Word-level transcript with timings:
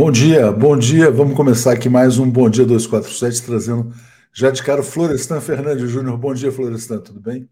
Bom 0.00 0.10
dia, 0.10 0.50
bom 0.50 0.78
dia. 0.78 1.10
Vamos 1.10 1.36
começar 1.36 1.72
aqui 1.72 1.86
mais 1.86 2.18
um 2.18 2.28
Bom 2.28 2.48
Dia 2.48 2.64
247, 2.64 3.44
trazendo 3.44 3.92
já 4.32 4.50
de 4.50 4.62
cara 4.62 4.80
o 4.80 4.82
Florestan 4.82 5.42
Fernandes 5.42 5.90
Júnior. 5.90 6.16
Bom 6.16 6.32
dia, 6.32 6.50
Florestan, 6.50 7.00
tudo 7.00 7.20
bem? 7.20 7.46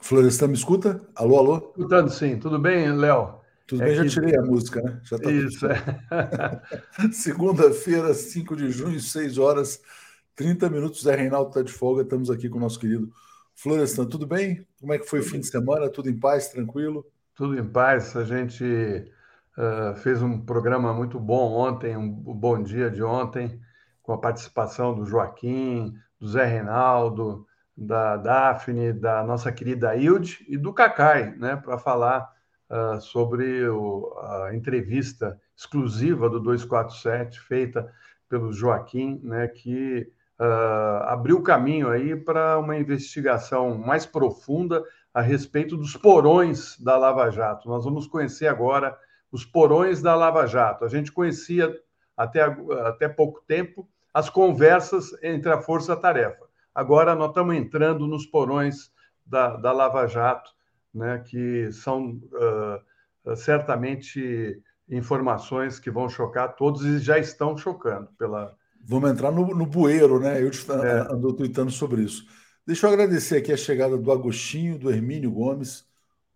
Florestan, 0.00 0.48
me 0.48 0.54
escuta? 0.54 1.00
Alô, 1.14 1.38
alô? 1.38 1.56
Escutando 1.68 2.10
sim, 2.10 2.36
tudo 2.36 2.58
bem, 2.58 2.96
Léo? 2.96 3.36
Tudo 3.64 3.84
é 3.84 3.86
bem, 3.86 3.96
que... 3.96 4.08
já 4.08 4.20
tirei 4.20 4.36
a 4.36 4.42
música, 4.42 4.82
né? 4.82 5.00
Já 5.04 5.18
tá 5.20 5.30
Isso, 5.30 5.64
é. 5.68 5.78
Segunda-feira, 7.12 8.12
5 8.12 8.56
de 8.56 8.72
junho, 8.72 8.98
6 8.98 9.38
horas, 9.38 9.80
30 10.34 10.68
minutos. 10.68 11.04
Zé 11.04 11.14
Reinaldo 11.14 11.50
está 11.50 11.62
de 11.62 11.72
folga, 11.72 12.02
estamos 12.02 12.28
aqui 12.28 12.48
com 12.48 12.58
o 12.58 12.60
nosso 12.60 12.80
querido 12.80 13.08
Florestan. 13.54 14.06
Tudo 14.06 14.26
bem? 14.26 14.66
Como 14.80 14.92
é 14.92 14.98
que 14.98 15.06
foi 15.06 15.20
o 15.20 15.22
fim 15.22 15.38
de 15.38 15.46
semana? 15.46 15.88
Tudo 15.88 16.10
em 16.10 16.18
paz, 16.18 16.48
tranquilo? 16.48 17.06
Tudo 17.36 17.56
em 17.56 17.64
paz. 17.64 18.16
A 18.16 18.24
gente 18.24 19.14
uh, 19.56 19.94
fez 19.96 20.22
um 20.22 20.44
programa 20.44 20.92
muito 20.92 21.18
bom 21.18 21.52
ontem, 21.52 21.96
um 21.96 22.10
bom 22.10 22.62
dia 22.62 22.90
de 22.90 23.02
ontem, 23.02 23.60
com 24.02 24.12
a 24.12 24.18
participação 24.18 24.94
do 24.94 25.04
Joaquim, 25.04 25.94
do 26.20 26.28
Zé 26.28 26.44
Reinaldo, 26.44 27.46
da 27.76 28.16
Daphne, 28.16 28.92
da 28.92 29.22
nossa 29.22 29.52
querida 29.52 29.96
Hilde 29.96 30.44
e 30.48 30.56
do 30.56 30.72
Cacai, 30.72 31.34
né, 31.36 31.56
para 31.56 31.76
falar 31.76 32.30
uh, 32.70 33.00
sobre 33.00 33.68
o, 33.68 34.14
a 34.18 34.54
entrevista 34.54 35.38
exclusiva 35.56 36.30
do 36.30 36.40
247, 36.40 37.40
feita 37.40 37.92
pelo 38.28 38.52
Joaquim, 38.52 39.20
né, 39.22 39.48
que 39.48 40.10
uh, 40.40 41.02
abriu 41.04 41.42
caminho 41.42 41.88
aí 41.88 42.16
para 42.16 42.58
uma 42.58 42.76
investigação 42.76 43.76
mais 43.76 44.06
profunda 44.06 44.82
a 45.12 45.20
respeito 45.20 45.76
dos 45.76 45.96
porões 45.96 46.78
da 46.78 46.96
Lava 46.96 47.30
Jato. 47.30 47.68
Nós 47.68 47.84
vamos 47.84 48.06
conhecer 48.06 48.46
agora 48.46 48.96
os 49.30 49.44
porões 49.44 50.00
da 50.00 50.14
Lava 50.14 50.46
Jato. 50.46 50.84
A 50.84 50.88
gente 50.88 51.12
conhecia 51.12 51.74
até, 52.16 52.42
até 52.84 53.08
pouco 53.08 53.42
tempo 53.46 53.88
as 54.12 54.30
conversas 54.30 55.12
entre 55.22 55.52
a 55.52 55.60
Força 55.60 55.94
Tarefa. 55.94 56.46
Agora 56.74 57.14
nós 57.14 57.28
estamos 57.28 57.54
entrando 57.54 58.06
nos 58.06 58.26
porões 58.26 58.90
da, 59.24 59.56
da 59.56 59.72
Lava 59.72 60.06
Jato, 60.06 60.50
né, 60.94 61.22
que 61.26 61.70
são 61.72 62.20
uh, 62.32 63.36
certamente 63.36 64.62
informações 64.88 65.78
que 65.78 65.90
vão 65.90 66.08
chocar 66.08 66.54
todos 66.54 66.84
e 66.84 66.98
já 66.98 67.18
estão 67.18 67.56
chocando 67.56 68.08
pela. 68.18 68.56
Vamos 68.88 69.10
entrar 69.10 69.32
no, 69.32 69.46
no 69.48 69.66
bueiro, 69.66 70.20
né? 70.20 70.40
Eu 70.40 70.48
é. 70.48 71.12
andou 71.12 71.34
tweetando 71.34 71.72
sobre 71.72 72.02
isso. 72.02 72.24
Deixa 72.64 72.86
eu 72.86 72.92
agradecer 72.92 73.38
aqui 73.38 73.52
a 73.52 73.56
chegada 73.56 73.96
do 73.96 74.12
Agostinho, 74.12 74.78
do 74.78 74.90
Hermínio 74.90 75.30
Gomes, 75.30 75.84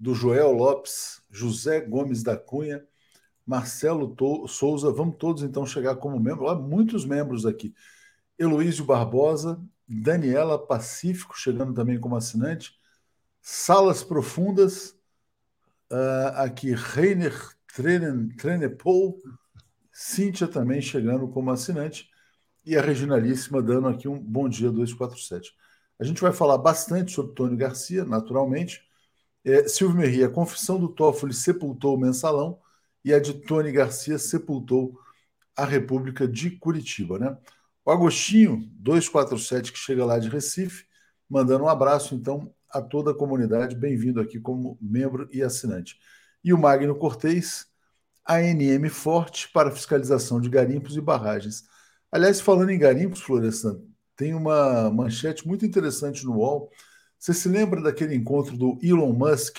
do 0.00 0.14
Joel 0.14 0.52
Lopes, 0.52 1.20
José 1.30 1.80
Gomes 1.82 2.22
da 2.22 2.34
Cunha, 2.34 2.82
Marcelo 3.46 4.16
Souza. 4.48 4.90
Vamos 4.90 5.16
todos 5.18 5.42
então 5.42 5.66
chegar 5.66 5.96
como 5.96 6.18
membro. 6.18 6.48
Há 6.48 6.54
muitos 6.54 7.04
membros 7.04 7.44
aqui. 7.44 7.74
Heloísio 8.38 8.86
Barbosa, 8.86 9.60
Daniela 9.86 10.58
Pacífico 10.58 11.38
chegando 11.38 11.74
também 11.74 12.00
como 12.00 12.16
assinante, 12.16 12.78
Salas 13.42 14.02
Profundas, 14.02 14.96
uh, 15.90 16.36
aqui 16.36 16.74
Reiner 16.74 17.34
Trenepol, 18.38 19.18
Cíntia 19.92 20.48
também 20.48 20.80
chegando 20.80 21.28
como 21.28 21.50
assinante, 21.50 22.08
e 22.64 22.76
a 22.76 22.80
Reginalíssima 22.80 23.62
dando 23.62 23.88
aqui 23.88 24.08
um 24.08 24.18
bom 24.18 24.48
dia 24.48 24.70
247. 24.70 25.54
A 25.98 26.04
gente 26.04 26.22
vai 26.22 26.32
falar 26.32 26.56
bastante 26.56 27.12
sobre 27.12 27.34
Tony 27.34 27.56
Garcia, 27.56 28.04
naturalmente. 28.04 28.89
É, 29.44 29.66
Silvio 29.68 29.96
Merri, 29.96 30.24
a 30.24 30.28
confissão 30.28 30.78
do 30.78 30.88
Toffoli 30.88 31.32
sepultou 31.32 31.96
o 31.96 32.00
mensalão 32.00 32.58
e 33.04 33.12
a 33.14 33.18
de 33.18 33.34
Tony 33.34 33.72
Garcia 33.72 34.18
sepultou 34.18 34.98
a 35.56 35.64
República 35.64 36.28
de 36.28 36.50
Curitiba. 36.50 37.18
Né? 37.18 37.36
O 37.84 37.90
Agostinho, 37.90 38.68
247, 38.74 39.72
que 39.72 39.78
chega 39.78 40.04
lá 40.04 40.18
de 40.18 40.28
Recife, 40.28 40.84
mandando 41.28 41.64
um 41.64 41.68
abraço, 41.68 42.14
então, 42.14 42.52
a 42.70 42.82
toda 42.82 43.12
a 43.12 43.14
comunidade. 43.14 43.74
Bem-vindo 43.76 44.20
aqui 44.20 44.38
como 44.38 44.78
membro 44.80 45.28
e 45.32 45.42
assinante. 45.42 45.98
E 46.44 46.52
o 46.52 46.58
Magno 46.58 46.94
Cortez, 46.94 47.66
ANM 48.28 48.88
Forte 48.90 49.50
para 49.52 49.70
fiscalização 49.70 50.40
de 50.40 50.48
garimpos 50.48 50.96
e 50.96 51.00
barragens. 51.00 51.64
Aliás, 52.12 52.40
falando 52.40 52.70
em 52.70 52.78
garimpos, 52.78 53.20
Florestan, 53.20 53.80
tem 54.16 54.34
uma 54.34 54.90
manchete 54.90 55.46
muito 55.46 55.64
interessante 55.64 56.24
no 56.24 56.36
UOL. 56.36 56.70
Você 57.20 57.34
se 57.34 57.50
lembra 57.50 57.82
daquele 57.82 58.14
encontro 58.14 58.56
do 58.56 58.78
Elon 58.82 59.12
Musk 59.12 59.58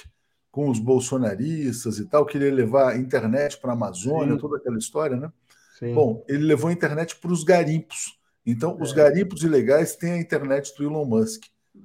com 0.50 0.68
os 0.68 0.80
bolsonaristas 0.80 2.00
e 2.00 2.06
tal, 2.06 2.26
que 2.26 2.36
ele 2.36 2.46
ia 2.46 2.54
levar 2.54 2.94
a 2.94 2.98
internet 2.98 3.60
para 3.60 3.70
a 3.70 3.76
Amazônia, 3.76 4.34
Sim. 4.34 4.40
toda 4.40 4.58
aquela 4.58 4.80
história, 4.80 5.16
né? 5.16 5.32
Sim. 5.78 5.94
Bom, 5.94 6.26
ele 6.28 6.44
levou 6.44 6.72
a 6.72 6.74
internet 6.74 7.16
para 7.18 7.32
os 7.32 7.44
garimpos. 7.44 8.20
Então, 8.44 8.78
é. 8.80 8.82
os 8.82 8.92
garimpos 8.92 9.44
ilegais 9.44 9.96
têm 9.96 10.14
a 10.14 10.18
internet 10.18 10.76
do 10.76 10.84
Elon 10.84 11.06
Musk. 11.06 11.44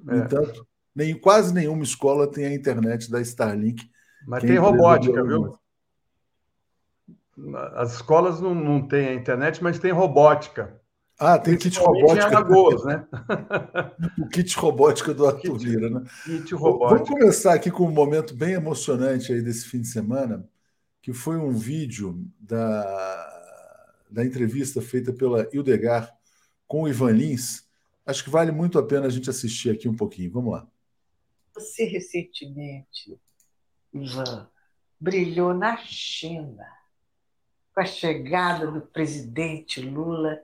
É. 0.09 0.17
Entanto, 0.17 0.67
nem, 0.95 1.15
quase 1.15 1.53
nenhuma 1.53 1.85
escola 1.85 2.27
tem 2.27 2.47
a 2.47 2.55
internet 2.55 3.11
da 3.11 3.21
Starlink. 3.21 3.87
Mas 4.27 4.43
tem 4.43 4.57
robótica, 4.57 5.23
viu? 5.23 5.59
As 7.75 7.93
escolas 7.93 8.41
não, 8.41 8.55
não 8.55 8.89
têm 8.89 9.09
a 9.09 9.15
internet, 9.15 9.63
mas 9.63 9.79
tem 9.79 9.93
robótica. 9.93 10.81
Ah, 11.19 11.39
tem 11.39 11.57
kit 11.57 11.79
robótica. 11.79 12.29
Em 12.29 12.35
Alagoas, 12.35 12.85
né? 12.85 13.07
o 14.21 14.29
kit 14.29 14.55
robótica 14.59 15.15
do 15.15 15.27
Arthur 15.27 15.57
Lira, 15.57 15.89
né? 15.89 16.03
Kit 16.25 16.55
robótica. 16.55 17.05
Vamos 17.05 17.09
começar 17.09 17.55
aqui 17.55 17.71
com 17.71 17.85
um 17.85 17.93
momento 17.93 18.35
bem 18.35 18.53
emocionante 18.53 19.33
aí 19.33 19.41
desse 19.41 19.67
fim 19.67 19.81
de 19.81 19.89
semana, 19.89 20.47
que 21.01 21.15
foi 21.15 21.39
um 21.39 21.53
vídeo 21.53 22.23
da, 22.39 24.03
da 24.11 24.25
entrevista 24.25 24.83
feita 24.83 25.13
pela 25.13 25.49
Hildegard 25.53 26.13
com 26.67 26.83
o 26.83 26.89
Ivan 26.89 27.13
Lins. 27.13 27.67
Acho 28.05 28.23
que 28.23 28.31
vale 28.31 28.53
muito 28.53 28.79
a 28.79 28.87
pena 28.87 29.07
a 29.07 29.11
gente 29.11 29.31
assistir 29.31 29.71
aqui 29.71 29.89
um 29.89 29.97
pouquinho. 29.97 30.31
Vamos 30.31 30.53
lá. 30.53 30.67
Você 31.55 31.85
recentemente, 31.85 33.19
Ivan, 33.93 34.49
brilhou 35.01 35.55
na 35.55 35.79
China 35.79 36.67
com 37.75 37.81
a 37.81 37.87
chegada 37.87 38.71
do 38.71 38.83
presidente 38.83 39.81
Lula. 39.81 40.41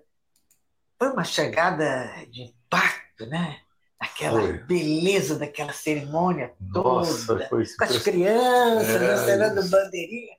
Foi 1.02 1.10
uma 1.10 1.24
chegada 1.24 2.08
de 2.30 2.42
impacto, 2.42 3.26
né? 3.26 3.56
Aquela 3.98 4.40
foi. 4.40 4.52
beleza 4.52 5.36
daquela 5.36 5.72
cerimônia 5.72 6.52
Nossa, 6.60 7.26
toda, 7.26 7.48
com 7.48 7.56
as 7.56 7.98
crianças 7.98 8.88
é. 9.28 9.36
dançando 9.36 9.68
bandeirinha. 9.68 10.36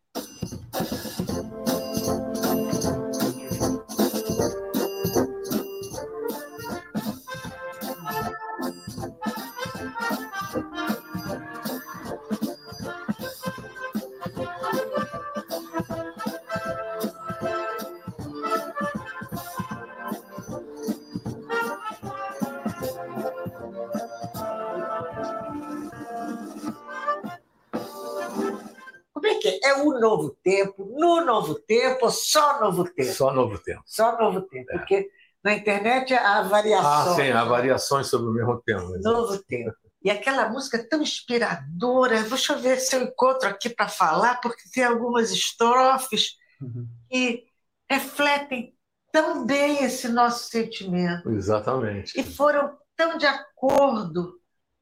Novo 31.54 31.60
tempo, 31.66 32.10
só 32.10 32.60
novo 32.60 32.84
tempo. 32.86 33.14
Só 33.14 33.34
novo 33.34 33.60
tempo. 33.60 33.82
Só 33.86 34.18
novo 34.18 34.42
tempo, 34.42 34.72
é. 34.72 34.78
porque 34.78 35.10
na 35.44 35.54
internet 35.54 36.14
há 36.14 36.42
variações. 36.44 37.08
Ah, 37.08 37.16
sim, 37.16 37.32
há 37.32 37.44
variações 37.44 38.08
sobre 38.08 38.28
o 38.28 38.34
mesmo 38.34 38.62
tema. 38.62 38.98
Novo 39.02 39.42
tempo. 39.44 39.76
E 40.04 40.10
aquela 40.10 40.50
música 40.50 40.86
tão 40.90 41.02
inspiradora, 41.02 42.24
deixa 42.24 42.54
eu 42.54 42.60
ver 42.60 42.78
se 42.78 42.96
eu 42.96 43.04
encontro 43.04 43.48
aqui 43.48 43.70
para 43.70 43.88
falar, 43.88 44.42
porque 44.42 44.64
tem 44.74 44.84
algumas 44.84 45.32
estrofes 45.32 46.36
uhum. 46.62 46.88
que 47.10 47.46
refletem 47.90 48.76
tão 49.12 49.46
bem 49.46 49.84
esse 49.84 50.10
nosso 50.10 50.50
sentimento. 50.50 51.30
Exatamente. 51.30 52.20
E 52.20 52.24
foram 52.24 52.78
tão 52.98 53.18
de 53.18 53.26
acordo 53.26 54.40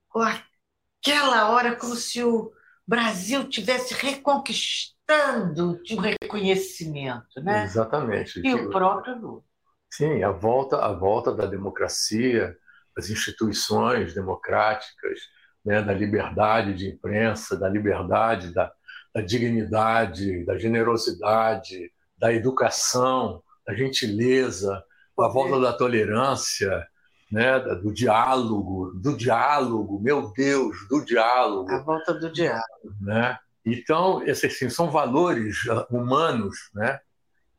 com 0.10 0.22
aquela 0.22 1.50
hora, 1.50 1.76
como 1.76 1.96
se 1.96 2.24
o 2.24 2.52
Brasil 2.88 3.48
tivesse 3.48 3.94
reconquistando 5.12 5.80
um 5.92 6.00
reconhecimento, 6.00 7.42
né? 7.42 7.64
Exatamente. 7.64 8.42
E 8.44 8.54
o 8.54 8.70
próprio 8.70 9.18
Lula. 9.20 9.44
Sim, 9.90 10.24
a 10.24 10.32
volta, 10.32 10.78
a 10.78 10.94
volta 10.94 11.34
da 11.34 11.46
democracia, 11.46 12.56
das 12.96 13.10
instituições 13.10 14.14
democráticas, 14.14 15.20
né, 15.66 15.82
da 15.82 15.94
liberdade 15.94 16.74
de 16.74 16.90
imprensa, 16.90 17.58
da 17.58 17.68
liberdade, 17.68 18.54
da, 18.54 18.72
da 19.14 19.22
dignidade, 19.22 20.46
da 20.46 20.58
generosidade, 20.58 21.92
da 22.18 22.34
educação, 22.34 23.44
da 23.66 23.74
gentileza, 23.74 24.84
a 25.20 25.28
volta 25.28 25.60
da 25.60 25.74
tolerância, 25.74 26.88
né, 27.32 27.60
do 27.60 27.94
diálogo, 27.94 28.92
do 28.96 29.16
diálogo, 29.16 30.00
meu 30.02 30.32
Deus, 30.34 30.76
do 30.90 31.04
diálogo. 31.06 31.72
A 31.72 31.84
volta 31.84 32.14
do 32.14 32.32
diálogo. 32.32 32.96
Né? 33.02 33.38
Então, 33.66 34.24
esses 34.24 34.56
assim, 34.56 34.70
são 34.70 34.90
valores 34.90 35.58
ah, 35.70 35.86
humanos 35.90 36.56
né, 36.74 37.00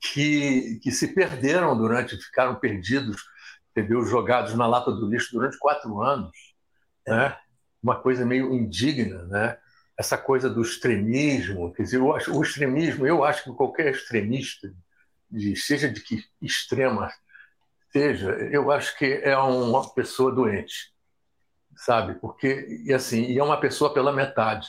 que, 0.00 0.80
que 0.82 0.90
se 0.90 1.08
perderam 1.14 1.76
durante, 1.76 2.16
ficaram 2.16 2.56
perdidos, 2.56 3.22
entendeu? 3.70 4.04
jogados 4.04 4.54
na 4.54 4.66
lata 4.66 4.90
do 4.90 5.08
lixo 5.08 5.32
durante 5.32 5.58
quatro 5.58 6.02
anos. 6.02 6.36
Né? 7.06 7.36
Uma 7.82 8.00
coisa 8.00 8.26
meio 8.26 8.52
indigna, 8.52 9.24
né? 9.24 9.58
essa 9.96 10.18
coisa 10.18 10.50
do 10.50 10.62
extremismo. 10.62 11.72
Quer 11.72 11.82
dizer, 11.82 11.98
eu 11.98 12.14
acho, 12.14 12.36
o 12.36 12.42
extremismo, 12.42 13.06
eu 13.06 13.24
acho 13.24 13.44
que 13.44 13.52
qualquer 13.52 13.92
extremista, 13.92 14.72
de, 15.30 15.56
seja 15.56 15.88
de 15.88 16.00
que 16.00 16.24
extrema 16.40 17.10
seja, 17.92 18.30
eu 18.50 18.70
acho 18.70 18.96
que 18.96 19.04
é 19.04 19.36
uma 19.36 19.88
pessoa 19.92 20.34
doente, 20.34 20.92
sabe? 21.76 22.14
Porque, 22.14 22.82
e 22.86 22.92
assim, 22.92 23.24
e 23.26 23.38
é 23.38 23.44
uma 23.44 23.60
pessoa 23.60 23.92
pela 23.92 24.10
metade 24.10 24.66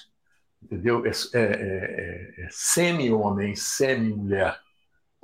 entendeu? 0.64 1.06
É, 1.06 1.10
é, 1.10 1.42
é, 1.42 2.46
é 2.46 2.48
semi-homem, 2.50 3.56
semi-mulher. 3.56 4.60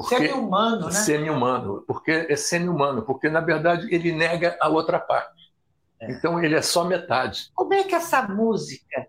Semi-humano, 0.02 0.86
né? 0.86 0.92
Semi-humano, 0.92 1.84
porque 1.86 2.12
é 2.12 2.36
semi-humano, 2.36 3.02
porque 3.04 3.30
na 3.30 3.42
verdade 3.42 3.94
ele 3.94 4.12
nega 4.14 4.58
a 4.62 4.70
outra 4.70 5.00
parte. 5.00 5.52
É. 6.00 6.12
Então 6.12 6.42
ele 6.42 6.56
é 6.56 6.62
só 6.62 6.86
metade. 6.86 7.52
Como 7.54 7.74
é 7.74 7.84
que 7.84 7.96
essa 7.96 8.22
música, 8.28 9.08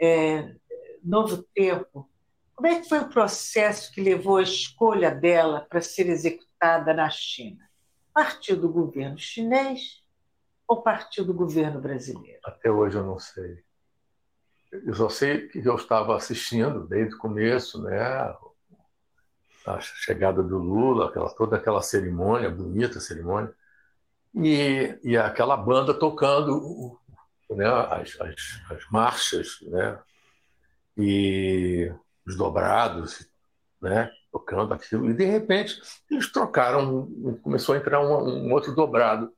é, 0.00 0.52
Novo 1.02 1.44
Tempo, 1.54 2.08
como 2.54 2.66
é 2.66 2.80
que 2.80 2.88
foi 2.88 2.98
o 2.98 3.08
processo 3.08 3.92
que 3.92 4.00
levou 4.00 4.38
a 4.38 4.42
escolha 4.42 5.10
dela 5.10 5.66
para 5.68 5.80
ser 5.80 6.08
executada 6.08 6.92
na 6.92 7.08
China? 7.08 7.68
Partiu 8.12 8.56
do 8.56 8.68
governo 8.68 9.16
chinês 9.16 10.02
ou 10.66 10.82
partiu 10.82 11.24
do 11.24 11.32
governo 11.32 11.80
brasileiro? 11.80 12.40
Até 12.44 12.70
hoje 12.70 12.96
eu 12.96 13.04
não 13.04 13.18
sei 13.18 13.62
eu 14.72 14.94
só 14.94 15.08
sei 15.08 15.48
que 15.48 15.58
eu 15.58 15.76
estava 15.76 16.16
assistindo 16.16 16.86
desde 16.86 17.14
o 17.14 17.18
começo, 17.18 17.82
né, 17.82 18.00
a 19.66 19.78
chegada 19.80 20.42
do 20.42 20.58
Lula, 20.58 21.08
aquela, 21.08 21.28
toda 21.30 21.56
aquela 21.56 21.82
cerimônia, 21.82 22.50
bonita 22.50 22.98
cerimônia, 22.98 23.52
e, 24.34 24.98
e 25.04 25.16
aquela 25.16 25.56
banda 25.56 25.92
tocando 25.92 26.98
né, 27.50 27.66
as, 27.66 28.18
as, 28.20 28.34
as 28.70 28.90
marchas, 28.90 29.58
né, 29.62 29.98
e 30.96 31.92
os 32.26 32.34
dobrados, 32.34 33.28
né, 33.80 34.10
tocando 34.32 34.72
aquilo, 34.72 35.10
e 35.10 35.14
de 35.14 35.26
repente 35.26 35.80
eles 36.10 36.32
trocaram, 36.32 37.08
começou 37.42 37.74
a 37.74 37.78
entrar 37.78 38.00
um, 38.00 38.46
um 38.46 38.52
outro 38.52 38.74
dobrado, 38.74 39.30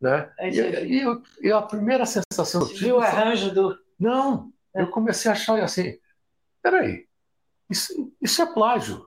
né, 0.00 0.28
e, 0.40 0.60
e, 0.60 1.22
e, 1.40 1.52
a 1.52 1.62
primeira 1.62 2.04
sensação 2.04 2.66
que 2.66 2.72
eu 2.72 2.74
tive... 2.74 2.84
Viu 2.86 2.96
o 2.96 3.00
arranjo 3.00 3.54
do... 3.54 3.78
Não, 3.98 4.52
eu 4.74 4.88
comecei 4.88 5.30
a 5.30 5.34
achar 5.34 5.62
assim, 5.62 5.98
peraí, 6.62 7.06
isso, 7.68 8.12
isso 8.20 8.42
é 8.42 8.46
plágio. 8.46 9.06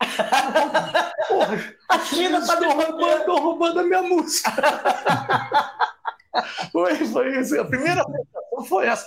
Porra, 1.28 1.74
a 1.88 1.98
China 2.00 2.38
está 2.38 2.54
roubando, 2.54 3.36
roubando 3.36 3.80
a 3.80 3.82
minha 3.82 4.02
música. 4.02 4.50
foi, 6.70 6.94
foi 7.06 7.40
isso. 7.40 7.60
A 7.60 7.64
primeira 7.64 8.04
sensação 8.04 8.64
foi 8.66 8.86
essa. 8.86 9.06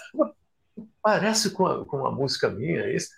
Parece 1.02 1.52
com 1.52 1.66
a, 1.66 1.86
com 1.86 2.06
a 2.06 2.12
música 2.12 2.50
minha. 2.50 2.94
Isso. 2.94 3.10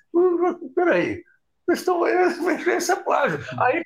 Peraí, 0.75 1.23
estão, 1.69 2.03
isso 2.77 2.91
é 2.91 2.95
plágio. 2.95 3.39
Aí, 3.59 3.83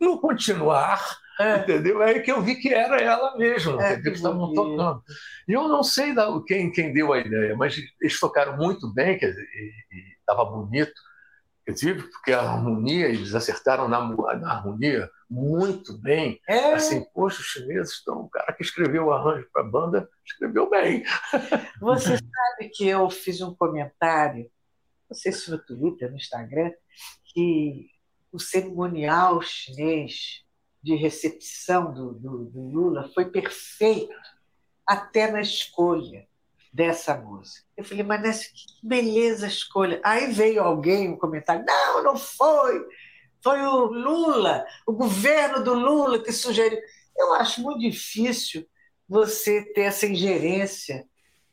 no 0.00 0.20
continuar, 0.20 1.00
é. 1.40 1.58
Entendeu? 1.58 2.02
É 2.02 2.10
aí 2.10 2.22
que 2.22 2.30
eu 2.30 2.40
vi 2.42 2.56
que 2.56 2.72
era 2.72 3.00
ela 3.00 3.36
mesma, 3.36 3.84
é, 3.84 4.00
que 4.00 4.08
eles 4.08 4.18
estavam 4.18 4.52
tocando. 4.52 5.02
E 5.48 5.52
eu 5.52 5.68
não 5.68 5.82
sei 5.82 6.14
da, 6.14 6.28
quem, 6.46 6.70
quem 6.70 6.92
deu 6.92 7.12
a 7.12 7.18
ideia, 7.18 7.56
mas 7.56 7.76
eles 8.00 8.20
tocaram 8.20 8.56
muito 8.56 8.92
bem, 8.92 9.18
quer 9.18 9.30
dizer, 9.30 9.42
e 9.42 10.18
estava 10.18 10.44
bonito. 10.44 10.92
Dizer, 11.66 12.10
porque 12.10 12.30
a 12.30 12.42
harmonia, 12.42 13.08
eles 13.08 13.34
acertaram 13.34 13.88
na, 13.88 13.98
na 14.36 14.52
harmonia 14.52 15.10
muito 15.30 15.98
bem. 15.98 16.38
É. 16.46 16.74
Assim, 16.74 17.02
poxa, 17.14 17.40
os 17.40 17.46
chineses 17.46 17.94
estão. 17.94 18.20
O 18.20 18.28
cara 18.28 18.52
que 18.52 18.62
escreveu 18.62 19.06
o 19.06 19.12
arranjo 19.12 19.48
para 19.50 19.62
a 19.62 19.68
banda 19.68 20.08
escreveu 20.26 20.68
bem. 20.68 21.02
Você 21.80 22.18
sabe 22.18 22.70
que 22.70 22.86
eu 22.86 23.08
fiz 23.08 23.40
um 23.40 23.54
comentário, 23.54 24.50
não 25.08 25.16
sei 25.16 25.32
se 25.32 25.50
no 25.50 25.58
Twitter, 25.58 26.10
no 26.10 26.16
Instagram, 26.16 26.70
que 27.24 27.88
o 28.30 28.38
cerimonial 28.38 29.40
chinês 29.40 30.43
de 30.84 30.94
recepção 30.94 31.94
do, 31.94 32.12
do, 32.12 32.44
do 32.44 32.60
Lula 32.60 33.10
foi 33.14 33.24
perfeito, 33.24 34.14
até 34.86 35.30
na 35.30 35.40
escolha 35.40 36.28
dessa 36.70 37.16
música. 37.16 37.66
Eu 37.74 37.84
falei, 37.84 38.04
mas 38.04 38.20
nessa, 38.20 38.44
que 38.44 38.86
beleza 38.86 39.46
a 39.46 39.48
escolha. 39.48 39.98
Aí 40.04 40.30
veio 40.30 40.62
alguém, 40.62 41.08
um 41.08 41.16
comentário, 41.16 41.64
não, 41.64 42.02
não 42.02 42.16
foi, 42.18 42.86
foi 43.42 43.62
o 43.62 43.86
Lula, 43.86 44.62
o 44.86 44.92
governo 44.92 45.64
do 45.64 45.72
Lula 45.72 46.22
que 46.22 46.30
sugeriu. 46.30 46.78
Eu 47.16 47.32
acho 47.32 47.62
muito 47.62 47.80
difícil 47.80 48.68
você 49.08 49.64
ter 49.72 49.82
essa 49.82 50.06
ingerência 50.06 51.08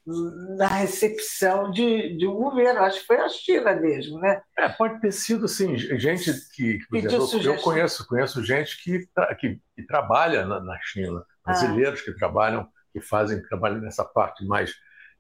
na 0.05 0.67
recepção 0.67 1.69
de, 1.71 2.17
de 2.17 2.27
um 2.27 2.33
governo. 2.33 2.81
Acho 2.81 3.01
que 3.01 3.07
foi 3.07 3.17
a 3.17 3.29
China 3.29 3.75
mesmo, 3.75 4.19
né? 4.19 4.41
É, 4.57 4.67
pode 4.69 4.99
ter 4.99 5.11
sido, 5.11 5.45
assim, 5.45 5.77
gente 5.77 6.31
que, 6.55 6.79
por 6.89 6.97
exemplo, 6.97 7.41
eu 7.43 7.57
conheço, 7.57 8.07
conheço 8.07 8.43
gente 8.43 8.81
que, 8.83 9.07
que, 9.39 9.59
que 9.75 9.83
trabalha 9.83 10.45
na, 10.45 10.59
na 10.59 10.79
China, 10.81 11.23
brasileiros 11.45 11.99
ah. 12.01 12.03
que 12.03 12.13
trabalham, 12.13 12.67
que 12.91 13.01
fazem, 13.01 13.41
que 13.41 13.47
trabalham 13.47 13.79
nessa 13.79 14.03
parte 14.03 14.45
mais 14.45 14.73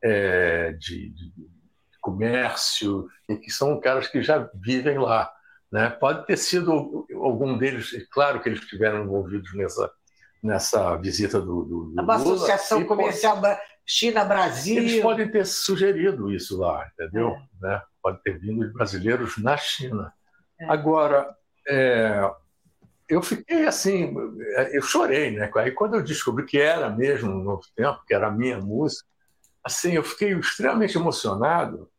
é, 0.03 0.73
de, 0.73 1.09
de, 1.09 1.33
comércio, 2.01 3.07
e 3.29 3.35
que 3.35 3.51
são 3.51 3.79
caras 3.79 4.07
que 4.07 4.23
já 4.23 4.49
vivem 4.55 4.97
lá. 4.97 5.31
Né? 5.71 5.89
Pode 5.89 6.25
ter 6.25 6.35
sido 6.35 7.05
algum 7.13 7.55
deles, 7.57 7.93
é 7.93 8.03
claro 8.11 8.41
que 8.41 8.49
eles 8.49 8.59
estiveram 8.59 9.03
envolvidos 9.03 9.53
nessa, 9.53 9.91
nessa 10.41 10.95
visita 10.97 11.39
do, 11.39 11.63
do, 11.63 11.83
do 11.93 12.01
Uma 12.01 12.17
Lula, 12.17 12.35
associação 12.35 12.83
comercial 12.85 13.39
pode... 13.39 13.59
China-Brasil. 13.85 14.77
Eles 14.77 15.01
podem 15.01 15.29
ter 15.29 15.45
sugerido 15.45 16.31
isso 16.31 16.57
lá, 16.57 16.89
entendeu? 16.93 17.29
É. 17.29 17.41
Né? 17.61 17.81
Pode 18.01 18.21
ter 18.23 18.39
vindo 18.39 18.65
de 18.65 18.73
brasileiros 18.73 19.37
na 19.37 19.57
China. 19.57 20.13
É. 20.59 20.65
Agora, 20.65 21.35
é, 21.67 22.29
eu 23.09 23.21
fiquei 23.21 23.65
assim, 23.65 24.15
eu 24.71 24.81
chorei, 24.81 25.31
né? 25.31 25.51
Aí 25.57 25.71
quando 25.71 25.95
eu 25.95 26.03
descobri 26.03 26.45
que 26.45 26.57
era 26.57 26.89
mesmo 26.89 27.31
um 27.31 27.43
novo 27.43 27.63
tempo, 27.75 28.01
que 28.07 28.13
era 28.13 28.27
a 28.27 28.31
minha 28.31 28.59
música, 28.59 29.05
assim, 29.63 29.93
eu 29.93 30.03
fiquei 30.03 30.33
extremamente 30.33 30.97
emocionado 30.97 31.89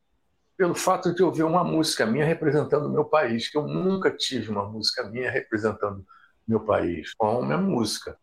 pelo 0.57 0.75
fato 0.75 1.15
de 1.15 1.23
eu 1.23 1.33
ver 1.33 1.43
uma 1.43 1.65
música 1.65 2.07
minha 2.07 2.25
representando 2.25 2.87
o 2.87 2.93
meu 2.93 3.05
país, 3.05 3.49
que 3.49 3.59
eu 3.59 3.67
nunca 3.67 4.11
tive 4.11 4.51
uma 4.51 4.65
música 4.65 5.05
minha 5.05 5.31
representando 5.31 6.05
meu 6.47 6.61
país, 6.61 7.15
com 7.15 7.43
a 7.43 7.45
minha 7.45 7.59
música 7.59 8.17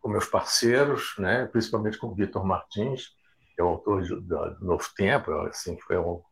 com 0.00 0.08
meus 0.08 0.26
parceiros, 0.26 1.14
né, 1.18 1.46
principalmente 1.46 1.98
com 1.98 2.08
o 2.08 2.14
Vitor 2.14 2.44
Martins, 2.44 3.08
que 3.54 3.60
é 3.60 3.64
o 3.64 3.68
autor 3.68 4.02
do, 4.02 4.20
do 4.20 4.64
Novo 4.64 4.88
Tempo, 4.96 5.30
assim, 5.42 5.78
foi 5.80 5.98
um, 5.98 6.22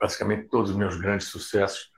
basicamente 0.00 0.48
todos 0.48 0.70
os 0.70 0.76
meus 0.76 0.96
grandes 0.96 1.28
sucessos, 1.28 1.90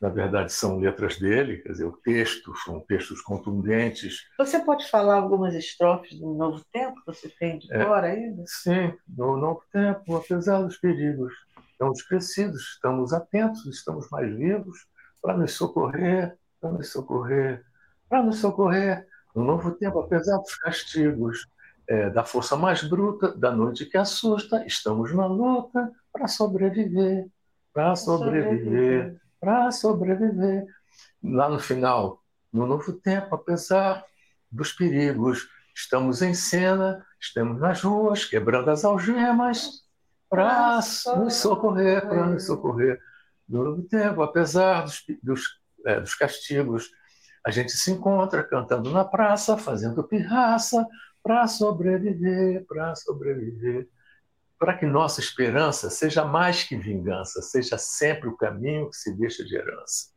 na 0.00 0.10
verdade, 0.10 0.52
são 0.52 0.78
letras 0.78 1.18
dele, 1.18 1.58
quer 1.58 1.72
dizer, 1.72 1.84
o 1.84 1.96
texto, 1.96 2.54
são 2.64 2.80
textos 2.80 3.22
contundentes. 3.22 4.26
Você 4.36 4.60
pode 4.60 4.88
falar 4.90 5.16
algumas 5.16 5.54
estrofes 5.54 6.18
do 6.18 6.34
Novo 6.34 6.62
Tempo 6.70 7.00
que 7.00 7.06
você 7.06 7.30
tem 7.30 7.58
de 7.58 7.72
é, 7.74 7.82
fora 7.82 8.08
ainda? 8.08 8.44
Sim, 8.46 8.94
no 9.08 9.38
Novo 9.38 9.62
Tempo, 9.72 10.16
apesar 10.16 10.62
dos 10.62 10.76
perigos, 10.76 11.32
estamos 11.70 12.02
crescidos, 12.02 12.74
estamos 12.74 13.14
atentos, 13.14 13.64
estamos 13.66 14.06
mais 14.10 14.34
vivos 14.36 14.86
para 15.22 15.36
nos 15.36 15.52
socorrer, 15.52 16.36
para 16.60 16.72
nos 16.72 16.92
socorrer, 16.92 17.64
para 18.08 18.22
nos 18.22 18.38
socorrer 18.38 19.06
no 19.36 19.44
novo 19.44 19.70
tempo, 19.72 20.00
apesar 20.00 20.38
dos 20.38 20.56
castigos, 20.56 21.46
é, 21.86 22.08
da 22.08 22.24
força 22.24 22.56
mais 22.56 22.82
bruta, 22.82 23.36
da 23.36 23.52
noite 23.52 23.84
que 23.84 23.98
assusta, 23.98 24.64
estamos 24.66 25.14
na 25.14 25.26
luta 25.26 25.92
para 26.10 26.26
sobreviver, 26.26 27.28
para 27.72 27.94
sobreviver, 27.94 29.20
para 29.38 29.70
sobreviver. 29.70 30.66
Lá 31.22 31.50
no 31.50 31.60
final, 31.60 32.22
no 32.50 32.66
novo 32.66 32.94
tempo, 32.94 33.34
apesar 33.34 34.02
dos 34.50 34.72
perigos, 34.72 35.46
estamos 35.74 36.22
em 36.22 36.32
cena, 36.32 37.04
estamos 37.20 37.60
nas 37.60 37.82
ruas, 37.82 38.24
quebrando 38.24 38.70
as 38.70 38.86
algemas, 38.86 39.84
para 40.30 40.80
nos 41.18 41.34
socorrer, 41.34 42.08
para 42.08 42.26
nos 42.26 42.46
socorrer. 42.46 42.98
No 43.46 43.62
novo 43.62 43.82
tempo, 43.82 44.22
apesar 44.22 44.82
dos, 44.82 45.04
dos, 45.22 45.60
é, 45.84 46.00
dos 46.00 46.14
castigos, 46.14 46.90
a 47.46 47.50
gente 47.52 47.70
se 47.70 47.92
encontra 47.92 48.42
cantando 48.42 48.90
na 48.90 49.04
praça, 49.04 49.56
fazendo 49.56 50.02
pirraça, 50.02 50.84
para 51.22 51.46
sobreviver, 51.46 52.66
para 52.66 52.92
sobreviver. 52.96 53.88
Para 54.58 54.76
que 54.76 54.84
nossa 54.84 55.20
esperança 55.20 55.88
seja 55.88 56.24
mais 56.24 56.64
que 56.64 56.76
vingança, 56.76 57.40
seja 57.40 57.78
sempre 57.78 58.28
o 58.28 58.36
caminho 58.36 58.90
que 58.90 58.96
se 58.96 59.16
deixa 59.16 59.44
de 59.44 59.54
herança. 59.54 60.08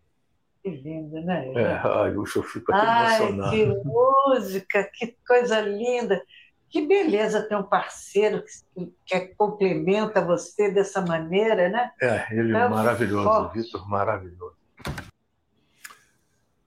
Que 0.63 0.71
lindo, 0.71 1.21
né? 1.21 1.53
É, 1.53 1.73
ai, 1.83 2.15
eu 2.15 2.25
fico 2.25 2.73
até 2.73 2.87
ai, 2.87 3.15
emocionado. 3.17 3.51
Que 3.51 3.65
música, 3.85 4.89
que 4.91 5.15
coisa 5.27 5.61
linda. 5.61 6.19
Que 6.67 6.87
beleza 6.87 7.43
ter 7.43 7.55
um 7.55 7.63
parceiro 7.63 8.43
que, 8.73 8.91
que 9.05 9.19
complementa 9.35 10.25
você 10.25 10.71
dessa 10.71 10.99
maneira, 10.99 11.69
né? 11.69 11.91
É, 12.01 12.25
ele 12.31 12.55
é 12.57 12.67
maravilhoso, 12.67 13.49
Vitor, 13.49 13.87
maravilhoso. 13.87 14.58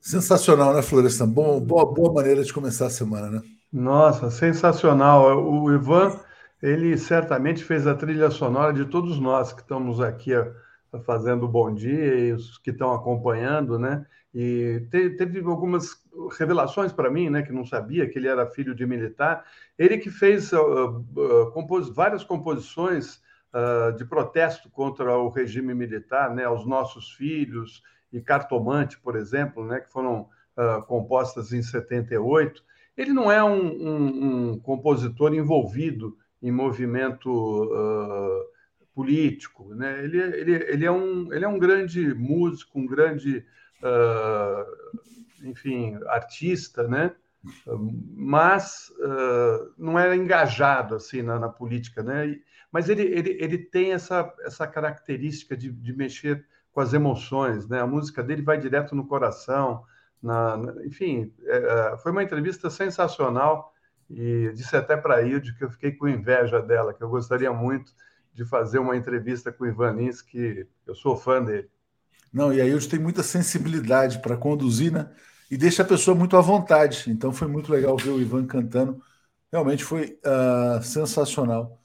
Sensacional, 0.02 0.74
né, 0.74 0.82
Florestan? 0.82 1.28
Bom, 1.28 1.60
boa, 1.60 1.86
boa 1.86 2.12
maneira 2.12 2.42
de 2.42 2.52
começar 2.52 2.86
a 2.86 2.90
semana, 2.90 3.30
né? 3.30 3.40
Nossa, 3.72 4.32
sensacional. 4.32 5.40
O 5.40 5.72
Ivan, 5.72 6.18
ele 6.60 6.98
certamente 6.98 7.62
fez 7.62 7.86
a 7.86 7.94
trilha 7.94 8.28
sonora 8.28 8.72
de 8.72 8.84
todos 8.84 9.20
nós 9.20 9.52
que 9.52 9.60
estamos 9.60 10.00
aqui 10.00 10.32
fazendo 11.06 11.46
Bom 11.46 11.72
Dia 11.72 12.16
e 12.16 12.32
os 12.32 12.58
que 12.58 12.70
estão 12.70 12.92
acompanhando, 12.92 13.78
né? 13.78 14.04
E 14.34 14.88
teve 14.90 15.38
algumas 15.38 15.90
revelações 16.36 16.92
para 16.92 17.08
mim, 17.08 17.30
né, 17.30 17.42
que 17.42 17.52
não 17.52 17.64
sabia 17.64 18.08
que 18.08 18.18
ele 18.18 18.26
era 18.26 18.50
filho 18.50 18.74
de 18.74 18.84
militar. 18.84 19.44
Ele 19.78 19.98
que 19.98 20.10
fez 20.10 20.52
uh, 20.52 21.04
uh, 21.16 21.92
várias 21.94 22.24
composições 22.24 23.20
uh, 23.54 23.96
de 23.96 24.04
protesto 24.04 24.68
contra 24.68 25.16
o 25.16 25.28
regime 25.28 25.74
militar, 25.74 26.34
né, 26.34 26.44
aos 26.44 26.66
nossos 26.66 27.12
filhos 27.12 27.82
e 28.12 28.20
Cartomante, 28.20 28.98
por 28.98 29.16
exemplo, 29.16 29.64
né, 29.64 29.80
que 29.80 29.90
foram 29.90 30.28
compostas 30.86 31.52
em 31.52 31.62
78. 31.62 32.62
Ele 32.94 33.12
não 33.12 33.32
é 33.32 33.42
um, 33.42 33.68
um, 33.68 34.50
um 34.50 34.58
compositor 34.58 35.34
envolvido 35.34 36.18
em 36.42 36.52
movimento 36.52 37.70
político, 38.94 39.74
né? 39.74 40.04
Ele, 40.04 40.18
ele, 40.18 40.52
ele, 40.52 40.84
é 40.84 40.90
um, 40.90 41.32
ele 41.32 41.44
é 41.44 41.48
um 41.48 41.58
grande 41.58 42.14
músico, 42.14 42.78
um 42.78 42.86
grande 42.86 43.44
uh, 43.82 45.48
enfim, 45.48 45.98
artista, 46.06 46.86
né? 46.86 47.12
mas 48.14 48.92
uh, 49.00 49.74
não 49.76 49.98
era 49.98 50.14
engajado 50.14 50.94
assim 50.94 51.22
na, 51.22 51.40
na, 51.40 51.48
política, 51.48 52.00
né? 52.00 52.38
Mas 52.70 52.88
ele, 52.88 53.02
ele, 53.02 53.36
ele 53.40 53.58
tem 53.58 53.92
essa, 53.92 54.32
essa 54.42 54.64
característica 54.66 55.56
de, 55.56 55.70
de 55.70 55.92
mexer 55.92 56.46
com 56.72 56.80
as 56.80 56.92
emoções, 56.92 57.68
né? 57.68 57.80
A 57.80 57.86
música 57.86 58.22
dele 58.22 58.42
vai 58.42 58.58
direto 58.58 58.94
no 58.94 59.06
coração, 59.06 59.84
na, 60.22 60.56
na 60.56 60.86
enfim, 60.86 61.32
é, 61.44 61.56
é 61.92 61.96
foi 61.98 62.12
uma 62.12 62.22
entrevista 62.22 62.70
sensacional 62.70 63.72
e 64.10 64.50
disse 64.54 64.76
até 64.76 64.96
para 64.96 65.16
a 65.16 65.22
que 65.22 65.64
eu 65.64 65.70
fiquei 65.70 65.92
com 65.92 66.08
inveja 66.08 66.60
dela, 66.60 66.92
que 66.92 67.02
eu 67.02 67.08
gostaria 67.08 67.52
muito 67.52 67.92
de 68.32 68.44
fazer 68.44 68.78
uma 68.78 68.96
entrevista 68.96 69.52
com 69.52 69.64
o 69.64 69.66
Ivan 69.66 69.92
Lins, 69.92 70.22
que 70.22 70.66
eu 70.86 70.94
sou 70.94 71.16
fã 71.16 71.42
dele. 71.42 71.68
Não, 72.32 72.52
e 72.52 72.60
a 72.60 72.66
Ilde 72.66 72.88
tem 72.88 72.98
muita 72.98 73.22
sensibilidade 73.22 74.20
para 74.20 74.36
conduzir, 74.36 74.90
né? 74.90 75.10
e 75.52 75.56
deixa 75.58 75.82
a 75.82 75.84
pessoa 75.84 76.16
muito 76.16 76.34
à 76.34 76.40
vontade. 76.40 77.04
Então 77.10 77.30
foi 77.30 77.46
muito 77.46 77.70
legal 77.70 77.94
ver 77.94 78.08
o 78.08 78.18
Ivan 78.18 78.46
cantando. 78.46 79.02
Realmente 79.52 79.84
foi 79.84 80.18
uh, 80.24 80.82
sensacional 80.82 81.78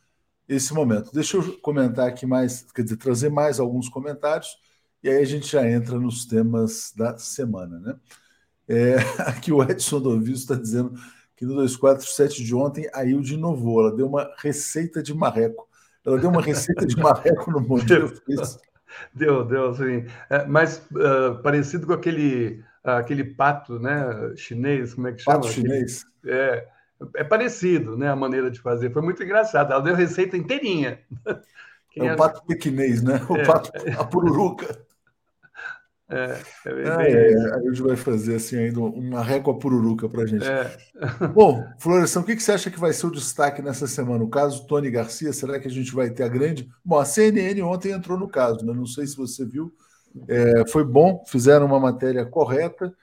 esse 0.47 0.73
momento. 0.73 1.11
Deixa 1.13 1.35
eu 1.35 1.59
comentar 1.59 2.07
aqui 2.07 2.25
mais, 2.25 2.61
quer 2.71 2.83
dizer, 2.83 2.95
trazer 2.95 3.29
mais 3.29 3.59
alguns 3.59 3.89
comentários 3.89 4.55
e 5.07 5.09
aí 5.09 5.21
a 5.21 5.25
gente 5.25 5.49
já 5.49 5.65
entra 5.65 5.97
nos 5.97 6.25
temas 6.25 6.91
da 6.93 7.17
semana, 7.17 7.79
né? 7.79 7.95
É, 8.67 8.95
aqui 9.25 9.53
o 9.53 9.63
Edson 9.63 10.01
Doviso 10.01 10.41
está 10.41 10.55
dizendo 10.55 10.93
que 11.33 11.45
no 11.45 11.53
247 11.55 12.43
de 12.43 12.53
ontem 12.53 12.89
a 12.93 13.05
Ilde 13.05 13.35
inovou, 13.35 13.81
ela 13.81 13.95
deu 13.95 14.05
uma 14.05 14.29
receita 14.37 15.01
de 15.01 15.13
marreco. 15.13 15.65
Ela 16.05 16.17
deu 16.17 16.29
uma 16.29 16.41
receita 16.41 16.85
de 16.85 16.97
marreco 16.97 17.49
no 17.51 17.61
modelo. 17.61 18.11
Deu, 19.13 19.45
deu, 19.45 19.75
sim. 19.75 20.07
É, 20.27 20.45
mas 20.45 20.81
uh, 20.91 21.39
parecido 21.43 21.85
com 21.85 21.93
aquele 21.93 22.63
aquele 22.83 23.23
pato 23.23 23.77
né, 23.77 24.33
chinês, 24.35 24.95
como 24.95 25.09
é 25.09 25.11
que 25.11 25.21
chama? 25.21 25.41
Pato 25.41 25.51
chinês. 25.53 26.03
É, 26.25 26.67
é 27.17 27.23
parecido, 27.23 27.95
né, 27.95 28.09
a 28.09 28.15
maneira 28.15 28.49
de 28.49 28.59
fazer. 28.59 28.91
Foi 28.91 29.03
muito 29.03 29.21
engraçado. 29.21 29.71
Ela 29.71 29.83
deu 29.83 29.93
receita 29.93 30.35
inteirinha. 30.35 30.99
Quem 31.91 32.07
é 32.07 32.11
o 32.11 32.13
é... 32.13 32.15
pato 32.15 32.43
pequinês, 32.45 33.03
né? 33.03 33.21
O 33.29 33.35
é, 33.35 33.45
pato, 33.45 33.71
a 33.99 34.03
pururuca. 34.03 34.86
É, 36.09 36.39
é, 36.65 37.31
é, 37.33 37.53
a 37.53 37.59
gente 37.59 37.81
vai 37.81 37.97
fazer 37.97 38.35
assim 38.35 38.55
ainda 38.57 38.79
uma 38.79 39.21
régua 39.21 39.59
pururuca 39.59 40.07
para 40.07 40.25
gente. 40.25 40.45
É. 40.45 40.71
Bom, 41.35 41.61
Floresção, 41.79 42.21
o 42.21 42.25
que, 42.25 42.35
que 42.35 42.41
você 42.41 42.53
acha 42.53 42.71
que 42.71 42.79
vai 42.79 42.93
ser 42.93 43.07
o 43.07 43.11
destaque 43.11 43.61
nessa 43.61 43.87
semana? 43.87 44.23
O 44.23 44.29
caso 44.29 44.65
Tony 44.67 44.89
Garcia, 44.89 45.33
será 45.33 45.59
que 45.59 45.67
a 45.67 45.71
gente 45.71 45.93
vai 45.93 46.09
ter 46.09 46.23
a 46.23 46.29
grande? 46.29 46.69
Bom, 46.83 46.97
a 46.97 47.03
CNN 47.03 47.61
ontem 47.61 47.91
entrou 47.91 48.17
no 48.17 48.29
caso, 48.29 48.65
né? 48.65 48.73
Não 48.73 48.85
sei 48.85 49.05
se 49.05 49.17
você 49.17 49.45
viu, 49.45 49.73
é, 50.29 50.65
foi 50.69 50.85
bom, 50.85 51.25
fizeram 51.27 51.65
uma 51.65 51.79
matéria 51.79 52.25
correta, 52.25 52.95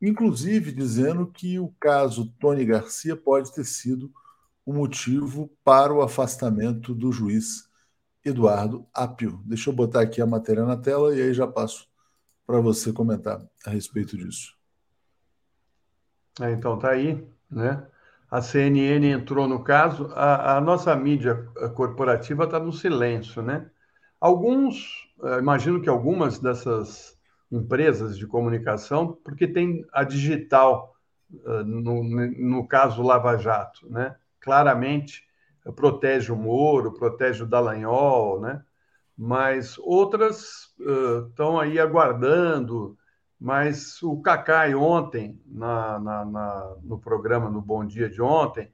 inclusive 0.00 0.72
dizendo 0.72 1.26
que 1.26 1.58
o 1.58 1.68
caso 1.78 2.32
Tony 2.38 2.64
Garcia 2.64 3.14
pode 3.14 3.52
ter 3.52 3.64
sido 3.64 4.10
o 4.64 4.72
motivo 4.72 5.50
para 5.62 5.92
o 5.92 6.00
afastamento 6.00 6.94
do 6.94 7.12
juiz 7.12 7.68
Eduardo 8.24 8.86
Apio. 8.94 9.42
Deixa 9.44 9.68
eu 9.68 9.74
botar 9.74 10.00
aqui 10.00 10.22
a 10.22 10.26
matéria 10.26 10.64
na 10.64 10.76
tela 10.76 11.14
e 11.14 11.20
aí 11.20 11.34
já 11.34 11.46
passo 11.46 11.86
para 12.46 12.60
você 12.60 12.92
comentar 12.92 13.42
a 13.66 13.70
respeito 13.70 14.16
disso. 14.16 14.54
É, 16.40 16.52
então 16.52 16.78
tá 16.78 16.90
aí, 16.90 17.26
né? 17.50 17.86
A 18.30 18.42
CNN 18.42 19.10
entrou 19.10 19.48
no 19.48 19.62
caso, 19.62 20.10
a, 20.14 20.56
a 20.56 20.60
nossa 20.60 20.94
mídia 20.96 21.34
corporativa 21.74 22.44
está 22.44 22.58
no 22.58 22.72
silêncio, 22.72 23.40
né? 23.40 23.70
Alguns 24.20 25.06
imagino 25.38 25.80
que 25.80 25.88
algumas 25.88 26.38
dessas 26.38 27.18
empresas 27.50 28.18
de 28.18 28.26
comunicação, 28.26 29.18
porque 29.24 29.46
tem 29.46 29.86
a 29.92 30.04
digital, 30.04 30.94
no, 31.64 32.02
no 32.02 32.66
caso 32.66 33.02
Lava 33.02 33.36
Jato, 33.36 33.88
né? 33.90 34.16
claramente 34.40 35.24
protege 35.74 36.30
o 36.32 36.36
Moro, 36.36 36.92
protege 36.92 37.42
o 37.42 37.46
Dallagnol, 37.46 38.40
né? 38.40 38.62
Mas 39.16 39.78
outras 39.78 40.74
estão 41.28 41.54
uh, 41.54 41.60
aí 41.60 41.78
aguardando. 41.78 42.96
Mas 43.38 44.02
o 44.02 44.20
Cacai 44.20 44.74
ontem, 44.74 45.40
na, 45.46 45.98
na, 45.98 46.24
na, 46.24 46.76
no 46.82 46.98
programa 46.98 47.50
no 47.50 47.60
Bom 47.60 47.84
Dia 47.84 48.08
de 48.08 48.20
ontem, 48.20 48.70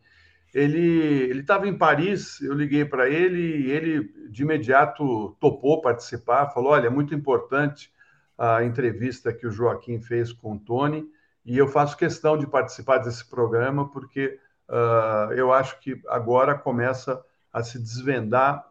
ele 0.54 1.40
estava 1.40 1.66
em 1.66 1.76
Paris, 1.76 2.40
eu 2.40 2.52
liguei 2.52 2.84
para 2.84 3.08
ele 3.08 3.66
e 3.66 3.70
ele 3.70 4.28
de 4.30 4.42
imediato 4.42 5.36
topou 5.40 5.80
participar, 5.80 6.50
falou: 6.50 6.72
olha, 6.72 6.86
é 6.86 6.90
muito 6.90 7.14
importante 7.14 7.92
a 8.36 8.62
entrevista 8.62 9.32
que 9.32 9.46
o 9.46 9.50
Joaquim 9.50 10.00
fez 10.00 10.32
com 10.32 10.54
o 10.54 10.58
Tony 10.58 11.06
e 11.44 11.56
eu 11.56 11.66
faço 11.66 11.96
questão 11.96 12.36
de 12.36 12.46
participar 12.46 12.98
desse 12.98 13.28
programa 13.28 13.88
porque 13.90 14.38
uh, 14.68 15.32
eu 15.32 15.52
acho 15.52 15.78
que 15.80 16.00
agora 16.08 16.54
começa 16.56 17.22
a 17.52 17.62
se 17.62 17.78
desvendar 17.78 18.66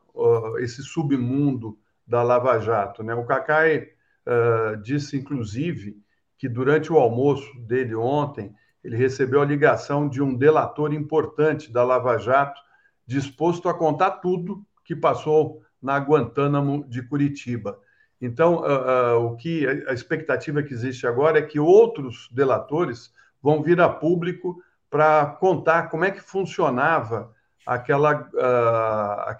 esse 0.59 0.83
submundo 0.83 1.77
da 2.05 2.23
Lava 2.23 2.59
Jato. 2.59 3.03
Né? 3.03 3.13
O 3.15 3.25
Cacai 3.25 3.89
uh, 4.27 4.77
disse, 4.81 5.17
inclusive, 5.17 5.97
que 6.37 6.49
durante 6.49 6.91
o 6.91 6.97
almoço 6.97 7.47
dele 7.59 7.95
ontem, 7.95 8.53
ele 8.83 8.97
recebeu 8.97 9.41
a 9.41 9.45
ligação 9.45 10.09
de 10.09 10.21
um 10.21 10.35
delator 10.35 10.93
importante 10.93 11.71
da 11.71 11.83
Lava 11.83 12.17
Jato, 12.17 12.59
disposto 13.05 13.69
a 13.69 13.73
contar 13.73 14.11
tudo 14.11 14.65
que 14.83 14.95
passou 14.95 15.61
na 15.81 15.97
Guantánamo 15.97 16.85
de 16.87 17.01
Curitiba. 17.01 17.79
Então, 18.19 18.57
uh, 18.57 19.17
uh, 19.17 19.25
o 19.25 19.35
que 19.35 19.65
a 19.87 19.93
expectativa 19.93 20.61
que 20.61 20.73
existe 20.73 21.07
agora 21.07 21.39
é 21.39 21.41
que 21.41 21.59
outros 21.59 22.29
delatores 22.31 23.11
vão 23.41 23.63
vir 23.63 23.79
a 23.81 23.89
público 23.89 24.61
para 24.89 25.25
contar 25.25 25.89
como 25.89 26.05
é 26.05 26.11
que 26.11 26.19
funcionava 26.19 27.33
aquela 27.65 28.29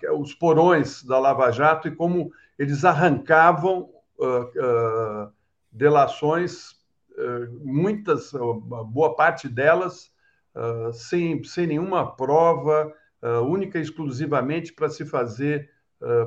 uh, 0.10 0.22
os 0.22 0.34
porões 0.34 1.04
da 1.04 1.20
Lava 1.20 1.52
Jato 1.52 1.88
e 1.88 1.96
como 1.96 2.32
eles 2.58 2.86
arrancavam 2.86 3.90
delações 5.72 6.76
eh, 7.18 7.48
muitas, 7.64 8.32
boa 8.86 9.16
parte 9.16 9.50
delas, 9.50 10.12
sem, 10.94 11.44
sem 11.44 11.66
nenhuma 11.66 12.16
prova, 12.16 12.94
única 13.48 13.80
e 13.80 13.82
exclusivamente 13.82 14.74
para 14.74 14.90
se 14.90 15.06
fazer 15.06 15.72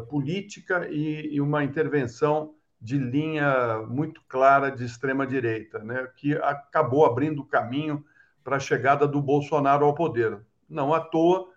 política 0.08 0.88
e, 0.90 1.40
uma 1.40 1.62
intervenção 1.62 2.54
de 2.80 2.98
linha 2.98 3.78
muito 3.88 4.20
clara 4.28 4.70
de 4.70 4.84
extrema-direita, 4.84 5.78
né, 5.78 6.06
que 6.16 6.34
acabou 6.34 7.06
abrindo 7.06 7.40
o 7.40 7.46
caminho 7.46 8.04
para 8.42 8.56
a 8.56 8.60
chegada 8.60 9.08
do 9.08 9.22
Bolsonaro 9.22 9.86
ao 9.86 9.94
poder. 9.94 10.38
Não 10.68 10.92
à 10.92 11.00
toa, 11.00 11.48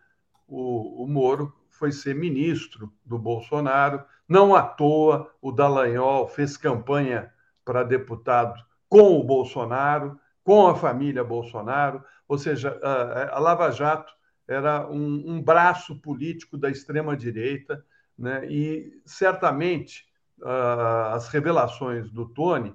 o, 0.47 1.03
o 1.03 1.07
Moro 1.07 1.53
foi 1.69 1.91
ser 1.91 2.15
ministro 2.15 2.91
do 3.05 3.19
Bolsonaro, 3.19 4.03
não 4.27 4.55
à 4.55 4.61
toa, 4.61 5.31
o 5.41 5.51
Dallagnol 5.51 6.27
fez 6.27 6.57
campanha 6.57 7.31
para 7.63 7.83
deputado 7.83 8.61
com 8.89 9.19
o 9.19 9.23
Bolsonaro, 9.23 10.19
com 10.43 10.67
a 10.67 10.75
família 10.75 11.23
Bolsonaro, 11.23 12.03
ou 12.27 12.37
seja, 12.37 12.79
a, 13.31 13.39
Lava 13.39 13.71
Jato 13.71 14.11
era 14.47 14.87
um, 14.89 15.23
um 15.27 15.41
braço 15.41 15.99
político 15.99 16.57
da 16.57 16.69
extrema-direita, 16.69 17.85
né? 18.17 18.45
e 18.49 19.01
certamente 19.05 20.07
as 21.13 21.27
revelações 21.29 22.11
do 22.11 22.25
Tony 22.27 22.73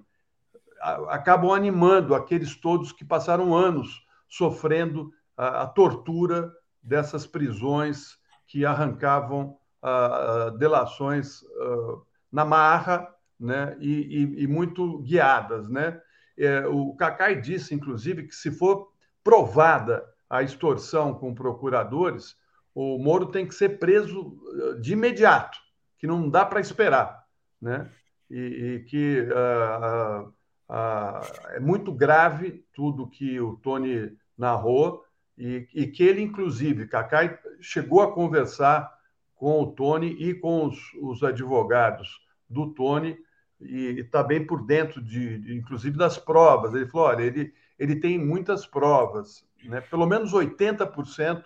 acabam 1.08 1.52
animando 1.52 2.14
aqueles 2.14 2.56
todos 2.56 2.92
que 2.92 3.04
passaram 3.04 3.54
anos 3.54 4.04
sofrendo 4.28 5.12
a, 5.36 5.62
a 5.62 5.66
tortura 5.66 6.52
dessas 6.82 7.26
prisões 7.26 8.18
que 8.46 8.66
arrancavam 8.66 9.56
ah, 9.82 10.52
delações 10.58 11.42
ah, 11.58 12.00
na 12.30 12.44
marra 12.44 13.08
né, 13.38 13.76
e, 13.80 13.90
e, 13.90 14.42
e, 14.44 14.46
muito 14.46 14.98
guiadas. 14.98 15.68
Né? 15.68 16.00
É, 16.36 16.66
o 16.66 16.94
Cacai 16.94 17.40
disse, 17.40 17.74
inclusive, 17.74 18.24
que 18.24 18.34
se 18.34 18.50
for 18.50 18.92
provada 19.24 20.04
a 20.28 20.42
extorsão 20.42 21.14
com 21.14 21.34
procuradores, 21.34 22.36
o 22.74 22.98
Moro 22.98 23.26
tem 23.26 23.46
que 23.46 23.54
ser 23.54 23.78
preso 23.78 24.38
ah, 24.46 24.80
de 24.80 24.92
imediato, 24.92 25.58
que 25.98 26.06
não 26.06 26.28
dá 26.28 26.44
para 26.44 26.60
esperar. 26.60 27.24
Né? 27.60 27.90
E, 28.30 28.38
e 28.40 28.84
que 28.84 29.20
uh, 29.20 30.24
uh, 30.24 30.28
uh, 30.70 31.50
é 31.50 31.60
muito 31.60 31.92
grave 31.92 32.64
tudo 32.72 33.08
que 33.08 33.38
o 33.38 33.56
Tony 33.56 34.16
narrou 34.38 35.04
e, 35.42 35.68
e 35.74 35.86
que 35.88 36.04
ele, 36.04 36.22
inclusive, 36.22 36.86
Cacai, 36.86 37.36
chegou 37.60 38.00
a 38.00 38.12
conversar 38.12 38.88
com 39.34 39.60
o 39.60 39.72
Tony 39.72 40.06
e 40.06 40.34
com 40.34 40.66
os, 40.66 40.78
os 41.00 41.24
advogados 41.24 42.20
do 42.48 42.72
Tony 42.72 43.18
e 43.60 43.98
está 43.98 44.22
bem 44.22 44.46
por 44.46 44.64
dentro 44.64 45.02
de, 45.02 45.38
de, 45.38 45.56
inclusive 45.56 45.98
das 45.98 46.16
provas. 46.16 46.74
Ele 46.74 46.86
falou, 46.86 47.08
olha, 47.08 47.24
ele, 47.24 47.52
ele 47.76 47.96
tem 47.96 48.16
muitas 48.18 48.64
provas, 48.64 49.44
né? 49.64 49.80
pelo 49.80 50.06
menos 50.06 50.32
80% 50.32 51.42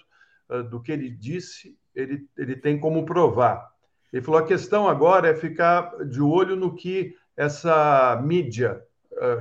ah, 0.50 0.61
do 0.61 0.82
que 0.82 0.92
ele 0.92 1.09
disse, 1.09 1.78
ele, 1.94 2.28
ele 2.37 2.54
tem 2.54 2.78
como 2.78 3.06
provar. 3.06 3.66
Ele 4.12 4.20
falou, 4.20 4.40
a 4.40 4.46
questão 4.46 4.87
agora 4.87 5.28
é 5.28 5.35
ficar 5.35 6.04
de 6.04 6.20
olho 6.20 6.54
no 6.54 6.74
que 6.74 7.16
essa 7.35 8.20
mídia 8.22 8.82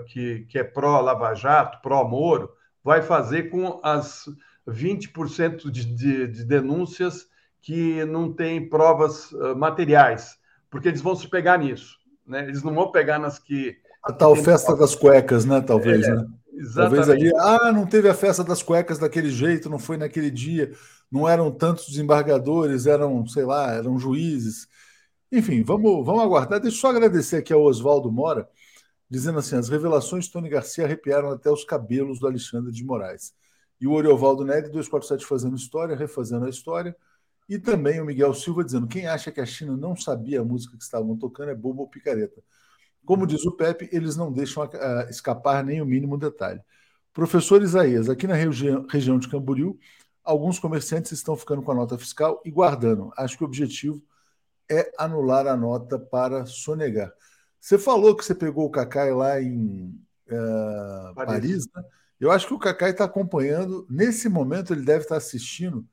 que, 0.08 0.46
que 0.48 0.58
é 0.58 0.64
pró-Lava 0.64 1.34
Jato, 1.34 1.82
pró-Moro, 1.82 2.55
vai 2.86 3.02
fazer 3.02 3.50
com 3.50 3.80
as 3.82 4.30
20% 4.68 5.72
de, 5.72 5.86
de, 5.86 6.28
de 6.28 6.46
denúncias 6.46 7.26
que 7.60 8.06
não 8.06 8.32
têm 8.32 8.70
provas 8.70 9.32
uh, 9.32 9.56
materiais, 9.56 10.38
porque 10.70 10.90
eles 10.90 11.02
vão 11.02 11.16
se 11.16 11.28
pegar 11.28 11.58
nisso. 11.58 11.98
Né? 12.28 12.44
Eles 12.44 12.62
não 12.62 12.76
vão 12.76 12.92
pegar 12.92 13.18
nas 13.18 13.40
que. 13.40 13.76
A 14.04 14.14
tal 14.14 14.36
festa 14.36 14.68
provas. 14.68 14.92
das 14.92 15.00
cuecas, 15.00 15.46
né? 15.46 15.62
Talvez, 15.62 16.06
é, 16.06 16.14
né? 16.14 16.28
Exatamente. 16.54 17.08
Talvez 17.08 17.10
ali, 17.10 17.32
ah, 17.36 17.72
não 17.72 17.88
teve 17.88 18.08
a 18.08 18.14
festa 18.14 18.44
das 18.44 18.62
cuecas 18.62 19.00
daquele 19.00 19.32
jeito, 19.32 19.68
não 19.68 19.80
foi 19.80 19.98
naquele 19.98 20.30
dia, 20.30 20.72
não 21.12 21.28
eram 21.28 21.50
tantos 21.50 21.88
desembargadores, 21.88 22.86
eram, 22.86 23.26
sei 23.26 23.46
lá, 23.46 23.74
eram 23.74 23.98
juízes. 23.98 24.68
Enfim, 25.32 25.64
vamos, 25.64 26.06
vamos 26.06 26.22
aguardar. 26.22 26.60
Deixa 26.60 26.78
eu 26.78 26.82
só 26.82 26.90
agradecer 26.92 27.38
aqui 27.38 27.52
ao 27.52 27.64
Oswaldo 27.64 28.12
Mora, 28.12 28.48
dizendo 29.10 29.40
assim: 29.40 29.56
as 29.56 29.70
revelações 29.70 30.26
de 30.26 30.32
Tony 30.32 30.50
Garcia 30.50 30.86
arrepiaram 30.86 31.30
até 31.32 31.50
os 31.50 31.64
cabelos 31.64 32.20
do 32.20 32.28
Alexandre 32.28 32.72
de 32.72 32.84
Moraes. 32.84 33.34
E 33.80 33.88
o 33.88 33.92
Oriovaldo 33.92 34.46
Neri, 34.46 34.70
247 34.70 35.26
fazendo 35.26 35.56
história, 35.56 35.96
refazendo 35.96 36.46
a 36.46 36.50
história. 36.50 36.96
E 37.48 37.60
também 37.60 38.02
o 38.02 38.06
Miguel 38.06 38.34
Silva 38.34 38.64
dizendo: 38.64 38.88
quem 38.88 39.08
acha 39.08 39.32
que 39.32 39.42
a 39.42 39.46
China 39.46 39.78
não 39.78 39.96
sabia 39.96 40.42
a 40.42 40.44
música 40.44 40.78
que 40.78 40.84
estavam 40.84 41.16
tocando 41.18 41.52
é 41.52 41.56
bobo 41.56 41.82
ou 41.82 41.90
picareta. 41.90 42.42
Como 43.06 43.28
diz 43.28 43.46
o 43.46 43.52
Pepe, 43.52 43.88
eles 43.92 44.16
não 44.16 44.32
deixam 44.32 44.64
uh, 44.64 45.10
escapar 45.10 45.64
nem 45.64 45.82
o 45.82 45.86
mínimo 45.86 46.18
detalhe. 46.18 46.60
Professor 47.14 47.62
Isaías, 47.62 48.10
aqui 48.10 48.28
na 48.28 48.34
regi 48.34 48.68
região 48.90 49.20
de 49.20 49.30
Camboriú, 49.30 49.80
alguns 50.24 50.58
comerciantes 50.58 51.12
estão 51.12 51.38
ficando 51.38 51.62
com 51.62 51.72
a 51.72 51.76
nota 51.76 51.98
fiscal 51.98 52.42
e 52.44 52.52
guardando. 52.52 53.12
Acho 53.16 53.38
que 53.38 53.44
o 53.44 53.48
objetivo 53.48 54.02
é 54.70 54.92
anular 54.98 55.48
a 55.48 55.56
nota 55.56 56.00
para 56.00 56.46
sonegar. 56.48 57.14
Você 57.66 57.80
falou 57.80 58.16
que 58.16 58.24
você 58.24 58.36
pegou 58.36 58.68
o 58.68 58.70
Cacai 58.70 59.12
lá 59.12 59.42
em 59.42 60.00
uh, 60.28 61.16
Paris. 61.16 61.26
Paris 61.26 61.68
né? 61.76 61.84
Eu 62.20 62.32
acho 62.32 62.46
que 62.46 62.54
o 62.54 62.60
Cacai 62.60 62.92
está 62.92 63.06
acompanhando. 63.06 63.88
Nesse 63.90 64.30
momento, 64.30 64.72
ele 64.72 64.86
deve 64.86 65.00
estar 65.00 65.18
assistindo 65.18 65.84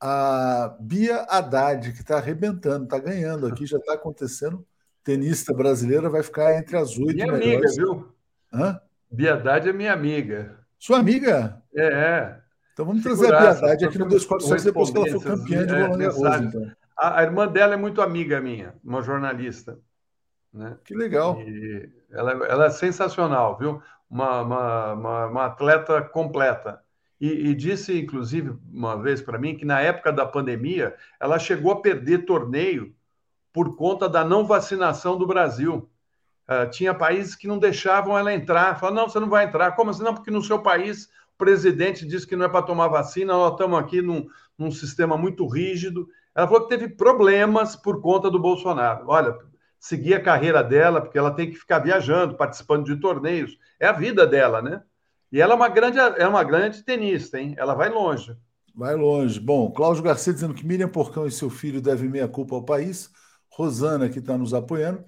a 0.00 0.76
Bia 0.80 1.24
Haddad, 1.30 1.92
que 1.92 2.00
está 2.00 2.16
arrebentando, 2.16 2.82
está 2.82 2.98
ganhando 2.98 3.46
aqui, 3.46 3.64
já 3.64 3.78
está 3.78 3.94
acontecendo. 3.94 4.66
Tenista 5.04 5.54
brasileira 5.54 6.10
vai 6.10 6.24
ficar 6.24 6.58
entre 6.58 6.76
as 6.76 6.98
oito 6.98 7.14
Minha 7.14 7.30
melhores. 7.30 7.78
amiga, 7.78 7.92
viu? 7.92 8.12
Hã? 8.52 8.80
Bia 9.08 9.34
Haddad 9.34 9.68
é 9.68 9.72
minha 9.72 9.92
amiga. 9.92 10.58
Sua 10.80 10.98
amiga? 10.98 11.62
É, 11.76 11.86
é. 11.86 12.40
Então 12.72 12.84
vamos 12.84 13.04
trazer 13.04 13.32
a 13.32 13.38
Bia 13.38 13.50
Haddad 13.50 13.84
aqui 13.84 13.98
no 13.98 14.08
246 14.08 14.64
depois 14.64 14.90
que 14.90 14.98
ela 14.98 15.06
for 15.12 15.22
campeã 15.22 15.64
de 15.64 15.74
Roland 15.74 15.98
Garros. 15.98 16.40
Então. 16.40 16.72
A, 16.98 17.20
a 17.20 17.22
irmã 17.22 17.46
dela 17.46 17.74
é 17.74 17.76
muito 17.76 18.02
amiga 18.02 18.40
minha, 18.40 18.74
uma 18.82 19.00
jornalista. 19.00 19.78
Né? 20.58 20.76
Que 20.84 20.92
legal. 20.92 21.40
E 21.40 21.88
ela, 22.10 22.32
ela 22.32 22.66
é 22.66 22.70
sensacional, 22.70 23.56
viu? 23.56 23.80
Uma, 24.10 24.42
uma, 24.42 24.92
uma, 24.92 25.26
uma 25.26 25.44
atleta 25.46 26.02
completa. 26.02 26.82
E, 27.20 27.50
e, 27.50 27.54
disse, 27.54 27.96
inclusive, 27.96 28.56
uma 28.72 29.00
vez 29.00 29.22
para 29.22 29.38
mim, 29.38 29.56
que 29.56 29.64
na 29.64 29.80
época 29.80 30.12
da 30.12 30.26
pandemia 30.26 30.96
ela 31.20 31.38
chegou 31.38 31.70
a 31.70 31.80
perder 31.80 32.24
torneio 32.24 32.92
por 33.52 33.76
conta 33.76 34.08
da 34.08 34.24
não 34.24 34.44
vacinação 34.44 35.16
do 35.16 35.26
Brasil. 35.26 35.88
Uh, 36.48 36.68
tinha 36.70 36.92
países 36.94 37.36
que 37.36 37.46
não 37.46 37.58
deixavam 37.58 38.18
ela 38.18 38.34
entrar. 38.34 38.78
Falaram, 38.80 39.02
não, 39.02 39.08
você 39.08 39.20
não 39.20 39.28
vai 39.28 39.44
entrar. 39.44 39.72
Como 39.72 39.90
assim? 39.90 40.02
Não, 40.02 40.14
porque 40.14 40.30
no 40.30 40.42
seu 40.42 40.60
país 40.60 41.06
o 41.34 41.38
presidente 41.38 42.06
disse 42.06 42.26
que 42.26 42.34
não 42.34 42.46
é 42.46 42.48
para 42.48 42.62
tomar 42.62 42.88
vacina, 42.88 43.32
nós 43.32 43.52
estamos 43.52 43.78
aqui 43.78 44.02
num, 44.02 44.26
num 44.56 44.72
sistema 44.72 45.16
muito 45.16 45.46
rígido. 45.46 46.08
Ela 46.34 46.48
falou 46.48 46.62
que 46.62 46.68
teve 46.68 46.88
problemas 46.88 47.76
por 47.76 48.00
conta 48.00 48.30
do 48.30 48.40
Bolsonaro. 48.40 49.04
Olha, 49.08 49.36
seguir 49.78 50.14
a 50.14 50.22
carreira 50.22 50.62
dela, 50.62 51.00
porque 51.00 51.18
ela 51.18 51.30
tem 51.30 51.50
que 51.50 51.56
ficar 51.56 51.78
viajando, 51.78 52.36
participando 52.36 52.84
de 52.84 52.96
torneios. 52.96 53.56
É 53.78 53.86
a 53.86 53.92
vida 53.92 54.26
dela, 54.26 54.60
né? 54.60 54.82
E 55.30 55.40
ela 55.40 55.52
é 55.52 55.56
uma 55.56 55.68
grande, 55.68 55.98
é 55.98 56.26
uma 56.26 56.42
grande 56.42 56.82
tenista, 56.82 57.38
hein? 57.38 57.54
Ela 57.58 57.74
vai 57.74 57.88
longe. 57.88 58.36
Vai 58.74 58.94
longe. 58.94 59.38
Bom, 59.38 59.70
Cláudio 59.70 60.02
Garcia 60.02 60.32
dizendo 60.32 60.54
que 60.54 60.66
Miriam 60.66 60.88
Porcão 60.88 61.26
e 61.26 61.30
seu 61.30 61.50
filho 61.50 61.80
devem 61.80 62.08
meia 62.08 62.28
culpa 62.28 62.54
ao 62.54 62.64
país. 62.64 63.10
Rosana, 63.50 64.08
que 64.08 64.20
está 64.20 64.38
nos 64.38 64.54
apoiando. 64.54 65.04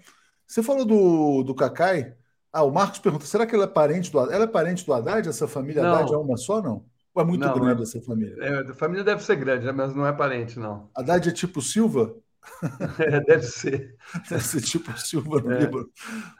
Você 0.46 0.62
falou 0.62 0.84
do, 0.84 1.42
do 1.44 1.54
Cacai. 1.54 2.14
Ah, 2.52 2.64
o 2.64 2.72
Marcos 2.72 2.98
pergunta: 2.98 3.24
será 3.24 3.46
que 3.46 3.54
ela 3.54 3.64
é 3.64 3.68
parente 3.68 4.10
do 4.10 4.18
Ela 4.18 4.44
é 4.44 4.46
parente 4.48 4.84
do 4.84 4.92
Haddad? 4.92 5.28
Essa 5.28 5.46
família 5.46 5.82
não. 5.82 5.94
Haddad 5.94 6.12
é 6.12 6.16
uma 6.16 6.36
só, 6.36 6.60
não? 6.60 6.84
Ou 7.14 7.22
é 7.22 7.24
muito 7.24 7.46
não, 7.46 7.54
grande 7.54 7.80
é, 7.80 7.82
essa 7.84 8.00
família? 8.00 8.36
É, 8.40 8.70
a 8.70 8.74
família 8.74 9.04
deve 9.04 9.22
ser 9.22 9.36
grande, 9.36 9.66
né? 9.66 9.72
mas 9.72 9.94
não 9.94 10.06
é 10.06 10.12
parente, 10.12 10.58
não. 10.58 10.90
Haddad 10.96 11.28
é 11.28 11.32
tipo 11.32 11.62
Silva? 11.62 12.14
É, 12.98 13.20
deve 13.20 13.42
ser. 13.44 13.96
Deve 14.28 14.44
ser 14.44 14.60
tipo 14.60 14.98
Silva 14.98 15.40
no 15.40 15.52
é. 15.52 15.60
Líbano. 15.60 15.90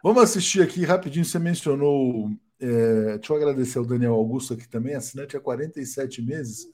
Vamos 0.03 0.23
assistir 0.23 0.63
aqui 0.63 0.85
rapidinho. 0.85 1.25
Você 1.25 1.39
mencionou. 1.39 2.31
É, 2.59 3.17
deixa 3.19 3.33
eu 3.33 3.37
agradecer 3.37 3.79
ao 3.79 3.87
Daniel 3.87 4.15
Augusto 4.15 4.53
aqui 4.53 4.69
também, 4.69 4.95
assinante 4.95 5.37
há 5.37 5.41
47 5.41 6.21
meses. 6.21 6.67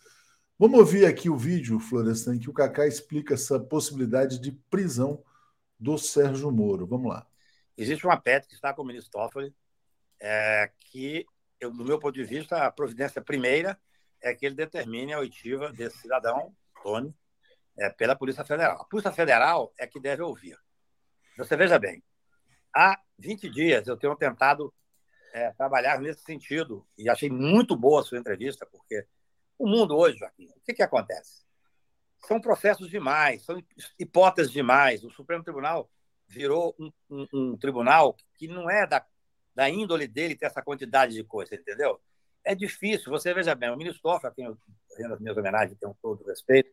Vamos 0.59 0.81
ouvir 0.81 1.07
aqui 1.07 1.29
o 1.29 1.37
vídeo, 1.37 1.79
Florestan, 1.79 2.37
em 2.37 2.39
que 2.39 2.51
o 2.51 2.53
Cacá 2.53 2.87
explica 2.87 3.35
essa 3.35 3.61
possibilidade 3.61 4.41
de 4.41 4.51
prisão 4.51 5.23
do 5.79 5.99
Sérgio 5.99 6.51
Moro. 6.51 6.87
Vamos 6.87 7.12
lá. 7.12 7.27
Existe 7.77 8.07
uma 8.07 8.17
PET 8.17 8.49
que 8.49 8.55
está 8.55 8.73
com 8.73 8.83
o 8.83 8.87
ministro 8.87 9.12
Toffoli, 9.12 9.55
é, 10.19 10.71
que, 10.81 11.27
eu, 11.61 11.71
do 11.71 11.85
meu 11.85 11.99
ponto 11.99 12.15
de 12.15 12.25
vista, 12.25 12.65
a 12.65 12.73
providência 12.73 13.21
primeira 13.21 13.79
é 14.21 14.35
que 14.35 14.47
ele 14.47 14.55
determine 14.55 15.12
a 15.12 15.19
oitiva 15.19 15.73
desse 15.73 15.99
cidadão, 15.99 16.55
Tony, 16.83 17.15
é, 17.79 17.91
pela 17.91 18.17
Polícia 18.17 18.45
Federal. 18.45 18.81
A 18.81 18.85
Polícia 18.85 19.12
Federal 19.12 19.73
é 19.79 19.87
que 19.87 20.01
deve 20.01 20.23
ouvir. 20.23 20.59
Você 21.37 21.57
veja 21.57 21.79
bem, 21.79 22.03
há 22.75 23.01
20 23.19 23.49
dias 23.51 23.87
eu 23.87 23.97
tenho 23.97 24.17
tentado 24.17 24.73
é, 25.33 25.51
trabalhar 25.53 26.01
nesse 26.01 26.23
sentido 26.23 26.87
e 26.97 27.11
achei 27.11 27.29
muito 27.29 27.77
boa 27.77 28.01
a 28.01 28.05
sua 28.05 28.19
entrevista, 28.19 28.67
porque 28.67 29.07
o 29.59 29.69
mundo 29.69 29.97
hoje, 29.97 30.19
Joaquim, 30.19 30.49
o 30.49 30.61
que, 30.65 30.75
que 30.75 30.83
acontece? 30.83 31.45
São 32.27 32.41
processos 32.41 32.89
demais, 32.89 33.45
são 33.45 33.62
hipóteses 33.99 34.51
demais. 34.51 35.05
O 35.05 35.11
Supremo 35.11 35.45
Tribunal 35.45 35.91
virou 36.27 36.75
um, 36.79 36.91
um, 37.11 37.27
um 37.33 37.57
tribunal 37.57 38.17
que 38.35 38.49
não 38.49 38.69
é 38.69 38.87
da, 38.87 39.05
da 39.55 39.69
índole 39.69 40.09
dele 40.09 40.35
ter 40.35 40.47
essa 40.47 40.62
quantidade 40.62 41.15
de 41.15 41.23
coisa, 41.23 41.55
entendeu? 41.55 42.01
É 42.43 42.55
difícil. 42.55 43.11
Você 43.11 43.33
veja 43.33 43.55
bem, 43.55 43.71
o 43.71 43.77
ministro 43.77 44.03
Toffoli, 44.03 44.33
a 44.33 44.35
quem 44.35 44.45
eu 44.47 44.59
rendo 44.97 45.15
as 45.15 45.21
minhas 45.21 45.37
homenagens, 45.37 45.79
tenho 45.79 45.97
todo 46.01 46.23
o 46.23 46.27
respeito, 46.27 46.71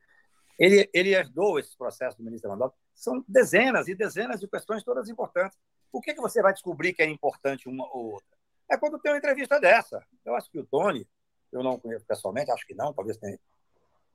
ele, 0.57 0.89
ele 0.93 1.13
herdou 1.13 1.59
esses 1.59 1.75
processos 1.75 2.15
do 2.15 2.23
ministro 2.23 2.49
Lewandowski. 2.49 2.77
São 2.93 3.23
dezenas 3.27 3.87
e 3.87 3.95
dezenas 3.95 4.39
de 4.39 4.47
questões 4.47 4.83
todas 4.83 5.09
importantes. 5.09 5.57
O 5.91 6.01
que, 6.01 6.13
que 6.13 6.21
você 6.21 6.41
vai 6.41 6.53
descobrir 6.53 6.93
que 6.93 7.01
é 7.01 7.09
importante 7.09 7.67
uma 7.67 7.85
ou 7.95 8.13
outra? 8.13 8.37
É 8.69 8.77
quando 8.77 8.99
tem 8.99 9.11
uma 9.11 9.17
entrevista 9.17 9.59
dessa. 9.59 10.05
Eu 10.23 10.35
acho 10.35 10.49
que 10.49 10.59
o 10.59 10.65
Tony, 10.65 11.07
eu 11.51 11.61
não 11.63 11.79
conheço 11.79 12.05
pessoalmente, 12.05 12.51
acho 12.51 12.65
que 12.65 12.73
não, 12.73 12.93
talvez 12.93 13.17
tenha, 13.17 13.39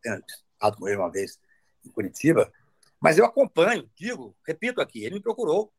tenha 0.03 0.23
estado 0.27 0.77
com 0.77 0.89
ele 0.89 0.97
uma 0.97 1.11
vez 1.11 1.39
em 1.85 1.91
Curitiba, 1.91 2.53
mas 3.01 3.17
eu 3.17 3.25
acompanho, 3.25 3.89
digo, 3.95 4.37
repito 4.47 4.81
aqui, 4.81 5.05
ele 5.05 5.17
me 5.17 5.23
procurou 5.23 5.73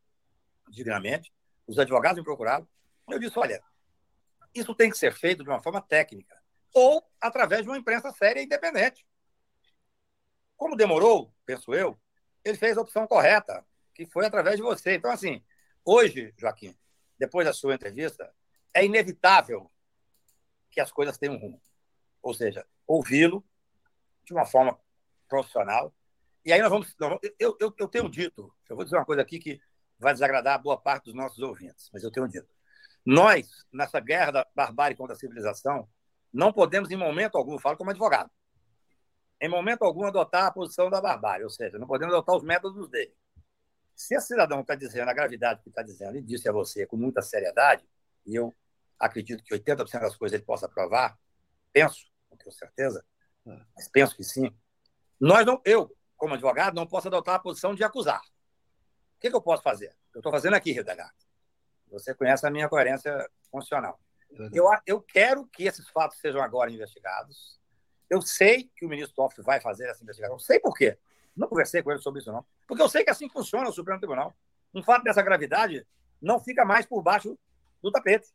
dignamente, 0.70 1.34
os 1.68 1.78
advogados 1.78 2.18
me 2.18 2.24
procuraram. 2.24 2.68
Eu 3.10 3.20
disse: 3.20 3.38
olha, 3.38 3.62
isso 4.54 4.74
tem 4.74 4.90
que 4.90 4.98
ser 4.98 5.14
feito 5.14 5.44
de 5.44 5.50
uma 5.50 5.62
forma 5.62 5.82
técnica 5.82 6.40
ou 6.74 7.04
através 7.20 7.64
de 7.64 7.70
uma 7.70 7.78
imprensa 7.78 8.12
séria 8.12 8.42
e 8.42 8.46
independente. 8.46 9.06
Como 10.60 10.76
demorou, 10.76 11.34
penso 11.46 11.74
eu, 11.74 11.98
ele 12.44 12.58
fez 12.58 12.78
a 12.78 12.82
opção 12.82 13.08
correta, 13.08 13.66
que 13.96 14.06
foi 14.06 14.26
através 14.26 14.58
de 14.58 14.62
você. 14.62 14.96
Então, 14.96 15.10
assim, 15.10 15.42
hoje, 15.86 16.34
Joaquim, 16.38 16.78
depois 17.18 17.48
da 17.48 17.54
sua 17.54 17.74
entrevista, 17.74 18.30
é 18.74 18.84
inevitável 18.84 19.72
que 20.70 20.82
as 20.82 20.92
coisas 20.92 21.18
tenham 21.18 21.36
um 21.36 21.40
rumo. 21.40 21.62
Ou 22.22 22.34
seja, 22.34 22.68
ouvi-lo, 22.86 23.42
de 24.26 24.34
uma 24.34 24.46
forma 24.46 24.78
profissional. 25.30 25.96
E 26.44 26.52
aí 26.52 26.60
nós 26.60 26.70
vamos. 26.70 26.94
Eu, 27.40 27.56
eu, 27.58 27.74
eu 27.78 27.88
tenho 27.88 28.10
dito, 28.10 28.54
eu 28.70 28.76
vou 28.76 28.84
dizer 28.84 28.98
uma 28.98 29.06
coisa 29.06 29.22
aqui 29.22 29.40
que 29.40 29.62
vai 29.98 30.12
desagradar 30.12 30.56
a 30.56 30.58
boa 30.58 30.78
parte 30.78 31.06
dos 31.06 31.14
nossos 31.14 31.40
ouvintes, 31.40 31.90
mas 31.94 32.04
eu 32.04 32.12
tenho 32.12 32.28
dito. 32.28 32.50
Nós, 33.06 33.66
nessa 33.72 34.02
guerra 34.02 34.32
da 34.32 34.48
barbárie 34.54 34.98
contra 34.98 35.16
a 35.16 35.18
civilização, 35.18 35.88
não 36.34 36.52
podemos, 36.52 36.92
em 36.92 36.98
momento 36.98 37.38
algum, 37.38 37.58
falo 37.58 37.78
como 37.78 37.92
advogado, 37.92 38.30
em 39.42 39.50
momento 39.50 39.84
algum 39.84 40.06
adotar 40.06 40.46
a 40.46 40.52
posição 40.52 40.90
da 40.90 41.02
barbárie, 41.02 41.44
ou 41.44 41.50
seja, 41.50 41.78
não 41.78 41.88
podemos 41.88 42.14
adotar 42.14 42.36
os 42.36 42.44
métodos 42.44 42.90
dele. 42.90 43.16
Se 43.96 44.16
esse 44.16 44.28
cidadão 44.28 44.62
está 44.62 44.76
dizendo 44.76 45.10
a 45.10 45.14
gravidade 45.14 45.62
que 45.62 45.70
está 45.70 45.82
dizendo 45.82 46.18
e 46.18 46.22
disse 46.22 46.48
a 46.48 46.52
você 46.52 46.86
com 46.86 46.98
muita 46.98 47.22
seriedade, 47.22 47.88
e 48.26 48.36
eu 48.36 48.56
acredito 48.98 49.44
que 49.44 49.54
80% 49.54 50.02
das 50.02 50.16
coisas 50.16 50.36
ele 50.36 50.46
possa 50.46 50.68
provar, 50.68 51.18
penso, 51.72 52.06
não 52.30 52.38
tenho 52.38 52.52
certeza, 52.52 53.06
mas 53.76 53.88
penso 53.88 54.16
que 54.16 54.24
sim, 54.24 54.56
nós 55.20 55.46
não, 55.46 55.62
eu, 55.66 55.94
como 56.16 56.34
advogado, 56.34 56.76
não 56.76 56.88
posso 56.88 57.08
adotar 57.08 57.36
a 57.36 57.40
posição 57.40 57.76
de 57.76 57.84
acusar. 57.84 58.22
O 58.22 59.20
que, 59.20 59.30
que 59.30 59.36
eu 59.36 59.42
posso 59.42 59.62
fazer? 59.62 59.94
Eu 60.14 60.20
estou 60.20 60.32
fazendo 60.32 60.54
aqui, 60.54 60.72
Rio. 60.72 60.86
Você 61.92 62.14
conhece 62.14 62.46
a 62.46 62.52
minha 62.52 62.70
coerência 62.70 63.30
funcional. 63.52 64.00
Eu, 64.54 64.66
eu 64.86 65.02
quero 65.02 65.46
que 65.48 65.64
esses 65.64 65.90
fatos 65.90 66.20
sejam 66.20 66.42
agora 66.42 66.72
investigados. 66.72 67.59
Eu 68.10 68.22
sei 68.22 68.70
que 68.76 68.86
o 68.86 68.90
ministro 68.90 69.16
Toffoli 69.16 69.46
vai 69.46 69.62
fazer 69.62 69.88
essa 69.88 70.04
investigação. 70.04 70.40
Sei 70.40 70.60
por 70.60 70.76
quê. 70.76 70.98
Não 71.36 71.48
conversei 71.48 71.84
com 71.84 71.92
ele 71.92 72.02
sobre 72.02 72.22
isso, 72.22 72.32
não. 72.32 72.46
Porque 72.68 72.82
eu 72.82 72.90
sei 72.90 73.04
que 73.04 73.10
assim 73.10 73.30
funciona 73.30 73.70
o 73.70 73.72
Supremo 73.72 74.00
Tribunal. 74.00 74.36
Um 74.74 74.84
fato 74.84 75.04
dessa 75.04 75.22
gravidade 75.22 75.86
não 76.22 76.40
fica 76.40 76.66
mais 76.66 76.86
por 76.86 77.02
baixo 77.02 77.38
do 77.82 77.92
tapete. 77.92 78.28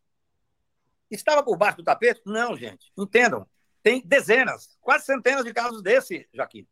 Estava 1.10 1.42
por 1.42 1.56
baixo 1.56 1.78
do 1.78 1.84
tapete? 1.84 2.22
Não, 2.24 2.56
gente. 2.56 2.92
Entendam. 2.96 3.46
Tem 3.82 4.00
dezenas, 4.00 4.78
quase 4.80 5.04
centenas 5.04 5.44
de 5.44 5.52
casos 5.52 5.82
desse, 5.82 6.26
Joaquim. 6.32 6.66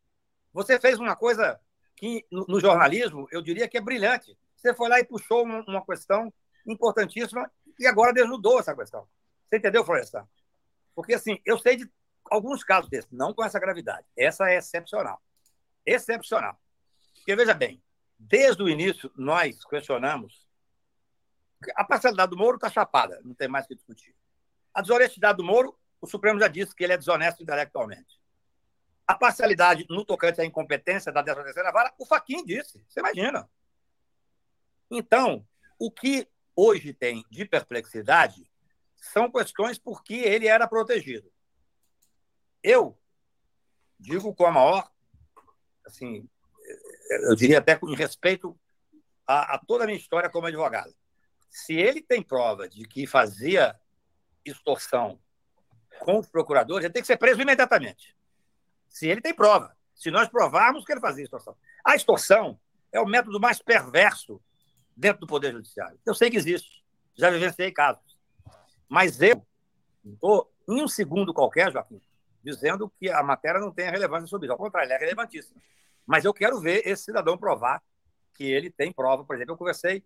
Você 0.52 0.80
fez 0.80 0.98
uma 0.98 1.14
coisa 1.14 1.60
que, 1.94 2.26
no, 2.30 2.46
no 2.48 2.58
jornalismo, 2.58 3.28
eu 3.30 3.42
diria 3.42 3.68
que 3.68 3.76
é 3.76 3.80
brilhante. 3.80 4.36
Você 4.56 4.72
foi 4.72 4.88
lá 4.88 4.98
e 4.98 5.04
puxou 5.04 5.44
uma, 5.44 5.62
uma 5.68 5.84
questão 5.84 6.32
importantíssima 6.66 7.50
e 7.78 7.86
agora 7.86 8.14
desnudou 8.14 8.58
essa 8.58 8.74
questão. 8.74 9.06
Você 9.48 9.58
entendeu, 9.58 9.84
Florestan? 9.84 10.26
Porque, 10.94 11.14
assim, 11.14 11.38
eu 11.44 11.58
sei 11.58 11.76
de 11.76 11.90
alguns 12.32 12.64
casos 12.64 12.88
desses, 12.88 13.10
não 13.10 13.34
com 13.34 13.44
essa 13.44 13.60
gravidade. 13.60 14.06
Essa 14.16 14.50
é 14.50 14.56
excepcional. 14.56 15.22
Excepcional. 15.84 16.58
Porque, 17.14 17.36
veja 17.36 17.52
bem, 17.52 17.82
desde 18.18 18.62
o 18.62 18.68
início, 18.68 19.12
nós 19.14 19.62
questionamos. 19.66 20.46
A 21.76 21.84
parcialidade 21.84 22.30
do 22.30 22.36
Moro 22.36 22.56
está 22.56 22.70
chapada, 22.70 23.20
não 23.22 23.34
tem 23.34 23.48
mais 23.48 23.66
o 23.66 23.68
que 23.68 23.74
discutir. 23.74 24.16
A 24.72 24.80
desonestidade 24.80 25.36
do 25.36 25.44
Moro, 25.44 25.78
o 26.00 26.06
Supremo 26.06 26.40
já 26.40 26.48
disse 26.48 26.74
que 26.74 26.82
ele 26.82 26.94
é 26.94 26.96
desonesto 26.96 27.42
intelectualmente. 27.42 28.20
A 29.06 29.14
parcialidade 29.14 29.84
no 29.90 30.04
tocante 30.04 30.40
à 30.40 30.44
incompetência 30.44 31.12
da 31.12 31.22
13 31.22 31.52
vara, 31.70 31.92
o 31.98 32.06
Faquin 32.06 32.44
disse. 32.44 32.82
Você 32.88 33.00
imagina. 33.00 33.48
Então, 34.90 35.46
o 35.78 35.90
que 35.90 36.26
hoje 36.56 36.94
tem 36.94 37.24
de 37.30 37.44
perplexidade 37.44 38.50
são 38.96 39.30
questões 39.30 39.78
por 39.78 40.02
que 40.02 40.14
ele 40.14 40.46
era 40.46 40.66
protegido. 40.66 41.30
Eu 42.62 42.98
digo 43.98 44.34
com 44.34 44.46
a 44.46 44.50
maior, 44.50 44.90
assim, 45.86 46.28
eu 47.10 47.34
diria 47.36 47.58
até 47.58 47.76
com 47.76 47.86
respeito 47.94 48.58
a, 49.26 49.54
a 49.54 49.58
toda 49.58 49.84
a 49.84 49.86
minha 49.86 49.98
história 49.98 50.30
como 50.30 50.46
advogado. 50.46 50.94
Se 51.50 51.74
ele 51.74 52.00
tem 52.00 52.22
prova 52.22 52.68
de 52.68 52.86
que 52.86 53.06
fazia 53.06 53.78
extorsão 54.44 55.20
com 56.00 56.18
os 56.18 56.28
procuradores, 56.28 56.84
ele 56.84 56.92
tem 56.92 57.02
que 57.02 57.06
ser 57.06 57.16
preso 57.16 57.40
imediatamente. 57.40 58.16
Se 58.88 59.06
ele 59.06 59.20
tem 59.20 59.34
prova. 59.34 59.76
Se 59.94 60.10
nós 60.10 60.28
provarmos 60.28 60.84
que 60.84 60.92
ele 60.92 61.00
fazia 61.00 61.24
extorsão. 61.24 61.56
A 61.84 61.94
extorsão 61.94 62.58
é 62.90 63.00
o 63.00 63.06
método 63.06 63.38
mais 63.38 63.60
perverso 63.60 64.42
dentro 64.96 65.20
do 65.20 65.26
Poder 65.26 65.52
Judiciário. 65.52 65.98
Eu 66.04 66.14
sei 66.14 66.30
que 66.30 66.36
existe, 66.36 66.84
já 67.14 67.30
vivenciei 67.30 67.70
casos. 67.70 68.18
Mas 68.88 69.20
eu 69.20 69.46
em 70.04 70.82
um 70.82 70.88
segundo 70.88 71.32
qualquer, 71.32 71.70
Joaquim, 71.72 72.00
dizendo 72.42 72.92
que 72.98 73.10
a 73.10 73.22
matéria 73.22 73.60
não 73.60 73.72
tem 73.72 73.90
relevância 73.90 74.26
sobre 74.26 74.46
isso. 74.46 74.52
Ao 74.52 74.58
contrário, 74.58 74.88
ela 74.88 74.96
é 74.96 74.98
relevantíssima. 74.98 75.60
Mas 76.06 76.24
eu 76.24 76.34
quero 76.34 76.60
ver 76.60 76.82
esse 76.86 77.04
cidadão 77.04 77.38
provar 77.38 77.82
que 78.34 78.44
ele 78.44 78.70
tem 78.70 78.92
prova. 78.92 79.24
Por 79.24 79.36
exemplo, 79.36 79.54
eu 79.54 79.58
conversei, 79.58 80.04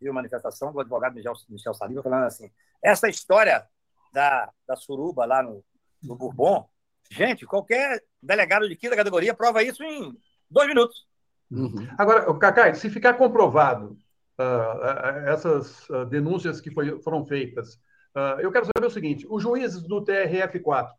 vi 0.00 0.08
uma 0.08 0.16
manifestação 0.16 0.72
do 0.72 0.80
advogado 0.80 1.14
Michel, 1.14 1.34
Michel 1.48 1.74
Saliba 1.74 2.02
falando 2.02 2.24
assim: 2.24 2.50
essa 2.82 3.08
história 3.08 3.66
da, 4.12 4.50
da 4.66 4.76
suruba 4.76 5.24
lá 5.24 5.42
no, 5.42 5.64
no 6.02 6.16
Bourbon, 6.16 6.68
gente, 7.10 7.46
qualquer 7.46 8.02
delegado 8.22 8.68
de 8.68 8.76
quinta 8.76 8.96
categoria 8.96 9.34
prova 9.34 9.62
isso 9.62 9.82
em 9.82 10.12
dois 10.50 10.68
minutos. 10.68 11.06
Uhum. 11.50 11.86
Agora, 11.96 12.36
Cacai, 12.38 12.74
se 12.74 12.90
ficar 12.90 13.14
comprovado 13.14 13.96
uh, 14.38 15.28
essas 15.28 15.88
uh, 15.88 16.04
denúncias 16.06 16.60
que 16.60 16.70
foi, 16.70 17.00
foram 17.02 17.24
feitas. 17.24 17.74
Uh, 18.14 18.40
eu 18.40 18.50
quero 18.50 18.66
saber 18.66 18.86
o 18.86 18.90
seguinte: 18.90 19.26
os 19.28 19.42
juízes 19.42 19.82
do 19.82 20.02
TRF4 20.04 20.90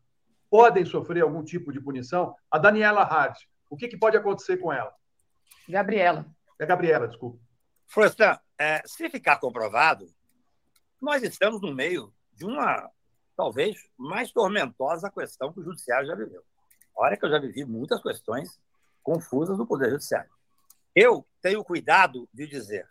podem 0.50 0.86
sofrer 0.86 1.24
algum 1.24 1.44
tipo 1.44 1.72
de 1.72 1.82
punição? 1.82 2.36
A 2.50 2.58
Daniela 2.58 3.04
Hard, 3.04 3.36
o 3.70 3.76
que, 3.76 3.88
que 3.88 3.98
pode 3.98 4.18
acontecer 4.18 4.58
com 4.58 4.72
ela? 4.72 4.94
Gabriela. 5.68 6.26
É 6.60 6.66
Gabriela, 6.66 7.08
desculpa. 7.08 7.40
Florestan, 7.88 8.40
é, 8.58 8.82
se 8.86 9.10
ficar 9.10 9.38
comprovado, 9.38 10.08
nós 11.02 11.24
estamos 11.24 11.62
no 11.62 11.74
meio 11.74 12.14
de 12.34 12.46
uma, 12.46 12.90
talvez, 13.36 13.78
mais 13.98 14.32
tormentosa 14.32 15.12
questão 15.12 15.54
que 15.54 15.60
o 15.60 15.64
Judiciário 15.64 16.08
já 16.08 16.16
viveu. 16.16 16.44
Olha 16.96 17.16
que 17.16 17.26
eu 17.26 17.30
já 17.30 17.40
vivi 17.40 17.64
muitas 17.64 18.02
questões 18.02 18.60
confusas 19.04 19.58
do 19.58 19.68
Poder 19.68 19.92
Judiciário. 19.92 20.30
Eu 20.96 21.26
tenho 21.42 21.64
cuidado 21.64 22.28
de 22.34 22.48
dizer 22.48 22.88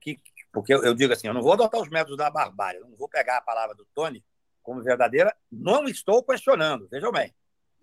que, 0.00 0.20
porque 0.52 0.74
eu, 0.74 0.84
eu, 0.84 0.94
digo 0.94 1.12
assim, 1.12 1.28
eu 1.28 1.34
não 1.34 1.42
vou 1.42 1.52
adotar 1.52 1.80
os 1.80 1.88
métodos 1.88 2.16
da 2.16 2.28
barbárie, 2.28 2.80
eu 2.80 2.88
não 2.88 2.96
vou 2.96 3.08
pegar 3.08 3.38
a 3.38 3.42
palavra 3.42 3.74
do 3.74 3.86
Tony 3.94 4.24
como 4.66 4.82
verdadeira, 4.82 5.34
não 5.50 5.86
estou 5.86 6.22
questionando, 6.22 6.88
vejam 6.88 7.12
bem, 7.12 7.34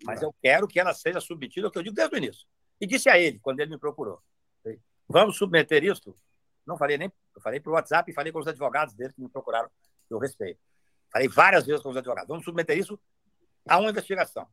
mas 0.04 0.22
eu 0.22 0.34
quero 0.42 0.68
que 0.68 0.78
ela 0.78 0.92
seja 0.92 1.20
submetida 1.20 1.66
ao 1.66 1.70
que 1.70 1.78
eu 1.78 1.82
digo 1.82 1.96
desde 1.96 2.14
o 2.14 2.18
início. 2.18 2.46
E 2.80 2.86
disse 2.86 3.08
a 3.08 3.18
ele, 3.18 3.38
quando 3.40 3.60
ele 3.60 3.70
me 3.70 3.78
procurou, 3.78 4.22
vamos 5.08 5.36
submeter 5.36 5.82
isso? 5.82 6.16
Não 6.66 6.76
falei 6.76 6.98
nem, 6.98 7.12
eu 7.34 7.40
falei 7.40 7.58
por 7.58 7.72
WhatsApp 7.72 8.10
e 8.10 8.14
falei 8.14 8.30
com 8.30 8.38
os 8.38 8.46
advogados 8.46 8.94
dele 8.94 9.12
que 9.12 9.20
me 9.20 9.28
procuraram, 9.28 9.68
que 10.06 10.14
eu 10.14 10.18
respeito. 10.18 10.60
Falei 11.10 11.28
várias 11.28 11.66
vezes 11.66 11.82
com 11.82 11.90
os 11.90 11.96
advogados, 11.96 12.28
vamos 12.28 12.44
submeter 12.44 12.76
isso 12.76 13.00
a 13.68 13.78
uma 13.78 13.90
investigação. 13.90 14.46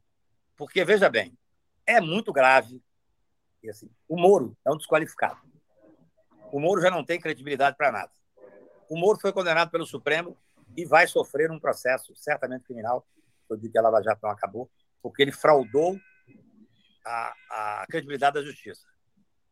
Porque, 0.56 0.84
veja 0.86 1.10
bem, 1.10 1.38
é 1.86 2.00
muito 2.00 2.32
grave. 2.32 2.82
E, 3.62 3.70
assim, 3.70 3.89
o 4.08 4.17
Moro 4.17 4.56
é 4.65 4.72
um 4.72 4.78
desqualificado 4.78 5.52
o 6.52 6.60
Moro 6.60 6.82
já 6.82 6.91
não 6.91 7.04
tem 7.04 7.20
credibilidade 7.20 7.78
para 7.78 7.91
nada. 7.91 8.12
O 8.89 8.98
Moro 8.98 9.17
foi 9.20 9.32
condenado 9.32 9.72
pelo 9.72 9.86
Supremo 9.86 10.38
e 10.75 10.86
vai 10.86 11.07
sofrer 11.07 11.51
um 11.51 11.60
processo 11.60 12.15
certamente 12.15 12.63
criminal. 12.63 13.07
Eu 13.49 13.57
digo 13.57 13.71
que 13.71 13.77
a 13.77 13.81
Lava 13.81 14.01
Jato 14.01 14.21
não 14.23 14.29
acabou, 14.29 14.69
porque 15.01 15.21
ele 15.21 15.31
fraudou 15.31 15.99
a, 17.05 17.34
a 17.49 17.86
credibilidade 17.89 18.36
da 18.36 18.43
justiça. 18.43 18.88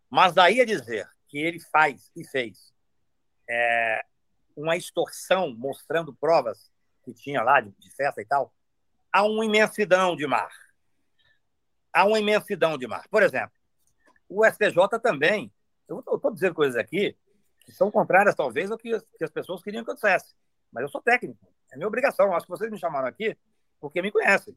Mas 0.09 0.33
daí 0.33 0.61
a 0.61 0.65
dizer 0.65 1.09
que 1.27 1.37
ele 1.37 1.59
faz 1.59 2.11
e 2.15 2.25
fez 2.25 2.73
é, 3.49 4.03
uma 4.55 4.75
extorsão 4.75 5.53
mostrando 5.55 6.13
provas 6.13 6.71
que 7.03 7.13
tinha 7.13 7.41
lá 7.41 7.61
de, 7.61 7.71
de 7.71 7.95
festa 7.95 8.21
e 8.21 8.25
tal, 8.25 8.53
há 9.11 9.23
uma 9.23 9.45
imensidão 9.45 10.15
de 10.15 10.25
mar. 10.25 10.51
Há 11.91 12.05
uma 12.05 12.19
imensidão 12.19 12.77
de 12.77 12.87
mar. 12.87 13.07
Por 13.09 13.23
exemplo, 13.23 13.55
o 14.27 14.45
STJ 14.45 14.99
também 15.01 15.51
eu 15.89 16.15
estou 16.15 16.31
dizendo 16.31 16.53
coisas 16.53 16.75
aqui 16.75 17.17
que 17.65 17.71
são 17.71 17.91
contrárias, 17.91 18.35
talvez, 18.35 18.71
ao 18.71 18.77
que, 18.77 18.97
que 19.17 19.23
as 19.23 19.31
pessoas 19.31 19.61
queriam 19.61 19.83
que 19.83 19.89
eu 19.89 19.95
dissesse. 19.95 20.35
Mas 20.71 20.83
eu 20.83 20.89
sou 20.89 21.01
técnico. 21.01 21.47
É 21.71 21.75
minha 21.75 21.87
obrigação. 21.87 22.33
Acho 22.33 22.45
que 22.45 22.51
vocês 22.51 22.71
me 22.71 22.79
chamaram 22.79 23.07
aqui 23.07 23.37
porque 23.79 24.01
me 24.01 24.11
conhecem. 24.11 24.55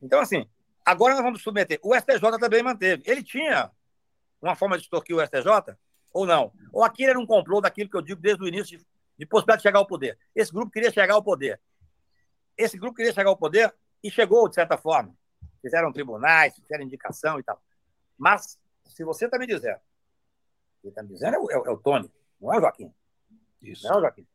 Então, 0.00 0.20
assim, 0.20 0.48
agora 0.84 1.14
nós 1.14 1.22
vamos 1.22 1.42
submeter. 1.42 1.78
O 1.82 1.94
STJ 1.94 2.38
também 2.38 2.62
manteve. 2.62 3.02
Ele 3.06 3.22
tinha 3.22 3.70
uma 4.40 4.54
forma 4.54 4.76
de 4.76 4.84
extorquir 4.84 5.14
o 5.14 5.24
STJ 5.24 5.76
ou 6.12 6.26
não? 6.26 6.52
Ou 6.72 6.82
aquilo 6.82 7.10
era 7.10 7.18
um 7.18 7.26
complô 7.26 7.60
daquilo 7.60 7.90
que 7.90 7.96
eu 7.96 8.02
digo 8.02 8.20
desde 8.20 8.42
o 8.42 8.48
início 8.48 8.78
de, 8.78 8.86
de 9.18 9.26
possibilidade 9.26 9.58
de 9.58 9.62
chegar 9.68 9.78
ao 9.78 9.86
poder? 9.86 10.18
Esse 10.34 10.52
grupo 10.52 10.72
queria 10.72 10.90
chegar 10.90 11.14
ao 11.14 11.22
poder. 11.22 11.60
Esse 12.56 12.78
grupo 12.78 12.96
queria 12.96 13.12
chegar 13.12 13.30
ao 13.30 13.36
poder 13.36 13.74
e 14.02 14.10
chegou, 14.10 14.48
de 14.48 14.54
certa 14.54 14.76
forma. 14.76 15.14
Fizeram 15.60 15.92
tribunais, 15.92 16.54
fizeram 16.56 16.84
indicação 16.84 17.38
e 17.38 17.42
tal. 17.42 17.62
Mas 18.16 18.58
se 18.84 19.04
você 19.04 19.26
está 19.26 19.38
me 19.38 19.46
dizendo, 19.46 19.80
quem 20.80 20.88
está 20.88 21.02
me 21.02 21.10
dizendo 21.10 21.36
é 21.36 21.38
o, 21.38 21.50
é, 21.50 21.54
é 21.54 21.70
o, 21.70 21.76
Tony, 21.76 22.10
não 22.40 22.52
é 22.52 22.58
o 22.58 22.60
Joaquim. 22.60 22.92
Isso. 23.62 23.86
Não 23.86 23.94
é 23.94 23.98
o 23.98 24.00
Joaquim. 24.00 24.26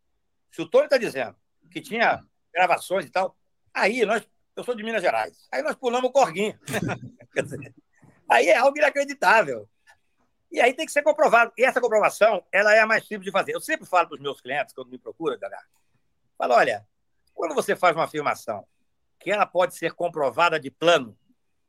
Se 0.55 0.61
o 0.61 0.69
Tony 0.69 0.85
está 0.85 0.97
dizendo 0.97 1.35
que 1.69 1.81
tinha 1.81 2.25
gravações 2.53 3.05
e 3.05 3.09
tal, 3.09 3.35
aí 3.73 4.05
nós, 4.05 4.25
eu 4.55 4.63
sou 4.63 4.73
de 4.73 4.83
Minas 4.83 5.01
Gerais, 5.01 5.49
aí 5.51 5.61
nós 5.61 5.75
pulamos 5.75 6.09
o 6.09 6.13
corguinho. 6.13 6.57
aí 8.31 8.47
é 8.47 8.55
algo 8.55 8.77
inacreditável. 8.77 9.67
E 10.49 10.61
aí 10.61 10.73
tem 10.73 10.85
que 10.85 10.93
ser 10.93 11.03
comprovado. 11.03 11.51
E 11.57 11.65
essa 11.65 11.81
comprovação, 11.81 12.41
ela 12.53 12.73
é 12.73 12.79
a 12.79 12.87
mais 12.87 13.05
simples 13.05 13.25
de 13.25 13.31
fazer. 13.31 13.53
Eu 13.53 13.59
sempre 13.59 13.85
falo 13.85 14.07
para 14.07 14.15
os 14.15 14.21
meus 14.21 14.39
clientes, 14.39 14.73
quando 14.73 14.89
me 14.89 14.97
procuram, 14.97 15.37
Gaga, 15.37 15.59
falo, 16.37 16.53
olha, 16.53 16.87
quando 17.33 17.53
você 17.53 17.75
faz 17.75 17.93
uma 17.93 18.05
afirmação 18.05 18.65
que 19.19 19.29
ela 19.29 19.45
pode 19.45 19.75
ser 19.75 19.91
comprovada 19.91 20.57
de 20.57 20.71
plano, 20.71 21.17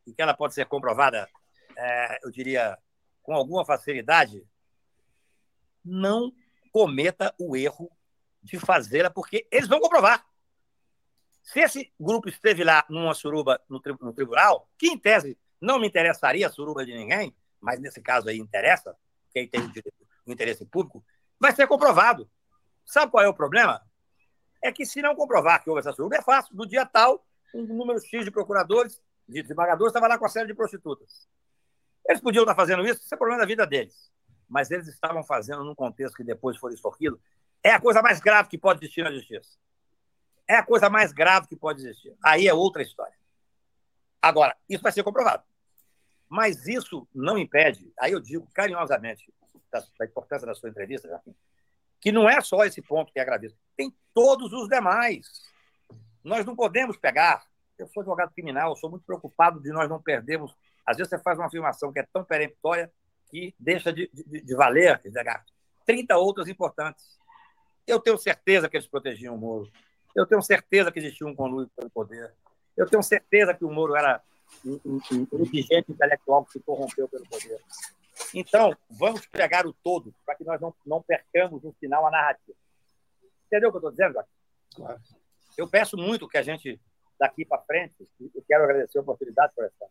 e 0.07 0.13
que 0.15 0.23
ela 0.23 0.33
pode 0.33 0.55
ser 0.55 0.67
comprovada, 0.67 1.29
é, 1.77 2.21
eu 2.23 2.31
diria, 2.31 2.79
com 3.21 3.35
alguma 3.35 3.65
facilidade, 3.65 4.47
não 5.85 6.33
cometa 6.71 7.35
o 7.37 7.57
erro 7.57 7.91
de 8.47 8.59
fazê-la, 8.59 9.11
porque 9.11 9.47
eles 9.51 9.69
vão 9.69 9.81
comprovar. 9.81 10.25
Se 11.43 11.61
esse 11.61 11.93
grupo 11.99 12.29
esteve 12.29 12.65
lá 12.65 12.85
numa 12.89 13.15
suruba 13.15 13.61
no, 13.69 13.81
tri 13.81 13.95
no 14.01 14.13
tribunal, 14.13 14.69
que 14.79 14.89
em 14.89 14.99
tese 14.99 15.37
não 15.61 15.79
me 15.79 15.87
interessaria 15.87 16.47
a 16.47 16.51
suruba 16.51 16.85
de 16.85 16.95
ninguém, 16.95 17.35
mas 17.61 17.81
nesse 17.81 18.01
caso 18.01 18.29
aí 18.29 18.39
interessa, 18.39 18.97
quem 19.33 19.47
tem 19.49 19.61
o, 19.61 19.69
direito, 19.69 20.07
o 20.25 20.33
interesse 20.33 20.65
público, 20.65 21.05
vai 21.39 21.53
ser 21.53 21.67
comprovado. 21.67 22.29
Sabe 22.85 23.11
qual 23.11 23.25
é 23.25 23.29
o 23.29 23.35
problema? 23.35 23.83
É 24.63 24.73
que 24.73 24.87
se 24.87 25.03
não 25.03 25.15
comprovar 25.15 25.63
que 25.63 25.69
houve 25.69 25.81
essa 25.81 25.93
suruba, 25.93 26.17
é 26.17 26.23
fácil. 26.23 26.55
No 26.55 26.67
dia 26.67 26.87
tal, 26.87 27.27
um 27.55 27.63
número 27.63 28.01
X 28.01 28.25
de 28.25 28.31
procuradores, 28.31 29.01
de 29.29 29.43
desembargadores, 29.43 29.91
estava 29.91 30.07
lá 30.07 30.19
com 30.19 30.27
a 30.27 30.29
série 30.29 30.47
de 30.47 30.55
prostitutas. 30.55 31.29
Eles 32.09 32.21
podiam 32.21 32.43
estar 32.43 32.55
fazendo 32.55 32.85
isso, 32.87 33.03
isso 33.03 33.15
é 33.15 33.19
problema 33.19 33.41
da 33.41 33.47
vida 33.47 33.67
deles. 33.67 34.11
Mas 34.49 34.71
eles 34.71 34.87
estavam 34.87 35.25
fazendo 35.25 35.65
num 35.65 35.75
contexto 35.75 36.17
que 36.17 36.23
depois 36.23 36.57
ou 36.63 36.93
aquilo. 36.93 37.21
É 37.67 37.73
a 37.73 37.81
coisa 37.81 38.01
mais 38.01 38.21
grave 38.21 38.49
que 38.49 38.57
pode 38.57 38.79
existir 38.79 39.03
na 39.03 39.11
justiça. 39.11 39.59
É 40.47 40.55
a 40.55 40.63
coisa 40.63 40.89
mais 40.89 41.13
grave 41.13 41.49
que 41.49 41.57
pode 41.57 41.81
existir. 41.81 42.17
Aí 42.23 42.47
é 42.47 42.55
outra 42.55 42.81
história. 42.81 43.13
Agora, 44.23 44.57
isso 44.69 44.85
vai 44.85 44.93
ser 44.93 45.03
comprovado. 45.03 45.43
Mas 46.29 46.69
isso 46.69 47.09
não 47.13 47.37
impede, 47.37 47.93
aí 47.99 48.13
eu 48.13 48.21
digo 48.21 48.49
carinhosamente, 48.55 49.35
da, 49.69 49.85
da 49.99 50.07
importância 50.07 50.47
da 50.47 50.55
sua 50.55 50.69
entrevista, 50.69 51.21
que 52.01 52.13
não 52.13 52.31
é 52.31 52.41
só 52.41 52.65
esse 52.65 52.81
ponto 52.81 53.13
que 53.13 53.19
é 53.19 53.25
gravíssimo, 53.25 53.61
tem 53.77 53.93
todos 54.15 54.53
os 54.53 54.69
demais. 54.69 55.27
Nós 56.23 56.47
não 56.47 56.55
podemos 56.55 56.97
pegar. 56.97 57.45
Eu 57.77 57.89
sou 57.89 58.01
advogado 58.01 58.33
criminal, 58.33 58.71
eu 58.71 58.77
sou 58.77 58.89
muito 58.89 59.05
preocupado 59.05 59.61
de 59.61 59.71
nós 59.71 59.89
não 59.89 60.01
perdermos. 60.01 60.55
Às 60.87 60.99
vezes 60.99 61.11
você 61.11 61.19
faz 61.19 61.37
uma 61.37 61.47
afirmação 61.47 61.93
que 61.93 61.99
é 61.99 62.07
tão 62.13 62.23
peremptória 62.23 62.93
que 63.29 63.57
deixa 63.59 63.93
de, 63.93 64.09
de, 64.15 64.41
de 64.41 64.55
valer, 64.55 65.01
quer 65.01 65.09
dizer, 65.09 65.45
30 65.85 66.17
outras 66.17 66.47
importantes. 66.47 67.17
Eu 67.87 68.01
tenho 68.01 68.19
certeza 68.19 68.69
que 68.69 68.77
eles 68.77 68.89
protegiam 68.89 69.35
o 69.35 69.39
Moro. 69.39 69.71
Eu 70.15 70.27
tenho 70.27 70.43
certeza 70.43 70.91
que 70.91 70.99
existia 70.99 71.27
um 71.27 71.35
conluio 71.35 71.71
pelo 71.77 71.91
poder. 71.91 72.35
Eu 72.77 72.87
tenho 72.87 73.03
certeza 73.03 73.55
que 73.55 73.65
o 73.65 73.71
Moro 73.71 73.95
era 73.95 74.23
um, 74.65 74.81
um, 74.85 75.01
um 75.33 75.43
dirigente 75.45 75.93
intelectual 75.93 76.45
que 76.45 76.53
se 76.53 76.61
corrompeu 76.61 77.09
pelo 77.09 77.27
poder. 77.29 77.61
Então, 78.35 78.77
vamos 78.91 79.27
pegar 79.27 79.67
o 79.67 79.73
todo 79.73 80.15
para 80.25 80.35
que 80.35 80.45
nós 80.45 80.61
não, 80.61 80.75
não 80.85 81.03
percamos 81.03 81.63
no 81.63 81.73
final 81.75 82.07
a 82.07 82.11
narrativa. 82.11 82.57
Entendeu 83.47 83.69
o 83.69 83.73
que 83.73 83.77
eu 83.77 83.91
estou 83.91 83.91
dizendo? 83.91 84.25
Claro. 84.75 85.01
Eu 85.57 85.69
peço 85.69 85.97
muito 85.97 86.29
que 86.29 86.37
a 86.37 86.43
gente, 86.43 86.81
daqui 87.19 87.45
para 87.45 87.63
frente, 87.63 87.95
eu 88.21 88.43
quero 88.47 88.65
agradecer 88.65 88.99
a 88.99 89.03
oportunidade 89.03 89.53
por 89.55 89.65
essa, 89.65 89.87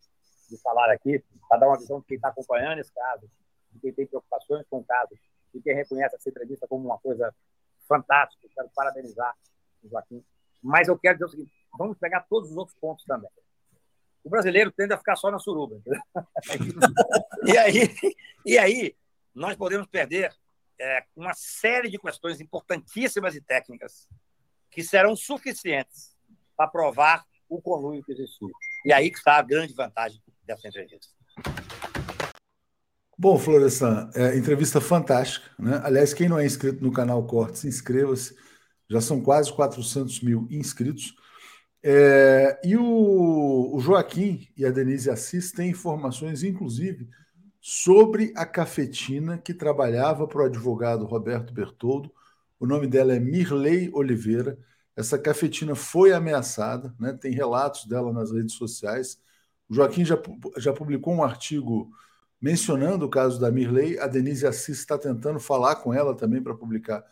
de 0.50 0.58
falar 0.62 0.92
aqui, 0.92 1.24
para 1.48 1.60
dar 1.60 1.68
uma 1.68 1.78
visão 1.78 2.00
de 2.00 2.06
quem 2.06 2.18
está 2.18 2.30
acompanhando 2.30 2.80
esse 2.80 2.94
caso, 2.94 3.30
de 3.72 3.80
quem 3.80 3.94
tem 3.94 4.06
preocupações 4.06 4.66
com 4.70 4.80
o 4.80 4.84
caso, 4.84 5.16
de 5.54 5.62
quem 5.62 5.76
reconhece 5.76 6.16
essa 6.16 6.30
entrevista 6.30 6.68
como 6.68 6.86
uma 6.86 6.98
coisa 7.00 7.34
fantástica. 7.88 8.46
Eu 8.46 8.52
quero 8.54 8.70
parabenizar 8.76 9.34
o 9.84 9.90
Joaquim. 9.90 10.24
Mas 10.62 10.88
eu 10.88 10.98
quero 10.98 11.16
dizer 11.16 11.26
o 11.26 11.30
seguinte: 11.30 11.52
vamos 11.78 11.98
pegar 11.98 12.22
todos 12.22 12.52
os 12.52 12.58
outros 12.58 12.78
pontos 12.80 13.06
também. 13.06 13.30
O 14.24 14.30
brasileiro 14.30 14.72
tende 14.72 14.94
a 14.94 14.98
ficar 14.98 15.16
só 15.16 15.30
na 15.30 15.38
suruba. 15.38 15.80
e, 17.46 17.58
aí, 17.58 17.96
e 18.44 18.58
aí, 18.58 18.96
nós 19.36 19.56
podemos 19.56 19.86
perder 19.86 20.36
é, 20.80 21.06
uma 21.16 21.34
série 21.36 21.90
de 21.90 22.00
questões 22.00 22.42
importantíssimas 22.42 23.36
e 23.36 23.42
técnicas 23.42 24.10
que 24.72 24.84
serão 24.84 25.16
suficientes 25.16 26.18
para 26.58 26.68
provar 26.68 27.24
o 27.48 27.62
conluio 27.62 28.04
que 28.04 28.14
existiu. 28.14 28.50
E 28.84 28.92
aí 28.92 29.12
que 29.12 29.18
está 29.18 29.38
a 29.38 29.42
grande 29.42 29.74
vantagem 29.74 30.22
dessa 30.44 30.68
entrevista. 30.68 31.14
Bom, 33.18 33.38
Florestan, 33.40 34.10
é, 34.14 34.38
entrevista 34.38 34.82
fantástica. 34.82 35.50
Né? 35.58 35.80
Aliás, 35.86 36.14
quem 36.14 36.28
não 36.28 36.38
é 36.38 36.46
inscrito 36.46 36.84
no 36.84 36.92
canal 36.92 37.26
Cortes, 37.26 37.64
inscreva-se. 37.64 38.36
Já 38.90 39.00
são 39.00 39.22
quase 39.22 39.54
400 39.54 40.22
mil 40.22 40.48
inscritos. 40.52 41.16
É, 41.82 42.60
e 42.64 42.76
o, 42.76 43.76
o, 43.76 43.80
Joaquim 43.80 44.48
e 44.58 44.66
a 44.66 44.72
Denise 44.72 45.10
Assis 45.10 45.52
têm 45.52 45.70
informações, 45.70 46.44
inclusive, 46.44 47.08
sobre 47.62 48.34
a 48.36 48.46
cafetina 48.46 49.38
que 49.38 49.54
trabalhava 49.54 50.28
para 50.28 50.42
o 50.42 50.46
advogado 50.46 51.06
Roberto 51.06 51.54
Bertoldo. 51.54 52.12
O 52.60 52.66
nome 52.66 52.86
dela 52.86 53.16
é 53.16 53.20
Mirley 53.20 53.90
Oliveira. 53.94 54.58
Essa 54.96 55.18
cafetina 55.18 55.74
foi 55.74 56.12
ameaçada, 56.12 56.94
né? 57.00 57.14
tem 57.14 57.32
relatos 57.34 57.86
dela 57.86 58.12
nas 58.12 58.32
redes 58.32 58.56
sociais. 58.56 59.22
O 59.70 59.76
Joaquim 59.76 60.04
já, 60.04 60.22
já 60.58 60.74
publicou 60.74 61.14
um 61.14 61.24
artigo 61.24 61.92
mencionando 62.42 63.06
o 63.06 63.10
caso 63.10 63.40
da 63.40 63.52
Mirley. 63.52 63.98
A 64.00 64.08
Denise 64.08 64.46
Assis 64.46 64.80
está 64.80 64.98
tentando 64.98 65.40
falar 65.40 65.78
com 65.78 65.94
ela 65.94 66.16
também 66.16 66.42
para 66.42 66.56
publicar 66.56 67.04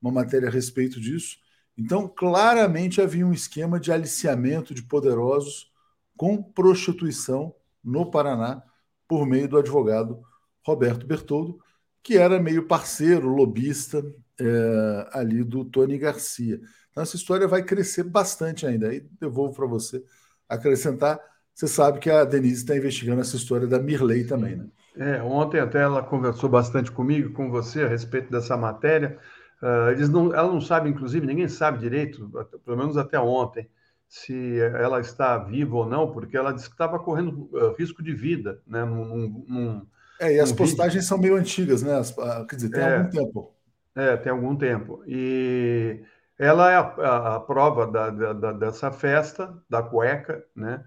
uma 0.00 0.12
matéria 0.12 0.48
a 0.48 0.50
respeito 0.50 1.00
disso. 1.00 1.38
Então, 1.76 2.08
claramente 2.08 3.00
havia 3.00 3.26
um 3.26 3.32
esquema 3.32 3.78
de 3.78 3.92
aliciamento 3.92 4.74
de 4.74 4.82
poderosos 4.82 5.70
com 6.16 6.42
prostituição 6.42 7.54
no 7.84 8.10
Paraná 8.10 8.62
por 9.06 9.26
meio 9.26 9.48
do 9.48 9.58
advogado 9.58 10.22
Roberto 10.64 11.06
Bertoldo, 11.06 11.58
que 12.02 12.16
era 12.16 12.40
meio 12.40 12.66
parceiro, 12.66 13.28
lobista 13.28 14.02
é, 14.40 15.08
ali 15.12 15.44
do 15.44 15.64
Tony 15.64 15.98
Garcia. 15.98 16.60
Então, 16.90 17.02
essa 17.02 17.16
história 17.16 17.46
vai 17.46 17.62
crescer 17.62 18.04
bastante 18.04 18.66
ainda. 18.66 18.88
Aí 18.88 19.00
devolvo 19.20 19.54
para 19.54 19.66
você 19.66 20.02
acrescentar. 20.48 21.20
Você 21.56 21.66
sabe 21.66 22.00
que 22.00 22.10
a 22.10 22.22
Denise 22.22 22.56
está 22.56 22.76
investigando 22.76 23.22
essa 23.22 23.34
história 23.34 23.66
da 23.66 23.78
Mirley 23.78 24.26
também, 24.26 24.56
né? 24.56 24.66
É, 24.94 25.22
ontem 25.22 25.58
até 25.58 25.80
ela 25.80 26.02
conversou 26.02 26.50
bastante 26.50 26.92
comigo, 26.92 27.32
com 27.32 27.50
você, 27.50 27.82
a 27.82 27.88
respeito 27.88 28.30
dessa 28.30 28.58
matéria. 28.58 29.16
Uh, 29.62 29.90
eles 29.92 30.10
não, 30.10 30.34
ela 30.34 30.52
não 30.52 30.60
sabe, 30.60 30.90
inclusive, 30.90 31.26
ninguém 31.26 31.48
sabe 31.48 31.78
direito, 31.78 32.30
pelo 32.62 32.76
menos 32.76 32.98
até 32.98 33.18
ontem, 33.18 33.70
se 34.06 34.60
ela 34.60 35.00
está 35.00 35.38
viva 35.38 35.76
ou 35.76 35.86
não, 35.86 36.12
porque 36.12 36.36
ela 36.36 36.52
disse 36.52 36.68
que 36.68 36.74
estava 36.74 36.98
correndo 36.98 37.48
uh, 37.50 37.74
risco 37.78 38.02
de 38.02 38.12
vida, 38.12 38.60
né? 38.66 38.84
Num, 38.84 39.44
num, 39.48 39.86
é, 40.20 40.34
e 40.34 40.40
as 40.40 40.52
postagens 40.52 41.04
vídeo. 41.04 41.08
são 41.08 41.16
meio 41.16 41.36
antigas, 41.36 41.82
né? 41.82 41.96
As, 41.96 42.10
uh, 42.10 42.46
quer 42.46 42.56
dizer, 42.56 42.68
tem 42.68 42.82
é, 42.82 42.96
algum 42.98 43.10
tempo. 43.10 43.54
É, 43.94 44.16
tem 44.18 44.30
algum 44.30 44.56
tempo. 44.56 45.02
E 45.06 46.02
ela 46.38 46.70
é 46.70 46.76
a, 46.76 46.80
a, 46.80 47.36
a 47.36 47.40
prova 47.40 47.86
da, 47.86 48.10
da, 48.10 48.52
dessa 48.52 48.92
festa, 48.92 49.56
da 49.70 49.82
cueca, 49.82 50.44
né? 50.54 50.84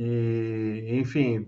E, 0.00 0.96
enfim, 1.00 1.44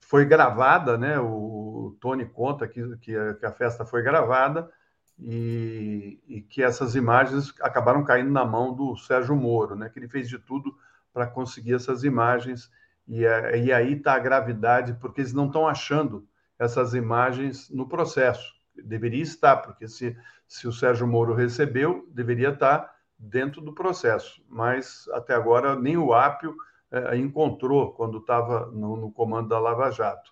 foi 0.00 0.26
gravada, 0.26 0.98
né? 0.98 1.18
O, 1.18 1.96
Tony 1.98 2.26
conta 2.26 2.68
que, 2.68 2.94
que 2.98 3.16
a, 3.16 3.34
que 3.34 3.46
a 3.46 3.52
festa 3.52 3.86
foi 3.86 4.02
gravada 4.02 4.70
e, 5.18 6.20
e, 6.28 6.42
que 6.42 6.62
essas 6.62 6.94
imagens 6.94 7.54
acabaram 7.62 8.04
caindo 8.04 8.30
na 8.30 8.44
mão 8.44 8.74
do 8.74 8.96
Sérgio 8.98 9.34
Moro, 9.34 9.74
né? 9.74 9.88
Que 9.88 9.98
ele 9.98 10.08
fez 10.08 10.28
de 10.28 10.38
tudo 10.38 10.76
para 11.10 11.26
conseguir 11.26 11.72
essas 11.72 12.04
imagens 12.04 12.70
e, 13.08 13.24
é, 13.24 13.58
e 13.58 13.72
aí 13.72 13.94
está 13.94 14.12
a 14.12 14.18
gravidade 14.18 14.92
porque 15.00 15.22
eles 15.22 15.32
não 15.32 15.46
estão 15.46 15.66
achando 15.66 16.28
essas 16.58 16.92
imagens 16.92 17.70
no 17.70 17.88
processo. 17.88 18.52
Deveria 18.84 19.22
estar, 19.22 19.56
porque 19.56 19.88
se, 19.88 20.14
se 20.46 20.68
o 20.68 20.72
Sérgio 20.72 21.06
Moro 21.06 21.32
recebeu, 21.32 22.06
deveria 22.10 22.50
estar 22.50 22.94
dentro 23.18 23.62
do 23.62 23.72
processo. 23.72 24.44
Mas 24.50 25.08
até 25.14 25.34
agora 25.34 25.74
nem 25.74 25.96
o 25.96 26.12
Ápio 26.12 26.54
é, 26.90 27.16
encontrou 27.16 27.92
quando 27.92 28.18
estava 28.18 28.66
no, 28.66 28.96
no, 28.96 29.12
comando 29.12 29.48
da 29.48 29.58
Lava 29.58 29.90
Jato. 29.90 30.30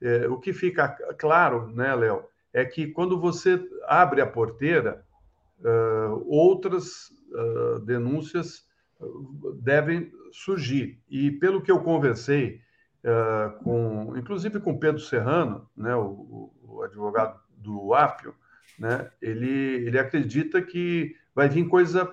É, 0.00 0.28
o 0.28 0.38
que 0.38 0.52
fica 0.52 0.88
claro, 1.18 1.68
né, 1.68 1.94
Léo, 1.94 2.24
é 2.52 2.64
que 2.64 2.86
quando 2.88 3.18
você 3.18 3.60
abre 3.86 4.20
a 4.20 4.26
porteira, 4.26 5.04
uh, 5.58 6.24
outras 6.26 7.10
uh, 7.32 7.80
denúncias 7.80 8.64
devem 9.60 10.12
surgir. 10.32 11.02
E 11.10 11.32
pelo 11.32 11.60
que 11.60 11.70
eu 11.70 11.80
conversei, 11.80 12.60
uh, 13.04 13.62
com, 13.64 14.16
inclusive 14.16 14.60
com 14.60 14.78
Pedro 14.78 15.00
Serrano, 15.00 15.68
né, 15.76 15.94
o, 15.96 16.52
o 16.62 16.82
advogado 16.82 17.38
do 17.56 17.92
Apio, 17.92 18.34
né, 18.78 19.10
ele, 19.20 19.86
ele 19.86 19.98
acredita 19.98 20.62
que 20.62 21.16
vai 21.34 21.48
vir 21.48 21.68
coisa 21.68 22.08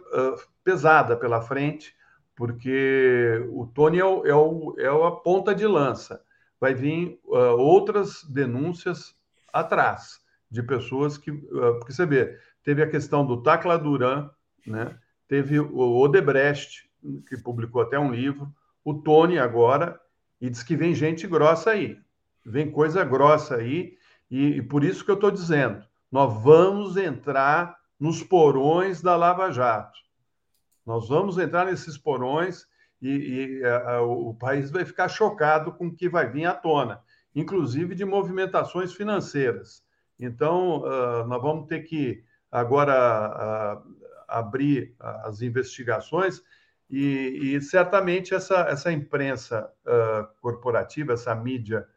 pesada 0.64 1.16
pela 1.16 1.42
frente, 1.42 1.96
porque 2.42 3.48
o 3.52 3.68
Tony 3.68 4.00
é, 4.00 4.04
o, 4.04 4.26
é, 4.26 4.34
o, 4.34 4.76
é 4.80 4.88
a 4.88 5.12
ponta 5.12 5.54
de 5.54 5.68
lança. 5.68 6.24
Vai 6.60 6.74
vir 6.74 7.20
outras 7.24 8.24
denúncias 8.24 9.16
atrás 9.54 10.20
de 10.50 10.64
pessoas 10.64 11.20
que. 11.20 11.30
Ah, 11.30 11.74
porque 11.78 11.94
você 11.94 12.04
vê, 12.04 12.36
teve 12.64 12.82
a 12.82 12.90
questão 12.90 13.24
do 13.24 13.44
Tacla 13.44 13.78
Duran, 13.78 14.28
né? 14.66 14.98
teve 15.28 15.60
o 15.60 16.00
Odebrecht, 16.00 16.90
que 17.30 17.38
publicou 17.38 17.80
até 17.80 18.00
um 18.00 18.12
livro, 18.12 18.52
o 18.84 18.96
Tony 18.96 19.38
agora, 19.38 20.02
e 20.42 20.50
diz 20.50 20.64
que 20.64 20.76
vem 20.76 20.96
gente 20.96 21.28
grossa 21.28 21.70
aí. 21.70 21.96
Vem 22.44 22.72
coisa 22.72 23.04
grossa 23.04 23.58
aí, 23.58 23.96
e, 24.32 24.58
e 24.58 24.62
por 24.64 24.84
isso 24.84 25.06
que 25.06 25.12
eu 25.12 25.16
estou 25.16 25.30
dizendo: 25.30 25.84
nós 26.12 26.42
vamos 26.42 26.98
entrar 26.98 27.78
nos 28.00 28.24
porões 28.24 29.00
da 29.00 29.16
Lava 29.16 29.52
Jato. 29.52 30.00
Nós 30.86 31.08
vamos 31.10 31.38
entrar 31.38 31.66
nesses 31.66 31.98
porões 31.98 32.66
e, 33.02 33.60
e 33.62 33.66
a, 33.66 34.02
o 34.02 34.34
país 34.34 34.70
vai 34.70 34.86
ficar 34.86 35.08
chocado 35.08 35.72
com 35.74 35.88
o 35.88 35.96
que 35.96 36.08
vai 36.08 36.30
vir 36.30 36.46
à 36.46 36.54
tona, 36.54 37.02
inclusive 37.36 37.96
de 37.96 38.06
movimentações 38.06 38.94
financeiras. 38.94 39.84
Então, 40.20 40.82
uh, 40.82 41.26
nós 41.28 41.42
vamos 41.42 41.68
ter 41.68 41.82
que 41.82 42.24
agora 42.52 43.82
uh, 43.84 43.96
abrir 44.28 44.94
as 45.00 45.42
investigações 45.42 46.44
e, 46.90 47.56
e, 47.56 47.62
certamente 47.62 48.36
essa, 48.36 48.60
essa 48.70 48.92
imprensa 48.92 49.72
uh, 49.86 50.28
corporativa, 50.42 51.14
essa 51.14 51.34
mídia 51.34 51.88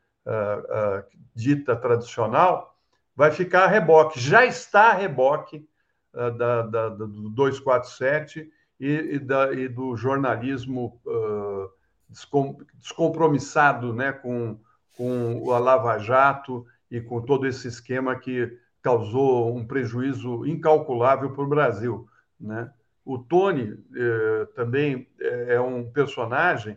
dita 1.35 1.77
tradicional, 1.77 2.79
vai 3.15 3.31
ficar 3.31 3.65
a 3.65 3.67
reboque, 3.67 4.19
já 4.19 4.47
está 4.47 4.85
a 4.89 4.95
reboque 4.95 5.69
da, 6.15 6.63
da, 6.63 6.89
do 6.89 7.29
247 7.29 8.51
e, 8.85 9.15
e, 9.15 9.19
da, 9.19 9.51
e 9.55 9.67
do 9.67 9.97
jornalismo 9.97 11.01
uh, 11.07 11.71
descom, 12.07 12.59
descompromissado 12.75 13.95
né, 13.95 14.13
com, 14.13 14.59
com 14.95 15.51
a 15.53 15.59
Lava 15.59 15.97
Jato 15.99 16.67
e 16.91 17.01
com 17.01 17.23
todo 17.23 17.47
esse 17.47 17.67
esquema 17.67 18.15
que 18.17 18.59
causou 18.83 19.57
um 19.57 19.67
prejuízo 19.67 20.45
incalculável 20.47 21.31
para 21.31 21.43
o 21.43 21.49
Brasil. 21.49 22.07
Né? 22.39 22.71
O 23.03 23.19
Tony 23.19 23.83
eh, 23.97 24.47
também 24.55 25.09
é 25.19 25.59
um 25.59 25.91
personagem 25.91 26.77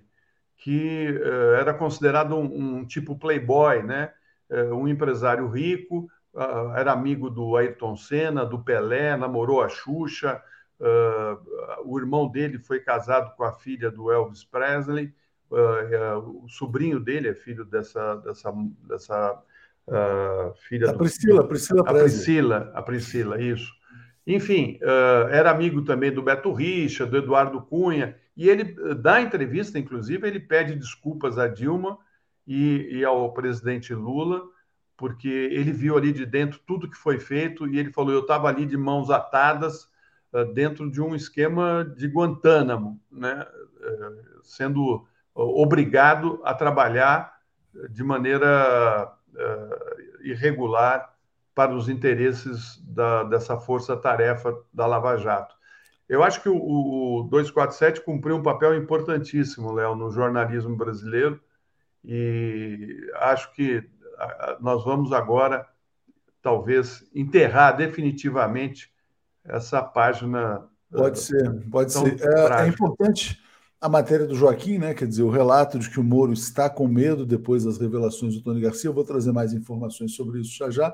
que 0.55 1.07
eh, 1.07 1.59
era 1.59 1.73
considerado 1.73 2.35
um, 2.35 2.79
um, 2.79 2.85
tipo 2.85 3.17
playboy, 3.17 3.83
né? 3.83 4.13
Eh, 4.49 4.71
um 4.73 4.87
empresário 4.87 5.49
rico, 5.49 6.09
uh, 6.33 6.71
era 6.75 6.93
amigo 6.93 7.29
do 7.29 7.55
Ayrton 7.57 7.95
Senna, 7.97 8.45
do 8.45 8.59
Pelé, 8.59 9.17
namorou 9.17 9.61
a 9.61 9.69
Xuxa, 9.69 10.41
Uh, 10.79 11.85
o 11.85 11.99
irmão 11.99 12.27
dele 12.27 12.59
foi 12.59 12.79
casado 12.79 13.35
com 13.35 13.43
a 13.43 13.51
filha 13.51 13.89
do 13.89 14.11
Elvis 14.11 14.43
Presley. 14.43 15.11
Uh, 15.49 16.17
uh, 16.17 16.43
o 16.43 16.49
sobrinho 16.49 16.99
dele 16.99 17.29
é 17.29 17.33
filho 17.33 17.65
dessa 17.65 18.15
dessa 18.17 18.53
dessa 18.87 19.43
filha 20.67 20.89
a 20.89 20.91
do, 20.91 20.97
Priscila, 20.97 21.47
Priscila 21.47 21.81
a 21.81 21.93
Priscila, 21.93 22.71
a 22.75 22.81
Priscila, 22.81 23.41
isso. 23.41 23.73
Enfim, 24.25 24.77
era 25.31 25.49
amigo 25.49 25.81
também 25.83 26.11
do 26.11 26.21
Beto 26.21 26.51
Richa, 26.51 27.05
do 27.05 27.15
Eduardo 27.15 27.61
Cunha, 27.61 28.17
e 28.35 28.49
ele 28.49 28.75
dá 28.95 29.21
entrevista, 29.21 29.79
inclusive, 29.79 30.27
ele 30.27 30.41
pede 30.41 30.75
desculpas 30.75 31.37
a 31.37 31.47
Dilma 31.47 31.97
e, 32.45 32.97
e 32.97 33.05
ao 33.05 33.33
presidente 33.33 33.93
Lula, 33.93 34.43
porque 34.97 35.29
ele 35.29 35.71
viu 35.71 35.95
ali 35.95 36.11
de 36.11 36.25
dentro 36.25 36.59
tudo 36.67 36.89
que 36.89 36.97
foi 36.97 37.17
feito 37.17 37.65
e 37.65 37.79
ele 37.79 37.93
falou: 37.93 38.11
eu 38.11 38.19
estava 38.19 38.49
ali 38.49 38.65
de 38.65 38.75
mãos 38.75 39.09
atadas 39.09 39.87
dentro 40.53 40.89
de 40.91 41.01
um 41.01 41.15
esquema 41.15 41.83
de 41.95 42.07
Guantánamo, 42.07 42.99
né? 43.11 43.45
Eh, 43.81 44.11
sendo 44.43 45.05
obrigado 45.33 46.41
a 46.43 46.53
trabalhar 46.53 47.37
de 47.89 48.03
maneira 48.03 49.13
eh, 49.35 49.97
irregular 50.23 51.13
para 51.53 51.73
os 51.73 51.89
interesses 51.89 52.77
da, 52.83 53.23
dessa 53.23 53.57
força-tarefa 53.57 54.55
da 54.73 54.85
Lava 54.85 55.17
Jato. 55.17 55.55
Eu 56.07 56.23
acho 56.23 56.41
que 56.41 56.49
o, 56.49 56.55
o 56.55 57.23
247 57.29 58.01
cumpriu 58.01 58.37
um 58.37 58.43
papel 58.43 58.75
importantíssimo, 58.75 59.73
Léo, 59.73 59.95
no 59.95 60.09
jornalismo 60.09 60.75
brasileiro, 60.75 61.39
e 62.03 63.09
acho 63.15 63.51
que 63.53 63.83
nós 64.59 64.83
vamos 64.83 65.11
agora, 65.11 65.67
talvez, 66.41 67.09
enterrar 67.13 67.75
definitivamente 67.75 68.91
essa 69.47 69.81
página. 69.81 70.63
Pode 70.91 71.19
uh, 71.19 71.21
ser, 71.21 71.69
pode 71.69 71.91
ser. 71.91 72.17
É, 72.21 72.63
é, 72.63 72.67
importante 72.67 73.39
a 73.79 73.89
matéria 73.89 74.25
do 74.25 74.35
Joaquim, 74.35 74.77
né? 74.77 74.93
Quer 74.93 75.07
dizer, 75.07 75.23
o 75.23 75.29
relato 75.29 75.77
de 75.77 75.89
que 75.89 75.99
o 75.99 76.03
Moro 76.03 76.33
está 76.33 76.69
com 76.69 76.87
medo 76.87 77.25
depois 77.25 77.63
das 77.63 77.77
revelações 77.77 78.35
do 78.35 78.41
Tony 78.41 78.61
Garcia. 78.61 78.89
Eu 78.89 78.93
vou 78.93 79.03
trazer 79.03 79.31
mais 79.31 79.53
informações 79.53 80.15
sobre 80.15 80.41
isso 80.41 80.55
já 80.57 80.69
já. 80.69 80.93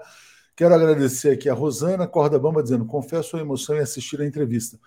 Quero 0.55 0.75
agradecer 0.75 1.31
aqui 1.31 1.49
a 1.49 1.53
Rosana 1.53 2.07
Corda 2.07 2.37
Bamba 2.37 2.61
dizendo: 2.61 2.85
confesso 2.85 3.37
a 3.37 3.39
emoção 3.39 3.75
em 3.75 3.79
assistir 3.79 4.21
a 4.21 4.25
entrevista. 4.25 4.79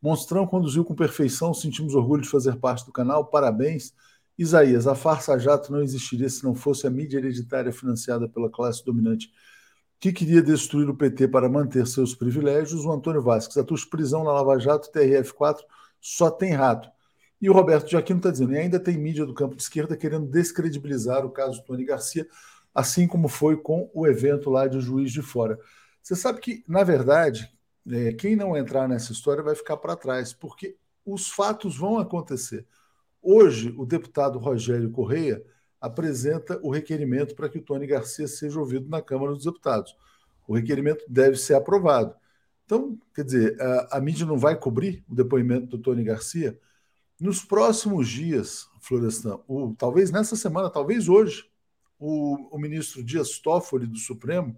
Monstrão 0.00 0.46
conduziu 0.46 0.84
com 0.84 0.94
perfeição, 0.94 1.52
sentimos 1.52 1.94
orgulho 1.94 2.22
de 2.22 2.28
fazer 2.28 2.56
parte 2.56 2.86
do 2.86 2.92
canal, 2.92 3.26
parabéns. 3.26 3.92
Isaías, 4.38 4.86
a 4.86 4.94
farsa 4.94 5.38
jato 5.38 5.70
não 5.70 5.82
existiria 5.82 6.28
se 6.30 6.42
não 6.42 6.54
fosse 6.54 6.86
a 6.86 6.90
mídia 6.90 7.18
hereditária 7.18 7.70
financiada 7.70 8.26
pela 8.26 8.48
classe 8.48 8.82
dominante 8.82 9.30
que 10.00 10.12
queria 10.12 10.42
destruir 10.42 10.88
o 10.88 10.96
PT 10.96 11.28
para 11.28 11.48
manter 11.48 11.86
seus 11.86 12.14
privilégios, 12.14 12.86
o 12.86 12.90
Antônio 12.90 13.20
Vasques, 13.20 13.58
a 13.58 13.64
tua 13.64 13.76
prisão 13.90 14.24
na 14.24 14.32
Lava 14.32 14.58
Jato, 14.58 14.90
TRF4, 14.90 15.58
só 16.00 16.30
tem 16.30 16.54
rato. 16.54 16.90
E 17.38 17.50
o 17.50 17.52
Roberto 17.52 17.90
Jaquino 17.90 18.18
está 18.18 18.30
dizendo, 18.30 18.54
e 18.54 18.58
ainda 18.58 18.80
tem 18.80 18.96
mídia 18.96 19.26
do 19.26 19.34
campo 19.34 19.54
de 19.54 19.62
esquerda 19.62 19.96
querendo 19.96 20.26
descredibilizar 20.26 21.24
o 21.24 21.30
caso 21.30 21.62
Tony 21.64 21.84
Garcia, 21.84 22.26
assim 22.74 23.06
como 23.06 23.28
foi 23.28 23.58
com 23.58 23.90
o 23.92 24.06
evento 24.06 24.48
lá 24.48 24.66
de 24.66 24.80
Juiz 24.80 25.12
de 25.12 25.20
Fora. 25.20 25.58
Você 26.02 26.16
sabe 26.16 26.40
que, 26.40 26.64
na 26.66 26.82
verdade, 26.82 27.50
é, 27.90 28.12
quem 28.14 28.34
não 28.34 28.56
entrar 28.56 28.88
nessa 28.88 29.12
história 29.12 29.42
vai 29.42 29.54
ficar 29.54 29.76
para 29.76 29.96
trás, 29.96 30.32
porque 30.32 30.76
os 31.04 31.28
fatos 31.28 31.76
vão 31.76 31.98
acontecer. 31.98 32.66
Hoje, 33.20 33.74
o 33.76 33.84
deputado 33.84 34.38
Rogério 34.38 34.90
Correia 34.90 35.44
apresenta 35.80 36.60
o 36.62 36.70
requerimento 36.70 37.34
para 37.34 37.48
que 37.48 37.58
o 37.58 37.62
Tony 37.62 37.86
Garcia 37.86 38.28
seja 38.28 38.58
ouvido 38.58 38.88
na 38.88 39.00
Câmara 39.00 39.32
dos 39.32 39.44
Deputados. 39.44 39.96
O 40.46 40.54
requerimento 40.54 41.04
deve 41.08 41.36
ser 41.36 41.54
aprovado. 41.54 42.14
Então, 42.66 42.98
quer 43.14 43.24
dizer, 43.24 43.60
a, 43.60 43.96
a 43.96 44.00
mídia 44.00 44.26
não 44.26 44.36
vai 44.36 44.56
cobrir 44.56 45.04
o 45.08 45.14
depoimento 45.14 45.66
do 45.66 45.78
Tony 45.78 46.04
Garcia. 46.04 46.58
Nos 47.20 47.44
próximos 47.44 48.08
dias, 48.08 48.68
Florestan, 48.80 49.40
talvez 49.76 50.10
nessa 50.10 50.36
semana, 50.36 50.70
talvez 50.70 51.08
hoje, 51.08 51.50
o, 51.98 52.56
o 52.56 52.58
ministro 52.58 53.02
Dias 53.02 53.38
Toffoli 53.38 53.86
do 53.86 53.98
Supremo 53.98 54.56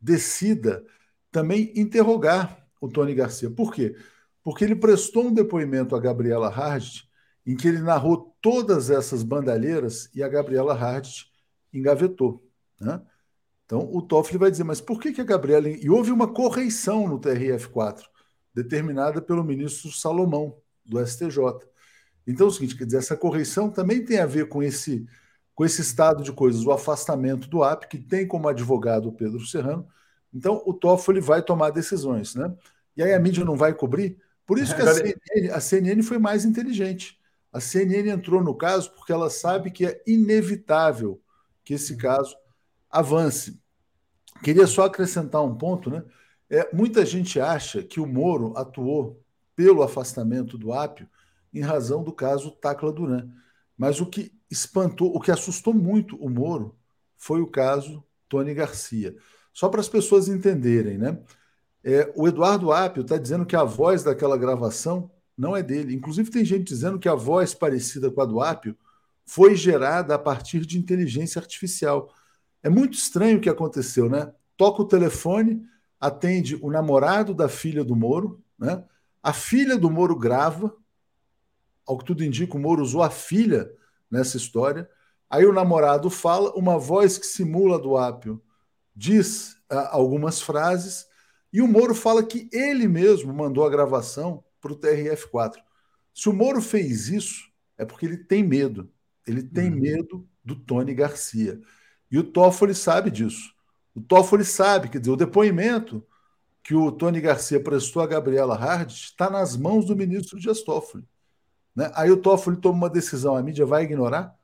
decida 0.00 0.84
também 1.30 1.72
interrogar 1.76 2.66
o 2.80 2.88
Tony 2.88 3.14
Garcia. 3.14 3.50
Por 3.50 3.74
quê? 3.74 3.96
Porque 4.42 4.64
ele 4.64 4.76
prestou 4.76 5.26
um 5.26 5.34
depoimento 5.34 5.94
a 5.94 6.00
Gabriela 6.00 6.48
Hardt 6.48 7.07
em 7.48 7.56
que 7.56 7.66
ele 7.66 7.80
narrou 7.80 8.36
todas 8.42 8.90
essas 8.90 9.22
bandalheiras 9.22 10.10
e 10.14 10.22
a 10.22 10.28
Gabriela 10.28 10.74
Hardt 10.74 11.32
engavetou. 11.72 12.46
Né? 12.78 13.00
Então 13.64 13.88
o 13.90 14.02
Toffoli 14.02 14.36
vai 14.36 14.50
dizer, 14.50 14.64
mas 14.64 14.82
por 14.82 15.00
que, 15.00 15.14
que 15.14 15.20
a 15.22 15.24
Gabriela. 15.24 15.66
E 15.66 15.88
houve 15.88 16.12
uma 16.12 16.28
correição 16.28 17.08
no 17.08 17.18
TRF4, 17.18 18.02
determinada 18.54 19.22
pelo 19.22 19.42
ministro 19.42 19.90
Salomão, 19.90 20.58
do 20.84 21.02
STJ. 21.04 21.38
Então 22.26 22.48
é 22.48 22.50
o 22.50 22.52
seguinte, 22.52 22.76
quer 22.76 22.84
dizer, 22.84 22.98
essa 22.98 23.16
correição 23.16 23.70
também 23.70 24.04
tem 24.04 24.18
a 24.18 24.26
ver 24.26 24.50
com 24.50 24.62
esse, 24.62 25.06
com 25.54 25.64
esse 25.64 25.80
estado 25.80 26.22
de 26.22 26.32
coisas, 26.32 26.66
o 26.66 26.70
afastamento 26.70 27.48
do 27.48 27.62
AP, 27.62 27.86
que 27.86 27.96
tem 27.96 28.28
como 28.28 28.46
advogado 28.46 29.08
o 29.08 29.12
Pedro 29.12 29.40
Serrano. 29.46 29.88
Então 30.34 30.62
o 30.66 30.74
Toffoli 30.74 31.20
vai 31.20 31.40
tomar 31.40 31.70
decisões. 31.70 32.34
Né? 32.34 32.54
E 32.94 33.02
aí 33.02 33.14
a 33.14 33.18
mídia 33.18 33.42
não 33.42 33.56
vai 33.56 33.72
cobrir. 33.72 34.18
Por 34.46 34.58
isso 34.58 34.76
que 34.76 34.82
a 34.82 34.92
CNN, 34.92 35.50
a 35.50 35.60
CNN 35.60 36.02
foi 36.02 36.18
mais 36.18 36.44
inteligente 36.44 37.17
a 37.58 37.60
CNN 37.60 38.08
entrou 38.08 38.42
no 38.42 38.54
caso 38.54 38.92
porque 38.92 39.12
ela 39.12 39.28
sabe 39.28 39.72
que 39.72 39.84
é 39.84 40.00
inevitável 40.06 41.20
que 41.64 41.74
esse 41.74 41.96
caso 41.96 42.36
avance. 42.88 43.60
Queria 44.44 44.66
só 44.66 44.84
acrescentar 44.84 45.42
um 45.42 45.56
ponto, 45.56 45.90
né? 45.90 46.04
É, 46.48 46.72
muita 46.72 47.04
gente 47.04 47.40
acha 47.40 47.82
que 47.82 48.00
o 48.00 48.06
Moro 48.06 48.56
atuou 48.56 49.20
pelo 49.56 49.82
afastamento 49.82 50.56
do 50.56 50.72
Ápio 50.72 51.08
em 51.52 51.60
razão 51.60 52.04
do 52.04 52.12
caso 52.12 52.52
Tacla 52.52 52.92
Duran. 52.92 53.28
Mas 53.76 54.00
o 54.00 54.06
que 54.06 54.32
espantou, 54.48 55.14
o 55.14 55.20
que 55.20 55.32
assustou 55.32 55.74
muito 55.74 56.16
o 56.16 56.30
Moro 56.30 56.78
foi 57.16 57.40
o 57.40 57.46
caso 57.46 58.04
Tony 58.28 58.54
Garcia. 58.54 59.16
Só 59.52 59.68
para 59.68 59.80
as 59.80 59.88
pessoas 59.88 60.28
entenderem, 60.28 60.96
né? 60.96 61.18
É, 61.82 62.12
o 62.14 62.28
Eduardo 62.28 62.70
Apio 62.70 63.02
está 63.02 63.16
dizendo 63.16 63.44
que 63.44 63.56
a 63.56 63.64
voz 63.64 64.04
daquela 64.04 64.36
gravação 64.36 65.10
não 65.38 65.56
é 65.56 65.62
dele. 65.62 65.94
Inclusive, 65.94 66.30
tem 66.30 66.44
gente 66.44 66.64
dizendo 66.64 66.98
que 66.98 67.08
a 67.08 67.14
voz 67.14 67.54
parecida 67.54 68.10
com 68.10 68.20
a 68.20 68.26
do 68.26 68.40
Apio 68.40 68.76
foi 69.24 69.54
gerada 69.54 70.14
a 70.16 70.18
partir 70.18 70.66
de 70.66 70.78
inteligência 70.78 71.38
artificial. 71.38 72.12
É 72.62 72.68
muito 72.68 72.94
estranho 72.94 73.38
o 73.38 73.40
que 73.40 73.48
aconteceu, 73.48 74.10
né? 74.10 74.32
Toca 74.56 74.82
o 74.82 74.88
telefone, 74.88 75.62
atende 76.00 76.58
o 76.60 76.70
namorado 76.70 77.32
da 77.32 77.48
filha 77.48 77.84
do 77.84 77.94
Moro, 77.94 78.42
né? 78.58 78.84
A 79.22 79.32
filha 79.32 79.76
do 79.76 79.90
Moro 79.90 80.16
grava, 80.16 80.74
ao 81.86 81.98
que 81.98 82.04
tudo 82.04 82.24
indica, 82.24 82.56
o 82.56 82.60
Moro 82.60 82.82
usou 82.82 83.02
a 83.02 83.10
filha 83.10 83.70
nessa 84.10 84.36
história. 84.36 84.88
Aí 85.30 85.44
o 85.46 85.52
namorado 85.52 86.10
fala, 86.10 86.52
uma 86.54 86.78
voz 86.78 87.18
que 87.18 87.26
simula 87.26 87.78
do 87.78 87.96
Apio 87.96 88.42
diz 88.96 89.56
ah, 89.70 89.90
algumas 89.92 90.40
frases, 90.40 91.06
e 91.52 91.62
o 91.62 91.68
Moro 91.68 91.94
fala 91.94 92.22
que 92.22 92.48
ele 92.52 92.88
mesmo 92.88 93.32
mandou 93.32 93.64
a 93.64 93.70
gravação 93.70 94.42
para 94.60 94.72
o 94.72 94.76
TRF4. 94.76 95.56
Se 96.14 96.28
o 96.28 96.32
Moro 96.32 96.60
fez 96.60 97.08
isso, 97.08 97.48
é 97.76 97.84
porque 97.84 98.06
ele 98.06 98.16
tem 98.16 98.42
medo. 98.42 98.90
Ele 99.26 99.42
tem 99.42 99.70
uhum. 99.72 99.80
medo 99.80 100.28
do 100.44 100.56
Tony 100.56 100.94
Garcia. 100.94 101.60
E 102.10 102.18
o 102.18 102.24
Toffoli 102.24 102.74
sabe 102.74 103.10
disso. 103.10 103.52
O 103.94 104.00
Toffoli 104.00 104.44
sabe, 104.44 104.88
quer 104.88 104.98
dizer, 104.98 105.10
o 105.10 105.16
depoimento 105.16 106.04
que 106.62 106.74
o 106.74 106.92
Tony 106.92 107.20
Garcia 107.20 107.60
prestou 107.62 108.02
a 108.02 108.06
Gabriela 108.06 108.56
Hard 108.56 108.90
está 108.90 109.30
nas 109.30 109.56
mãos 109.56 109.86
do 109.86 109.96
ministro 109.96 110.38
Dias 110.38 110.62
Toffoli. 110.62 111.04
Né? 111.74 111.90
Aí 111.94 112.10
o 112.10 112.16
Toffoli 112.16 112.56
toma 112.56 112.76
uma 112.76 112.90
decisão, 112.90 113.36
a 113.36 113.42
mídia 113.42 113.64
vai 113.64 113.84
ignorar? 113.84 114.34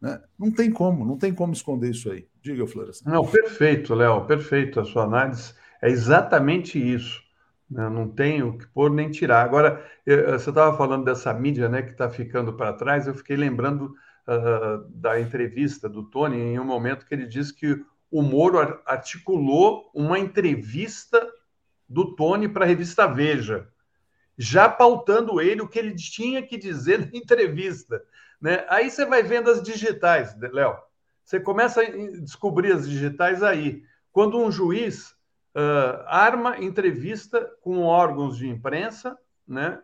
Né? 0.00 0.20
Não 0.38 0.50
tem 0.50 0.70
como, 0.70 1.04
não 1.04 1.16
tem 1.16 1.32
como 1.34 1.52
esconder 1.52 1.90
isso 1.90 2.10
aí. 2.10 2.26
Diga, 2.42 2.66
Florestan. 2.66 3.10
Não, 3.10 3.26
perfeito, 3.26 3.94
Léo, 3.94 4.24
perfeito. 4.24 4.80
A 4.80 4.84
sua 4.84 5.04
análise 5.04 5.52
é 5.82 5.90
exatamente 5.90 6.78
isso. 6.78 7.22
Né? 7.70 7.88
Não 7.88 8.08
tem 8.08 8.42
o 8.42 8.58
que 8.58 8.66
pôr 8.66 8.90
nem 8.90 9.10
tirar. 9.10 9.44
Agora, 9.44 9.84
você 10.04 10.50
estava 10.50 10.76
falando 10.76 11.04
dessa 11.04 11.32
mídia 11.32 11.68
né, 11.68 11.82
que 11.82 11.92
está 11.92 12.10
ficando 12.10 12.54
para 12.54 12.72
trás, 12.72 13.06
eu 13.06 13.14
fiquei 13.14 13.36
lembrando 13.36 13.94
uh, 14.26 14.84
da 14.88 15.20
entrevista 15.20 15.88
do 15.88 16.02
Tony 16.02 16.36
em 16.36 16.58
um 16.58 16.64
momento 16.64 17.06
que 17.06 17.14
ele 17.14 17.26
disse 17.26 17.54
que 17.54 17.84
o 18.10 18.22
Moro 18.22 18.80
articulou 18.84 19.90
uma 19.94 20.18
entrevista 20.18 21.30
do 21.88 22.14
Tony 22.16 22.48
para 22.48 22.64
a 22.64 22.68
revista 22.68 23.06
Veja, 23.06 23.68
já 24.36 24.68
pautando 24.68 25.40
ele 25.40 25.60
o 25.60 25.68
que 25.68 25.78
ele 25.78 25.94
tinha 25.94 26.42
que 26.42 26.56
dizer 26.56 26.98
na 26.98 27.18
entrevista. 27.18 28.02
Né? 28.40 28.64
Aí 28.68 28.90
você 28.90 29.04
vai 29.04 29.22
vendo 29.22 29.50
as 29.50 29.62
digitais, 29.62 30.34
Léo. 30.40 30.76
Você 31.24 31.38
começa 31.38 31.82
a 31.82 31.84
descobrir 32.20 32.72
as 32.72 32.88
digitais 32.88 33.42
aí. 33.42 33.84
Quando 34.10 34.38
um 34.38 34.50
juiz 34.50 35.14
uh, 35.54 36.04
arma 36.06 36.58
entrevista 36.58 37.50
com 37.60 37.82
órgãos 37.82 38.36
de 38.36 38.48
imprensa, 38.48 39.16
né? 39.46 39.80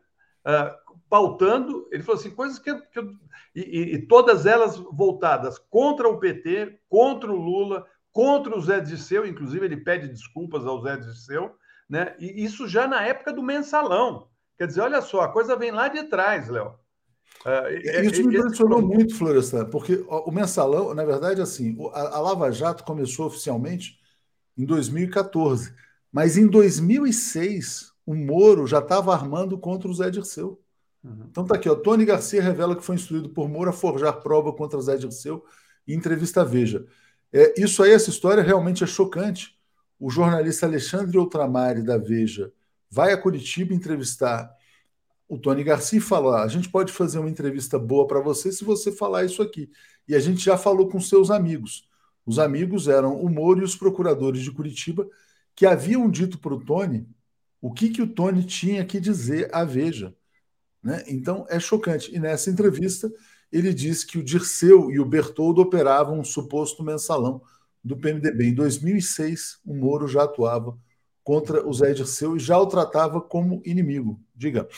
Uh, 0.46 0.96
pautando, 1.08 1.88
ele 1.90 2.02
falou 2.02 2.20
assim, 2.20 2.30
coisas 2.30 2.58
que, 2.58 2.74
que 2.74 2.98
eu, 2.98 3.12
e, 3.54 3.94
e, 3.94 4.06
todas 4.06 4.44
elas 4.44 4.76
voltadas 4.76 5.58
contra 5.58 6.08
o 6.08 6.18
PT, 6.18 6.80
contra 6.88 7.32
o 7.32 7.36
Lula, 7.36 7.86
contra 8.12 8.56
o 8.56 8.60
Zé 8.60 8.80
Disseu, 8.80 9.26
inclusive 9.26 9.64
ele 9.64 9.76
pede 9.76 10.08
desculpas 10.08 10.66
ao 10.66 10.80
Zé 10.82 10.96
Disseu, 10.96 11.54
né? 11.88 12.14
E 12.18 12.44
isso 12.44 12.68
já 12.68 12.86
na 12.86 13.02
época 13.02 13.32
do 13.32 13.42
mensalão. 13.42 14.28
Quer 14.58 14.66
dizer, 14.66 14.80
olha 14.80 15.00
só, 15.00 15.22
a 15.22 15.32
coisa 15.32 15.56
vem 15.56 15.70
lá 15.70 15.88
de 15.88 16.04
trás, 16.04 16.48
Léo. 16.48 16.74
Uh, 17.44 18.04
isso 18.04 18.26
me 18.26 18.36
impressionou 18.36 18.82
muito, 18.82 19.14
Florestan, 19.14 19.66
porque 19.66 20.04
o 20.08 20.30
mensalão, 20.30 20.94
na 20.94 21.04
verdade, 21.04 21.40
assim, 21.40 21.76
a, 21.92 22.16
a 22.16 22.20
Lava 22.20 22.50
Jato 22.50 22.84
começou 22.84 23.26
oficialmente 23.26 23.98
em 24.56 24.64
2014, 24.64 25.72
mas 26.10 26.36
em 26.36 26.46
2006 26.46 27.92
o 28.04 28.14
Moro 28.14 28.66
já 28.66 28.78
estava 28.78 29.12
armando 29.12 29.58
contra 29.58 29.88
o 29.88 29.94
Zé 29.94 30.10
Dirceu. 30.10 30.60
Uhum. 31.02 31.26
Então 31.30 31.44
tá 31.44 31.56
aqui, 31.56 31.68
o 31.68 31.76
Tony 31.76 32.04
Garcia 32.04 32.42
revela 32.42 32.76
que 32.76 32.84
foi 32.84 32.94
instruído 32.94 33.28
por 33.30 33.48
Moro 33.48 33.70
a 33.70 33.72
forjar 33.72 34.20
prova 34.20 34.52
contra 34.52 34.80
Zé 34.80 34.96
Dirceu 34.96 35.44
em 35.86 35.94
entrevista 35.94 36.44
Veja. 36.44 36.86
É, 37.32 37.60
isso 37.60 37.82
aí, 37.82 37.92
essa 37.92 38.10
história 38.10 38.42
realmente 38.42 38.82
é 38.82 38.86
chocante. 38.86 39.56
O 39.98 40.10
jornalista 40.10 40.66
Alexandre 40.66 41.16
Outramari, 41.18 41.82
da 41.82 41.98
Veja, 41.98 42.52
vai 42.90 43.12
a 43.12 43.16
Curitiba 43.20 43.74
entrevistar 43.74 44.54
o 45.28 45.38
Tony 45.38 45.64
Garcia 45.64 45.98
e 45.98 46.02
fala: 46.02 46.42
a 46.42 46.48
gente 46.48 46.68
pode 46.68 46.92
fazer 46.92 47.18
uma 47.18 47.30
entrevista 47.30 47.78
boa 47.78 48.06
para 48.06 48.20
você 48.20 48.52
se 48.52 48.64
você 48.64 48.92
falar 48.92 49.24
isso 49.24 49.42
aqui. 49.42 49.70
E 50.08 50.14
a 50.14 50.20
gente 50.20 50.44
já 50.44 50.56
falou 50.56 50.88
com 50.88 51.00
seus 51.00 51.30
amigos. 51.30 51.88
Os 52.26 52.38
amigos 52.40 52.88
eram 52.88 53.18
o 53.18 53.30
Moro 53.30 53.60
e 53.60 53.64
os 53.64 53.76
procuradores 53.76 54.42
de 54.42 54.50
Curitiba, 54.50 55.08
que 55.54 55.64
haviam 55.64 56.10
dito 56.10 56.38
para 56.38 56.52
o 56.52 56.62
Tony 56.62 57.06
o 57.60 57.72
que, 57.72 57.88
que 57.88 58.02
o 58.02 58.06
Tony 58.06 58.44
tinha 58.44 58.84
que 58.84 59.00
dizer 59.00 59.48
à 59.52 59.64
Veja. 59.64 60.14
Né? 60.82 61.02
Então 61.06 61.46
é 61.48 61.58
chocante. 61.58 62.14
E 62.14 62.18
nessa 62.18 62.50
entrevista, 62.50 63.10
ele 63.50 63.72
diz 63.72 64.04
que 64.04 64.18
o 64.18 64.22
Dirceu 64.22 64.90
e 64.90 65.00
o 65.00 65.04
Bertoldo 65.04 65.62
operavam 65.62 66.20
um 66.20 66.24
suposto 66.24 66.82
mensalão 66.82 67.40
do 67.82 67.96
PMDB. 67.96 68.48
Em 68.48 68.54
2006, 68.54 69.60
o 69.64 69.74
Moro 69.74 70.06
já 70.06 70.24
atuava 70.24 70.78
contra 71.24 71.66
o 71.66 71.72
Zé 71.72 71.92
Dirceu 71.92 72.36
e 72.36 72.38
já 72.38 72.58
o 72.58 72.66
tratava 72.66 73.20
como 73.20 73.62
inimigo. 73.64 74.20
Diga. 74.34 74.68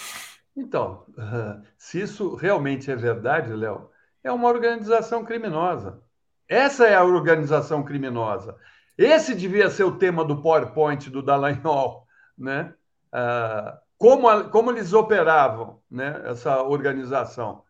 Então, 0.57 1.05
se 1.77 2.01
isso 2.01 2.35
realmente 2.35 2.91
é 2.91 2.97
verdade, 2.97 3.53
Léo, 3.53 3.91
é 4.23 4.33
uma 4.33 4.49
organização 4.49 5.25
criminosa. 5.25 6.03
Essa 6.49 6.87
é 6.87 6.95
a 6.95 7.05
organização 7.05 7.85
criminosa. 7.85 8.57
Esse 8.97 9.35
devia 9.35 9.71
ser 9.71 9.85
o 9.85 9.99
tema 9.99 10.25
do 10.25 10.43
PowerPoint 10.43 11.11
do 11.11 11.23
Dallagnol, 11.23 12.07
né? 12.37 12.75
Ah, 13.13 13.79
como, 13.99 14.49
como 14.51 14.71
eles 14.71 14.93
operavam 14.93 15.83
né, 15.91 16.23
essa 16.27 16.63
organização. 16.63 17.65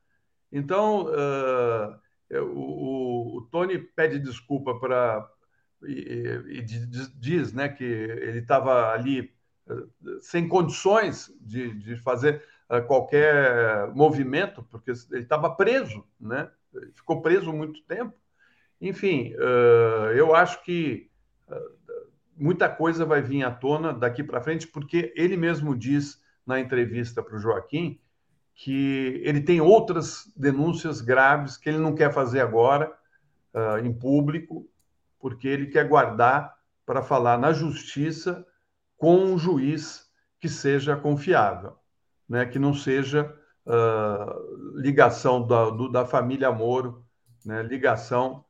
Então, 0.53 1.07
uh, 1.07 1.99
o, 2.55 3.39
o, 3.39 3.49
Tony 3.51 3.79
pede 3.79 4.19
desculpa 4.19 4.79
para. 4.79 5.27
E, 5.85 6.59
e, 6.59 6.63
diz 6.63 7.53
né, 7.53 7.69
que 7.69 7.85
ele 7.85 8.41
estava 8.41 8.91
ali 8.93 9.33
uh, 9.69 10.21
sem 10.21 10.49
condições 10.49 11.33
de, 11.41 11.73
de 11.75 11.97
fazer 11.97 12.45
qualquer 12.87 13.89
movimento, 13.95 14.63
porque 14.65 14.91
ele 15.11 15.23
estava 15.23 15.49
preso, 15.55 16.05
né? 16.21 16.51
ficou 16.95 17.23
preso 17.23 17.51
muito 17.51 17.83
tempo. 17.85 18.13
Enfim, 18.81 19.33
eu 20.17 20.35
acho 20.35 20.63
que 20.63 21.11
muita 22.37 22.69
coisa 22.69 23.05
vai 23.05 23.21
vir 23.21 23.43
à 23.43 23.51
tona 23.51 23.93
daqui 23.93 24.23
para 24.23 24.41
frente, 24.41 24.67
porque 24.69 25.13
ele 25.17 25.37
mesmo 25.37 25.77
diz 25.77 26.23
na 26.47 26.61
entrevista 26.61 27.23
para 27.23 27.37
o 27.37 27.41
Joaquim 27.41 28.01
que 28.55 29.21
ele 29.25 29.41
tem 29.41 29.61
outras 29.61 30.33
denúncias 30.37 31.01
graves 31.01 31.57
que 31.57 31.69
ele 31.69 31.79
não 31.79 31.95
quer 31.95 32.13
fazer 32.13 32.41
agora 32.41 32.93
em 33.83 33.93
público, 33.93 34.69
porque 35.19 35.49
ele 35.49 35.67
quer 35.67 35.87
guardar 35.89 36.57
para 36.87 37.03
falar 37.03 37.39
na 37.39 37.53
justiça 37.53 38.47
com 38.97 39.17
um 39.17 39.39
juiz 39.39 40.09
que 40.41 40.49
seja 40.49 40.97
confiável, 40.97 41.77
né? 42.29 42.47
que 42.47 42.59
não 42.59 42.75
seja 42.75 43.33
ligação 44.75 45.47
da, 45.47 45.71
do, 45.71 45.89
da 45.89 46.07
família 46.07 46.51
Moro, 46.51 47.05
né? 47.45 47.63
ligação 47.63 48.45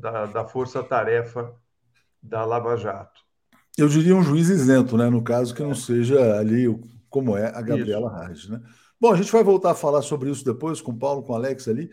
da, 0.00 0.26
da 0.26 0.44
força-tarefa 0.44 1.54
da 2.22 2.44
Lava 2.44 2.76
Jato. 2.76 3.20
Eu 3.76 3.88
diria 3.88 4.14
um 4.14 4.22
juiz 4.22 4.48
isento, 4.48 4.96
né? 4.96 5.08
no 5.08 5.22
caso 5.22 5.54
que 5.54 5.62
não 5.62 5.74
seja 5.74 6.38
ali 6.38 6.66
como 7.08 7.36
é 7.36 7.46
a 7.48 7.62
Gabriela 7.62 8.26
Reis. 8.26 8.48
Né? 8.48 8.60
Bom, 9.00 9.12
a 9.12 9.16
gente 9.16 9.32
vai 9.32 9.42
voltar 9.42 9.72
a 9.72 9.74
falar 9.74 10.02
sobre 10.02 10.30
isso 10.30 10.44
depois 10.44 10.80
com 10.80 10.92
o 10.92 10.98
Paulo, 10.98 11.22
com 11.22 11.32
o 11.32 11.36
Alex 11.36 11.68
ali. 11.68 11.90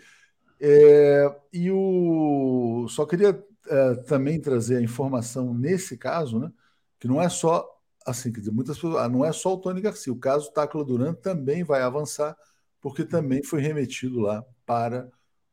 É, 0.62 1.36
e 1.54 1.72
o 1.72 2.86
só 2.90 3.06
queria 3.06 3.42
é, 3.68 3.96
também 3.96 4.42
trazer 4.42 4.78
a 4.78 4.82
informação 4.82 5.54
nesse 5.54 5.98
caso, 5.98 6.38
né? 6.38 6.52
Que 7.00 7.08
não 7.08 7.22
é 7.22 7.30
só 7.30 7.66
assim, 8.06 8.32
quer 8.32 8.40
dizer, 8.40 8.52
muitas 8.52 8.76
pessoas, 8.76 9.04
ah, 9.04 9.10
não 9.10 9.24
é 9.24 9.32
só 9.32 9.54
o 9.54 9.58
Tony 9.58 9.82
Garcia, 9.82 10.12
o 10.12 10.20
caso 10.20 10.52
Tácula 10.52 10.84
Duran 10.84 11.14
também 11.14 11.64
vai 11.64 11.82
avançar, 11.82 12.36
porque 12.82 13.04
também 13.06 13.44
foi 13.44 13.62
remetido 13.62 14.20
lá 14.20 14.44
para 14.66 15.10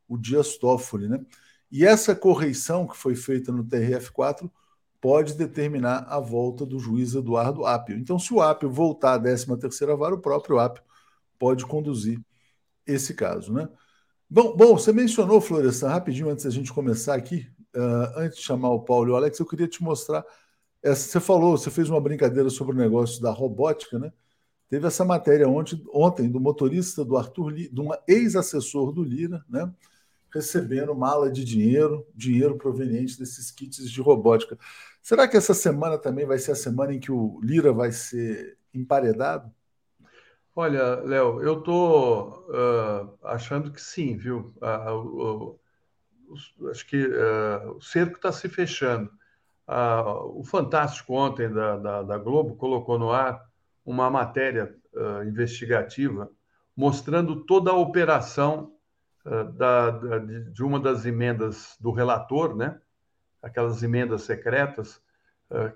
o 0.09 0.17
Dias 0.17 0.57
Toffoli, 0.57 1.09
né? 1.09 1.25
E 1.71 1.85
essa 1.85 2.15
correição 2.15 2.87
que 2.87 2.97
foi 2.97 3.15
feita 3.15 3.51
no 3.53 3.65
TRF4 3.65 4.51
pode 5.01 5.35
determinar 5.35 6.07
a 6.09 6.19
volta 6.19 6.65
do 6.65 6.79
juiz 6.79 7.15
Eduardo 7.15 7.65
Apio. 7.65 7.99
Então, 7.99 8.19
se 8.19 8.33
o 8.33 8.41
Apio 8.41 8.71
voltar 8.71 9.15
à 9.15 9.19
13 9.19 9.57
terceira 9.59 9.97
vara, 9.97 10.15
o 10.15 10.21
próprio 10.21 10.59
Apio 10.59 10.83
pode 11.39 11.67
conduzir 11.67 12.21
esse 12.87 13.15
caso, 13.15 13.53
né? 13.53 13.69
Bom, 14.29 14.57
bom 14.57 14.77
você 14.77 14.93
mencionou, 14.93 15.41
Florestan, 15.41 15.89
rapidinho 15.89 16.29
antes 16.29 16.45
da 16.45 16.51
gente 16.51 16.73
começar 16.73 17.15
aqui, 17.15 17.47
uh, 17.77 18.19
antes 18.19 18.39
de 18.39 18.45
chamar 18.45 18.71
o 18.71 18.81
Paulo 18.81 19.11
e 19.11 19.13
o 19.13 19.17
Alex, 19.17 19.39
eu 19.39 19.47
queria 19.47 19.69
te 19.69 19.83
mostrar. 19.83 20.25
Essa, 20.83 21.09
você 21.09 21.21
falou, 21.21 21.57
você 21.57 21.71
fez 21.71 21.89
uma 21.89 22.01
brincadeira 22.01 22.51
sobre 22.51 22.75
o 22.75 22.79
negócio 22.79 23.21
da 23.23 23.31
robótica, 23.31 23.99
né? 23.99 24.13
Teve 24.69 24.87
essa 24.87 25.05
matéria 25.05 25.49
ontem, 25.49 25.81
ontem 25.93 26.29
do 26.29 26.41
motorista 26.41 27.05
do 27.05 27.17
Arthur, 27.17 27.55
de 27.55 27.81
um 27.81 27.91
ex-assessor 28.09 28.93
do 28.93 29.05
Lira, 29.05 29.45
né? 29.49 29.73
Recebendo 30.37 30.95
mala 30.95 31.31
de 31.31 31.43
dinheiro, 31.43 32.07
dinheiro 32.15 32.59
proveniente 32.59 33.19
desses 33.19 33.51
kits 33.51 33.91
de 33.91 34.01
robótica. 34.03 34.59
Será 35.03 35.27
que 35.27 35.35
essa 35.35 35.55
semana 35.55 35.97
também 35.97 36.27
vai 36.27 36.39
ser 36.39 36.53
a 36.53 36.55
semana 36.55 36.93
em 36.93 37.01
que 37.01 37.11
o 37.11 37.41
Lira 37.43 37.73
vai 37.73 37.91
ser 37.91 38.59
emparedado? 38.75 39.51
Olha, 40.55 40.97
Léo, 40.97 41.41
eu 41.43 41.59
estou 41.59 42.47
uh, 42.51 43.19
achando 43.25 43.73
que 43.73 43.81
sim, 43.81 44.19
viu? 44.19 44.55
Uh, 44.61 45.57
uh, 46.35 46.71
acho 46.71 46.87
que 46.87 47.07
o 47.75 47.81
cerco 47.81 48.17
está 48.17 48.31
se 48.31 48.47
fechando. 48.49 49.11
o 50.35 50.45
Fantástico 50.45 51.15
ontem 51.15 51.51
da, 51.51 51.79
da, 51.79 52.03
da, 52.03 52.19
Globo 52.19 52.57
colocou 52.57 52.99
no 52.99 53.11
ar 53.11 53.49
uma 53.85 54.11
matéria 54.11 54.75
investigativa 55.27 56.31
mostrando 56.77 57.45
toda 57.45 57.71
a 57.71 57.77
operação 57.77 58.76
da, 59.55 59.91
da, 59.91 60.19
de 60.19 60.63
uma 60.63 60.79
das 60.79 61.05
emendas 61.05 61.77
do 61.81 61.91
relator, 61.91 62.55
né? 62.55 62.81
Aquelas 63.43 63.83
emendas 63.83 64.23
secretas 64.23 65.01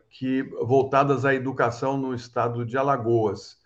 que 0.09 0.43
voltadas 0.63 1.25
à 1.25 1.35
educação 1.35 1.97
no 1.97 2.15
estado 2.15 2.67
de 2.67 2.77
Alagoas 2.77 3.61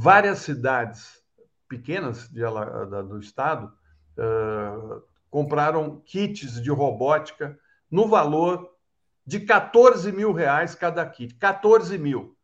Várias 0.00 0.38
cidades 0.38 1.20
pequenas 1.68 2.28
de, 2.28 2.40
da, 2.40 3.02
do 3.02 3.18
estado 3.18 3.72
uh, 4.16 5.02
compraram 5.28 6.00
kits 6.06 6.62
de 6.62 6.70
robótica 6.70 7.58
no 7.90 8.06
valor 8.06 8.72
de 9.26 9.40
14 9.40 10.12
mil 10.12 10.32
reais 10.32 10.76
cada 10.76 11.04
kit. 11.04 11.34
14 11.34 11.98
mil. 11.98 12.36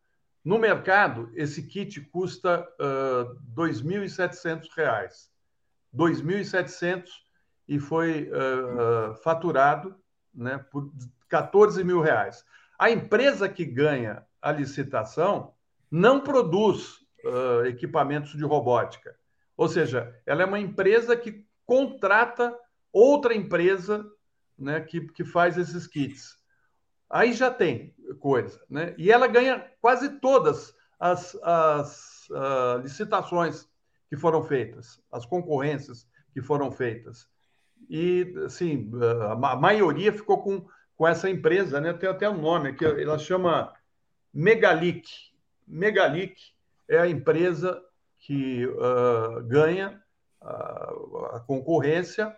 No 0.45 0.59
mercado, 0.59 1.31
esse 1.37 1.63
kit 1.63 2.01
custa 2.01 2.69
uh, 2.81 3.39
2.700 3.55 4.67
reais. 4.77 5.31
2.700 5.97 7.09
e 7.69 7.79
foi 7.79 8.31
uh, 8.31 9.13
uh, 9.13 9.15
faturado 9.17 9.97
né, 10.35 10.59
por 10.71 10.93
14 11.29 11.83
mil 11.85 12.01
reais. 12.01 12.45
A 12.79 12.91
empresa 12.91 13.49
que 13.49 13.65
ganha 13.65 14.25
a 14.43 14.53
licitação 14.53 15.55
não 15.91 16.21
produz 16.21 16.99
uh, 17.25 17.65
equipamentos 17.67 18.33
de 18.33 18.45
robótica. 18.45 19.17
Ou 19.57 19.69
seja, 19.69 20.15
ela 20.27 20.43
é 20.43 20.47
uma 20.47 20.59
empresa 20.59 21.17
que 21.17 21.47
contrata 21.65 22.57
outra 22.93 23.35
empresa 23.35 24.05
né, 24.59 24.81
que, 24.81 25.01
que 25.09 25.25
faz 25.25 25.57
esses 25.57 25.87
kits. 25.87 26.39
Aí 27.09 27.33
já 27.33 27.51
tem 27.51 27.95
coisa. 28.19 28.61
Né? 28.69 28.95
E 28.99 29.11
ela 29.11 29.27
ganha 29.27 29.65
quase 29.81 30.21
todas 30.21 30.75
as, 30.99 31.35
as 31.43 32.29
uh, 32.31 32.79
licitações 32.83 33.69
que 34.15 34.21
foram 34.21 34.45
feitas, 34.45 35.01
as 35.11 35.27
concorrências 35.27 36.07
que 36.33 36.41
foram 36.41 36.71
feitas. 36.71 37.29
E, 37.91 38.33
assim, 38.47 38.91
a 39.29 39.57
maioria 39.57 40.13
ficou 40.13 40.41
com, 40.41 40.65
com 40.97 41.07
essa 41.07 41.29
empresa, 41.29 41.81
né? 41.81 41.93
tem 41.93 42.09
até 42.09 42.31
um 42.31 42.41
nome 42.41 42.71
aqui, 42.71 42.85
ela 42.85 43.19
chama 43.19 43.73
Megalic. 44.33 45.09
Megalic 45.67 46.37
é 46.89 46.99
a 46.99 47.09
empresa 47.09 47.83
que 48.19 48.67
uh, 48.67 49.43
ganha 49.45 50.01
a, 50.41 50.93
a 51.35 51.45
concorrência 51.47 52.35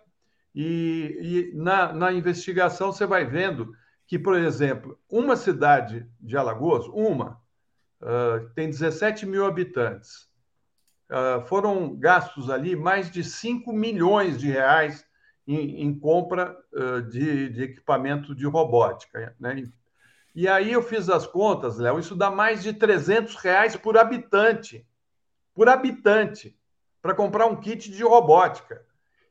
e, 0.53 1.51
e 1.53 1.55
na, 1.55 1.93
na, 1.93 2.11
investigação 2.11 2.91
você 2.91 3.05
vai 3.05 3.23
vendo 3.23 3.71
que, 4.07 4.17
por 4.17 4.35
exemplo, 4.35 4.99
uma 5.09 5.35
cidade 5.35 6.09
de 6.19 6.35
Alagoas, 6.35 6.87
uma, 6.87 7.39
uh, 8.01 8.49
tem 8.55 8.69
17 8.69 9.25
mil 9.25 9.45
habitantes. 9.45 10.26
Uh, 11.09 11.45
foram 11.45 11.95
gastos 11.95 12.49
ali 12.49 12.75
mais 12.75 13.09
de 13.09 13.23
5 13.23 13.71
milhões 13.71 14.37
de 14.37 14.51
reais 14.51 15.05
em, 15.47 15.81
em 15.81 15.97
compra 15.97 16.57
uh, 16.73 17.01
de, 17.01 17.49
de, 17.49 17.63
equipamento 17.63 18.35
de 18.35 18.45
robótica. 18.45 19.33
Né? 19.39 19.63
E 20.35 20.47
aí 20.47 20.73
eu 20.73 20.83
fiz 20.83 21.09
as 21.09 21.25
contas, 21.25 21.77
Léo, 21.77 21.97
isso 21.97 22.15
dá 22.15 22.29
mais 22.29 22.61
de 22.61 22.73
300 22.73 23.35
reais 23.37 23.75
por 23.77 23.97
habitante. 23.97 24.85
Por 25.55 25.69
habitante, 25.69 26.55
para 27.01 27.15
comprar 27.15 27.45
um 27.47 27.55
kit 27.55 27.89
de 27.89 28.03
robótica. 28.03 28.85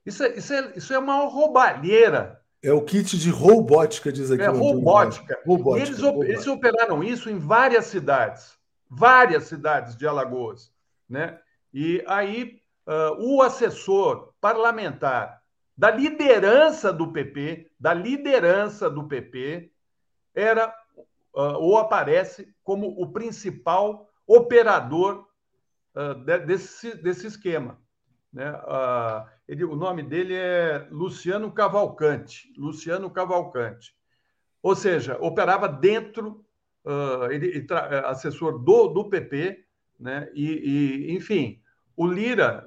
Isso 0.05 0.25
é, 0.25 0.37
isso 0.37 0.55
é, 0.55 0.73
isso 0.77 0.95
é 0.95 0.99
uma 0.99 1.27
roubalheira. 1.27 2.41
É 2.63 2.73
o 2.73 2.83
kit 2.83 3.19
de 3.19 3.31
robótica, 3.31 4.11
diz 4.11 4.31
aqui. 4.31 4.43
É, 4.43 4.49
robótica. 4.49 5.39
robótica, 5.45 5.87
eles, 5.87 6.01
robótica. 6.01 6.33
eles 6.33 6.47
operaram 6.47 7.05
isso 7.05 7.29
em 7.29 7.39
várias 7.39 7.87
cidades. 7.87 8.57
Várias 8.89 9.45
cidades 9.45 9.95
de 9.97 10.07
Alagoas. 10.07 10.73
Né? 11.09 11.39
E 11.79 12.03
aí, 12.07 12.59
uh, 12.87 13.23
o 13.23 13.43
assessor 13.43 14.33
parlamentar 14.41 15.43
da 15.77 15.91
liderança 15.91 16.91
do 16.91 17.13
PP, 17.13 17.71
da 17.79 17.93
liderança 17.93 18.89
do 18.89 19.07
PP, 19.07 19.71
era 20.35 20.75
uh, 21.35 21.59
ou 21.59 21.77
aparece 21.77 22.51
como 22.65 22.99
o 22.99 23.13
principal 23.13 24.09
operador 24.27 25.29
uh, 25.95 26.15
desse, 26.47 26.97
desse 26.97 27.27
esquema. 27.27 27.79
Né? 28.33 28.51
Uh, 28.51 29.29
ele, 29.47 29.63
o 29.63 29.77
nome 29.77 30.03
dele 30.03 30.35
é 30.35 30.89
Luciano 30.91 31.53
Cavalcante. 31.53 32.55
Luciano 32.57 33.11
Cavalcante. 33.11 33.95
Ou 34.63 34.75
seja, 34.75 35.19
operava 35.21 35.69
dentro, 35.69 36.43
ele, 37.31 37.67
assessor 38.07 38.59
do, 38.61 38.89
do 38.89 39.11
PP, 39.11 39.63
né? 40.01 40.31
e, 40.35 41.11
e 41.11 41.15
enfim, 41.15 41.61
o 41.97 42.07
Lira 42.07 42.65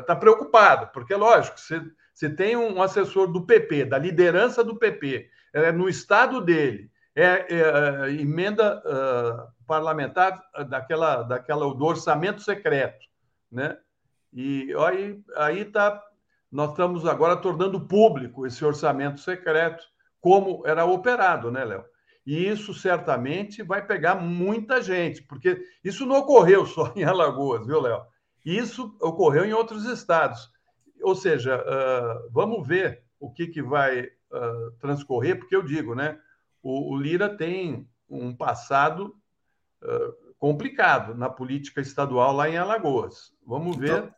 está 0.00 0.14
uh, 0.14 0.20
preocupado, 0.20 0.90
porque, 0.92 1.14
lógico, 1.14 1.60
você, 1.60 1.82
você 2.14 2.30
tem 2.30 2.56
um 2.56 2.80
assessor 2.80 3.30
do 3.30 3.44
PP, 3.44 3.84
da 3.84 3.98
liderança 3.98 4.64
do 4.64 4.76
PP, 4.76 5.28
é 5.52 5.70
no 5.70 5.88
estado 5.88 6.40
dele, 6.40 6.90
é, 7.14 7.24
é, 7.24 8.06
é 8.08 8.10
emenda 8.12 8.78
uh, 8.78 9.66
parlamentar 9.66 10.40
daquela, 10.68 11.22
daquela, 11.22 11.74
do 11.74 11.84
orçamento 11.84 12.40
secreto, 12.40 13.06
né? 13.50 13.76
E 14.32 14.72
aí 14.78 15.20
aí 15.36 15.64
tá, 15.64 16.02
nós 16.50 16.70
estamos 16.70 17.06
agora 17.06 17.36
tornando 17.36 17.86
público 17.86 18.46
esse 18.46 18.64
orçamento 18.64 19.20
secreto, 19.20 19.84
como 20.20 20.62
era 20.66 20.84
operado, 20.84 21.50
né, 21.50 21.64
Léo? 21.64 21.84
E 22.26 22.46
isso 22.46 22.74
certamente 22.74 23.62
vai 23.62 23.86
pegar 23.86 24.14
muita 24.16 24.82
gente, 24.82 25.22
porque 25.22 25.62
isso 25.82 26.04
não 26.04 26.16
ocorreu 26.16 26.66
só 26.66 26.92
em 26.94 27.04
Alagoas, 27.04 27.66
viu, 27.66 27.80
Léo? 27.80 28.02
Isso 28.56 28.96
ocorreu 29.00 29.44
em 29.44 29.52
outros 29.52 29.84
estados. 29.84 30.50
Ou 31.02 31.14
seja, 31.14 31.62
uh, 31.62 32.30
vamos 32.32 32.66
ver 32.66 33.02
o 33.20 33.30
que, 33.30 33.46
que 33.46 33.62
vai 33.62 34.00
uh, 34.04 34.70
transcorrer, 34.80 35.38
porque 35.38 35.54
eu 35.54 35.62
digo, 35.62 35.94
né? 35.94 36.18
O, 36.62 36.94
o 36.94 36.96
Lira 36.96 37.28
tem 37.28 37.86
um 38.08 38.34
passado 38.34 39.14
uh, 39.82 40.34
complicado 40.38 41.14
na 41.14 41.28
política 41.28 41.82
estadual 41.82 42.32
lá 42.32 42.48
em 42.48 42.56
Alagoas. 42.56 43.34
Vamos 43.46 43.76
ver. 43.76 44.10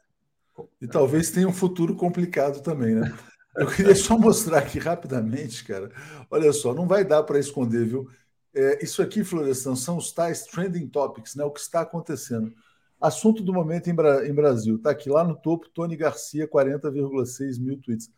Então, 0.53 0.69
e 0.81 0.87
talvez 0.87 1.31
tenha 1.31 1.49
um 1.49 1.53
futuro 1.53 1.97
complicado 1.97 2.63
também, 2.63 2.95
né? 2.95 3.13
Eu 3.57 3.67
queria 3.75 3.97
só 3.97 4.17
mostrar 4.17 4.59
aqui 4.59 4.79
rapidamente, 4.79 5.65
cara. 5.65 5.91
Olha 6.31 6.53
só, 6.53 6.73
não 6.73 6.87
vai 6.87 7.05
dar 7.05 7.25
para 7.25 7.39
esconder, 7.39 7.85
viu? 7.85 8.09
É, 8.55 8.85
isso 8.85 9.03
aqui, 9.03 9.25
Florestan, 9.25 9.75
são 9.75 9.97
os 9.97 10.13
tais 10.13 10.45
trending 10.45 10.89
topics, 10.89 11.35
né? 11.35 11.45
O 11.45 11.51
que 11.51 11.61
está 11.61 11.81
acontecendo. 11.81 12.55
Assunto 13.01 13.43
do 13.43 13.53
momento 13.53 13.89
em, 13.89 13.95
Bra 13.95 14.29
em 14.29 14.35
Brasil. 14.35 14.77
Está 14.77 14.91
aqui 14.91 15.09
lá 15.09 15.25
no 15.25 15.35
topo, 15.35 15.69
Tony 15.71 15.97
Garcia, 15.97 16.47
40,6 16.47 17.59
mil 17.59 17.81
tweets. 17.81 18.11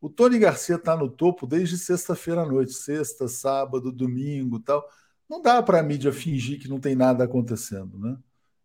O 0.00 0.08
Tony 0.08 0.38
Garcia 0.38 0.76
está 0.76 0.96
no 0.96 1.08
topo 1.08 1.46
desde 1.46 1.76
sexta-feira 1.76 2.42
à 2.42 2.46
noite, 2.46 2.72
sexta, 2.72 3.28
sábado, 3.28 3.92
domingo 3.92 4.60
tal. 4.60 4.88
Não 5.28 5.42
dá 5.42 5.62
para 5.62 5.80
a 5.80 5.82
mídia 5.82 6.12
fingir 6.12 6.58
que 6.58 6.68
não 6.68 6.80
tem 6.80 6.94
nada 6.94 7.24
acontecendo, 7.24 7.98
né? 7.98 8.16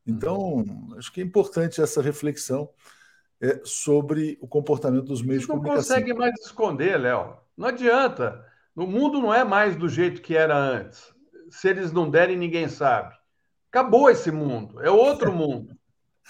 Então, 0.08 0.38
uhum. 0.38 0.96
acho 0.98 1.12
que 1.12 1.20
é 1.20 1.24
importante 1.24 1.82
essa 1.82 2.02
reflexão 2.02 2.70
é, 3.42 3.60
sobre 3.64 4.38
o 4.40 4.48
comportamento 4.48 5.06
dos 5.06 5.22
meios 5.22 5.42
de 5.42 5.48
comunicação. 5.48 5.96
Não 5.98 6.02
consegue 6.04 6.14
mais 6.14 6.34
esconder, 6.40 6.98
Léo. 6.98 7.38
Não 7.58 7.68
adianta. 7.68 8.46
O 8.76 8.86
mundo 8.86 9.20
não 9.20 9.34
é 9.34 9.44
mais 9.44 9.76
do 9.76 9.90
jeito 9.90 10.22
que 10.22 10.36
era 10.36 10.58
antes. 10.58 11.14
Se 11.50 11.70
eles 11.70 11.92
não 11.92 12.10
derem, 12.10 12.38
ninguém 12.38 12.68
sabe. 12.68 13.16
Acabou 13.76 14.10
esse 14.10 14.32
mundo, 14.32 14.82
é 14.82 14.90
outro 14.90 15.34
mundo. 15.36 15.76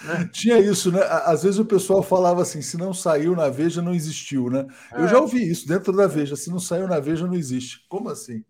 Né? 0.03 0.27
Tinha 0.33 0.59
isso, 0.59 0.91
né? 0.91 0.99
Às 1.03 1.43
vezes 1.43 1.59
o 1.59 1.65
pessoal 1.65 2.01
falava 2.01 2.41
assim: 2.41 2.59
se 2.59 2.75
não 2.75 2.91
saiu 2.91 3.35
na 3.35 3.49
Veja, 3.49 3.83
não 3.83 3.93
existiu, 3.93 4.49
né? 4.49 4.65
É. 4.91 5.01
Eu 5.01 5.07
já 5.07 5.19
ouvi 5.19 5.47
isso 5.47 5.67
dentro 5.67 5.95
da 5.95 6.07
Veja: 6.07 6.35
se 6.35 6.49
não 6.49 6.59
saiu 6.59 6.87
na 6.87 6.99
Veja, 6.99 7.27
não 7.27 7.35
existe. 7.35 7.85
Como 7.87 8.09
assim? 8.09 8.43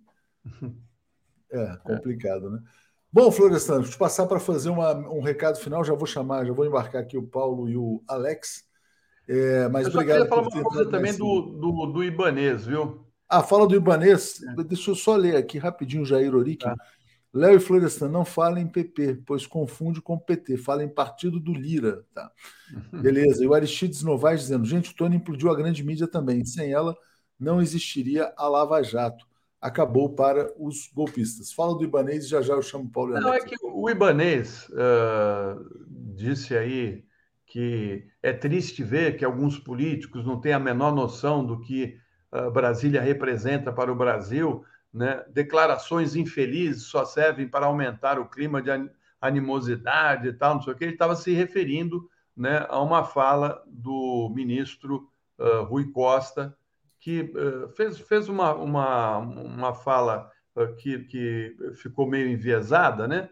É 1.51 1.77
complicado, 1.83 2.49
né? 2.49 2.59
Bom, 3.13 3.31
Florestan, 3.31 3.79
deixa 3.79 3.93
eu 3.93 3.99
passar 3.99 4.25
para 4.25 4.41
fazer 4.41 4.69
uma, 4.69 4.93
um 4.93 5.21
recado 5.21 5.57
final. 5.57 5.85
Já 5.85 5.93
vou 5.93 6.07
chamar, 6.07 6.43
já 6.43 6.51
vou 6.51 6.65
embarcar 6.65 7.01
aqui 7.01 7.17
o 7.17 7.25
Paulo 7.25 7.69
e 7.69 7.77
o 7.77 8.03
Alex. 8.09 8.65
É, 9.25 9.69
mas 9.69 9.85
eu 9.85 9.93
só 9.93 9.99
obrigado. 9.99 10.17
queria 10.17 10.29
falar 10.29 10.41
uma 10.41 10.63
coisa 10.63 10.89
também 10.89 11.15
do, 11.15 11.41
do, 11.41 11.85
do, 11.93 12.03
Ibanês, 12.03 12.65
viu? 12.65 13.05
Ah, 13.29 13.41
fala 13.41 13.67
do 13.67 13.75
Ibanês. 13.75 14.41
É. 14.43 14.63
Deixa 14.63 14.91
eu 14.91 14.95
só 14.95 15.15
ler 15.15 15.37
aqui 15.37 15.57
rapidinho, 15.57 16.03
Jair 16.03 16.35
Orique. 16.35 16.65
Tá. 16.65 16.75
Léo 17.35 17.57
e 17.57 17.59
Florestan, 17.59 18.07
não 18.07 18.23
fala 18.23 18.61
em 18.61 18.67
PP, 18.67 19.23
pois 19.25 19.45
confunde 19.45 20.01
com 20.01 20.17
PT, 20.17 20.55
fala 20.55 20.85
em 20.85 20.87
partido 20.87 21.37
do 21.37 21.53
Lira. 21.53 22.05
Tá? 22.13 22.31
Beleza. 22.93 23.43
E 23.43 23.47
o 23.47 23.53
Aristides 23.53 24.03
Novaes 24.03 24.39
dizendo: 24.39 24.63
gente, 24.63 24.91
o 24.91 24.95
Tony 24.95 25.17
implodiu 25.17 25.51
a 25.51 25.55
grande 25.55 25.83
mídia 25.83 26.07
também. 26.07 26.45
Sem 26.45 26.71
ela, 26.71 26.95
não 27.37 27.61
existiria 27.61 28.33
a 28.37 28.47
Lava 28.47 28.81
Jato. 28.81 29.25
Acabou 29.59 30.15
para 30.15 30.49
os 30.57 30.89
golpistas. 30.93 31.51
Fala 31.51 31.77
do 31.77 31.83
Ibanês 31.83 32.23
e 32.23 32.29
já 32.29 32.41
já 32.41 32.53
eu 32.53 32.61
chamo 32.61 32.85
o 32.85 32.91
Paulo. 32.91 33.19
Não, 33.19 33.33
é 33.33 33.39
que 33.41 33.55
o 33.61 33.89
Ibanês 33.89 34.69
uh, 34.69 35.85
disse 36.15 36.55
aí 36.55 37.03
que 37.45 38.07
é 38.23 38.31
triste 38.31 38.81
ver 38.81 39.17
que 39.17 39.25
alguns 39.25 39.59
políticos 39.59 40.25
não 40.25 40.39
têm 40.39 40.53
a 40.53 40.59
menor 40.59 40.95
noção 40.95 41.45
do 41.45 41.59
que 41.59 41.97
uh, 42.33 42.49
Brasília 42.49 43.01
representa 43.01 43.73
para 43.73 43.91
o 43.91 43.95
Brasil 43.95 44.63
né? 44.95 45.25
Declarações 45.27 46.15
infelizes 46.15 46.83
só 46.83 47.03
servem 47.03 47.49
para 47.49 47.65
aumentar 47.65 48.17
o 48.17 48.29
clima 48.29 48.61
de 48.61 48.69
animosidade 49.19 50.29
e 50.29 50.33
tal, 50.33 50.55
não 50.55 50.61
sei 50.61 50.71
o 50.71 50.75
que. 50.75 50.85
Ele 50.85 50.93
estava 50.93 51.17
se 51.17 51.33
referindo 51.33 52.09
né, 52.35 52.65
a 52.69 52.81
uma 52.81 53.03
fala 53.03 53.61
do 53.67 54.31
ministro 54.33 55.09
uh, 55.37 55.63
Rui 55.63 55.91
Costa, 55.91 56.57
que 56.97 57.21
uh, 57.35 57.67
fez, 57.75 57.99
fez 57.99 58.29
uma, 58.29 58.55
uma, 58.55 59.17
uma 59.17 59.73
fala 59.73 60.31
uh, 60.55 60.73
que, 60.77 60.99
que 60.99 61.57
ficou 61.73 62.07
meio 62.07 62.29
enviesada, 62.29 63.07
né? 63.07 63.29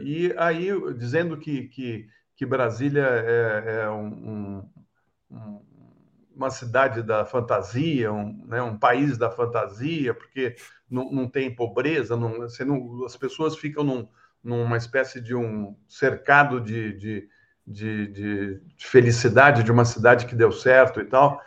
e 0.00 0.34
aí 0.36 0.70
dizendo 0.94 1.36
que, 1.36 1.68
que, 1.68 2.08
que 2.34 2.44
Brasília 2.44 3.06
é, 3.06 3.82
é 3.84 3.90
um, 3.90 4.68
um 5.30 5.62
uma 6.34 6.50
cidade 6.50 7.02
da 7.02 7.24
fantasia, 7.24 8.12
um, 8.12 8.44
né, 8.46 8.62
um 8.62 8.78
país 8.78 9.18
da 9.18 9.30
fantasia, 9.30 10.14
porque 10.14 10.56
não, 10.90 11.10
não 11.10 11.28
tem 11.28 11.54
pobreza, 11.54 12.16
não, 12.16 12.38
você 12.40 12.64
não, 12.64 13.04
as 13.04 13.16
pessoas 13.16 13.56
ficam 13.56 13.84
num, 13.84 14.08
numa 14.42 14.76
espécie 14.76 15.20
de 15.20 15.34
um 15.34 15.76
cercado 15.88 16.60
de, 16.60 16.92
de, 16.94 17.28
de, 17.66 18.06
de, 18.08 18.60
de, 18.76 18.86
felicidade 18.86 19.62
de 19.62 19.70
uma 19.70 19.84
cidade 19.84 20.26
que 20.26 20.34
deu 20.34 20.50
certo 20.50 21.00
e 21.00 21.04
tal. 21.04 21.40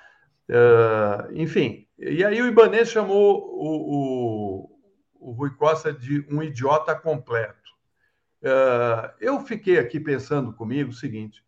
Uh, 0.49 1.33
enfim, 1.33 1.87
e 1.97 2.23
aí 2.23 2.41
o 2.41 2.47
Ibanez 2.47 2.89
chamou 2.89 3.41
o, 3.43 4.69
o, 5.19 5.29
o, 5.29 5.31
Rui 5.31 5.49
Costa 5.51 5.91
de 5.91 6.25
um 6.29 6.41
idiota 6.43 6.95
completo. 6.95 7.71
Uh, 8.41 9.11
eu 9.19 9.39
fiquei 9.41 9.79
aqui 9.79 9.99
pensando 9.99 10.53
comigo 10.53 10.91
o 10.91 10.93
seguinte: 10.93 11.43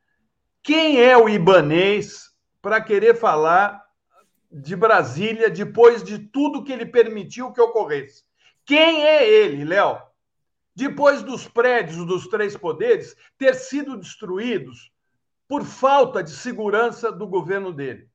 quem 0.63 0.99
é 0.99 1.15
o 1.15 1.29
Ibanez 1.29 2.31
para 2.61 2.81
querer 2.81 3.15
falar 3.15 3.85
de 4.51 4.75
Brasília 4.75 5.49
depois 5.49 6.03
de 6.03 6.19
tudo 6.19 6.63
que 6.63 6.71
ele 6.71 6.85
permitiu 6.85 7.51
que 7.51 7.61
ocorresse? 7.61 8.23
Quem 8.65 9.05
é 9.05 9.27
ele, 9.27 9.63
Léo? 9.63 10.07
depois 10.77 11.23
dos 11.23 11.47
prédios 11.47 12.05
dos 12.05 12.27
três 12.27 12.55
poderes 12.55 13.17
ter 13.35 13.55
sido 13.55 13.97
destruídos 13.97 14.91
por 15.47 15.63
falta 15.65 16.21
de 16.21 16.29
segurança 16.29 17.11
do 17.11 17.25
governo 17.25 17.73
dele, 17.73 18.07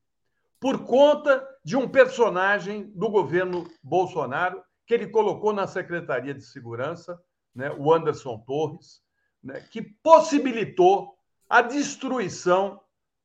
por 0.61 0.85
conta 0.85 1.45
de 1.61 1.75
um 1.75 1.89
personagem 1.89 2.89
do 2.95 3.09
governo 3.09 3.69
Bolsonaro 3.83 4.63
que 4.85 4.93
ele 4.93 5.07
colocou 5.07 5.51
na 5.51 5.67
Secretaria 5.67 6.33
de 6.33 6.41
Segurança, 6.41 7.21
né, 7.53 7.69
o 7.77 7.93
Anderson 7.93 8.37
Torres, 8.47 9.01
né, 9.43 9.59
que 9.69 9.81
possibilitou 9.81 11.17
a 11.49 11.61
destruição 11.61 12.79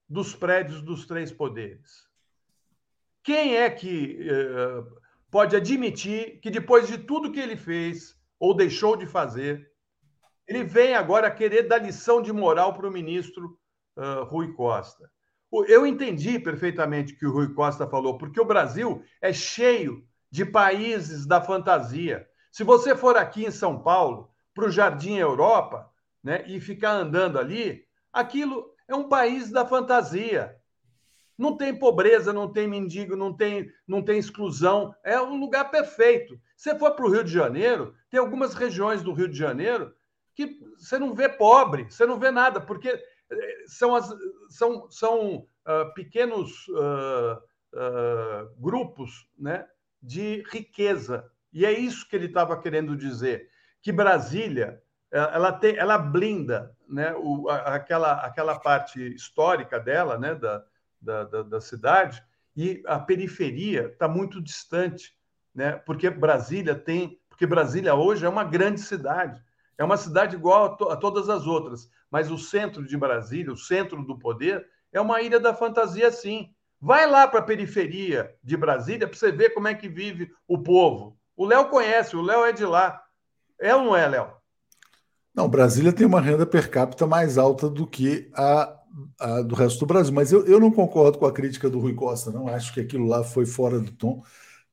dos 0.09 0.35
prédios 0.35 0.83
dos 0.83 1.07
três 1.07 1.31
poderes. 1.31 2.09
Quem 3.23 3.57
é 3.57 3.69
que 3.69 4.27
eh, 4.29 4.85
pode 5.31 5.55
admitir 5.55 6.41
que 6.41 6.51
depois 6.51 6.89
de 6.89 6.99
tudo 6.99 7.31
que 7.31 7.41
ele 7.41 7.57
fez, 7.57 8.19
ou 8.39 8.55
deixou 8.55 8.97
de 8.97 9.07
fazer. 9.07 9.71
Ele 10.47 10.65
vem 10.65 10.95
agora 10.95 11.31
querer 11.31 11.65
dar 11.65 11.79
lição 11.79 12.23
de 12.23 12.33
moral 12.33 12.73
para 12.73 12.87
o 12.87 12.93
ministro 12.93 13.59
uh, 13.97 14.25
Rui 14.25 14.53
Costa. 14.55 15.11
Eu 15.67 15.87
entendi 15.87 16.39
perfeitamente 16.39 17.15
o 17.15 17.19
que 17.19 17.27
o 17.27 17.33
Rui 17.33 17.53
Costa 17.55 17.87
falou, 17.87 18.19
porque 18.19 18.41
o 18.41 18.45
Brasil 18.45 19.03
é 19.21 19.33
cheio 19.33 20.07
de 20.31 20.45
países 20.45 21.27
da 21.27 21.41
fantasia. 21.41 22.27
Se 22.51 22.63
você 22.63 22.95
for 22.95 23.17
aqui 23.17 23.47
em 23.47 23.51
São 23.51 23.83
Paulo, 23.83 24.31
para 24.55 24.67
o 24.67 24.71
Jardim 24.71 25.17
Europa, 25.17 25.91
né, 26.23 26.45
e 26.47 26.61
ficar 26.61 26.93
andando 26.93 27.39
ali, 27.39 27.85
aquilo 28.13 28.71
é 28.89 28.95
um 28.95 29.09
país 29.09 29.51
da 29.51 29.67
fantasia. 29.67 30.57
Não 31.37 31.57
tem 31.57 31.79
pobreza, 31.79 32.33
não 32.33 32.51
tem 32.51 32.67
mendigo, 32.67 33.15
não 33.15 33.33
tem, 33.33 33.71
não 33.87 34.03
tem 34.03 34.19
exclusão. 34.19 34.93
É 35.05 35.21
um 35.21 35.39
lugar 35.39 35.71
perfeito. 35.71 36.41
Você 36.57 36.77
for 36.77 36.93
para 36.93 37.05
o 37.07 37.11
Rio 37.11 37.23
de 37.23 37.31
Janeiro, 37.31 37.95
tem 38.11 38.19
algumas 38.19 38.55
regiões 38.55 39.03
do 39.03 39.13
Rio 39.13 39.29
de 39.29 39.39
Janeiro 39.39 39.95
que 40.35 40.59
você 40.77 40.99
não 40.99 41.15
vê 41.15 41.29
pobre, 41.29 41.85
você 41.85 42.07
não 42.07 42.19
vê 42.19 42.31
nada, 42.31 42.61
porque 42.61 42.89
eh, 42.89 43.65
são, 43.67 43.95
as, 43.95 44.09
são, 44.49 44.91
são 44.91 45.37
uh, 45.37 45.95
pequenos 45.95 46.67
uh, 46.69 47.37
uh, 47.75 48.61
grupos 48.61 49.29
né, 49.37 49.67
de 50.03 50.45
riqueza. 50.51 51.29
E 51.53 51.67
é 51.67 51.73
isso 51.73 52.09
que 52.09 52.17
ele 52.17 52.27
estava 52.27 52.61
querendo 52.61 52.97
dizer, 52.97 53.49
que 53.83 53.93
Brasília 53.93 54.81
ela, 55.11 55.53
tem, 55.53 55.77
ela 55.77 55.99
blinda 55.99 56.77
né, 56.89 57.15
o, 57.17 57.49
aquela, 57.49 58.13
aquela 58.25 58.59
parte 58.59 59.15
histórica 59.15 59.79
dela, 59.79 60.19
né, 60.19 60.35
da, 60.35 60.65
da, 61.01 61.25
da, 61.25 61.43
da 61.43 61.61
cidade, 61.61 62.23
e 62.57 62.83
a 62.87 62.99
periferia 62.99 63.87
está 63.93 64.09
muito 64.09 64.43
distante, 64.43 65.17
né? 65.55 65.73
porque 65.73 66.11
Brasília 66.11 66.75
tem. 66.75 67.21
Porque 67.29 67.47
Brasília 67.47 67.95
hoje 67.95 68.27
é 68.27 68.29
uma 68.29 68.43
grande 68.43 68.81
cidade, 68.81 69.41
é 69.79 69.85
uma 69.85 69.97
cidade 69.97 70.35
igual 70.35 70.65
a, 70.65 70.69
to, 70.71 70.89
a 70.89 70.97
todas 70.97 71.29
as 71.29 71.47
outras, 71.47 71.89
mas 72.11 72.33
o 72.33 72.37
centro 72.37 72.85
de 72.85 72.97
Brasília, 72.97 73.53
o 73.53 73.57
centro 73.57 74.03
do 74.05 74.19
poder, 74.19 74.67
é 74.93 75.01
uma 75.01 75.23
ilha 75.23 75.39
da 75.39 75.55
fantasia, 75.55 76.11
sim. 76.11 76.53
Vai 76.81 77.09
lá 77.09 77.29
para 77.29 77.39
a 77.39 77.45
periferia 77.45 78.35
de 78.43 78.57
Brasília 78.57 79.07
para 79.07 79.17
você 79.17 79.31
ver 79.31 79.51
como 79.51 79.69
é 79.69 79.75
que 79.75 79.89
vive 79.89 80.33
o 80.47 80.59
povo. 80.59 81.17
O 81.37 81.47
Léo 81.47 81.69
conhece, 81.69 82.17
o 82.17 82.23
Léo 82.23 82.45
é 82.45 82.53
de 82.53 82.65
lá. 82.65 83.01
É 83.61 83.73
ou 83.73 83.85
não 83.85 83.97
é, 83.97 84.09
Léo? 84.09 84.33
Não, 85.39 85.49
Brasília 85.49 85.93
tem 85.93 86.05
uma 86.05 86.21
renda 86.21 86.45
per 86.45 86.69
capita 86.69 87.07
mais 87.07 87.39
alta 87.39 87.71
do 87.71 87.87
que 87.87 88.29
a 88.35 88.75
a, 89.19 89.43
do 89.43 89.55
resto 89.55 89.79
do 89.79 89.87
Brasil. 89.87 90.13
Mas 90.13 90.33
eu, 90.33 90.45
eu 90.47 90.59
não 90.59 90.71
concordo 90.73 91.17
com 91.17 91.27
a 91.27 91.33
crítica 91.33 91.71
do 91.71 91.79
Rui 91.79 91.95
Costa, 91.95 92.33
não. 92.33 92.49
Acho 92.49 92.75
que 92.75 92.81
aquilo 92.81 93.07
lá 93.07 93.23
foi 93.23 93.47
fora 93.47 93.79
do 93.79 93.93
tom. 93.93 94.21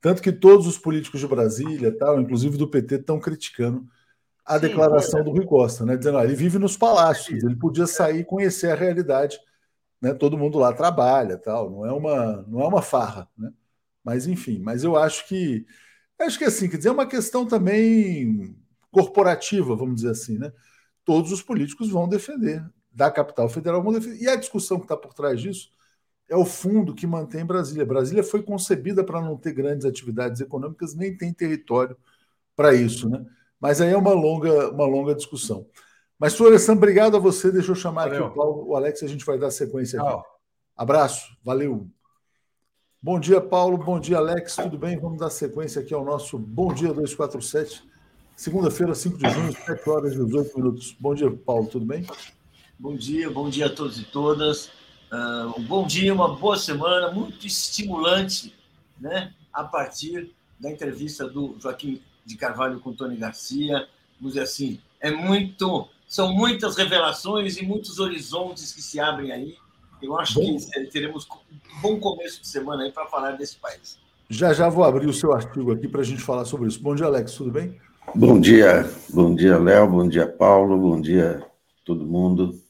Tanto 0.02 0.24
que 0.24 0.32
todos 0.32 0.66
os 0.66 0.76
políticos 0.76 1.20
de 1.20 1.28
Brasília, 1.28 1.96
tal, 1.96 2.20
inclusive 2.20 2.58
do 2.58 2.68
PT, 2.68 2.96
estão 2.96 3.20
criticando 3.20 3.88
a 4.44 4.56
Sim, 4.56 4.62
declaração 4.62 5.20
é. 5.20 5.24
do 5.24 5.32
Rui 5.32 5.46
Costa, 5.46 5.86
né? 5.86 5.96
Dizendo, 5.98 6.18
ah, 6.18 6.24
ele 6.24 6.36
vive 6.36 6.58
nos 6.58 6.76
palácios, 6.76 7.44
ele 7.44 7.56
podia 7.56 7.86
sair 7.86 8.22
e 8.22 8.26
conhecer 8.26 8.72
a 8.72 8.76
realidade, 8.76 9.40
né? 10.02 10.16
Todo 10.16 10.38
mundo 10.38 10.58
lá 10.58 10.74
trabalha, 10.74 11.38
tal, 11.38 11.70
não 11.70 11.86
é 11.86 11.92
uma, 11.92 12.44
não 12.48 12.62
é 12.62 12.68
uma 12.68 12.82
farra, 12.82 13.28
né? 13.38 13.52
Mas 14.04 14.28
enfim, 14.28 14.60
mas 14.60 14.84
eu 14.84 14.96
acho 14.96 15.28
que 15.28 15.66
acho 16.20 16.38
que 16.38 16.46
assim, 16.46 16.70
quer 16.70 16.78
dizer, 16.78 16.90
é 16.90 16.92
uma 16.92 17.08
questão 17.08 17.46
também 17.46 18.56
corporativa, 18.96 19.76
vamos 19.76 19.96
dizer 19.96 20.12
assim, 20.12 20.38
né? 20.38 20.54
Todos 21.04 21.30
os 21.34 21.42
políticos 21.42 21.90
vão 21.90 22.08
defender 22.08 22.66
da 22.90 23.12
capital 23.12 23.50
federal. 23.50 23.84
E 24.18 24.30
a 24.30 24.38
discussão 24.38 24.78
que 24.78 24.86
está 24.86 24.96
por 24.96 25.14
trás 25.14 25.42
disso 25.42 25.70
é 26.30 26.36
o 26.38 26.46
fundo 26.46 26.96
que 26.96 27.06
mantém 27.06 27.46
Brasília. 27.46 27.86
Brasília 27.86 28.24
foi 28.24 28.42
concebida 28.42 29.04
para 29.04 29.22
não 29.22 29.36
ter 29.36 29.52
grandes 29.52 29.86
atividades 29.86 30.40
econômicas, 30.40 30.96
nem 30.96 31.16
tem 31.16 31.34
território 31.34 31.98
para 32.56 32.74
isso, 32.74 33.10
né? 33.10 33.26
Mas 33.60 33.82
aí 33.82 33.92
é 33.92 33.98
uma 33.98 34.14
longa, 34.14 34.72
uma 34.72 34.86
longa 34.86 35.14
discussão. 35.14 35.68
Mas, 36.18 36.40
Alessandro, 36.40 36.78
obrigado 36.78 37.18
a 37.18 37.20
você. 37.20 37.52
Deixa 37.52 37.72
eu 37.72 37.76
chamar 37.76 38.06
valeu. 38.06 38.28
aqui 38.28 38.32
o 38.32 38.34
Paulo, 38.34 38.68
o 38.70 38.76
Alex, 38.78 39.04
a 39.04 39.08
gente 39.08 39.26
vai 39.26 39.38
dar 39.38 39.52
sequência 39.52 40.02
aqui. 40.02 40.24
Abraço, 40.74 41.38
valeu. 41.44 41.86
Bom 43.02 43.20
dia, 43.20 43.42
Paulo. 43.42 43.78
Bom 43.78 44.00
dia, 44.00 44.18
Alex. 44.18 44.56
Tudo 44.56 44.78
bem? 44.78 44.98
Vamos 44.98 45.20
dar 45.20 45.30
sequência 45.30 45.82
aqui 45.82 45.94
ao 45.94 46.06
nosso 46.06 46.40
Bom 46.40 46.74
Dia 46.74 46.94
247. 46.94 47.95
Segunda-feira, 48.36 48.94
5 48.94 49.18
de 49.18 49.30
junho, 49.30 49.54
7 49.54 49.90
horas 49.90 50.14
e 50.14 50.18
18 50.18 50.58
minutos. 50.58 50.96
Bom 51.00 51.16
dia, 51.16 51.32
Paulo. 51.32 51.68
Tudo 51.68 51.86
bem? 51.86 52.06
Bom 52.78 52.94
dia, 52.94 53.30
bom 53.30 53.50
dia 53.50 53.68
a 53.68 53.70
todos 53.70 53.98
e 53.98 54.04
todas. 54.04 54.66
Uh, 55.10 55.58
um 55.58 55.64
bom 55.64 55.88
dia, 55.88 56.14
uma 56.14 56.36
boa 56.36 56.58
semana, 56.58 57.12
muito 57.12 57.48
estimulante, 57.48 58.54
né? 59.00 59.34
A 59.54 59.64
partir 59.64 60.36
da 60.60 60.70
entrevista 60.70 61.26
do 61.30 61.56
Joaquim 61.62 62.02
de 62.26 62.36
Carvalho 62.36 62.82
com 62.82 62.92
Tony 62.92 63.16
Garcia, 63.16 63.88
vamos 64.20 64.34
dizer 64.34 64.42
assim, 64.42 64.82
é 65.00 65.12
muito, 65.12 65.88
são 66.06 66.34
muitas 66.34 66.76
revelações 66.76 67.56
e 67.56 67.66
muitos 67.66 68.00
horizontes 68.00 68.74
que 68.74 68.82
se 68.82 69.00
abrem 69.00 69.32
aí. 69.32 69.56
Eu 70.02 70.20
acho 70.20 70.42
bom. 70.42 70.58
que 70.58 70.86
teremos 70.88 71.26
um 71.26 71.82
bom 71.82 72.00
começo 72.02 72.42
de 72.42 72.50
semana 72.50 72.84
aí 72.84 72.92
para 72.92 73.06
falar 73.06 73.32
desse 73.32 73.56
país. 73.56 73.98
Já 74.30 74.54
já 74.54 74.68
vou 74.68 74.84
abrir 74.84 75.08
o 75.08 75.14
seu 75.14 75.32
artigo 75.32 75.72
aqui 75.72 75.88
para 75.88 76.02
a 76.02 76.04
gente 76.04 76.22
falar 76.22 76.44
sobre 76.44 76.68
isso. 76.68 76.82
Bom 76.82 76.94
dia, 76.94 77.06
Alex, 77.06 77.34
tudo 77.34 77.52
bem? 77.52 77.80
Bom 78.14 78.40
dia, 78.40 78.90
bom 79.10 79.34
dia, 79.34 79.58
Léo, 79.58 79.90
bom 79.90 80.08
dia, 80.08 80.28
Paulo, 80.28 80.78
bom 80.78 81.02
dia 81.02 81.46
todo 81.84 82.06
mundo. 82.06 82.62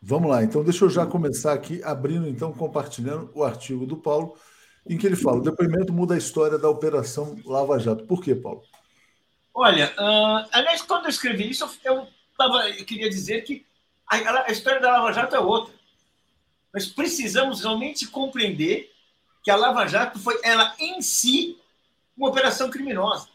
Vamos 0.00 0.30
lá, 0.30 0.42
então 0.42 0.64
deixa 0.64 0.84
eu 0.84 0.90
já 0.90 1.06
começar 1.06 1.52
aqui 1.52 1.82
abrindo, 1.84 2.28
então, 2.28 2.52
compartilhando 2.52 3.30
o 3.34 3.44
artigo 3.44 3.86
do 3.86 3.96
Paulo, 3.96 4.36
em 4.88 4.98
que 4.98 5.06
ele 5.06 5.16
fala: 5.16 5.38
o 5.38 5.42
depoimento 5.42 5.92
muda 5.92 6.14
a 6.14 6.18
história 6.18 6.58
da 6.58 6.68
Operação 6.68 7.36
Lava 7.44 7.78
Jato. 7.78 8.04
Por 8.04 8.22
quê, 8.22 8.34
Paulo? 8.34 8.62
Olha, 9.54 9.92
uh, 9.98 10.48
aliás, 10.52 10.82
quando 10.82 11.04
eu 11.04 11.10
escrevi 11.10 11.50
isso, 11.50 11.68
eu, 11.84 12.06
tava, 12.36 12.68
eu 12.70 12.84
queria 12.84 13.08
dizer 13.08 13.42
que 13.42 13.64
a, 14.08 14.48
a 14.48 14.50
história 14.50 14.80
da 14.80 14.90
Lava 14.90 15.12
Jato 15.12 15.36
é 15.36 15.40
outra. 15.40 15.72
Nós 16.72 16.86
precisamos 16.86 17.60
realmente 17.60 18.06
compreender 18.08 18.90
que 19.42 19.50
a 19.50 19.56
Lava 19.56 19.86
Jato 19.86 20.18
foi 20.18 20.40
ela 20.42 20.74
em 20.78 21.02
si 21.02 21.58
uma 22.16 22.28
operação 22.28 22.70
criminosa. 22.70 23.28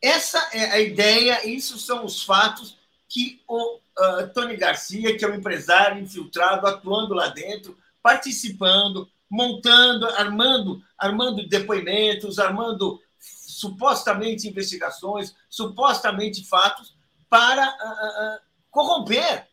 Essa 0.00 0.38
é 0.52 0.70
a 0.70 0.80
ideia, 0.80 1.46
isso 1.48 1.78
são 1.78 2.04
os 2.04 2.22
fatos 2.22 2.78
que 3.08 3.42
o 3.48 3.76
uh, 3.76 4.28
Tony 4.32 4.56
Garcia, 4.56 5.16
que 5.16 5.24
é 5.24 5.28
um 5.28 5.34
empresário 5.34 6.00
infiltrado, 6.00 6.66
atuando 6.66 7.14
lá 7.14 7.28
dentro, 7.28 7.76
participando, 8.02 9.10
montando, 9.28 10.06
armando, 10.10 10.82
armando 10.96 11.48
depoimentos, 11.48 12.38
armando 12.38 13.00
supostamente 13.18 14.48
investigações, 14.48 15.34
supostamente 15.50 16.46
fatos, 16.46 16.94
para 17.28 17.66
uh, 17.66 18.36
uh, 18.36 18.40
corromper, 18.70 19.48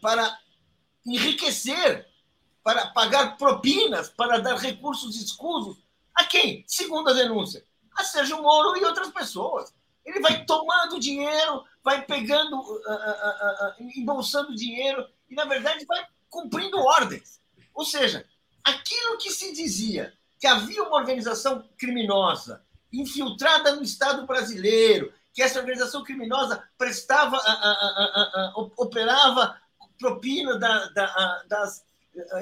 para 0.00 0.38
enriquecer, 1.06 2.08
para 2.62 2.86
pagar 2.88 3.36
propinas, 3.36 4.08
para 4.08 4.38
dar 4.38 4.56
recursos 4.56 5.16
escusos. 5.16 5.76
A 6.14 6.24
quem? 6.24 6.64
Segundo 6.66 7.10
a 7.10 7.12
denúncia, 7.12 7.64
a 7.96 8.04
Sérgio 8.04 8.42
Moro 8.42 8.76
e 8.76 8.84
outras 8.84 9.10
pessoas. 9.10 9.74
Ele 10.04 10.20
vai 10.20 10.44
tomando 10.44 11.00
dinheiro, 11.00 11.64
vai 11.82 12.04
pegando, 12.04 12.60
uh, 12.60 12.74
uh, 12.76 13.82
uh, 13.82 13.90
embolsando 13.96 14.54
dinheiro 14.54 15.06
e, 15.30 15.34
na 15.34 15.44
verdade, 15.44 15.84
vai 15.86 16.06
cumprindo 16.28 16.78
ordens. 16.78 17.40
Ou 17.74 17.84
seja, 17.84 18.26
aquilo 18.62 19.18
que 19.18 19.30
se 19.30 19.52
dizia 19.52 20.12
que 20.38 20.46
havia 20.46 20.82
uma 20.82 20.96
organização 20.96 21.66
criminosa 21.78 22.62
infiltrada 22.92 23.74
no 23.74 23.82
Estado 23.82 24.26
brasileiro, 24.26 25.12
que 25.32 25.42
essa 25.42 25.58
organização 25.58 26.04
criminosa 26.04 26.62
prestava, 26.78 27.40
operava 28.76 29.58
propina 29.98 30.58
da, 30.58 30.88
da, 30.90 31.42
das 31.48 31.84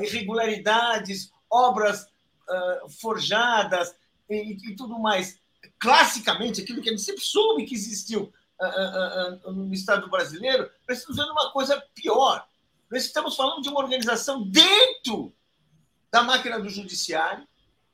irregularidades, 0.00 1.32
obras 1.48 2.02
uh, 2.02 2.88
forjadas 3.00 3.94
e, 4.28 4.56
e, 4.70 4.76
tudo 4.76 4.98
mais. 4.98 5.38
Classicamente, 5.82 6.60
aquilo 6.60 6.80
que 6.80 6.90
a 6.90 6.92
gente 6.92 7.02
sempre 7.02 7.24
soube 7.24 7.64
que 7.64 7.74
existiu 7.74 8.32
uh, 8.60 9.48
uh, 9.48 9.52
no 9.52 9.74
Estado 9.74 10.08
brasileiro, 10.08 10.70
nós 10.88 10.98
estamos 10.98 11.16
vendo 11.16 11.32
uma 11.32 11.50
coisa 11.50 11.84
pior. 11.92 12.46
Nós 12.88 13.04
estamos 13.04 13.34
falando 13.34 13.60
de 13.62 13.68
uma 13.68 13.80
organização 13.80 14.48
dentro 14.48 15.34
da 16.08 16.22
máquina 16.22 16.60
do 16.60 16.68
judiciário 16.68 17.48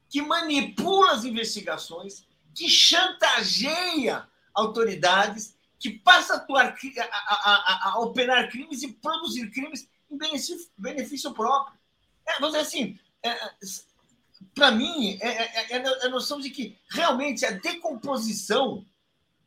que 0.07 0.21
manipula 0.21 1.13
as 1.13 1.25
investigações, 1.25 2.27
que 2.55 2.69
chantageia 2.69 4.29
autoridades, 4.53 5.57
que 5.79 5.89
passa 5.89 6.35
a, 6.35 6.37
atuar, 6.37 6.77
a, 6.77 7.05
a, 7.07 7.91
a 7.93 8.01
operar 8.01 8.51
crimes 8.51 8.83
e 8.83 8.93
produzir 8.93 9.51
crimes 9.51 9.89
em 10.11 10.19
benefício, 10.19 10.59
benefício 10.77 11.33
próprio. 11.33 11.79
É, 12.27 12.35
vamos 12.35 12.49
dizer 12.49 12.67
assim, 12.67 12.99
é, 13.23 13.55
para 14.55 14.71
mim, 14.71 15.19
é, 15.21 15.29
é, 15.29 15.77
é, 15.77 16.07
a 16.07 16.09
noção 16.09 16.41
de 16.41 16.51
que 16.51 16.79
realmente 16.91 17.45
a 17.45 17.51
decomposição, 17.51 18.85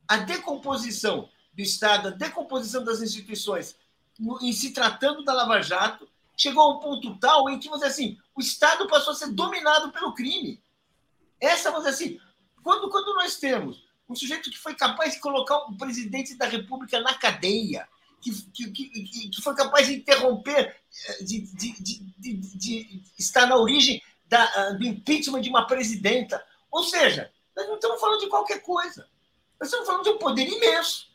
a 0.08 0.18
decomposição 0.18 1.30
do 1.54 1.62
Estado, 1.62 2.10
a 2.10 2.12
decomposição 2.12 2.84
das 2.84 3.02
instituições, 3.02 3.76
em 4.42 4.54
se 4.54 4.72
tratando 4.72 5.24
da 5.24 5.34
Lava 5.34 5.62
Jato, 5.62 6.08
chegou 6.36 6.64
a 6.64 6.76
um 6.76 6.80
ponto 6.80 7.18
tal 7.18 7.50
em 7.50 7.60
que, 7.60 7.68
vamos 7.68 7.82
dizer 7.82 7.94
assim, 7.94 8.18
o 8.36 8.42
Estado 8.42 8.88
passou 8.88 9.14
a 9.14 9.16
ser 9.16 9.32
dominado 9.32 9.92
pelo 9.92 10.14
crime. 10.14 10.62
Essa, 11.40 11.72
vamos 11.72 11.86
dizer 11.86 11.96
assim, 11.96 12.20
quando, 12.64 12.90
quando 12.90 13.14
nós 13.16 13.38
temos 13.38 13.84
um 14.08 14.16
sujeito 14.16 14.50
que 14.50 14.58
foi 14.58 14.76
capaz 14.76 15.14
de 15.14 15.20
colocar 15.20 15.58
o 15.58 15.78
presidente 15.78 16.36
da 16.36 16.46
República 16.46 17.00
na 17.00 17.14
cadeia, 17.14 17.88
que, 18.22 18.32
que, 18.52 18.72
que, 18.72 19.30
que 19.30 19.42
foi 19.42 19.56
capaz 19.56 19.88
de 19.88 19.96
interromper, 19.96 20.76
eh, 21.08 21.24
de, 21.24 21.42
de, 21.42 21.74
de, 22.18 22.34
de 22.36 23.04
estar 23.18 23.48
na 23.48 23.58
origem 23.58 24.02
da, 24.32 24.44
ah, 24.56 24.70
do 24.72 24.86
impeachment 24.86 25.42
de 25.42 25.50
uma 25.50 25.68
presidenta. 25.68 26.42
Ou 26.72 26.84
seja, 26.84 27.30
nós 27.54 27.68
não 27.68 27.76
estamos 27.76 28.00
falando 28.00 28.22
de 28.22 28.30
qualquer 28.30 28.62
coisa. 28.62 29.06
Nós 29.60 29.68
estamos 29.68 29.86
falando 29.86 30.04
de 30.06 30.10
um 30.12 30.18
poder 30.18 30.48
imenso. 30.48 31.12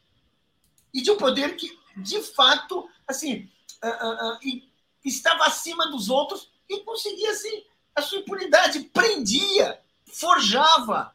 E 0.93 1.01
de 1.01 1.11
um 1.11 1.17
poder 1.17 1.57
que, 1.57 1.77
de 1.97 2.21
fato, 2.23 2.87
assim, 3.09 3.51
uh, 3.83 4.07
uh, 4.07 4.35
uh, 4.35 4.63
estava 5.03 5.47
acima 5.47 5.91
dos 5.91 6.11
outros 6.11 6.51
e 6.69 6.81
conseguia, 6.81 7.31
assim, 7.31 7.65
a 7.95 8.03
sua 8.03 8.19
impunidade, 8.19 8.81
prendia, 8.93 9.81
forjava. 10.13 11.15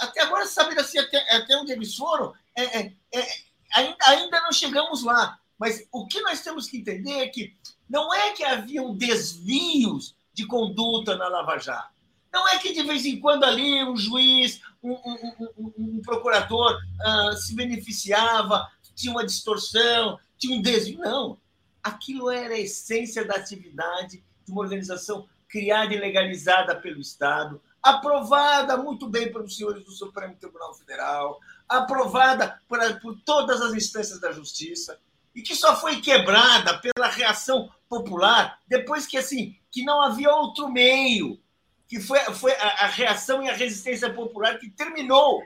Até 0.00 0.22
agora, 0.22 0.46
sabe 0.46 0.78
assim, 0.78 0.98
até, 0.98 1.18
até 1.36 1.56
onde 1.56 1.72
eles 1.72 1.96
foram, 1.96 2.32
é, 2.56 2.80
é, 2.80 2.92
é, 3.12 3.28
ainda, 3.74 3.96
ainda 4.06 4.40
não 4.42 4.52
chegamos 4.52 5.02
lá. 5.02 5.38
Mas 5.58 5.84
o 5.90 6.06
que 6.06 6.20
nós 6.20 6.40
temos 6.42 6.68
que 6.68 6.78
entender 6.78 7.18
é 7.18 7.28
que 7.28 7.56
não 7.88 8.14
é 8.14 8.32
que 8.32 8.44
haviam 8.44 8.94
desvios 8.94 10.14
de 10.38 10.46
conduta 10.46 11.16
na 11.16 11.26
Lava 11.26 11.58
Jato. 11.58 11.98
Não 12.32 12.46
é 12.48 12.58
que 12.58 12.72
de 12.72 12.84
vez 12.84 13.04
em 13.04 13.18
quando 13.18 13.42
ali 13.42 13.82
um 13.82 13.96
juiz, 13.96 14.60
um, 14.80 14.92
um, 14.92 15.50
um, 15.58 15.72
um 15.76 16.00
procurador 16.00 16.76
uh, 16.76 17.36
se 17.36 17.56
beneficiava, 17.56 18.70
tinha 18.94 19.10
uma 19.10 19.26
distorção, 19.26 20.16
tinha 20.38 20.56
um 20.56 20.62
desvio. 20.62 21.00
Não. 21.00 21.40
Aquilo 21.82 22.30
era 22.30 22.54
a 22.54 22.60
essência 22.60 23.24
da 23.24 23.34
atividade 23.34 24.22
de 24.44 24.52
uma 24.52 24.60
organização 24.60 25.26
criada 25.48 25.92
e 25.92 25.98
legalizada 25.98 26.76
pelo 26.76 27.00
Estado, 27.00 27.60
aprovada 27.82 28.76
muito 28.76 29.08
bem 29.08 29.32
pelos 29.32 29.56
senhores 29.56 29.84
do 29.84 29.90
Supremo 29.90 30.36
Tribunal 30.36 30.72
Federal, 30.74 31.40
aprovada 31.68 32.60
por, 32.68 32.78
por 33.00 33.20
todas 33.24 33.60
as 33.60 33.74
instâncias 33.74 34.20
da 34.20 34.30
justiça 34.30 35.00
e 35.38 35.42
que 35.42 35.54
só 35.54 35.76
foi 35.76 36.00
quebrada 36.00 36.80
pela 36.80 37.06
reação 37.06 37.72
popular 37.88 38.60
depois 38.66 39.06
que 39.06 39.16
assim 39.16 39.56
que 39.70 39.84
não 39.84 40.02
havia 40.02 40.34
outro 40.34 40.68
meio 40.68 41.40
que 41.86 42.00
foi, 42.00 42.18
foi 42.34 42.52
a, 42.56 42.84
a 42.84 42.86
reação 42.88 43.40
e 43.40 43.48
a 43.48 43.54
resistência 43.54 44.12
popular 44.12 44.58
que 44.58 44.68
terminou 44.68 45.40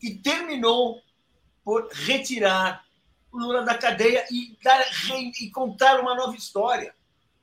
que 0.00 0.14
terminou 0.14 1.02
por 1.62 1.90
retirar 1.92 2.82
o 3.30 3.36
Lula 3.36 3.64
da 3.64 3.76
cadeia 3.76 4.24
e, 4.30 4.56
dar, 4.64 4.82
e 5.38 5.50
contar 5.50 6.00
uma 6.00 6.14
nova 6.14 6.34
história. 6.34 6.94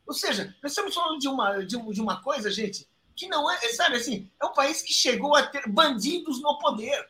Ou 0.07 0.15
seja, 0.15 0.55
nós 0.63 0.71
estamos 0.71 0.95
falando 0.95 1.19
de 1.19 1.27
uma, 1.27 1.59
de, 1.59 1.77
de 1.77 2.01
uma 2.01 2.23
coisa, 2.23 2.49
gente, 2.49 2.87
que 3.15 3.27
não 3.27 3.51
é, 3.51 3.59
sabe 3.73 3.97
assim, 3.97 4.31
é 4.41 4.45
um 4.45 4.53
país 4.53 4.81
que 4.81 4.91
chegou 4.91 5.35
a 5.35 5.43
ter 5.43 5.69
bandidos 5.69 6.41
no 6.41 6.57
poder 6.57 7.07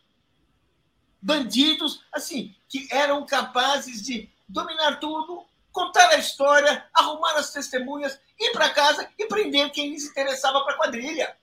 bandidos, 1.21 2.03
assim, 2.11 2.53
que 2.69 2.87
eram 2.91 3.25
capazes 3.25 4.03
de 4.03 4.29
dominar 4.47 4.99
tudo, 4.99 5.45
contar 5.71 6.09
a 6.09 6.17
história, 6.17 6.85
arrumar 6.93 7.33
as 7.35 7.51
testemunhas, 7.51 8.19
ir 8.39 8.51
para 8.51 8.69
casa 8.69 9.07
e 9.17 9.27
prender 9.27 9.71
quem 9.71 9.97
se 9.99 10.09
interessava 10.09 10.63
para 10.63 10.73
a 10.73 10.77
quadrilha. 10.77 11.35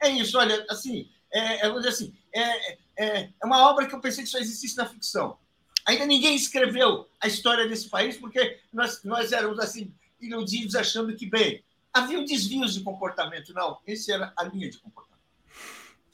É 0.00 0.10
isso, 0.10 0.36
olha, 0.38 0.64
assim, 0.68 1.08
é, 1.32 1.66
é, 1.66 1.88
assim, 1.88 2.14
é, 2.34 2.72
é, 2.96 3.30
é 3.42 3.46
uma 3.46 3.70
obra 3.70 3.86
que 3.86 3.94
eu 3.94 4.00
pensei 4.00 4.24
que 4.24 4.30
só 4.30 4.38
existisse 4.38 4.76
na 4.76 4.86
ficção. 4.86 5.38
Ainda 5.86 6.06
ninguém 6.06 6.36
escreveu 6.36 7.08
a 7.20 7.26
história 7.26 7.66
desse 7.66 7.88
país 7.88 8.16
porque 8.16 8.60
nós, 8.72 9.02
nós 9.02 9.32
éramos 9.32 9.58
assim 9.58 9.92
iludidos 10.20 10.74
achando 10.74 11.16
que, 11.16 11.28
bem, 11.28 11.64
havia 11.92 12.24
desvios 12.24 12.74
de 12.74 12.82
comportamento. 12.82 13.52
Não, 13.52 13.78
esse 13.86 14.12
era 14.12 14.32
a 14.36 14.44
linha 14.44 14.70
de 14.70 14.78
comportamento. 14.78 15.12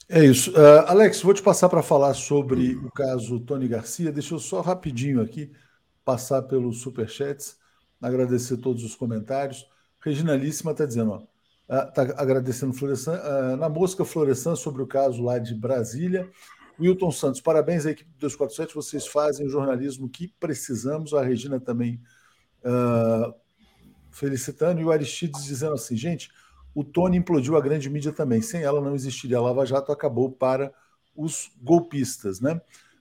É 0.07 0.25
isso. 0.25 0.51
Uh, 0.51 0.87
Alex, 0.87 1.21
vou 1.21 1.33
te 1.33 1.41
passar 1.41 1.69
para 1.69 1.83
falar 1.83 2.15
sobre 2.15 2.75
o 2.75 2.89
caso 2.91 3.39
Tony 3.41 3.67
Garcia. 3.67 4.11
Deixa 4.11 4.33
eu 4.33 4.39
só 4.39 4.61
rapidinho 4.61 5.21
aqui 5.21 5.51
passar 6.09 6.41
pelos 6.41 6.81
superchats, 6.81 7.55
agradecer 8.01 8.57
todos 8.57 8.83
os 8.83 8.95
comentários. 8.95 9.69
Regina 9.99 10.35
Líssima 10.35 10.71
está 10.71 10.83
dizendo, 10.83 11.27
está 11.69 12.03
uh, 12.03 12.13
agradecendo 12.17 12.73
Florestan, 12.73 13.21
uh, 13.21 13.55
na 13.57 13.69
mosca 13.69 14.03
Florestan 14.03 14.55
sobre 14.55 14.81
o 14.81 14.87
caso 14.87 15.21
lá 15.21 15.37
de 15.37 15.53
Brasília. 15.53 16.27
Wilton 16.79 17.11
Santos, 17.11 17.41
parabéns 17.41 17.85
à 17.85 17.91
equipe 17.91 18.09
do 18.09 18.21
247, 18.21 18.73
vocês 18.73 19.05
fazem 19.05 19.45
o 19.45 19.49
jornalismo 19.51 20.09
que 20.09 20.29
precisamos. 20.39 21.13
A 21.13 21.21
Regina 21.21 21.59
também 21.59 22.01
uh, 22.63 23.31
felicitando, 24.09 24.81
e 24.81 24.83
o 24.83 24.91
Aristides 24.91 25.43
dizendo 25.43 25.73
assim, 25.73 25.95
gente, 25.95 26.31
o 26.73 26.83
Tony 26.83 27.17
implodiu 27.17 27.55
a 27.55 27.61
grande 27.61 27.87
mídia 27.87 28.11
também. 28.11 28.41
Sem 28.41 28.63
ela 28.63 28.81
não 28.81 28.95
existiria 28.95 29.37
a 29.37 29.41
Lava 29.41 29.63
Jato, 29.63 29.91
acabou 29.91 30.31
para 30.31 30.73
os 31.15 31.51
golpistas, 31.61 32.41
né? 32.41 32.59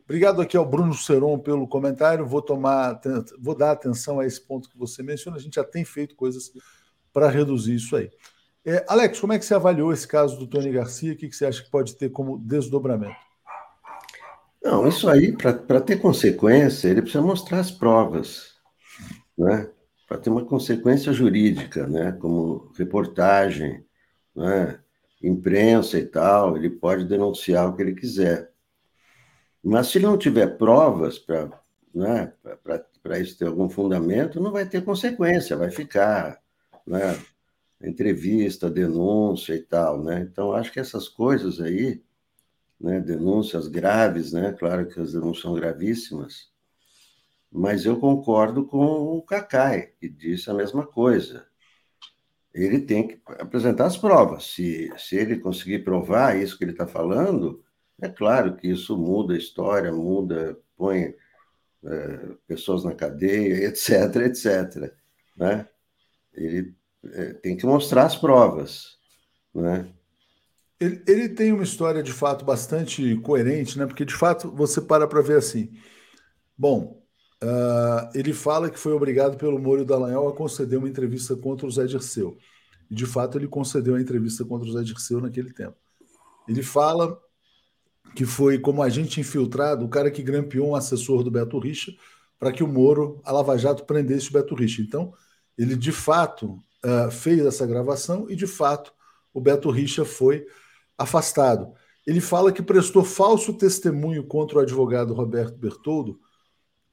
Obrigado 0.09 0.41
aqui 0.41 0.57
ao 0.57 0.65
Bruno 0.65 0.95
Seron 0.95 1.39
pelo 1.39 1.69
comentário. 1.69 2.27
Vou 2.27 2.41
tomar, 2.41 2.99
vou 3.39 3.55
dar 3.55 3.73
atenção 3.73 4.19
a 4.19 4.27
esse 4.27 4.41
ponto 4.41 4.71
que 4.71 4.79
você 4.79 5.03
menciona. 5.03 5.37
A 5.37 5.41
gente 5.41 5.57
já 5.57 5.65
tem 5.65 5.85
feito 5.85 6.17
coisas 6.17 6.51
para 7.13 7.29
reduzir 7.29 7.75
isso 7.75 7.95
aí. 7.95 8.11
É, 8.65 8.85
Alex, 8.89 9.21
como 9.21 9.35
é 9.35 9.39
que 9.39 9.45
você 9.45 9.55
avaliou 9.55 9.93
esse 9.93 10.09
caso 10.09 10.39
do 10.39 10.47
Tony 10.47 10.73
Garcia? 10.73 11.13
O 11.13 11.17
que, 11.17 11.29
que 11.29 11.37
você 11.37 11.45
acha 11.45 11.63
que 11.63 11.71
pode 11.71 11.95
ter 11.97 12.09
como 12.09 12.39
desdobramento? 12.39 13.17
Não, 14.63 14.89
isso 14.89 15.09
aí, 15.09 15.37
para 15.37 15.81
ter 15.81 15.97
consequência, 15.97 16.89
ele 16.89 17.03
precisa 17.03 17.23
mostrar 17.23 17.61
as 17.61 17.71
provas. 17.71 18.57
Né? 19.37 19.71
para 20.09 20.17
ter 20.17 20.31
uma 20.31 20.45
consequência 20.45 21.13
jurídica, 21.13 21.87
né? 21.87 22.13
como 22.13 22.73
reportagem, 22.79 23.85
né? 24.35 24.81
imprensa 25.23 25.99
e 25.99 26.07
tal, 26.07 26.57
ele 26.57 26.71
pode 26.71 27.05
denunciar 27.05 27.69
o 27.69 27.77
que 27.77 27.83
ele 27.83 27.95
quiser. 27.95 28.51
Mas 29.63 29.89
se 29.89 29.99
não 29.99 30.17
tiver 30.17 30.57
provas 30.57 31.19
para 31.19 31.51
né, 31.95 32.33
isso 33.21 33.39
ter 33.39 33.47
algum 33.47 33.69
fundamento, 33.69 34.41
não 34.41 34.53
vai 34.53 34.69
ter 34.69 34.85
consequência, 34.85 35.57
vai 35.57 35.71
ficar 35.71 36.41
né, 36.87 37.19
entrevista, 37.83 38.71
denúncia 38.71 39.55
e 39.55 39.63
tal. 39.63 40.03
Né? 40.03 40.21
Então, 40.21 40.53
acho 40.53 40.73
que 40.73 40.81
essas 40.81 41.09
coisas 41.09 41.61
aí, 41.61 42.03
né, 42.81 43.01
denúncias 43.01 43.69
graves, 43.69 44.33
né, 44.33 44.53
claro 44.53 44.87
que 44.87 45.01
as 45.01 45.13
denúncias 45.13 45.43
são 45.43 45.55
gravíssimas, 45.55 46.51
mas 47.51 47.85
eu 47.85 47.99
concordo 47.99 48.65
com 48.65 49.17
o 49.17 49.23
Cacai, 49.23 49.93
que 49.99 50.09
disse 50.09 50.51
a 50.51 50.55
mesma 50.55 50.87
coisa. 50.87 51.47
Ele 52.53 52.81
tem 52.81 53.07
que 53.09 53.21
apresentar 53.39 53.87
as 53.87 53.97
provas. 53.97 54.45
Se, 54.53 54.93
se 54.99 55.17
ele 55.17 55.39
conseguir 55.39 55.81
provar 55.81 56.37
isso 56.37 56.59
que 56.59 56.65
ele 56.65 56.73
está 56.73 56.87
falando, 56.87 57.63
é 58.01 58.09
claro 58.09 58.57
que 58.57 58.69
isso 58.69 58.97
muda 58.97 59.35
a 59.35 59.39
história, 59.39 59.93
muda, 59.93 60.59
põe 60.77 61.15
é, 61.85 62.29
pessoas 62.47 62.85
na 62.85 62.95
cadeia, 62.95 63.67
etc, 63.69 64.17
etc. 64.27 64.93
Né? 65.37 65.69
Ele 66.33 66.75
é, 67.05 67.33
tem 67.35 67.57
que 67.57 67.67
mostrar 67.67 68.07
as 68.07 68.17
provas. 68.17 68.99
Né? 69.55 69.89
Ele, 70.79 71.03
ele 71.07 71.29
tem 71.29 71.53
uma 71.53 71.65
história 71.65 72.03
de 72.03 72.13
fato 72.13 72.45
bastante 72.45 73.17
coerente, 73.17 73.79
né? 73.79 73.87
porque 73.87 74.05
de 74.05 74.15
fato 74.15 74.51
você 74.53 74.81
para 74.81 75.09
para 75.09 75.23
ver 75.23 75.39
assim. 75.39 75.73
Bom, 76.57 76.99
Uh, 77.41 78.11
ele 78.17 78.33
fala 78.33 78.69
que 78.69 78.79
foi 78.79 78.93
obrigado 78.93 79.37
pelo 79.37 79.61
Moro 79.61 79.85
Dallagnol 79.85 80.29
a 80.29 80.35
conceder 80.35 80.77
uma 80.77 80.89
entrevista 80.89 81.37
contra 81.37 81.69
o 81.69 81.71
Zé 81.71 81.87
Dirceu. 81.87 82.37
E, 82.91 82.95
de 82.97 83.07
fato, 83.07 83.39
ele 83.39 83.47
concedeu 83.47 83.95
a 83.95 84.01
entrevista 84.01 84.45
contra 84.45 84.69
o 84.69 84.73
Zé 84.73 84.83
Dirceu 84.83 85.21
naquele 85.21 85.53
tempo. 85.53 85.77
Ele 86.49 86.63
fala 86.63 87.17
que 88.15 88.25
foi 88.25 88.59
como 88.59 88.83
agente 88.83 89.21
infiltrado, 89.21 89.85
o 89.85 89.89
cara 89.89 90.11
que 90.11 90.23
grampeou 90.23 90.71
um 90.71 90.75
assessor 90.75 91.23
do 91.23 91.31
Beto 91.31 91.59
Richa 91.59 91.93
para 92.39 92.53
que 92.53 92.63
o 92.63 92.69
Moro, 92.69 93.21
a 93.25 93.33
Lava 93.33 93.59
Jato, 93.59 93.85
prendesse 93.85 94.31
o 94.31 94.33
Beto 94.33 94.55
Richa. 94.55 94.81
Então, 94.81 95.13
ele 95.57 95.75
de 95.75 95.91
fato 95.91 96.59
uh, 96.85 97.11
fez 97.11 97.45
essa 97.45 97.67
gravação 97.67 98.27
e 98.31 98.37
de 98.37 98.47
fato 98.47 98.93
o 99.35 99.41
Beto 99.41 99.71
Richa 99.71 100.05
foi 100.05 100.47
afastado. 100.97 101.73
Ele 102.07 102.21
fala 102.21 102.53
que 102.53 102.63
prestou 102.63 103.05
falso 103.05 103.53
testemunho 103.55 104.25
contra 104.25 104.59
o 104.59 104.61
advogado 104.61 105.13
Roberto 105.13 105.59
Bertoldo 105.59 106.19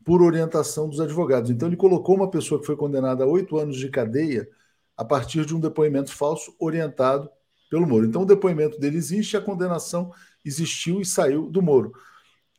por 0.03 0.21
orientação 0.21 0.89
dos 0.89 0.99
advogados. 0.99 1.49
Então, 1.49 1.67
ele 1.67 1.77
colocou 1.77 2.15
uma 2.15 2.29
pessoa 2.29 2.59
que 2.59 2.65
foi 2.65 2.75
condenada 2.75 3.23
a 3.23 3.27
oito 3.27 3.57
anos 3.57 3.77
de 3.77 3.89
cadeia 3.89 4.47
a 4.97 5.03
partir 5.03 5.45
de 5.45 5.55
um 5.55 5.59
depoimento 5.59 6.11
falso 6.11 6.55
orientado 6.59 7.29
pelo 7.69 7.87
Moro. 7.87 8.05
Então, 8.05 8.21
o 8.21 8.25
depoimento 8.25 8.79
dele 8.79 8.97
existe, 8.97 9.35
a 9.35 9.41
condenação 9.41 10.11
existiu 10.45 11.01
e 11.01 11.05
saiu 11.05 11.49
do 11.49 11.61
Moro. 11.61 11.91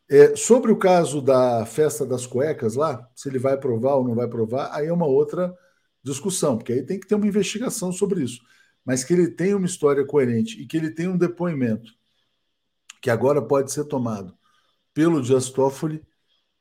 É, 0.08 0.36
sobre 0.36 0.70
o 0.70 0.78
caso 0.78 1.20
da 1.20 1.66
festa 1.66 2.06
das 2.06 2.26
cuecas 2.26 2.74
lá, 2.76 3.08
se 3.14 3.28
ele 3.28 3.38
vai 3.38 3.56
provar 3.58 3.94
ou 3.96 4.04
não 4.06 4.14
vai 4.14 4.28
provar, 4.28 4.70
aí 4.72 4.86
é 4.86 4.92
uma 4.92 5.06
outra 5.06 5.56
discussão, 6.02 6.56
porque 6.56 6.72
aí 6.72 6.82
tem 6.82 7.00
que 7.00 7.06
ter 7.06 7.14
uma 7.16 7.26
investigação 7.26 7.92
sobre 7.92 8.22
isso. 8.22 8.40
Mas 8.84 9.02
que 9.02 9.12
ele 9.12 9.28
tem 9.28 9.54
uma 9.54 9.66
história 9.66 10.04
coerente 10.06 10.60
e 10.60 10.66
que 10.66 10.76
ele 10.76 10.90
tem 10.90 11.08
um 11.08 11.18
depoimento 11.18 11.92
que 13.02 13.10
agora 13.10 13.42
pode 13.42 13.72
ser 13.72 13.84
tomado 13.84 14.36
pelo 14.94 15.22
Dias 15.22 15.50
Toffoli, 15.50 16.02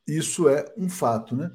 isso 0.08 0.50
é 0.50 0.66
um 0.78 0.90
fato, 0.90 1.36
né? 1.36 1.52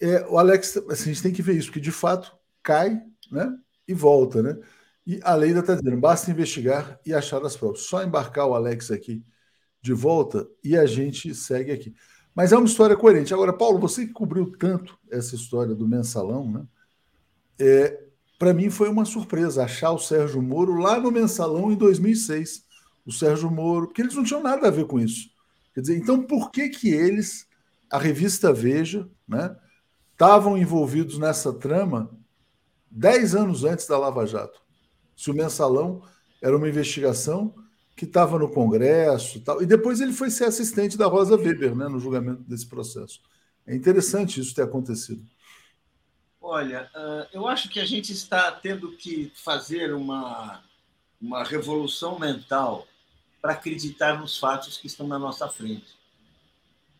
É, 0.00 0.26
o 0.26 0.38
Alex, 0.38 0.76
assim, 0.90 1.10
a 1.10 1.12
gente 1.14 1.22
tem 1.22 1.32
que 1.32 1.42
ver 1.42 1.56
isso, 1.56 1.72
que 1.72 1.80
de 1.80 1.92
fato 1.92 2.36
cai, 2.62 3.00
né? 3.30 3.56
E 3.88 3.94
volta, 3.94 4.42
né? 4.42 4.58
E 5.06 5.20
a 5.22 5.34
lei 5.34 5.52
está 5.52 5.74
dizendo, 5.74 5.98
basta 6.00 6.30
investigar 6.30 7.00
e 7.06 7.14
achar 7.14 7.44
as 7.44 7.56
provas. 7.56 7.82
Só 7.82 8.02
embarcar 8.02 8.46
o 8.46 8.54
Alex 8.54 8.90
aqui 8.90 9.24
de 9.82 9.92
volta 9.92 10.48
e 10.64 10.76
a 10.76 10.86
gente 10.86 11.34
segue 11.34 11.72
aqui. 11.72 11.94
Mas 12.34 12.52
é 12.52 12.56
uma 12.56 12.66
história 12.66 12.96
coerente. 12.96 13.34
Agora, 13.34 13.52
Paulo, 13.52 13.78
você 13.78 14.06
que 14.06 14.12
cobriu 14.12 14.52
tanto 14.58 14.98
essa 15.10 15.34
história 15.36 15.74
do 15.74 15.88
mensalão, 15.88 16.50
né? 16.50 16.66
É, 17.58 18.04
Para 18.38 18.54
mim 18.54 18.70
foi 18.70 18.88
uma 18.88 19.04
surpresa 19.04 19.64
achar 19.64 19.92
o 19.92 19.98
Sérgio 19.98 20.42
Moro 20.42 20.74
lá 20.76 21.00
no 21.00 21.10
mensalão 21.10 21.72
em 21.72 21.76
2006 21.76 22.64
o 23.06 23.12
Sérgio 23.12 23.50
Moro, 23.50 23.86
porque 23.88 24.02
eles 24.02 24.14
não 24.14 24.24
tinham 24.24 24.42
nada 24.42 24.68
a 24.68 24.70
ver 24.70 24.86
com 24.86 25.00
isso. 25.00 25.30
Quer 25.74 25.80
dizer, 25.82 25.96
então 25.98 26.22
por 26.24 26.50
que 26.50 26.68
que 26.70 26.90
eles, 26.90 27.46
a 27.90 27.98
revista 27.98 28.52
Veja, 28.52 29.08
né, 29.28 29.56
estavam 30.12 30.58
envolvidos 30.58 31.18
nessa 31.18 31.52
trama 31.52 32.10
dez 32.90 33.34
anos 33.34 33.64
antes 33.64 33.86
da 33.86 33.98
Lava 33.98 34.26
Jato? 34.26 34.60
Se 35.16 35.30
o 35.30 35.34
mensalão 35.34 36.02
era 36.42 36.56
uma 36.56 36.68
investigação 36.68 37.54
que 37.96 38.04
estava 38.04 38.38
no 38.38 38.50
Congresso 38.50 39.40
tal, 39.40 39.62
e 39.62 39.66
depois 39.66 40.00
ele 40.00 40.12
foi 40.12 40.30
ser 40.30 40.44
assistente 40.44 40.98
da 40.98 41.06
Rosa 41.06 41.36
Weber 41.36 41.74
né, 41.74 41.88
no 41.88 41.98
julgamento 41.98 42.42
desse 42.42 42.66
processo. 42.66 43.20
É 43.66 43.74
interessante 43.74 44.38
isso 44.38 44.54
ter 44.54 44.62
acontecido. 44.62 45.24
Olha, 46.40 46.88
eu 47.32 47.48
acho 47.48 47.68
que 47.68 47.80
a 47.80 47.84
gente 47.84 48.12
está 48.12 48.52
tendo 48.52 48.92
que 48.92 49.32
fazer 49.34 49.92
uma, 49.92 50.62
uma 51.20 51.42
revolução 51.42 52.18
mental 52.18 52.86
para 53.42 53.52
acreditar 53.52 54.20
nos 54.20 54.38
fatos 54.38 54.76
que 54.76 54.86
estão 54.86 55.08
na 55.08 55.18
nossa 55.18 55.48
frente. 55.48 55.96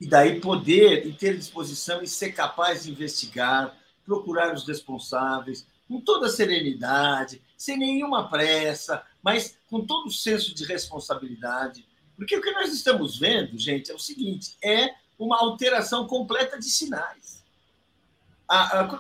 E 0.01 0.07
daí 0.07 0.41
poder 0.41 1.07
e 1.07 1.13
ter 1.13 1.37
disposição 1.37 2.03
e 2.03 2.09
ser 2.09 2.33
capaz 2.33 2.85
de 2.85 2.91
investigar, 2.91 3.77
procurar 4.05 4.53
os 4.53 4.67
responsáveis, 4.67 5.67
com 5.89 6.01
toda 6.01 6.29
serenidade, 6.29 7.43
sem 7.57 7.79
nenhuma 7.79 8.29
pressa, 8.29 9.05
mas 9.23 9.59
com 9.69 9.85
todo 9.85 10.07
o 10.07 10.13
senso 10.13 10.55
de 10.55 10.65
responsabilidade. 10.65 11.87
Porque 12.17 12.37
o 12.37 12.43
que 12.43 12.51
nós 12.53 12.73
estamos 12.73 13.19
vendo, 13.19 13.59
gente, 13.59 13.91
é 13.91 13.95
o 13.95 13.99
seguinte: 13.99 14.57
é 14.63 14.95
uma 15.19 15.39
alteração 15.39 16.07
completa 16.07 16.59
de 16.59 16.67
sinais. 16.67 17.45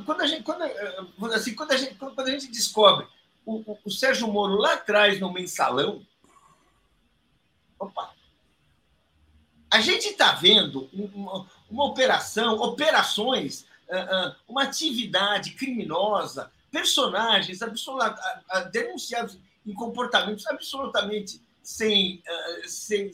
quando, 0.05 0.21
a 0.21 0.27
gente, 0.27 0.43
quando, 0.43 0.63
assim, 1.35 1.55
quando, 1.55 1.73
a 1.73 1.77
gente, 1.77 1.95
quando 1.95 2.21
a 2.21 2.31
gente 2.31 2.49
descobre 2.49 3.07
o, 3.45 3.73
o, 3.73 3.79
o 3.85 3.91
Sérgio 3.91 4.29
Moro 4.29 4.57
lá 4.57 4.75
atrás 4.75 5.21
no 5.21 5.33
mensalão, 5.33 6.05
Opa! 7.79 8.15
A 9.71 9.81
gente 9.81 10.09
está 10.09 10.33
vendo 10.33 10.89
uma, 10.93 11.47
uma, 11.69 11.85
operação, 11.85 12.55
operações, 12.61 13.67
uma 14.49 14.63
atividade 14.63 15.53
criminosa, 15.53 16.51
personagens 16.71 17.61
denunciados 18.71 19.39
em 19.67 19.75
comportamentos 19.75 20.47
absolutamente 20.47 21.41
sem, 21.63 22.23
sem, 22.67 23.11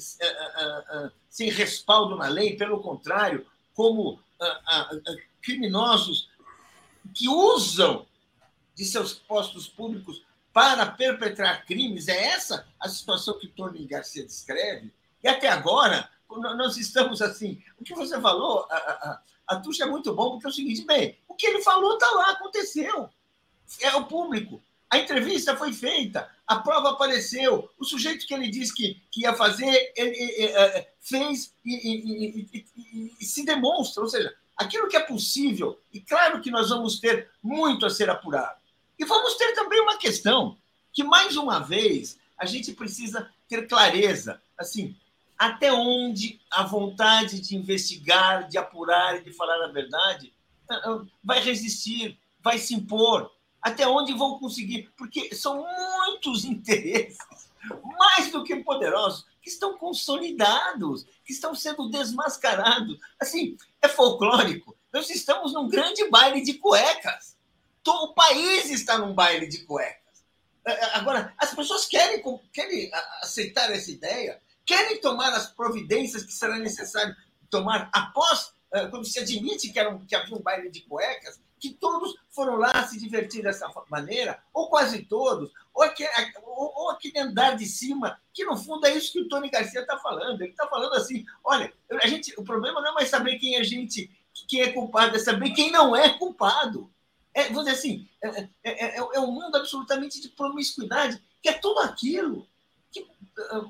sem 1.29 1.51
respaldo 1.51 2.17
na 2.17 2.29
lei, 2.29 2.57
pelo 2.57 2.81
contrário, 2.81 3.47
como 3.75 4.21
criminosos 5.41 6.29
que 7.15 7.29
usam 7.29 8.07
de 8.75 8.85
seus 8.85 9.15
postos 9.15 9.69
públicos 9.69 10.23
para 10.53 10.87
perpetrar 10.87 11.65
crimes. 11.65 12.09
É 12.09 12.27
essa 12.27 12.67
a 12.79 12.89
situação 12.89 13.39
que 13.39 13.49
Tony 13.49 13.87
Garcia 13.87 14.25
descreve. 14.25 14.93
E 15.23 15.29
até 15.29 15.49
agora, 15.49 16.09
nós 16.29 16.77
estamos 16.77 17.23
assim. 17.23 17.63
O 17.79 17.85
que 17.85 17.95
você 17.95 18.21
falou, 18.21 18.67
a, 18.71 18.77
a, 18.77 19.23
a 19.49 19.57
Tuxa 19.61 19.85
é 19.85 19.87
muito 19.87 20.15
bom, 20.15 20.33
porque 20.33 20.47
é 20.47 20.51
o 20.51 20.53
seguinte: 20.53 20.85
bem, 20.85 21.19
o 21.29 21.35
que 21.35 21.47
ele 21.47 21.63
falou 21.63 21.95
está 21.95 22.11
lá, 22.11 22.31
aconteceu. 22.31 23.09
É 23.81 23.95
o 23.97 24.05
público. 24.05 24.63
A 24.91 24.99
entrevista 24.99 25.57
foi 25.57 25.73
feita, 25.73 26.29
a 26.47 26.57
prova 26.57 26.91
apareceu, 26.91 27.71
o 27.79 27.85
sujeito 27.85 28.27
que 28.27 28.35
ele 28.35 28.51
disse 28.51 28.75
que, 28.75 29.03
que 29.11 29.23
ia 29.23 29.33
fazer, 29.33 29.93
ele, 29.97 30.11
ele, 30.11 30.33
ele 30.43 30.87
fez 31.01 31.55
e, 31.65 31.75
e, 31.75 32.61
e, 32.77 33.15
e 33.19 33.25
se 33.25 33.43
demonstra. 33.45 34.03
Ou 34.03 34.09
seja, 34.09 34.35
aquilo 34.55 34.89
que 34.89 34.97
é 34.97 35.01
possível, 35.01 35.81
e 35.93 36.01
claro 36.01 36.43
que 36.43 36.51
nós 36.51 36.69
vamos 36.69 37.01
ter 37.01 37.31
muito 37.43 37.87
a 37.87 37.91
ser 37.91 38.11
apurado. 38.11 38.61
E 38.99 39.05
vamos 39.05 39.35
ter 39.37 39.55
também 39.55 39.81
uma 39.81 39.97
questão 39.97 40.59
que, 40.93 41.03
mais 41.03 41.37
uma 41.37 41.59
vez, 41.59 42.19
a 42.37 42.45
gente 42.45 42.73
precisa 42.73 43.31
ter 43.49 43.67
clareza. 43.67 44.43
Assim, 44.59 44.95
até 45.39 45.73
onde 45.73 46.41
a 46.51 46.65
vontade 46.65 47.41
de 47.41 47.57
investigar, 47.57 48.47
de 48.49 48.59
apurar 48.59 49.17
e 49.17 49.25
de 49.25 49.33
falar 49.33 49.65
a 49.65 49.73
verdade 49.73 50.33
ah, 50.71 50.81
ah, 50.85 51.05
vai 51.25 51.41
resistir, 51.43 52.19
vai 52.41 52.59
se 52.59 52.75
impor? 52.75 53.32
Até 53.63 53.87
onde 53.87 54.13
vão 54.13 54.39
conseguir? 54.39 54.91
Porque 54.97 55.35
são 55.35 55.65
muitos 55.65 56.45
interesses, 56.45 57.19
mais 57.99 58.31
do 58.33 58.43
que 58.43 58.57
poderosos, 58.57 59.25
que 59.41 59.49
estão 59.49 59.79
consolidados, 59.79 61.07
que 61.25 61.33
estão 61.33 61.55
sendo 61.55 61.89
desmascarados. 61.89 62.99
Assim, 63.21 63.57
é 63.81 63.89
folclórico. 63.89 64.77
Nós 64.93 65.09
estamos 65.09 65.53
num 65.53 65.69
grande 65.69 66.09
baile 66.11 66.43
de 66.43 66.55
cuecas 66.55 67.33
o 67.91 68.15
país 68.15 68.71
está 68.71 68.99
num 68.99 69.15
baile 69.15 69.47
de 69.47 69.59
cuecas. 69.65 70.25
É, 70.65 70.73
é, 70.73 70.97
agora, 70.97 71.35
as 71.37 71.55
pessoas 71.55 71.87
querem, 71.87 72.23
querem 72.53 72.91
aceitar 73.21 73.71
essa 73.73 73.91
ideia, 73.91 74.41
querem 74.65 75.01
tomar 75.01 75.33
as 75.33 75.49
providências 75.51 76.23
que 76.23 76.33
será 76.33 76.59
necessário 76.59 77.15
tomar 77.51 77.91
após, 77.93 78.53
é, 78.73 78.87
quando 78.87 79.05
se 79.05 79.19
admite 79.19 79.71
que, 79.71 79.79
era 79.79 79.91
um, 79.91 80.05
que 80.07 80.15
havia 80.15 80.37
um 80.37 80.43
baile 80.43 80.71
de 80.71 80.83
cuecas, 80.83 81.41
que 81.63 81.71
todos 81.71 82.17
foram 82.29 82.57
lá 82.57 82.85
se 82.89 82.99
divertir 82.99 83.41
dessa 83.41 83.73
maneira, 83.89 84.43
ou 84.53 84.69
quase 84.69 85.05
todos, 85.05 85.53
ou 85.73 85.85
aquele, 85.85 86.11
ou, 86.43 86.73
ou 86.75 86.91
aquele 86.91 87.21
andar 87.21 87.57
de 87.57 87.67
cima, 87.67 88.21
que 88.35 88.45
no 88.45 88.57
fundo 88.57 88.85
é 88.85 88.97
isso 88.97 89.13
que 89.13 89.21
o 89.21 89.29
Tony 89.29 89.49
Garcia 89.49 89.83
está 89.83 89.97
falando. 89.97 90.43
Ele 90.43 90.51
está 90.51 90.67
falando 90.67 90.93
assim: 90.95 91.25
olha, 91.45 91.73
a 92.03 92.07
gente, 92.09 92.35
o 92.37 92.43
problema 92.43 92.81
não 92.81 92.91
é 92.91 92.95
mais 92.95 93.09
saber 93.09 93.39
quem 93.39 93.55
é 93.55 93.63
gente, 93.63 94.11
quem 94.49 94.61
é 94.61 94.73
culpado, 94.73 95.15
é 95.15 95.21
saber 95.21 95.51
quem 95.51 95.71
não 95.71 95.95
é 95.95 96.19
culpado. 96.19 96.93
É, 97.33 97.45
vamos 97.45 97.67
dizer 97.67 97.77
assim, 97.77 98.09
é, 98.21 98.29
é, 98.41 98.49
é, 98.65 98.97
é, 98.99 99.21
um 99.21 99.31
mundo 99.31 99.57
absolutamente 99.57 100.21
de 100.21 100.31
promiscuidade, 100.31 101.23
que 101.41 101.49
é 101.49 101.53
tudo 101.53 101.79
aquilo 101.79 102.45
que, 102.91 103.07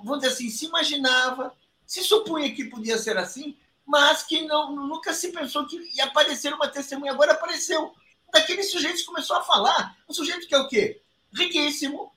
vamos 0.03 0.21
dizer 0.21 0.33
assim, 0.33 0.49
se 0.49 0.65
imaginava, 0.65 1.55
se 1.87 2.03
supunha 2.03 2.55
que 2.55 2.65
podia 2.65 2.97
ser 2.97 3.19
assim, 3.19 3.55
mas 3.87 4.23
que 4.23 4.43
não, 4.43 4.75
nunca 4.75 5.13
se 5.13 5.33
pensou 5.33 5.67
que 5.67 5.77
ia 5.95 6.05
aparecer 6.05 6.53
uma 6.53 6.69
testemunha. 6.69 7.13
Agora 7.13 7.33
apareceu. 7.33 7.93
Daqueles 8.33 8.71
sujeitos 8.71 9.03
começou 9.03 9.37
a 9.37 9.43
falar. 9.43 9.97
Um 10.09 10.13
sujeito 10.13 10.47
que 10.47 10.55
é 10.55 10.59
o 10.59 10.69
quê? 10.69 11.03
Riquíssimo, 11.35 12.13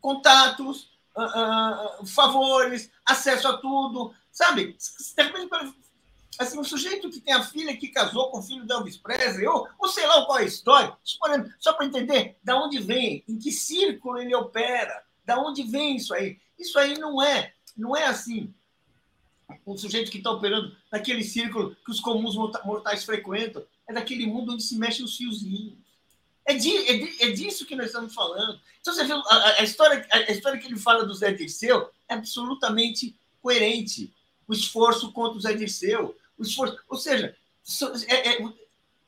contatos, 0.00 0.90
uh, 1.16 2.02
uh, 2.02 2.06
favores, 2.06 2.90
acesso 3.04 3.48
a 3.48 3.58
tudo, 3.58 4.14
sabe? 4.30 4.76
Assim, 6.38 6.58
um 6.58 6.64
sujeito 6.64 7.10
que 7.10 7.20
tem 7.20 7.34
a 7.34 7.42
filha 7.42 7.76
que 7.76 7.88
casou 7.88 8.30
com 8.30 8.38
o 8.38 8.42
filho 8.42 8.66
da 8.66 8.76
Elvis 8.76 8.96
Presley, 8.96 9.46
ou, 9.46 9.68
ou 9.78 9.88
sei 9.88 10.06
lá 10.06 10.24
qual 10.24 10.38
é 10.38 10.42
a 10.42 10.46
história, 10.46 10.96
só 11.58 11.74
para 11.74 11.84
entender 11.84 12.38
da 12.42 12.56
onde 12.56 12.78
vem, 12.78 13.22
em 13.28 13.38
que 13.38 13.52
círculo 13.52 14.18
ele 14.18 14.34
opera, 14.34 15.04
da 15.24 15.38
onde 15.38 15.62
vem 15.62 15.96
isso 15.96 16.14
aí. 16.14 16.38
Isso 16.58 16.78
aí 16.78 16.98
não 16.98 17.22
é, 17.22 17.52
não 17.76 17.94
é 17.94 18.06
assim 18.06 18.54
um 19.66 19.76
sujeito 19.76 20.10
que 20.10 20.18
está 20.18 20.30
operando 20.30 20.74
naquele 20.90 21.22
círculo 21.22 21.76
que 21.84 21.90
os 21.90 22.00
comuns 22.00 22.34
mortais 22.64 23.04
frequentam, 23.04 23.64
é 23.88 23.92
daquele 23.92 24.26
mundo 24.26 24.52
onde 24.52 24.62
se 24.62 24.76
mexem 24.76 25.04
os 25.04 25.16
fiozinhos. 25.16 25.74
É, 26.46 26.54
de, 26.54 26.76
é, 26.76 26.96
de, 26.96 27.22
é 27.22 27.30
disso 27.30 27.66
que 27.66 27.76
nós 27.76 27.86
estamos 27.86 28.14
falando. 28.14 28.60
Então, 28.80 28.92
você 28.94 29.04
vê, 29.04 29.12
a, 29.12 29.60
a, 29.60 29.62
história, 29.62 30.06
a 30.10 30.32
história 30.32 30.58
que 30.58 30.66
ele 30.66 30.78
fala 30.78 31.04
do 31.04 31.14
Zé 31.14 31.32
Dirceu 31.32 31.90
é 32.08 32.14
absolutamente 32.14 33.14
coerente. 33.42 34.12
O 34.48 34.52
esforço 34.52 35.12
contra 35.12 35.38
o 35.38 35.40
Zé 35.40 35.52
Dirceu, 35.54 36.16
o 36.38 36.42
esforço. 36.42 36.78
Ou 36.88 36.96
seja, 36.96 37.36
é, 38.08 38.42
é, 38.42 38.52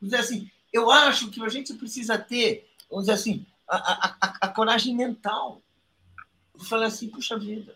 dizer 0.01 0.16
assim, 0.16 0.51
eu 0.72 0.90
acho 0.90 1.30
que 1.30 1.43
a 1.43 1.49
gente 1.49 1.74
precisa 1.74 2.18
ter, 2.18 2.70
vamos 2.88 3.07
dizer 3.07 3.12
assim, 3.12 3.47
a, 3.68 3.76
a, 3.76 4.38
a, 4.43 4.49
coragem 4.49 4.95
mental 4.95 5.62
falar 6.59 6.86
assim, 6.86 7.09
puxa 7.09 7.38
vida, 7.38 7.74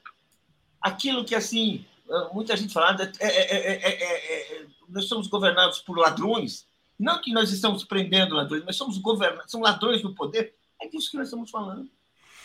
aquilo 0.80 1.24
que 1.24 1.34
assim 1.34 1.84
muita 2.32 2.56
gente 2.56 2.72
fala, 2.72 2.96
é, 3.18 3.26
é, 3.26 4.60
é, 4.60 4.66
nós 4.88 5.06
somos 5.06 5.26
governados 5.26 5.80
por 5.80 5.98
ladrões, 5.98 6.66
não 6.98 7.20
que 7.20 7.32
nós 7.32 7.52
estamos 7.52 7.84
prendendo 7.84 8.34
ladrões, 8.34 8.64
mas 8.64 8.76
somos 8.76 8.98
governados, 8.98 9.50
são 9.50 9.60
ladrões 9.60 10.02
do 10.02 10.14
poder. 10.14 10.54
É 10.80 10.88
disso 10.88 11.10
que 11.10 11.16
nós 11.16 11.26
estamos 11.26 11.50
falando. 11.50 11.90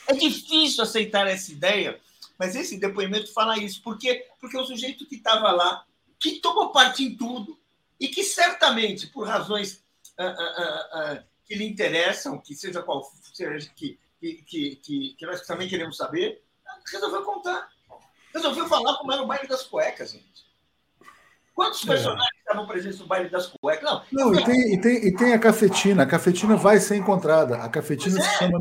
É 0.07 0.13
difícil 0.13 0.83
aceitar 0.83 1.27
essa 1.27 1.51
ideia, 1.51 1.99
mas 2.37 2.55
esse 2.55 2.77
depoimento 2.77 3.31
fala 3.31 3.57
isso. 3.57 3.81
Por 3.81 3.97
quê? 3.97 4.27
Porque 4.39 4.57
o 4.57 4.65
sujeito 4.65 5.05
que 5.05 5.15
estava 5.15 5.51
lá, 5.51 5.85
que 6.19 6.39
tomou 6.39 6.69
parte 6.69 7.03
em 7.03 7.15
tudo, 7.15 7.57
e 7.99 8.07
que 8.07 8.23
certamente, 8.23 9.07
por 9.07 9.27
razões 9.27 9.83
ah, 10.17 10.25
ah, 10.25 10.89
ah, 10.93 11.23
que 11.45 11.55
lhe 11.55 11.65
interessam, 11.65 12.39
que 12.39 12.55
seja 12.55 12.81
qual 12.81 13.09
seja 13.33 13.69
que, 13.75 13.97
que, 14.19 14.75
que, 14.81 15.15
que 15.17 15.25
nós 15.25 15.41
também 15.41 15.69
queremos 15.69 15.97
saber, 15.97 16.41
resolveu 16.91 17.23
contar. 17.23 17.69
Resolveu 18.33 18.67
falar 18.67 18.97
como 18.97 19.11
era 19.11 19.21
o 19.21 19.27
baile 19.27 19.47
das 19.47 19.63
cuecas, 19.63 20.11
gente. 20.11 20.45
Quantos 21.53 21.83
é. 21.83 21.87
personagens 21.87 22.35
é. 22.35 22.39
estavam 22.39 22.67
presentes 22.67 22.99
no 22.99 23.07
baile 23.07 23.29
das 23.29 23.47
cuecas? 23.47 23.83
Não, 24.11 24.31
Não 24.31 24.35
e, 24.35 24.43
tem, 24.43 24.73
e, 24.73 24.81
tem, 24.81 25.07
e 25.07 25.15
tem 25.15 25.33
a 25.33 25.39
cafetina. 25.39 26.03
A 26.03 26.05
cafetina 26.05 26.55
vai 26.55 26.79
ser 26.79 26.95
encontrada. 26.95 27.57
A 27.57 27.69
cafetina 27.69 28.21
se 28.21 28.37
chama. 28.37 28.59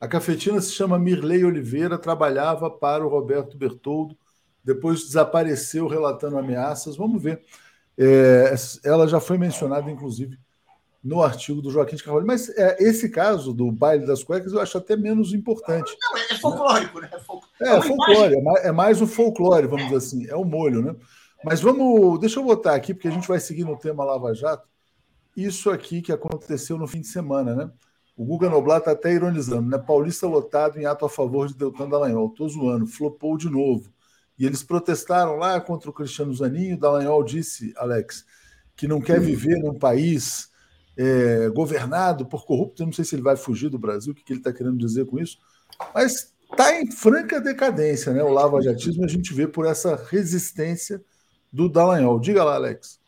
A 0.00 0.08
cafetina 0.08 0.60
se 0.60 0.72
chama 0.72 0.98
Mirley 0.98 1.44
Oliveira, 1.44 1.96
trabalhava 1.96 2.68
para 2.68 3.06
o 3.06 3.08
Roberto 3.08 3.56
Bertoldo, 3.56 4.18
depois 4.64 5.04
desapareceu 5.04 5.86
relatando 5.86 6.36
ameaças. 6.36 6.96
Vamos 6.96 7.22
ver. 7.22 7.40
É, 7.96 8.52
ela 8.84 9.06
já 9.06 9.20
foi 9.20 9.38
mencionada, 9.38 9.88
inclusive, 9.88 10.36
no 11.02 11.22
artigo 11.22 11.60
do 11.60 11.70
Joaquim 11.70 11.96
de 11.96 12.04
Carvalho. 12.04 12.26
Mas 12.26 12.48
é, 12.50 12.76
esse 12.80 13.08
caso 13.08 13.52
do 13.52 13.72
baile 13.72 14.06
das 14.06 14.22
cuecas 14.22 14.52
eu 14.52 14.60
acho 14.60 14.78
até 14.78 14.96
menos 14.96 15.32
importante. 15.34 15.96
Não, 16.00 16.18
é 16.18 16.38
folclórico, 16.38 17.00
né? 17.00 17.10
É, 17.60 17.68
é, 17.68 17.76
é 17.76 17.82
folclore, 17.82 18.34
é 18.34 18.42
mais, 18.42 18.64
é 18.64 18.72
mais 18.72 19.02
o 19.02 19.06
folclore, 19.06 19.66
vamos 19.66 19.84
dizer 19.84 19.96
assim, 19.96 20.26
é 20.28 20.36
o 20.36 20.44
molho, 20.44 20.82
né? 20.82 20.94
Mas 21.44 21.60
vamos, 21.60 22.20
deixa 22.20 22.38
eu 22.38 22.44
botar 22.44 22.74
aqui, 22.74 22.94
porque 22.94 23.08
a 23.08 23.10
gente 23.10 23.26
vai 23.26 23.40
seguir 23.40 23.64
no 23.64 23.76
tema 23.76 24.04
Lava 24.04 24.32
Jato. 24.32 24.68
Isso 25.36 25.70
aqui 25.70 26.00
que 26.00 26.12
aconteceu 26.12 26.78
no 26.78 26.86
fim 26.86 27.00
de 27.00 27.08
semana, 27.08 27.56
né? 27.56 27.70
O 28.16 28.24
Guga 28.24 28.48
Noblat 28.48 28.80
está 28.80 28.92
até 28.92 29.12
ironizando, 29.12 29.68
né? 29.68 29.78
Paulista 29.78 30.26
lotado 30.26 30.78
em 30.78 30.84
ato 30.84 31.04
a 31.04 31.08
favor 31.08 31.48
de 31.48 31.54
Deltan 31.54 31.88
Dallagnol. 31.88 32.28
Estou 32.28 32.48
zoando, 32.48 32.86
flopou 32.86 33.36
de 33.36 33.48
novo. 33.48 33.90
E 34.38 34.46
eles 34.46 34.62
protestaram 34.62 35.36
lá 35.36 35.60
contra 35.60 35.90
o 35.90 35.92
Cristiano 35.92 36.32
Zaninho. 36.34 36.78
Dallagnol 36.78 37.24
disse, 37.24 37.72
Alex, 37.76 38.24
que 38.76 38.86
não 38.86 39.00
quer 39.00 39.18
viver 39.18 39.58
num 39.58 39.78
país 39.78 40.51
é, 40.96 41.48
governado 41.50 42.26
por 42.26 42.44
corruptos. 42.44 42.80
Eu 42.80 42.86
não 42.86 42.92
sei 42.92 43.04
se 43.04 43.14
ele 43.14 43.22
vai 43.22 43.36
fugir 43.36 43.68
do 43.68 43.78
Brasil, 43.78 44.12
o 44.12 44.14
que, 44.14 44.24
que 44.24 44.32
ele 44.32 44.40
está 44.40 44.52
querendo 44.52 44.76
dizer 44.76 45.06
com 45.06 45.18
isso. 45.18 45.38
Mas 45.94 46.32
está 46.50 46.80
em 46.80 46.90
franca 46.90 47.40
decadência, 47.40 48.12
né? 48.12 48.22
O 48.22 48.32
lava-jatismo 48.32 49.04
a 49.04 49.08
gente 49.08 49.32
vê 49.32 49.46
por 49.46 49.66
essa 49.66 49.96
resistência 50.10 51.02
do 51.52 51.68
Dallagnol. 51.68 52.20
Diga 52.20 52.44
lá, 52.44 52.54
Alex. 52.54 53.00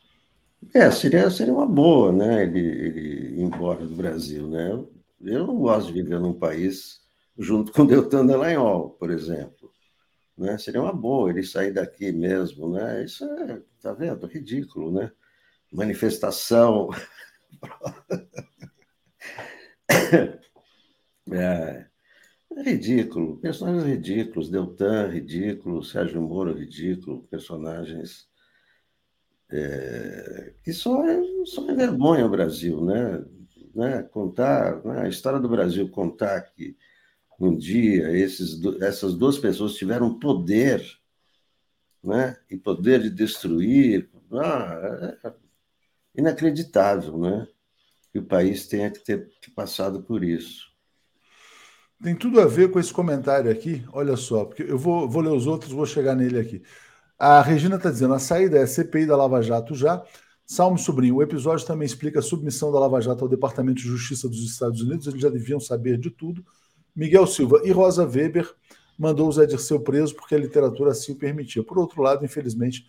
É, 0.73 0.89
seria, 0.91 1.29
seria 1.29 1.53
uma 1.53 1.67
boa, 1.67 2.11
né? 2.11 2.43
Ele, 2.43 2.59
ele 2.59 3.39
ir 3.39 3.41
embora 3.41 3.85
do 3.85 3.95
Brasil, 3.95 4.47
né? 4.47 4.83
Eu 5.21 5.47
não 5.47 5.57
gosto 5.57 5.87
de 5.87 6.01
viver 6.01 6.19
num 6.19 6.33
país 6.33 7.01
junto 7.37 7.71
com 7.71 7.85
Deltan 7.85 8.25
Dallagnol, 8.25 8.91
por 8.91 9.09
exemplo. 9.11 9.71
Né? 10.37 10.57
Seria 10.57 10.81
uma 10.81 10.93
boa 10.93 11.29
ele 11.29 11.43
sair 11.43 11.71
daqui 11.71 12.11
mesmo, 12.11 12.69
né? 12.71 13.03
Isso 13.05 13.23
é, 13.23 13.61
tá 13.81 13.93
vendo? 13.93 14.27
Ridículo, 14.27 14.91
né? 14.91 15.11
Manifestação. 15.71 16.89
é, 21.31 21.85
é 22.55 22.61
ridículo. 22.63 23.37
Personagens 23.37 23.85
ridículos. 23.85 24.49
Deltan, 24.49 25.07
ridículo. 25.07 25.83
Sérgio 25.83 26.21
Moro, 26.21 26.53
ridículo. 26.53 27.23
Personagens 27.23 28.27
é, 29.51 30.53
que 30.63 30.73
só, 30.73 31.03
só 31.45 31.69
envergonha 31.69 32.25
o 32.25 32.29
Brasil, 32.29 32.83
né? 32.83 33.23
né, 33.75 34.03
contar 34.03 34.83
né, 34.85 35.01
a 35.01 35.09
história 35.09 35.39
do 35.39 35.49
Brasil, 35.49 35.89
contar 35.89 36.41
que 36.41 36.77
um 37.37 37.55
dia 37.55 38.17
esses, 38.17 38.57
essas 38.81 39.13
duas 39.13 39.37
pessoas 39.37 39.75
tiveram 39.75 40.17
poder, 40.17 40.81
né, 42.01 42.37
e 42.49 42.55
poder 42.55 43.01
de 43.01 43.09
destruir, 43.09 44.09
ah, 44.31 45.17
é 45.23 45.33
inacreditável, 46.17 47.17
né, 47.17 47.47
que 48.11 48.19
o 48.19 48.25
país 48.25 48.67
tenha 48.67 48.89
que 48.91 48.99
ter 48.99 49.29
passado 49.55 50.03
por 50.03 50.23
isso. 50.23 50.73
Tem 52.03 52.15
tudo 52.15 52.41
a 52.41 52.45
ver 52.45 52.71
com 52.71 52.79
esse 52.79 52.93
comentário 52.93 53.49
aqui, 53.49 53.83
olha 53.91 54.17
só, 54.17 54.45
porque 54.45 54.63
eu 54.63 54.77
vou, 54.77 55.09
vou 55.09 55.21
ler 55.21 55.31
os 55.31 55.47
outros, 55.47 55.71
vou 55.71 55.85
chegar 55.85 56.15
nele 56.15 56.37
aqui. 56.37 56.61
A 57.17 57.41
Regina 57.41 57.77
está 57.77 57.89
dizendo: 57.89 58.13
a 58.13 58.19
saída 58.19 58.57
é 58.57 58.65
CPI 58.65 59.05
da 59.05 59.15
Lava 59.15 59.41
Jato 59.41 59.73
já. 59.73 60.03
Salmo 60.45 60.77
Sobrinho, 60.77 61.15
o 61.15 61.23
episódio 61.23 61.65
também 61.65 61.85
explica 61.85 62.19
a 62.19 62.21
submissão 62.21 62.71
da 62.71 62.79
Lava 62.79 63.01
Jato 63.01 63.23
ao 63.23 63.29
Departamento 63.29 63.81
de 63.81 63.87
Justiça 63.87 64.29
dos 64.29 64.45
Estados 64.45 64.81
Unidos, 64.81 65.07
eles 65.07 65.19
já 65.19 65.29
deviam 65.29 65.59
saber 65.59 65.97
de 65.97 66.11
tudo. 66.11 66.45
Miguel 66.95 67.25
Silva 67.25 67.61
e 67.63 67.71
Rosa 67.71 68.05
Weber 68.05 68.53
mandou 68.97 69.27
o 69.27 69.31
Zé 69.31 69.45
Dirceu 69.45 69.79
preso 69.79 70.15
porque 70.15 70.35
a 70.35 70.37
literatura 70.37 70.91
assim 70.91 71.13
o 71.13 71.15
permitia. 71.15 71.63
Por 71.63 71.79
outro 71.79 72.01
lado, 72.01 72.23
infelizmente, 72.23 72.85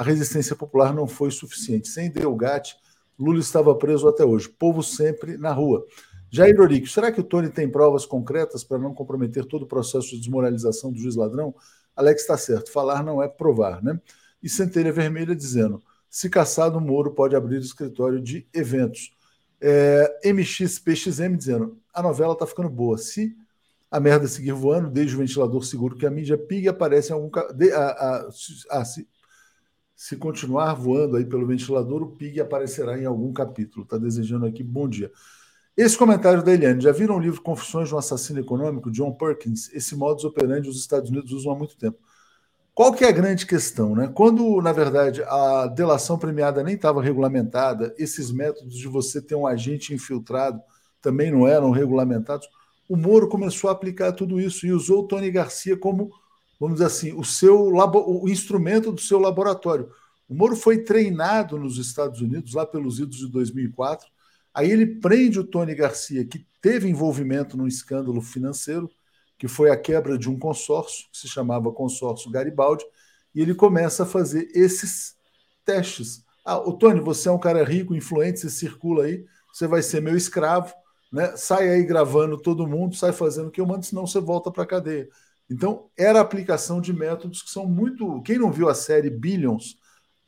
a 0.00 0.02
resistência 0.02 0.56
popular 0.56 0.94
não 0.94 1.06
foi 1.06 1.30
suficiente. 1.30 1.86
Sem 1.86 2.10
Delgatti, 2.10 2.74
Lula 3.18 3.38
estava 3.38 3.74
preso 3.74 4.08
até 4.08 4.24
hoje. 4.24 4.48
Povo 4.48 4.82
sempre 4.82 5.36
na 5.36 5.52
rua. 5.52 5.86
Jair 6.30 6.58
Orico, 6.58 6.86
será 6.86 7.12
que 7.12 7.20
o 7.20 7.22
Tony 7.22 7.50
tem 7.50 7.68
provas 7.68 8.06
concretas 8.06 8.64
para 8.64 8.78
não 8.78 8.94
comprometer 8.94 9.44
todo 9.44 9.64
o 9.64 9.66
processo 9.66 10.08
de 10.12 10.20
desmoralização 10.20 10.90
do 10.90 10.98
juiz 10.98 11.16
ladrão? 11.16 11.54
Alex 11.94 12.22
está 12.22 12.38
certo, 12.38 12.72
falar 12.72 13.04
não 13.04 13.22
é 13.22 13.28
provar, 13.28 13.82
né? 13.82 14.00
E 14.42 14.48
Centelha 14.48 14.90
Vermelha 14.90 15.36
dizendo: 15.36 15.82
se 16.08 16.30
caçado, 16.30 16.80
Moro 16.80 17.10
pode 17.10 17.36
abrir 17.36 17.58
escritório 17.58 18.22
de 18.22 18.48
eventos. 18.54 19.14
É, 19.60 20.18
MXPXM 20.24 21.36
dizendo: 21.36 21.78
a 21.92 22.02
novela 22.02 22.32
está 22.32 22.46
ficando 22.46 22.70
boa. 22.70 22.96
Se 22.96 23.36
a 23.90 24.00
merda 24.00 24.26
seguir 24.26 24.52
voando, 24.52 24.88
desde 24.88 25.14
o 25.14 25.18
ventilador 25.18 25.62
seguro 25.62 25.94
que 25.94 26.06
a 26.06 26.10
mídia 26.10 26.38
pig 26.38 26.68
aparece 26.68 27.10
em 27.10 27.16
algum. 27.16 27.30
De, 27.54 27.70
a, 27.70 27.82
a, 27.82 28.28
a, 28.70 28.84
se, 28.86 29.06
se 30.00 30.16
continuar 30.16 30.72
voando 30.72 31.18
aí 31.18 31.26
pelo 31.26 31.46
ventilador, 31.46 32.00
o 32.02 32.12
pig 32.12 32.40
aparecerá 32.40 32.98
em 32.98 33.04
algum 33.04 33.34
capítulo. 33.34 33.84
Está 33.84 33.98
desejando 33.98 34.46
aqui 34.46 34.64
bom 34.64 34.88
dia. 34.88 35.12
Esse 35.76 35.94
comentário 35.94 36.42
da 36.42 36.54
Eliane, 36.54 36.80
já 36.80 36.90
viram 36.90 37.16
o 37.16 37.20
livro 37.20 37.42
Confissões 37.42 37.88
de 37.88 37.94
um 37.94 37.98
Assassino 37.98 38.40
Econômico, 38.40 38.90
John 38.90 39.12
Perkins? 39.12 39.70
Esse 39.74 39.94
modus 39.94 40.24
operandi 40.24 40.70
os 40.70 40.78
Estados 40.78 41.10
Unidos 41.10 41.32
usam 41.32 41.52
há 41.52 41.54
muito 41.54 41.76
tempo. 41.76 41.98
Qual 42.72 42.94
que 42.94 43.04
é 43.04 43.08
a 43.08 43.12
grande 43.12 43.44
questão? 43.44 43.94
Né? 43.94 44.10
Quando, 44.14 44.62
na 44.62 44.72
verdade, 44.72 45.22
a 45.24 45.66
delação 45.66 46.18
premiada 46.18 46.64
nem 46.64 46.76
estava 46.76 47.02
regulamentada, 47.02 47.94
esses 47.98 48.32
métodos 48.32 48.78
de 48.78 48.88
você 48.88 49.20
ter 49.20 49.34
um 49.34 49.46
agente 49.46 49.92
infiltrado 49.92 50.62
também 51.02 51.30
não 51.30 51.46
eram 51.46 51.70
regulamentados, 51.70 52.48
o 52.88 52.96
Moro 52.96 53.28
começou 53.28 53.68
a 53.68 53.74
aplicar 53.74 54.12
tudo 54.12 54.40
isso 54.40 54.66
e 54.66 54.72
usou 54.72 55.06
Tony 55.06 55.30
Garcia 55.30 55.76
como, 55.76 56.10
vamos 56.60 56.74
dizer 56.76 56.86
assim, 56.86 57.12
o 57.14 57.24
seu 57.24 57.72
o 57.72 58.28
instrumento 58.28 58.92
do 58.92 59.00
seu 59.00 59.18
laboratório. 59.18 59.90
O 60.28 60.34
Moro 60.34 60.54
foi 60.54 60.84
treinado 60.84 61.58
nos 61.58 61.78
Estados 61.78 62.20
Unidos, 62.20 62.52
lá 62.52 62.66
pelos 62.66 63.00
idos 63.00 63.16
de 63.16 63.28
2004. 63.28 64.06
Aí 64.54 64.70
ele 64.70 64.86
prende 64.86 65.40
o 65.40 65.44
Tony 65.44 65.74
Garcia, 65.74 66.24
que 66.24 66.46
teve 66.60 66.88
envolvimento 66.88 67.56
num 67.56 67.66
escândalo 67.66 68.20
financeiro, 68.20 68.90
que 69.38 69.48
foi 69.48 69.70
a 69.70 69.76
quebra 69.76 70.18
de 70.18 70.28
um 70.28 70.38
consórcio, 70.38 71.08
que 71.10 71.18
se 71.18 71.26
chamava 71.26 71.72
Consórcio 71.72 72.30
Garibaldi, 72.30 72.84
e 73.34 73.40
ele 73.40 73.54
começa 73.54 74.02
a 74.02 74.06
fazer 74.06 74.50
esses 74.54 75.16
testes. 75.64 76.24
Ah, 76.44 76.58
o 76.58 76.74
Tony, 76.74 77.00
você 77.00 77.28
é 77.28 77.32
um 77.32 77.38
cara 77.38 77.64
rico, 77.64 77.94
influente, 77.94 78.40
você 78.40 78.50
circula 78.50 79.04
aí, 79.04 79.24
você 79.52 79.66
vai 79.66 79.82
ser 79.82 80.02
meu 80.02 80.16
escravo, 80.16 80.74
né? 81.10 81.34
sai 81.36 81.70
aí 81.70 81.82
gravando 81.84 82.36
todo 82.36 82.66
mundo, 82.66 82.94
sai 82.94 83.12
fazendo 83.12 83.48
o 83.48 83.50
que 83.50 83.60
eu 83.60 83.66
mando, 83.66 83.84
senão 83.86 84.06
você 84.06 84.20
volta 84.20 84.50
para 84.50 84.64
a 84.64 84.66
cadeia. 84.66 85.08
Então, 85.50 85.90
era 85.96 86.18
a 86.18 86.22
aplicação 86.22 86.80
de 86.80 86.92
métodos 86.92 87.42
que 87.42 87.50
são 87.50 87.66
muito. 87.66 88.22
Quem 88.22 88.38
não 88.38 88.52
viu 88.52 88.68
a 88.68 88.74
série 88.74 89.10
Billions, 89.10 89.76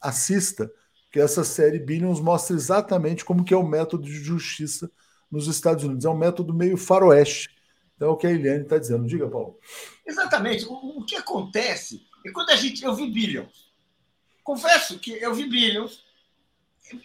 assista, 0.01 0.71
que 1.13 1.21
essa 1.21 1.45
série 1.45 1.79
Billions 1.79 2.21
mostra 2.21 2.57
exatamente 2.57 3.25
como 3.25 3.45
que 3.45 3.55
é 3.55 3.57
o 3.57 3.67
método 3.67 4.05
de 4.05 4.15
justiça 4.15 4.91
nos 5.31 5.47
Estados 5.47 5.85
Unidos. 5.85 6.05
É 6.05 6.11
um 6.11 6.17
método 6.17 6.53
meio 6.53 6.77
faroeste 6.77 7.51
então, 8.03 8.11
é 8.11 8.15
o 8.15 8.17
que 8.17 8.27
a 8.27 8.31
Eliane 8.33 8.65
está 8.65 8.79
dizendo. 8.79 9.07
Diga, 9.07 9.29
Paulo. 9.29 9.57
Exatamente. 10.05 10.67
O, 10.69 11.05
que 11.05 11.15
acontece 11.15 12.05
é 12.27 12.33
quando 12.33 12.51
a 12.51 12.57
gente. 12.57 12.83
Eu 12.85 12.97
vi 12.97 13.09
Billions. 13.09 13.73
Confesso 14.43 14.99
que 14.99 15.13
eu 15.13 15.33
vi 15.33 15.49
Billions. 15.49 16.03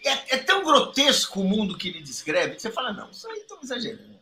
É, 0.04 0.34
é, 0.34 0.38
tão 0.38 0.64
grotesco 0.64 1.40
o 1.40 1.44
mundo 1.44 1.78
que 1.78 1.86
ele 1.86 2.02
descreve 2.02 2.56
que 2.56 2.62
você 2.62 2.72
fala: 2.72 2.92
não, 2.92 3.12
isso 3.12 3.28
aí 3.28 3.38
estão 3.38 3.60
exagerando. 3.62 4.18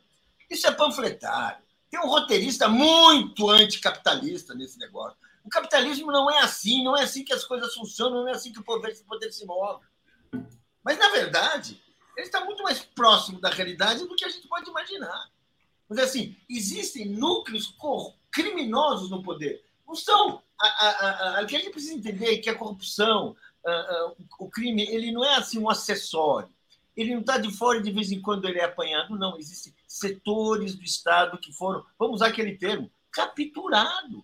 Isso 0.51 0.67
é 0.67 0.73
panfletário. 0.73 1.65
Tem 1.91 2.01
um 2.01 2.09
roteirista 2.09 2.69
muito 2.69 3.49
anticapitalista 3.51 4.55
nesse 4.55 4.79
negócio. 4.79 5.17
O 5.45 5.49
capitalismo 5.49 6.11
não 6.11 6.29
é 6.31 6.41
assim, 6.41 6.83
não 6.83 6.97
é 6.97 7.05
assim 7.05 7.25
que 7.25 7.33
as 7.33 7.45
coisas 7.45 7.73
funcionam, 7.73 8.23
não 8.23 8.29
é 8.29 8.33
assim 8.33 8.53
que 8.53 8.59
o 8.59 8.65
poder, 8.65 8.93
o 8.93 9.05
poder 9.05 9.33
se 9.33 9.47
move. 9.47 9.85
Mas, 10.83 10.99
na 10.99 11.09
verdade, 11.11 11.81
ele 12.17 12.27
está 12.27 12.45
muito 12.45 12.63
mais 12.63 12.81
próximo 12.81 13.41
da 13.41 13.51
realidade 13.51 14.07
do 14.07 14.17
que 14.17 14.25
a 14.25 14.29
gente 14.29 14.49
pode 14.49 14.69
imaginar. 14.69 15.31
Mas, 15.89 15.99
assim, 16.01 16.37
existem 16.49 17.07
núcleos 17.07 17.73
criminosos 18.31 19.09
no 19.09 19.23
poder. 19.23 19.65
Não 19.87 19.95
são. 19.95 20.43
O 21.43 21.47
que 21.47 21.57
a 21.57 21.59
gente 21.61 21.71
precisa 21.71 21.95
entender 21.95 22.35
é 22.35 22.39
que 22.39 22.51
a 22.51 22.55
corrupção, 22.57 23.37
a, 23.65 24.13
o 24.41 24.51
crime, 24.51 24.83
ele 24.89 25.13
não 25.13 25.25
é 25.25 25.37
assim 25.37 25.59
um 25.59 25.71
acessório. 25.71 26.53
Ele 26.97 27.13
não 27.13 27.21
está 27.21 27.39
de 27.39 27.53
fora 27.57 27.79
e 27.79 27.83
de 27.83 27.93
vez 27.93 28.11
em 28.11 28.21
quando 28.21 28.49
ele 28.49 28.59
é 28.59 28.65
apanhado, 28.65 29.17
não. 29.17 29.39
Existem 29.39 29.73
setores 29.87 30.75
do 30.75 30.83
Estado 30.83 31.39
que 31.39 31.53
foram, 31.53 31.85
vamos 31.99 32.17
usar 32.17 32.29
aquele 32.29 32.57
termo, 32.57 32.91
capturados. 33.11 34.23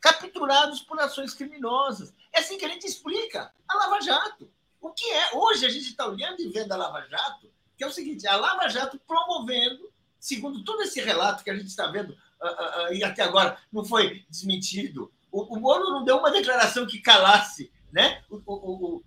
Capturados 0.00 0.80
por 0.82 1.00
ações 1.00 1.34
criminosas. 1.34 2.12
É 2.32 2.40
assim 2.40 2.58
que 2.58 2.64
a 2.64 2.68
gente 2.68 2.86
explica 2.86 3.52
a 3.66 3.74
Lava 3.74 4.00
Jato. 4.00 4.50
O 4.80 4.92
que 4.92 5.04
é? 5.10 5.34
Hoje 5.34 5.66
a 5.66 5.68
gente 5.68 5.88
está 5.88 6.06
olhando 6.06 6.40
e 6.40 6.48
vendo 6.48 6.72
a 6.72 6.76
Lava 6.76 7.06
Jato, 7.08 7.50
que 7.76 7.82
é 7.82 7.86
o 7.86 7.92
seguinte: 7.92 8.26
a 8.26 8.36
Lava 8.36 8.68
Jato 8.68 9.00
promovendo, 9.06 9.90
segundo 10.20 10.62
todo 10.62 10.82
esse 10.82 11.00
relato 11.00 11.42
que 11.42 11.50
a 11.50 11.56
gente 11.56 11.66
está 11.66 11.88
vendo, 11.88 12.10
uh, 12.10 12.46
uh, 12.46 12.84
uh, 12.88 12.92
e 12.92 13.02
até 13.02 13.22
agora 13.22 13.58
não 13.72 13.84
foi 13.84 14.24
desmentido, 14.28 15.12
o, 15.32 15.56
o 15.56 15.60
Moro 15.60 15.90
não 15.90 16.04
deu 16.04 16.18
uma 16.18 16.30
declaração 16.30 16.86
que 16.86 17.00
calasse 17.00 17.72
né? 17.92 18.22
o, 18.28 18.36
o, 18.36 18.42
o, 18.46 19.04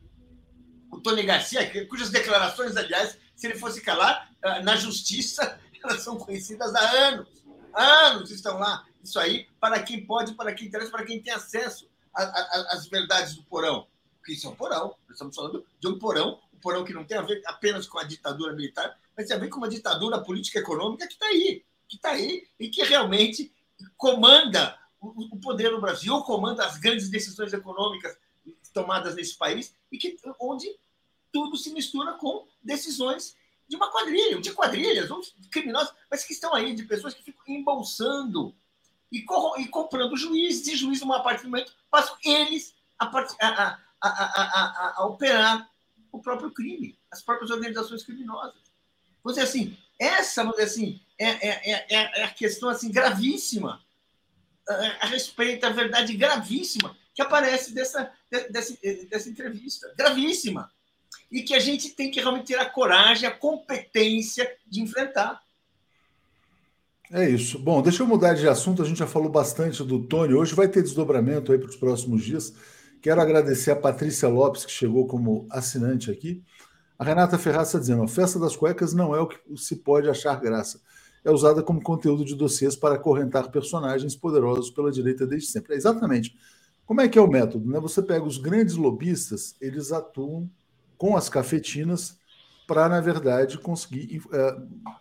o 0.91 1.01
Tony 1.01 1.23
Garcia, 1.23 1.87
cujas 1.87 2.09
declarações, 2.09 2.75
aliás, 2.75 3.17
se 3.39 3.47
ele 3.47 3.57
fosse 3.57 3.81
calar, 3.81 4.31
na 4.63 4.75
justiça, 4.75 5.59
elas 5.83 6.01
são 6.01 6.17
conhecidas 6.17 6.73
há 6.75 6.91
anos. 7.07 7.27
Anos 7.73 8.31
estão 8.31 8.57
lá. 8.57 8.85
Isso 9.03 9.19
aí, 9.19 9.47
para 9.59 9.81
quem 9.81 10.05
pode, 10.05 10.33
para 10.33 10.53
quem 10.53 10.67
interessa, 10.67 10.91
para 10.91 11.05
quem 11.05 11.21
tem 11.21 11.33
acesso 11.33 11.89
às 12.13 12.87
verdades 12.87 13.35
do 13.35 13.43
porão 13.43 13.87
porque 14.29 14.33
isso 14.33 14.47
é 14.47 14.49
um 14.51 14.55
porão. 14.55 14.95
Nós 15.07 15.11
estamos 15.11 15.35
falando 15.35 15.65
de 15.79 15.87
um 15.87 15.97
porão, 15.97 16.39
um 16.53 16.59
porão 16.59 16.85
que 16.85 16.93
não 16.93 17.03
tem 17.03 17.17
a 17.17 17.21
ver 17.21 17.41
apenas 17.45 17.87
com 17.87 17.97
a 17.97 18.03
ditadura 18.03 18.53
militar, 18.53 18.97
mas 19.17 19.27
tem 19.27 19.35
a 19.35 19.39
ver 19.39 19.49
com 19.49 19.57
uma 19.57 19.67
ditadura 19.67 20.21
política 20.21 20.59
econômica 20.59 21.07
que 21.07 21.13
está 21.13 21.25
aí, 21.25 21.65
que 21.87 21.95
está 21.95 22.11
aí 22.11 22.47
e 22.59 22.69
que 22.69 22.83
realmente 22.83 23.51
comanda 23.97 24.77
o 25.01 25.39
poder 25.39 25.71
no 25.71 25.81
Brasil, 25.81 26.21
comanda 26.23 26.65
as 26.65 26.77
grandes 26.77 27.09
decisões 27.09 27.53
econômicas 27.53 28.17
tomadas 28.73 29.15
nesse 29.15 29.37
país 29.37 29.73
e 29.91 29.97
que 29.97 30.17
onde 30.39 30.67
tudo 31.31 31.57
se 31.57 31.71
mistura 31.71 32.13
com 32.13 32.47
decisões 32.61 33.35
de 33.67 33.75
uma 33.75 33.91
quadrilha, 33.91 34.41
de 34.41 34.51
quadrilhas, 34.51 35.11
ou 35.11 35.21
criminosos, 35.51 35.93
mas 36.09 36.23
que 36.23 36.33
estão 36.33 36.53
aí, 36.55 36.73
de 36.73 36.83
pessoas 36.83 37.13
que 37.13 37.23
ficam 37.23 37.43
embolsando 37.47 38.55
e, 39.11 39.19
e 39.57 39.67
comprando 39.67 40.17
juízes, 40.17 40.67
e 40.67 40.75
juízes, 40.75 41.01
numa 41.01 41.21
parte 41.21 41.43
do 41.43 41.49
momento, 41.49 41.73
passam 41.89 42.17
eles 42.23 42.73
a, 42.97 43.05
a, 43.05 43.79
a, 44.01 44.09
a, 44.09 44.93
a, 44.97 45.05
operar 45.05 45.69
o 46.11 46.19
próprio 46.19 46.51
crime, 46.51 46.97
as 47.11 47.21
próprias 47.21 47.51
organizações 47.51 48.03
criminosas. 48.03 48.59
Vamos 49.23 49.37
dizer 49.37 49.47
assim, 49.47 49.77
essa 49.99 50.43
dizer 50.45 50.63
assim, 50.63 51.01
é, 51.17 51.27
é, 51.27 51.71
é, 51.71 52.21
é, 52.21 52.23
a 52.23 52.29
questão 52.29 52.69
assim, 52.69 52.91
gravíssima 52.91 53.83
a 55.01 55.07
respeito 55.07 55.61
da 55.61 55.71
verdade 55.71 56.15
gravíssima 56.15 56.95
que 57.13 57.21
aparece 57.21 57.73
dessa, 57.73 58.11
dessa, 58.29 58.77
dessa 59.09 59.29
entrevista. 59.29 59.91
Gravíssima. 59.97 60.71
E 61.31 61.43
que 61.43 61.53
a 61.53 61.59
gente 61.59 61.89
tem 61.89 62.09
que 62.09 62.19
realmente 62.19 62.47
ter 62.47 62.59
a 62.59 62.65
coragem, 62.65 63.27
a 63.27 63.31
competência 63.31 64.49
de 64.67 64.81
enfrentar. 64.81 65.41
É 67.11 67.27
isso. 67.27 67.57
Bom, 67.57 67.81
deixa 67.81 68.03
eu 68.03 68.07
mudar 68.07 68.33
de 68.33 68.47
assunto. 68.47 68.81
A 68.81 68.85
gente 68.85 68.97
já 68.97 69.07
falou 69.07 69.29
bastante 69.29 69.83
do 69.83 70.03
Tony. 70.03 70.33
Hoje 70.33 70.53
vai 70.53 70.67
ter 70.67 70.83
desdobramento 70.83 71.51
aí 71.51 71.57
para 71.57 71.69
os 71.69 71.75
próximos 71.75 72.23
dias. 72.23 72.53
Quero 73.01 73.21
agradecer 73.21 73.71
a 73.71 73.75
Patrícia 73.75 74.27
Lopes, 74.27 74.65
que 74.65 74.71
chegou 74.71 75.07
como 75.07 75.47
assinante 75.49 76.11
aqui. 76.11 76.43
A 76.99 77.03
Renata 77.03 77.37
Ferraz 77.37 77.69
está 77.69 77.79
dizendo: 77.79 78.03
a 78.03 78.07
festa 78.07 78.37
das 78.37 78.55
cuecas 78.55 78.93
não 78.93 79.15
é 79.15 79.21
o 79.21 79.27
que 79.27 79.39
se 79.57 79.77
pode 79.77 80.09
achar 80.09 80.39
graça. 80.39 80.81
É 81.23 81.31
usada 81.31 81.63
como 81.63 81.81
conteúdo 81.81 82.23
de 82.23 82.35
dossiês 82.35 82.75
para 82.75 82.95
acorrentar 82.95 83.49
personagens 83.51 84.15
poderosos 84.15 84.69
pela 84.69 84.91
direita 84.91 85.25
desde 85.25 85.49
sempre. 85.49 85.73
É 85.73 85.77
exatamente. 85.77 86.35
Como 86.85 87.01
é 87.01 87.07
que 87.07 87.17
é 87.17 87.21
o 87.21 87.27
método? 87.27 87.69
Né? 87.69 87.79
Você 87.79 88.01
pega 88.01 88.25
os 88.25 88.37
grandes 88.37 88.75
lobistas, 88.75 89.55
eles 89.61 89.91
atuam 89.91 90.49
com 90.99 91.17
as 91.17 91.29
cafetinas 91.29 92.19
para, 92.67 92.87
na 92.87 93.01
verdade, 93.01 93.57
conseguir 93.57 94.21
é, 94.31 94.57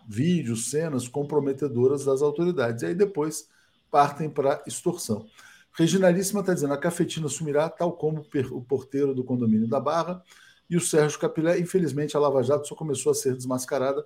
vídeos, 0.07 0.71
cenas 0.71 1.07
comprometedoras 1.07 2.05
das 2.05 2.23
autoridades. 2.23 2.81
E 2.81 2.87
aí 2.87 2.95
depois 2.95 3.47
partem 3.91 4.27
para 4.27 4.63
extorsão. 4.65 5.27
Reginalíssima 5.73 6.39
está 6.39 6.55
dizendo: 6.55 6.73
a 6.73 6.77
cafetina 6.77 7.27
sumirá, 7.27 7.69
tal 7.69 7.93
como 7.93 8.25
o 8.51 8.61
porteiro 8.63 9.13
do 9.13 9.23
condomínio 9.23 9.67
da 9.67 9.79
Barra. 9.79 10.23
E 10.67 10.77
o 10.77 10.81
Sérgio 10.81 11.19
Capilé, 11.19 11.59
infelizmente, 11.59 12.15
a 12.15 12.19
Lava 12.19 12.41
Jato 12.41 12.67
só 12.67 12.75
começou 12.75 13.11
a 13.11 13.15
ser 13.15 13.35
desmascarada 13.35 14.03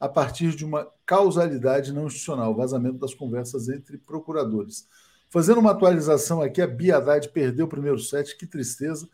a 0.00 0.08
partir 0.08 0.54
de 0.54 0.64
uma 0.64 0.86
causalidade 1.06 1.92
não 1.92 2.06
institucional, 2.06 2.54
vazamento 2.54 2.98
das 2.98 3.14
conversas 3.14 3.68
entre 3.68 3.98
procuradores. 3.98 4.86
Fazendo 5.30 5.60
uma 5.60 5.72
atualização 5.72 6.42
aqui, 6.42 6.60
a 6.60 6.66
Biadade 6.66 7.28
perdeu 7.30 7.66
o 7.66 7.68
primeiro 7.68 7.98
set, 7.98 8.36
que 8.36 8.46
tristeza. 8.46 9.08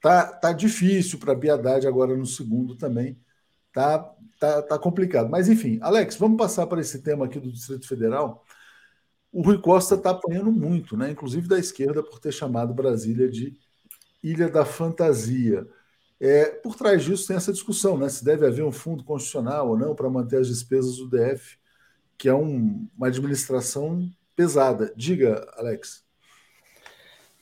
Tá, 0.00 0.26
tá 0.26 0.52
difícil 0.52 1.18
para 1.18 1.32
a 1.32 1.36
Biadade 1.36 1.86
agora 1.86 2.16
no 2.16 2.26
segundo 2.26 2.76
também. 2.76 3.18
Tá, 3.72 3.98
tá, 4.38 4.62
tá 4.62 4.78
complicado. 4.78 5.28
Mas 5.28 5.48
enfim, 5.48 5.78
Alex, 5.82 6.16
vamos 6.16 6.38
passar 6.38 6.66
para 6.66 6.80
esse 6.80 7.02
tema 7.02 7.26
aqui 7.26 7.40
do 7.40 7.52
Distrito 7.52 7.86
Federal 7.86 8.44
o 9.32 9.42
Rui 9.42 9.60
Costa 9.60 9.94
está 9.94 10.10
apanhando 10.10 10.50
muito, 10.50 10.96
né? 10.96 11.10
inclusive 11.10 11.48
da 11.48 11.58
esquerda, 11.58 12.02
por 12.02 12.18
ter 12.18 12.32
chamado 12.32 12.74
Brasília 12.74 13.28
de 13.28 13.56
Ilha 14.22 14.48
da 14.48 14.64
Fantasia. 14.64 15.66
É, 16.20 16.46
por 16.46 16.74
trás 16.74 17.04
disso 17.04 17.28
tem 17.28 17.36
essa 17.36 17.52
discussão, 17.52 17.96
né? 17.96 18.08
Se 18.08 18.24
deve 18.24 18.44
haver 18.46 18.64
um 18.64 18.72
fundo 18.72 19.04
constitucional 19.04 19.68
ou 19.68 19.78
não 19.78 19.94
para 19.94 20.10
manter 20.10 20.38
as 20.40 20.48
despesas 20.48 20.96
do 20.96 21.08
DF, 21.08 21.58
que 22.16 22.28
é 22.28 22.34
um, 22.34 22.88
uma 22.96 23.06
administração 23.06 24.10
pesada. 24.34 24.92
Diga, 24.96 25.46
Alex. 25.56 26.07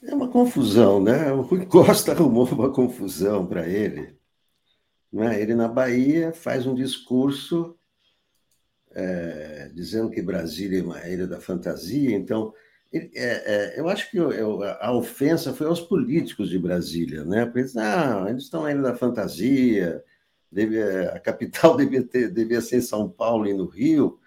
É 0.07 0.15
uma 0.15 0.29
confusão, 0.29 1.03
né? 1.03 1.33
O 1.33 1.41
Rui 1.41 1.67
Costa 1.67 2.13
arrumou 2.13 2.47
uma 2.47 2.73
confusão 2.73 3.45
para 3.45 3.69
ele. 3.69 4.17
Né? 5.13 5.41
Ele 5.41 5.55
na 5.55 5.67
Bahia 5.67 6.33
faz 6.33 6.67
um 6.67 6.75
discurso 6.75 7.77
é, 8.93 9.71
dizendo 9.75 10.11
que 10.11 10.23
Brasília 10.23 10.81
é 10.81 10.83
uma 10.83 11.07
ilha 11.09 11.27
da 11.27 11.41
fantasia. 11.41 12.15
Então, 12.15 12.55
é, 12.93 13.11
é, 13.15 13.81
eu 13.81 13.89
acho 13.89 14.11
que 14.11 14.17
eu, 14.17 14.63
a 14.63 14.93
ofensa 14.93 15.53
foi 15.53 15.67
aos 15.67 15.81
políticos 15.81 16.49
de 16.49 16.59
Brasília, 16.59 17.25
né? 17.25 17.45
Porque 17.45 17.61
eles, 17.61 17.77
ah, 17.77 18.27
eles 18.29 18.45
estão 18.45 18.63
na 18.63 18.71
ilha 18.71 18.83
da 18.83 18.95
fantasia, 18.95 20.03
deve, 20.51 20.81
a 21.09 21.19
capital 21.19 21.77
devia, 21.77 22.03
ter, 22.03 22.31
devia 22.31 22.61
ser 22.61 22.81
São 22.81 23.09
Paulo 23.09 23.47
e 23.47 23.53
no 23.53 23.67
Rio, 23.67 24.21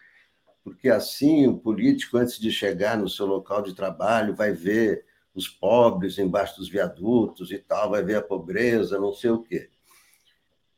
porque 0.64 0.90
assim 0.90 1.48
o 1.48 1.58
político, 1.58 2.18
antes 2.18 2.38
de 2.38 2.52
chegar 2.52 2.98
no 2.98 3.08
seu 3.10 3.26
local 3.26 3.64
de 3.64 3.74
trabalho, 3.74 4.36
vai 4.36 4.52
ver 4.52 5.06
os 5.40 5.48
pobres 5.48 6.18
embaixo 6.18 6.58
dos 6.58 6.70
viadutos 6.70 7.52
e 7.52 7.58
tal, 7.58 7.90
vai 7.90 8.04
ver 8.04 8.16
a 8.16 8.22
pobreza, 8.22 9.00
não 9.00 9.14
sei 9.14 9.32
o 9.32 9.42
quê. 9.42 9.70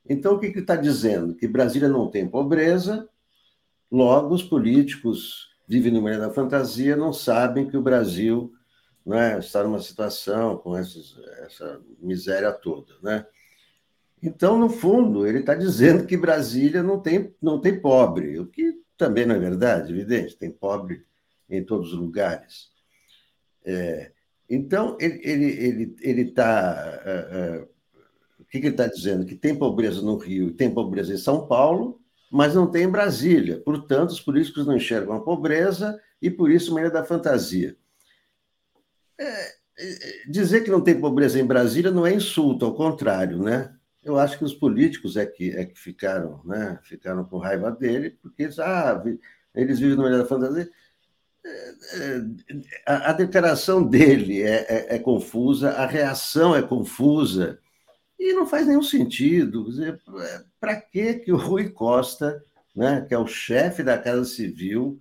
Então, 0.07 0.35
o 0.35 0.39
que 0.39 0.47
está 0.47 0.75
dizendo? 0.75 1.35
Que 1.35 1.47
Brasília 1.47 1.87
não 1.87 2.09
tem 2.09 2.27
pobreza, 2.27 3.07
Logo, 3.91 4.33
os 4.33 4.41
políticos 4.41 5.49
vivem 5.67 5.91
no 5.91 6.01
meio 6.01 6.17
da 6.17 6.31
fantasia, 6.31 6.95
não 6.95 7.11
sabem 7.11 7.67
que 7.67 7.75
o 7.75 7.81
Brasil 7.81 8.53
né, 9.05 9.37
está 9.37 9.63
numa 9.63 9.81
situação 9.81 10.57
com 10.57 10.77
essa 10.77 11.81
miséria 11.99 12.53
toda. 12.53 12.93
Né? 13.03 13.25
Então, 14.23 14.57
no 14.57 14.69
fundo, 14.69 15.27
ele 15.27 15.39
está 15.39 15.53
dizendo 15.55 16.07
que 16.07 16.15
Brasília 16.15 16.81
não 16.81 17.01
tem, 17.01 17.35
não 17.41 17.59
tem 17.59 17.81
pobre, 17.81 18.39
o 18.39 18.47
que 18.47 18.81
também 18.97 19.25
não 19.25 19.35
é 19.35 19.39
verdade, 19.39 19.91
evidente, 19.91 20.37
tem 20.37 20.49
pobre 20.49 21.03
em 21.49 21.61
todos 21.61 21.91
os 21.91 21.99
lugares. 21.99 22.71
É, 23.65 24.11
então, 24.53 24.97
ele 24.99 25.15
está. 25.15 25.25
Ele, 25.31 25.45
ele, 25.45 25.95
ele 26.01 27.61
uh, 27.61 27.63
uh, 27.63 27.69
o 28.39 28.45
que, 28.45 28.59
que 28.59 28.67
ele 28.67 28.73
está 28.73 28.87
dizendo? 28.87 29.25
Que 29.25 29.35
tem 29.35 29.55
pobreza 29.55 30.01
no 30.01 30.17
Rio 30.17 30.49
e 30.49 30.53
tem 30.53 30.73
pobreza 30.73 31.13
em 31.13 31.17
São 31.17 31.47
Paulo, 31.47 32.01
mas 32.29 32.53
não 32.53 32.69
tem 32.69 32.83
em 32.83 32.91
Brasília. 32.91 33.61
Portanto, 33.61 34.09
os 34.09 34.19
políticos 34.19 34.67
não 34.67 34.75
enxergam 34.75 35.15
a 35.15 35.21
pobreza 35.21 35.97
e, 36.21 36.29
por 36.29 36.51
isso, 36.51 36.73
meio 36.73 36.91
da 36.91 37.05
fantasia. 37.05 37.77
É, 39.17 39.25
é, 39.79 40.23
dizer 40.27 40.65
que 40.65 40.69
não 40.69 40.81
tem 40.81 40.99
pobreza 40.99 41.39
em 41.39 41.45
Brasília 41.45 41.89
não 41.89 42.05
é 42.05 42.13
insulto, 42.13 42.65
ao 42.65 42.75
contrário, 42.75 43.41
né? 43.41 43.73
Eu 44.03 44.19
acho 44.19 44.37
que 44.37 44.43
os 44.43 44.53
políticos 44.53 45.15
é 45.15 45.25
que, 45.25 45.51
é 45.51 45.63
que 45.63 45.79
ficaram, 45.79 46.41
né? 46.43 46.77
ficaram 46.83 47.23
com 47.23 47.37
raiva 47.37 47.71
dele, 47.71 48.17
porque 48.21 48.43
eles, 48.43 48.59
ah, 48.59 49.01
eles 49.55 49.79
vivem 49.79 49.95
no 49.95 50.03
meio 50.03 50.17
da 50.17 50.25
fantasia. 50.25 50.69
É, 51.43 51.73
é, 51.93 52.21
a, 52.85 53.13
declaração 53.13 53.83
dele 53.83 54.43
é, 54.43 54.65
é, 54.69 54.95
é 54.95 54.99
confusa, 54.99 55.71
a 55.71 55.85
reação 55.85 56.55
é 56.55 56.61
confusa. 56.61 57.59
E 58.19 58.33
não 58.33 58.45
faz 58.45 58.67
nenhum 58.67 58.83
sentido. 58.83 59.65
Para 60.59 60.75
que 60.75 61.15
que 61.15 61.31
o 61.31 61.37
Rui 61.37 61.69
Costa, 61.69 62.43
né, 62.75 63.05
que 63.07 63.13
é 63.13 63.17
o 63.17 63.27
chefe 63.27 63.81
da 63.81 63.97
Casa 63.97 64.25
Civil, 64.25 64.99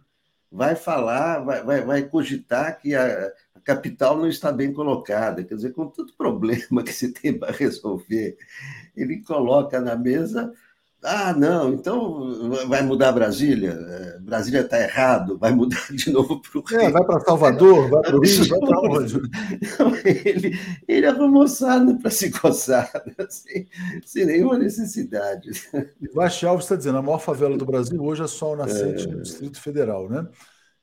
vai 0.51 0.75
falar, 0.75 1.41
vai, 1.41 1.63
vai, 1.63 1.81
vai 1.83 2.03
cogitar 2.09 2.81
que 2.81 2.95
a, 2.95 3.31
capital 3.63 4.17
não 4.17 4.27
está 4.27 4.51
bem 4.51 4.73
colocada. 4.73 5.45
Quer 5.45 5.55
dizer, 5.55 5.73
com 5.73 5.87
tanto 5.89 6.15
problema 6.19 6.83
que 6.83 6.93
se 6.93 7.13
tem 7.13 7.39
para 7.39 7.53
resolver, 7.53 8.37
ele 8.97 9.23
coloca 9.23 9.81
na 9.81 9.97
mesa 9.97 10.53
ah, 11.03 11.33
não, 11.33 11.73
então 11.73 12.51
vai 12.69 12.83
mudar 12.83 13.13
Brasília? 13.13 13.71
É, 13.71 14.19
Brasília 14.19 14.61
está 14.61 14.79
errado, 14.79 15.39
vai 15.39 15.51
mudar 15.51 15.87
de 15.91 16.11
novo 16.11 16.43
para 16.43 16.59
o 16.59 16.63
Rio. 16.63 16.81
É, 16.81 16.91
vai 16.91 17.05
para 17.05 17.21
Salvador, 17.21 17.89
vai 17.89 18.03
para 18.03 18.17
o 18.17 18.21
Rio, 18.21 18.49
vai 18.49 18.61
para 18.61 18.81
onde? 18.81 19.21
Ele, 20.05 20.59
ele 20.87 21.07
é 21.07 21.13
moçada 21.13 21.97
para 21.97 22.11
se 22.11 22.31
coçar, 22.31 22.91
sem, 23.31 23.67
sem 24.05 24.27
nenhuma 24.27 24.59
necessidade. 24.59 25.51
Vasti 26.15 26.45
Alves 26.45 26.67
está 26.67 26.77
dizendo, 26.77 26.99
a 26.99 27.03
maior 27.03 27.19
favela 27.19 27.57
do 27.57 27.65
Brasil 27.65 28.03
hoje 28.03 28.23
é 28.23 28.27
Sol 28.27 28.55
Nascente, 28.55 29.05
é... 29.05 29.11
no 29.11 29.23
Distrito 29.23 29.61
Federal, 29.61 30.09
né? 30.09 30.29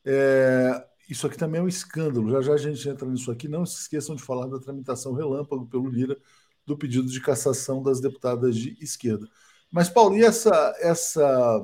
É, 0.03 0.83
isso 1.07 1.27
aqui 1.27 1.37
também 1.37 1.61
é 1.61 1.63
um 1.63 1.67
escândalo, 1.67 2.31
já 2.31 2.41
já 2.41 2.53
a 2.53 2.57
gente 2.57 2.89
entra 2.89 3.07
nisso 3.07 3.29
aqui, 3.29 3.47
não 3.47 3.65
se 3.65 3.81
esqueçam 3.81 4.15
de 4.15 4.23
falar 4.23 4.47
da 4.47 4.59
tramitação 4.59 5.13
relâmpago 5.13 5.67
pelo 5.67 5.87
Lira 5.89 6.17
do 6.65 6.77
pedido 6.77 7.07
de 7.07 7.21
cassação 7.21 7.83
das 7.83 8.01
deputadas 8.01 8.55
de 8.55 8.75
esquerda. 8.81 9.27
Mas, 9.71 9.89
Paulo, 9.89 10.17
e 10.17 10.23
essa, 10.23 10.75
essa, 10.79 11.61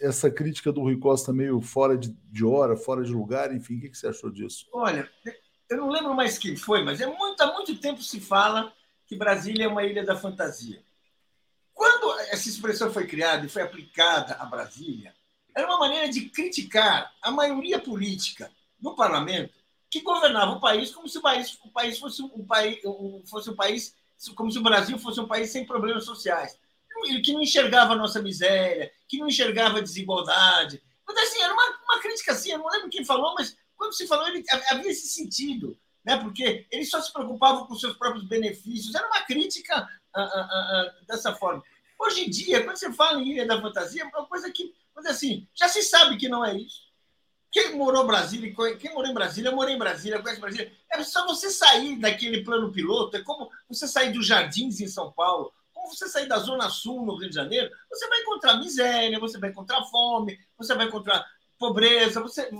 essa 0.00 0.30
crítica 0.30 0.72
do 0.72 0.80
Rui 0.80 0.98
Costa 0.98 1.32
meio 1.32 1.60
fora 1.60 1.96
de, 1.96 2.10
de 2.30 2.44
hora, 2.44 2.76
fora 2.76 3.02
de 3.02 3.12
lugar, 3.12 3.54
enfim, 3.54 3.76
o 3.76 3.80
que, 3.80 3.90
que 3.90 3.98
você 3.98 4.08
achou 4.08 4.30
disso? 4.30 4.66
Olha, 4.72 5.08
eu 5.70 5.76
não 5.76 5.90
lembro 5.90 6.14
mais 6.14 6.36
quem 6.36 6.56
foi, 6.56 6.82
mas 6.82 7.00
é 7.00 7.06
muito, 7.06 7.40
há 7.40 7.52
muito 7.52 7.76
tempo 7.76 8.02
se 8.02 8.20
fala 8.20 8.72
que 9.06 9.16
Brasília 9.16 9.64
é 9.64 9.68
uma 9.68 9.84
ilha 9.84 10.04
da 10.04 10.16
fantasia. 10.16 10.82
Quando 11.72 12.12
essa 12.30 12.48
expressão 12.48 12.92
foi 12.92 13.06
criada 13.06 13.46
e 13.46 13.48
foi 13.48 13.62
aplicada 13.62 14.34
a 14.34 14.44
Brasília, 14.46 15.14
era 15.56 15.66
uma 15.66 15.78
maneira 15.78 16.08
de 16.08 16.28
criticar 16.28 17.12
a 17.22 17.30
maioria 17.30 17.78
política 17.78 18.50
no 18.80 18.96
parlamento 18.96 19.54
que 19.88 20.00
governava 20.00 20.52
o 20.52 20.60
país 20.60 20.90
como 20.90 21.08
se 21.08 21.18
o 21.18 21.22
país, 21.22 21.56
o 21.64 21.70
país 21.70 21.98
fosse 22.00 22.20
um 22.20 22.44
país, 22.44 22.80
fosse 23.30 23.48
um 23.50 23.54
país, 23.54 23.94
como 24.34 24.50
se 24.50 24.58
o 24.58 24.62
Brasil 24.62 24.98
fosse 24.98 25.20
um 25.20 25.28
país 25.28 25.50
sem 25.50 25.64
problemas 25.64 26.04
sociais 26.04 26.58
que 27.22 27.32
não 27.32 27.42
enxergava 27.42 27.92
a 27.92 27.96
nossa 27.96 28.22
miséria, 28.22 28.90
que 29.08 29.18
não 29.18 29.28
enxergava 29.28 29.78
a 29.78 29.82
desigualdade. 29.82 30.82
Mas 31.06 31.16
assim, 31.18 31.42
era 31.42 31.52
uma, 31.52 31.78
uma 31.84 32.00
crítica 32.00 32.32
assim, 32.32 32.52
eu 32.52 32.58
não 32.58 32.68
lembro 32.68 32.88
quem 32.88 33.04
falou, 33.04 33.34
mas 33.34 33.56
quando 33.76 33.94
se 33.94 34.06
falou, 34.06 34.26
ele 34.28 34.44
havia 34.70 34.90
esse 34.90 35.08
sentido, 35.08 35.78
né? 36.04 36.16
porque 36.16 36.66
ele 36.70 36.84
só 36.84 37.00
se 37.00 37.12
preocupava 37.12 37.66
com 37.66 37.74
seus 37.74 37.96
próprios 37.96 38.26
benefícios, 38.26 38.94
era 38.94 39.06
uma 39.06 39.22
crítica 39.22 39.88
uh, 40.16 40.20
uh, 40.20 40.22
uh, 40.22 41.06
dessa 41.06 41.34
forma. 41.34 41.62
Hoje 41.98 42.24
em 42.24 42.30
dia, 42.30 42.64
quando 42.64 42.76
você 42.76 42.92
fala 42.92 43.20
em 43.20 43.32
Ilha 43.32 43.46
da 43.46 43.60
Fantasia, 43.60 44.02
é 44.02 44.06
uma 44.06 44.26
coisa 44.26 44.50
que, 44.50 44.74
assim, 45.06 45.46
já 45.54 45.68
se 45.68 45.82
sabe 45.82 46.16
que 46.16 46.28
não 46.28 46.44
é 46.44 46.56
isso. 46.56 46.84
Quem 47.50 47.76
morou 47.76 48.04
Brasília, 48.04 48.52
quem 48.80 48.92
morou 48.92 49.08
em 49.08 49.14
Brasília, 49.14 49.50
eu 49.50 49.54
morei 49.54 49.76
em 49.76 49.78
Brasília, 49.78 50.20
conhece 50.20 50.40
Brasília. 50.40 50.72
É 50.90 51.02
só 51.04 51.24
você 51.24 51.50
sair 51.50 51.96
daquele 52.00 52.42
plano 52.42 52.72
piloto, 52.72 53.16
é 53.16 53.22
como 53.22 53.48
você 53.68 53.86
sair 53.86 54.12
dos 54.12 54.26
jardins 54.26 54.80
em 54.80 54.88
São 54.88 55.12
Paulo, 55.12 55.52
você 55.88 56.08
sair 56.08 56.26
da 56.26 56.38
Zona 56.38 56.68
Sul, 56.68 57.04
no 57.04 57.16
Rio 57.16 57.28
de 57.28 57.34
Janeiro, 57.34 57.70
você 57.90 58.08
vai 58.08 58.20
encontrar 58.20 58.58
miséria, 58.58 59.18
você 59.18 59.38
vai 59.38 59.50
encontrar 59.50 59.82
fome, 59.84 60.38
você 60.56 60.74
vai 60.74 60.86
encontrar 60.86 61.24
pobreza, 61.58 62.20
você, 62.20 62.50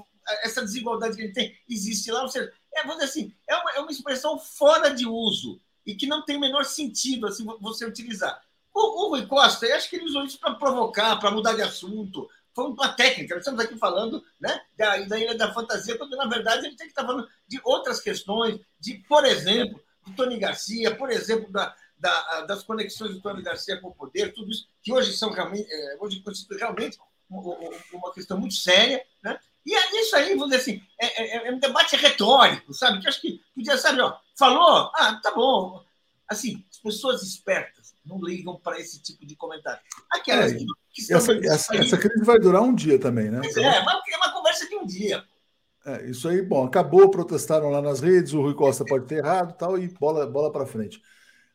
essa 0.42 0.62
desigualdade 0.62 1.16
que 1.16 1.22
a 1.22 1.26
gente 1.26 1.34
tem 1.34 1.56
existe 1.68 2.10
lá. 2.10 2.22
Você, 2.22 2.50
é, 2.74 2.86
vamos 2.86 3.02
assim, 3.02 3.32
é 3.48 3.56
uma, 3.56 3.70
é 3.72 3.80
uma 3.80 3.90
expressão 3.90 4.38
fora 4.38 4.90
de 4.90 5.06
uso 5.06 5.60
e 5.86 5.94
que 5.94 6.06
não 6.06 6.24
tem 6.24 6.36
o 6.36 6.40
menor 6.40 6.64
sentido 6.64 7.26
assim, 7.26 7.44
você 7.60 7.84
utilizar. 7.84 8.40
O, 8.72 9.06
o 9.06 9.08
Rui 9.10 9.26
Costa, 9.26 9.66
eu 9.66 9.76
acho 9.76 9.88
que 9.88 9.96
ele 9.96 10.06
usou 10.06 10.24
isso 10.24 10.38
para 10.38 10.54
provocar, 10.54 11.16
para 11.16 11.30
mudar 11.30 11.54
de 11.54 11.62
assunto. 11.62 12.28
Foi 12.54 12.66
uma 12.66 12.92
técnica. 12.92 13.34
Nós 13.34 13.42
estamos 13.42 13.60
aqui 13.60 13.76
falando 13.76 14.24
né, 14.40 14.60
da, 14.76 14.96
da 14.98 15.18
Ilha 15.18 15.36
da 15.36 15.52
Fantasia, 15.52 15.98
quando 15.98 16.16
na 16.16 16.26
verdade 16.26 16.66
ele 16.66 16.76
tem 16.76 16.86
que 16.86 16.92
estar 16.92 17.04
falando 17.04 17.28
de 17.46 17.60
outras 17.64 18.00
questões, 18.00 18.60
de, 18.80 18.94
por 19.08 19.24
exemplo, 19.24 19.80
do 20.06 20.14
Tony 20.14 20.38
Garcia, 20.38 20.94
por 20.96 21.10
exemplo, 21.10 21.50
da, 21.52 21.74
da, 21.98 22.42
das 22.42 22.62
conexões 22.62 23.12
do 23.12 23.20
Tony 23.20 23.42
Garcia 23.42 23.80
com 23.80 23.88
o 23.88 23.94
poder, 23.94 24.32
tudo 24.32 24.50
isso, 24.50 24.68
que 24.82 24.92
hoje 24.92 25.12
são 25.12 25.30
realmente, 25.30 25.66
é, 25.70 25.96
hoje 26.00 26.20
constitui 26.20 26.58
realmente 26.58 26.98
uma 27.30 28.12
questão 28.12 28.38
muito 28.38 28.54
séria, 28.54 29.02
né? 29.22 29.38
E 29.66 29.74
é 29.74 30.00
isso 30.00 30.14
aí, 30.14 30.34
vamos 30.34 30.50
dizer 30.50 30.60
assim, 30.60 30.82
é, 31.00 31.22
é, 31.22 31.48
é, 31.48 31.52
um 31.52 31.58
debate 31.58 31.96
retórico, 31.96 32.74
sabe? 32.74 33.00
Que 33.00 33.08
acho 33.08 33.20
que 33.20 33.40
podia, 33.54 33.78
sabe, 33.78 34.00
ó, 34.02 34.14
falou, 34.36 34.90
ah, 34.94 35.18
tá 35.22 35.32
bom. 35.34 35.82
Assim, 36.28 36.62
as 36.70 36.78
pessoas 36.78 37.22
espertas 37.22 37.94
não 38.04 38.22
ligam 38.22 38.60
para 38.60 38.78
esse 38.78 39.02
tipo 39.02 39.24
de 39.26 39.34
comentário. 39.34 39.80
Aquelas 40.10 40.52
é, 40.52 40.56
que, 40.56 40.66
que 40.92 41.00
estão 41.00 41.16
essa, 41.16 41.32
essa, 41.32 41.76
essa, 41.76 41.98
crise 41.98 42.24
vai 42.24 42.38
durar 42.38 42.62
um 42.62 42.74
dia 42.74 42.98
também, 42.98 43.30
né? 43.30 43.40
Pois 43.42 43.56
é, 43.56 43.82
mas 43.82 44.02
é 44.06 44.16
uma 44.16 44.32
conversa 44.32 44.68
de 44.68 44.76
um 44.76 44.86
dia. 44.86 45.24
É, 45.86 46.10
isso 46.10 46.28
aí, 46.28 46.42
bom, 46.42 46.64
acabou, 46.64 47.10
protestaram 47.10 47.70
lá 47.70 47.80
nas 47.80 48.00
redes, 48.00 48.32
o 48.32 48.40
Rui 48.40 48.54
Costa 48.54 48.84
pode 48.84 49.06
ter 49.06 49.16
errado 49.16 49.56
tal, 49.56 49.78
e 49.78 49.88
bola, 49.88 50.26
bola 50.26 50.52
para 50.52 50.66
frente. 50.66 51.00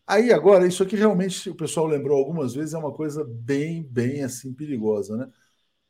Aí 0.10 0.34
agora, 0.34 0.65
isso 0.65 0.81
aqui 0.81 0.95
realmente 0.95 1.52
o 1.52 1.56
pessoal 1.56 1.86
lembrou 1.86 2.18
algumas 2.18 2.56
vezes, 2.56 2.73
é 2.73 2.77
uma 2.80 2.91
coisa 2.91 3.23
bem, 3.23 3.84
bem 3.84 4.23
assim 4.23 4.52
perigosa, 4.52 5.15
né? 5.15 5.31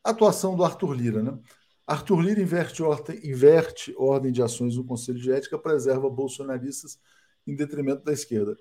Atuação 0.04 0.58
do 0.58 0.64
Arthur 0.66 0.94
Lira, 0.94 1.24
né? 1.24 1.40
Arthur 1.88 2.20
Lira 2.20 2.42
inverte 2.42 2.84
ordem, 2.84 3.18
inverte 3.24 3.96
ordem 3.98 4.30
de 4.30 4.44
ações 4.44 4.76
no 4.76 4.84
Conselho 4.84 5.20
de 5.20 5.32
Ética, 5.32 5.58
preserva 5.58 6.10
bolsonaristas 6.10 7.00
em 7.48 7.56
detrimento 7.56 8.04
da 8.04 8.12
esquerda. 8.12 8.58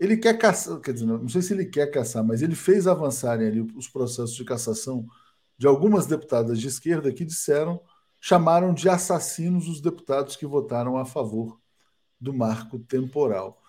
Ele 0.00 0.16
quer 0.16 0.36
caçar, 0.36 0.80
quer 0.80 0.94
dizer, 0.94 1.06
não 1.06 1.28
sei 1.28 1.42
se 1.42 1.52
ele 1.54 1.66
quer 1.66 1.88
caçar, 1.92 2.24
mas 2.24 2.42
ele 2.42 2.56
fez 2.56 2.88
avançarem 2.88 3.46
ali 3.46 3.60
os 3.76 3.88
processos 3.88 4.34
de 4.34 4.44
cassação 4.44 5.06
de 5.56 5.68
algumas 5.68 6.06
deputadas 6.06 6.58
de 6.60 6.66
esquerda 6.66 7.12
que 7.12 7.24
disseram, 7.24 7.80
chamaram 8.20 8.74
de 8.74 8.88
assassinos 8.88 9.68
os 9.68 9.80
deputados 9.80 10.34
que 10.34 10.46
votaram 10.46 10.96
a 10.96 11.04
favor 11.04 11.60
do 12.20 12.34
marco 12.34 12.80
temporal. 12.80 13.62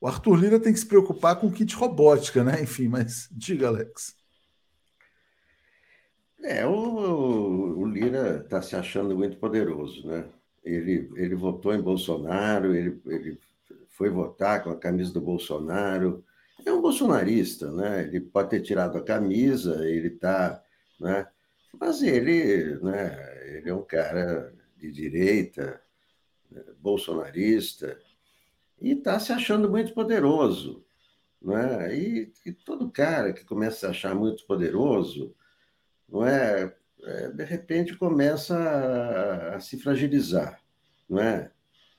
O 0.00 0.06
Arthur 0.06 0.36
Lira 0.36 0.58
tem 0.58 0.72
que 0.72 0.78
se 0.78 0.86
preocupar 0.86 1.36
com 1.36 1.52
kit 1.52 1.74
robótica, 1.76 2.42
né? 2.42 2.62
Enfim, 2.62 2.88
mas 2.88 3.28
diga, 3.30 3.68
Alex. 3.68 4.16
É, 6.42 6.66
o, 6.66 7.78
o 7.78 7.86
Lira 7.86 8.38
está 8.42 8.62
se 8.62 8.74
achando 8.74 9.14
muito 9.14 9.36
poderoso, 9.36 10.06
né? 10.06 10.26
Ele, 10.64 11.10
ele 11.16 11.34
votou 11.34 11.74
em 11.74 11.82
Bolsonaro, 11.82 12.74
ele, 12.74 12.98
ele 13.06 13.38
foi 13.90 14.08
votar 14.08 14.64
com 14.64 14.70
a 14.70 14.76
camisa 14.76 15.12
do 15.12 15.20
Bolsonaro. 15.20 16.24
É 16.64 16.72
um 16.72 16.80
bolsonarista, 16.80 17.70
né? 17.70 18.02
Ele 18.04 18.20
pode 18.20 18.48
ter 18.48 18.62
tirado 18.62 18.96
a 18.96 19.04
camisa, 19.04 19.86
ele 19.86 20.08
está, 20.08 20.62
né? 20.98 21.26
Mas 21.78 22.02
ele, 22.02 22.78
né? 22.80 23.56
Ele 23.56 23.68
é 23.68 23.74
um 23.74 23.82
cara 23.82 24.50
de 24.78 24.90
direita, 24.90 25.78
né? 26.50 26.62
bolsonarista 26.80 27.98
e 28.80 28.92
está 28.92 29.18
se 29.20 29.32
achando 29.32 29.68
muito 29.68 29.92
poderoso. 29.92 30.84
Não 31.40 31.56
é? 31.56 31.96
E, 31.96 32.32
e, 32.44 32.52
todo 32.52 32.90
cara 32.90 33.32
que 33.32 33.44
começa 33.44 33.76
a 33.76 33.78
se 33.78 33.86
achar 33.86 34.14
muito 34.14 34.44
poderoso, 34.46 35.34
não 36.08 36.26
é? 36.26 36.74
é 37.02 37.28
de 37.30 37.44
repente 37.44 37.96
começa 37.96 38.56
a, 38.58 39.56
a, 39.56 39.60
se 39.60 39.78
fragilizar. 39.78 40.60
Não 41.08 41.20
é? 41.20 41.50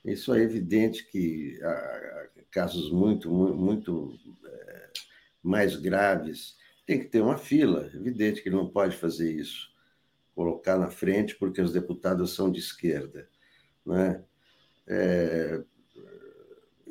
Isso 0.04 0.34
é 0.34 0.40
evidente 0.40 1.06
que 1.06 1.60
há 1.62 2.28
casos 2.50 2.90
muito, 2.92 3.30
muito, 3.30 3.92
muito 3.92 4.36
é, 4.46 4.90
mais 5.42 5.76
graves. 5.76 6.56
Tem 6.86 6.98
que 6.98 7.06
ter 7.06 7.20
uma 7.20 7.38
fila, 7.38 7.90
evidente 7.94 8.42
que 8.42 8.50
não 8.50 8.68
pode 8.68 8.96
fazer 8.96 9.32
isso. 9.32 9.70
Colocar 10.34 10.78
na 10.78 10.90
frente 10.90 11.36
porque 11.36 11.60
os 11.60 11.72
deputados 11.72 12.34
são 12.34 12.50
de 12.50 12.60
esquerda. 12.60 13.28
Não 13.84 13.96
é? 13.96 14.24
É, 14.86 15.62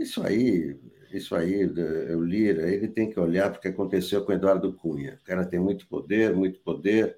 isso 0.01 0.25
aí, 0.25 0.79
isso 1.11 1.35
aí, 1.35 1.65
o 1.65 2.23
Lira, 2.23 2.71
ele 2.71 2.87
tem 2.87 3.09
que 3.09 3.19
olhar 3.19 3.49
para 3.49 3.59
o 3.59 3.61
que 3.61 3.67
aconteceu 3.67 4.23
com 4.23 4.31
o 4.31 4.35
Eduardo 4.35 4.73
Cunha. 4.73 5.19
O 5.21 5.25
cara 5.25 5.45
tem 5.45 5.59
muito 5.59 5.87
poder, 5.87 6.35
muito 6.35 6.59
poder. 6.61 7.17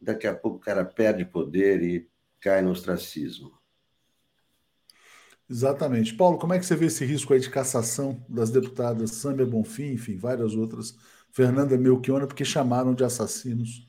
Daqui 0.00 0.26
a 0.26 0.34
pouco 0.34 0.58
o 0.58 0.60
cara 0.60 0.84
perde 0.84 1.24
poder 1.24 1.82
e 1.82 2.08
cai 2.40 2.62
no 2.62 2.70
ostracismo. 2.70 3.58
Exatamente. 5.50 6.14
Paulo, 6.14 6.38
como 6.38 6.52
é 6.52 6.58
que 6.58 6.66
você 6.66 6.76
vê 6.76 6.86
esse 6.86 7.04
risco 7.04 7.32
aí 7.32 7.40
de 7.40 7.48
cassação 7.48 8.22
das 8.28 8.50
deputadas 8.50 9.12
Sâmia 9.12 9.46
Bonfim, 9.46 9.92
enfim, 9.92 10.16
várias 10.16 10.54
outras, 10.54 10.94
Fernanda 11.32 11.76
Melchiona, 11.78 12.26
porque 12.26 12.44
chamaram 12.44 12.94
de 12.94 13.02
assassinos 13.02 13.86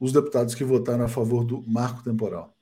os 0.00 0.12
deputados 0.12 0.56
que 0.56 0.64
votaram 0.64 1.04
a 1.04 1.08
favor 1.08 1.44
do 1.44 1.62
marco 1.62 2.02
temporal? 2.02 2.56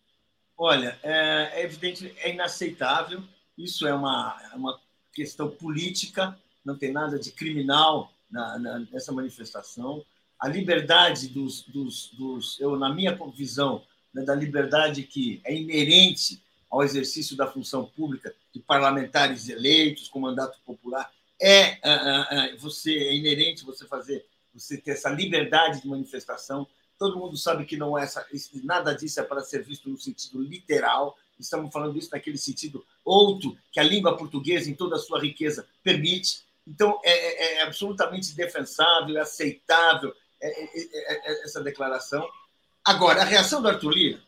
Olha, 0.59 0.99
é, 1.03 1.63
é 1.63 1.65
evidente, 1.65 2.15
é 2.19 2.35
inaceitável 2.35 3.23
isso 3.65 3.87
é 3.87 3.95
uma, 3.95 4.39
é 4.53 4.57
uma 4.57 4.79
questão 5.13 5.51
política, 5.51 6.39
não 6.65 6.77
tem 6.77 6.93
nada 6.93 7.19
de 7.19 7.31
criminal 7.33 8.13
na, 8.31 8.59
na, 8.59 8.79
nessa 8.91 9.13
manifestação. 9.13 10.05
A 10.39 10.49
liberdade 10.49 11.29
dos, 11.29 11.63
dos, 11.63 12.11
dos, 12.13 12.61
eu 12.61 12.77
na 12.77 12.93
minha 12.93 13.19
visão, 13.35 13.83
né, 14.13 14.23
da 14.25 14.35
liberdade 14.35 15.03
que 15.03 15.41
é 15.45 15.55
inerente 15.55 16.43
ao 16.71 16.83
exercício 16.83 17.37
da 17.37 17.51
função 17.51 17.85
pública 17.85 18.35
de 18.53 18.61
parlamentares 18.61 19.49
eleitos 19.49 20.09
com 20.09 20.21
mandato 20.21 20.59
popular, 20.65 21.11
é, 21.41 21.79
é, 21.83 22.53
é 22.53 22.57
você 22.57 22.95
é 22.95 23.15
inerente 23.15 23.65
você 23.65 23.87
fazer, 23.87 24.25
você 24.55 24.77
ter 24.77 24.93
essa 24.93 25.11
liberdade 25.11 25.83
de 25.83 25.89
manifestação 25.89 26.67
todo 27.01 27.19
mundo 27.19 27.35
sabe 27.35 27.65
que 27.65 27.79
não 27.79 27.99
é 27.99 28.03
essa, 28.03 28.27
nada 28.63 28.95
disso 28.95 29.19
é 29.21 29.23
para 29.23 29.41
ser 29.41 29.65
visto 29.65 29.89
no 29.89 29.97
sentido 29.97 30.43
literal. 30.43 31.17
Estamos 31.41 31.73
falando 31.73 31.99
isso 31.99 32.11
naquele 32.13 32.39
sentido 32.39 32.85
outro 33.05 33.57
que 33.73 33.81
a 33.81 33.85
língua 33.85 34.17
portuguesa, 34.17 34.71
em 34.71 34.75
toda 34.75 34.97
a 34.97 34.99
sua 34.99 35.21
riqueza, 35.21 35.67
permite. 35.83 36.43
Então, 36.67 37.01
é, 37.03 37.11
é, 37.11 37.55
é 37.59 37.63
absolutamente 37.63 38.35
defensável, 38.35 39.17
é 39.17 39.21
aceitável 39.21 40.15
é, 40.41 40.65
é, 40.65 41.45
essa 41.45 41.63
declaração. 41.63 42.29
Agora, 42.85 43.23
a 43.23 43.25
reação 43.25 43.61
do 43.61 43.69
Arthur 43.69 43.91
Lira 43.91 44.23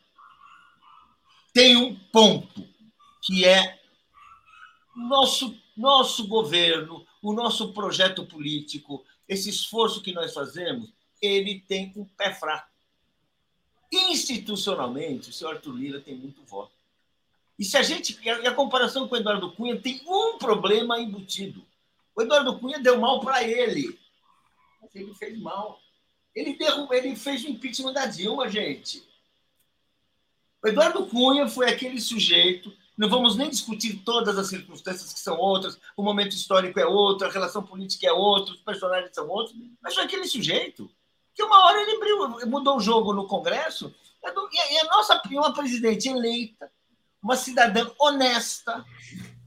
tem 1.52 1.76
um 1.76 1.94
ponto, 1.94 2.66
que 3.22 3.44
é 3.44 3.78
nosso, 4.96 5.56
nosso 5.76 6.26
governo, 6.26 7.06
o 7.22 7.32
nosso 7.32 7.72
projeto 7.72 8.26
político, 8.26 9.04
esse 9.28 9.50
esforço 9.50 10.02
que 10.02 10.12
nós 10.12 10.32
fazemos, 10.32 10.92
ele 11.20 11.60
tem 11.60 11.92
um 11.96 12.04
pé 12.04 12.34
fraco. 12.34 12.70
Institucionalmente, 13.92 15.30
o 15.30 15.32
senhor 15.32 15.54
Arthur 15.54 15.74
Lira 15.74 16.00
tem 16.00 16.16
muito 16.16 16.42
voto. 16.44 16.72
E 17.62 17.64
se 17.64 17.76
a 17.76 17.82
gente. 17.84 18.18
E 18.24 18.28
a 18.28 18.52
comparação 18.52 19.06
com 19.06 19.14
o 19.14 19.18
Eduardo 19.18 19.52
Cunha 19.52 19.80
tem 19.80 20.02
um 20.04 20.36
problema 20.36 20.98
embutido. 20.98 21.64
O 22.12 22.20
Eduardo 22.20 22.58
Cunha 22.58 22.80
deu 22.80 22.98
mal 22.98 23.20
para 23.20 23.44
ele. 23.44 23.96
Mas 24.80 24.92
ele 24.96 25.14
fez 25.14 25.38
mal. 25.38 25.78
Ele, 26.34 26.58
derrubou, 26.58 26.92
ele 26.92 27.14
fez 27.14 27.44
o 27.44 27.48
impeachment 27.48 27.92
da 27.92 28.06
Dilma, 28.06 28.48
gente. 28.48 29.08
O 30.60 30.66
Eduardo 30.66 31.06
Cunha 31.06 31.46
foi 31.46 31.68
aquele 31.68 32.00
sujeito. 32.00 32.76
Não 32.98 33.08
vamos 33.08 33.36
nem 33.36 33.48
discutir 33.48 34.02
todas 34.04 34.36
as 34.36 34.48
circunstâncias 34.48 35.12
que 35.12 35.20
são 35.20 35.38
outras, 35.38 35.78
o 35.96 36.02
momento 36.02 36.32
histórico 36.32 36.80
é 36.80 36.84
outro, 36.84 37.28
a 37.28 37.30
relação 37.30 37.62
política 37.62 38.08
é 38.08 38.12
outro, 38.12 38.54
os 38.54 38.60
personagens 38.60 39.14
são 39.14 39.28
outros, 39.28 39.56
mas 39.80 39.94
foi 39.94 40.04
aquele 40.04 40.26
sujeito 40.26 40.90
que 41.32 41.42
uma 41.42 41.64
hora 41.64 41.80
ele 41.80 42.44
mudou 42.44 42.76
o 42.76 42.80
jogo 42.80 43.14
no 43.14 43.26
Congresso 43.26 43.94
e 44.22 44.78
a 44.78 44.84
nossa 44.84 45.20
uma 45.30 45.54
presidente 45.54 46.08
eleita, 46.08 46.70
uma 47.22 47.36
cidadã 47.36 47.88
honesta, 47.98 48.84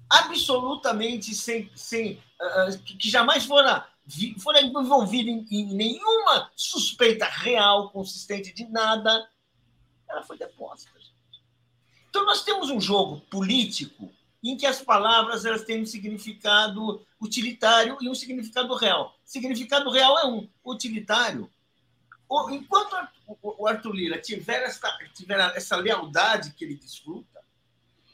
absolutamente 0.09 1.33
sem, 1.35 1.69
sem 1.75 2.13
uh, 2.13 2.79
que 2.83 3.09
jamais 3.09 3.45
fora, 3.45 3.87
fora 4.39 4.61
envolvida 4.61 5.29
em, 5.29 5.45
em 5.51 5.65
nenhuma 5.73 6.51
suspeita 6.55 7.25
real, 7.25 7.89
consistente 7.89 8.53
de 8.53 8.65
nada, 8.65 9.27
ela 10.07 10.23
foi 10.23 10.37
deposta. 10.37 10.89
Então, 12.15 12.25
nós 12.25 12.43
temos 12.45 12.69
um 12.69 12.79
jogo 12.79 13.19
político 13.29 14.09
em 14.41 14.55
que 14.55 14.65
as 14.65 14.81
palavras 14.81 15.43
elas 15.43 15.63
têm 15.65 15.81
um 15.81 15.85
significado 15.85 17.05
utilitário 17.19 17.97
e 17.99 18.07
um 18.07 18.15
significado 18.15 18.73
real. 18.75 19.13
Significado 19.25 19.89
real 19.89 20.17
é 20.19 20.25
um, 20.25 20.47
utilitário. 20.63 21.51
Enquanto 22.51 22.95
o 23.41 23.67
Arthur 23.67 23.93
Lira 23.93 24.21
tiver 24.21 24.63
essa, 24.63 24.97
tiver 25.13 25.39
essa 25.57 25.75
lealdade 25.75 26.51
que 26.51 26.63
ele 26.63 26.75
desfruta, 26.75 27.34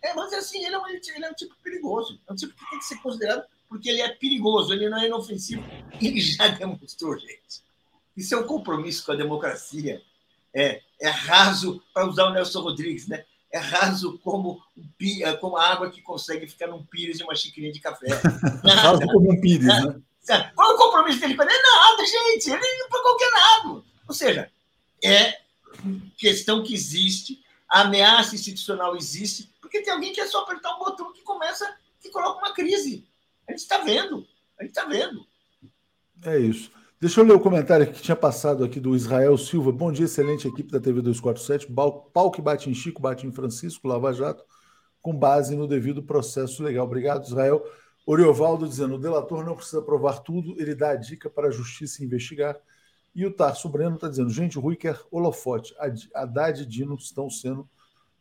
é, 0.03 0.13
mas 0.13 0.33
assim, 0.33 0.63
ele 0.65 0.75
é, 0.75 0.79
um, 0.79 0.87
ele 0.87 1.25
é 1.25 1.29
um 1.29 1.33
tipo 1.33 1.55
perigoso. 1.63 2.19
É 2.27 2.33
um 2.33 2.35
tipo 2.35 2.53
que 2.53 2.69
tem 2.69 2.79
que 2.79 2.85
ser 2.85 2.97
considerado 2.97 3.43
porque 3.69 3.89
ele 3.89 4.01
é 4.01 4.09
perigoso, 4.09 4.73
ele 4.73 4.89
não 4.89 4.99
é 4.99 5.07
inofensivo. 5.07 5.63
Ele 6.01 6.19
já 6.19 6.49
demonstrou, 6.49 7.17
gente. 7.17 7.63
Isso 8.17 8.35
é 8.35 8.37
um 8.37 8.43
compromisso 8.43 9.05
com 9.05 9.13
a 9.13 9.15
democracia. 9.15 10.01
É, 10.53 10.81
é 10.99 11.09
raso, 11.09 11.81
para 11.93 12.05
usar 12.05 12.25
o 12.25 12.33
Nelson 12.33 12.59
Rodrigues, 12.59 13.07
né? 13.07 13.23
é 13.51 13.59
raso 13.59 14.17
como, 14.19 14.61
é 15.21 15.33
como 15.33 15.57
a 15.57 15.71
água 15.71 15.91
que 15.91 16.01
consegue 16.01 16.47
ficar 16.47 16.67
num 16.67 16.83
pires 16.85 17.19
e 17.19 17.23
uma 17.23 17.35
xicrinha 17.35 17.71
de 17.71 17.79
café. 17.79 18.07
raso 18.63 19.01
como 19.01 19.31
um 19.31 19.41
pires, 19.41 19.67
né? 19.67 20.01
Qual 20.55 20.71
é 20.71 20.73
o 20.73 20.77
compromisso 20.77 21.19
dele 21.19 21.35
com 21.35 21.43
ele? 21.43 21.51
É 21.51 21.61
nada, 21.61 22.05
gente. 22.05 22.49
Ele 22.49 22.77
não 22.79 22.89
para 22.89 23.01
qualquer 23.01 23.29
lado. 23.31 23.85
Ou 24.07 24.15
seja, 24.15 24.49
é 25.03 25.39
questão 26.17 26.63
que 26.63 26.73
existe, 26.73 27.43
a 27.67 27.81
ameaça 27.81 28.35
institucional 28.35 28.95
existe, 28.95 29.49
porque 29.71 29.83
tem 29.83 29.93
alguém 29.93 30.11
que 30.11 30.19
é 30.19 30.27
só 30.27 30.41
apertar 30.41 30.75
um 30.75 30.79
botão 30.79 31.13
que 31.13 31.23
começa, 31.23 31.65
que 32.01 32.09
coloca 32.09 32.39
uma 32.39 32.53
crise. 32.53 33.07
A 33.47 33.51
gente 33.51 33.61
está 33.61 33.77
vendo. 33.77 34.27
A 34.59 34.63
gente 34.63 34.71
está 34.71 34.83
vendo. 34.83 35.25
É 36.25 36.37
isso. 36.37 36.69
Deixa 36.99 37.21
eu 37.21 37.23
ler 37.23 37.33
o 37.33 37.39
comentário 37.39 37.89
que 37.89 38.01
tinha 38.01 38.17
passado 38.17 38.65
aqui 38.65 38.81
do 38.81 38.93
Israel 38.93 39.37
Silva. 39.37 39.71
Bom 39.71 39.89
dia, 39.89 40.05
excelente 40.05 40.45
equipe 40.45 40.69
da 40.69 40.79
TV 40.79 41.01
247. 41.01 41.71
Pau 41.71 42.29
que 42.29 42.41
bate 42.41 42.69
em 42.69 42.73
Chico, 42.73 43.01
bate 43.01 43.25
em 43.25 43.31
Francisco, 43.31 43.87
Lava 43.87 44.11
Jato, 44.11 44.43
com 45.01 45.15
base 45.15 45.55
no 45.55 45.65
devido 45.65 46.03
processo 46.03 46.61
legal. 46.61 46.85
Obrigado, 46.85 47.23
Israel. 47.23 47.63
Oriovaldo 48.05 48.67
dizendo: 48.67 48.95
o 48.95 48.99
delator 48.99 49.45
não 49.45 49.55
precisa 49.55 49.81
provar 49.81 50.19
tudo, 50.19 50.53
ele 50.59 50.75
dá 50.75 50.89
a 50.89 50.95
dica 50.97 51.29
para 51.29 51.47
a 51.47 51.51
justiça 51.51 52.03
investigar. 52.03 52.59
E 53.15 53.25
o 53.25 53.31
Tarso 53.33 53.69
Breno 53.69 53.95
está 53.95 54.09
dizendo: 54.09 54.31
gente, 54.31 54.59
Rui 54.59 54.75
quer 54.75 54.99
holofote. 55.09 55.73
Haddad 56.13 56.61
e 56.61 56.65
Dino 56.65 56.95
estão 56.95 57.29
sendo 57.29 57.69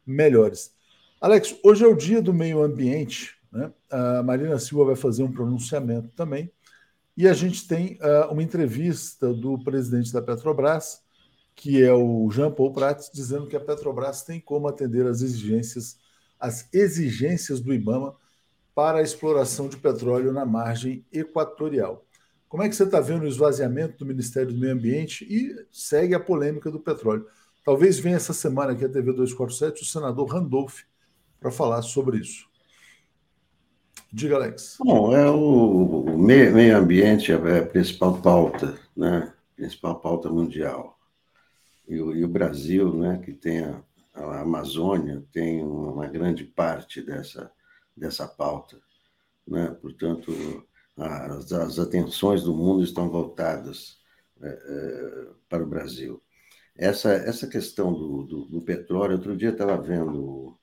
melhores. 0.07 0.79
Alex, 1.21 1.55
hoje 1.63 1.85
é 1.85 1.87
o 1.87 1.95
dia 1.95 2.23
do 2.23 2.33
meio 2.33 2.63
ambiente. 2.63 3.37
Né? 3.53 3.71
A 3.91 4.23
Marina 4.23 4.59
Silva 4.59 4.87
vai 4.87 4.97
fazer 4.97 5.23
um 5.23 5.31
pronunciamento 5.31 6.09
também. 6.17 6.51
E 7.15 7.29
a 7.29 7.35
gente 7.35 7.69
tem 7.69 7.99
uh, 8.01 8.33
uma 8.33 8.43
entrevista 8.43 9.31
do 9.35 9.63
presidente 9.63 10.11
da 10.15 10.23
Petrobras, 10.23 11.03
que 11.55 11.83
é 11.83 11.93
o 11.93 12.31
Jean 12.31 12.51
Paul 12.51 12.73
Prats, 12.73 13.11
dizendo 13.13 13.47
que 13.47 13.55
a 13.55 13.61
Petrobras 13.61 14.23
tem 14.23 14.41
como 14.41 14.67
atender 14.67 15.07
às 15.07 15.21
exigências, 15.21 15.99
as 16.39 16.73
exigências 16.73 17.61
do 17.61 17.75
IBAMA 17.75 18.17
para 18.75 19.01
a 19.01 19.03
exploração 19.03 19.69
de 19.69 19.77
petróleo 19.77 20.33
na 20.33 20.47
margem 20.47 21.05
equatorial. 21.13 22.07
Como 22.49 22.63
é 22.63 22.69
que 22.69 22.75
você 22.75 22.85
está 22.85 22.99
vendo 22.99 23.25
o 23.25 23.29
esvaziamento 23.29 23.99
do 23.99 24.07
Ministério 24.07 24.55
do 24.55 24.59
Meio 24.59 24.73
Ambiente 24.73 25.27
e 25.29 25.55
segue 25.71 26.15
a 26.15 26.21
polêmica 26.21 26.71
do 26.71 26.81
petróleo? 26.81 27.27
Talvez 27.63 27.99
venha 27.99 28.17
essa 28.17 28.33
semana 28.33 28.73
aqui 28.73 28.87
a 28.87 28.89
TV 28.89 29.13
247 29.13 29.83
o 29.83 29.85
senador 29.85 30.27
Randolph 30.27 30.81
para 31.41 31.51
falar 31.51 31.83
sobre 31.83 32.19
isso. 32.19 32.49
Diga, 34.13 34.37
Alex. 34.37 34.77
Bom, 34.81 35.15
é 35.17 35.31
o, 35.31 36.19
meio, 36.19 36.77
ambiente 36.77 37.33
é 37.33 37.59
a 37.59 37.67
principal 37.67 38.21
pauta, 38.21 38.79
né? 38.97 39.33
Principal 39.57 40.01
pauta 40.01 40.29
mundial. 40.29 40.99
E 41.89 42.01
o, 42.01 42.15
e 42.15 42.25
o 42.25 42.29
Brasil, 42.29 42.93
né, 42.95 43.21
que 43.25 43.33
tem 43.33 43.65
a, 43.65 43.83
a, 44.15 44.41
Amazônia, 44.41 45.25
tem 45.33 45.63
uma 45.63 46.07
grande 46.07 46.45
parte 46.45 47.03
dessa, 47.03 47.53
dessa 47.97 48.27
pauta. 48.27 48.81
Né? 49.47 49.77
Portanto, 49.81 50.33
as, 50.97 51.53
as 51.53 51.79
atenções 51.79 52.43
do 52.43 52.55
mundo 52.55 52.83
estão 52.83 53.09
voltadas 53.09 53.99
é, 54.43 54.49
é, 54.49 55.27
para 55.49 55.63
o 55.63 55.67
Brasil. 55.67 56.21
Essa, 56.77 57.13
essa 57.13 57.47
questão 57.47 57.93
do, 57.93 58.25
do, 58.25 58.45
do 58.47 58.63
petróleo, 58.63 59.17
outro 59.17 59.37
dia 59.37 59.51
estava 59.51 59.77
vendo 59.81 60.59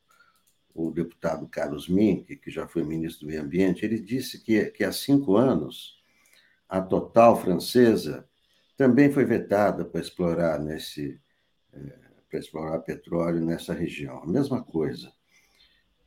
o 0.78 0.91
deputado 0.91 1.48
Carlos 1.48 1.90
Mink, 1.90 2.36
que 2.38 2.52
já 2.52 2.68
foi 2.68 2.84
ministro 2.84 3.26
do 3.26 3.32
Meio 3.32 3.41
Ambiente, 3.41 3.84
ele 3.84 3.99
disse 3.99 4.44
que, 4.44 4.66
que 4.66 4.84
há 4.84 4.91
cinco 4.91 5.36
anos 5.36 5.98
a 6.70 6.82
Total 6.82 7.40
francesa 7.40 8.28
também 8.76 9.12
foi 9.12 9.26
vetada 9.26 9.84
para 9.84 10.02
explorar 10.02 10.60
nesse 10.60 11.20
é, 11.74 12.08
para 12.30 12.40
explorar 12.40 12.80
petróleo 12.80 13.44
nessa 13.44 13.74
região. 13.74 14.22
A 14.22 14.28
mesma 14.28 14.62
coisa. 14.62 15.12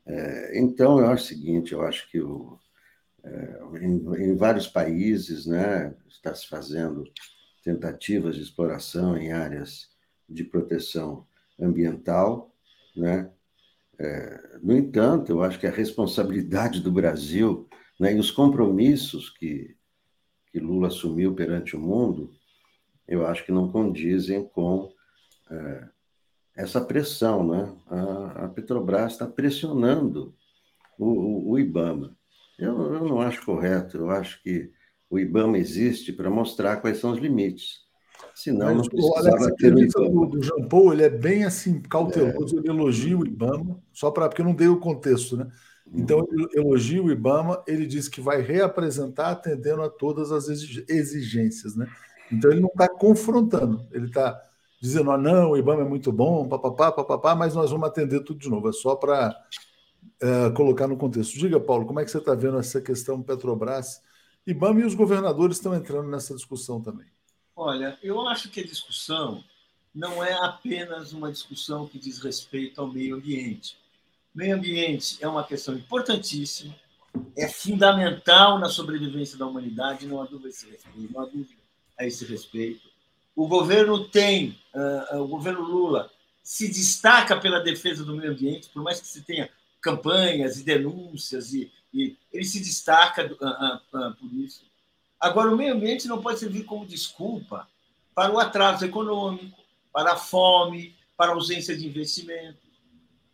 É, 0.05 0.59
então, 0.59 0.99
eu 0.99 1.07
acho 1.07 1.23
o 1.23 1.27
seguinte, 1.27 1.73
eu 1.73 1.81
acho 1.81 2.09
que 2.09 2.19
o, 2.21 2.59
é, 3.23 3.59
em, 3.81 4.35
vários 4.35 4.67
países 4.67 5.45
né, 5.45 5.93
está 6.07 6.33
se 6.33 6.47
fazendo 6.47 7.03
tentativas 7.63 8.35
de 8.35 8.41
exploração 8.41 9.17
em 9.17 9.31
áreas 9.31 9.89
de 10.27 10.43
proteção 10.43 11.27
ambiental, 11.59 12.53
né, 12.95 13.29
é, 14.03 14.57
no 14.63 14.75
entanto, 14.75 15.31
eu 15.31 15.43
acho 15.43 15.59
que 15.59 15.67
a 15.67 15.71
responsabilidade 15.71 16.81
do 16.81 16.91
Brasil 16.91 17.69
né, 17.99 18.13
e 18.15 18.19
os 18.19 18.31
compromissos 18.31 19.29
que, 19.29 19.75
que 20.51 20.59
Lula 20.59 20.87
assumiu 20.87 21.35
perante 21.35 21.75
o 21.75 21.79
mundo, 21.79 22.33
eu 23.07 23.27
acho 23.27 23.45
que 23.45 23.51
não 23.51 23.71
condizem 23.71 24.43
com 24.43 24.91
é, 25.51 25.87
essa 26.55 26.81
pressão. 26.81 27.47
Né? 27.47 27.75
A, 27.87 28.45
a 28.45 28.49
Petrobras 28.49 29.13
está 29.13 29.27
pressionando 29.27 30.33
o, 30.97 31.05
o, 31.05 31.51
o 31.51 31.59
IBAMA. 31.59 32.17
Eu, 32.57 32.93
eu 32.93 33.07
não 33.07 33.21
acho 33.21 33.45
correto, 33.45 33.97
eu 33.97 34.09
acho 34.09 34.41
que 34.41 34.71
o 35.11 35.19
IBAMA 35.19 35.59
existe 35.59 36.11
para 36.11 36.29
mostrar 36.29 36.77
quais 36.77 36.97
são 36.97 37.11
os 37.11 37.19
limites. 37.19 37.81
Senão, 38.35 38.75
não 38.75 38.83
ter 39.55 39.73
o 39.73 40.25
do 40.25 40.41
Jean 40.41 40.67
Paul, 40.67 40.93
ele 40.93 41.03
é 41.03 41.09
bem 41.09 41.43
assim, 41.43 41.81
cauteloso, 41.81 42.55
é. 42.55 42.59
ele 42.59 42.69
elogia 42.69 43.17
o 43.17 43.25
IBAMA, 43.25 43.79
só 43.93 44.09
para 44.11 44.27
porque 44.27 44.41
eu 44.41 44.45
não 44.45 44.55
dei 44.55 44.67
o 44.67 44.79
contexto, 44.79 45.37
né? 45.37 45.47
Então, 45.93 46.19
uhum. 46.19 46.27
ele 46.31 46.47
elogia 46.53 47.03
o 47.03 47.11
IBAMA, 47.11 47.63
ele 47.67 47.85
diz 47.85 48.07
que 48.07 48.21
vai 48.21 48.41
reapresentar 48.41 49.31
atendendo 49.31 49.81
a 49.81 49.89
todas 49.89 50.31
as 50.31 50.47
exigências, 50.47 51.75
né? 51.75 51.87
Então, 52.31 52.49
ele 52.49 52.61
não 52.61 52.69
está 52.69 52.87
confrontando, 52.87 53.85
ele 53.91 54.05
está 54.05 54.39
dizendo, 54.81 55.11
ah, 55.11 55.17
não, 55.17 55.51
o 55.51 55.57
IBAMA 55.57 55.81
é 55.81 55.85
muito 55.85 56.11
bom, 56.11 56.47
papapá, 56.47 56.91
papapá, 56.91 57.35
mas 57.35 57.53
nós 57.53 57.71
vamos 57.71 57.87
atender 57.87 58.23
tudo 58.23 58.39
de 58.39 58.49
novo, 58.49 58.69
é 58.69 58.71
só 58.71 58.95
para 58.95 59.35
é, 60.21 60.49
colocar 60.51 60.87
no 60.87 60.97
contexto. 60.97 61.37
Diga, 61.37 61.59
Paulo, 61.59 61.85
como 61.85 61.99
é 61.99 62.05
que 62.05 62.11
você 62.11 62.17
está 62.17 62.33
vendo 62.33 62.57
essa 62.57 62.81
questão 62.81 63.21
Petrobras? 63.21 64.01
IBAMA 64.47 64.81
e 64.81 64.85
os 64.85 64.95
governadores 64.95 65.57
estão 65.57 65.75
entrando 65.75 66.09
nessa 66.09 66.33
discussão 66.33 66.81
também. 66.81 67.05
Olha, 67.63 67.95
eu 68.01 68.27
acho 68.27 68.49
que 68.49 68.61
a 68.61 68.65
discussão 68.65 69.43
não 69.93 70.23
é 70.23 70.33
apenas 70.33 71.13
uma 71.13 71.31
discussão 71.31 71.87
que 71.87 71.99
diz 71.99 72.17
respeito 72.17 72.81
ao 72.81 72.87
meio 72.87 73.17
ambiente. 73.17 73.77
Meio 74.33 74.55
ambiente 74.55 75.19
é 75.21 75.27
uma 75.27 75.43
questão 75.43 75.75
importantíssima, 75.75 76.75
é 77.37 77.47
fundamental 77.47 78.57
na 78.57 78.67
sobrevivência 78.67 79.37
da 79.37 79.45
humanidade, 79.45 80.07
não 80.07 80.19
há 80.19 80.25
dúvida 80.25 80.47
a 80.47 80.49
esse 80.49 80.71
respeito. 80.71 81.13
Não 81.13 81.21
há 81.21 81.29
a 81.99 82.07
esse 82.07 82.25
respeito. 82.25 82.89
O 83.35 83.47
governo 83.47 84.09
tem, 84.09 84.57
uh, 84.73 85.21
o 85.21 85.27
governo 85.27 85.61
Lula 85.61 86.11
se 86.41 86.67
destaca 86.67 87.39
pela 87.39 87.59
defesa 87.59 88.03
do 88.03 88.15
meio 88.15 88.31
ambiente, 88.31 88.69
por 88.69 88.81
mais 88.81 88.99
que 88.99 89.05
se 89.05 89.21
tenha 89.21 89.51
campanhas 89.79 90.57
e 90.57 90.63
denúncias, 90.63 91.53
e, 91.53 91.71
e 91.93 92.17
ele 92.33 92.43
se 92.43 92.59
destaca 92.59 93.31
uh, 93.31 93.97
uh, 93.99 94.15
por 94.15 94.33
isso. 94.33 94.70
Agora, 95.21 95.51
o 95.51 95.55
meio 95.55 95.75
ambiente 95.75 96.07
não 96.07 96.19
pode 96.19 96.39
servir 96.39 96.63
como 96.63 96.83
desculpa 96.83 97.69
para 98.15 98.33
o 98.33 98.39
atraso 98.39 98.83
econômico, 98.83 99.61
para 99.93 100.13
a 100.13 100.17
fome, 100.17 100.95
para 101.15 101.31
a 101.31 101.35
ausência 101.35 101.77
de 101.77 101.85
investimento. 101.85 102.57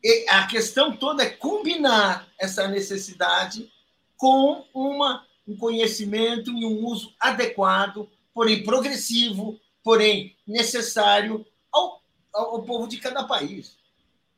E 0.03 0.25
a 0.29 0.45
questão 0.47 0.95
toda 0.97 1.23
é 1.23 1.29
combinar 1.29 2.27
essa 2.37 2.67
necessidade 2.67 3.71
com 4.17 4.65
uma, 4.73 5.25
um 5.47 5.55
conhecimento 5.55 6.51
e 6.51 6.65
um 6.65 6.85
uso 6.85 7.13
adequado, 7.17 8.09
porém 8.33 8.63
progressivo, 8.63 9.57
porém 9.81 10.35
necessário 10.45 11.45
ao, 11.71 12.01
ao 12.33 12.63
povo 12.63 12.87
de 12.87 12.97
cada 12.97 13.23
país. 13.23 13.77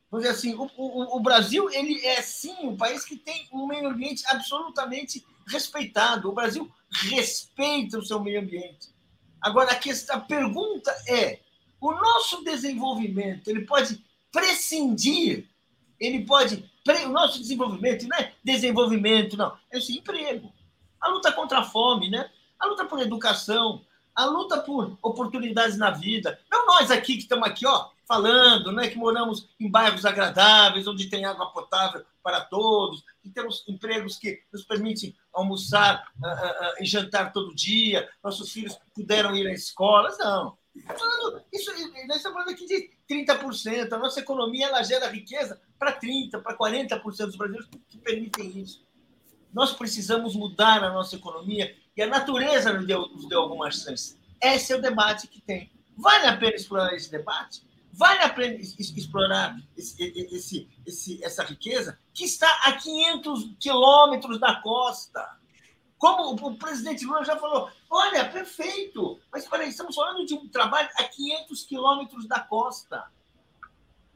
Vamos 0.08 0.24
dizer 0.26 0.36
assim, 0.36 0.54
o, 0.54 0.70
o, 0.76 1.16
o, 1.16 1.20
Brasil 1.20 1.68
ele 1.70 2.04
é 2.04 2.22
sim 2.22 2.54
um 2.62 2.76
país 2.76 3.04
que 3.04 3.16
tem 3.16 3.48
um 3.52 3.66
meio 3.66 3.88
ambiente 3.88 4.24
absolutamente 4.28 5.24
respeitado. 5.46 6.28
O 6.28 6.32
Brasil 6.32 6.70
respeita 6.90 7.98
o 7.98 8.04
seu 8.04 8.20
meio 8.20 8.40
ambiente. 8.40 8.88
Agora 9.40 9.72
a, 9.72 9.76
questão, 9.76 10.16
a 10.16 10.20
pergunta 10.20 10.90
é: 11.08 11.40
o 11.80 11.92
nosso 11.92 12.44
desenvolvimento 12.44 13.48
ele 13.48 13.64
pode 13.64 14.04
prescindir, 14.32 15.48
ele 15.98 16.24
pode. 16.24 16.68
O 17.04 17.08
nosso 17.10 17.38
desenvolvimento 17.38 18.08
não 18.08 18.16
é 18.16 18.32
desenvolvimento, 18.42 19.36
não, 19.36 19.56
é 19.70 19.78
esse 19.78 19.96
emprego. 19.96 20.52
A 21.00 21.08
luta 21.08 21.30
contra 21.30 21.60
a 21.60 21.64
fome, 21.64 22.10
né? 22.10 22.30
a 22.60 22.66
luta 22.66 22.84
por 22.84 23.00
educação, 23.00 23.82
a 24.14 24.26
luta 24.26 24.60
por 24.60 24.98
oportunidades 25.02 25.78
na 25.78 25.90
vida. 25.90 26.38
Não 26.50 26.66
nós 26.66 26.90
aqui 26.90 27.14
que 27.14 27.22
estamos 27.22 27.48
aqui, 27.48 27.66
ó, 27.66 27.88
falando, 28.10 28.72
né, 28.72 28.88
que 28.88 28.98
moramos 28.98 29.48
em 29.60 29.70
bairros 29.70 30.04
agradáveis, 30.04 30.88
onde 30.88 31.08
tem 31.08 31.24
água 31.24 31.52
potável 31.52 32.04
para 32.24 32.40
todos, 32.40 33.04
que 33.22 33.30
temos 33.30 33.62
empregos 33.68 34.18
que 34.18 34.42
nos 34.52 34.64
permitem 34.64 35.14
almoçar 35.32 36.10
uh, 36.20 36.26
uh, 36.26 36.72
uh, 36.72 36.82
e 36.82 36.86
jantar 36.86 37.32
todo 37.32 37.54
dia, 37.54 38.10
nossos 38.20 38.50
filhos 38.50 38.76
puderam 38.92 39.36
ir 39.36 39.46
à 39.46 39.52
escola. 39.52 40.10
Não, 40.18 40.58
isso, 41.52 41.70
nós 42.08 42.16
estamos 42.16 42.32
falando 42.32 42.50
aqui 42.50 42.66
de 42.66 42.90
30%. 43.08 43.92
A 43.92 43.98
nossa 43.98 44.18
economia 44.18 44.66
ela 44.66 44.82
gera 44.82 45.06
riqueza 45.06 45.60
para 45.78 45.96
30%, 45.96 46.42
para 46.42 46.58
40% 46.58 47.00
dos 47.00 47.36
brasileiros 47.36 47.70
que 47.88 47.96
permitem 47.98 48.58
isso. 48.58 48.84
Nós 49.54 49.72
precisamos 49.72 50.34
mudar 50.34 50.82
a 50.82 50.92
nossa 50.92 51.14
economia 51.14 51.76
e 51.96 52.02
a 52.02 52.08
natureza 52.08 52.72
nos 52.72 52.88
deu, 52.88 53.02
nos 53.06 53.28
deu 53.28 53.38
algumas 53.38 53.76
chances. 53.76 54.18
Esse 54.42 54.72
é 54.72 54.76
o 54.76 54.82
debate 54.82 55.28
que 55.28 55.40
tem. 55.40 55.70
Vale 55.96 56.26
a 56.26 56.36
pena 56.36 56.56
explorar 56.56 56.92
esse 56.92 57.08
debate? 57.08 57.69
Vale 57.92 58.20
a 58.20 58.28
pena 58.28 58.54
explorar 58.54 59.56
esse, 59.76 60.02
esse, 60.30 60.68
esse, 60.86 61.24
essa 61.24 61.44
riqueza 61.44 61.98
que 62.14 62.24
está 62.24 62.48
a 62.64 62.72
500 62.72 63.56
quilômetros 63.58 64.38
da 64.38 64.56
costa? 64.56 65.38
Como 65.98 66.34
o 66.34 66.56
presidente 66.56 67.04
Lula 67.04 67.24
já 67.24 67.36
falou, 67.36 67.70
olha, 67.90 68.26
perfeito, 68.30 69.20
mas 69.30 69.46
peraí, 69.46 69.68
estamos 69.68 69.94
falando 69.94 70.24
de 70.24 70.34
um 70.34 70.48
trabalho 70.48 70.88
a 70.96 71.04
500 71.04 71.62
quilômetros 71.64 72.26
da 72.26 72.40
costa. 72.40 73.04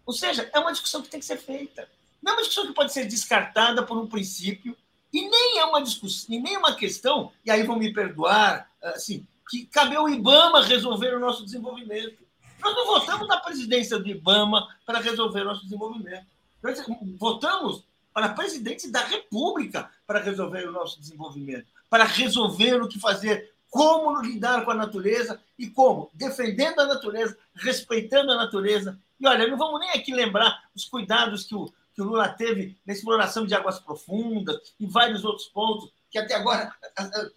Ou 0.07 0.13
seja, 0.13 0.49
é 0.53 0.59
uma 0.59 0.73
discussão 0.73 1.03
que 1.03 1.11
tem 1.11 1.21
que 1.21 1.27
ser 1.27 1.37
feita. 1.37 1.89
Não 2.23 2.33
é 2.33 2.37
uma 2.37 2.43
discussão 2.43 2.67
que 2.67 2.73
pode 2.73 2.93
ser 2.93 3.05
descartada 3.07 3.83
por 3.85 3.99
um 3.99 4.07
princípio, 4.07 4.77
e 5.13 5.29
nem 5.29 5.59
é 5.59 5.65
uma 5.65 5.83
discussão, 5.83 6.35
e 6.35 6.41
nem 6.41 6.55
é 6.55 6.59
uma 6.59 6.75
questão, 6.75 7.33
e 7.45 7.51
aí 7.51 7.63
vão 7.63 7.79
me 7.79 7.93
perdoar, 7.93 8.71
assim, 8.83 9.27
que 9.49 9.67
cabe 9.67 9.95
ao 9.95 10.09
IBAMA 10.09 10.65
resolver 10.65 11.15
o 11.15 11.21
nosso 11.21 11.45
desenvolvimento. 11.45 12.24
Nós 12.65 12.75
não 12.75 12.87
votamos 12.87 13.29
na 13.29 13.37
presidência 13.37 13.99
do 13.99 14.09
IBAMA 14.09 14.67
para 14.87 14.99
resolver 14.99 15.45
nosso 15.45 15.63
desenvolvimento. 15.63 16.27
Nós 16.63 16.85
votamos 17.19 17.85
para 18.13 18.31
presidente 18.31 18.91
da 18.91 19.05
República 19.05 19.91
para 20.07 20.21
resolver 20.21 20.67
o 20.67 20.73
nosso 20.73 20.99
desenvolvimento 20.99 21.67
para 21.95 22.03
resolver 22.03 22.83
o 22.83 22.89
que 22.89 22.99
fazer, 22.99 23.53
como 23.71 24.21
lidar 24.21 24.65
com 24.65 24.73
a 24.73 24.75
natureza 24.75 25.41
e 25.57 25.71
como, 25.71 26.11
defendendo 26.13 26.81
a 26.81 26.87
natureza, 26.87 27.39
respeitando 27.55 28.33
a 28.33 28.37
natureza. 28.37 28.99
E 29.21 29.29
olha, 29.29 29.47
não 29.47 29.57
vamos 29.57 29.79
nem 29.79 29.91
aqui 29.91 30.13
lembrar 30.13 30.65
os 30.75 30.85
cuidados 30.87 31.45
que 31.45 31.55
o, 31.55 31.73
que 31.95 32.03
o 32.03 32.05
Lula 32.05 32.29
teve 32.29 32.77
na 32.85 32.93
exploração 32.93 33.47
de 33.47 33.55
águas 33.55 33.79
profundas 33.79 34.75
e 34.81 34.87
vários 34.87 35.25
outros 35.25 35.47
pontos, 35.47 35.89
que 36.11 36.19
até 36.19 36.35
agora 36.35 36.75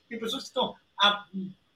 tem 0.09 0.17
pessoas 0.17 0.41
que 0.41 0.49
estão 0.49 0.75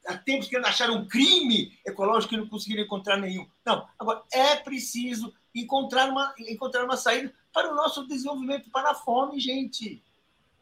há, 0.05 0.17
tempos 0.17 0.47
querendo 0.47 0.65
achar 0.65 0.89
um 0.89 1.07
crime 1.07 1.77
ecológico 1.85 2.33
e 2.33 2.37
não 2.37 2.47
conseguiram 2.47 2.83
encontrar 2.83 3.17
nenhum. 3.17 3.47
Não, 3.65 3.87
agora 3.97 4.23
é 4.31 4.55
preciso 4.55 5.33
encontrar 5.53 6.09
uma, 6.09 6.33
encontrar 6.39 6.83
uma 6.85 6.97
saída 6.97 7.33
para 7.53 7.71
o 7.71 7.75
nosso 7.75 8.07
desenvolvimento, 8.07 8.69
para 8.69 8.91
a 8.91 8.95
fome, 8.95 9.39
gente. 9.39 10.01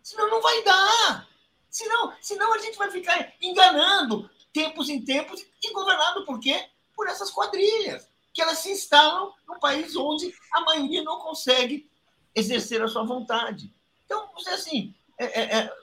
Senão 0.02 0.30
não 0.30 0.42
vai 0.42 0.64
dar. 0.64 1.28
Senão, 1.70 2.14
senão 2.22 2.54
a 2.54 2.58
gente 2.58 2.78
vai 2.78 2.90
ficar 2.90 3.34
enganando 3.42 4.30
tempos 4.52 4.90
em 4.90 5.04
tempos 5.04 5.46
e 5.64 5.72
governado 5.72 6.26
por 6.26 6.40
quê? 6.40 6.68
Por 6.96 7.08
essas 7.08 7.30
quadrilhas, 7.30 8.08
que 8.34 8.42
elas 8.42 8.58
se 8.58 8.72
instalam 8.72 9.32
num 9.48 9.60
país 9.60 9.96
onde 9.96 10.34
a 10.52 10.62
maioria 10.62 11.04
não 11.04 11.20
consegue 11.20 11.90
exercer 12.34 12.82
a 12.82 12.88
sua 12.88 13.04
vontade. 13.04 13.72
Então, 14.06 14.30
assim, 14.48 14.94
é, 15.20 15.26
é, 15.26 15.58
é, 15.60 15.74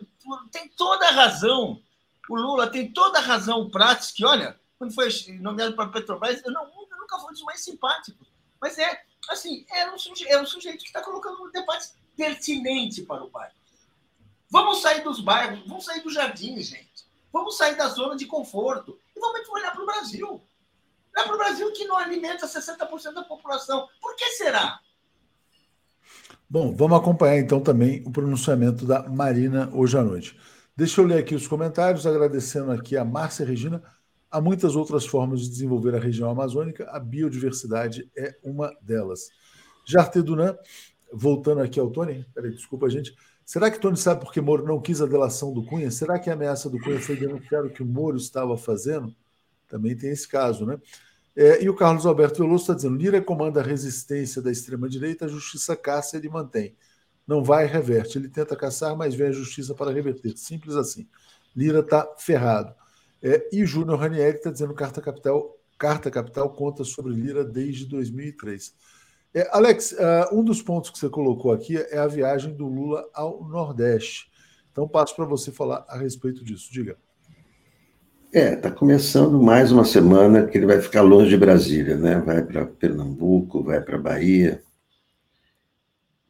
tem 0.50 0.68
toda 0.70 1.06
a 1.06 1.12
razão, 1.12 1.80
o 2.28 2.36
Lula 2.36 2.70
tem 2.70 2.92
toda 2.92 3.18
a 3.18 3.22
razão 3.22 3.70
prática, 3.70 4.14
que, 4.16 4.24
olha, 4.24 4.58
quando 4.78 4.94
foi 4.94 5.08
nomeado 5.40 5.74
para 5.74 5.88
Petrobras, 5.88 6.42
eu, 6.44 6.52
não, 6.52 6.64
eu 6.64 6.98
nunca 6.98 7.18
fui 7.18 7.32
dos 7.32 7.42
mais 7.42 7.62
simpáticos, 7.62 8.26
mas 8.60 8.78
é, 8.78 9.02
assim, 9.30 9.64
é 9.70 9.90
um 9.90 9.98
sujeito, 9.98 10.32
é 10.32 10.40
um 10.40 10.46
sujeito 10.46 10.78
que 10.78 10.88
está 10.88 11.02
colocando 11.02 11.42
um 11.42 11.50
debate 11.50 11.90
pertinente 12.16 13.02
para 13.02 13.22
o 13.22 13.30
país. 13.30 13.52
Vamos 14.50 14.80
sair 14.80 15.02
dos 15.02 15.20
bairros, 15.20 15.66
vamos 15.66 15.84
sair 15.84 16.02
do 16.02 16.10
jardim, 16.10 16.60
gente. 16.60 17.06
Vamos 17.32 17.56
sair 17.56 17.76
da 17.76 17.88
zona 17.88 18.16
de 18.16 18.26
conforto 18.26 18.98
e 19.14 19.20
vamos 19.20 19.48
olhar 19.48 19.72
para 19.72 19.82
o 19.82 19.86
Brasil. 19.86 20.42
Olhar 21.14 21.26
para 21.26 21.34
o 21.34 21.38
Brasil 21.38 21.72
que 21.72 21.84
não 21.84 21.96
alimenta 21.96 22.46
60% 22.46 23.12
da 23.12 23.24
população. 23.24 23.88
Por 24.00 24.14
que 24.16 24.30
será? 24.32 24.80
Bom, 26.48 26.74
vamos 26.74 26.98
acompanhar 26.98 27.38
então 27.38 27.60
também 27.60 28.02
o 28.06 28.10
pronunciamento 28.10 28.86
da 28.86 29.02
Marina 29.08 29.68
hoje 29.72 29.98
à 29.98 30.02
noite. 30.02 30.38
Deixa 30.76 31.00
eu 31.00 31.06
ler 31.06 31.20
aqui 31.20 31.34
os 31.34 31.48
comentários, 31.48 32.06
agradecendo 32.06 32.70
aqui 32.70 32.98
a 32.98 33.04
Márcia 33.04 33.46
Regina. 33.46 33.82
Há 34.30 34.42
muitas 34.42 34.76
outras 34.76 35.06
formas 35.06 35.40
de 35.40 35.48
desenvolver 35.48 35.94
a 35.94 35.98
região 35.98 36.28
amazônica, 36.28 36.86
a 36.90 37.00
biodiversidade 37.00 38.10
é 38.14 38.36
uma 38.44 38.70
delas. 38.82 39.30
Jarte 39.86 40.20
Dunan, 40.20 40.54
voltando 41.10 41.62
aqui 41.62 41.80
ao 41.80 41.90
Tony, 41.90 42.26
peraí, 42.34 42.50
desculpa, 42.50 42.90
gente. 42.90 43.16
Será 43.42 43.70
que 43.70 43.80
Tony 43.80 43.96
sabe 43.96 44.20
por 44.20 44.30
que 44.30 44.38
Moro 44.38 44.66
não 44.66 44.78
quis 44.78 45.00
a 45.00 45.06
delação 45.06 45.50
do 45.50 45.64
Cunha? 45.64 45.90
Será 45.90 46.18
que 46.18 46.28
a 46.28 46.34
ameaça 46.34 46.68
do 46.68 46.78
Cunha 46.78 47.00
foi 47.00 47.16
denunciar 47.16 47.64
o 47.64 47.70
que 47.70 47.82
o 47.82 47.86
Moro 47.86 48.18
estava 48.18 48.54
fazendo? 48.58 49.16
Também 49.66 49.96
tem 49.96 50.10
esse 50.10 50.28
caso, 50.28 50.66
né? 50.66 50.78
É, 51.34 51.62
e 51.64 51.70
o 51.70 51.74
Carlos 51.74 52.04
Alberto 52.04 52.42
Veloso 52.42 52.64
está 52.64 52.74
dizendo: 52.74 52.96
Lira 52.96 53.22
comanda 53.22 53.60
a 53.60 53.64
resistência 53.64 54.42
da 54.42 54.52
extrema-direita, 54.52 55.24
a 55.24 55.28
justiça 55.28 55.74
caça 55.74 56.18
ele 56.18 56.28
mantém. 56.28 56.76
Não 57.26 57.42
vai 57.42 57.64
e 57.64 57.68
reverte. 57.68 58.18
Ele 58.18 58.28
tenta 58.28 58.54
caçar, 58.54 58.96
mas 58.96 59.14
vem 59.14 59.28
a 59.28 59.32
justiça 59.32 59.74
para 59.74 59.92
reverter. 59.92 60.36
Simples 60.36 60.76
assim. 60.76 61.08
Lira 61.54 61.80
está 61.80 62.06
ferrado. 62.18 62.74
É, 63.22 63.48
e 63.52 63.64
Júnior 63.64 63.98
Ranieri 63.98 64.36
está 64.36 64.50
dizendo: 64.50 64.74
Carta 64.74 65.00
Capital, 65.00 65.56
Carta 65.78 66.10
Capital 66.10 66.50
conta 66.50 66.84
sobre 66.84 67.12
Lira 67.12 67.44
desde 67.44 67.86
2003. 67.86 68.74
É, 69.34 69.48
Alex, 69.52 69.92
uh, 69.92 70.34
um 70.34 70.42
dos 70.42 70.62
pontos 70.62 70.90
que 70.90 70.98
você 70.98 71.08
colocou 71.08 71.52
aqui 71.52 71.76
é 71.76 71.98
a 71.98 72.06
viagem 72.06 72.54
do 72.54 72.66
Lula 72.66 73.06
ao 73.12 73.44
Nordeste. 73.44 74.30
Então, 74.72 74.88
passo 74.88 75.16
para 75.16 75.24
você 75.24 75.50
falar 75.50 75.84
a 75.88 75.98
respeito 75.98 76.44
disso. 76.44 76.72
Diga. 76.72 76.96
É, 78.32 78.54
está 78.54 78.70
começando 78.70 79.42
mais 79.42 79.72
uma 79.72 79.84
semana 79.84 80.46
que 80.46 80.58
ele 80.58 80.66
vai 80.66 80.80
ficar 80.80 81.00
longe 81.02 81.30
de 81.30 81.36
Brasília, 81.36 81.96
né? 81.96 82.20
Vai 82.20 82.42
para 82.42 82.66
Pernambuco, 82.66 83.62
vai 83.62 83.80
para 83.80 83.98
Bahia. 83.98 84.62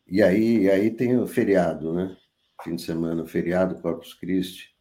E 0.09 0.23
aí, 0.23 0.70
aí 0.70 0.91
tem 0.91 1.19
o 1.19 1.27
feriado, 1.27 1.93
né? 1.93 2.16
Fim 2.62 2.77
de 2.77 2.83
semana, 2.83 3.27
feriado 3.27 3.81
Corpus 3.83 4.15
Christi. 4.15 4.73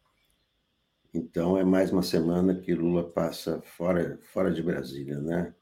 Então 1.12 1.58
é 1.58 1.64
mais 1.64 1.92
uma 1.92 2.02
semana 2.02 2.54
que 2.54 2.74
Lula 2.74 3.10
passa 3.10 3.60
fora, 3.62 4.20
fora 4.22 4.52
de 4.52 4.62
Brasília, 4.62 5.18
né? 5.18 5.52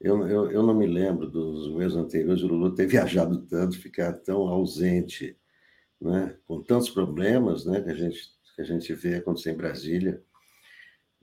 Eu, 0.00 0.26
eu, 0.26 0.50
eu 0.50 0.62
não 0.62 0.74
me 0.74 0.86
lembro 0.86 1.28
dos 1.30 1.72
meses 1.74 1.96
anteriores 1.96 2.42
o 2.42 2.46
Lula 2.46 2.74
ter 2.74 2.86
viajado 2.88 3.42
tanto, 3.42 3.78
ficar 3.78 4.14
tão 4.14 4.48
ausente, 4.48 5.36
né? 6.00 6.36
com 6.46 6.62
tantos 6.62 6.88
problemas 6.88 7.66
né? 7.66 7.80
que, 7.82 7.90
a 7.90 7.94
gente, 7.94 8.18
que 8.56 8.62
a 8.62 8.64
gente 8.64 8.94
vê 8.94 9.16
acontecer 9.16 9.52
em 9.52 9.56
Brasília. 9.56 10.22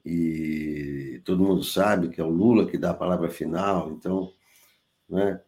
e 0.06 1.22
todo 1.26 1.44
mundo 1.44 1.64
sabe 1.64 2.10
que 2.10 2.22
é 2.22 2.24
o 2.24 2.30
Lula 2.30 2.68
que 2.68 2.78
dá 2.78 2.92
a 2.92 2.94
palavra 2.94 3.30
final, 3.30 3.92
então, 3.92 4.32
né? 5.10 5.42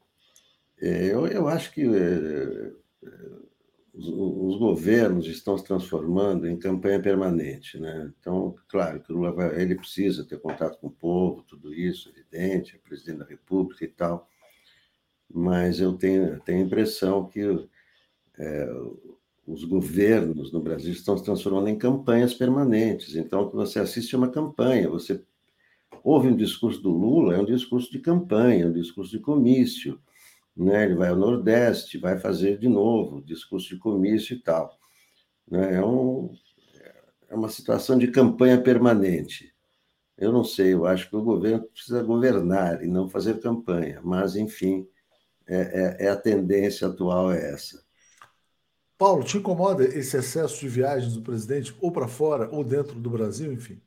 É, 0.81 1.13
eu, 1.13 1.27
eu 1.27 1.47
acho 1.47 1.71
que 1.71 1.81
é, 1.83 2.71
os, 3.93 4.07
os, 4.07 4.57
governos 4.57 5.27
estão 5.27 5.57
se 5.57 5.63
transformando 5.63 6.47
em 6.47 6.57
campanha 6.57 6.99
permanente, 6.99 7.79
né? 7.79 8.11
Então, 8.19 8.55
claro 8.67 8.99
que 9.01 9.11
Lula 9.11 9.31
vai, 9.31 9.61
ele 9.61 9.75
precisa 9.75 10.25
ter 10.25 10.39
contato 10.39 10.79
com 10.79 10.87
o 10.87 10.91
povo, 10.91 11.43
tudo 11.43 11.73
isso, 11.73 12.09
evidente, 12.09 12.75
é 12.75 12.79
presidente 12.79 13.19
da 13.19 13.25
República 13.25 13.85
e 13.85 13.89
tal, 13.89 14.27
mas 15.29 15.79
eu 15.79 15.93
tenho, 15.93 16.39
tenho 16.41 16.63
a 16.63 16.65
impressão 16.65 17.27
que 17.27 17.41
é, 18.39 18.69
os 19.45 19.63
governos 19.65 20.51
no 20.51 20.61
Brasil 20.61 20.91
estão 20.91 21.17
se 21.17 21.23
transformando 21.23 21.67
em 21.67 21.77
campanhas 21.77 22.33
permanentes. 22.33 23.15
Então, 23.15 23.41
o 23.41 23.49
que 23.49 23.55
você 23.55 23.79
assiste 23.79 24.15
é 24.15 24.17
uma 24.17 24.31
campanha. 24.31 24.89
Você 24.89 25.23
ouve 26.03 26.27
um 26.27 26.35
discurso 26.35 26.81
do 26.81 26.89
Lula, 26.89 27.35
é 27.35 27.39
um 27.39 27.45
discurso 27.45 27.91
de 27.91 27.99
campanha, 27.99 28.67
um 28.67 28.73
discurso 28.73 29.11
de 29.11 29.19
comício. 29.19 29.99
Né? 30.55 30.85
Ele 30.85 30.95
vai 30.95 31.09
ao 31.09 31.15
Nordeste, 31.15 31.97
vai 31.97 32.19
fazer 32.19 32.57
de 32.57 32.67
novo 32.67 33.21
discurso 33.21 33.69
de 33.69 33.77
comício 33.77 34.35
e 34.35 34.39
tal. 34.39 34.77
Né? 35.49 35.75
É, 35.75 35.85
um, 35.85 36.33
é 37.29 37.35
uma 37.35 37.49
situação 37.49 37.97
de 37.97 38.07
campanha 38.09 38.61
permanente. 38.61 39.53
Eu 40.17 40.31
não 40.31 40.43
sei, 40.43 40.73
eu 40.73 40.85
acho 40.85 41.09
que 41.09 41.15
o 41.15 41.23
governo 41.23 41.63
precisa 41.63 42.03
governar 42.03 42.83
e 42.83 42.87
não 42.87 43.09
fazer 43.09 43.39
campanha, 43.39 43.99
mas, 44.03 44.35
enfim, 44.35 44.87
é, 45.47 45.97
é, 46.01 46.05
é 46.05 46.09
a 46.09 46.15
tendência 46.15 46.87
atual 46.87 47.31
é 47.31 47.53
essa. 47.53 47.83
Paulo, 48.97 49.23
te 49.23 49.37
incomoda 49.37 49.83
esse 49.83 50.15
excesso 50.15 50.59
de 50.59 50.69
viagens 50.69 51.15
do 51.15 51.23
presidente, 51.23 51.75
ou 51.81 51.91
para 51.91 52.07
fora, 52.07 52.47
ou 52.51 52.63
dentro 52.63 52.99
do 52.99 53.09
Brasil, 53.09 53.51
enfim? 53.51 53.81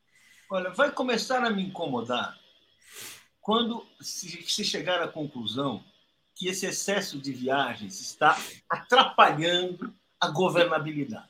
Olha, 0.50 0.70
vai 0.70 0.90
começar 0.90 1.44
a 1.44 1.50
me 1.50 1.64
incomodar 1.64 2.36
quando 3.40 3.86
se 4.00 4.64
chegar 4.64 5.00
à 5.02 5.06
conclusão 5.06 5.84
que 6.34 6.48
esse 6.48 6.66
excesso 6.66 7.18
de 7.18 7.32
viagens 7.32 8.00
está 8.00 8.36
atrapalhando 8.68 9.94
a 10.20 10.28
governabilidade. 10.28 11.28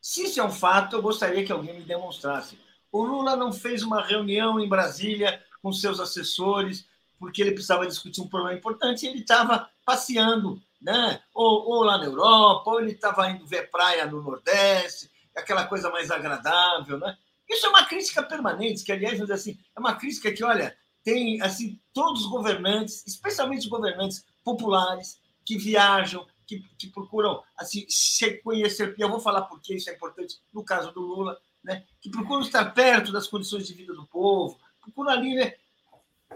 Se 0.00 0.24
isso 0.24 0.40
é 0.40 0.44
um 0.44 0.52
fato, 0.52 0.96
eu 0.96 1.02
gostaria 1.02 1.44
que 1.44 1.52
alguém 1.52 1.78
me 1.78 1.84
demonstrasse. 1.84 2.58
O 2.92 3.02
Lula 3.02 3.36
não 3.36 3.52
fez 3.52 3.82
uma 3.82 4.02
reunião 4.02 4.60
em 4.60 4.68
Brasília 4.68 5.42
com 5.62 5.72
seus 5.72 5.98
assessores 5.98 6.86
porque 7.18 7.40
ele 7.40 7.52
precisava 7.52 7.86
discutir 7.86 8.20
um 8.20 8.28
problema 8.28 8.56
importante 8.56 9.04
e 9.04 9.08
ele 9.08 9.20
estava 9.20 9.70
passeando 9.84 10.60
né? 10.84 11.20
ou, 11.32 11.66
ou 11.66 11.82
lá 11.82 11.96
na 11.96 12.04
Europa, 12.04 12.70
ou 12.70 12.80
ele 12.80 12.92
estava 12.92 13.30
indo 13.30 13.46
ver 13.46 13.70
praia 13.70 14.04
no 14.04 14.22
Nordeste, 14.22 15.10
aquela 15.34 15.66
coisa 15.66 15.90
mais 15.90 16.10
agradável. 16.10 16.98
Né? 16.98 17.16
Isso 17.48 17.64
é 17.64 17.68
uma 17.70 17.86
crítica 17.86 18.22
permanente, 18.22 18.84
que, 18.84 18.92
aliás, 18.92 19.18
assim, 19.30 19.58
é 19.74 19.80
uma 19.80 19.94
crítica 19.94 20.30
que, 20.30 20.44
olha, 20.44 20.76
tem 21.04 21.40
assim 21.42 21.78
todos 21.92 22.22
os 22.22 22.30
governantes, 22.30 23.04
especialmente 23.06 23.60
os 23.60 23.68
governantes 23.68 24.24
populares, 24.42 25.20
que 25.44 25.58
viajam, 25.58 26.26
que, 26.46 26.60
que 26.78 26.88
procuram 26.88 27.42
assim, 27.56 27.84
se 27.88 28.38
conhecer. 28.38 28.94
E 28.98 29.02
eu 29.02 29.10
vou 29.10 29.20
falar 29.20 29.42
por 29.42 29.60
que 29.60 29.74
isso 29.74 29.90
é 29.90 29.94
importante 29.94 30.40
no 30.52 30.64
caso 30.64 30.90
do 30.92 31.00
Lula, 31.00 31.38
né? 31.62 31.84
que 32.00 32.10
procuram 32.10 32.40
estar 32.40 32.64
perto 32.72 33.12
das 33.12 33.28
condições 33.28 33.66
de 33.66 33.74
vida 33.74 33.92
do 33.92 34.06
povo, 34.06 34.58
procuram 34.80 35.10
ali 35.10 35.34
né, 35.34 35.54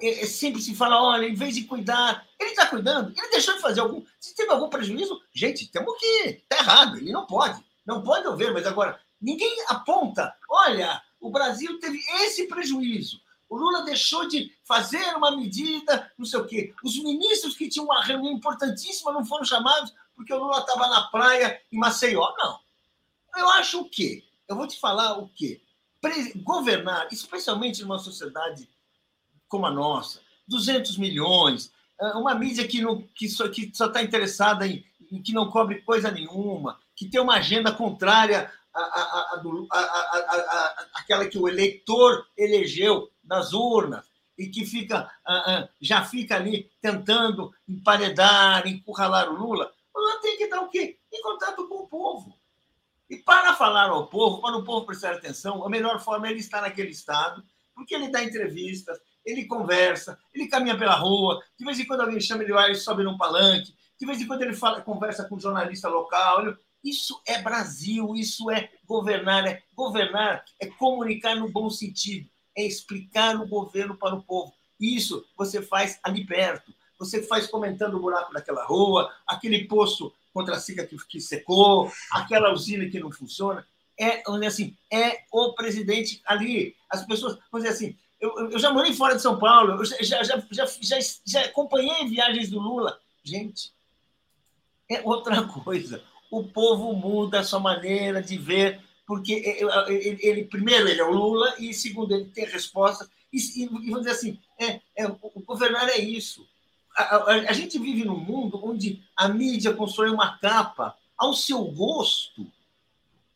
é, 0.01 0.23
é, 0.23 0.27
sempre 0.27 0.61
se 0.61 0.75
fala, 0.75 1.03
olha, 1.03 1.27
em 1.27 1.35
vez 1.35 1.55
de 1.55 1.65
cuidar, 1.65 2.27
ele 2.39 2.51
está 2.51 2.67
cuidando, 2.67 3.13
ele 3.17 3.31
deixou 3.31 3.55
de 3.55 3.61
fazer 3.61 3.81
algum. 3.81 4.05
Se 4.21 4.35
teve 4.35 4.51
algum 4.51 4.69
prejuízo, 4.69 5.21
gente, 5.33 5.71
temos 5.71 5.99
que. 5.99 6.43
Está 6.51 6.59
errado, 6.59 6.97
ele 6.99 7.13
não 7.13 7.27
pode. 7.27 7.63
Não 7.87 8.03
pode 8.03 8.27
haver, 8.27 8.53
mas 8.53 8.67
agora, 8.67 9.01
ninguém 9.21 9.65
aponta, 9.67 10.35
olha, 10.49 11.03
o 11.21 11.31
Brasil 11.31 11.79
teve 11.81 11.99
esse 12.23 12.47
prejuízo. 12.47 13.21
O 13.49 13.57
Lula 13.57 13.83
deixou 13.83 14.29
de 14.29 14.53
fazer 14.65 15.17
uma 15.17 15.35
medida, 15.37 16.13
não 16.19 16.27
sei 16.27 16.41
o 16.41 16.47
quê. 16.47 16.75
Os 16.85 16.99
ministros 17.03 17.57
que 17.57 17.69
tinham 17.69 17.87
uma 17.87 18.05
reunião 18.05 18.33
importantíssima 18.33 19.13
não 19.13 19.25
foram 19.25 19.45
chamados 19.45 19.93
porque 20.15 20.33
o 20.33 20.39
Lula 20.39 20.59
estava 20.59 20.87
na 20.89 21.03
praia 21.05 21.61
em 21.73 21.79
Maceió. 21.79 22.35
Não. 22.37 22.59
Eu 23.37 23.49
acho 23.51 23.81
o 23.81 23.89
quê? 23.89 24.25
Eu 24.47 24.57
vou 24.57 24.67
te 24.67 24.79
falar 24.79 25.19
o 25.19 25.29
quê? 25.29 25.63
Governar, 26.37 27.09
especialmente 27.11 27.83
numa 27.83 27.99
sociedade 27.99 28.69
como 29.49 29.67
a 29.67 29.71
nossa, 29.71 30.21
200 30.47 30.99
milhões, 30.99 31.73
é, 32.01 32.07
uma 32.13 32.35
mídia 32.35 32.67
que, 32.69 32.81
não, 32.81 33.03
que 33.15 33.29
só 33.29 33.47
está 33.47 34.03
interessada 34.03 34.67
em, 34.67 34.85
em, 35.11 35.23
que 35.23 35.33
não 35.33 35.51
cobre 35.51 35.81
coisa 35.83 36.11
nenhuma, 36.11 36.79
que 36.95 37.09
tem 37.09 37.21
uma 37.21 37.37
agenda 37.37 37.73
contrária 37.73 38.53
à, 38.83 39.41
à, 39.73 40.87
àquela 40.95 41.27
que 41.27 41.39
o 41.39 41.49
eleitor 41.49 42.27
elegeu 42.37 43.11
nas 43.25 43.53
urnas 43.53 44.07
e 44.37 44.47
que 44.49 44.65
fica 44.65 45.11
já 45.81 46.05
fica 46.05 46.37
ali 46.37 46.71
tentando 46.81 47.53
emparedar, 47.69 48.67
encurralar 48.67 49.29
o 49.29 49.37
Lula, 49.37 49.73
o 49.95 50.01
Lula 50.01 50.21
tem 50.21 50.37
que 50.37 50.49
dar 50.49 50.61
o 50.61 50.69
quê? 50.69 50.99
Em 51.13 51.23
contato 51.23 51.67
com 51.67 51.83
o 51.83 51.89
povo. 51.89 52.39
E 53.11 53.17
para 53.17 53.55
falar 53.55 53.89
ao 53.89 54.07
povo, 54.07 54.41
para 54.41 54.57
o 54.57 54.65
povo 54.65 54.87
prestar 54.87 55.15
atenção, 55.15 55.65
a 55.65 55.69
melhor 55.69 55.99
forma 55.99 56.29
é 56.29 56.31
ele 56.31 56.41
estar 56.41 56.61
naquele 56.61 56.91
estado, 56.91 57.43
porque 57.75 57.95
ele 57.95 58.11
dá 58.11 58.23
entrevistas, 58.23 58.99
ele 59.25 59.47
conversa, 59.47 60.19
ele 60.35 60.47
caminha 60.47 60.77
pela 60.77 60.95
rua, 60.95 61.43
de 61.59 61.65
vez 61.65 61.79
em 61.79 61.87
quando 61.87 62.03
alguém 62.03 62.21
chama 62.21 62.43
ele 62.43 62.53
vai, 62.53 62.67
ele 62.67 62.75
sobe 62.75 63.03
num 63.03 63.17
palanque, 63.17 63.75
de 63.99 64.07
vez 64.07 64.21
em 64.21 64.27
quando 64.27 64.43
ele 64.43 64.55
fala, 64.55 64.81
conversa 64.81 65.25
com 65.25 65.37
um 65.37 65.41
jornalista 65.41 65.89
local. 65.89 66.57
Isso 66.85 67.21
é 67.27 67.43
Brasil, 67.43 68.15
isso 68.15 68.51
é 68.51 68.71
governar, 68.87 69.47
é 69.47 69.63
governar, 69.75 70.45
é 70.61 70.67
comunicar 70.67 71.35
no 71.35 71.51
bom 71.51 71.69
sentido, 71.69 72.29
é 72.57 72.65
explicar 72.65 73.37
o 73.37 73.47
governo 73.49 73.97
para 73.97 74.15
o 74.15 74.23
povo. 74.23 74.53
Isso 74.81 75.25
você 75.37 75.61
faz 75.61 75.99
ali 76.03 76.25
perto, 76.25 76.73
você 76.99 77.23
faz 77.23 77.47
comentando 77.47 77.95
o 77.95 78.01
buraco 78.01 78.33
daquela 78.33 78.65
rua, 78.65 79.13
aquele 79.27 79.67
poço 79.67 80.13
contra 80.33 80.57
a 80.57 80.61
siga 80.61 80.87
que, 80.87 80.97
que 81.07 81.21
secou, 81.21 81.91
aquela 82.13 82.53
usina 82.53 82.89
que 82.89 83.01
não 83.01 83.11
funciona. 83.11 83.67
É, 83.99 84.23
assim, 84.47 84.77
é 84.93 85.25
o 85.33 85.53
presidente 85.55 86.23
ali. 86.25 86.77
As 86.89 87.05
pessoas, 87.05 87.37
vamos 87.51 87.67
dizer 87.67 87.75
assim, 87.75 87.97
eu, 88.21 88.51
eu 88.51 88.59
já 88.59 88.73
morei 88.73 88.93
fora 88.93 89.17
de 89.17 89.23
São 89.23 89.39
Paulo, 89.39 89.73
eu 89.73 89.85
já, 89.85 90.23
já, 90.23 90.23
já, 90.23 90.67
já, 90.81 90.99
já 91.27 91.45
acompanhei 91.45 92.07
viagens 92.09 92.51
do 92.51 92.61
Lula. 92.61 93.01
Gente, 93.25 93.73
é 94.89 95.03
outra 95.03 95.43
coisa. 95.65 96.03
O 96.31 96.45
povo 96.45 96.93
muda 96.93 97.41
a 97.41 97.45
sua 97.45 97.61
maneira 97.61 98.23
de 98.23 98.37
ver, 98.37 98.81
porque 99.07 99.33
ele, 99.89 100.19
ele 100.21 100.45
primeiro, 100.45 100.89
ele 100.89 101.01
é 101.01 101.05
o 101.05 101.13
Lula, 101.13 101.55
e 101.59 101.73
segundo, 101.73 102.15
ele 102.15 102.27
tem 102.27 102.45
respostas. 102.45 103.09
E, 103.33 103.39
e 103.63 103.67
vamos 103.67 104.01
dizer 104.01 104.11
assim, 104.11 104.39
é, 104.59 104.81
é, 104.97 105.07
o 105.07 105.43
governar 105.47 105.89
é 105.89 105.99
isso. 105.99 106.47
A, 106.97 107.03
a, 107.03 107.35
a, 107.51 107.53
gente 107.53 107.79
vive 107.79 108.05
num 108.05 108.19
mundo 108.19 108.61
onde 108.63 109.03
a 109.17 109.29
mídia 109.29 109.73
constrói 109.73 110.11
uma 110.11 110.37
capa 110.39 110.97
ao 111.17 111.33
seu 111.33 111.65
gosto 111.65 112.47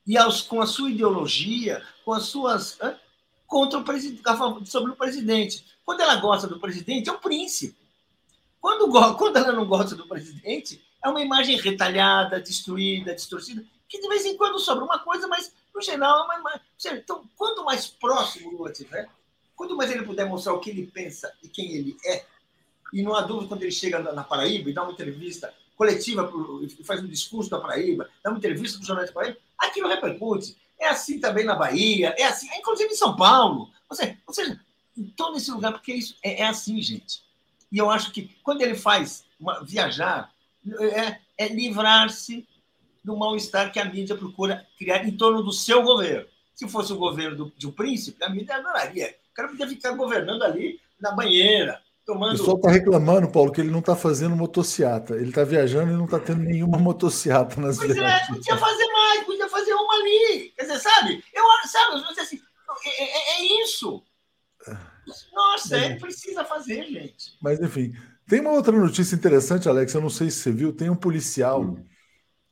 e 0.06 0.16
aos, 0.16 0.42
com 0.42 0.60
a 0.60 0.66
sua 0.66 0.90
ideologia, 0.90 1.82
com 2.04 2.12
as 2.12 2.24
suas 2.24 2.78
contra 3.46 3.78
o 3.78 3.84
presidente, 3.84 4.22
sobre 4.64 4.92
o 4.92 4.96
presidente. 4.96 5.64
Quando 5.84 6.00
ela 6.00 6.16
gosta 6.16 6.46
do 6.48 6.58
presidente, 6.58 7.10
é 7.10 7.12
um 7.12 7.18
príncipe. 7.18 7.76
Quando, 8.58 8.88
quando 9.18 9.36
ela 9.36 9.52
não 9.52 9.66
gosta 9.66 9.94
do 9.94 10.08
presidente, 10.08 10.82
é 11.04 11.08
uma 11.08 11.20
imagem 11.20 11.56
retalhada, 11.56 12.40
destruída, 12.40 13.14
distorcida, 13.14 13.64
que 13.88 14.00
de 14.00 14.08
vez 14.08 14.24
em 14.24 14.36
quando 14.36 14.58
sobra 14.58 14.84
uma 14.84 14.98
coisa, 14.98 15.26
mas 15.28 15.52
no 15.74 15.80
geral 15.82 16.20
é 16.20 16.24
uma 16.24 16.38
imagem. 16.38 16.60
Então, 17.02 17.24
quanto 17.36 17.64
mais 17.64 17.86
próximo 17.86 18.50
o 18.50 18.56
Lula 18.56 18.72
tiver, 18.72 19.08
quanto 19.56 19.76
mais 19.76 19.90
ele 19.90 20.02
puder 20.02 20.26
mostrar 20.26 20.54
o 20.54 20.60
que 20.60 20.70
ele 20.70 20.86
pensa 20.86 21.32
e 21.42 21.48
quem 21.48 21.72
ele 21.72 21.96
é, 22.06 22.24
e 22.92 23.02
não 23.02 23.14
há 23.14 23.22
dúvida 23.22 23.48
quando 23.48 23.62
ele 23.62 23.72
chega 23.72 23.98
na 23.98 24.22
Paraíba 24.22 24.68
e 24.68 24.72
dá 24.72 24.82
uma 24.82 24.92
entrevista 24.92 25.52
coletiva, 25.76 26.30
faz 26.84 27.00
um 27.02 27.06
discurso 27.06 27.50
da 27.50 27.58
Paraíba, 27.58 28.08
dá 28.22 28.30
uma 28.30 28.38
entrevista 28.38 28.78
para 28.78 28.84
o 28.84 28.86
jornal 28.86 29.06
da 29.06 29.12
Paraíba, 29.12 29.38
aquilo 29.58 29.88
repercute. 29.88 30.56
É 30.78 30.88
assim 30.88 31.20
também 31.20 31.44
na 31.44 31.54
Bahia, 31.54 32.14
é 32.18 32.24
assim, 32.24 32.48
inclusive 32.56 32.92
em 32.92 32.96
São 32.96 33.16
Paulo. 33.16 33.70
Ou 33.88 33.96
seja, 33.96 34.18
ou 34.26 34.34
seja 34.34 34.60
em 34.96 35.04
todo 35.04 35.36
esse 35.36 35.50
lugar, 35.50 35.72
porque 35.72 35.92
isso 35.92 36.16
é, 36.22 36.42
é 36.42 36.46
assim, 36.46 36.80
gente. 36.82 37.22
E 37.70 37.78
eu 37.78 37.90
acho 37.90 38.10
que 38.12 38.36
quando 38.42 38.62
ele 38.62 38.74
faz 38.74 39.24
uma, 39.38 39.62
viajar, 39.64 40.32
é, 40.80 41.18
é 41.38 41.48
livrar-se 41.48 42.46
do 43.04 43.16
mal-estar 43.16 43.72
que 43.72 43.80
a 43.80 43.84
mídia 43.84 44.16
procura 44.16 44.66
criar 44.78 45.04
em 45.04 45.16
torno 45.16 45.42
do 45.42 45.52
seu 45.52 45.82
governo. 45.82 46.26
Se 46.54 46.68
fosse 46.68 46.92
o 46.92 46.98
governo 46.98 47.36
do, 47.36 47.52
de 47.56 47.66
um 47.66 47.72
príncipe, 47.72 48.22
a 48.22 48.30
mídia 48.30 48.56
adoraria. 48.56 49.16
O 49.30 49.34
cara 49.34 49.48
podia 49.48 49.66
ficar 49.66 49.92
governando 49.92 50.42
ali 50.42 50.78
na 51.00 51.10
banheira, 51.12 51.80
tomando. 52.06 52.34
O 52.34 52.38
pessoal 52.38 52.56
está 52.56 52.70
reclamando, 52.70 53.30
Paulo, 53.30 53.50
que 53.50 53.60
ele 53.60 53.70
não 53.70 53.80
está 53.80 53.96
fazendo 53.96 54.36
motociata. 54.36 55.14
Ele 55.14 55.30
está 55.30 55.42
viajando 55.42 55.92
e 55.92 55.96
não 55.96 56.04
está 56.04 56.20
tendo 56.20 56.42
nenhuma 56.42 56.78
motociata 56.78 57.60
nas 57.60 57.78
pois 57.78 57.90
é, 57.90 57.94
viagens. 57.94 58.28
É, 58.28 58.34
podia 58.34 58.56
fazer 58.56 58.86
mais, 58.92 59.24
podia 59.24 59.48
fazer 59.48 59.74
uma 59.74 59.94
ali. 59.94 60.52
Quer 60.56 60.62
dizer, 60.62 60.80
sabe? 60.80 61.24
Eu, 61.32 61.44
sabe, 61.66 62.20
assim, 62.20 62.40
é, 62.84 63.02
é, 63.02 63.40
é 63.40 63.62
isso. 63.62 64.02
Nossa, 65.32 65.76
é, 65.76 65.96
precisa 65.96 66.44
fazer, 66.44 66.84
gente. 66.84 67.36
Mas, 67.40 67.60
enfim. 67.60 67.94
Tem 68.26 68.40
uma 68.40 68.52
outra 68.52 68.72
notícia 68.72 69.14
interessante, 69.14 69.68
Alex. 69.68 69.92
Eu 69.94 70.00
não 70.00 70.10
sei 70.10 70.30
se 70.30 70.38
você 70.38 70.52
viu. 70.52 70.72
Tem 70.72 70.88
um 70.90 70.96
policial, 70.96 71.62
hum. 71.62 71.84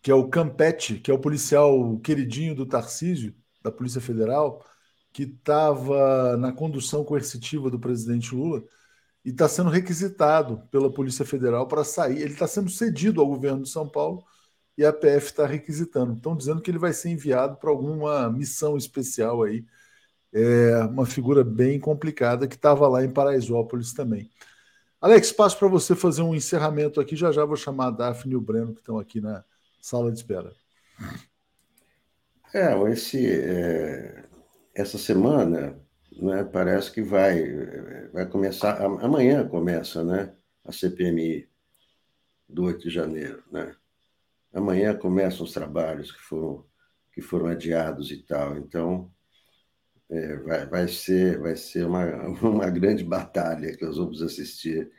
que 0.03 0.11
é 0.11 0.15
o 0.15 0.29
Campete, 0.29 0.99
que 0.99 1.11
é 1.11 1.15
o 1.15 1.19
policial 1.19 1.99
queridinho 2.01 2.55
do 2.55 2.67
Tarcísio, 2.67 3.35
da 3.63 3.71
Polícia 3.71 4.01
Federal, 4.01 4.65
que 5.13 5.25
estava 5.25 6.37
na 6.37 6.53
condução 6.53 7.05
coercitiva 7.05 7.71
do 7.71 7.79
presidente 7.79 8.35
Lula 8.35 8.63
e 9.25 9.31
está 9.31 9.49
sendo 9.49 9.71
requisitado 9.71 10.63
pela 10.71 10.93
Polícia 10.93 11.25
Federal 11.25 11.67
para 11.67 11.85
sair. 11.85 12.21
Ele 12.23 12.33
está 12.33 12.47
sendo 12.47 12.71
cedido 12.71 13.21
ao 13.21 13.27
governo 13.27 13.63
de 13.63 13.69
São 13.69 13.89
Paulo 13.89 14.25
e 14.79 14.85
a 14.85 14.93
PF 14.93 15.27
está 15.27 15.47
requisitando. 15.47 16.15
Estão 16.15 16.37
dizendo 16.37 16.63
que 16.63 16.71
ele 16.71 16.79
vai 16.79 16.93
ser 16.93 17.11
enviado 17.11 17.57
para 17.57 17.71
alguma 17.71 18.31
missão 18.31 18.77
especial 18.77 19.43
aí. 19.43 19.65
É 20.33 20.85
uma 20.85 21.07
figura 21.07 21.45
bem 21.45 21.79
complicada 21.81 22.47
que 22.49 22.55
estava 22.55 22.89
lá 22.89 23.05
em 23.05 23.13
Paraisópolis 23.13 23.93
também. 23.93 24.31
Alex, 25.01 25.33
passo 25.33 25.59
para 25.59 25.69
você 25.69 25.97
fazer 25.97 26.23
um 26.23 26.35
encerramento 26.35 27.01
aqui. 27.01 27.17
Já 27.17 27.33
já 27.33 27.45
vou 27.45 27.57
chamar 27.57 27.87
a 27.87 27.91
Daphne 27.91 28.35
e 28.35 28.37
o 28.37 28.41
Breno, 28.41 28.75
que 28.75 28.81
estão 28.81 28.99
aqui 28.99 29.21
na 29.21 29.43
sala 29.81 30.13
de 30.13 30.19
espera. 30.19 30.53
É, 32.53 32.77
esse, 32.91 33.27
é, 33.27 34.25
essa 34.75 34.99
semana 34.99 35.81
né, 36.13 36.45
parece 36.45 36.93
que 36.93 37.01
vai, 37.01 37.43
vai 38.13 38.27
começar. 38.27 38.83
Amanhã 38.83 39.49
começa 39.49 40.05
né, 40.05 40.35
a 40.65 40.73
CPMI 40.73 41.49
do 42.47 42.65
8 42.65 42.83
de 42.83 42.91
janeiro. 42.91 43.43
Né? 43.51 43.75
Amanhã 44.53 44.95
começam 44.95 45.45
os 45.45 45.53
trabalhos 45.53 46.13
que 46.13 46.21
foram, 46.21 46.67
que 47.15 47.23
foram 47.23 47.47
adiados 47.47 48.11
e 48.11 48.19
tal. 48.19 48.59
Então, 48.59 49.11
é, 50.11 50.37
vai, 50.39 50.67
vai 50.67 50.89
ser, 50.89 51.39
vai 51.39 51.57
ser 51.57 51.87
uma, 51.87 52.05
uma 52.43 52.69
grande 52.69 53.05
batalha 53.05 53.77
que 53.77 53.85
nós 53.85 53.97
vamos 53.97 54.23
assistir. 54.23 54.91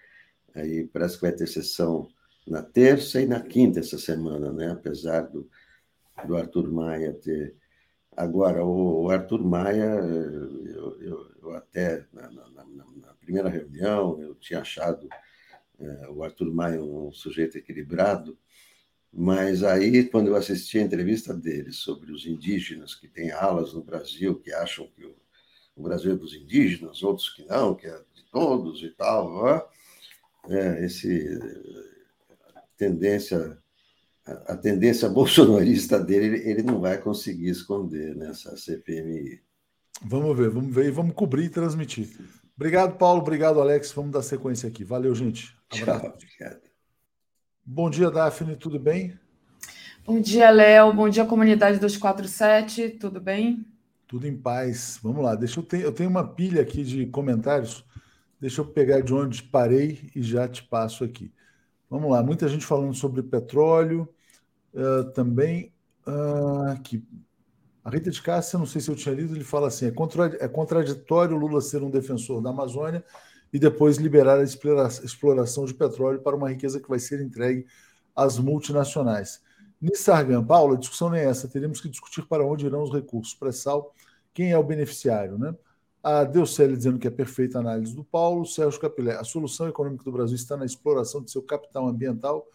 Aí 0.56 0.88
parece 0.88 1.16
que 1.16 1.22
vai 1.22 1.32
ter 1.32 1.48
sessão 1.48 2.08
na 2.48 2.64
terça 2.64 3.22
e 3.22 3.28
na 3.28 3.42
quinta 3.42 3.80
essa 3.80 3.98
semana, 3.98 4.52
né? 4.52 4.72
apesar 4.72 5.22
do, 5.22 5.50
do 6.26 6.36
Arthur 6.36 6.72
Maia 6.72 7.14
ter. 7.14 7.56
Agora, 8.16 8.64
o, 8.64 9.04
o 9.04 9.10
Arthur 9.10 9.44
Maia, 9.44 9.86
eu, 9.86 11.02
eu, 11.02 11.32
eu 11.42 11.52
até 11.52 12.06
na, 12.12 12.30
na, 12.30 12.50
na, 12.50 13.14
primeira 13.22 13.48
reunião, 13.48 14.22
eu 14.22 14.36
tinha 14.36 14.60
achado 14.60 15.08
é, 15.80 16.10
o 16.10 16.22
Arthur 16.22 16.54
Maia 16.54 16.82
um 16.82 17.12
sujeito 17.14 17.58
equilibrado, 17.58 18.38
mas 19.14 19.64
aí, 19.64 20.06
quando 20.06 20.28
eu 20.28 20.36
assisti 20.36 20.80
a 20.80 20.84
entrevista 20.84 21.34
dele 21.34 21.72
sobre 21.72 22.12
os 22.12 22.26
indígenas 22.26 22.96
que 22.96 23.08
têm 23.08 23.32
alas 23.32 23.74
no 23.74 23.84
Brasil, 23.84 24.40
que 24.40 24.54
acham 24.54 24.88
que 24.96 25.06
o, 25.06 25.16
o 25.76 25.84
Brasil 25.84 26.14
é 26.14 26.16
dos 26.16 26.34
indígenas, 26.34 27.04
outros 27.04 27.30
que 27.30 27.46
não, 27.46 27.76
que 27.76 27.88
é 27.88 27.98
de 28.14 28.24
todos 28.32 28.82
e 28.82 28.90
tal, 28.90 29.70
é, 30.50 30.86
esse 30.86 31.38
a 32.56 32.62
tendência 32.78 33.58
a, 34.26 34.56
tendência 34.56 35.10
bolsonarista 35.10 36.00
dele 36.00 36.26
ele, 36.26 36.50
ele 36.50 36.64
não 36.64 36.80
vai 36.80 36.98
conseguir 36.98 37.50
esconder 37.50 38.16
nessa 38.16 38.56
CPMI. 38.56 39.42
Vamos 40.04 40.38
ver, 40.38 40.50
vamos 40.50 40.74
ver 40.74 40.86
e 40.86 40.92
vamos 40.92 41.14
cobrir 41.14 41.46
e 41.46 41.50
transmitir. 41.50 42.10
Obrigado, 42.56 42.98
Paulo. 42.98 43.22
Obrigado, 43.22 43.60
Alex. 43.60 43.92
Vamos 43.92 44.12
dar 44.12 44.22
sequência 44.22 44.70
aqui. 44.70 44.84
Valeu, 44.84 45.14
gente. 45.14 45.56
Abraço. 45.70 46.02
Tchau, 46.02 46.14
obrigado. 46.16 46.71
Bom 47.64 47.92
dia, 47.92 48.10
Daphne, 48.10 48.56
tudo 48.56 48.80
bem? 48.80 49.18
Bom 50.04 50.20
dia, 50.20 50.50
Léo. 50.50 50.92
Bom 50.92 51.08
dia, 51.08 51.24
comunidade 51.24 51.78
247, 51.78 52.90
tudo 53.00 53.22
bem? 53.22 53.64
Tudo 54.08 54.28
em 54.28 54.36
paz. 54.36 55.00
Vamos 55.02 55.24
lá, 55.24 55.36
deixa 55.36 55.60
eu 55.60 55.64
ter, 55.64 55.82
eu 55.82 55.92
tenho 55.92 56.10
uma 56.10 56.28
pilha 56.28 56.64
aqui 56.64 56.84
de 56.84 57.06
comentários. 57.06 57.86
Deixa 58.40 58.62
eu 58.62 58.66
pegar 58.66 59.02
de 59.02 59.14
onde 59.14 59.44
parei 59.44 60.10
e 60.16 60.24
já 60.24 60.48
te 60.48 60.64
passo 60.64 61.04
aqui. 61.04 61.32
Vamos 61.88 62.10
lá, 62.10 62.24
muita 62.24 62.48
gente 62.48 62.66
falando 62.66 62.96
sobre 62.96 63.22
petróleo. 63.22 64.10
Uh, 64.74 65.12
também 65.12 65.72
uh, 66.08 66.72
aqui. 66.72 67.06
A 67.84 67.92
Rita 67.92 68.10
de 68.10 68.22
Cássia, 68.22 68.58
não 68.58 68.66
sei 68.66 68.82
se 68.82 68.90
eu 68.90 68.96
tinha 68.96 69.14
lido, 69.14 69.36
ele 69.36 69.44
fala 69.44 69.68
assim: 69.68 69.86
é, 69.86 69.92
contra, 69.92 70.26
é 70.44 70.48
contraditório 70.48 71.38
Lula 71.38 71.62
ser 71.62 71.84
um 71.84 71.92
defensor 71.92 72.42
da 72.42 72.50
Amazônia 72.50 73.06
e 73.54 73.60
depois 73.60 73.98
liberar 73.98 74.40
a 74.40 74.44
exploração 74.44 75.66
de 75.66 75.74
petróleo 75.74 76.22
para 76.22 76.36
uma 76.36 76.50
riqueza 76.50 76.80
que 76.80 76.90
vai 76.90 77.00
ser 77.00 77.22
entregue 77.22 77.66
às 78.16 78.40
multinacionais. 78.40 79.42
Nissargan, 79.82 80.44
Paulo, 80.44 80.76
a 80.76 80.78
discussão 80.78 81.10
nem 81.10 81.22
é 81.22 81.26
essa. 81.26 81.48
Teremos 81.48 81.82
que 81.82 81.90
discutir 81.90 82.26
para 82.28 82.46
onde 82.46 82.66
irão 82.66 82.84
os 82.84 82.92
recursos. 82.92 83.34
Pré-sal, 83.34 83.94
quem 84.34 84.52
é 84.52 84.58
o 84.58 84.64
beneficiário, 84.64 85.38
né? 85.38 85.56
A 86.04 86.24
Deucele 86.24 86.78
dizendo 86.78 87.00
que 87.00 87.08
é 87.08 87.12
perfeita 87.12 87.58
a 87.58 87.62
análise 87.62 87.96
do 87.96 88.04
Paulo. 88.04 88.46
Sérgio 88.46 88.80
Capilé, 88.80 89.16
a 89.16 89.24
solução 89.24 89.68
econômica 89.68 90.04
do 90.04 90.12
Brasil 90.12 90.36
está 90.36 90.56
na 90.56 90.66
exploração 90.66 91.22
de 91.22 91.32
seu 91.32 91.42
capital 91.42 91.88
ambiental. 91.88 92.48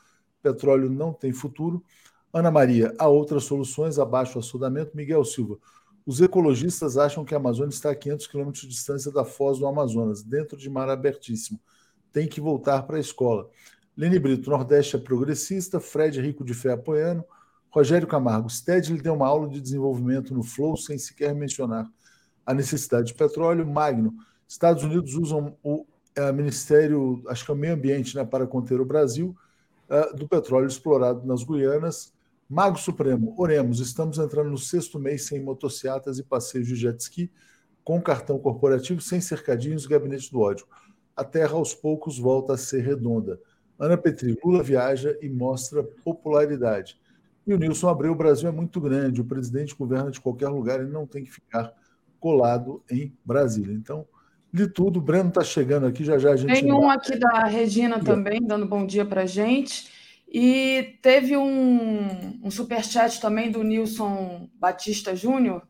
Petróleo 0.42 0.88
não 0.88 1.12
tem 1.12 1.32
futuro. 1.32 1.84
Ana 2.32 2.50
Maria, 2.50 2.94
há 2.98 3.08
outras 3.08 3.44
soluções 3.44 3.98
abaixo 3.98 4.34
do 4.34 4.40
assodamento. 4.40 4.96
Miguel 4.96 5.24
Silva, 5.24 5.58
os 6.06 6.20
ecologistas 6.20 6.96
acham 6.96 7.24
que 7.24 7.34
a 7.34 7.36
Amazônia 7.36 7.74
está 7.74 7.90
a 7.90 7.94
500 7.94 8.26
quilômetros 8.28 8.62
de 8.62 8.68
distância 8.68 9.10
da 9.10 9.24
foz 9.24 9.58
do 9.58 9.66
Amazonas, 9.66 10.22
dentro 10.22 10.56
de 10.56 10.70
mar 10.70 10.88
abertíssimo. 10.88 11.60
Tem 12.12 12.28
que 12.28 12.40
voltar 12.40 12.84
para 12.84 12.96
a 12.96 13.00
escola. 13.00 13.50
Lene 13.96 14.18
Brito, 14.18 14.48
Nordeste 14.48 14.94
é 14.94 14.98
progressista. 15.00 15.80
Fred 15.80 16.20
Rico 16.20 16.44
de 16.44 16.54
Fé 16.54 16.72
apoiando. 16.72 17.24
Rogério 17.70 18.06
Camargo, 18.06 18.48
Stedley 18.48 19.02
deu 19.02 19.14
uma 19.14 19.26
aula 19.26 19.48
de 19.48 19.60
desenvolvimento 19.60 20.32
no 20.32 20.42
Flow 20.42 20.76
sem 20.76 20.96
sequer 20.96 21.34
mencionar 21.34 21.86
a 22.46 22.54
necessidade 22.54 23.08
de 23.08 23.14
petróleo. 23.14 23.66
Magno, 23.66 24.14
Estados 24.48 24.82
Unidos 24.82 25.14
usam 25.14 25.58
o 25.62 25.84
é, 26.14 26.32
Ministério, 26.32 27.22
acho 27.28 27.44
que 27.44 27.50
é 27.50 27.54
o 27.54 27.56
Meio 27.56 27.74
Ambiente, 27.74 28.16
né, 28.16 28.24
para 28.24 28.46
conter 28.46 28.80
o 28.80 28.84
Brasil, 28.84 29.36
é, 29.90 30.14
do 30.14 30.26
petróleo 30.26 30.66
explorado 30.66 31.26
nas 31.26 31.44
Guianas. 31.44 32.14
Mago 32.48 32.78
Supremo, 32.78 33.34
oremos, 33.36 33.80
estamos 33.80 34.18
entrando 34.18 34.50
no 34.50 34.58
sexto 34.58 34.98
mês 34.98 35.24
sem 35.24 35.42
motocicletas 35.42 36.18
e 36.18 36.22
passeios 36.22 36.68
de 36.68 36.76
jet 36.76 37.00
ski, 37.00 37.30
com 37.82 38.00
cartão 38.00 38.38
corporativo, 38.38 39.00
sem 39.00 39.20
cercadinhos 39.20 39.84
e 39.84 39.88
gabinete 39.88 40.30
do 40.30 40.40
ódio. 40.40 40.66
A 41.16 41.24
terra 41.24 41.54
aos 41.54 41.74
poucos 41.74 42.18
volta 42.18 42.54
a 42.54 42.56
ser 42.56 42.82
redonda. 42.82 43.40
Ana 43.78 43.96
Petri, 43.96 44.38
Lula 44.44 44.62
viaja 44.62 45.16
e 45.20 45.28
mostra 45.28 45.82
popularidade. 45.82 46.98
E 47.46 47.52
o 47.52 47.58
Nilson 47.58 47.88
Abreu, 47.88 48.12
o 48.12 48.16
Brasil 48.16 48.48
é 48.48 48.52
muito 48.52 48.80
grande, 48.80 49.20
o 49.20 49.24
presidente 49.24 49.74
governa 49.74 50.10
de 50.10 50.20
qualquer 50.20 50.48
lugar 50.48 50.80
e 50.80 50.86
não 50.86 51.06
tem 51.06 51.24
que 51.24 51.30
ficar 51.30 51.72
colado 52.18 52.82
em 52.90 53.12
Brasília. 53.24 53.74
Então, 53.74 54.06
de 54.52 54.68
tudo, 54.68 54.98
o 54.98 55.02
Breno 55.02 55.28
está 55.28 55.44
chegando 55.44 55.86
aqui, 55.86 56.04
já 56.04 56.18
já 56.18 56.32
a 56.32 56.36
gente. 56.36 56.60
Tem 56.60 56.72
um 56.72 56.88
aqui 56.88 57.18
da 57.18 57.44
Regina 57.44 58.02
também, 58.02 58.40
dando 58.40 58.66
bom 58.66 58.86
dia 58.86 59.04
para 59.04 59.22
a 59.22 59.26
gente. 59.26 59.95
E 60.38 60.98
teve 61.00 61.34
um, 61.34 62.38
um 62.44 62.50
superchat 62.50 63.22
também 63.22 63.50
do 63.50 63.62
Nilson 63.62 64.50
Batista 64.60 65.16
Júnior, 65.16 65.62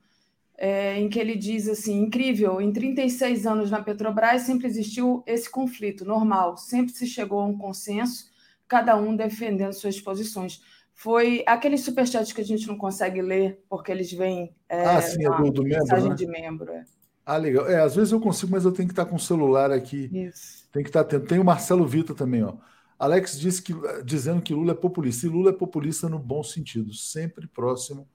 é, 0.59 0.99
em 0.99 1.09
que 1.09 1.21
ele 1.21 1.37
diz 1.37 1.69
assim: 1.69 2.01
incrível, 2.01 2.61
em 2.61 2.73
36 2.73 3.47
anos 3.47 3.71
na 3.71 3.81
Petrobras 3.81 4.43
sempre 4.43 4.67
existiu 4.67 5.23
esse 5.25 5.49
conflito 5.49 6.05
normal, 6.05 6.57
sempre 6.57 6.93
se 6.93 7.07
chegou 7.07 7.39
a 7.39 7.47
um 7.47 7.57
consenso, 7.57 8.25
cada 8.67 8.97
um 8.97 9.15
defendendo 9.15 9.73
suas 9.73 10.01
posições. 10.01 10.61
Foi 10.93 11.45
aquele 11.47 11.79
superchat 11.79 12.35
que 12.35 12.41
a 12.41 12.45
gente 12.45 12.67
não 12.67 12.77
consegue 12.77 13.23
ler 13.23 13.63
porque 13.69 13.93
eles 13.93 14.13
vêm. 14.13 14.53
É, 14.69 14.85
ah, 14.85 15.01
sim, 15.01 15.25
é 15.25 15.29
do, 15.29 15.49
do 15.53 15.63
membro. 15.63 15.79
Mensagem 15.79 16.09
né? 16.09 16.17
de 16.17 16.27
membro. 16.27 16.73
É. 16.73 16.85
Ah, 17.25 17.37
legal. 17.37 17.71
É, 17.71 17.81
às 17.81 17.95
vezes 17.95 18.11
eu 18.11 18.19
consigo, 18.19 18.51
mas 18.51 18.65
eu 18.65 18.73
tenho 18.73 18.89
que 18.89 18.93
estar 18.93 19.05
com 19.05 19.15
o 19.15 19.21
celular 19.21 19.71
aqui. 19.71 20.11
Isso. 20.13 20.69
Tem 20.73 20.83
que 20.83 20.89
estar 20.89 21.03
atento. 21.03 21.27
Tem 21.27 21.39
o 21.39 21.45
Marcelo 21.45 21.87
Vitor 21.87 22.17
também, 22.17 22.43
ó. 22.43 22.55
Alex 22.99 23.39
disse 23.39 23.63
que, 23.63 23.75
dizendo 24.05 24.41
que 24.41 24.55
Lula 24.55 24.73
é 24.73 24.75
populista. 24.75 25.27
E 25.27 25.29
Lula 25.29 25.51
é 25.51 25.53
populista 25.53 26.09
no 26.09 26.19
bom 26.19 26.43
sentido, 26.43 26.93
sempre 26.95 27.47
próximo 27.47 28.09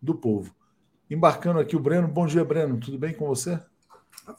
do 0.00 0.14
povo. 0.14 0.54
Embarcando 1.10 1.58
aqui 1.58 1.74
o 1.76 1.80
Breno. 1.80 2.08
Bom 2.08 2.26
dia, 2.26 2.44
Breno. 2.44 2.78
Tudo 2.78 2.98
bem 2.98 3.14
com 3.14 3.26
você? 3.26 3.58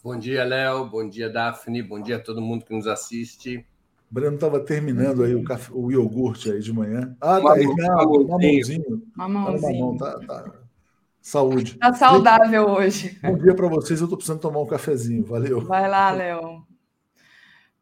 Bom 0.04 0.18
dia, 0.18 0.44
Léo. 0.44 0.86
Bom 0.86 1.08
dia, 1.08 1.30
Daphne. 1.30 1.82
Bom 1.82 2.02
dia 2.02 2.18
a 2.18 2.20
todo 2.20 2.42
mundo 2.42 2.66
que 2.66 2.76
nos 2.76 2.88
assiste. 2.88 3.66
O 4.10 4.14
Breno 4.14 4.36
estava 4.36 4.60
terminando 4.60 5.24
aí 5.24 5.34
o, 5.34 5.44
café, 5.44 5.72
o 5.74 5.92
iogurte 5.92 6.52
aí 6.52 6.60
de 6.60 6.72
manhã. 6.72 7.16
Ah, 7.20 7.42
tá 7.42 7.54
aí. 7.54 7.66
Não, 7.66 8.28
mamãozinho. 8.28 9.04
Mamãozinho. 9.16 9.98
Tá, 9.98 10.20
tá. 10.20 10.52
Saúde. 11.22 11.74
Está 11.74 11.94
saudável 11.94 12.70
hoje. 12.70 13.18
Bom 13.22 13.38
dia 13.38 13.56
para 13.56 13.68
vocês. 13.68 14.00
Eu 14.00 14.06
estou 14.06 14.18
precisando 14.18 14.42
tomar 14.42 14.60
um 14.60 14.68
cafezinho. 14.68 15.26
Valeu. 15.26 15.62
Vai 15.62 15.90
lá, 15.90 16.12
Léo. 16.12 16.67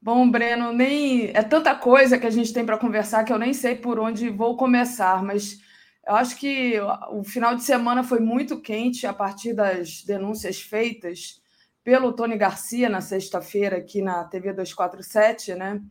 Bom, 0.05 0.29
Breno, 0.29 0.71
nem 0.71 1.31
é 1.33 1.41
tanta 1.41 1.73
coisa 1.73 2.19
que 2.19 2.27
a 2.27 2.29
gente 2.29 2.53
tem 2.53 2.63
para 2.63 2.77
conversar 2.77 3.23
que 3.23 3.33
eu 3.33 3.39
nem 3.39 3.53
sei 3.53 3.73
por 3.75 3.97
onde 3.97 4.29
vou 4.29 4.55
começar, 4.55 5.23
mas 5.23 5.59
eu 6.05 6.13
acho 6.13 6.35
que 6.35 6.75
o 7.09 7.23
final 7.23 7.55
de 7.55 7.63
semana 7.63 8.03
foi 8.03 8.19
muito 8.19 8.61
quente 8.61 9.07
a 9.07 9.13
partir 9.15 9.55
das 9.55 10.03
denúncias 10.03 10.61
feitas 10.61 11.41
pelo 11.83 12.13
Tony 12.13 12.37
Garcia 12.37 12.87
na 12.87 13.01
sexta-feira 13.01 13.77
aqui 13.77 13.99
na 13.99 14.23
TV 14.25 14.53
247, 14.53 15.55
né? 15.55 15.81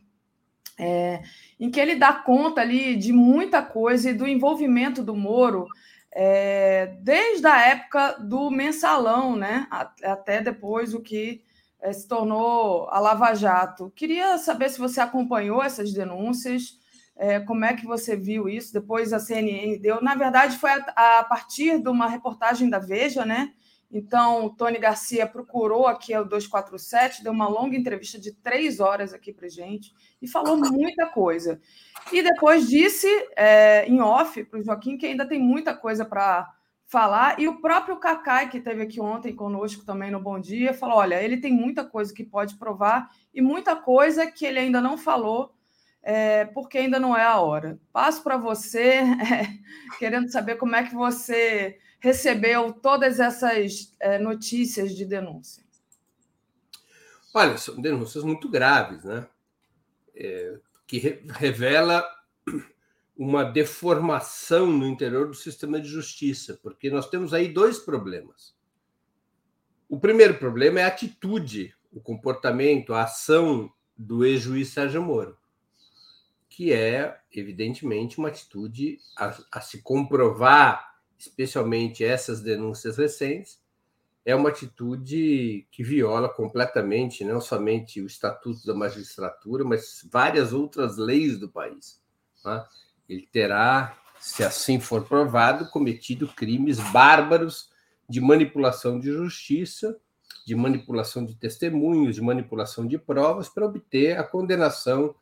É, 0.79 1.21
em 1.59 1.69
que 1.69 1.77
ele 1.77 1.95
dá 1.95 2.13
conta 2.13 2.61
ali 2.61 2.95
de 2.95 3.11
muita 3.11 3.61
coisa 3.61 4.11
e 4.11 4.13
do 4.13 4.25
envolvimento 4.25 5.03
do 5.03 5.13
Moro 5.13 5.67
é, 6.09 6.95
desde 7.01 7.45
a 7.47 7.67
época 7.67 8.13
do 8.13 8.49
mensalão, 8.49 9.35
né? 9.35 9.67
Até 9.69 10.41
depois 10.41 10.93
o 10.93 11.01
que 11.01 11.43
se 11.93 12.07
tornou 12.07 12.87
a 12.89 12.99
Lava 12.99 13.33
Jato. 13.33 13.91
Queria 13.95 14.37
saber 14.37 14.69
se 14.69 14.79
você 14.79 14.99
acompanhou 14.99 15.61
essas 15.61 15.93
denúncias, 15.93 16.79
é, 17.15 17.39
como 17.39 17.63
é 17.63 17.73
que 17.73 17.85
você 17.85 18.15
viu 18.15 18.49
isso? 18.49 18.73
Depois 18.73 19.13
a 19.13 19.19
CNN 19.19 19.77
deu. 19.77 20.01
Na 20.01 20.15
verdade, 20.15 20.57
foi 20.57 20.71
a, 20.71 21.23
partir 21.23 21.79
de 21.79 21.89
uma 21.89 22.07
reportagem 22.07 22.69
da 22.69 22.77
Veja, 22.77 23.25
né? 23.25 23.53
Então, 23.89 24.49
Tony 24.49 24.77
Garcia 24.77 25.25
procurou 25.25 25.87
aqui 25.87 26.15
o 26.17 26.25
247, 26.25 27.23
deu 27.23 27.31
uma 27.31 27.47
longa 27.47 27.77
entrevista 27.77 28.19
de 28.19 28.33
três 28.33 28.81
horas 28.81 29.13
aqui 29.13 29.31
para 29.31 29.47
gente 29.47 29.93
e 30.21 30.27
falou 30.27 30.57
muita 30.57 31.05
coisa. 31.05 31.61
E 32.11 32.21
depois 32.21 32.67
disse 32.67 33.07
é, 33.37 33.85
em 33.87 34.01
off 34.01 34.43
para 34.43 34.59
o 34.59 34.63
Joaquim 34.63 34.97
que 34.97 35.05
ainda 35.05 35.25
tem 35.25 35.39
muita 35.39 35.73
coisa 35.73 36.03
para 36.03 36.51
falar. 36.95 37.37
E 37.37 37.45
o 37.45 37.59
próprio 37.59 37.97
Cacai, 37.97 38.49
que 38.49 38.57
esteve 38.57 38.83
aqui 38.83 39.01
ontem 39.01 39.35
conosco 39.35 39.83
também 39.83 40.09
no 40.09 40.21
Bom 40.21 40.39
Dia, 40.39 40.73
falou: 40.73 40.95
olha, 40.95 41.21
ele 41.21 41.35
tem 41.35 41.51
muita 41.51 41.83
coisa 41.83 42.13
que 42.13 42.23
pode 42.23 42.55
provar 42.55 43.11
e 43.33 43.41
muita 43.41 43.75
coisa 43.75 44.31
que 44.31 44.45
ele 44.45 44.59
ainda 44.59 44.79
não 44.79 44.97
falou, 44.97 45.53
é, 46.01 46.45
porque 46.45 46.77
ainda 46.77 46.97
não 46.97 47.13
é 47.13 47.25
a 47.25 47.37
hora. 47.41 47.77
Passo 47.91 48.23
para 48.23 48.37
você, 48.37 48.99
é, 48.99 49.45
querendo 49.99 50.31
saber 50.31 50.55
como 50.55 50.73
é 50.73 50.83
que 50.83 50.95
você 50.95 51.77
recebeu 51.99 52.71
todas 52.71 53.19
essas 53.19 53.93
é, 53.99 54.17
notícias 54.17 54.95
de 54.95 55.03
denúncia. 55.03 55.65
Olha, 57.33 57.57
são 57.57 57.81
denúncias 57.81 58.23
muito 58.23 58.47
graves, 58.47 59.03
né? 59.03 59.27
É, 60.15 60.57
que 60.87 60.97
re 60.97 61.25
revela 61.27 62.07
uma 63.17 63.43
deformação 63.43 64.67
no 64.67 64.85
interior 64.85 65.27
do 65.27 65.33
sistema 65.33 65.79
de 65.79 65.87
justiça, 65.87 66.59
porque 66.61 66.89
nós 66.89 67.09
temos 67.09 67.33
aí 67.33 67.47
dois 67.47 67.79
problemas. 67.79 68.55
O 69.87 69.99
primeiro 69.99 70.37
problema 70.37 70.79
é 70.79 70.83
a 70.83 70.87
atitude, 70.87 71.73
o 71.91 72.01
comportamento, 72.01 72.93
a 72.93 73.03
ação 73.03 73.71
do 73.97 74.25
ex-juiz 74.25 74.69
Sérgio 74.69 75.01
Moro, 75.01 75.37
que 76.49 76.73
é, 76.73 77.17
evidentemente, 77.31 78.17
uma 78.17 78.27
atitude 78.27 78.99
a, 79.17 79.37
a 79.51 79.61
se 79.61 79.81
comprovar, 79.81 80.95
especialmente 81.17 82.03
essas 82.03 82.41
denúncias 82.41 82.97
recentes, 82.97 83.63
é 84.25 84.35
uma 84.35 84.49
atitude 84.49 85.67
que 85.71 85.83
viola 85.83 86.27
completamente 86.27 87.23
não 87.23 87.39
somente 87.39 88.01
o 88.01 88.07
Estatuto 88.07 88.65
da 88.65 88.73
Magistratura, 88.73 89.63
mas 89.63 90.05
várias 90.11 90.51
outras 90.51 90.97
leis 90.97 91.37
do 91.37 91.47
país. 91.47 92.01
Né? 92.43 92.65
Ele 93.07 93.27
terá, 93.31 93.97
se 94.19 94.43
assim 94.43 94.79
for 94.79 95.03
provado, 95.03 95.69
cometido 95.69 96.27
crimes 96.27 96.79
bárbaros 96.91 97.69
de 98.07 98.19
manipulação 98.19 98.99
de 98.99 99.11
justiça, 99.11 99.97
de 100.45 100.55
manipulação 100.55 101.25
de 101.25 101.35
testemunhos, 101.35 102.15
de 102.15 102.21
manipulação 102.21 102.87
de 102.87 102.97
provas 102.97 103.49
para 103.49 103.65
obter 103.65 104.17
a 104.17 104.23
condenação 104.23 105.15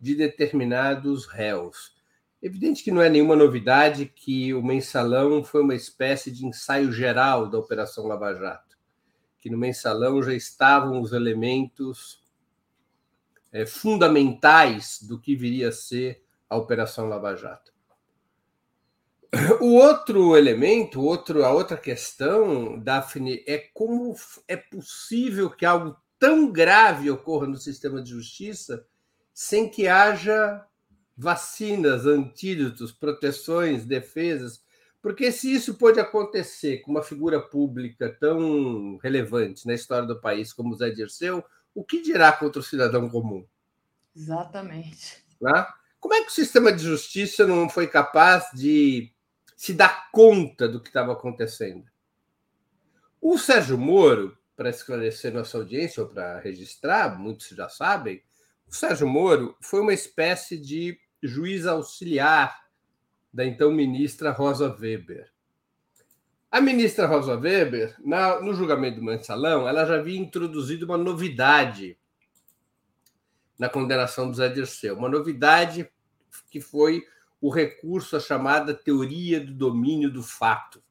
de 0.00 0.14
determinados 0.14 1.26
réus. 1.26 1.94
Evidente 2.42 2.82
que 2.82 2.90
não 2.90 3.02
é 3.02 3.10
nenhuma 3.10 3.36
novidade 3.36 4.06
que 4.06 4.54
o 4.54 4.62
mensalão 4.62 5.44
foi 5.44 5.60
uma 5.60 5.74
espécie 5.74 6.30
de 6.30 6.46
ensaio 6.46 6.90
geral 6.90 7.46
da 7.46 7.58
Operação 7.58 8.06
Lava 8.06 8.34
Jato, 8.34 8.78
que 9.38 9.50
no 9.50 9.58
mensalão 9.58 10.22
já 10.22 10.32
estavam 10.32 11.02
os 11.02 11.12
elementos 11.12 12.22
é, 13.52 13.66
fundamentais 13.66 15.02
do 15.02 15.18
que 15.18 15.36
viria 15.36 15.68
a 15.68 15.72
ser 15.72 16.22
a 16.50 16.56
Operação 16.56 17.08
Lava 17.08 17.34
Jato. 17.36 17.72
O 19.60 19.74
outro 19.74 20.36
elemento, 20.36 21.00
outro, 21.00 21.44
a 21.44 21.52
outra 21.52 21.76
questão, 21.76 22.76
Daphne, 22.80 23.44
é 23.46 23.58
como 23.72 24.16
é 24.48 24.56
possível 24.56 25.48
que 25.48 25.64
algo 25.64 25.96
tão 26.18 26.50
grave 26.50 27.08
ocorra 27.08 27.46
no 27.46 27.56
sistema 27.56 28.02
de 28.02 28.10
justiça 28.10 28.84
sem 29.32 29.68
que 29.68 29.86
haja 29.86 30.66
vacinas, 31.16 32.06
antídotos, 32.06 32.90
proteções, 32.90 33.84
defesas. 33.84 34.62
Porque 35.00 35.30
se 35.30 35.52
isso 35.52 35.74
pode 35.74 36.00
acontecer 36.00 36.78
com 36.78 36.90
uma 36.90 37.02
figura 37.02 37.40
pública 37.40 38.14
tão 38.18 38.98
relevante 38.98 39.66
na 39.66 39.74
história 39.74 40.08
do 40.08 40.20
país 40.20 40.52
como 40.52 40.74
Zé 40.74 40.90
Dirceu, 40.90 41.44
o 41.72 41.84
que 41.84 42.02
dirá 42.02 42.32
contra 42.32 42.60
o 42.60 42.64
cidadão 42.64 43.08
comum? 43.08 43.46
Exatamente. 44.14 45.24
Né? 45.40 45.66
Como 46.00 46.14
é 46.14 46.22
que 46.22 46.30
o 46.30 46.34
sistema 46.34 46.72
de 46.72 46.82
justiça 46.82 47.46
não 47.46 47.68
foi 47.68 47.86
capaz 47.86 48.46
de 48.54 49.12
se 49.54 49.74
dar 49.74 50.10
conta 50.10 50.66
do 50.66 50.80
que 50.80 50.88
estava 50.88 51.12
acontecendo? 51.12 51.84
O 53.20 53.36
Sérgio 53.36 53.76
Moro, 53.76 54.36
para 54.56 54.70
esclarecer 54.70 55.32
nossa 55.32 55.58
audiência 55.58 56.02
ou 56.02 56.08
para 56.08 56.40
registrar, 56.40 57.18
muitos 57.18 57.48
já 57.48 57.68
sabem, 57.68 58.22
o 58.66 58.74
Sérgio 58.74 59.06
Moro 59.06 59.54
foi 59.60 59.80
uma 59.80 59.92
espécie 59.92 60.56
de 60.56 60.98
juiz 61.22 61.66
auxiliar 61.66 62.58
da 63.30 63.44
então 63.44 63.70
ministra 63.70 64.30
Rosa 64.30 64.74
Weber. 64.80 65.30
A 66.50 66.62
ministra 66.62 67.06
Rosa 67.06 67.36
Weber, 67.36 67.94
no 68.00 68.54
julgamento 68.54 68.96
do 68.96 69.04
mensalão, 69.04 69.68
ela 69.68 69.84
já 69.84 69.96
havia 69.96 70.18
introduzido 70.18 70.86
uma 70.86 70.96
novidade 70.96 71.99
na 73.60 73.68
condenação 73.68 74.30
do 74.30 74.36
Zé 74.38 74.48
Dirceu. 74.48 74.96
Uma 74.96 75.10
novidade 75.10 75.86
que 76.50 76.62
foi 76.62 77.04
o 77.38 77.50
recurso 77.50 78.16
à 78.16 78.20
chamada 78.20 78.72
teoria 78.72 79.38
do 79.38 79.52
domínio 79.52 80.10
do 80.10 80.22
fato. 80.22 80.82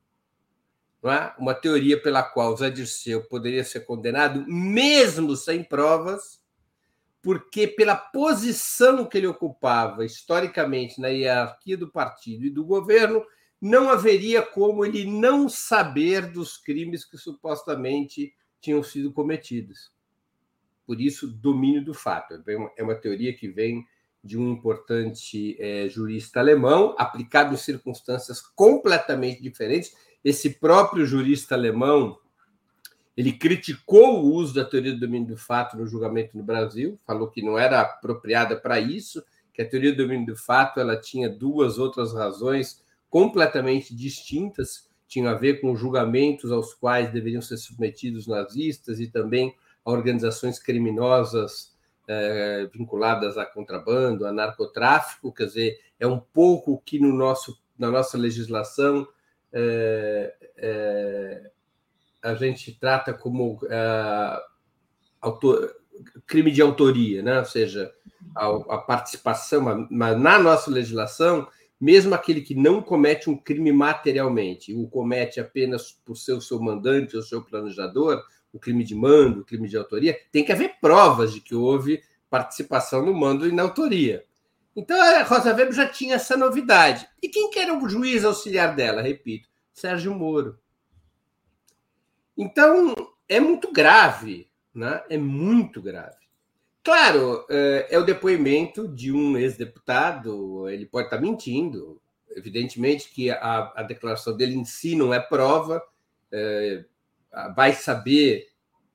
É? 1.03 1.33
Uma 1.39 1.55
teoria 1.55 1.99
pela 1.99 2.21
qual 2.21 2.55
Zé 2.55 2.69
Dirceu 2.69 3.23
poderia 3.23 3.63
ser 3.63 3.87
condenado 3.87 4.45
mesmo 4.47 5.35
sem 5.35 5.63
provas, 5.63 6.39
porque 7.23 7.67
pela 7.67 7.95
posição 7.95 9.03
que 9.03 9.17
ele 9.17 9.25
ocupava 9.25 10.05
historicamente 10.05 11.01
na 11.01 11.07
hierarquia 11.07 11.75
do 11.75 11.91
partido 11.91 12.45
e 12.45 12.51
do 12.51 12.63
governo, 12.63 13.25
não 13.59 13.89
haveria 13.89 14.43
como 14.43 14.85
ele 14.85 15.05
não 15.05 15.49
saber 15.49 16.31
dos 16.31 16.55
crimes 16.55 17.03
que 17.03 17.17
supostamente 17.17 18.31
tinham 18.61 18.83
sido 18.83 19.11
cometidos 19.11 19.91
por 20.89 20.99
isso, 20.99 21.27
domínio 21.27 21.85
do 21.85 21.93
fato. 21.93 22.43
É 22.75 22.81
uma 22.81 22.95
teoria 22.95 23.31
que 23.31 23.47
vem 23.47 23.85
de 24.23 24.39
um 24.39 24.51
importante 24.51 25.55
é, 25.61 25.87
jurista 25.87 26.39
alemão, 26.39 26.95
aplicado 26.97 27.53
em 27.53 27.57
circunstâncias 27.57 28.41
completamente 28.41 29.39
diferentes. 29.39 29.93
Esse 30.25 30.49
próprio 30.49 31.05
jurista 31.05 31.53
alemão 31.53 32.17
ele 33.15 33.31
criticou 33.33 34.19
o 34.19 34.33
uso 34.33 34.55
da 34.55 34.65
teoria 34.65 34.91
do 34.91 34.99
domínio 34.99 35.27
do 35.27 35.37
fato 35.37 35.77
no 35.77 35.85
julgamento 35.85 36.35
no 36.35 36.43
Brasil, 36.43 36.97
falou 37.05 37.29
que 37.29 37.43
não 37.43 37.55
era 37.55 37.81
apropriada 37.81 38.55
para 38.59 38.79
isso, 38.79 39.23
que 39.53 39.61
a 39.61 39.69
teoria 39.69 39.91
do 39.91 40.01
domínio 40.01 40.25
do 40.25 40.35
fato 40.35 40.79
ela 40.79 40.99
tinha 40.99 41.29
duas 41.29 41.77
outras 41.77 42.15
razões 42.15 42.83
completamente 43.11 43.95
distintas, 43.95 44.89
tinha 45.07 45.29
a 45.29 45.35
ver 45.35 45.61
com 45.61 45.75
julgamentos 45.75 46.51
aos 46.51 46.73
quais 46.73 47.13
deveriam 47.13 47.43
ser 47.43 47.57
submetidos 47.57 48.25
nazistas 48.25 48.99
e 48.99 49.05
também 49.05 49.53
a 49.85 49.91
organizações 49.91 50.59
criminosas 50.59 51.75
é, 52.07 52.67
vinculadas 52.73 53.37
a 53.37 53.45
contrabando, 53.45 54.25
a 54.25 54.31
narcotráfico, 54.31 55.31
quer 55.31 55.45
dizer, 55.45 55.79
é 55.99 56.07
um 56.07 56.19
pouco 56.19 56.81
que 56.85 56.99
no 56.99 57.13
nosso, 57.13 57.61
na 57.77 57.91
nossa 57.91 58.17
legislação 58.17 59.07
é, 59.53 60.35
é, 60.57 61.51
a 62.21 62.33
gente 62.33 62.77
trata 62.79 63.13
como 63.13 63.59
autor, 65.21 65.75
crime 66.25 66.51
de 66.51 66.61
autoria, 66.61 67.21
né? 67.21 67.39
ou 67.39 67.45
seja, 67.45 67.93
a, 68.35 68.47
a 68.47 68.77
participação, 68.77 69.87
mas 69.89 70.19
na 70.19 70.39
nossa 70.39 70.71
legislação, 70.71 71.47
mesmo 71.79 72.13
aquele 72.13 72.41
que 72.41 72.55
não 72.55 72.81
comete 72.81 73.29
um 73.29 73.37
crime 73.37 73.71
materialmente, 73.71 74.73
o 74.73 74.87
comete 74.87 75.39
apenas 75.39 75.91
por 75.91 76.15
ser 76.15 76.33
o 76.33 76.41
seu 76.41 76.59
mandante 76.59 77.15
ou 77.15 77.23
seu 77.23 77.43
planejador, 77.43 78.23
o 78.53 78.59
crime 78.59 78.83
de 78.83 78.95
mando, 78.95 79.41
o 79.41 79.45
crime 79.45 79.67
de 79.67 79.77
autoria, 79.77 80.19
tem 80.31 80.43
que 80.43 80.51
haver 80.51 80.75
provas 80.79 81.33
de 81.33 81.41
que 81.41 81.55
houve 81.55 82.01
participação 82.29 83.05
no 83.05 83.13
mando 83.13 83.47
e 83.47 83.51
na 83.51 83.63
autoria. 83.63 84.25
Então 84.75 84.99
a 85.01 85.23
Rosa 85.23 85.49
Weber 85.53 85.73
já 85.73 85.87
tinha 85.87 86.15
essa 86.15 86.37
novidade. 86.37 87.07
E 87.21 87.27
quem 87.27 87.49
que 87.49 87.59
era 87.59 87.73
o 87.73 87.89
juiz 87.89 88.23
auxiliar 88.23 88.75
dela? 88.75 89.01
Repito, 89.01 89.49
Sérgio 89.73 90.13
Moro. 90.13 90.57
Então 92.37 92.95
é 93.27 93.39
muito 93.39 93.71
grave, 93.71 94.47
né? 94.73 95.03
É 95.09 95.17
muito 95.17 95.81
grave. 95.81 96.17
Claro, 96.83 97.45
é, 97.49 97.87
é 97.91 97.99
o 97.99 98.05
depoimento 98.05 98.87
de 98.87 99.11
um 99.11 99.37
ex-deputado, 99.37 100.69
ele 100.69 100.85
pode 100.85 101.07
estar 101.07 101.19
mentindo, 101.19 102.01
evidentemente 102.31 103.11
que 103.11 103.29
a, 103.29 103.73
a 103.75 103.83
declaração 103.83 104.35
dele 104.35 104.55
em 104.55 104.63
si 104.63 104.95
não 104.95 105.13
é 105.13 105.19
prova, 105.19 105.83
é, 106.31 106.85
vai 107.55 107.73
saber 107.73 108.47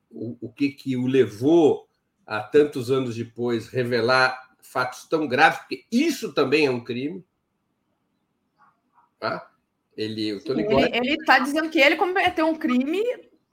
o, 0.09 0.37
o 0.41 0.49
que, 0.51 0.69
que 0.69 0.95
o 0.95 1.07
levou 1.07 1.87
a 2.25 2.41
tantos 2.41 2.89
anos 2.89 3.15
depois 3.15 3.67
revelar 3.67 4.55
fatos 4.61 5.07
tão 5.07 5.27
graves, 5.27 5.59
porque 5.59 5.85
isso 5.91 6.33
também 6.33 6.65
é 6.65 6.71
um 6.71 6.83
crime. 6.83 7.23
Tá? 9.19 9.51
Ele, 9.95 10.33
o 10.33 10.43
Tony 10.43 10.63
ele 10.63 11.13
está 11.13 11.39
dizendo 11.39 11.69
que 11.69 11.79
ele 11.79 11.95
cometeu 11.95 12.47
um 12.47 12.55
crime, 12.55 13.01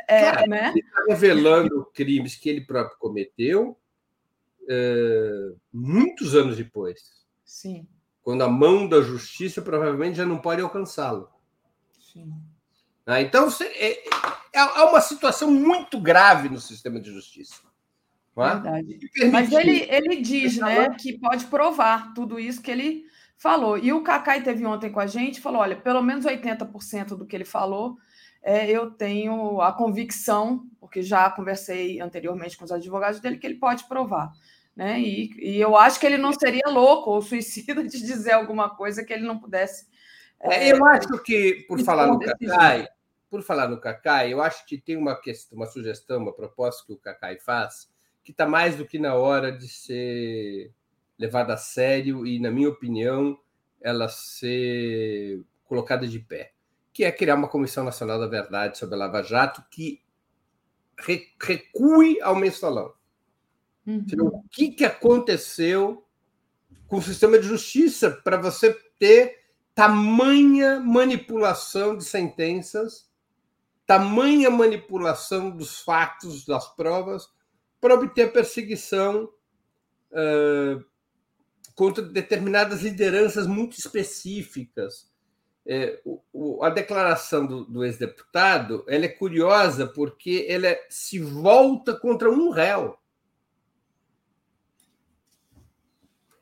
é, 0.09 0.49
né? 0.49 0.71
Ele 0.71 0.81
está 0.81 1.05
revelando 1.09 1.85
crimes 1.95 2.35
que 2.35 2.49
ele 2.49 2.63
próprio 2.63 2.99
cometeu 2.99 3.79
é, 4.69 5.53
muitos 5.73 6.35
anos 6.35 6.57
depois. 6.57 7.25
Sim. 7.45 7.87
Quando 8.23 8.43
a 8.43 8.49
mão 8.49 8.89
da 8.89 9.01
justiça 9.01 9.63
provavelmente 9.63 10.17
já 10.17 10.27
não 10.27 10.39
pode 10.39 10.61
alcançá-lo. 10.61 11.29
Sim. 11.99 12.33
Né? 13.07 13.23
Então, 13.23 13.49
é, 13.61 13.93
é, 14.53 14.61
é 14.61 14.83
uma 14.85 15.01
situação 15.01 15.51
muito 15.51 16.01
grave 16.01 16.49
no 16.49 16.61
sistema 16.61 17.01
de 17.01 17.13
justiça. 17.13 17.61
É? 18.37 18.49
Verdade. 18.51 18.99
Mas 19.31 19.53
ele, 19.53 19.87
ele 19.91 20.17
diz 20.23 20.57
né, 20.57 20.91
que 20.99 21.19
pode 21.19 21.45
provar 21.47 22.15
tudo 22.15 22.41
isso 22.41 22.63
que 22.63 22.71
ele 22.71 23.05
falou. 23.37 23.77
E 23.77 23.93
o 23.93 24.03
Cacai 24.03 24.43
teve 24.43 24.65
ontem 24.65 24.91
com 24.91 25.01
a 25.01 25.07
gente 25.07 25.41
falou: 25.41 25.61
olha, 25.61 25.77
pelo 25.77 26.03
menos 26.03 26.25
80% 26.25 27.09
do 27.17 27.27
que 27.27 27.37
ele 27.37 27.45
falou, 27.45 27.99
é, 28.43 28.71
eu 28.71 28.91
tenho 28.91 29.61
a 29.61 29.73
convicção, 29.73 30.67
porque 30.81 31.03
já 31.03 31.31
conversei 31.31 32.01
anteriormente 32.01 32.57
com 32.57 32.65
os 32.65 32.73
advogados 32.73 33.21
dele, 33.21 33.39
que 33.39 33.47
ele 33.47 33.57
pode 33.57 33.85
provar. 33.85 34.33
Né? 34.75 35.01
E, 35.01 35.31
e 35.39 35.61
eu 35.61 35.77
acho 35.77 36.01
que 36.01 36.07
ele 36.07 36.17
não 36.17 36.33
seria 36.33 36.69
louco 36.69 37.11
ou 37.11 37.21
suicida 37.21 37.83
de 37.85 38.01
dizer 38.01 38.33
alguma 38.33 38.71
coisa 38.71 39.05
que 39.05 39.13
ele 39.13 39.27
não 39.27 39.39
pudesse. 39.39 39.87
É, 40.43 40.73
eu 40.73 40.85
acho 40.87 41.23
que, 41.23 41.65
por 41.69 41.81
falar 41.81 42.07
no 42.09 42.19
Cacai, 42.19 42.89
por 43.31 43.43
falar 43.43 43.69
no 43.69 43.81
Cacai, 43.81 44.33
eu 44.33 44.43
acho 44.43 44.67
que 44.67 44.77
tem 44.77 44.97
uma 44.97 45.15
questão, 45.15 45.57
uma 45.57 45.67
sugestão, 45.67 46.19
uma 46.19 46.33
proposta 46.33 46.85
que 46.85 46.93
o 46.93 46.99
Cacai 46.99 47.39
faz, 47.39 47.89
que 48.25 48.33
está 48.33 48.47
mais 48.47 48.77
do 48.77 48.85
que 48.85 48.99
na 48.99 49.15
hora 49.15 49.53
de 49.53 49.69
ser 49.69 50.73
levada 51.19 51.55
a 51.55 51.57
sério 51.57 52.27
e, 52.27 52.41
na 52.41 52.51
minha 52.51 52.69
opinião, 52.69 53.39
ela 53.81 54.09
ser 54.09 55.43
colocada 55.65 56.07
de 56.07 56.19
pé, 56.19 56.53
que 56.93 57.05
é 57.05 57.13
criar 57.13 57.37
uma 57.37 57.49
Comissão 57.49 57.85
Nacional 57.85 58.19
da 58.19 58.27
Verdade 58.27 58.77
sobre 58.77 58.97
a 58.97 58.99
Lava 58.99 59.23
Jato 59.23 59.65
que 59.71 60.03
recue 61.41 62.21
ao 62.21 62.35
mensalão. 62.35 62.93
Uhum. 63.87 64.05
O 64.21 64.43
que, 64.51 64.71
que 64.71 64.85
aconteceu 64.85 66.07
com 66.87 66.99
o 66.99 67.03
sistema 67.03 67.39
de 67.39 67.47
justiça 67.47 68.11
para 68.11 68.37
você 68.37 68.73
ter 68.99 69.42
tamanha 69.75 70.81
manipulação 70.81 71.97
de 71.97 72.05
sentenças, 72.05 73.11
tamanha 73.87 74.51
manipulação 74.51 75.51
dos 75.51 75.81
fatos, 75.81 76.45
das 76.45 76.69
provas, 76.75 77.29
para 77.81 77.95
obter 77.95 78.33
perseguição 78.33 79.29
uh, 80.13 80.85
contra 81.75 82.03
determinadas 82.03 82.83
lideranças 82.83 83.47
muito 83.47 83.79
específicas. 83.79 85.11
É, 85.65 86.01
o, 86.05 86.21
o, 86.33 86.65
a 86.65 86.71
declaração 86.71 87.47
do, 87.47 87.65
do 87.65 87.85
ex-deputado 87.85 88.85
ela 88.89 89.05
é 89.05 89.09
curiosa 89.09 89.87
porque 89.87 90.45
ela 90.49 90.67
é, 90.67 90.87
se 90.91 91.21
volta 91.21 91.95
contra 91.95 92.31
um 92.31 92.51
réu. 92.51 92.99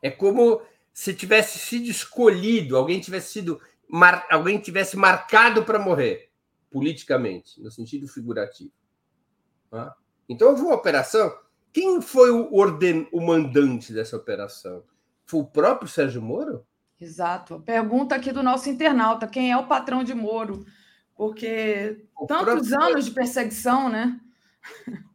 É 0.03 0.11
como 0.11 0.63
se 1.01 1.15
tivesse 1.15 1.59
sido 1.59 1.87
escolhido, 1.87 2.77
alguém 2.77 3.01
tivesse 3.01 3.33
sido 3.33 3.59
mar, 3.89 4.27
alguém 4.31 4.59
tivesse 4.59 4.99
marcado 4.99 5.65
para 5.65 5.79
morrer 5.79 6.29
politicamente, 6.71 7.59
no 7.63 7.71
sentido 7.71 8.07
figurativo. 8.07 8.71
Tá? 9.71 9.97
Então 10.29 10.51
houve 10.51 10.61
uma 10.61 10.75
operação. 10.75 11.35
Quem 11.73 12.03
foi 12.03 12.31
o, 12.31 12.55
orden, 12.55 13.09
o 13.13 13.19
mandante 13.19 13.95
dessa 13.95 14.15
operação? 14.15 14.85
Foi 15.25 15.41
o 15.41 15.47
próprio 15.47 15.89
Sérgio 15.89 16.21
Moro? 16.21 16.67
Exato. 17.01 17.61
Pergunta 17.61 18.15
aqui 18.15 18.31
do 18.31 18.43
nosso 18.43 18.69
internauta: 18.69 19.27
quem 19.27 19.51
é 19.51 19.57
o 19.57 19.67
patrão 19.67 20.05
de 20.05 20.13
Moro? 20.13 20.67
Porque 21.17 22.05
o 22.15 22.27
tantos 22.27 22.69
próprio... 22.69 22.91
anos 22.91 23.07
de 23.07 23.13
perseguição, 23.13 23.89
né? 23.89 24.21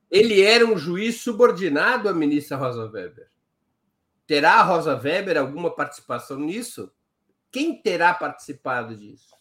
Ele 0.09 0.41
era 0.41 0.65
um 0.65 0.79
juiz 0.79 1.21
subordinado 1.21 2.09
à 2.09 2.13
ministra 2.13 2.57
Rosa 2.57 2.89
Weber. 2.89 3.34
Terá 4.27 4.55
a 4.55 4.63
Rosa 4.63 4.95
Weber 4.95 5.37
alguma 5.37 5.73
participação 5.73 6.39
nisso? 6.39 6.91
Quem 7.51 7.81
terá 7.81 8.13
participado 8.13 8.95
disso? 8.95 9.35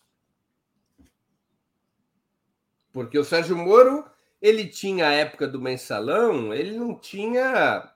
Porque 2.93 3.19
o 3.19 3.25
Sérgio 3.25 3.57
Moro 3.57 4.05
ele 4.41 4.67
tinha 4.67 5.09
a 5.09 5.13
época 5.13 5.49
do 5.49 5.59
mensalão, 5.59 6.53
ele 6.53 6.77
não 6.77 6.95
tinha. 6.99 7.91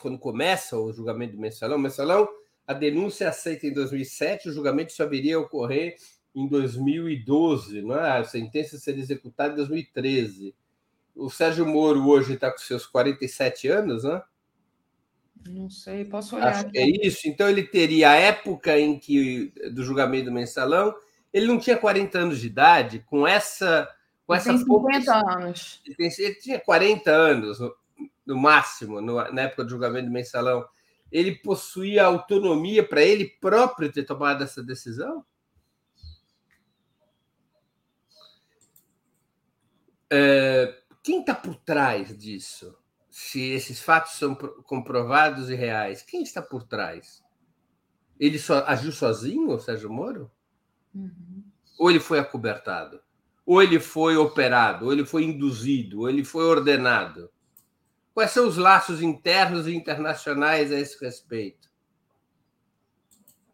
Quando 0.00 0.18
começa 0.18 0.76
o 0.76 0.92
julgamento 0.92 1.34
do 1.34 1.40
mensalão, 1.40 1.78
mensalão, 1.78 2.28
a 2.66 2.74
denúncia 2.74 3.24
é 3.24 3.28
aceita 3.28 3.66
em 3.66 3.72
2007, 3.72 4.48
o 4.48 4.52
julgamento 4.52 4.92
só 4.92 5.06
viria 5.06 5.36
a 5.36 5.40
ocorrer 5.40 5.96
em 6.34 6.46
2012, 6.46 7.80
não 7.80 7.98
é? 7.98 8.18
a 8.18 8.24
sentença 8.24 8.76
seria 8.76 9.02
executada 9.02 9.54
em 9.54 9.56
2013. 9.56 10.54
O 11.14 11.30
Sérgio 11.30 11.64
Moro 11.64 12.06
hoje 12.06 12.34
está 12.34 12.50
com 12.50 12.58
seus 12.58 12.86
47 12.86 13.68
anos, 13.68 14.04
né? 14.04 14.22
Não 15.48 15.68
sei, 15.68 16.04
posso 16.04 16.36
olhar. 16.36 16.48
Acho 16.48 16.70
que 16.70 16.78
é 16.78 17.06
isso. 17.06 17.28
Então 17.28 17.48
ele 17.48 17.62
teria 17.62 18.10
a 18.10 18.14
época 18.14 18.78
em 18.78 18.98
que 18.98 19.52
do 19.72 19.82
julgamento 19.82 20.26
do 20.26 20.32
mensalão, 20.32 20.94
ele 21.32 21.46
não 21.46 21.58
tinha 21.58 21.76
40 21.76 22.18
anos 22.18 22.40
de 22.40 22.46
idade, 22.46 23.04
com 23.06 23.26
essa 23.26 23.88
com 24.26 24.34
essa 24.34 24.50
tem 24.50 24.58
50 24.58 25.14
anos. 25.14 25.82
Ele, 25.84 25.94
tem, 25.96 26.10
ele, 26.18 26.34
tinha 26.36 26.58
40 26.58 27.10
anos, 27.10 27.60
no, 27.60 27.76
no 28.24 28.36
máximo, 28.38 29.00
no, 29.00 29.16
na 29.32 29.42
época 29.42 29.64
do 29.64 29.70
julgamento 29.70 30.06
do 30.06 30.12
mensalão. 30.12 30.66
Ele 31.12 31.36
possuía 31.36 32.04
autonomia 32.04 32.82
para 32.82 33.02
ele 33.02 33.26
próprio 33.40 33.92
ter 33.92 34.04
tomado 34.04 34.42
essa 34.42 34.62
decisão? 34.62 35.24
É, 40.10 40.74
quem 41.02 41.20
está 41.20 41.34
por 41.34 41.54
trás 41.56 42.16
disso? 42.16 42.74
Se 43.14 43.40
esses 43.40 43.80
fatos 43.80 44.14
são 44.14 44.34
comprovados 44.34 45.48
e 45.48 45.54
reais, 45.54 46.02
quem 46.02 46.22
está 46.22 46.42
por 46.42 46.64
trás? 46.64 47.22
Ele 48.18 48.38
só 48.38 48.64
agiu 48.66 48.90
sozinho, 48.90 49.50
o 49.50 49.60
Sérgio 49.60 49.88
Moro? 49.88 50.30
Uhum. 50.92 51.44
Ou 51.78 51.90
ele 51.90 52.00
foi 52.00 52.18
acobertado? 52.18 53.00
ou 53.46 53.62
ele 53.62 53.78
foi 53.78 54.16
operado, 54.16 54.86
ou 54.86 54.92
ele 54.92 55.04
foi 55.04 55.24
induzido, 55.24 56.00
ou 56.00 56.08
ele 56.08 56.24
foi 56.24 56.44
ordenado? 56.44 57.30
Quais 58.14 58.30
são 58.30 58.48
os 58.48 58.56
laços 58.56 59.02
internos 59.02 59.66
e 59.66 59.74
internacionais 59.74 60.72
a 60.72 60.78
esse 60.78 61.02
respeito? 61.02 61.68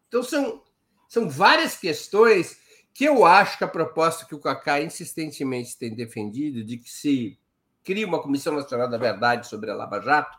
Então, 0.07 0.23
são, 0.23 0.63
são 1.07 1.29
várias 1.29 1.75
questões 1.75 2.59
que 2.93 3.05
eu 3.05 3.25
acho 3.25 3.57
que 3.57 3.63
a 3.63 3.67
proposta 3.67 4.25
que 4.25 4.35
o 4.35 4.39
Cacá 4.39 4.81
insistentemente 4.81 5.77
tem 5.77 5.93
defendido, 5.93 6.63
de 6.63 6.77
que 6.77 6.89
se 6.89 7.39
crie 7.83 8.05
uma 8.05 8.21
Comissão 8.21 8.55
Nacional 8.55 8.89
da 8.89 8.97
Verdade 8.97 9.47
sobre 9.47 9.71
a 9.71 9.75
Lava 9.75 10.01
Jato, 10.01 10.37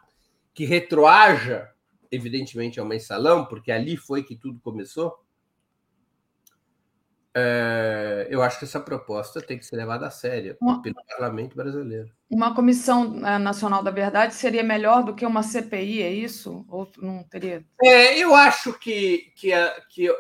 que 0.55 0.65
retroaja, 0.65 1.71
evidentemente, 2.11 2.79
ao 2.79 2.87
mensalão, 2.87 3.45
porque 3.47 3.73
ali 3.73 3.97
foi 3.97 4.23
que 4.23 4.37
tudo 4.37 4.61
começou, 4.61 5.23
é, 7.35 8.27
eu 8.31 8.43
acho 8.43 8.59
que 8.59 8.67
essa 8.67 8.79
proposta 8.79 9.41
tem 9.41 9.59
que 9.59 9.65
ser 9.65 9.77
levada 9.77 10.07
a 10.07 10.11
sério 10.11 10.55
uma, 10.61 10.83
pelo 10.83 10.97
parlamento 11.09 11.57
brasileiro. 11.57 12.11
Uma 12.31 12.55
comissão 12.55 13.27
é, 13.27 13.39
nacional 13.39 13.83
da 13.83 13.91
verdade 13.91 14.35
seria 14.35 14.63
melhor 14.63 15.03
do 15.03 15.15
que 15.15 15.25
uma 15.25 15.43
CPI, 15.43 16.03
é 16.03 16.11
isso? 16.13 16.65
Ou 16.69 16.87
não 16.99 17.25
teria? 17.25 17.65
É, 17.83 18.19
eu 18.19 18.35
acho 18.35 18.79
que, 18.79 19.33
que, 19.35 19.51
que 19.89 20.11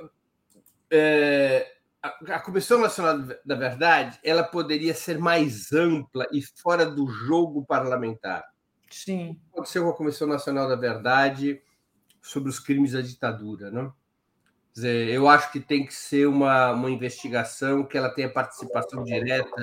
é, 0.90 1.70
a, 2.02 2.34
a, 2.34 2.40
Comissão 2.40 2.80
Nacional 2.80 3.18
da 3.44 3.54
Verdade 3.54 4.18
ela 4.24 4.42
poderia 4.42 4.94
ser 4.94 5.18
mais 5.18 5.72
ampla 5.72 6.26
e 6.32 6.42
fora 6.42 6.84
do 6.84 7.08
jogo 7.08 7.64
parlamentar. 7.64 8.44
Sim. 8.90 9.38
Pode 9.54 9.68
ser 9.68 9.78
uma 9.78 9.94
Comissão 9.94 10.26
Nacional 10.26 10.68
da 10.68 10.76
Verdade 10.76 11.62
sobre 12.20 12.50
os 12.50 12.58
crimes 12.58 12.92
da 12.92 13.00
ditadura, 13.00 13.70
não? 13.70 13.92
dizer, 14.72 15.08
eu 15.08 15.28
acho 15.28 15.52
que 15.52 15.60
tem 15.60 15.84
que 15.84 15.94
ser 15.94 16.26
uma, 16.26 16.72
uma 16.72 16.90
investigação 16.90 17.84
que 17.84 17.96
ela 17.96 18.08
tenha 18.08 18.28
participação 18.28 19.04
direta 19.04 19.62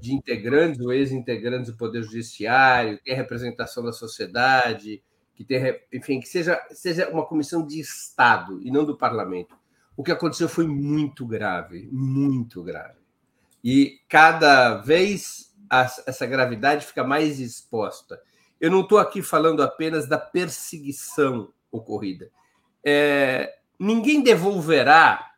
de 0.00 0.12
integrantes 0.12 0.80
ou 0.80 0.92
ex-integrantes 0.92 1.70
do 1.70 1.76
Poder 1.76 2.02
Judiciário, 2.02 2.98
que 2.98 3.04
tenha 3.04 3.16
representação 3.16 3.82
da 3.84 3.92
sociedade, 3.92 5.02
que 5.34 5.44
tenha, 5.44 5.78
enfim, 5.92 6.20
que 6.20 6.28
seja, 6.28 6.60
seja 6.70 7.08
uma 7.08 7.24
comissão 7.24 7.64
de 7.64 7.80
Estado 7.80 8.60
e 8.62 8.70
não 8.70 8.84
do 8.84 8.96
parlamento. 8.96 9.56
O 9.98 10.04
que 10.04 10.12
aconteceu 10.12 10.48
foi 10.48 10.64
muito 10.64 11.26
grave, 11.26 11.88
muito 11.90 12.62
grave. 12.62 13.00
E 13.64 14.00
cada 14.08 14.76
vez 14.76 15.52
essa 16.06 16.24
gravidade 16.24 16.86
fica 16.86 17.02
mais 17.02 17.40
exposta. 17.40 18.22
Eu 18.60 18.70
não 18.70 18.82
estou 18.82 18.98
aqui 18.98 19.22
falando 19.22 19.60
apenas 19.60 20.06
da 20.06 20.16
perseguição 20.16 21.52
ocorrida. 21.68 22.30
É, 22.84 23.58
ninguém 23.76 24.22
devolverá, 24.22 25.32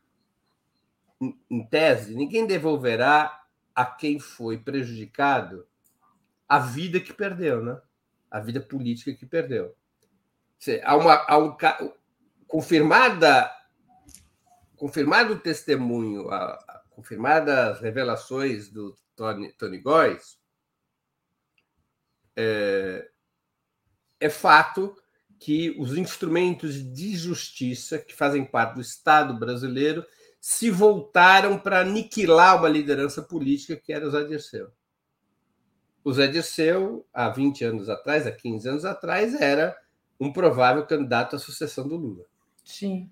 em 1.50 1.66
tese, 1.66 2.14
ninguém 2.14 2.46
devolverá 2.46 3.42
a 3.74 3.86
quem 3.86 4.18
foi 4.18 4.58
prejudicado 4.58 5.66
a 6.46 6.58
vida 6.58 7.00
que 7.00 7.14
perdeu, 7.14 7.64
né? 7.64 7.80
A 8.30 8.40
vida 8.40 8.60
política 8.60 9.14
que 9.14 9.24
perdeu. 9.24 9.74
Há 10.84 10.96
uma, 10.96 11.14
há 11.14 11.38
um, 11.38 11.56
confirmada, 12.46 13.50
confirmado 14.80 15.34
o 15.34 15.38
testemunho, 15.38 16.30
a, 16.30 16.54
a, 16.54 16.82
confirmadas 16.88 17.76
as 17.76 17.80
revelações 17.82 18.70
do 18.70 18.96
Tony, 19.14 19.52
Tony 19.52 19.78
Góes, 19.78 20.38
é, 22.34 23.06
é 24.18 24.30
fato 24.30 24.96
que 25.38 25.76
os 25.78 25.98
instrumentos 25.98 26.76
de 26.76 27.14
justiça 27.14 27.98
que 27.98 28.14
fazem 28.14 28.42
parte 28.42 28.76
do 28.76 28.80
Estado 28.80 29.38
brasileiro 29.38 30.02
se 30.40 30.70
voltaram 30.70 31.58
para 31.58 31.80
aniquilar 31.80 32.56
uma 32.56 32.68
liderança 32.68 33.20
política 33.20 33.76
que 33.76 33.92
era 33.92 34.06
o 34.06 34.10
Zé 34.10 34.24
Dirceu. 34.24 34.70
O 36.02 36.10
Zé 36.10 36.26
Dirceu, 36.26 37.06
há 37.12 37.28
20 37.28 37.64
anos 37.66 37.90
atrás, 37.90 38.26
há 38.26 38.32
15 38.32 38.66
anos 38.66 38.84
atrás, 38.86 39.34
era 39.38 39.76
um 40.18 40.32
provável 40.32 40.86
candidato 40.86 41.36
à 41.36 41.38
sucessão 41.38 41.86
do 41.86 41.96
Lula. 41.96 42.24
Sim. 42.64 43.10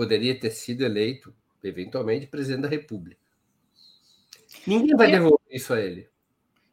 Poderia 0.00 0.34
ter 0.34 0.48
sido 0.48 0.82
eleito, 0.82 1.30
eventualmente, 1.62 2.26
presidente 2.26 2.62
da 2.62 2.68
República. 2.68 3.20
Ninguém 4.66 4.96
vai 4.96 5.10
devolver 5.10 5.38
isso 5.50 5.74
a 5.74 5.78
ele. 5.78 6.08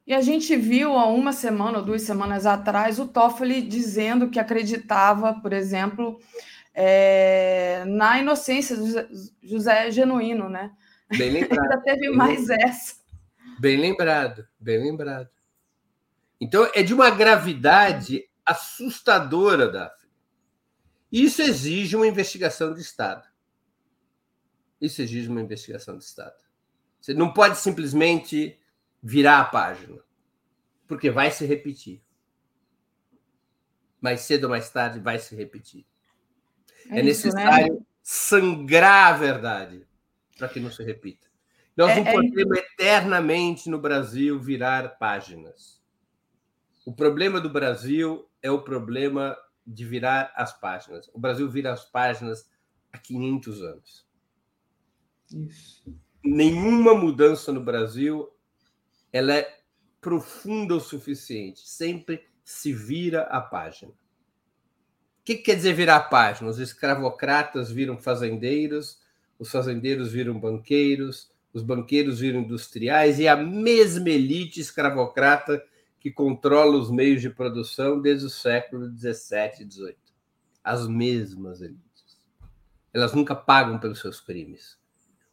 E 0.08 0.14
a 0.14 0.22
gente 0.22 0.56
viu 0.56 0.94
há 0.94 1.08
uma 1.08 1.34
semana 1.34 1.80
ou 1.80 1.84
duas 1.84 2.04
semanas 2.04 2.46
atrás 2.46 3.00
o 3.00 3.06
Toffoli 3.06 3.62
dizendo 3.62 4.30
que 4.30 4.40
acreditava, 4.40 5.34
por 5.42 5.52
exemplo, 5.52 6.22
é, 6.74 7.84
na 7.86 8.18
inocência 8.18 8.78
do 8.78 8.86
José 9.44 9.92
Genuíno, 9.92 10.48
né? 10.48 10.72
Bem 11.18 11.28
lembrado. 11.44 11.60
Ainda 11.60 11.82
teve 11.82 12.10
mais 12.12 12.50
essa. 12.50 12.96
Bem 13.60 13.76
lembrado, 13.76 14.48
bem 14.58 14.82
lembrado. 14.82 15.28
Então 16.40 16.66
é 16.74 16.82
de 16.82 16.94
uma 16.94 17.10
gravidade 17.10 18.24
assustadora, 18.46 19.68
Daphne. 19.70 19.97
Isso 21.12 21.42
exige 21.42 21.96
uma 21.96 22.08
investigação 22.08 22.74
de 22.74 22.82
Estado. 22.82 23.28
Isso 24.80 25.02
exige 25.02 25.30
uma 25.30 25.42
investigação 25.42 25.98
de 25.98 26.04
Estado. 26.04 26.36
Você 27.00 27.14
não 27.14 27.32
pode 27.32 27.58
simplesmente 27.58 28.60
virar 29.02 29.40
a 29.40 29.46
página, 29.46 29.98
porque 30.88 31.10
vai 31.10 31.32
se 31.32 31.46
repetir. 31.46 32.02
Mais 34.02 34.22
cedo 34.22 34.46
ou 34.46 34.50
mais 34.50 34.70
tarde 34.70 35.00
vai 35.00 35.18
se 35.18 35.36
repetir. 35.36 35.86
É, 36.90 37.00
é 37.00 37.06
isso, 37.06 37.28
né? 37.28 37.34
necessário 37.34 37.74
né? 37.76 37.86
sangrar 38.04 39.14
a 39.14 39.18
verdade 39.18 39.88
para 40.38 40.48
que 40.48 40.60
não 40.60 40.72
se 40.72 40.84
repita. 40.84 41.28
Nós 41.76 41.92
é, 41.92 41.96
não 41.96 42.08
é 42.08 42.14
podemos 42.14 42.58
é... 42.58 42.62
eternamente 42.62 43.70
no 43.70 43.80
Brasil 43.80 44.40
virar 44.40 44.98
páginas. 44.98 45.82
O 46.86 46.94
problema 46.94 47.40
do 47.40 47.50
Brasil 47.50 48.30
é 48.42 48.50
o 48.50 48.62
problema 48.62 49.38
de 49.68 49.86
virar 49.86 50.32
as 50.36 50.58
páginas. 50.58 51.10
O 51.14 51.20
Brasil 51.20 51.50
vira 51.50 51.74
as 51.74 51.84
páginas 51.84 52.50
há 52.92 52.98
500 52.98 53.62
anos. 53.62 54.08
Isso. 55.34 55.84
Nenhuma 56.24 56.96
mudança 56.96 57.52
no 57.52 57.62
Brasil 57.62 58.30
ela 59.12 59.34
é 59.34 59.60
profunda 60.00 60.76
o 60.76 60.80
suficiente. 60.80 61.68
Sempre 61.68 62.26
se 62.44 62.72
vira 62.72 63.24
a 63.24 63.42
página. 63.42 63.92
O 63.92 63.96
que 65.26 65.36
quer 65.36 65.56
dizer 65.56 65.74
virar 65.74 65.98
a 65.98 66.04
página? 66.04 66.50
Os 66.50 66.60
escravocratas 66.60 67.70
viram 67.70 67.98
fazendeiros, 67.98 69.02
os 69.38 69.52
fazendeiros 69.52 70.12
viram 70.12 70.40
banqueiros, 70.40 71.30
os 71.54 71.62
banqueiros 71.62 72.20
viram 72.20 72.40
industriais 72.40 73.20
e 73.20 73.28
a 73.28 73.36
mesma 73.36 74.10
elite 74.10 74.62
escravocrata 74.62 75.62
que 76.00 76.12
controla 76.12 76.78
os 76.78 76.90
meios 76.92 77.22
de 77.22 77.30
produção 77.30 78.02
desde 78.02 78.26
o 78.26 78.30
século 78.30 78.90
17 78.90 79.64
e 79.64 79.66
18. 79.66 79.98
As 80.64 80.88
mesmas 80.88 81.62
elites. 81.62 82.28
Elas 82.94 83.14
nunca 83.14 83.36
pagam 83.36 83.80
pelos 83.80 84.00
seus 84.00 84.20
crimes. 84.20 84.78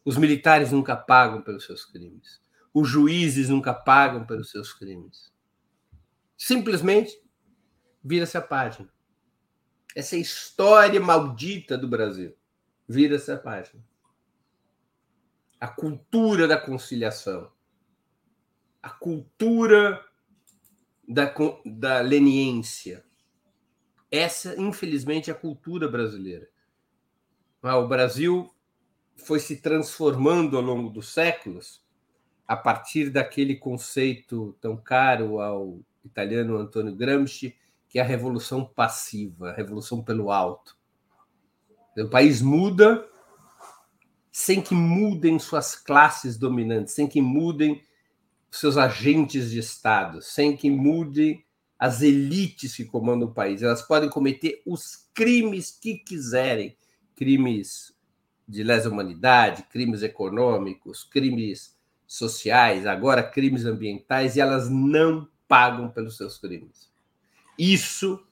Os 0.03 0.17
militares 0.17 0.71
nunca 0.71 0.95
pagam 0.95 1.41
pelos 1.41 1.65
seus 1.65 1.85
crimes. 1.85 2.41
Os 2.73 2.87
juízes 2.87 3.49
nunca 3.49 3.73
pagam 3.73 4.25
pelos 4.25 4.51
seus 4.51 4.73
crimes. 4.73 5.33
Simplesmente 6.37 7.17
vira-se 8.03 8.37
a 8.37 8.41
página. 8.41 8.89
Essa 9.95 10.15
é 10.15 10.19
história 10.19 10.99
maldita 10.99 11.77
do 11.77 11.87
Brasil. 11.87 12.35
Vira-se 12.87 13.31
a 13.31 13.37
página 13.37 13.83
a 15.59 15.67
cultura 15.67 16.47
da 16.47 16.59
conciliação, 16.59 17.51
a 18.81 18.89
cultura 18.91 20.03
da, 21.07 21.33
da 21.65 22.01
leniência. 22.01 23.03
Essa, 24.11 24.59
infelizmente, 24.59 25.29
é 25.29 25.33
a 25.33 25.37
cultura 25.37 25.87
brasileira. 25.87 26.47
Ah, 27.61 27.77
o 27.77 27.87
Brasil 27.87 28.53
foi 29.15 29.39
se 29.39 29.57
transformando 29.57 30.57
ao 30.57 30.63
longo 30.63 30.89
dos 30.89 31.09
séculos 31.09 31.83
a 32.47 32.55
partir 32.55 33.09
daquele 33.09 33.55
conceito 33.55 34.55
tão 34.61 34.77
caro 34.77 35.39
ao 35.39 35.79
italiano 36.03 36.57
Antonio 36.57 36.95
Gramsci, 36.95 37.55
que 37.89 37.97
é 37.97 38.01
a 38.01 38.05
revolução 38.05 38.63
passiva, 38.63 39.49
a 39.49 39.53
revolução 39.53 40.03
pelo 40.03 40.31
alto. 40.31 40.77
O 41.97 42.09
país 42.09 42.41
muda 42.41 43.07
sem 44.31 44.61
que 44.61 44.75
mudem 44.75 45.39
suas 45.39 45.75
classes 45.75 46.37
dominantes, 46.37 46.93
sem 46.93 47.07
que 47.07 47.21
mudem 47.21 47.81
seus 48.59 48.77
agentes 48.77 49.51
de 49.51 49.59
Estado, 49.59 50.21
sem 50.21 50.55
que 50.55 50.69
mudem 50.69 51.43
as 51.77 52.01
elites 52.01 52.75
que 52.75 52.85
comandam 52.85 53.27
o 53.27 53.33
país. 53.33 53.61
Elas 53.61 53.81
podem 53.81 54.09
cometer 54.09 54.61
os 54.65 55.07
crimes 55.13 55.71
que 55.71 55.95
quiserem 55.97 56.75
crimes 57.15 57.93
de 58.47 58.63
lesa 58.63 58.89
humanidade, 58.89 59.63
crimes 59.63 60.03
econômicos, 60.03 61.03
crimes 61.03 61.75
sociais, 62.07 62.85
agora 62.85 63.23
crimes 63.23 63.65
ambientais, 63.65 64.35
e 64.35 64.41
elas 64.41 64.69
não 64.69 65.27
pagam 65.47 65.89
pelos 65.89 66.17
seus 66.17 66.37
crimes. 66.37 66.91
Isso 67.57 68.23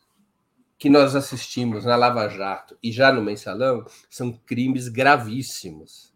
que 0.78 0.90
nós 0.90 1.16
assistimos 1.16 1.86
na 1.86 1.96
Lava 1.96 2.28
Jato 2.28 2.78
e 2.84 2.92
já 2.92 3.12
no 3.12 3.24
Mensalão 3.24 3.86
são 4.10 4.32
crimes 4.32 4.88
gravíssimos, 4.88 6.14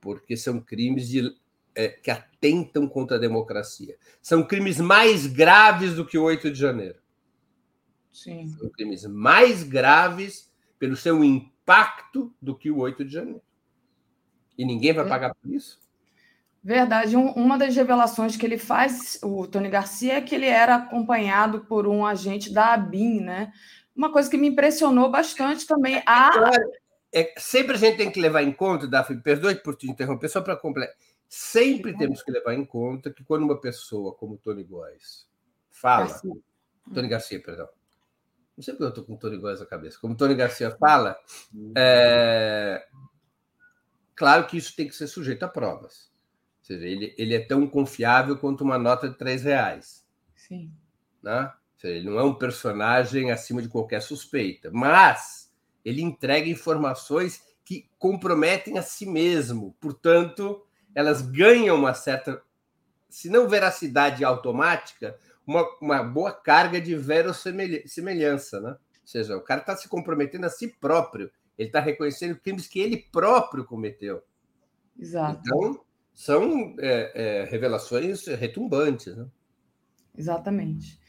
porque 0.00 0.36
são 0.36 0.60
crimes 0.60 1.08
de, 1.08 1.34
é, 1.74 1.88
que 1.88 2.10
atentam 2.10 2.88
contra 2.88 3.16
a 3.16 3.20
democracia. 3.20 3.96
São 4.20 4.42
crimes 4.42 4.78
mais 4.78 5.26
graves 5.26 5.94
do 5.94 6.06
que 6.06 6.18
o 6.18 6.24
8 6.24 6.50
de 6.50 6.58
janeiro. 6.58 6.98
Sim. 8.12 8.48
São 8.58 8.68
crimes 8.70 9.04
mais 9.06 9.62
graves 9.62 10.50
pelo 10.78 10.96
seu 10.96 11.22
impacto 11.24 12.34
do 12.40 12.56
que 12.56 12.70
o 12.70 12.78
8 12.78 13.04
de 13.04 13.12
janeiro. 13.12 13.42
E 14.56 14.64
ninguém 14.64 14.92
vai 14.92 15.06
é. 15.06 15.08
pagar 15.08 15.34
por 15.34 15.50
isso? 15.50 15.80
Verdade. 16.62 17.16
Um, 17.16 17.30
uma 17.32 17.58
das 17.58 17.74
revelações 17.74 18.36
que 18.36 18.46
ele 18.46 18.58
faz, 18.58 19.18
o 19.22 19.46
Tony 19.46 19.68
Garcia, 19.68 20.14
é 20.14 20.20
que 20.20 20.34
ele 20.34 20.46
era 20.46 20.76
acompanhado 20.76 21.60
por 21.60 21.86
um 21.86 22.06
agente 22.06 22.52
da 22.52 22.74
ABIN, 22.74 23.20
né? 23.20 23.52
uma 23.94 24.10
coisa 24.10 24.30
que 24.30 24.36
me 24.36 24.48
impressionou 24.48 25.10
bastante 25.10 25.66
também. 25.66 26.02
A... 26.06 26.50
É, 27.14 27.34
sempre 27.36 27.76
a 27.76 27.78
gente 27.78 27.98
tem 27.98 28.10
que 28.10 28.20
levar 28.20 28.42
em 28.42 28.52
conta, 28.52 28.88
Daphne, 28.88 29.22
perdoe 29.22 29.56
por 29.56 29.76
te 29.76 29.90
interromper, 29.90 30.28
só 30.28 30.40
para 30.40 30.56
completar. 30.56 30.94
Sempre 31.34 31.96
temos 31.96 32.22
que 32.22 32.30
levar 32.30 32.52
em 32.52 32.62
conta 32.62 33.10
que 33.10 33.24
quando 33.24 33.44
uma 33.44 33.58
pessoa 33.58 34.14
como 34.14 34.36
Tony 34.36 34.62
Góes 34.62 35.26
fala. 35.70 36.06
Garcia. 36.06 36.32
Tony 36.92 37.08
Garcia, 37.08 37.42
perdão. 37.42 37.70
Não 38.54 38.62
sei 38.62 38.74
porque 38.74 38.84
eu 38.84 38.88
estou 38.90 39.02
com 39.02 39.16
Tony 39.16 39.38
Góes 39.38 39.58
na 39.58 39.64
cabeça. 39.64 39.98
Como 39.98 40.14
Tony 40.14 40.34
Garcia 40.34 40.70
fala, 40.72 41.16
é... 41.74 42.86
claro 44.14 44.46
que 44.46 44.58
isso 44.58 44.76
tem 44.76 44.86
que 44.86 44.94
ser 44.94 45.06
sujeito 45.06 45.42
a 45.42 45.48
provas. 45.48 46.12
Ou 46.58 46.66
seja, 46.66 46.86
ele, 46.86 47.14
ele 47.16 47.34
é 47.34 47.40
tão 47.40 47.66
confiável 47.66 48.36
quanto 48.36 48.62
uma 48.62 48.76
nota 48.76 49.08
de 49.08 49.16
três 49.16 49.42
reais. 49.42 50.06
Sim. 50.36 50.70
Né? 51.22 51.50
Ele 51.82 52.10
não 52.10 52.18
é 52.18 52.22
um 52.22 52.34
personagem 52.34 53.30
acima 53.30 53.62
de 53.62 53.70
qualquer 53.70 54.02
suspeita, 54.02 54.70
mas 54.70 55.50
ele 55.82 56.02
entrega 56.02 56.46
informações 56.46 57.42
que 57.64 57.88
comprometem 57.98 58.76
a 58.76 58.82
si 58.82 59.06
mesmo. 59.06 59.74
Portanto, 59.80 60.66
elas 60.94 61.22
ganham 61.22 61.76
uma 61.76 61.94
certa, 61.94 62.42
se 63.08 63.28
não 63.28 63.48
veracidade 63.48 64.24
automática, 64.24 65.16
uma, 65.46 65.64
uma 65.80 66.02
boa 66.02 66.32
carga 66.32 66.80
de 66.80 66.94
verossemelhança, 66.94 68.60
né? 68.60 68.70
Ou 68.70 69.06
seja, 69.06 69.36
o 69.36 69.42
cara 69.42 69.60
está 69.60 69.76
se 69.76 69.88
comprometendo 69.88 70.44
a 70.44 70.50
si 70.50 70.68
próprio. 70.68 71.30
Ele 71.58 71.68
está 71.68 71.80
reconhecendo 71.80 72.38
crimes 72.38 72.66
que 72.66 72.80
ele 72.80 72.96
próprio 73.12 73.64
cometeu. 73.64 74.22
Exato. 74.98 75.40
Então, 75.44 75.80
são 76.14 76.74
é, 76.78 77.12
é, 77.14 77.44
revelações 77.44 78.26
retumbantes. 78.26 79.16
Né? 79.16 79.26
Exatamente. 80.16 81.00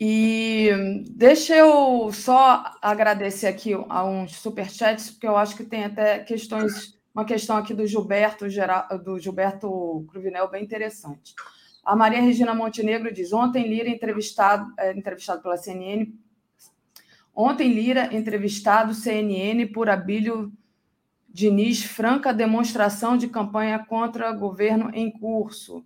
E 0.00 0.70
deixa 1.10 1.56
eu 1.56 2.10
só 2.12 2.76
agradecer 2.80 3.48
aqui 3.48 3.72
a 3.88 4.04
uns 4.04 4.36
superchats, 4.36 5.10
porque 5.10 5.26
eu 5.26 5.36
acho 5.36 5.56
que 5.56 5.64
tem 5.64 5.84
até 5.84 6.20
questões, 6.20 6.97
uma 7.18 7.24
questão 7.24 7.56
aqui 7.56 7.74
do 7.74 7.84
Gilberto, 7.84 8.46
do 9.02 9.18
Gilberto 9.18 10.06
Cruvinel 10.08 10.48
bem 10.48 10.62
interessante. 10.62 11.34
A 11.84 11.96
Maria 11.96 12.20
Regina 12.20 12.54
Montenegro 12.54 13.12
diz: 13.12 13.32
ontem 13.32 13.66
Lira 13.66 13.88
entrevistado, 13.88 14.72
é, 14.78 14.96
entrevistado 14.96 15.42
pela 15.42 15.56
CNN. 15.56 16.12
Ontem 17.34 17.72
Lira 17.72 18.14
entrevistado 18.14 18.94
CNN 18.94 19.66
por 19.66 19.90
Abílio 19.90 20.52
Diniz, 21.28 21.82
franca 21.82 22.32
demonstração 22.32 23.16
de 23.16 23.26
campanha 23.26 23.84
contra 23.84 24.30
governo 24.32 24.90
em 24.94 25.10
curso 25.10 25.84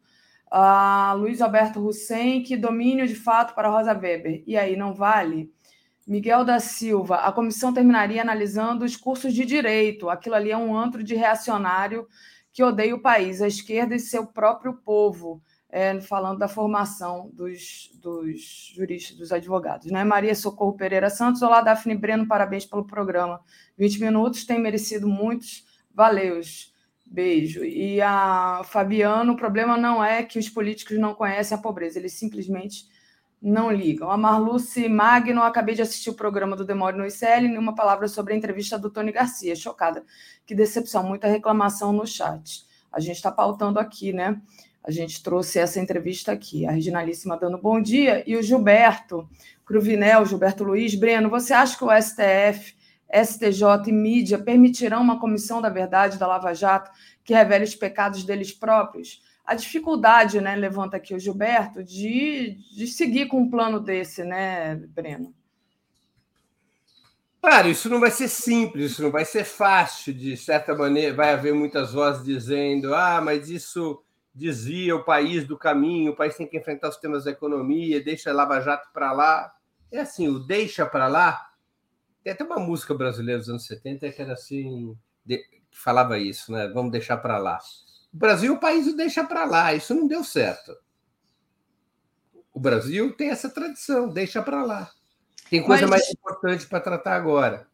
a 0.50 1.14
Luiz 1.14 1.40
Alberto 1.40 1.80
Hussein, 1.80 2.42
que 2.42 2.58
domínio 2.58 3.06
de 3.06 3.14
fato 3.14 3.54
para 3.54 3.70
Rosa 3.70 3.94
Weber. 3.94 4.44
E 4.46 4.54
aí, 4.54 4.76
não 4.76 4.92
vale? 4.92 5.50
Miguel 6.06 6.44
da 6.44 6.58
Silva, 6.58 7.16
a 7.16 7.32
comissão 7.32 7.72
terminaria 7.72 8.20
analisando 8.20 8.84
os 8.84 8.96
cursos 8.96 9.32
de 9.32 9.44
direito. 9.44 10.10
Aquilo 10.10 10.34
ali 10.34 10.50
é 10.50 10.56
um 10.56 10.76
antro 10.76 11.02
de 11.02 11.14
reacionário 11.14 12.06
que 12.52 12.62
odeia 12.62 12.94
o 12.94 13.00
país, 13.00 13.40
a 13.40 13.46
esquerda 13.46 13.94
e 13.94 14.00
seu 14.00 14.26
próprio 14.26 14.74
povo, 14.74 15.42
é, 15.70 15.98
falando 16.00 16.38
da 16.38 16.48
formação 16.48 17.30
dos, 17.32 17.90
dos 17.94 18.72
juristas, 18.74 19.16
dos 19.16 19.32
advogados. 19.32 19.90
Né? 19.90 20.04
Maria 20.04 20.34
Socorro 20.34 20.74
Pereira 20.74 21.08
Santos, 21.08 21.40
olá, 21.40 21.62
Daphne 21.62 21.96
Breno, 21.96 22.26
parabéns 22.26 22.66
pelo 22.66 22.84
programa. 22.84 23.40
20 23.78 24.00
minutos, 24.00 24.44
tem 24.44 24.60
merecido 24.60 25.08
muitos. 25.08 25.64
Valeus. 25.94 26.72
Beijo. 27.04 27.62
E 27.62 28.00
a 28.00 28.62
Fabiano, 28.64 29.34
o 29.34 29.36
problema 29.36 29.76
não 29.76 30.02
é 30.02 30.22
que 30.22 30.38
os 30.38 30.48
políticos 30.48 30.98
não 30.98 31.14
conhecem 31.14 31.56
a 31.56 31.60
pobreza, 31.60 31.98
eles 31.98 32.14
simplesmente 32.14 32.86
não 33.42 33.72
ligam. 33.72 34.10
A 34.10 34.16
Marluce 34.16 34.88
Magno, 34.88 35.42
acabei 35.42 35.74
de 35.74 35.82
assistir 35.82 36.10
o 36.10 36.14
programa 36.14 36.54
do 36.54 36.64
Demore 36.64 36.96
no 36.96 37.04
ICL, 37.04 37.48
nenhuma 37.48 37.74
palavra 37.74 38.06
sobre 38.06 38.32
a 38.32 38.36
entrevista 38.36 38.78
do 38.78 38.88
Tony 38.88 39.10
Garcia. 39.10 39.56
Chocada. 39.56 40.04
Que 40.46 40.54
decepção, 40.54 41.02
muita 41.02 41.26
reclamação 41.26 41.92
no 41.92 42.06
chat. 42.06 42.64
A 42.92 43.00
gente 43.00 43.16
está 43.16 43.32
pautando 43.32 43.80
aqui, 43.80 44.12
né? 44.12 44.40
A 44.84 44.90
gente 44.90 45.22
trouxe 45.22 45.58
essa 45.58 45.80
entrevista 45.80 46.30
aqui. 46.30 46.66
A 46.66 46.70
Reginalíssima 46.70 47.36
dando 47.36 47.58
bom 47.58 47.80
dia. 47.80 48.22
E 48.26 48.36
o 48.36 48.42
Gilberto 48.42 49.28
Cruvinel, 49.64 50.24
Gilberto 50.24 50.62
Luiz, 50.62 50.94
Breno, 50.94 51.28
você 51.28 51.52
acha 51.52 51.76
que 51.76 51.84
o 51.84 51.90
STF 51.90 52.74
STJ 53.12 53.88
e 53.88 53.92
mídia 53.92 54.38
permitirão 54.38 55.02
uma 55.02 55.20
comissão 55.20 55.60
da 55.60 55.68
verdade 55.68 56.18
da 56.18 56.26
Lava 56.26 56.54
Jato 56.54 56.90
que 57.24 57.34
revele 57.34 57.64
os 57.64 57.74
pecados 57.74 58.24
deles 58.24 58.52
próprios? 58.52 59.20
A 59.44 59.54
dificuldade, 59.54 60.40
né, 60.40 60.54
levanta 60.54 60.96
aqui 60.96 61.14
o 61.14 61.18
Gilberto, 61.18 61.82
de, 61.82 62.58
de 62.74 62.86
seguir 62.86 63.26
com 63.26 63.40
um 63.40 63.50
plano 63.50 63.80
desse, 63.80 64.22
né, 64.24 64.76
Breno? 64.76 65.34
Claro, 67.40 67.68
isso 67.68 67.88
não 67.88 67.98
vai 67.98 68.10
ser 68.10 68.28
simples, 68.28 68.92
isso 68.92 69.02
não 69.02 69.10
vai 69.10 69.24
ser 69.24 69.44
fácil, 69.44 70.14
de 70.14 70.36
certa 70.36 70.74
maneira. 70.76 71.14
Vai 71.14 71.32
haver 71.32 71.52
muitas 71.52 71.92
vozes 71.92 72.24
dizendo: 72.24 72.94
ah, 72.94 73.20
mas 73.20 73.50
isso 73.50 74.00
desvia 74.32 74.94
o 74.94 75.04
país 75.04 75.44
do 75.44 75.58
caminho, 75.58 76.12
o 76.12 76.16
país 76.16 76.36
tem 76.36 76.46
que 76.46 76.56
enfrentar 76.56 76.88
os 76.88 76.96
temas 76.98 77.24
da 77.24 77.32
economia, 77.32 78.02
deixa 78.02 78.30
a 78.30 78.32
Lava 78.32 78.60
Jato 78.60 78.88
para 78.92 79.10
lá. 79.12 79.52
É 79.90 80.00
assim, 80.00 80.28
o 80.28 80.38
deixa 80.38 80.86
para 80.86 81.08
lá 81.08 81.52
tem 82.22 82.32
até 82.32 82.44
uma 82.44 82.58
música 82.58 82.94
brasileira 82.94 83.40
dos 83.40 83.48
anos 83.48 83.66
70 83.66 84.10
que 84.12 84.22
era 84.22 84.32
assim, 84.34 84.96
que 85.26 85.44
falava 85.72 86.18
isso, 86.18 86.52
né? 86.52 86.68
Vamos 86.68 86.92
deixar 86.92 87.16
para 87.16 87.36
lá. 87.38 87.58
O 88.12 88.16
Brasil, 88.16 88.54
o 88.54 88.60
país 88.60 88.86
o 88.86 88.96
deixa 88.96 89.24
para 89.24 89.44
lá. 89.44 89.74
Isso 89.74 89.94
não 89.94 90.06
deu 90.06 90.22
certo. 90.22 90.76
O 92.52 92.60
Brasil 92.60 93.12
tem 93.16 93.30
essa 93.30 93.48
tradição, 93.48 94.08
deixa 94.08 94.42
para 94.42 94.62
lá. 94.62 94.90
Tem 95.48 95.62
coisa 95.62 95.86
Mas... 95.86 96.02
mais 96.02 96.10
importante 96.10 96.66
para 96.66 96.80
tratar 96.80 97.14
agora. 97.14 97.66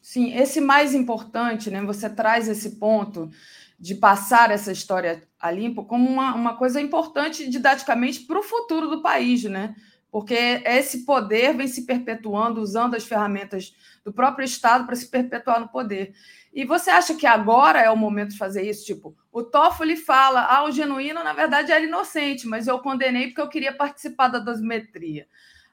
Sim, 0.00 0.34
esse 0.34 0.60
mais 0.60 0.94
importante, 0.94 1.70
né? 1.70 1.82
Você 1.82 2.08
traz 2.08 2.48
esse 2.48 2.76
ponto 2.76 3.30
de 3.78 3.94
passar 3.94 4.50
essa 4.50 4.72
história 4.72 5.22
a 5.38 5.50
limpo 5.50 5.84
como 5.84 6.08
uma, 6.08 6.34
uma 6.34 6.56
coisa 6.56 6.80
importante 6.80 7.48
didaticamente 7.48 8.20
para 8.20 8.38
o 8.38 8.42
futuro 8.42 8.88
do 8.88 9.02
país, 9.02 9.44
né? 9.44 9.74
Porque 10.10 10.62
esse 10.64 11.04
poder 11.04 11.54
vem 11.54 11.68
se 11.68 11.84
perpetuando 11.84 12.60
usando 12.60 12.94
as 12.94 13.04
ferramentas 13.04 13.74
do 14.04 14.12
próprio 14.12 14.44
Estado 14.44 14.86
para 14.86 14.96
se 14.96 15.10
perpetuar 15.10 15.60
no 15.60 15.68
poder. 15.68 16.14
E 16.52 16.64
você 16.64 16.90
acha 16.90 17.14
que 17.14 17.26
agora 17.26 17.80
é 17.80 17.90
o 17.90 17.96
momento 17.96 18.30
de 18.30 18.38
fazer 18.38 18.62
isso? 18.62 18.86
Tipo, 18.86 19.14
o 19.30 19.42
Toffoli 19.42 19.96
fala, 19.96 20.46
ah, 20.48 20.64
o 20.64 20.70
genuíno, 20.70 21.22
na 21.22 21.32
verdade, 21.32 21.70
era 21.70 21.84
inocente, 21.84 22.46
mas 22.46 22.66
eu 22.66 22.78
condenei 22.78 23.28
porque 23.28 23.40
eu 23.40 23.48
queria 23.48 23.72
participar 23.72 24.28
da 24.28 24.38
dosimetria. 24.38 25.26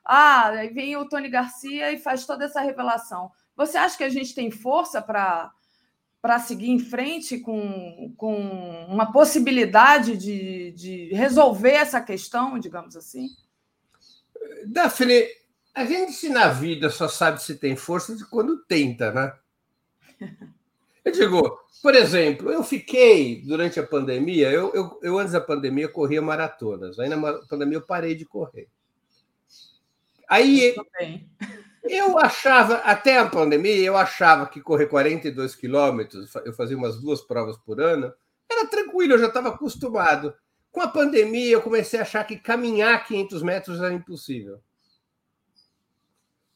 Ah, 0.03 0.49
aí 0.49 0.69
vem 0.69 0.97
o 0.97 1.07
Tony 1.07 1.29
Garcia 1.29 1.91
e 1.91 1.97
faz 1.97 2.25
toda 2.25 2.45
essa 2.45 2.61
revelação. 2.61 3.31
Você 3.55 3.77
acha 3.77 3.97
que 3.97 4.03
a 4.03 4.09
gente 4.09 4.35
tem 4.35 4.51
força 4.51 5.01
para 5.01 5.51
para 6.21 6.39
seguir 6.39 6.71
em 6.71 6.79
frente 6.79 7.37
com, 7.37 8.11
com 8.17 8.35
uma 8.89 9.11
possibilidade 9.11 10.17
de, 10.17 10.71
de 10.71 11.13
resolver 11.13 11.73
essa 11.73 12.01
questão, 12.01 12.57
digamos 12.57 12.95
assim? 12.95 13.27
Daphne, 14.67 15.27
a 15.73 15.85
gente 15.85 16.29
na 16.29 16.47
vida 16.47 16.89
só 16.89 17.07
sabe 17.07 17.41
se 17.41 17.55
tem 17.55 17.75
força 17.75 18.15
quando 18.29 18.63
tenta, 18.65 19.11
né? 19.11 19.33
Eu 21.03 21.11
digo, 21.11 21.59
por 21.83 21.93
exemplo, 21.93 22.51
eu 22.51 22.63
fiquei 22.63 23.41
durante 23.41 23.79
a 23.79 23.85
pandemia, 23.85 24.49
eu, 24.51 24.73
eu, 24.73 24.99
eu 25.03 25.19
antes 25.19 25.33
da 25.33 25.41
pandemia 25.41 25.87
corria 25.87 26.21
maratonas, 26.21 26.97
aí 26.97 27.07
na 27.07 27.33
pandemia 27.47 27.77
eu 27.77 27.85
parei 27.85 28.15
de 28.15 28.25
correr. 28.25 28.67
Aí 30.27 30.73
eu 31.83 32.17
achava, 32.17 32.77
até 32.77 33.19
a 33.19 33.29
pandemia, 33.29 33.75
eu 33.75 33.95
achava 33.95 34.47
que 34.47 34.59
correr 34.59 34.87
42 34.87 35.55
quilômetros, 35.55 36.33
eu 36.43 36.53
fazia 36.53 36.75
umas 36.75 36.99
duas 36.99 37.21
provas 37.21 37.57
por 37.57 37.79
ano, 37.79 38.11
era 38.49 38.67
tranquilo, 38.67 39.13
eu 39.13 39.19
já 39.19 39.27
estava 39.27 39.49
acostumado. 39.49 40.33
Com 40.75 40.81
a 40.81 40.89
pandemia, 40.89 41.53
eu 41.53 41.61
comecei 41.61 41.97
a 41.97 42.01
achar 42.01 42.25
que 42.25 42.35
caminhar 42.35 43.07
500 43.07 43.41
metros 43.43 43.79
era 43.79 43.93
impossível. 43.93 44.59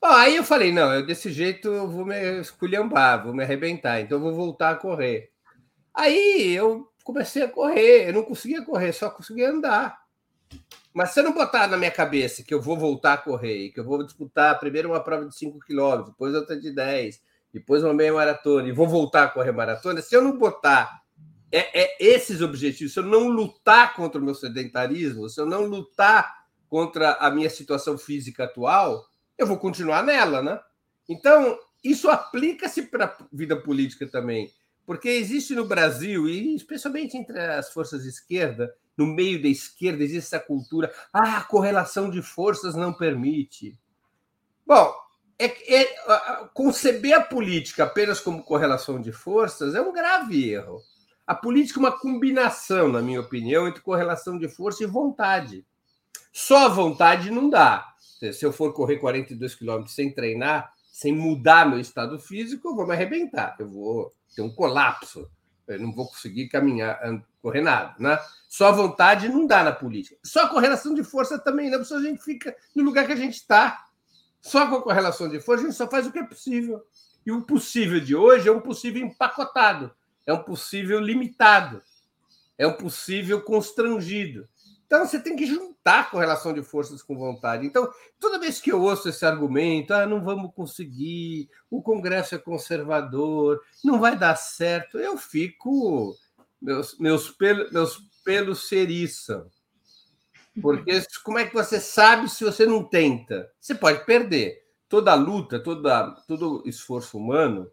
Bom, 0.02 0.10
aí 0.10 0.36
eu 0.36 0.44
falei, 0.44 0.74
não, 0.74 0.94
eu, 0.94 1.06
desse 1.06 1.32
jeito 1.32 1.70
eu 1.70 1.88
vou 1.88 2.06
me 2.06 2.41
esculhambar, 2.41 3.24
vou 3.24 3.34
me 3.34 3.46
arrebentar, 3.46 4.02
então 4.02 4.18
eu 4.18 4.22
vou 4.22 4.36
voltar 4.36 4.72
a 4.72 4.76
correr. 4.76 5.32
Aí 5.94 6.52
eu 6.54 6.91
comecei 7.02 7.44
a 7.44 7.48
correr, 7.48 8.10
eu 8.10 8.14
não 8.14 8.24
conseguia 8.24 8.62
correr, 8.62 8.91
só 8.91 9.10
conseguia 9.10 9.52
andar. 9.52 9.98
Mas 10.94 11.12
se 11.12 11.22
eu 11.22 11.24
não 11.24 11.34
botar 11.34 11.68
na 11.68 11.78
minha 11.78 11.90
cabeça 11.90 12.44
que 12.44 12.54
eu 12.54 12.62
vou 12.62 12.76
voltar 12.76 13.14
a 13.14 13.18
correr, 13.18 13.70
que 13.70 13.80
eu 13.80 13.86
vou 13.86 14.04
disputar 14.04 14.60
primeiro 14.60 14.90
uma 14.90 15.02
prova 15.02 15.26
de 15.26 15.34
5 15.34 15.60
km, 15.60 16.08
depois 16.08 16.36
outra 16.36 16.60
de 16.60 16.72
10, 16.76 17.22
depois 17.54 17.86
uma 17.86 17.94
meia 17.94 18.12
maratona 18.12 18.68
e 18.68 18.74
vou 18.74 18.86
voltar 18.86 19.24
a 19.24 19.30
correr 19.30 19.54
maratona, 19.54 20.02
se 20.02 20.14
eu 20.14 20.22
não 20.22 20.38
botar 20.38 20.98
é, 21.51 21.84
é 21.84 21.97
esses 21.99 22.41
objetivos. 22.41 22.93
Se 22.93 22.99
eu 22.99 23.03
não 23.03 23.27
lutar 23.27 23.93
contra 23.95 24.21
o 24.21 24.23
meu 24.23 24.35
sedentarismo, 24.35 25.30
se 25.30 25.39
eu 25.39 25.45
não 25.45 25.65
lutar 25.65 26.45
contra 26.67 27.13
a 27.13 27.31
minha 27.31 27.49
situação 27.49 27.97
física 27.97 28.43
atual, 28.43 29.05
eu 29.38 29.47
vou 29.47 29.57
continuar 29.57 30.03
nela, 30.03 30.41
né? 30.41 30.59
Então, 31.07 31.57
isso 31.84 32.09
aplica-se 32.09 32.84
para 32.84 33.05
a 33.05 33.17
vida 33.31 33.55
política 33.55 34.05
também, 34.07 34.53
porque 34.85 35.09
existe 35.09 35.55
no 35.55 35.65
Brasil, 35.65 36.27
e 36.27 36.55
especialmente 36.55 37.17
entre 37.17 37.39
as 37.39 37.71
forças 37.71 38.03
de 38.03 38.09
esquerda, 38.09 38.73
no 38.97 39.07
meio 39.07 39.41
da 39.41 39.47
esquerda, 39.47 40.03
existe 40.03 40.27
essa 40.35 40.39
cultura, 40.39 40.93
ah, 41.13 41.38
a 41.38 41.43
correlação 41.43 42.09
de 42.09 42.21
forças 42.21 42.76
não 42.76 42.93
permite. 42.93 43.80
Bom, 44.67 44.93
é, 45.39 45.45
é, 45.73 45.95
conceber 46.53 47.13
a 47.13 47.21
política 47.21 47.85
apenas 47.85 48.19
como 48.19 48.43
correlação 48.43 49.01
de 49.01 49.13
forças 49.13 49.73
é 49.73 49.81
um 49.81 49.93
grave 49.93 50.49
erro. 50.51 50.81
A 51.30 51.35
política 51.35 51.80
é 51.80 51.81
uma 51.81 51.91
combinação, 51.91 52.88
na 52.88 53.03
minha 53.03 53.22
opinião, 53.22 53.68
entre 53.68 53.81
correlação 53.81 54.35
de 54.35 54.49
força 54.49 54.84
e 54.84 54.88
vontade. 54.88 55.64
Só 56.34 56.68
vontade 56.68 57.30
não 57.30 57.51
dá. 57.51 57.93
Se 58.34 58.43
eu 58.43 58.51
for 58.51 58.73
correr 58.73 58.97
42 58.97 59.53
quilômetros 59.53 59.93
sem 59.93 60.11
treinar, 60.11 60.73
sem 60.91 61.14
mudar 61.14 61.69
meu 61.69 61.80
estado 61.80 62.18
físico, 62.18 62.69
eu 62.69 62.76
vou 62.76 62.88
me 62.88 62.93
arrebentar. 62.93 63.56
Eu 63.60 63.69
vou 63.69 64.11
ter 64.35 64.41
um 64.41 64.49
colapso. 64.49 65.30
Eu 65.68 65.80
não 65.80 65.93
vou 65.93 66.07
conseguir 66.07 66.47
caminhar, 66.47 66.99
correr 67.43 67.61
nada, 67.61 67.93
né? 67.99 68.18
Só 68.47 68.72
vontade 68.72 69.30
não 69.30 69.45
dá 69.45 69.64
na 69.64 69.72
política. 69.72 70.18
Só 70.23 70.47
correlação 70.49 70.95
de 70.95 71.03
força 71.03 71.38
também 71.38 71.69
não, 71.69 71.77
porque 71.77 71.93
a 71.93 72.01
gente 72.01 72.23
fica 72.23 72.57
no 72.76 72.81
lugar 72.81 73.06
que 73.06 73.14
a 73.14 73.15
gente 73.15 73.35
está. 73.35 73.85
Só 74.41 74.68
com 74.68 74.77
a 74.77 74.81
correlação 74.81 75.30
de 75.30 75.39
força 75.39 75.61
a 75.61 75.65
gente 75.68 75.77
só 75.77 75.88
faz 75.88 76.07
o 76.07 76.11
que 76.11 76.18
é 76.18 76.23
possível. 76.23 76.84
E 77.23 77.31
o 77.31 77.43
possível 77.43 77.99
de 77.99 78.15
hoje 78.15 78.49
é 78.49 78.51
um 78.51 78.61
possível 78.61 79.06
empacotado 79.06 79.93
é 80.30 80.34
um 80.34 80.43
possível 80.43 80.99
limitado, 80.99 81.81
é 82.56 82.68
um 82.68 82.73
possível 82.73 83.41
constrangido. 83.41 84.47
Então 84.85 85.06
você 85.06 85.19
tem 85.19 85.35
que 85.35 85.45
juntar 85.45 86.11
correlação 86.11 86.53
de 86.53 86.61
forças 86.61 87.01
com 87.01 87.18
vontade. 87.18 87.65
Então, 87.65 87.91
toda 88.19 88.39
vez 88.39 88.61
que 88.61 88.72
eu 88.72 88.81
ouço 88.81 89.10
esse 89.10 89.26
argumento, 89.26 89.93
ah, 89.93 90.06
não 90.06 90.23
vamos 90.23 90.53
conseguir, 90.53 91.49
o 91.69 91.81
Congresso 91.81 92.35
é 92.35 92.38
conservador, 92.38 93.60
não 93.84 93.99
vai 93.99 94.15
dar 94.18 94.35
certo, 94.35 94.99
eu 94.99 95.18
fico. 95.18 96.15
Meus, 96.61 96.97
meus, 96.99 97.31
pelos, 97.31 97.72
meus 97.72 97.97
pelos 98.23 98.68
seriçam. 98.68 99.49
Porque 100.61 101.01
como 101.23 101.39
é 101.39 101.45
que 101.45 101.53
você 101.53 101.80
sabe 101.80 102.30
se 102.30 102.43
você 102.43 102.65
não 102.65 102.84
tenta? 102.84 103.49
Você 103.60 103.73
pode 103.73 104.06
perder. 104.06 104.64
Toda 104.88 105.14
luta, 105.15 105.60
toda, 105.60 106.11
todo 106.27 106.64
esforço 106.65 107.18
humano 107.18 107.72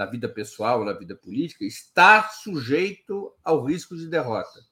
na 0.00 0.06
vida 0.06 0.30
pessoal, 0.30 0.82
na 0.82 0.94
vida 0.94 1.14
política, 1.14 1.62
está 1.62 2.26
sujeito 2.30 3.34
ao 3.44 3.62
risco 3.66 3.94
de 3.94 4.08
derrota. 4.08 4.64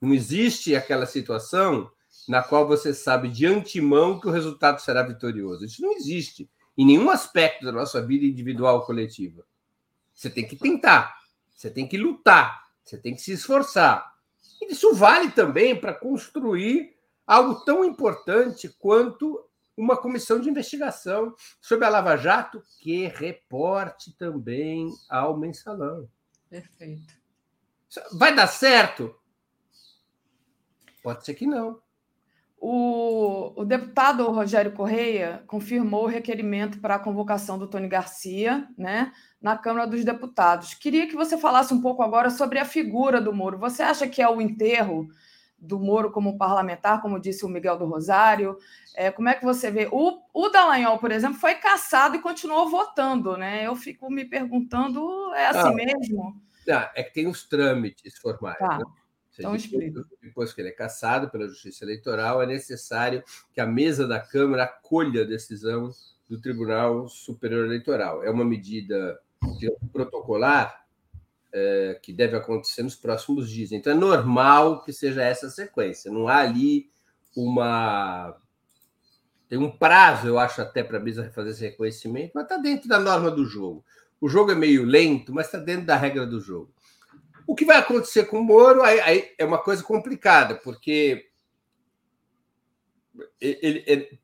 Não 0.00 0.14
existe 0.14 0.76
aquela 0.76 1.04
situação 1.04 1.90
na 2.28 2.44
qual 2.44 2.64
você 2.64 2.94
sabe 2.94 3.28
de 3.28 3.44
antemão 3.44 4.20
que 4.20 4.28
o 4.28 4.30
resultado 4.30 4.80
será 4.80 5.02
vitorioso. 5.02 5.64
Isso 5.64 5.82
não 5.82 5.90
existe 5.94 6.48
em 6.78 6.86
nenhum 6.86 7.10
aspecto 7.10 7.64
da 7.64 7.72
nossa 7.72 8.00
vida 8.00 8.24
individual 8.24 8.76
ou 8.76 8.82
coletiva. 8.82 9.44
Você 10.14 10.30
tem 10.30 10.46
que 10.46 10.54
tentar, 10.54 11.12
você 11.52 11.68
tem 11.68 11.88
que 11.88 11.98
lutar, 11.98 12.68
você 12.84 12.96
tem 12.96 13.16
que 13.16 13.20
se 13.20 13.32
esforçar. 13.32 14.14
E 14.60 14.72
isso 14.72 14.94
vale 14.94 15.32
também 15.32 15.74
para 15.74 15.92
construir 15.92 16.94
algo 17.26 17.64
tão 17.64 17.84
importante 17.84 18.68
quanto 18.78 19.44
uma 19.76 19.96
comissão 19.96 20.38
de 20.38 20.48
investigação 20.48 21.34
sobre 21.60 21.84
a 21.84 21.88
Lava 21.88 22.16
Jato 22.16 22.62
que 22.80 23.06
reporte 23.08 24.12
também 24.16 24.88
ao 25.08 25.36
mensalão. 25.36 26.08
Perfeito. 26.48 27.14
Vai 28.12 28.34
dar 28.34 28.46
certo? 28.46 29.14
Pode 31.02 31.24
ser 31.24 31.34
que 31.34 31.46
não. 31.46 31.80
O, 32.64 33.60
o, 33.60 33.64
deputado 33.64 34.30
Rogério 34.30 34.70
Correia 34.70 35.42
confirmou 35.48 36.04
o 36.04 36.08
requerimento 36.08 36.78
para 36.78 36.94
a 36.94 36.98
convocação 36.98 37.58
do 37.58 37.66
Tony 37.66 37.88
Garcia 37.88 38.68
né, 38.78 39.12
na 39.40 39.58
Câmara 39.58 39.84
dos 39.84 40.04
Deputados. 40.04 40.72
Queria 40.74 41.08
que 41.08 41.16
você 41.16 41.36
falasse 41.36 41.74
um 41.74 41.82
pouco 41.82 42.04
agora 42.04 42.30
sobre 42.30 42.60
a 42.60 42.64
figura 42.64 43.20
do 43.20 43.32
Moro. 43.32 43.58
Você 43.58 43.82
acha 43.82 44.06
que 44.06 44.22
é 44.22 44.28
o 44.28 44.40
enterro 44.40 45.08
do 45.62 45.78
Moro 45.78 46.10
como 46.10 46.36
parlamentar, 46.36 47.00
como 47.00 47.20
disse 47.20 47.44
o 47.46 47.48
Miguel 47.48 47.78
do 47.78 47.86
Rosário? 47.86 48.58
É, 48.94 49.12
como 49.12 49.28
é 49.28 49.34
que 49.34 49.44
você 49.44 49.70
vê? 49.70 49.88
O, 49.92 50.20
o 50.34 50.48
Dallagnol, 50.48 50.98
por 50.98 51.12
exemplo, 51.12 51.38
foi 51.38 51.54
caçado 51.54 52.16
e 52.16 52.20
continuou 52.20 52.68
votando. 52.68 53.36
Né? 53.36 53.66
Eu 53.66 53.76
fico 53.76 54.10
me 54.10 54.24
perguntando, 54.24 55.32
é 55.34 55.46
assim 55.46 55.68
ah, 55.68 55.72
mesmo? 55.72 56.42
É 56.66 57.02
que 57.04 57.14
tem 57.14 57.28
os 57.28 57.46
trâmites 57.46 58.18
formais. 58.18 58.58
Tá. 58.58 58.78
Né? 58.78 58.84
Então, 59.38 59.54
explica. 59.54 60.04
Depois 60.20 60.52
que 60.52 60.60
ele 60.60 60.68
é 60.68 60.72
cassado 60.72 61.30
pela 61.30 61.48
Justiça 61.48 61.84
Eleitoral, 61.84 62.42
é 62.42 62.46
necessário 62.46 63.22
que 63.54 63.60
a 63.60 63.66
mesa 63.66 64.06
da 64.06 64.20
Câmara 64.20 64.64
acolha 64.64 65.22
a 65.22 65.26
decisão 65.26 65.90
do 66.28 66.40
Tribunal 66.40 67.08
Superior 67.08 67.66
Eleitoral. 67.66 68.22
É 68.22 68.30
uma 68.30 68.44
medida 68.44 69.18
protocolar 69.92 70.81
é, 71.52 71.98
que 72.02 72.12
deve 72.12 72.36
acontecer 72.36 72.82
nos 72.82 72.94
próximos 72.94 73.50
dias. 73.50 73.72
Então, 73.72 73.92
é 73.92 73.96
normal 73.96 74.82
que 74.82 74.92
seja 74.92 75.22
essa 75.22 75.50
sequência. 75.50 76.10
Não 76.10 76.28
há 76.28 76.38
ali 76.38 76.90
uma. 77.36 78.36
Tem 79.48 79.58
um 79.58 79.70
prazo, 79.70 80.26
eu 80.26 80.38
acho, 80.38 80.62
até 80.62 80.82
para 80.82 80.96
a 80.98 81.00
mesa 81.00 81.30
fazer 81.30 81.50
esse 81.50 81.60
reconhecimento, 81.62 82.32
mas 82.34 82.44
está 82.44 82.56
dentro 82.56 82.88
da 82.88 82.98
norma 82.98 83.30
do 83.30 83.44
jogo. 83.44 83.84
O 84.18 84.28
jogo 84.28 84.50
é 84.50 84.54
meio 84.54 84.84
lento, 84.84 85.34
mas 85.34 85.46
está 85.46 85.58
dentro 85.58 85.84
da 85.84 85.96
regra 85.96 86.26
do 86.26 86.40
jogo. 86.40 86.72
O 87.46 87.54
que 87.54 87.64
vai 87.64 87.76
acontecer 87.76 88.24
com 88.24 88.38
o 88.38 88.44
Moro 88.44 88.82
aí, 88.82 89.00
aí 89.00 89.34
é 89.36 89.44
uma 89.44 89.58
coisa 89.58 89.82
complicada, 89.82 90.54
porque 90.54 91.32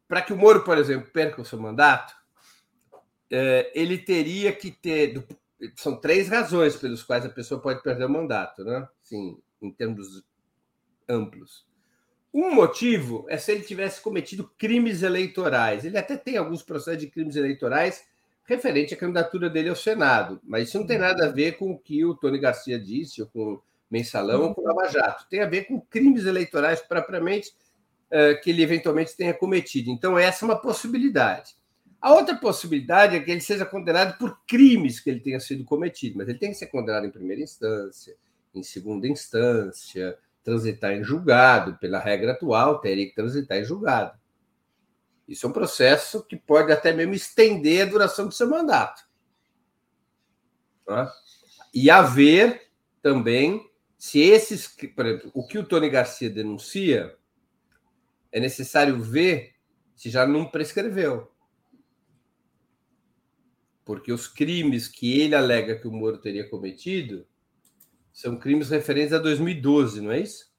para 0.06 0.22
que 0.22 0.32
o 0.32 0.36
Moro, 0.36 0.64
por 0.64 0.78
exemplo, 0.78 1.10
perca 1.10 1.42
o 1.42 1.44
seu 1.44 1.60
mandato, 1.60 2.14
é, 3.30 3.70
ele 3.74 3.98
teria 3.98 4.52
que 4.52 4.70
ter. 4.70 5.24
São 5.76 6.00
três 6.00 6.28
razões 6.28 6.76
pelas 6.76 7.02
quais 7.02 7.24
a 7.24 7.30
pessoa 7.30 7.60
pode 7.60 7.82
perder 7.82 8.04
o 8.04 8.10
mandato, 8.10 8.64
né? 8.64 8.88
Sim, 9.02 9.38
em 9.60 9.72
termos 9.72 10.22
amplos. 11.08 11.66
Um 12.32 12.54
motivo 12.54 13.26
é 13.28 13.36
se 13.36 13.52
ele 13.52 13.62
tivesse 13.62 14.00
cometido 14.00 14.50
crimes 14.58 15.02
eleitorais. 15.02 15.84
Ele 15.84 15.98
até 15.98 16.16
tem 16.16 16.36
alguns 16.36 16.62
processos 16.62 17.00
de 17.00 17.10
crimes 17.10 17.36
eleitorais 17.36 18.04
referente 18.44 18.94
à 18.94 18.96
candidatura 18.96 19.50
dele 19.50 19.68
ao 19.68 19.76
Senado. 19.76 20.40
Mas 20.44 20.68
isso 20.68 20.78
não 20.78 20.86
tem 20.86 20.98
nada 20.98 21.26
a 21.26 21.30
ver 21.30 21.58
com 21.58 21.72
o 21.72 21.78
que 21.78 22.04
o 22.04 22.14
Tony 22.14 22.38
Garcia 22.38 22.78
disse, 22.78 23.22
ou 23.22 23.28
com 23.28 23.54
o 23.54 23.62
Mensalão, 23.90 24.42
ou 24.42 24.54
com 24.54 24.60
o 24.60 24.64
Lava 24.64 24.88
Jato. 24.88 25.26
Tem 25.28 25.40
a 25.40 25.46
ver 25.46 25.64
com 25.64 25.80
crimes 25.80 26.26
eleitorais 26.26 26.80
propriamente 26.80 27.52
uh, 28.08 28.40
que 28.42 28.50
ele 28.50 28.62
eventualmente 28.62 29.16
tenha 29.16 29.34
cometido. 29.34 29.90
Então, 29.90 30.18
essa 30.18 30.44
é 30.44 30.46
uma 30.46 30.60
possibilidade. 30.60 31.57
A 32.00 32.12
outra 32.12 32.36
possibilidade 32.36 33.16
é 33.16 33.20
que 33.20 33.30
ele 33.30 33.40
seja 33.40 33.66
condenado 33.66 34.16
por 34.18 34.40
crimes 34.46 35.00
que 35.00 35.10
ele 35.10 35.20
tenha 35.20 35.40
sido 35.40 35.64
cometido, 35.64 36.16
mas 36.18 36.28
ele 36.28 36.38
tem 36.38 36.50
que 36.50 36.56
ser 36.56 36.66
condenado 36.66 37.06
em 37.06 37.10
primeira 37.10 37.42
instância, 37.42 38.16
em 38.54 38.62
segunda 38.62 39.08
instância, 39.08 40.16
transitar 40.44 40.92
em 40.92 41.02
julgado. 41.02 41.76
Pela 41.78 41.98
regra 41.98 42.32
atual, 42.32 42.80
teria 42.80 43.06
que 43.06 43.14
transitar 43.14 43.58
em 43.58 43.64
julgado. 43.64 44.16
Isso 45.26 45.44
é 45.44 45.48
um 45.48 45.52
processo 45.52 46.24
que 46.24 46.36
pode 46.36 46.72
até 46.72 46.92
mesmo 46.92 47.14
estender 47.14 47.82
a 47.82 47.90
duração 47.90 48.26
do 48.26 48.34
seu 48.34 48.48
mandato. 48.48 49.06
Tá? 50.86 51.12
E 51.74 51.90
haver 51.90 52.70
também, 53.02 53.68
se 53.98 54.20
esses. 54.20 54.68
Por 54.94 55.04
exemplo, 55.04 55.30
o 55.34 55.46
que 55.46 55.58
o 55.58 55.64
Tony 55.64 55.90
Garcia 55.90 56.30
denuncia, 56.30 57.14
é 58.30 58.40
necessário 58.40 58.98
ver 59.02 59.54
se 59.96 60.08
já 60.08 60.26
não 60.26 60.46
prescreveu. 60.46 61.30
Porque 63.88 64.12
os 64.12 64.28
crimes 64.28 64.86
que 64.86 65.18
ele 65.18 65.34
alega 65.34 65.74
que 65.74 65.88
o 65.88 65.90
Moro 65.90 66.18
teria 66.18 66.46
cometido 66.46 67.26
são 68.12 68.36
crimes 68.36 68.68
referentes 68.68 69.14
a 69.14 69.18
2012, 69.18 70.02
não 70.02 70.12
é 70.12 70.20
isso? 70.20 70.52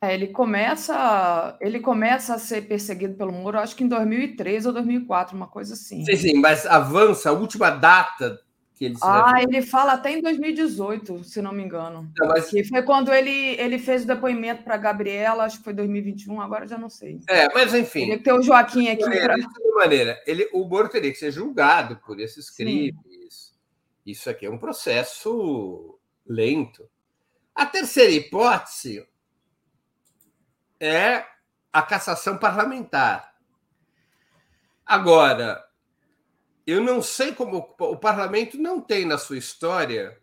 É, 0.00 0.14
ele 0.14 0.28
começa, 0.28 1.58
ele 1.60 1.80
começa 1.80 2.36
a 2.36 2.38
ser 2.38 2.68
perseguido 2.68 3.16
pelo 3.16 3.32
Moro, 3.32 3.58
acho 3.58 3.74
que 3.74 3.82
em 3.82 3.88
2003 3.88 4.64
ou 4.64 4.72
2004, 4.72 5.36
uma 5.36 5.48
coisa 5.48 5.74
assim. 5.74 6.04
Sim, 6.04 6.16
sim, 6.16 6.34
mas 6.34 6.64
avança 6.66 7.30
a 7.30 7.32
última 7.32 7.68
data 7.68 8.40
que 8.76 8.84
ele 8.84 8.96
Ah, 9.02 9.42
ele 9.42 9.62
fala 9.62 9.94
até 9.94 10.10
em 10.12 10.20
2018, 10.20 11.24
se 11.24 11.40
não 11.40 11.50
me 11.50 11.64
engano. 11.64 12.12
Não, 12.16 12.28
mas... 12.28 12.50
Que 12.50 12.62
foi 12.62 12.82
quando 12.82 13.12
ele, 13.12 13.30
ele 13.58 13.78
fez 13.78 14.04
o 14.04 14.06
depoimento 14.06 14.62
para 14.62 14.76
Gabriela, 14.76 15.44
acho 15.44 15.58
que 15.58 15.64
foi 15.64 15.72
2021, 15.72 16.40
agora 16.42 16.68
já 16.68 16.76
não 16.76 16.90
sei. 16.90 17.18
É, 17.26 17.52
mas 17.54 17.72
enfim. 17.72 18.00
Teria 18.00 18.18
que 18.18 18.24
ter 18.24 18.34
o 18.34 18.42
Joaquim 18.42 18.88
aqui. 18.88 19.02
De 19.02 19.08
maneira, 19.08 19.34
pra... 19.34 19.36
de 19.36 19.72
maneira 19.74 20.22
ele, 20.26 20.48
o 20.52 20.68
Moro 20.68 20.90
teria 20.90 21.10
que 21.10 21.18
ser 21.18 21.32
julgado 21.32 21.96
por 22.04 22.20
esses 22.20 22.50
crimes. 22.50 22.94
Sim. 22.94 23.56
Isso 24.04 24.28
aqui 24.28 24.44
é 24.44 24.50
um 24.50 24.58
processo 24.58 25.98
lento. 26.26 26.86
A 27.54 27.64
terceira 27.64 28.12
hipótese 28.12 29.08
é 30.78 31.24
a 31.72 31.80
cassação 31.80 32.36
parlamentar. 32.36 33.34
Agora, 34.84 35.65
eu 36.66 36.82
não 36.82 37.00
sei 37.00 37.32
como 37.32 37.74
o 37.78 37.96
parlamento 37.96 38.58
não 38.58 38.80
tem 38.80 39.04
na 39.04 39.18
sua 39.18 39.38
história 39.38 40.20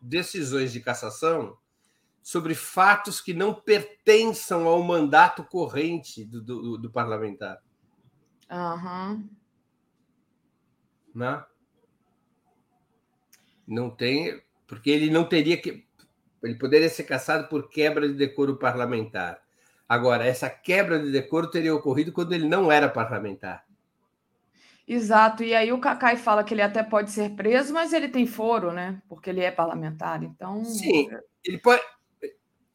decisões 0.00 0.72
de 0.72 0.80
cassação 0.80 1.56
sobre 2.22 2.54
fatos 2.54 3.20
que 3.20 3.34
não 3.34 3.54
pertençam 3.54 4.66
ao 4.66 4.82
mandato 4.82 5.44
corrente 5.44 6.24
do, 6.24 6.40
do, 6.42 6.78
do 6.78 6.90
parlamentar. 6.90 7.62
Uhum. 8.50 9.28
Não? 11.14 11.32
Né? 11.32 11.44
não 13.66 13.90
tem, 13.90 14.42
porque 14.66 14.90
ele 14.90 15.10
não 15.10 15.24
teria 15.24 15.56
que. 15.56 15.84
Ele 16.42 16.56
poderia 16.56 16.88
ser 16.90 17.04
cassado 17.04 17.48
por 17.48 17.70
quebra 17.70 18.06
de 18.06 18.14
decoro 18.14 18.56
parlamentar. 18.56 19.42
Agora, 19.88 20.26
essa 20.26 20.50
quebra 20.50 20.98
de 20.98 21.10
decoro 21.10 21.50
teria 21.50 21.74
ocorrido 21.74 22.12
quando 22.12 22.32
ele 22.32 22.46
não 22.46 22.70
era 22.70 22.88
parlamentar. 22.88 23.64
Exato, 24.86 25.42
e 25.42 25.54
aí 25.54 25.72
o 25.72 25.80
Cacai 25.80 26.16
fala 26.16 26.44
que 26.44 26.52
ele 26.52 26.60
até 26.60 26.82
pode 26.82 27.10
ser 27.10 27.30
preso, 27.30 27.72
mas 27.72 27.92
ele 27.92 28.08
tem 28.08 28.26
foro, 28.26 28.70
né? 28.70 29.00
Porque 29.08 29.30
ele 29.30 29.40
é 29.40 29.50
parlamentar, 29.50 30.22
então. 30.22 30.62
Sim, 30.64 31.08
ele 31.42 31.58
pode. 31.58 31.82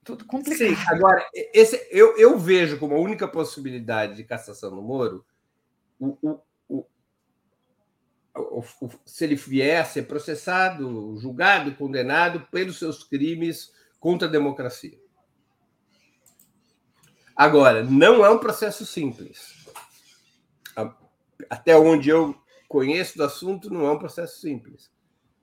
Tudo 0.03 0.26
complicado. 0.26 0.76
Sim, 0.76 0.76
agora, 0.88 1.23
esse, 1.53 1.88
eu, 1.91 2.18
eu 2.18 2.40
vejo 2.40 2.80
como 2.80 2.95
a 2.95 2.99
única 2.99 3.27
possibilidade 3.27 4.15
de 4.15 4.23
cassação 4.23 4.72
no 4.72 4.81
Moro 4.81 5.23
o, 5.99 6.18
o, 6.22 6.41
o, 6.68 8.64
o, 8.81 8.90
se 9.06 9.26
ele 9.26 9.36
vier 9.36 9.81
a 9.81 9.86
ser 9.86 10.03
processado, 10.03 11.15
julgado, 11.19 11.76
condenado 11.76 12.48
pelos 12.49 12.80
seus 12.80 13.03
crimes 13.03 13.72
contra 13.99 14.27
a 14.27 14.31
democracia. 14.31 14.98
Agora, 17.36 17.84
não 17.84 18.26
é 18.26 18.30
um 18.30 18.40
processo 18.40 18.86
simples. 18.86 19.59
Até 21.50 21.78
onde 21.78 22.10
eu 22.10 22.36
conheço 22.68 23.18
do 23.18 23.24
assunto, 23.24 23.70
não 23.70 23.86
é 23.86 23.92
um 23.92 24.00
processo 24.00 24.40
simples. 24.40 24.92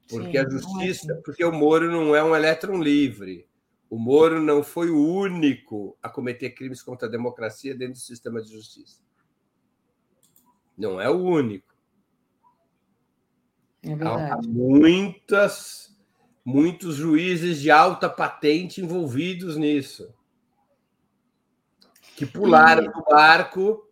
Porque 0.09 0.31
Sim, 0.31 0.39
a 0.39 0.43
é 0.43 0.51
justiça, 0.51 1.13
é 1.13 1.17
porque 1.17 1.45
o 1.45 1.53
Moro 1.53 1.91
não 1.91 2.15
é 2.15 2.23
um 2.23 2.35
elétron 2.35 2.81
livre. 2.81 3.49
O 3.91 3.99
Moro 3.99 4.41
não 4.41 4.63
foi 4.63 4.91
o 4.91 5.05
único 5.05 5.97
a 6.03 6.09
cometer 6.09 6.51
crimes 6.51 6.83
contra 6.83 7.09
a 7.09 7.11
democracia 7.11 7.75
dentro 7.75 7.95
do 7.95 8.01
sistema 8.01 8.41
de 8.41 8.53
justiça. 8.53 9.01
Não 10.79 11.01
é 11.01 11.11
o 11.11 11.17
único. 11.17 11.75
É 13.83 13.93
Há 13.93 14.39
muitas, 14.45 15.97
muitos 16.45 16.97
juízes 16.97 17.61
de 17.61 17.71
alta 17.71 18.09
patente 18.09 18.81
envolvidos 18.81 19.57
nisso 19.57 20.13
que 22.17 22.25
pularam 22.25 22.91
do 22.91 23.05
barco, 23.05 23.86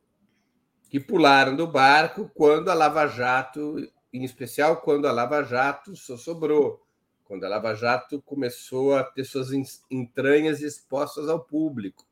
que 0.94 1.00
pularam 1.00 1.56
do 1.56 1.66
barco 1.66 2.30
quando 2.36 2.68
a 2.68 2.74
Lava 2.74 3.08
Jato, 3.08 3.74
em 4.12 4.22
especial 4.22 4.76
quando 4.76 5.08
a 5.08 5.10
Lava 5.10 5.42
Jato 5.42 5.96
só 5.96 6.16
sobrou, 6.16 6.86
quando 7.24 7.42
a 7.42 7.48
Lava 7.48 7.74
Jato 7.74 8.22
começou 8.22 8.94
a 8.94 9.02
ter 9.02 9.24
suas 9.24 9.48
entranhas 9.90 10.62
expostas 10.62 11.28
ao 11.28 11.40
público. 11.40 12.06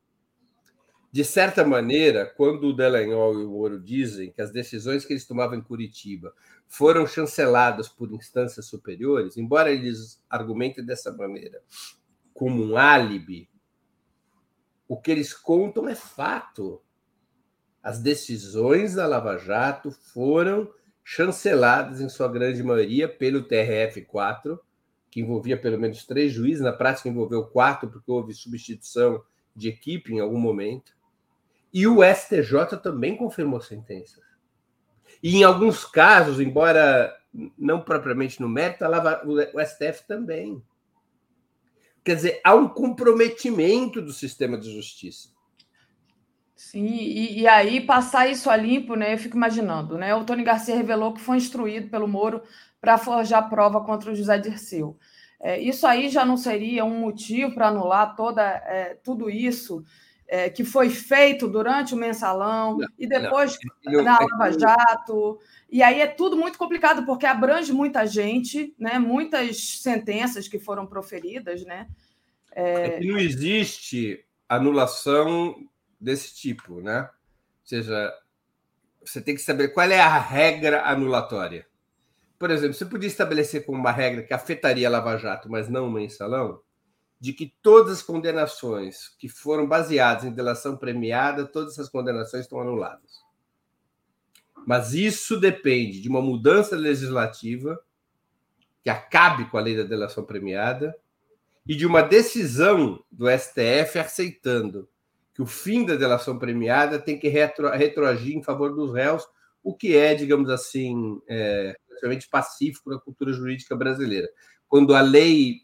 De 1.12 1.24
certa 1.24 1.64
maneira, 1.64 2.26
quando 2.26 2.64
o 2.64 2.72
Delanhol 2.72 3.38
e 3.38 3.44
o 3.44 3.50
Moro 3.50 3.78
dizem 3.78 4.32
que 4.32 4.42
as 4.42 4.50
decisões 4.50 5.04
que 5.04 5.12
eles 5.12 5.28
tomavam 5.28 5.56
em 5.56 5.62
Curitiba 5.62 6.34
foram 6.66 7.06
chanceladas 7.06 7.88
por 7.88 8.10
instâncias 8.10 8.66
superiores, 8.66 9.36
embora 9.36 9.70
eles 9.70 10.20
argumentem 10.28 10.84
dessa 10.84 11.12
maneira 11.12 11.62
como 12.34 12.60
um 12.64 12.76
álibi 12.76 13.48
o 14.88 15.00
que 15.00 15.12
eles 15.12 15.32
contam 15.32 15.88
é 15.88 15.94
fato. 15.94 16.82
As 17.82 17.98
decisões 17.98 18.94
da 18.94 19.06
Lava 19.06 19.36
Jato 19.38 19.90
foram 19.90 20.72
chanceladas, 21.02 22.00
em 22.00 22.08
sua 22.08 22.28
grande 22.28 22.62
maioria, 22.62 23.08
pelo 23.08 23.42
TRF-4, 23.42 24.58
que 25.10 25.20
envolvia 25.20 25.56
pelo 25.56 25.78
menos 25.78 26.06
três 26.06 26.32
juízes, 26.32 26.62
na 26.62 26.72
prática 26.72 27.08
envolveu 27.08 27.44
quatro, 27.44 27.90
porque 27.90 28.10
houve 28.10 28.32
substituição 28.32 29.22
de 29.54 29.68
equipe 29.68 30.14
em 30.14 30.20
algum 30.20 30.38
momento. 30.38 30.92
E 31.74 31.86
o 31.86 31.98
STJ 32.04 32.78
também 32.82 33.16
confirmou 33.16 33.60
sentenças. 33.60 34.22
E 35.22 35.36
em 35.36 35.42
alguns 35.42 35.84
casos, 35.84 36.38
embora 36.38 37.14
não 37.58 37.80
propriamente 37.80 38.40
no 38.40 38.48
mérito, 38.48 38.84
o 39.24 39.60
STF 39.60 40.06
também. 40.06 40.62
Quer 42.04 42.16
dizer, 42.16 42.40
há 42.44 42.54
um 42.54 42.68
comprometimento 42.68 44.00
do 44.00 44.12
sistema 44.12 44.56
de 44.58 44.72
justiça. 44.72 45.31
Sim, 46.62 46.86
e, 46.86 47.40
e, 47.40 47.48
aí 47.48 47.80
passar 47.80 48.28
isso 48.30 48.48
a 48.48 48.56
limpo, 48.56 48.94
né? 48.94 49.12
Eu 49.12 49.18
fico 49.18 49.36
imaginando, 49.36 49.98
né? 49.98 50.14
O 50.14 50.24
Tony 50.24 50.44
Garcia 50.44 50.76
revelou 50.76 51.12
que 51.12 51.20
foi 51.20 51.36
instruído 51.36 51.90
pelo 51.90 52.06
Moro 52.06 52.40
para 52.80 52.96
forjar 52.96 53.50
prova 53.50 53.80
contra 53.84 54.12
o 54.12 54.14
José 54.14 54.38
Dirceu. 54.38 54.96
É, 55.40 55.60
isso 55.60 55.86
aí 55.86 56.08
já 56.08 56.24
não 56.24 56.36
seria 56.36 56.84
um 56.84 57.00
motivo 57.00 57.52
para 57.52 57.68
anular 57.68 58.14
toda, 58.14 58.42
é, 58.42 58.96
tudo 59.02 59.28
isso 59.28 59.84
é, 60.28 60.48
que 60.48 60.64
foi 60.64 60.88
feito 60.88 61.48
durante 61.48 61.94
o 61.94 61.98
mensalão 61.98 62.78
não, 62.78 62.88
e 62.96 63.08
depois 63.08 63.58
não, 63.84 64.02
na 64.02 64.18
Lava 64.20 64.58
Jato. 64.58 65.40
E 65.68 65.82
aí 65.82 66.00
é 66.00 66.06
tudo 66.06 66.36
muito 66.36 66.56
complicado, 66.56 67.04
porque 67.04 67.26
abrange 67.26 67.72
muita 67.72 68.06
gente, 68.06 68.72
né? 68.78 69.00
muitas 69.00 69.80
sentenças 69.80 70.46
que 70.46 70.60
foram 70.60 70.86
proferidas. 70.86 71.64
Né? 71.64 71.88
É... 72.52 73.00
não 73.00 73.18
existe 73.18 74.24
anulação 74.48 75.56
desse 76.02 76.34
tipo, 76.34 76.80
né? 76.80 77.02
Ou 77.02 77.66
seja, 77.66 78.12
você 79.04 79.20
tem 79.20 79.34
que 79.34 79.40
saber 79.40 79.68
qual 79.68 79.88
é 79.88 80.00
a 80.00 80.18
regra 80.18 80.84
anulatória. 80.84 81.66
Por 82.38 82.50
exemplo, 82.50 82.74
você 82.74 82.84
podia 82.84 83.06
estabelecer 83.06 83.64
como 83.64 83.78
uma 83.78 83.92
regra 83.92 84.24
que 84.24 84.34
afetaria 84.34 84.88
a 84.88 84.90
Lava 84.90 85.16
Jato, 85.16 85.48
mas 85.48 85.68
não 85.68 85.86
o 85.86 85.92
mensalão, 85.92 86.60
de 87.20 87.32
que 87.32 87.54
todas 87.62 87.98
as 87.98 88.02
condenações 88.02 89.08
que 89.16 89.28
foram 89.28 89.66
baseadas 89.68 90.24
em 90.24 90.32
delação 90.32 90.76
premiada, 90.76 91.46
todas 91.46 91.74
essas 91.74 91.88
condenações 91.88 92.42
estão 92.42 92.60
anuladas. 92.60 93.22
Mas 94.66 94.92
isso 94.92 95.38
depende 95.38 96.00
de 96.00 96.08
uma 96.08 96.20
mudança 96.20 96.74
legislativa 96.74 97.80
que 98.82 98.90
acabe 98.90 99.48
com 99.48 99.56
a 99.56 99.60
lei 99.60 99.76
da 99.76 99.84
delação 99.84 100.24
premiada 100.24 100.96
e 101.64 101.76
de 101.76 101.86
uma 101.86 102.02
decisão 102.02 103.04
do 103.10 103.26
STF 103.30 104.00
aceitando 104.00 104.88
que 105.34 105.42
o 105.42 105.46
fim 105.46 105.84
da 105.84 105.96
delação 105.96 106.38
premiada 106.38 106.98
tem 106.98 107.18
que 107.18 107.28
retro, 107.28 107.70
retroagir 107.70 108.36
em 108.36 108.42
favor 108.42 108.74
dos 108.74 108.92
réus, 108.92 109.26
o 109.62 109.74
que 109.74 109.96
é, 109.96 110.14
digamos 110.14 110.50
assim, 110.50 111.20
é, 111.28 111.74
relativamente 111.88 112.28
pacífico 112.28 112.90
na 112.90 112.98
cultura 112.98 113.32
jurídica 113.32 113.76
brasileira. 113.76 114.28
Quando 114.68 114.94
a 114.94 115.00
lei 115.00 115.60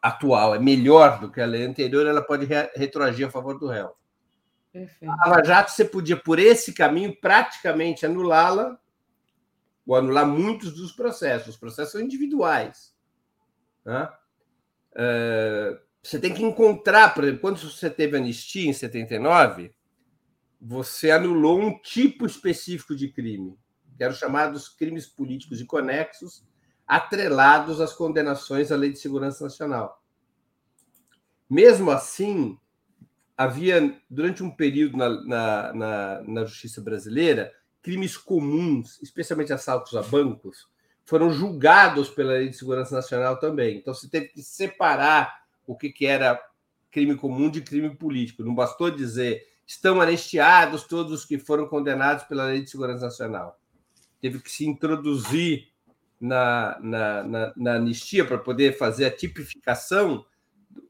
atual 0.00 0.54
é 0.54 0.58
melhor 0.58 1.20
do 1.20 1.30
que 1.30 1.40
a 1.40 1.46
lei 1.46 1.64
anterior, 1.64 2.06
ela 2.06 2.22
pode 2.22 2.46
retroagir 2.74 3.26
a 3.26 3.30
favor 3.30 3.58
do 3.58 3.68
réu. 3.68 3.94
Perfeito. 4.72 5.12
A 5.12 5.28
Lava 5.28 5.44
Jato, 5.44 5.70
você 5.70 5.84
podia, 5.84 6.16
por 6.16 6.38
esse 6.38 6.72
caminho, 6.72 7.14
praticamente 7.20 8.06
anulá-la, 8.06 8.78
ou 9.86 9.96
anular 9.96 10.26
muitos 10.26 10.72
dos 10.72 10.92
processos. 10.92 11.48
Os 11.48 11.56
processos 11.56 11.92
são 11.92 12.00
individuais. 12.00 12.94
Né? 13.84 14.08
Uh, 14.92 15.78
você 16.02 16.18
tem 16.18 16.34
que 16.34 16.42
encontrar, 16.42 17.14
por 17.14 17.22
exemplo, 17.22 17.40
quando 17.40 17.58
você 17.58 17.88
teve 17.88 18.16
anistia 18.16 18.68
em 18.68 18.72
79, 18.72 19.72
você 20.60 21.10
anulou 21.12 21.60
um 21.60 21.78
tipo 21.80 22.26
específico 22.26 22.96
de 22.96 23.08
crime, 23.08 23.56
que 23.96 24.02
eram 24.02 24.14
chamados 24.14 24.68
crimes 24.68 25.06
políticos 25.06 25.60
e 25.60 25.64
conexos, 25.64 26.44
atrelados 26.86 27.80
às 27.80 27.92
condenações 27.92 28.72
à 28.72 28.76
Lei 28.76 28.90
de 28.90 28.98
Segurança 28.98 29.44
Nacional. 29.44 30.02
Mesmo 31.48 31.90
assim, 31.90 32.58
havia, 33.36 33.96
durante 34.10 34.42
um 34.42 34.50
período 34.50 34.96
na, 34.96 35.08
na, 35.08 35.72
na, 35.72 36.22
na 36.22 36.44
justiça 36.44 36.80
brasileira, 36.80 37.52
crimes 37.80 38.16
comuns, 38.16 39.00
especialmente 39.02 39.52
assaltos 39.52 39.94
a 39.94 40.02
bancos, 40.02 40.68
foram 41.04 41.32
julgados 41.32 42.08
pela 42.08 42.32
Lei 42.32 42.48
de 42.48 42.56
Segurança 42.56 42.94
Nacional 42.94 43.38
também. 43.38 43.78
Então, 43.78 43.94
você 43.94 44.08
teve 44.08 44.28
que 44.28 44.42
separar 44.42 45.41
o 45.66 45.76
que, 45.76 45.90
que 45.90 46.06
era 46.06 46.40
crime 46.90 47.16
comum 47.16 47.50
de 47.50 47.62
crime 47.62 47.94
político. 47.96 48.44
Não 48.44 48.54
bastou 48.54 48.90
dizer 48.90 49.46
estão 49.66 50.00
anistiados 50.00 50.84
todos 50.84 51.12
os 51.12 51.24
que 51.24 51.38
foram 51.38 51.66
condenados 51.66 52.24
pela 52.24 52.44
Lei 52.44 52.62
de 52.62 52.70
Segurança 52.70 53.04
Nacional. 53.04 53.58
Teve 54.20 54.40
que 54.40 54.50
se 54.50 54.66
introduzir 54.66 55.68
na, 56.20 56.78
na, 56.80 57.22
na, 57.22 57.52
na 57.56 57.74
anistia 57.74 58.24
para 58.24 58.38
poder 58.38 58.76
fazer 58.76 59.06
a 59.06 59.10
tipificação 59.10 60.24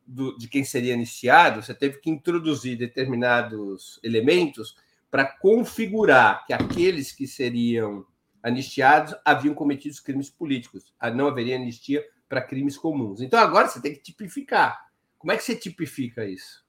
do, 0.07 0.37
de 0.37 0.49
quem 0.49 0.65
seria 0.65 0.95
anistiado. 0.95 1.63
Você 1.63 1.75
teve 1.75 1.99
que 1.99 2.11
introduzir 2.11 2.77
determinados 2.77 4.01
elementos 4.03 4.77
para 5.11 5.25
configurar 5.25 6.45
que 6.47 6.53
aqueles 6.53 7.13
que 7.13 7.27
seriam 7.27 8.05
anistiados 8.43 9.15
haviam 9.25 9.55
cometido 9.55 9.97
crimes 10.03 10.29
políticos. 10.29 10.93
Não 11.15 11.29
haveria 11.29 11.57
anistia 11.57 12.05
para 12.33 12.41
crimes 12.41 12.79
comuns. 12.79 13.21
Então 13.21 13.39
agora 13.39 13.69
você 13.69 13.79
tem 13.79 13.93
que 13.93 14.01
tipificar. 14.01 14.87
Como 15.19 15.31
é 15.31 15.37
que 15.37 15.43
você 15.45 15.55
tipifica 15.55 16.25
isso? 16.25 16.65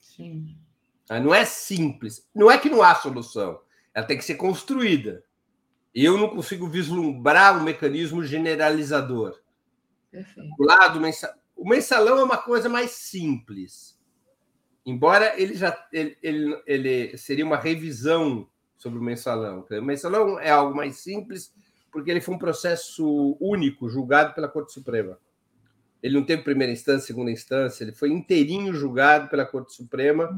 Sim. 0.00 0.58
Ah, 1.08 1.20
não 1.20 1.32
é 1.32 1.44
simples. 1.44 2.28
Não 2.34 2.50
é 2.50 2.58
que 2.58 2.68
não 2.68 2.82
há 2.82 2.92
solução. 2.92 3.60
Ela 3.94 4.04
tem 4.04 4.18
que 4.18 4.24
ser 4.24 4.34
construída. 4.34 5.22
Eu 5.94 6.18
não 6.18 6.28
consigo 6.28 6.66
vislumbrar 6.66 7.56
um 7.56 7.62
mecanismo 7.62 8.24
generalizador. 8.24 9.40
Perfeito. 10.10 10.52
O 10.58 10.64
lado 10.64 11.00
o 11.54 11.68
mensalão 11.68 12.18
é 12.18 12.24
uma 12.24 12.38
coisa 12.38 12.68
mais 12.68 12.90
simples. 12.90 13.96
Embora 14.84 15.40
ele 15.40 15.54
já 15.54 15.86
ele, 15.92 16.18
ele, 16.20 16.62
ele 16.66 17.16
seria 17.16 17.46
uma 17.46 17.56
revisão 17.56 18.50
sobre 18.76 18.98
o 18.98 19.02
mensalão. 19.02 19.64
O 19.70 19.82
mensalão 19.82 20.40
é 20.40 20.50
algo 20.50 20.74
mais 20.74 20.96
simples 20.96 21.54
porque 21.96 22.10
ele 22.10 22.20
foi 22.20 22.34
um 22.34 22.38
processo 22.38 23.38
único, 23.40 23.88
julgado 23.88 24.34
pela 24.34 24.50
Corte 24.50 24.70
Suprema. 24.70 25.18
Ele 26.02 26.14
não 26.14 26.26
teve 26.26 26.42
primeira 26.42 26.70
instância, 26.70 27.06
segunda 27.06 27.30
instância, 27.30 27.82
ele 27.82 27.94
foi 27.94 28.10
inteirinho 28.10 28.74
julgado 28.74 29.30
pela 29.30 29.46
Corte 29.46 29.72
Suprema, 29.72 30.28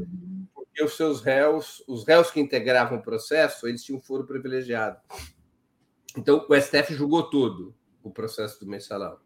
porque 0.55 0.85
os 0.85 0.97
seus 0.97 1.21
réus, 1.21 1.83
os 1.89 2.07
réus 2.07 2.31
que 2.31 2.39
integravam 2.39 2.99
o 2.99 3.03
processo, 3.03 3.67
eles 3.67 3.83
tinham 3.83 4.01
foro 4.01 4.25
privilegiado. 4.25 5.01
Então, 6.17 6.47
o 6.49 6.55
STF 6.55 6.95
julgou 6.95 7.29
todo 7.29 7.75
o 8.05 8.11
processo 8.13 8.65
do 8.65 8.71
mensalão. 8.71 9.19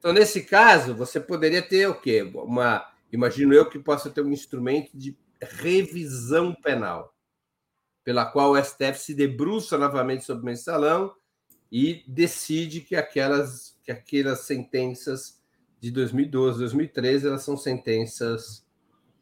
Então, 0.00 0.12
nesse 0.12 0.42
caso, 0.42 0.92
você 0.92 1.20
poderia 1.20 1.62
ter 1.62 1.88
o 1.88 2.00
quê? 2.00 2.22
Uma, 2.34 2.84
imagino 3.12 3.54
eu 3.54 3.70
que 3.70 3.78
possa 3.78 4.10
ter 4.10 4.22
um 4.22 4.32
instrumento 4.32 4.90
de 4.92 5.16
revisão 5.40 6.52
penal, 6.52 7.14
pela 8.02 8.26
qual 8.26 8.50
o 8.50 8.60
STF 8.60 8.98
se 8.98 9.14
debruça 9.14 9.78
novamente 9.78 10.24
sobre 10.24 10.42
o 10.42 10.46
mensalão 10.46 11.14
e 11.70 12.04
decide 12.06 12.80
que 12.80 12.96
aquelas, 12.96 13.78
que 13.82 13.92
aquelas 13.92 14.40
sentenças 14.40 15.40
de 15.78 15.90
2012, 15.90 16.58
2013, 16.58 17.26
elas 17.26 17.42
são 17.42 17.56
sentenças 17.56 18.66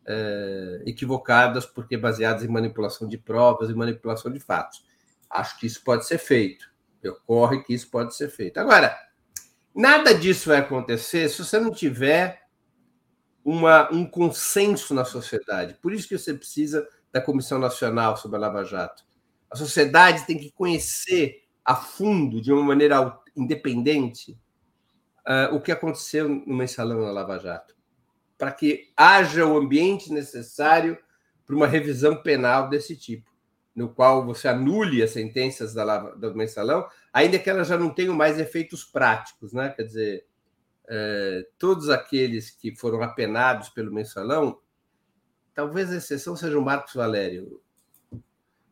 é, 0.06 0.82
equivocadas, 0.86 1.66
porque 1.66 1.96
baseadas 1.96 2.42
em 2.42 2.48
manipulação 2.48 3.06
de 3.06 3.18
provas 3.18 3.70
e 3.70 3.74
manipulação 3.74 4.32
de 4.32 4.40
fatos. 4.40 4.84
Acho 5.30 5.58
que 5.58 5.66
isso 5.66 5.84
pode 5.84 6.06
ser 6.06 6.18
feito. 6.18 6.66
Ocorre 7.04 7.62
que 7.62 7.74
isso 7.74 7.90
pode 7.90 8.16
ser 8.16 8.28
feito. 8.28 8.58
Agora, 8.58 8.98
nada 9.74 10.14
disso 10.14 10.48
vai 10.48 10.58
acontecer 10.58 11.28
se 11.28 11.44
você 11.44 11.60
não 11.60 11.70
tiver 11.70 12.42
uma, 13.44 13.92
um 13.92 14.04
consenso 14.04 14.92
na 14.94 15.04
sociedade. 15.04 15.74
Por 15.80 15.92
isso 15.92 16.08
que 16.08 16.18
você 16.18 16.34
precisa 16.34 16.86
da 17.12 17.20
Comissão 17.20 17.58
Nacional 17.58 18.16
sobre 18.16 18.36
a 18.36 18.40
Lava 18.40 18.64
Jato. 18.64 19.04
A 19.50 19.56
sociedade 19.56 20.26
tem 20.26 20.36
que 20.36 20.50
conhecer 20.52 21.47
a 21.68 21.76
fundo, 21.76 22.40
de 22.40 22.50
uma 22.50 22.64
maneira 22.64 23.20
independente, 23.36 24.32
uh, 25.28 25.54
o 25.54 25.60
que 25.60 25.70
aconteceu 25.70 26.26
no 26.26 26.56
mensalão 26.56 27.02
na 27.02 27.10
Lava 27.10 27.38
Jato, 27.38 27.76
para 28.38 28.52
que 28.52 28.90
haja 28.96 29.44
o 29.44 29.58
ambiente 29.58 30.10
necessário 30.10 30.96
para 31.44 31.54
uma 31.54 31.66
revisão 31.66 32.22
penal 32.22 32.70
desse 32.70 32.96
tipo, 32.96 33.30
no 33.76 33.90
qual 33.90 34.24
você 34.24 34.48
anule 34.48 35.02
as 35.02 35.10
sentenças 35.10 35.74
da 35.74 35.84
Lava, 35.84 36.16
do 36.16 36.34
mensalão, 36.34 36.88
ainda 37.12 37.38
que 37.38 37.50
elas 37.50 37.68
já 37.68 37.76
não 37.76 37.90
tenham 37.90 38.14
mais 38.14 38.40
efeitos 38.40 38.82
práticos, 38.82 39.52
né? 39.52 39.68
Quer 39.68 39.82
dizer, 39.82 40.26
é, 40.88 41.46
todos 41.58 41.90
aqueles 41.90 42.50
que 42.50 42.74
foram 42.74 43.02
apenados 43.02 43.68
pelo 43.68 43.92
mensalão, 43.92 44.58
talvez 45.52 45.92
a 45.92 45.96
exceção 45.96 46.34
seja 46.34 46.58
o 46.58 46.64
Marcos 46.64 46.94
Valério, 46.94 47.60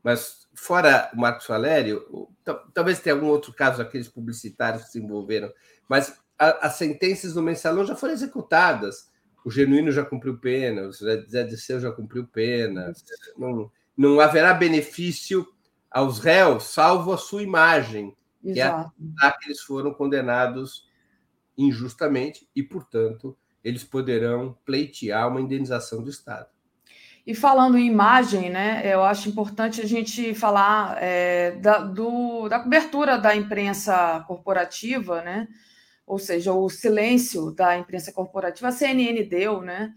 mas 0.06 0.46
fora 0.54 1.10
o 1.12 1.16
Marcos 1.16 1.48
Valério, 1.48 2.28
talvez 2.72 3.00
tenha 3.00 3.12
algum 3.12 3.26
outro 3.26 3.52
caso 3.52 3.78
daqueles 3.78 4.06
publicitários 4.06 4.84
que 4.84 4.90
se 4.90 5.00
envolveram, 5.00 5.52
mas 5.88 6.16
a, 6.38 6.68
as 6.68 6.74
sentenças 6.74 7.34
do 7.34 7.42
mensalão 7.42 7.84
já 7.84 7.96
foram 7.96 8.14
executadas. 8.14 9.10
O 9.44 9.50
Genuíno 9.50 9.90
já 9.90 10.04
cumpriu 10.04 10.38
pena, 10.38 10.82
o 10.82 10.92
Zé 10.92 11.42
Disseu 11.42 11.80
já 11.80 11.90
cumpriu 11.90 12.24
pena. 12.24 12.92
Não, 13.36 13.68
não 13.96 14.20
haverá 14.20 14.54
benefício 14.54 15.44
aos 15.90 16.20
réus, 16.20 16.62
salvo 16.68 17.12
a 17.12 17.18
sua 17.18 17.42
imagem, 17.42 18.16
Exato. 18.44 18.92
que 18.96 19.24
é 19.24 19.26
a 19.26 19.32
que 19.32 19.46
eles 19.48 19.60
foram 19.60 19.92
condenados 19.92 20.88
injustamente 21.58 22.48
e, 22.54 22.62
portanto, 22.62 23.36
eles 23.64 23.82
poderão 23.82 24.56
pleitear 24.64 25.28
uma 25.28 25.40
indenização 25.40 26.00
do 26.00 26.10
Estado. 26.10 26.46
E 27.26 27.34
falando 27.34 27.76
em 27.76 27.86
imagem, 27.86 28.48
né, 28.50 28.82
eu 28.84 29.02
acho 29.02 29.28
importante 29.28 29.80
a 29.80 29.86
gente 29.86 30.32
falar 30.32 30.96
é, 31.02 31.56
da, 31.56 31.78
do, 31.78 32.48
da 32.48 32.60
cobertura 32.60 33.18
da 33.18 33.34
imprensa 33.34 34.24
corporativa, 34.28 35.22
né, 35.22 35.48
ou 36.06 36.20
seja, 36.20 36.52
o 36.52 36.68
silêncio 36.68 37.50
da 37.50 37.76
imprensa 37.76 38.12
corporativa. 38.12 38.68
A 38.68 38.72
CNN 38.72 39.24
deu, 39.24 39.60
né, 39.60 39.92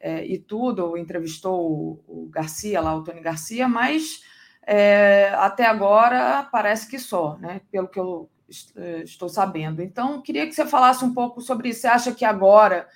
é, 0.00 0.24
e 0.24 0.38
tudo, 0.38 0.96
entrevistou 0.96 1.70
o, 1.70 2.04
o, 2.08 2.28
Garcia, 2.30 2.80
lá, 2.80 2.96
o 2.96 3.04
Tony 3.04 3.20
Garcia, 3.20 3.68
mas 3.68 4.22
é, 4.66 5.34
até 5.36 5.66
agora 5.66 6.48
parece 6.50 6.88
que 6.88 6.98
só, 6.98 7.36
né, 7.36 7.60
pelo 7.70 7.88
que 7.88 8.00
eu 8.00 8.30
é, 8.74 9.02
estou 9.02 9.28
sabendo. 9.28 9.82
Então, 9.82 10.22
queria 10.22 10.46
que 10.46 10.54
você 10.54 10.64
falasse 10.64 11.04
um 11.04 11.12
pouco 11.12 11.42
sobre 11.42 11.68
isso. 11.68 11.82
Você 11.82 11.88
acha 11.88 12.14
que 12.14 12.24
agora 12.24 12.88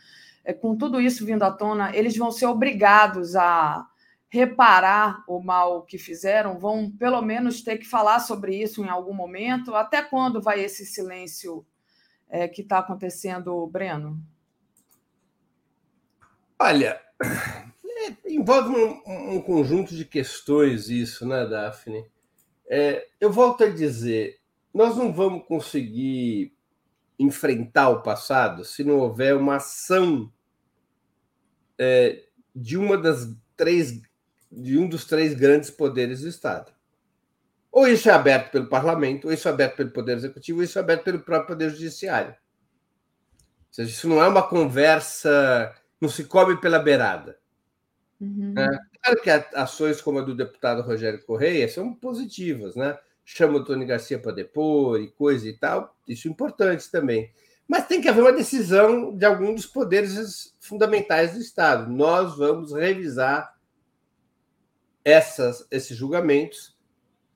com 0.53 0.77
tudo 0.77 1.01
isso 1.01 1.25
vindo 1.25 1.43
à 1.43 1.51
tona, 1.51 1.97
eles 1.97 2.16
vão 2.16 2.31
ser 2.31 2.47
obrigados 2.47 3.35
a 3.35 3.87
reparar 4.29 5.23
o 5.29 5.41
mal 5.41 5.83
que 5.83 5.97
fizeram, 5.97 6.59
vão 6.59 6.91
pelo 6.91 7.23
menos 7.23 7.62
ter 7.62 7.79
que 7.79 7.87
falar 7.87 8.19
sobre 8.19 8.61
isso 8.61 8.85
em 8.85 8.89
algum 8.89 9.15
momento. 9.15 9.75
Até 9.77 10.03
quando 10.03 10.43
vai 10.43 10.61
esse 10.61 10.85
silêncio 10.85 11.65
é, 12.29 12.49
que 12.49 12.62
está 12.62 12.81
acontecendo, 12.81 13.65
Breno? 13.69 14.21
Olha, 16.59 17.01
é, 17.23 18.16
envolve 18.29 18.71
um, 18.71 19.37
um, 19.37 19.41
conjunto 19.41 19.95
de 19.95 20.05
questões 20.05 20.89
isso, 20.89 21.25
né, 21.27 21.47
Daphne? 21.47 22.05
É, 22.69 23.07
eu 23.21 23.31
volto 23.31 23.62
a 23.62 23.71
dizer, 23.71 24.41
nós 24.73 24.97
não 24.97 25.12
vamos 25.12 25.47
conseguir 25.47 26.53
enfrentar 27.16 27.91
o 27.91 28.03
passado 28.03 28.65
se 28.65 28.83
não 28.83 28.99
houver 28.99 29.37
uma 29.37 29.57
ação 29.57 30.33
é, 31.78 32.24
de 32.55 32.76
uma 32.76 32.96
das 32.96 33.28
três 33.56 34.01
de 34.51 34.78
um 34.78 34.88
dos 34.88 35.05
três 35.05 35.34
grandes 35.34 35.70
poderes 35.70 36.20
do 36.20 36.28
Estado. 36.28 36.72
Ou 37.72 37.88
isso 37.88 38.09
é 38.09 38.12
aberto 38.12 38.52
pelo 38.52 38.68
parlamento, 38.68 39.26
ou 39.26 39.32
isso 39.32 39.48
é 39.48 39.51
aberto 39.51 39.76
pelo 39.76 39.90
poder 39.90 40.16
executivo, 40.16 40.59
ou 40.59 40.64
isso 40.64 40.78
é 40.78 40.80
aberto 40.80 41.02
pelo 41.02 41.20
próprio 41.20 41.56
poder 41.56 41.70
judiciário. 41.70 42.30
Ou 42.30 43.72
seja, 43.72 43.90
isso 43.90 44.09
não 44.09 44.22
é 44.22 44.28
uma 44.28 44.46
conversa, 44.46 45.74
não 46.01 46.09
se 46.09 46.24
come 46.24 46.56
pela 46.60 46.78
beirada. 46.78 47.36
Uhum. 48.20 48.55
É, 48.56 48.78
claro 49.02 49.20
que 49.20 49.30
ações 49.59 50.01
como 50.01 50.20
a 50.20 50.22
do 50.22 50.36
deputado 50.36 50.82
Rogério 50.82 51.24
Correia 51.24 51.68
são 51.68 51.92
positivas, 51.92 52.76
né? 52.76 52.96
Chama 53.24 53.59
o 53.59 53.64
Tony 53.64 53.84
Garcia 53.84 54.20
para 54.20 54.32
depor 54.32 55.01
e 55.01 55.10
coisa 55.10 55.48
e 55.48 55.59
tal, 55.59 55.96
isso 56.06 56.28
é 56.28 56.30
importante 56.30 56.88
também. 56.90 57.32
Mas 57.66 57.86
tem 57.86 58.01
que 58.01 58.09
haver 58.09 58.20
uma 58.20 58.32
decisão 58.32 59.16
de 59.16 59.24
algum 59.24 59.55
dos 59.55 59.66
poderes 59.66 60.55
fundamentais 60.61 61.32
do 61.32 61.41
Estado. 61.41 61.91
Nós 61.91 62.36
vamos 62.36 62.73
revisar 62.73 63.55
essas, 65.05 65.66
esses 65.70 65.97
julgamentos, 65.97 66.77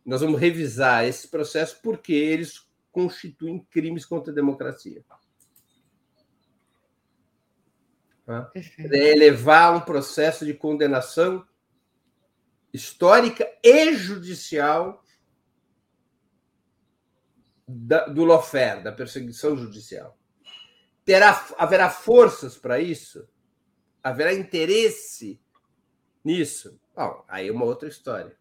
nós 0.05 0.21
vamos 0.21 0.41
revisar 0.41 1.05
esse 1.05 1.29
processo 1.29 1.81
porque 1.83 2.13
eles 2.13 2.67
constituem 2.91 3.67
crimes 3.71 4.05
contra 4.05 4.33
a 4.33 4.35
democracia. 4.35 5.05
É 8.79 9.11
elevar 9.13 9.75
um 9.75 9.81
processo 9.81 10.45
de 10.45 10.53
condenação 10.53 11.47
histórica 12.73 13.51
e 13.63 13.95
judicial 13.95 15.03
da, 17.69 18.07
do 18.07 18.25
lawfare, 18.25 18.83
da 18.83 18.91
perseguição 18.91 19.55
judicial. 19.57 20.17
Terá, 21.05 21.47
haverá 21.59 21.91
forças 21.91 22.57
para 22.57 22.81
isso? 22.81 23.29
Haverá 24.03 24.33
interesse 24.33 25.39
nisso? 26.25 26.81
Bom, 26.97 27.25
aí 27.29 27.49
é 27.49 27.53
uma 27.53 27.67
outra 27.67 27.89
história. 27.89 28.37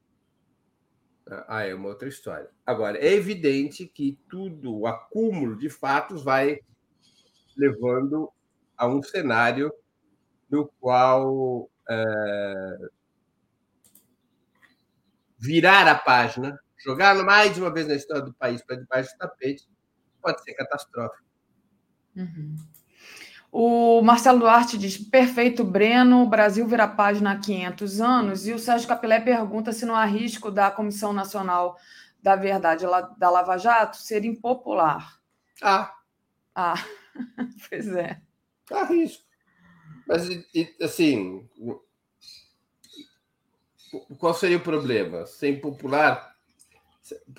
Aí 1.47 1.71
é 1.71 1.75
uma 1.75 1.89
outra 1.89 2.07
história. 2.07 2.49
Agora, 2.65 2.97
é 2.97 3.13
evidente 3.13 3.85
que 3.85 4.17
tudo, 4.29 4.73
o 4.73 4.87
acúmulo 4.87 5.57
de 5.57 5.69
fatos, 5.69 6.23
vai 6.23 6.59
levando 7.55 8.31
a 8.77 8.87
um 8.87 9.03
cenário 9.03 9.73
no 10.49 10.67
qual 10.79 11.69
é, 11.89 12.77
virar 15.37 15.87
a 15.87 15.95
página 15.95 16.57
jogar 16.77 17.15
mais 17.23 17.57
uma 17.57 17.71
vez 17.71 17.87
na 17.87 17.95
história 17.95 18.23
do 18.23 18.33
país 18.33 18.63
para 18.63 18.77
debaixo 18.77 19.11
do 19.13 19.17
tapete, 19.17 19.67
pode 20.21 20.43
ser 20.43 20.53
catastrófico. 20.53 21.23
Uhum. 22.15 22.55
O 23.51 24.01
Marcelo 24.01 24.39
Duarte 24.39 24.77
diz: 24.77 24.97
perfeito, 24.97 25.63
Breno. 25.63 26.23
O 26.23 26.29
Brasil 26.29 26.67
vira 26.67 26.87
página 26.87 27.31
há 27.31 27.39
500 27.39 28.01
anos. 28.01 28.47
E 28.47 28.53
o 28.53 28.59
Sérgio 28.59 28.87
Capilé 28.87 29.19
pergunta 29.19 29.71
se 29.71 29.85
não 29.85 29.95
há 29.95 30.05
risco 30.05 30.51
da 30.51 30.69
Comissão 30.69 31.13
Nacional 31.13 31.77
da 32.21 32.35
Verdade 32.35 32.85
da 33.17 33.29
Lava 33.29 33.57
Jato 33.57 33.97
ser 33.97 34.25
impopular. 34.25 35.19
Ah. 35.61 35.93
Ah, 36.59 36.73
pois 37.69 37.87
é. 37.89 38.19
Há 38.71 38.85
risco. 38.85 39.23
Mas, 40.07 40.27
assim, 40.81 41.47
qual 44.17 44.33
seria 44.33 44.57
o 44.57 44.61
problema? 44.61 45.27
Ser 45.27 45.49
impopular 45.49 46.36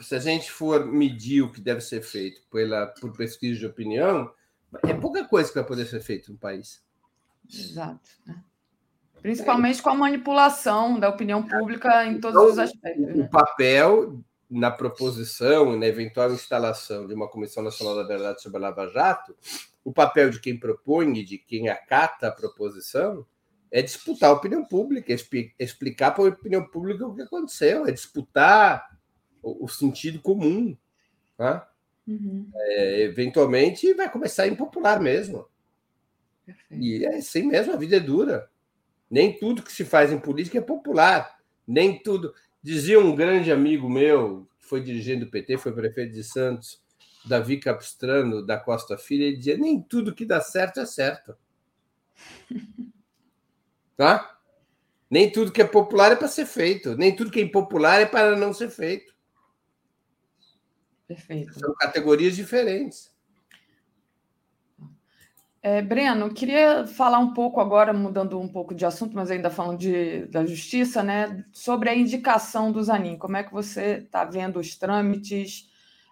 se 0.00 0.14
a 0.14 0.18
gente 0.18 0.50
for 0.50 0.86
medir 0.86 1.42
o 1.42 1.52
que 1.52 1.60
deve 1.60 1.80
ser 1.80 2.02
feito 2.02 2.42
pela, 2.50 2.86
por 2.86 3.16
pesquisa 3.16 3.58
de 3.58 3.66
opinião, 3.66 4.30
é 4.84 4.94
pouca 4.94 5.24
coisa 5.24 5.48
que 5.48 5.54
vai 5.54 5.64
poder 5.64 5.86
ser 5.86 6.00
feito 6.00 6.32
no 6.32 6.38
país. 6.38 6.82
Exato. 7.52 8.10
Né? 8.26 8.42
Principalmente 9.20 9.82
com 9.82 9.90
a 9.90 9.94
manipulação 9.94 10.98
da 10.98 11.08
opinião 11.08 11.42
pública 11.42 12.04
em 12.06 12.20
todos 12.20 12.40
então, 12.40 12.52
os 12.52 12.58
aspectos. 12.58 13.14
O 13.14 13.18
né? 13.18 13.28
papel 13.30 14.20
na 14.50 14.70
proposição 14.70 15.74
e 15.74 15.78
na 15.78 15.86
eventual 15.86 16.32
instalação 16.32 17.06
de 17.06 17.14
uma 17.14 17.28
Comissão 17.28 17.62
Nacional 17.62 17.96
da 17.96 18.04
Verdade 18.04 18.40
sobre 18.40 18.58
a 18.58 18.62
Lava 18.62 18.88
Jato, 18.88 19.36
o 19.84 19.92
papel 19.92 20.30
de 20.30 20.40
quem 20.40 20.58
propõe 20.58 21.12
de 21.12 21.38
quem 21.38 21.68
acata 21.68 22.28
a 22.28 22.32
proposição 22.32 23.26
é 23.70 23.82
disputar 23.82 24.30
a 24.30 24.32
opinião 24.32 24.64
pública, 24.64 25.14
explicar 25.58 26.12
para 26.12 26.24
a 26.24 26.28
opinião 26.28 26.64
pública 26.64 27.06
o 27.06 27.14
que 27.14 27.22
aconteceu, 27.22 27.86
é 27.86 27.90
disputar 27.90 28.97
o, 29.42 29.64
o 29.64 29.68
sentido 29.68 30.20
comum. 30.20 30.76
Tá? 31.36 31.70
Uhum. 32.06 32.50
É, 32.54 33.02
eventualmente 33.02 33.92
vai 33.94 34.10
começar 34.10 34.44
a 34.44 34.48
impopular 34.48 35.00
mesmo. 35.00 35.46
Perfeito. 36.44 36.82
E 36.82 37.04
é 37.04 37.16
assim 37.16 37.42
mesmo, 37.42 37.72
a 37.72 37.76
vida 37.76 37.96
é 37.96 38.00
dura. 38.00 38.50
Nem 39.10 39.38
tudo 39.38 39.62
que 39.62 39.72
se 39.72 39.84
faz 39.84 40.12
em 40.12 40.18
política 40.18 40.58
é 40.58 40.62
popular. 40.62 41.38
Nem 41.66 42.02
tudo. 42.02 42.34
Dizia 42.62 42.98
um 42.98 43.14
grande 43.14 43.52
amigo 43.52 43.88
meu, 43.88 44.48
que 44.58 44.66
foi 44.66 44.82
dirigente 44.82 45.24
do 45.24 45.30
PT, 45.30 45.58
foi 45.58 45.72
prefeito 45.72 46.12
de 46.12 46.24
Santos, 46.24 46.82
Davi 47.24 47.58
Capistrano, 47.58 48.44
da 48.44 48.58
Costa 48.58 48.96
Filha, 48.96 49.24
ele 49.24 49.36
dizia: 49.36 49.56
nem 49.56 49.80
tudo 49.80 50.14
que 50.14 50.24
dá 50.24 50.40
certo 50.40 50.80
é 50.80 50.86
certo. 50.86 51.36
tá? 53.96 54.38
Nem 55.10 55.30
tudo 55.30 55.52
que 55.52 55.62
é 55.62 55.66
popular 55.66 56.12
é 56.12 56.16
para 56.16 56.28
ser 56.28 56.46
feito. 56.46 56.96
Nem 56.96 57.14
tudo 57.14 57.30
que 57.30 57.40
é 57.40 57.42
impopular 57.42 58.00
é 58.00 58.06
para 58.06 58.36
não 58.36 58.52
ser 58.52 58.70
feito. 58.70 59.14
Perfeito. 61.08 61.58
São 61.58 61.74
categorias 61.74 62.36
diferentes. 62.36 63.10
É, 65.60 65.82
Breno, 65.82 66.32
queria 66.32 66.86
falar 66.86 67.18
um 67.18 67.32
pouco 67.32 67.60
agora, 67.60 67.92
mudando 67.92 68.38
um 68.38 68.46
pouco 68.46 68.74
de 68.74 68.84
assunto, 68.84 69.16
mas 69.16 69.30
ainda 69.30 69.50
falando 69.50 69.78
de, 69.78 70.26
da 70.26 70.44
justiça, 70.44 71.02
né? 71.02 71.44
Sobre 71.50 71.88
a 71.88 71.96
indicação 71.96 72.70
do 72.70 72.84
Zanin. 72.84 73.16
Como 73.16 73.36
é 73.36 73.42
que 73.42 73.52
você 73.52 74.02
está 74.04 74.24
vendo 74.24 74.60
os 74.60 74.76
trâmites? 74.76 75.68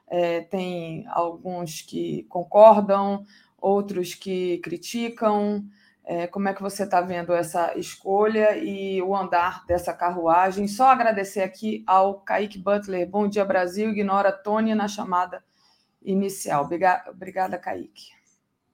É, 0.09 0.41
tem 0.41 1.07
alguns 1.09 1.83
que 1.83 2.25
concordam, 2.25 3.25
outros 3.59 4.15
que 4.15 4.59
criticam. 4.59 5.65
É, 6.09 6.29
como 6.29 6.49
é 6.49 6.55
que 6.55 6.63
você 6.63 6.85
está 6.85 7.01
vendo 7.01 7.33
essa 7.33 7.77
escolha 7.77 8.57
e 8.57 9.03
o 9.03 9.15
andar 9.15 9.67
dessa 9.67 9.93
carruagem? 9.93 10.69
Só 10.69 10.87
agradecer 10.87 11.43
aqui 11.43 11.83
ao 11.85 12.21
Kaique 12.21 12.61
Butler. 12.61 13.11
Bom 13.11 13.27
dia, 13.27 13.45
Brasil. 13.45 13.91
Ignora 13.91 14.31
Tony 14.31 14.73
na 14.73 14.87
chamada 14.87 15.45
inicial. 16.01 16.63
Obrigada, 16.63 17.11
obrigada 17.11 17.59
Kaique. 17.59 18.13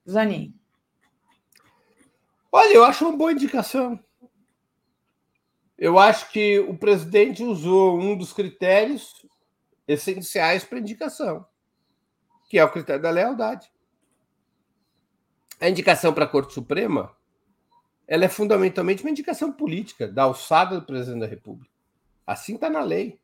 Zanin. 0.07 0.53
Olha, 2.51 2.71
eu 2.71 2.83
acho 2.85 3.03
uma 3.03 3.17
boa 3.17 3.31
indicação. 3.31 3.99
Eu 5.75 5.97
acho 5.97 6.29
que 6.31 6.59
o 6.59 6.77
presidente 6.77 7.41
usou 7.41 7.99
um 7.99 8.15
dos 8.15 8.31
critérios 8.31 9.25
essenciais 9.87 10.63
para 10.63 10.77
indicação, 10.77 11.43
que 12.47 12.59
é 12.59 12.63
o 12.63 12.71
critério 12.71 13.01
da 13.01 13.09
lealdade. 13.09 13.71
A 15.59 15.67
indicação 15.67 16.13
para 16.13 16.25
a 16.25 16.29
Corte 16.29 16.53
Suprema 16.53 17.11
ela 18.07 18.25
é 18.25 18.29
fundamentalmente 18.29 19.03
uma 19.03 19.11
indicação 19.11 19.51
política 19.51 20.07
da 20.07 20.23
alçada 20.23 20.79
do 20.79 20.85
presidente 20.85 21.21
da 21.21 21.27
República. 21.27 21.71
Assim 22.25 22.55
está 22.55 22.69
na 22.69 22.81
lei. 22.81 23.19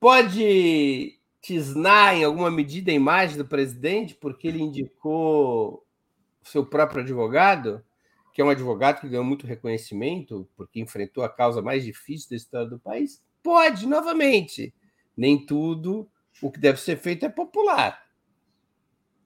Pode 0.00 1.18
tisnar 1.40 2.14
em 2.14 2.24
alguma 2.24 2.50
medida 2.50 2.90
a 2.90 2.94
imagem 2.94 3.36
do 3.36 3.44
presidente 3.44 4.14
porque 4.14 4.48
ele 4.48 4.62
indicou 4.62 5.84
seu 6.42 6.64
próprio 6.64 7.02
advogado, 7.02 7.84
que 8.32 8.40
é 8.40 8.44
um 8.44 8.50
advogado 8.50 9.00
que 9.00 9.08
ganhou 9.08 9.24
muito 9.24 9.46
reconhecimento 9.46 10.48
porque 10.56 10.80
enfrentou 10.80 11.22
a 11.22 11.28
causa 11.28 11.60
mais 11.60 11.84
difícil 11.84 12.30
da 12.30 12.36
história 12.36 12.68
do 12.68 12.78
país? 12.78 13.22
Pode, 13.42 13.86
novamente. 13.86 14.74
Nem 15.16 15.44
tudo 15.44 16.08
o 16.40 16.50
que 16.50 16.58
deve 16.58 16.80
ser 16.80 16.96
feito 16.96 17.26
é 17.26 17.28
popular. 17.28 18.06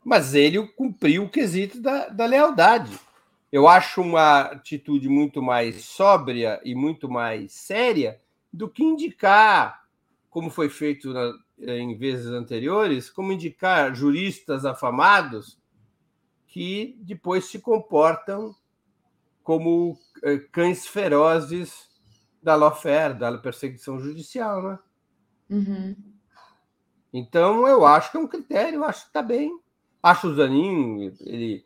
Mas 0.05 0.35
ele 0.35 0.67
cumpriu 0.69 1.25
o 1.25 1.31
quesito 1.31 1.81
da, 1.81 2.09
da 2.09 2.27
lealdade. 2.27 2.99
Eu 3.53 3.69
acho 3.69 4.03
uma 4.03 4.41
atitude 4.41 5.09
muito 5.09 5.41
mais 5.41 5.85
sóbria 5.85 6.61
e 6.65 6.75
muito 6.75 7.09
mais 7.09 7.53
séria 7.53 8.21
do 8.53 8.69
que 8.69 8.83
indicar, 8.83 9.85
como 10.29 10.51
foi 10.51 10.69
feito 10.69 11.13
na, 11.13 11.33
em 11.59 11.97
vezes 11.97 12.27
anteriores, 12.27 13.09
como 13.09 13.33
indicar 13.33 13.95
juristas 13.95 14.65
afamados 14.65 15.59
que 16.47 16.97
depois 17.01 17.47
se 17.47 17.59
comportam 17.59 18.55
como 19.43 19.99
eh, 20.23 20.39
cães 20.51 20.87
ferozes 20.87 21.89
da 22.43 22.55
lawfare, 22.55 23.19
da 23.19 23.37
perseguição 23.39 24.01
judicial, 24.01 24.63
né? 24.63 24.79
Uhum. 25.51 25.97
Então, 27.13 27.67
eu 27.67 27.85
acho 27.85 28.11
que 28.11 28.17
é 28.17 28.21
um 28.21 28.27
critério, 28.27 28.85
acho 28.85 29.03
que 29.03 29.09
está 29.09 29.23
bem. 29.23 29.59
Acho 30.03 30.29
o 30.29 30.35
Zanin, 30.35 31.15
ele 31.21 31.66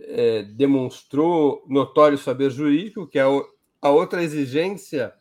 é, 0.00 0.42
demonstrou 0.42 1.64
notório 1.68 2.18
saber 2.18 2.50
jurídico, 2.50 3.06
que 3.06 3.18
é 3.18 3.22
a 3.22 3.90
outra 3.90 4.22
exigência, 4.22 5.12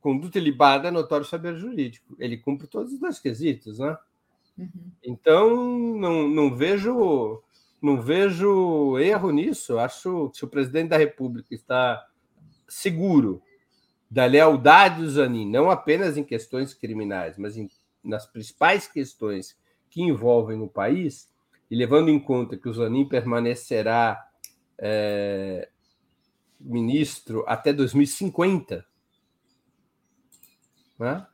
conduta 0.00 0.38
ilibada 0.38 0.88
é 0.88 0.90
notório 0.90 1.26
saber 1.26 1.56
jurídico. 1.56 2.16
Ele 2.18 2.36
cumpre 2.36 2.66
todos 2.66 2.92
os 2.92 2.98
dois 2.98 3.18
quesitos, 3.18 3.78
né? 3.78 3.96
Uhum. 4.56 4.68
Então, 5.04 5.66
não, 5.98 6.28
não 6.28 6.54
vejo 6.56 7.42
não 7.80 8.00
vejo 8.00 8.98
erro 8.98 9.30
nisso. 9.30 9.78
Acho 9.78 10.30
que 10.30 10.38
se 10.38 10.44
o 10.44 10.48
presidente 10.48 10.88
da 10.88 10.96
República 10.96 11.54
está 11.54 12.04
seguro 12.66 13.40
da 14.10 14.24
lealdade 14.24 15.02
do 15.02 15.10
Zanin, 15.10 15.48
não 15.48 15.70
apenas 15.70 16.16
em 16.16 16.24
questões 16.24 16.74
criminais, 16.74 17.36
mas 17.36 17.56
em, 17.56 17.70
nas 18.02 18.26
principais 18.26 18.88
questões 18.88 19.56
que 19.90 20.02
envolvem 20.02 20.60
o 20.60 20.68
país, 20.68 21.28
e 21.70 21.76
levando 21.76 22.08
em 22.08 22.18
conta 22.18 22.56
que 22.56 22.68
o 22.68 22.72
Zanin 22.72 23.06
permanecerá 23.06 24.26
é, 24.78 25.68
ministro 26.58 27.44
até 27.46 27.72
2050, 27.72 28.84
né? 30.98 31.26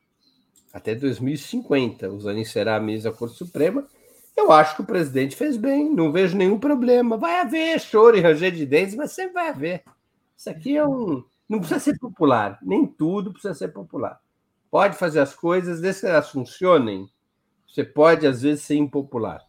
até 0.72 0.94
2050, 0.94 2.10
o 2.10 2.20
Zanin 2.20 2.44
será 2.44 2.80
ministro 2.80 3.12
da 3.12 3.16
Corte 3.16 3.36
Suprema, 3.36 3.86
eu 4.36 4.50
acho 4.50 4.74
que 4.74 4.82
o 4.82 4.86
presidente 4.86 5.36
fez 5.36 5.56
bem, 5.56 5.88
não 5.94 6.10
vejo 6.10 6.36
nenhum 6.36 6.58
problema. 6.58 7.16
Vai 7.16 7.40
haver 7.40 7.80
choro 7.80 8.16
e 8.16 8.20
ranger 8.20 8.50
de 8.52 8.66
dentes, 8.66 8.94
mas 8.94 9.12
sempre 9.12 9.34
vai 9.34 9.48
haver. 9.48 9.84
Isso 10.36 10.50
aqui 10.50 10.76
é 10.76 10.84
um. 10.84 11.24
Não 11.48 11.58
precisa 11.60 11.78
ser 11.78 11.98
popular, 11.98 12.58
nem 12.62 12.86
tudo 12.86 13.32
precisa 13.32 13.54
ser 13.54 13.68
popular. 13.68 14.20
Pode 14.70 14.96
fazer 14.96 15.20
as 15.20 15.34
coisas, 15.34 15.80
desde 15.80 16.00
que 16.00 16.06
elas 16.08 16.30
funcionem, 16.30 17.08
você 17.68 17.84
pode, 17.84 18.26
às 18.26 18.42
vezes, 18.42 18.64
ser 18.64 18.74
impopular. 18.74 19.40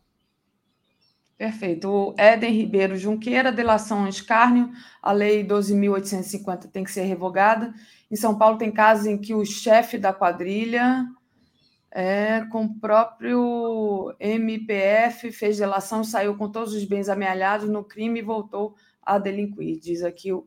Perfeito. 1.37 1.89
O 1.89 2.15
Éden 2.17 2.53
Ribeiro 2.53 2.95
Junqueira, 2.97 3.51
delação 3.51 4.07
escárnio, 4.07 4.71
a 5.01 5.11
lei 5.11 5.45
12.850 5.45 6.71
tem 6.71 6.83
que 6.83 6.91
ser 6.91 7.03
revogada. 7.03 7.73
Em 8.09 8.15
São 8.15 8.37
Paulo 8.37 8.57
tem 8.57 8.71
casos 8.71 9.05
em 9.05 9.17
que 9.17 9.33
o 9.33 9.45
chefe 9.45 9.97
da 9.97 10.13
quadrilha 10.13 11.05
é, 11.95 12.45
com 12.51 12.65
o 12.65 12.79
próprio 12.79 14.13
MPF, 14.19 15.31
fez 15.31 15.57
delação, 15.57 16.03
saiu 16.03 16.35
com 16.37 16.51
todos 16.51 16.73
os 16.73 16.83
bens 16.83 17.07
amealhados 17.07 17.69
no 17.69 17.85
crime 17.85 18.19
e 18.19 18.23
voltou 18.23 18.75
a 19.01 19.17
delinquir, 19.17 19.79
diz 19.79 20.03
aqui 20.03 20.33
o 20.33 20.45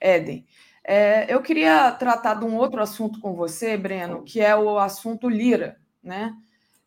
Éden. 0.00 0.46
É, 0.82 1.32
eu 1.32 1.42
queria 1.42 1.92
tratar 1.92 2.34
de 2.34 2.46
um 2.46 2.56
outro 2.56 2.80
assunto 2.80 3.20
com 3.20 3.34
você, 3.34 3.76
Breno, 3.76 4.24
que 4.24 4.40
é 4.40 4.56
o 4.56 4.78
assunto 4.78 5.28
Lira, 5.28 5.78
né? 6.02 6.34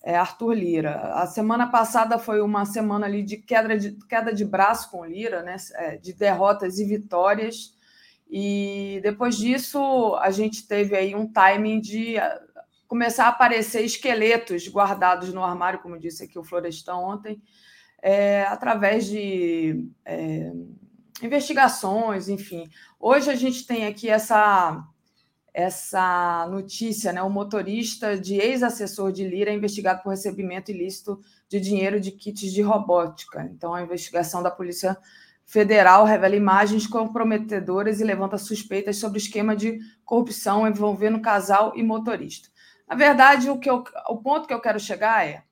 É 0.03 0.15
Arthur 0.15 0.53
Lira. 0.53 0.95
A 1.13 1.27
semana 1.27 1.67
passada 1.69 2.17
foi 2.17 2.41
uma 2.41 2.65
semana 2.65 3.05
ali 3.05 3.21
de 3.21 3.37
queda 3.37 3.77
de, 3.77 3.91
queda 4.07 4.33
de 4.33 4.43
braço 4.43 4.89
com 4.89 5.05
Lira, 5.05 5.43
né? 5.43 5.55
É, 5.73 5.97
de 5.97 6.13
derrotas 6.13 6.79
e 6.79 6.85
vitórias. 6.85 7.75
E 8.29 8.99
depois 9.03 9.37
disso, 9.37 10.15
a 10.15 10.31
gente 10.31 10.67
teve 10.67 10.95
aí 10.95 11.13
um 11.13 11.27
timing 11.31 11.81
de 11.81 12.15
começar 12.87 13.25
a 13.25 13.29
aparecer 13.29 13.85
esqueletos 13.85 14.67
guardados 14.67 15.33
no 15.33 15.43
armário, 15.43 15.79
como 15.79 15.99
disse 15.99 16.23
aqui 16.23 16.39
o 16.39 16.43
Florestão 16.43 17.03
ontem, 17.03 17.41
é, 18.01 18.43
através 18.43 19.05
de 19.05 19.89
é, 20.03 20.51
investigações, 21.21 22.27
enfim. 22.27 22.69
Hoje 22.99 23.29
a 23.29 23.35
gente 23.35 23.65
tem 23.65 23.85
aqui 23.85 24.09
essa 24.09 24.83
essa 25.53 26.47
notícia, 26.49 27.11
né? 27.11 27.21
O 27.21 27.29
motorista 27.29 28.17
de 28.17 28.35
ex-assessor 28.35 29.11
de 29.11 29.27
Lira 29.27 29.51
é 29.51 29.53
investigado 29.53 30.01
por 30.01 30.09
recebimento 30.09 30.71
ilícito 30.71 31.19
de 31.49 31.59
dinheiro 31.59 31.99
de 31.99 32.11
kits 32.11 32.53
de 32.53 32.61
robótica. 32.61 33.49
Então, 33.53 33.73
a 33.73 33.81
investigação 33.81 34.41
da 34.41 34.49
Polícia 34.49 34.97
Federal 35.45 36.05
revela 36.05 36.35
imagens 36.35 36.87
comprometedoras 36.87 37.99
e 37.99 38.05
levanta 38.05 38.37
suspeitas 38.37 38.97
sobre 38.97 39.17
esquema 39.17 39.53
de 39.53 39.79
corrupção 40.05 40.65
envolvendo 40.65 41.19
casal 41.19 41.73
e 41.75 41.83
motorista. 41.83 42.47
Na 42.87 42.95
verdade, 42.95 43.49
o, 43.49 43.59
que 43.59 43.69
eu, 43.69 43.83
o 44.07 44.17
ponto 44.17 44.47
que 44.47 44.53
eu 44.53 44.61
quero 44.61 44.79
chegar 44.79 45.27
é, 45.27 45.43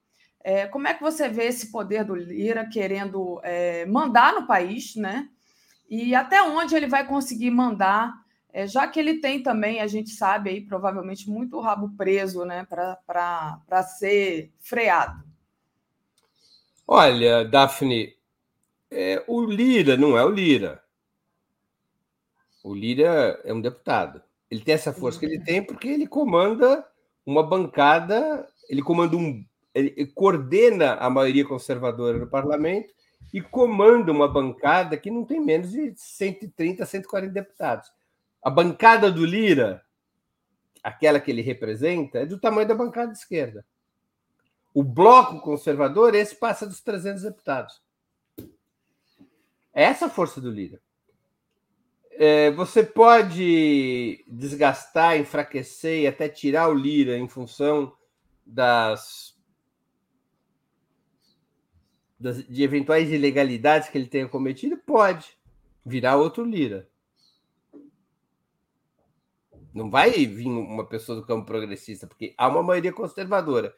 é 0.42 0.68
como 0.68 0.88
é 0.88 0.94
que 0.94 1.02
você 1.02 1.28
vê 1.28 1.46
esse 1.46 1.70
poder 1.70 2.06
do 2.06 2.16
Lira 2.16 2.66
querendo 2.66 3.42
é, 3.44 3.86
mandar 3.86 4.34
no 4.34 4.48
país, 4.48 4.96
né? 4.96 5.28
E 5.90 6.16
até 6.16 6.42
onde 6.44 6.76
ele 6.76 6.88
vai 6.88 7.06
conseguir 7.06 7.52
mandar, 7.52 8.14
é, 8.52 8.68
já 8.68 8.88
que 8.88 9.00
ele 9.00 9.20
tem 9.20 9.44
também, 9.44 9.80
a 9.80 9.88
gente 9.88 10.10
sabe 10.10 10.50
aí, 10.50 10.62
provavelmente, 10.62 11.30
muito 11.30 11.60
rabo 11.60 11.90
preso, 11.96 12.44
né, 12.46 12.66
para 12.66 13.84
ser 13.84 14.52
freado. 14.60 15.24
Olha, 16.88 17.46
Daphne, 17.46 18.16
é, 18.90 19.24
o 19.28 19.46
Lira 19.46 19.96
não 19.96 20.18
é 20.18 20.26
o 20.26 20.30
Lira. 20.30 20.82
O 22.64 22.74
Lira 22.74 23.40
é 23.44 23.54
um 23.54 23.62
deputado. 23.62 24.22
Ele 24.50 24.62
tem 24.62 24.74
essa 24.74 24.92
força 24.92 25.20
que 25.20 25.26
ele 25.26 25.40
tem 25.40 25.64
porque 25.64 25.88
ele 25.88 26.08
comanda 26.08 26.84
uma 27.24 27.44
bancada, 27.44 28.48
ele 28.68 28.82
comanda 28.82 29.16
um. 29.16 29.46
Ele 29.76 30.08
coordena 30.08 30.96
a 30.96 31.10
maioria 31.10 31.46
conservadora 31.46 32.18
no 32.18 32.28
parlamento 32.28 32.92
e 33.32 33.40
comanda 33.40 34.12
uma 34.12 34.28
bancada 34.28 34.98
que 34.98 35.12
não 35.12 35.24
tem 35.24 35.40
menos 35.40 35.70
de 35.70 35.94
130, 35.96 36.84
140 36.84 37.32
deputados. 37.32 37.99
A 38.42 38.50
bancada 38.50 39.12
do 39.12 39.26
Lira, 39.26 39.84
aquela 40.84 41.20
que 41.20 41.30
ele 41.30 41.42
representa, 41.42 42.20
é 42.20 42.26
do 42.26 42.40
tamanho 42.40 42.68
da 42.68 42.76
bancada 42.76 43.12
esquerda. 43.12 43.66
O 44.74 44.84
bloco 44.84 45.42
conservador, 45.42 46.16
esse 46.16 46.36
passa 46.36 46.66
dos 46.66 46.82
300 46.82 47.24
deputados. 47.24 47.82
É 49.74 49.84
essa 49.84 50.06
a 50.06 50.10
força 50.10 50.40
do 50.40 50.52
Lira. 50.52 50.80
É, 52.12 52.52
você 52.52 52.84
pode 52.84 54.26
desgastar, 54.28 55.18
enfraquecer 55.18 56.02
e 56.02 56.08
até 56.08 56.28
tirar 56.28 56.68
o 56.68 56.74
Lira 56.74 57.18
em 57.18 57.30
função 57.30 57.94
das, 58.46 59.38
das, 62.20 62.46
de 62.46 62.62
eventuais 62.62 63.10
ilegalidades 63.10 63.90
que 63.90 63.98
ele 63.98 64.08
tenha 64.08 64.28
cometido? 64.28 64.78
Pode 64.78 65.38
virar 65.86 66.18
outro 66.18 66.44
Lira. 66.44 66.90
Não 69.74 69.90
vai 69.90 70.12
vir 70.26 70.48
uma 70.48 70.86
pessoa 70.86 71.20
do 71.20 71.26
campo 71.26 71.46
progressista, 71.46 72.08
porque 72.08 72.34
há 72.38 72.48
uma 72.48 72.64
maioria 72.64 72.92
conservadora. 72.92 73.74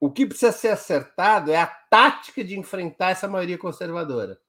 O 0.00 0.10
que 0.10 0.26
precisa 0.26 0.52
ser 0.52 0.68
acertado 0.68 1.50
é 1.50 1.56
a 1.56 1.66
tática 1.66 2.42
de 2.44 2.58
enfrentar 2.58 3.10
essa 3.10 3.28
maioria 3.28 3.58
conservadora. 3.58 4.40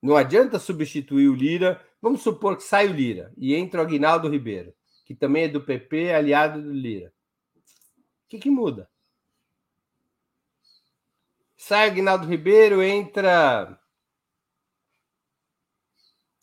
Não 0.00 0.16
adianta 0.16 0.58
substituir 0.58 1.28
o 1.28 1.34
Lira. 1.34 1.80
Vamos 2.00 2.22
supor 2.22 2.56
que 2.56 2.62
sai 2.62 2.88
o 2.88 2.92
Lira 2.92 3.32
e 3.36 3.54
entra 3.54 3.80
o 3.80 3.84
Aguinaldo 3.84 4.28
Ribeiro, 4.28 4.74
que 5.04 5.14
também 5.14 5.44
é 5.44 5.48
do 5.48 5.60
PP, 5.60 6.12
aliado 6.12 6.60
do 6.60 6.72
Lira. 6.72 7.12
O 7.56 8.28
que, 8.28 8.38
que 8.38 8.50
muda? 8.50 8.90
Sai 11.56 11.88
o 11.88 11.92
Aguinaldo 11.92 12.26
Ribeiro, 12.26 12.82
entra 12.82 13.78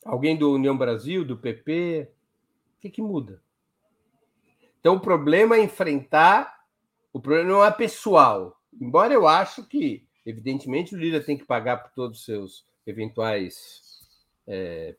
alguém 0.10 0.36
do 0.36 0.52
União 0.52 0.76
Brasil, 0.76 1.24
do 1.24 1.38
PP. 1.38 2.10
O 2.78 2.82
que, 2.82 2.90
que 2.90 3.02
muda? 3.02 3.42
Então, 4.80 4.96
o 4.96 5.00
problema 5.00 5.56
é 5.56 5.64
enfrentar. 5.64 6.60
O 7.14 7.20
problema 7.20 7.50
não 7.50 7.64
é 7.64 7.72
pessoal. 7.72 8.60
Embora 8.80 9.14
eu 9.14 9.28
acho 9.28 9.66
que, 9.66 10.08
evidentemente, 10.26 10.96
o 10.96 10.98
Lira 10.98 11.22
tem 11.22 11.38
que 11.38 11.46
pagar 11.46 11.78
por 11.78 11.92
todos 11.92 12.20
os 12.20 12.26
seus 12.26 12.66
eventuais 12.86 13.82
é, 14.48 14.96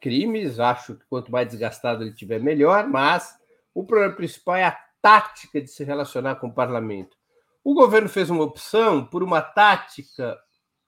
crimes, 0.00 0.58
acho 0.58 0.96
que 0.96 1.04
quanto 1.06 1.30
mais 1.30 1.48
desgastado 1.48 2.02
ele 2.02 2.14
tiver, 2.14 2.40
melhor, 2.40 2.88
mas 2.88 3.38
o 3.74 3.84
problema 3.84 4.14
principal 4.14 4.56
é 4.56 4.64
a 4.64 4.78
tática 5.00 5.60
de 5.60 5.68
se 5.68 5.84
relacionar 5.84 6.36
com 6.36 6.48
o 6.48 6.54
parlamento. 6.54 7.16
O 7.62 7.74
governo 7.74 8.08
fez 8.08 8.30
uma 8.30 8.42
opção 8.42 9.04
por 9.04 9.22
uma 9.22 9.40
tática 9.40 10.38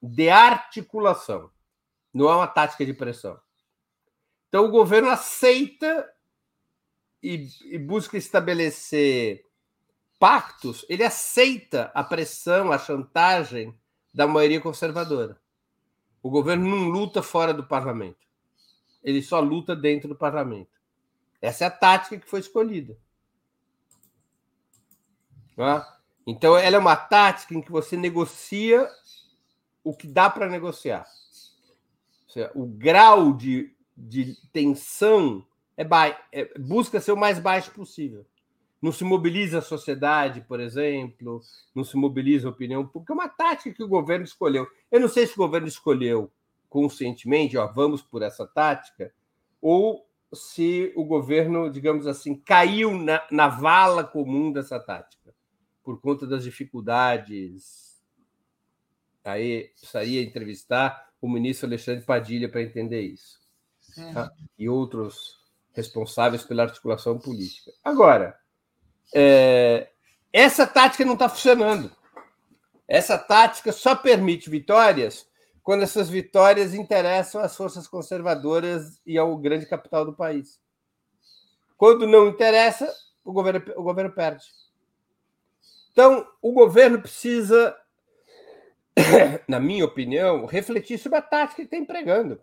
de 0.02 0.28
articulação, 0.28 1.50
não 2.15 2.31
é 2.31 2.36
uma 2.36 2.47
tática 2.47 2.86
de 2.86 2.94
pressão. 2.94 3.39
Então, 4.49 4.65
o 4.67 4.70
governo 4.70 5.10
aceita 5.10 6.09
e, 7.20 7.49
e 7.65 7.76
busca 7.76 8.17
estabelecer 8.17 9.44
pactos, 10.18 10.86
ele 10.89 11.02
aceita 11.02 11.91
a 11.93 12.05
pressão, 12.05 12.70
a 12.70 12.78
chantagem 12.78 13.76
da 14.12 14.28
maioria 14.28 14.60
conservadora. 14.60 15.41
O 16.23 16.31
governo 16.31 16.70
não 16.70 16.89
luta 16.89 17.20
fora 17.23 17.52
do 17.52 17.67
parlamento. 17.67 18.25
Ele 19.02 19.20
só 19.20 19.41
luta 19.41 19.75
dentro 19.75 20.09
do 20.09 20.15
parlamento. 20.15 20.70
Essa 21.43 21.65
é 21.65 21.67
a 21.67 21.70
tática 21.70 22.17
que 22.17 22.31
foi 22.31 22.41
escolhida. 22.41 22.97
É? 25.59 25.94
Então, 26.26 26.57
ela 26.57 26.76
é 26.76 26.78
uma 26.78 26.97
tática 26.97 27.55
em 27.55 27.60
que 27.60 27.70
você 27.70 27.97
negocia 27.97 28.89
o 29.83 29.94
que 29.94 30.07
dá 30.07 30.31
para 30.31 30.49
negociar. 30.49 31.07
O 32.54 32.66
grau 32.66 33.32
de, 33.32 33.74
de 33.96 34.36
tensão 34.52 35.44
é, 35.76 35.86
é, 36.32 36.58
busca 36.58 37.00
ser 37.00 37.12
o 37.12 37.16
mais 37.16 37.38
baixo 37.38 37.70
possível. 37.72 38.24
Não 38.80 38.92
se 38.92 39.02
mobiliza 39.02 39.58
a 39.58 39.62
sociedade, 39.62 40.42
por 40.42 40.60
exemplo, 40.60 41.40
não 41.74 41.84
se 41.84 41.96
mobiliza 41.96 42.46
a 42.46 42.50
opinião 42.50 42.86
pública. 42.86 43.12
É 43.12 43.16
uma 43.16 43.28
tática 43.28 43.74
que 43.74 43.82
o 43.82 43.88
governo 43.88 44.24
escolheu. 44.24 44.66
Eu 44.90 45.00
não 45.00 45.08
sei 45.08 45.26
se 45.26 45.32
o 45.34 45.38
governo 45.38 45.66
escolheu 45.66 46.30
conscientemente, 46.68 47.56
ó, 47.56 47.66
vamos 47.66 48.02
por 48.02 48.20
essa 48.20 48.46
tática, 48.46 49.14
ou 49.62 50.06
se 50.34 50.92
o 50.96 51.04
governo, 51.04 51.70
digamos 51.70 52.06
assim, 52.06 52.34
caiu 52.34 52.98
na, 52.98 53.24
na 53.30 53.48
vala 53.48 54.04
comum 54.04 54.52
dessa 54.52 54.78
tática, 54.80 55.32
por 55.82 56.00
conta 56.00 56.26
das 56.26 56.42
dificuldades. 56.42 58.02
Aí 59.24 59.68
precisaria 59.68 60.22
entrevistar 60.22 61.03
o 61.24 61.28
ministro 61.28 61.66
Alexandre 61.66 62.04
Padilha 62.04 62.50
para 62.50 62.62
entender 62.62 63.00
isso. 63.00 63.40
Tá? 64.12 64.30
E 64.58 64.68
outros 64.68 65.38
responsáveis 65.72 66.44
pela 66.44 66.64
articulação 66.64 67.18
política. 67.18 67.72
Agora, 67.82 68.38
é, 69.14 69.88
essa 70.30 70.66
tática 70.66 71.02
não 71.02 71.14
está 71.14 71.28
funcionando. 71.28 71.90
Essa 72.86 73.16
tática 73.16 73.72
só 73.72 73.96
permite 73.96 74.50
vitórias 74.50 75.26
quando 75.62 75.82
essas 75.82 76.10
vitórias 76.10 76.74
interessam 76.74 77.40
às 77.40 77.56
forças 77.56 77.88
conservadoras 77.88 79.00
e 79.06 79.16
ao 79.16 79.34
grande 79.38 79.64
capital 79.64 80.04
do 80.04 80.12
país. 80.12 80.60
Quando 81.74 82.06
não 82.06 82.28
interessa, 82.28 82.92
o 83.24 83.32
governo, 83.32 83.62
o 83.76 83.82
governo 83.82 84.12
perde. 84.12 84.44
Então, 85.90 86.28
o 86.42 86.52
governo 86.52 87.00
precisa, 87.00 87.74
na 89.48 89.58
minha 89.58 89.84
opinião, 89.84 90.47
refletir 90.47 90.98
sobre 90.98 91.18
a 91.18 91.23
tática 91.23 91.56
que 91.56 91.62
está 91.62 91.76
empregando. 91.76 92.40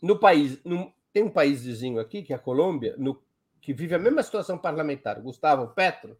No 0.00 0.18
país, 0.18 0.58
no, 0.64 0.92
tem 1.12 1.22
um 1.22 1.30
país 1.30 1.64
vizinho 1.64 2.00
aqui, 2.00 2.22
que 2.22 2.32
é 2.32 2.36
a 2.36 2.38
Colômbia, 2.38 2.94
no, 2.98 3.22
que 3.60 3.72
vive 3.72 3.94
a 3.94 3.98
mesma 3.98 4.22
situação 4.22 4.58
parlamentar, 4.58 5.20
Gustavo 5.20 5.68
Petro, 5.68 6.18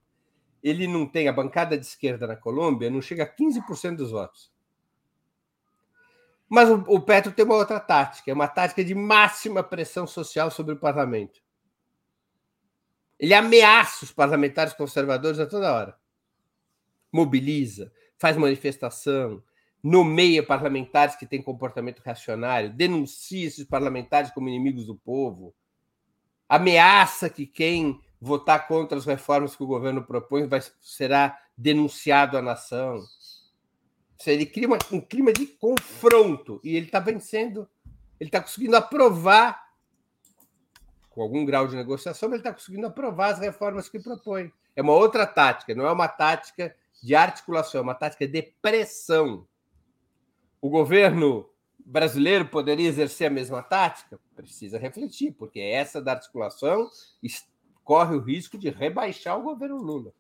ele 0.63 0.87
não 0.87 1.07
tem 1.07 1.29
a 1.29 1.33
bancada 1.33 1.77
de 1.77 1.85
esquerda 1.85 2.27
na 2.27 2.37
Colômbia, 2.37 2.89
não 2.89 3.03
chega 3.03 3.25
a 3.25 3.27
15% 3.27 3.97
dos 3.97 4.13
votos. 4.13 4.53
Mas 6.49 6.69
o, 6.69 6.85
o 6.87 7.01
Petro 7.01 7.33
tem 7.33 7.45
uma 7.45 7.57
outra 7.57 7.81
tática, 7.81 8.31
é 8.31 8.35
uma 8.35 8.47
tática 8.47 8.85
de 8.85 8.95
máxima 8.95 9.63
pressão 9.63 10.07
social 10.07 10.51
sobre 10.51 10.75
o 10.75 10.79
parlamento. 10.79 11.43
Ele 13.19 13.35
ameaça 13.35 14.05
os 14.05 14.13
parlamentares 14.13 14.73
conservadores 14.73 15.41
a 15.41 15.47
toda 15.47 15.73
hora. 15.73 15.97
Mobiliza, 17.11 17.93
faz 18.23 18.37
manifestação, 18.37 19.43
nomeia 19.83 20.45
parlamentares 20.45 21.17
que 21.17 21.27
têm 21.27 21.43
comportamento 21.43 21.99
reacionário, 21.99 22.73
denuncia 22.73 23.49
esses 23.49 23.65
parlamentares 23.65 24.31
como 24.31 24.49
inimigos 24.49 24.87
do 24.87 24.95
povo, 24.95 25.53
ameaça 26.49 27.29
que 27.29 27.45
quem 27.45 28.01
votar 28.21 28.69
contra 28.69 28.97
as 28.97 29.05
reformas 29.05 29.57
que 29.57 29.65
o 29.65 29.67
governo 29.67 30.05
propõe 30.05 30.47
vai, 30.47 30.63
será 30.81 31.37
denunciado 31.59 32.39
à 32.39 32.43
nação 32.43 33.03
ele 34.31 34.47
cria 34.47 34.69
uma, 34.69 34.79
um 34.93 35.01
clima 35.01 35.33
de 35.33 35.47
confronto 35.47 36.61
e 36.63 36.77
ele 36.77 36.87
está 36.87 37.01
vencendo, 37.01 37.69
ele 38.21 38.29
está 38.29 38.41
conseguindo 38.41 38.77
aprovar, 38.77 39.61
com 41.11 41.23
algum 41.23 41.45
grau 41.45 41.67
de 41.67 41.75
negociação, 41.75 42.29
ele 42.29 42.37
está 42.37 42.53
conseguindo 42.53 42.87
aprovar 42.87 43.33
as 43.33 43.41
reformas 43.41 43.89
que 43.89 43.99
propõe. 43.99 44.53
É 44.77 44.83
uma 44.83 44.93
outra 44.93 45.27
tática, 45.27 45.75
não 45.75 45.87
é 45.87 45.91
uma 45.91 46.07
tática 46.07 46.73
de 47.03 47.15
articulação, 47.15 47.81
é 47.81 47.83
uma 47.83 47.95
tática 47.95 48.27
de 48.29 48.43
pressão. 48.63 49.47
O 50.61 50.71
governo 50.71 51.49
brasileiro 51.85 52.47
poderia 52.47 52.89
exercer 52.89 53.27
a 53.27 53.31
mesma 53.31 53.63
tática? 53.63 54.21
Precisa 54.37 54.79
refletir, 54.79 55.33
porque 55.33 55.59
essa 55.59 56.01
da 56.01 56.13
articulação 56.13 56.89
corre 57.83 58.15
o 58.15 58.21
risco 58.21 58.57
de 58.57 58.71
rebaixar 58.71 59.39
o 59.39 59.43
governo 59.43 59.77
Lula, 59.77 60.13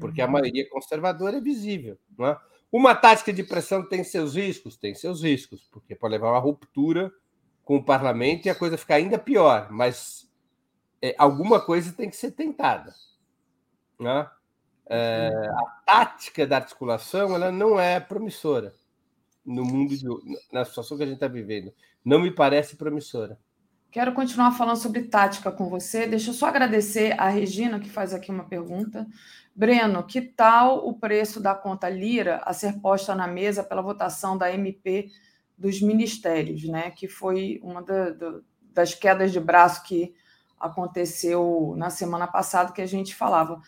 porque 0.00 0.22
a 0.22 0.26
uhum. 0.26 0.32
maioria 0.32 0.68
conservadora 0.68 1.36
é 1.36 1.40
visível. 1.40 1.98
Não 2.16 2.26
é? 2.26 2.40
Uma 2.72 2.94
tática 2.94 3.32
de 3.32 3.44
pressão 3.44 3.86
tem 3.86 4.02
seus 4.02 4.34
riscos? 4.34 4.76
Tem 4.76 4.94
seus 4.94 5.22
riscos, 5.22 5.68
porque 5.70 5.94
pode 5.94 6.12
levar 6.12 6.28
a 6.28 6.32
uma 6.32 6.38
ruptura 6.38 7.12
com 7.62 7.76
o 7.76 7.84
parlamento 7.84 8.46
e 8.46 8.50
a 8.50 8.54
coisa 8.54 8.78
ficar 8.78 8.96
ainda 8.96 9.18
pior, 9.18 9.70
mas 9.70 10.30
é, 11.02 11.14
alguma 11.18 11.60
coisa 11.60 11.92
tem 11.92 12.08
que 12.08 12.16
ser 12.16 12.32
tentada. 12.32 12.94
Né? 13.98 14.28
É, 14.88 15.30
a 15.50 15.64
tática 15.84 16.46
da 16.46 16.56
articulação 16.56 17.34
ela 17.34 17.50
não 17.50 17.78
é 17.78 17.98
promissora 17.98 18.72
no 19.44 19.64
mundo, 19.64 19.96
de, 19.96 20.06
na 20.52 20.64
situação 20.64 20.96
que 20.96 21.02
a 21.02 21.06
gente 21.06 21.16
está 21.16 21.28
vivendo. 21.28 21.72
Não 22.04 22.20
me 22.20 22.30
parece 22.30 22.76
promissora. 22.76 23.38
Quero 23.90 24.12
continuar 24.12 24.52
falando 24.52 24.76
sobre 24.76 25.02
tática 25.02 25.50
com 25.50 25.68
você. 25.68 26.06
Deixa 26.06 26.30
eu 26.30 26.34
só 26.34 26.46
agradecer 26.46 27.18
a 27.18 27.28
Regina, 27.28 27.80
que 27.80 27.88
faz 27.88 28.12
aqui 28.12 28.30
uma 28.30 28.44
pergunta. 28.44 29.06
Breno, 29.54 30.02
que 30.04 30.20
tal 30.20 30.86
o 30.86 30.98
preço 30.98 31.40
da 31.40 31.54
conta 31.54 31.88
Lira 31.88 32.42
a 32.44 32.52
ser 32.52 32.78
posta 32.80 33.14
na 33.14 33.26
mesa 33.26 33.64
pela 33.64 33.80
votação 33.80 34.36
da 34.36 34.52
MP 34.52 35.10
dos 35.56 35.80
ministérios, 35.80 36.64
né? 36.64 36.90
Que 36.90 37.08
foi 37.08 37.58
uma 37.62 37.82
da, 37.82 38.10
da, 38.10 38.40
das 38.60 38.94
quedas 38.94 39.32
de 39.32 39.40
braço 39.40 39.82
que 39.84 40.14
aconteceu 40.60 41.74
na 41.76 41.88
semana 41.88 42.26
passada 42.26 42.72
que 42.72 42.82
a 42.82 42.86
gente 42.86 43.14
falava. 43.14 43.60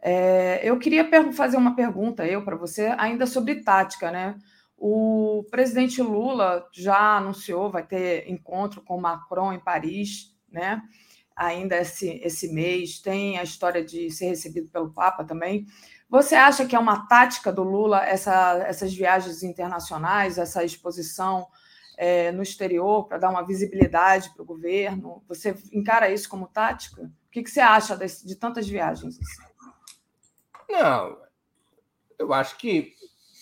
É, 0.00 0.60
eu 0.62 0.78
queria 0.78 1.08
fazer 1.32 1.56
uma 1.56 1.74
pergunta 1.74 2.26
eu 2.26 2.44
para 2.44 2.56
você 2.56 2.94
ainda 2.98 3.26
sobre 3.26 3.62
tática, 3.62 4.10
né? 4.10 4.36
O 4.76 5.44
presidente 5.50 6.00
Lula 6.00 6.64
já 6.72 7.16
anunciou, 7.16 7.70
vai 7.70 7.84
ter 7.84 8.30
encontro 8.30 8.80
com 8.80 9.00
Macron 9.00 9.52
em 9.52 9.58
Paris, 9.58 10.32
né? 10.50 10.80
Ainda 11.34 11.76
esse, 11.76 12.20
esse 12.22 12.52
mês. 12.52 13.00
Tem 13.00 13.38
a 13.38 13.42
história 13.42 13.84
de 13.84 14.10
ser 14.10 14.26
recebido 14.26 14.70
pelo 14.70 14.92
Papa 14.92 15.24
também. 15.24 15.66
Você 16.08 16.36
acha 16.36 16.64
que 16.64 16.76
é 16.76 16.78
uma 16.78 17.06
tática 17.06 17.52
do 17.52 17.62
Lula 17.62 18.04
essa, 18.04 18.64
essas 18.66 18.94
viagens 18.94 19.42
internacionais, 19.42 20.38
essa 20.38 20.64
exposição 20.64 21.46
é, 21.96 22.30
no 22.30 22.42
exterior 22.42 23.06
para 23.06 23.18
dar 23.18 23.30
uma 23.30 23.44
visibilidade 23.44 24.30
para 24.30 24.42
o 24.42 24.46
governo? 24.46 25.22
Você 25.28 25.56
encara 25.72 26.08
isso 26.10 26.28
como 26.28 26.46
tática? 26.46 27.02
O 27.02 27.30
que, 27.30 27.42
que 27.42 27.50
você 27.50 27.60
acha 27.60 27.96
de, 27.96 28.06
de 28.24 28.36
tantas 28.36 28.66
viagens? 28.66 29.18
Não, 30.68 31.18
eu 32.18 32.32
acho 32.32 32.58
que 32.58 32.94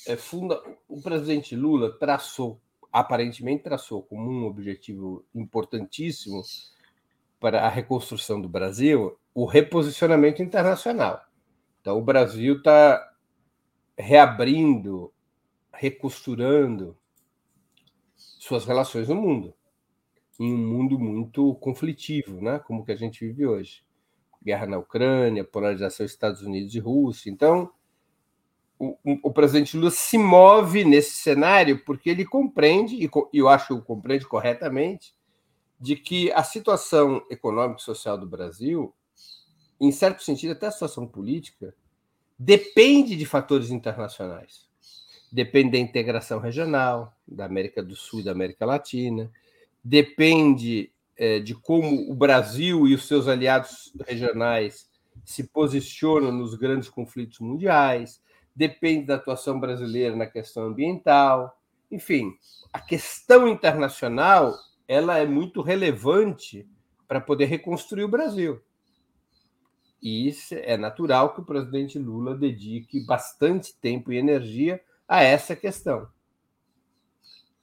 é 0.06 0.16
funda... 0.16 0.62
o 0.88 1.02
presidente 1.02 1.56
Lula 1.56 1.98
traçou, 1.98 2.60
aparentemente 2.92 3.64
traçou 3.64 4.02
como 4.02 4.30
um 4.30 4.44
objetivo 4.46 5.24
importantíssimo 5.34 6.42
para 7.40 7.62
a 7.62 7.68
reconstrução 7.68 8.40
do 8.40 8.48
Brasil 8.48 9.18
o 9.34 9.44
reposicionamento 9.44 10.42
internacional. 10.42 11.22
Então, 11.80 11.98
o 11.98 12.02
Brasil 12.02 12.56
está 12.56 13.12
reabrindo, 13.98 15.12
recosturando 15.72 16.96
suas 18.16 18.64
relações 18.64 19.08
no 19.08 19.14
mundo, 19.14 19.54
em 20.40 20.52
um 20.52 20.56
mundo 20.56 20.98
muito 20.98 21.54
conflitivo, 21.56 22.40
né? 22.40 22.58
como 22.60 22.84
que 22.84 22.92
a 22.92 22.96
gente 22.96 23.26
vive 23.26 23.46
hoje. 23.46 23.85
Guerra 24.46 24.66
na 24.66 24.78
Ucrânia, 24.78 25.42
polarização 25.42 26.06
Estados 26.06 26.40
Unidos 26.40 26.72
e 26.72 26.78
Rússia. 26.78 27.28
Então, 27.28 27.68
o, 28.78 28.96
o, 29.04 29.32
presidente 29.32 29.76
Lula 29.76 29.90
se 29.90 30.16
move 30.16 30.84
nesse 30.84 31.14
cenário 31.14 31.82
porque 31.84 32.10
ele 32.10 32.24
compreende, 32.24 32.94
e 32.94 33.10
eu 33.32 33.48
acho 33.48 33.76
que 33.76 33.84
compreende 33.84 34.24
corretamente, 34.24 35.12
de 35.80 35.96
que 35.96 36.30
a 36.30 36.44
situação 36.44 37.26
econômica 37.28 37.80
e 37.80 37.84
social 37.84 38.16
do 38.16 38.26
Brasil, 38.26 38.94
em 39.80 39.90
certo 39.90 40.22
sentido, 40.22 40.52
até 40.52 40.68
a 40.68 40.70
situação 40.70 41.08
política, 41.08 41.74
depende 42.38 43.16
de 43.16 43.26
fatores 43.26 43.70
internacionais. 43.72 44.64
Depende 45.32 45.72
da 45.72 45.78
integração 45.78 46.38
regional, 46.38 47.12
da 47.26 47.46
América 47.46 47.82
do 47.82 47.96
Sul 47.96 48.20
e 48.20 48.24
da 48.24 48.30
América 48.30 48.64
Latina, 48.64 49.28
depende 49.82 50.92
é, 51.16 51.38
de 51.38 51.54
como 51.54 52.10
o 52.10 52.14
Brasil 52.14 52.86
e 52.86 52.94
os 52.94 53.06
seus 53.06 53.28
aliados 53.28 53.92
regionais 54.06 54.88
se 55.24 55.44
posicionam 55.44 56.30
nos 56.30 56.54
grandes 56.54 56.88
conflitos 56.88 57.40
mundiais, 57.40 58.20
depende 58.54 59.06
da 59.06 59.16
atuação 59.16 59.58
brasileira 59.58 60.14
na 60.14 60.26
questão 60.26 60.64
ambiental, 60.64 61.56
enfim, 61.90 62.32
a 62.72 62.80
questão 62.80 63.46
internacional 63.48 64.54
ela 64.88 65.18
é 65.18 65.26
muito 65.26 65.62
relevante 65.62 66.68
para 67.06 67.20
poder 67.20 67.46
reconstruir 67.46 68.04
o 68.04 68.08
Brasil. 68.08 68.60
E 70.02 70.32
é 70.52 70.76
natural 70.76 71.34
que 71.34 71.40
o 71.40 71.44
presidente 71.44 71.98
Lula 71.98 72.36
dedique 72.36 73.04
bastante 73.04 73.74
tempo 73.80 74.12
e 74.12 74.18
energia 74.18 74.80
a 75.08 75.22
essa 75.22 75.56
questão. 75.56 76.08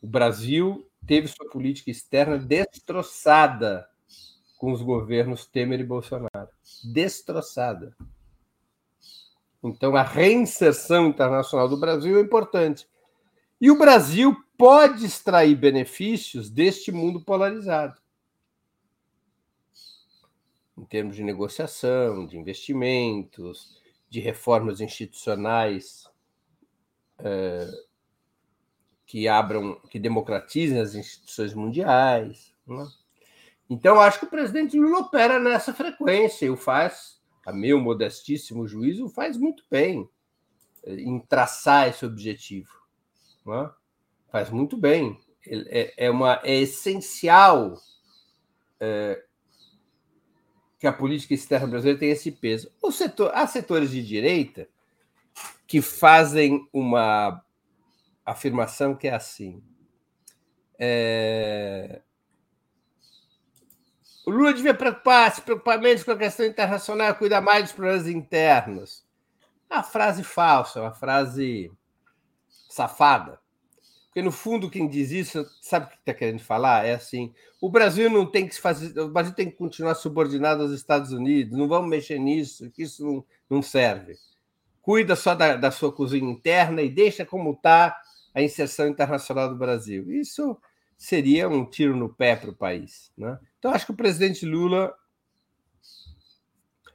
O 0.02 0.08
Brasil 0.08 0.86
teve 1.06 1.28
sua 1.28 1.50
política 1.50 1.92
externa 1.92 2.38
destroçada 2.38 3.88
com 4.58 4.72
os 4.72 4.82
governos 4.82 5.46
Temer 5.46 5.82
e 5.82 5.84
Bolsonaro. 5.84 6.50
Destroçada. 6.94 7.96
Então, 9.64 9.96
a 9.96 10.04
reinserção 10.04 11.08
internacional 11.08 11.70
do 11.70 11.78
Brasil 11.78 12.18
é 12.18 12.22
importante. 12.22 12.88
E 13.60 13.72
o 13.72 13.78
Brasil 13.78 14.36
pode 14.58 15.06
extrair 15.06 15.56
benefícios 15.56 16.50
deste 16.50 16.92
mundo 16.92 17.22
polarizado. 17.22 18.02
Em 20.78 20.84
termos 20.86 21.16
de 21.16 21.24
negociação, 21.24 22.26
de 22.26 22.38
investimentos, 22.38 23.82
de 24.10 24.20
reformas 24.20 24.82
institucionais 24.82 26.10
é, 27.20 27.68
que 29.14 29.28
abram, 29.28 29.80
que 29.92 30.00
democratizem 30.00 30.80
as 30.80 30.96
instituições 30.96 31.54
mundiais. 31.54 32.52
Né? 32.66 32.84
Então, 33.70 34.02
acho 34.02 34.18
que 34.18 34.26
o 34.26 34.30
presidente 34.30 34.80
Lula 34.80 35.02
opera 35.02 35.38
nessa 35.38 35.72
frequência 35.72 36.48
e 36.48 36.50
o 36.50 36.58
faz, 36.58 37.22
a 37.46 37.54
meu 37.54 37.80
modestíssimo 37.80 38.68
juízo, 38.68 39.08
faz 39.08 39.38
muito 39.38 39.64
bem 39.70 40.10
eh, 40.84 40.96
em 40.96 41.20
traçar 41.20 41.88
esse 41.88 42.04
objetivo. 42.04 42.74
Né? 43.46 43.70
Faz 44.32 44.50
muito 44.50 44.76
bem. 44.76 45.16
É, 45.46 46.06
é, 46.08 46.10
uma, 46.10 46.42
é 46.44 46.56
essencial 46.56 47.76
é, 48.80 49.24
que 50.80 50.88
a 50.88 50.94
política 50.94 51.36
externa 51.36 51.68
brasileira 51.68 52.00
tenha 52.00 52.14
esse 52.14 52.32
peso. 52.32 52.72
O 52.82 52.92
setor, 52.92 53.30
há 53.36 53.46
setores 53.46 53.92
de 53.92 54.04
direita 54.04 54.68
que 55.68 55.84
fazem 55.84 56.68
uma 56.74 57.44
afirmação 58.26 58.96
que 58.96 59.08
é 59.08 59.16
assim. 59.16 59.64
É, 60.80 62.02
o 64.26 64.32
Lula 64.32 64.54
devia 64.54 64.74
preocupar, 64.74 65.34
se 65.34 65.42
preocupar 65.42 65.80
menos 65.80 66.04
com 66.04 66.12
a 66.12 66.18
questão 66.18 66.46
internacional, 66.46 67.16
cuidar 67.16 67.42
mais 67.42 67.64
dos 67.64 67.74
problemas 67.74 68.08
internos. 68.08 69.04
É 69.70 69.76
uma 69.76 69.84
frase 69.84 70.24
falsa, 70.24 70.82
uma 70.82 70.94
frase 70.94 71.72
safada. 72.70 73.40
Porque, 74.06 74.22
no 74.22 74.32
fundo, 74.32 74.70
quem 74.70 74.88
diz 74.88 75.12
isso, 75.12 75.46
sabe 75.62 75.88
o 75.88 75.90
que 75.90 75.96
está 75.96 76.14
querendo 76.14 76.40
falar? 76.40 76.86
É 76.86 76.94
assim: 76.94 77.34
o 77.60 77.70
Brasil 77.70 78.10
não 78.10 78.26
tem 78.26 78.48
que 78.48 78.56
se 78.56 78.62
fazer, 78.62 78.98
o 79.00 79.10
Brasil 79.10 79.34
tem 79.34 79.50
que 79.50 79.58
continuar 79.58 79.96
subordinado 79.96 80.62
aos 80.62 80.72
Estados 80.72 81.12
Unidos, 81.12 81.58
não 81.58 81.68
vamos 81.68 81.90
mexer 81.90 82.20
nisso, 82.20 82.70
que 82.72 82.84
isso 82.84 83.04
não, 83.04 83.26
não 83.50 83.62
serve. 83.62 84.16
Cuida 84.82 85.16
só 85.16 85.34
da, 85.34 85.56
da 85.56 85.72
sua 85.72 85.92
cozinha 85.92 86.30
interna 86.32 86.82
e 86.82 86.90
deixa 86.90 87.26
como 87.26 87.52
está 87.52 87.98
a 88.34 88.42
inserção 88.42 88.88
internacional 88.88 89.50
do 89.50 89.56
Brasil. 89.56 90.12
Isso 90.12 90.58
seria 90.98 91.50
um 91.50 91.66
tiro 91.66 91.96
no 91.96 92.10
pé 92.10 92.36
para 92.36 92.50
o 92.50 92.56
país. 92.56 93.12
Né? 93.18 93.38
Então, 93.60 93.72
acho 93.72 93.86
que 93.86 93.92
o 93.92 93.96
presidente 93.96 94.46
Lula 94.46 94.94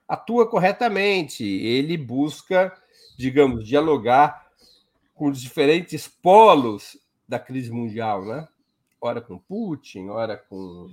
atua 0.09 0.49
corretamente, 0.49 1.45
ele 1.45 1.97
busca, 1.97 2.75
digamos, 3.19 3.67
dialogar 3.67 4.49
com 5.15 5.29
os 5.29 5.41
diferentes 5.41 6.09
polos 6.09 6.97
da 7.29 7.39
crise 7.39 7.71
mundial, 7.71 8.25
né? 8.25 8.49
Ora 9.01 9.21
com 9.21 9.39
Putin, 9.39 10.09
ora 10.09 10.37
com, 10.37 10.89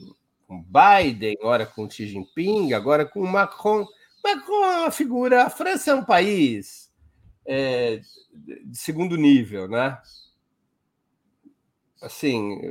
com 0.48 0.64
Biden, 0.64 1.38
ora 1.42 1.66
com 1.66 1.90
Xi 1.90 2.08
Jinping, 2.08 2.74
agora 2.74 3.06
com 3.06 3.26
Macron. 3.26 3.88
Macron 4.24 4.66
é 4.66 4.80
uma 4.82 4.92
figura. 4.92 5.46
A 5.46 5.50
França 5.50 5.92
é 5.92 5.96
um 5.96 6.04
país 6.04 6.92
é, 7.46 8.02
de 8.66 8.78
segundo 8.78 9.16
nível, 9.16 9.70
né? 9.70 9.98
Assim, 12.02 12.62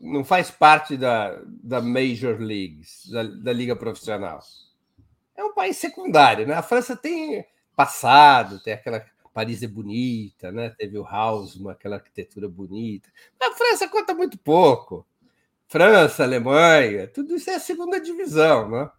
não 0.00 0.24
faz 0.24 0.50
parte 0.50 0.96
da, 0.96 1.40
da 1.46 1.80
Major 1.80 2.38
Leagues, 2.38 3.08
da, 3.10 3.22
da 3.22 3.52
Liga 3.52 3.76
Profissional. 3.76 4.40
É 5.36 5.44
um 5.44 5.54
país 5.54 5.76
secundário, 5.76 6.46
né? 6.46 6.54
A 6.54 6.62
França 6.62 6.96
tem 6.96 7.44
passado, 7.76 8.60
tem 8.60 8.72
aquela 8.72 9.04
Paris 9.38 9.62
é 9.62 9.68
bonita, 9.68 10.50
né? 10.50 10.68
Teve 10.70 10.98
o 10.98 11.06
Hausmann, 11.06 11.72
aquela 11.72 11.94
arquitetura 11.94 12.48
bonita. 12.48 13.08
A 13.40 13.52
França 13.52 13.86
conta 13.86 14.12
muito 14.12 14.36
pouco. 14.36 15.06
França, 15.68 16.24
Alemanha, 16.24 17.06
tudo 17.06 17.36
isso 17.36 17.48
é 17.48 17.54
a 17.54 17.60
segunda 17.60 18.00
divisão, 18.00 18.68
né? 18.68 18.90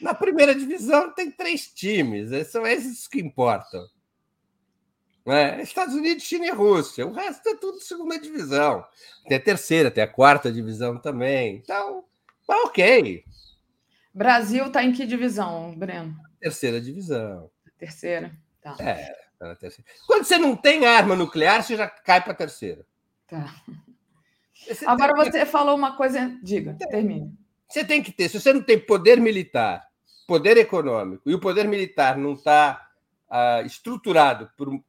Na 0.00 0.14
primeira 0.14 0.54
divisão 0.54 1.12
tem 1.12 1.30
três 1.30 1.66
times, 1.66 2.30
são 2.48 2.66
esses 2.66 3.06
que 3.06 3.20
importam. 3.20 3.86
É, 5.26 5.60
Estados 5.60 5.94
Unidos, 5.94 6.22
China 6.22 6.46
e 6.46 6.50
Rússia. 6.50 7.04
O 7.06 7.12
resto 7.12 7.48
é 7.48 7.56
tudo 7.56 7.80
segunda 7.80 8.18
divisão. 8.18 8.84
Tem 9.26 9.36
a 9.36 9.40
terceira, 9.40 9.90
tem 9.90 10.04
a 10.04 10.08
quarta 10.08 10.52
divisão 10.52 10.96
também. 10.98 11.56
Então, 11.56 12.04
tá 12.46 12.56
ok. 12.62 13.24
Brasil 14.14 14.66
está 14.66 14.84
em 14.84 14.92
que 14.92 15.04
divisão, 15.04 15.74
Breno? 15.76 16.16
Terceira 16.40 16.80
divisão. 16.80 17.50
Terceira, 17.76 18.32
tá. 18.62 18.76
É, 18.78 19.14
tá 19.38 19.48
na 19.48 19.56
terceira. 19.56 19.90
Quando 20.06 20.24
você 20.24 20.38
não 20.38 20.54
tem 20.54 20.86
arma 20.86 21.16
nuclear, 21.16 21.62
você 21.62 21.76
já 21.76 21.88
cai 21.88 22.22
para 22.22 22.32
a 22.32 22.36
terceira. 22.36 22.86
Tá. 23.26 23.52
Você 24.66 24.86
Agora 24.86 25.12
tem... 25.14 25.32
você 25.32 25.44
falou 25.44 25.74
uma 25.74 25.96
coisa. 25.96 26.38
Diga, 26.42 26.76
termine. 26.88 27.36
Você 27.68 27.84
tem 27.84 28.02
que 28.02 28.12
ter. 28.12 28.28
Se 28.28 28.40
você 28.40 28.52
não 28.52 28.62
tem 28.62 28.78
poder 28.78 29.20
militar, 29.20 29.86
poder 30.26 30.56
econômico, 30.56 31.28
e 31.28 31.34
o 31.34 31.40
poder 31.40 31.66
militar 31.66 32.16
não 32.16 32.34
está 32.34 32.88
ah, 33.28 33.62
estruturado 33.62 34.50
por, 34.56 34.80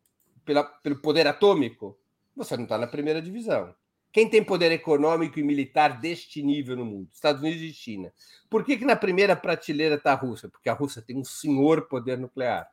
pela, 0.48 0.64
pelo 0.64 0.96
poder 1.02 1.28
atômico, 1.28 2.00
você 2.36 2.56
não 2.56 2.64
está 2.64 2.78
na 2.78 2.88
primeira 2.88 3.22
divisão. 3.22 3.76
Quem 4.12 4.30
tem 4.30 4.44
poder 4.44 4.72
econômico 4.72 5.38
e 5.38 5.44
militar 5.44 6.00
deste 6.00 6.42
nível 6.42 6.78
no 6.78 6.86
mundo? 6.86 7.10
Estados 7.14 7.42
Unidos 7.42 7.62
e 7.62 7.74
China. 7.74 8.12
Por 8.50 8.64
que, 8.64 8.78
que 8.78 8.86
na 8.86 8.96
primeira 8.96 9.36
prateleira 9.36 9.96
está 9.96 10.14
a 10.14 10.16
Rússia? 10.16 10.50
Porque 10.50 10.70
a 10.70 10.74
Rússia 10.74 11.02
tem 11.02 11.18
um 11.18 11.26
senhor 11.26 11.88
poder 11.88 12.18
nuclear. 12.18 12.68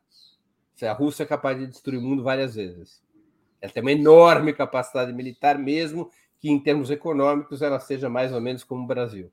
A 0.81 0.93
Rússia 0.93 1.25
é 1.25 1.27
capaz 1.27 1.59
de 1.59 1.67
destruir 1.67 1.99
o 1.99 2.03
mundo 2.03 2.23
várias 2.23 2.55
vezes. 2.55 3.03
Ela 3.61 3.73
tem 3.73 3.83
uma 3.83 3.93
enorme 3.93 4.53
capacidade 4.53 5.12
militar, 5.12 5.59
mesmo 5.59 6.11
que 6.39 6.49
em 6.49 6.59
termos 6.59 6.91
econômicos 6.91 7.61
ela 7.61 7.81
seja 7.81 8.09
mais 8.09 8.33
ou 8.33 8.41
menos 8.41 8.62
como 8.62 8.85
o 8.85 8.86
Brasil. 8.86 9.33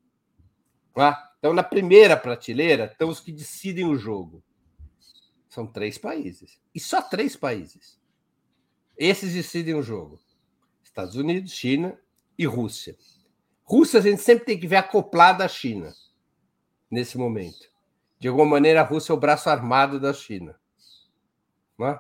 Ah, 0.96 1.32
então, 1.38 1.54
na 1.54 1.64
primeira 1.64 2.18
prateleira 2.18 2.86
estão 2.86 3.10
os 3.10 3.20
que 3.20 3.32
decidem 3.32 3.86
o 3.86 3.96
jogo. 3.96 4.44
São 5.48 5.68
três 5.68 5.98
países. 5.98 6.60
E 6.74 6.80
só 6.80 7.02
três 7.02 7.36
países. 7.36 8.01
Esses 9.04 9.34
decidem 9.34 9.74
o 9.74 9.82
jogo. 9.82 10.20
Estados 10.84 11.16
Unidos, 11.16 11.52
China 11.54 11.98
e 12.38 12.46
Rússia. 12.46 12.96
Rússia 13.64 14.00
a 14.00 14.04
gente 14.04 14.22
sempre 14.22 14.46
tem 14.46 14.60
que 14.60 14.68
ver 14.68 14.76
acoplada 14.76 15.44
à 15.44 15.48
China 15.48 15.92
nesse 16.90 17.18
momento. 17.18 17.68
De 18.20 18.28
alguma 18.28 18.46
maneira, 18.46 18.82
a 18.82 18.84
Rússia 18.84 19.12
é 19.12 19.16
o 19.16 19.20
braço 19.20 19.50
armado 19.50 20.00
da 20.00 20.14
China. 20.14 20.56
É? 21.82 22.00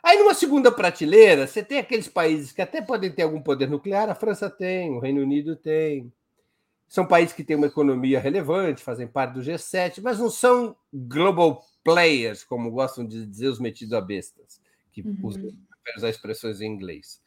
Aí, 0.00 0.20
numa 0.20 0.34
segunda 0.34 0.70
prateleira, 0.70 1.48
você 1.48 1.64
tem 1.64 1.78
aqueles 1.78 2.06
países 2.06 2.52
que 2.52 2.62
até 2.62 2.80
podem 2.80 3.10
ter 3.10 3.22
algum 3.22 3.42
poder 3.42 3.68
nuclear, 3.68 4.08
a 4.08 4.14
França 4.14 4.48
tem, 4.48 4.92
o 4.92 5.00
Reino 5.00 5.22
Unido 5.22 5.56
tem. 5.56 6.12
São 6.86 7.04
países 7.04 7.34
que 7.34 7.42
têm 7.42 7.56
uma 7.56 7.66
economia 7.66 8.20
relevante, 8.20 8.84
fazem 8.84 9.08
parte 9.08 9.32
do 9.32 9.40
G7, 9.40 10.00
mas 10.00 10.20
não 10.20 10.30
são 10.30 10.76
global 10.94 11.60
players, 11.82 12.44
como 12.44 12.70
gostam 12.70 13.04
de 13.04 13.26
dizer 13.26 13.48
os 13.48 13.58
metidos 13.58 13.94
a 13.94 14.00
bestas, 14.00 14.60
que 14.92 15.00
uhum. 15.02 15.18
usam 15.24 15.65
usar 15.96 16.10
expressões 16.10 16.60
em 16.60 16.66
inglês. 16.66 17.20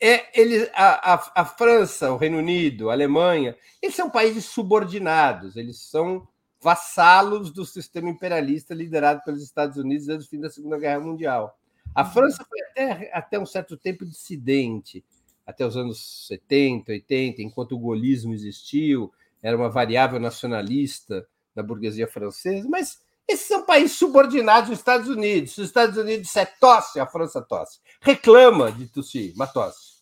É, 0.00 0.38
ele, 0.38 0.70
a, 0.74 1.14
a, 1.14 1.32
a, 1.36 1.44
França, 1.44 2.12
o 2.12 2.16
Reino 2.16 2.38
Unido, 2.38 2.90
a 2.90 2.92
Alemanha, 2.92 3.56
eles 3.80 3.96
são 3.96 4.10
países 4.10 4.44
subordinados, 4.44 5.56
eles 5.56 5.78
são 5.78 6.28
vassalos 6.60 7.50
do 7.50 7.64
sistema 7.64 8.10
imperialista 8.10 8.74
liderado 8.74 9.22
pelos 9.24 9.42
Estados 9.42 9.76
Unidos 9.78 10.06
desde 10.06 10.26
o 10.26 10.28
fim 10.28 10.40
da 10.40 10.50
Segunda 10.50 10.78
Guerra 10.78 11.00
Mundial. 11.00 11.58
A 11.94 12.02
uhum. 12.02 12.10
França 12.10 12.44
foi 12.44 12.60
até, 12.60 13.10
até 13.12 13.38
um 13.38 13.46
certo 13.46 13.76
tempo 13.76 14.04
dissidente, 14.04 15.02
até 15.46 15.64
os 15.64 15.76
anos 15.76 16.26
70, 16.26 16.92
80, 16.92 17.40
enquanto 17.40 17.72
o 17.72 17.78
gaullismo 17.78 18.34
existiu, 18.34 19.12
era 19.42 19.56
uma 19.56 19.70
variável 19.70 20.20
nacionalista 20.20 21.26
da 21.54 21.62
burguesia 21.62 22.06
francesa, 22.06 22.68
mas 22.68 23.00
esses 23.28 23.46
são 23.46 23.64
países 23.64 23.96
subordinados 23.96 24.70
aos 24.70 24.78
Estados 24.78 25.08
Unidos. 25.08 25.58
Os 25.58 25.66
Estados 25.66 25.96
Unidos 25.96 26.34
é 26.36 26.46
tosse, 26.46 27.00
a 27.00 27.06
França 27.06 27.42
tosse. 27.42 27.80
Reclama 28.00 28.70
de 28.70 28.86
tossir, 28.86 29.32
mas 29.36 29.52
tosse. 29.52 29.96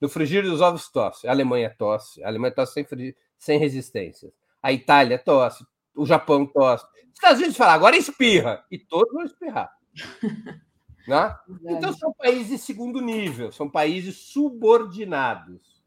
No 0.00 0.08
frigir 0.08 0.42
dos 0.42 0.60
ovos 0.60 0.88
tosse. 0.88 1.28
A 1.28 1.30
Alemanha 1.30 1.74
tosse. 1.76 2.22
A 2.24 2.28
Alemanha 2.28 2.54
tosse 2.54 2.72
sem, 2.72 3.14
sem 3.38 3.58
resistências. 3.58 4.32
A 4.62 4.72
Itália 4.72 5.18
tosse, 5.18 5.64
o 5.94 6.06
Japão 6.06 6.46
tosse. 6.46 6.84
Os 6.84 7.14
Estados 7.14 7.38
Unidos 7.38 7.56
falam, 7.56 7.74
agora 7.74 7.96
espirra, 7.96 8.64
e 8.70 8.78
todos 8.78 9.12
vão 9.12 9.24
espirrar. 9.24 9.70
né? 11.06 11.36
Então, 11.64 11.92
são 11.92 12.12
países 12.12 12.48
de 12.48 12.58
segundo 12.58 13.00
nível, 13.00 13.52
são 13.52 13.68
países 13.68 14.16
subordinados. 14.16 15.80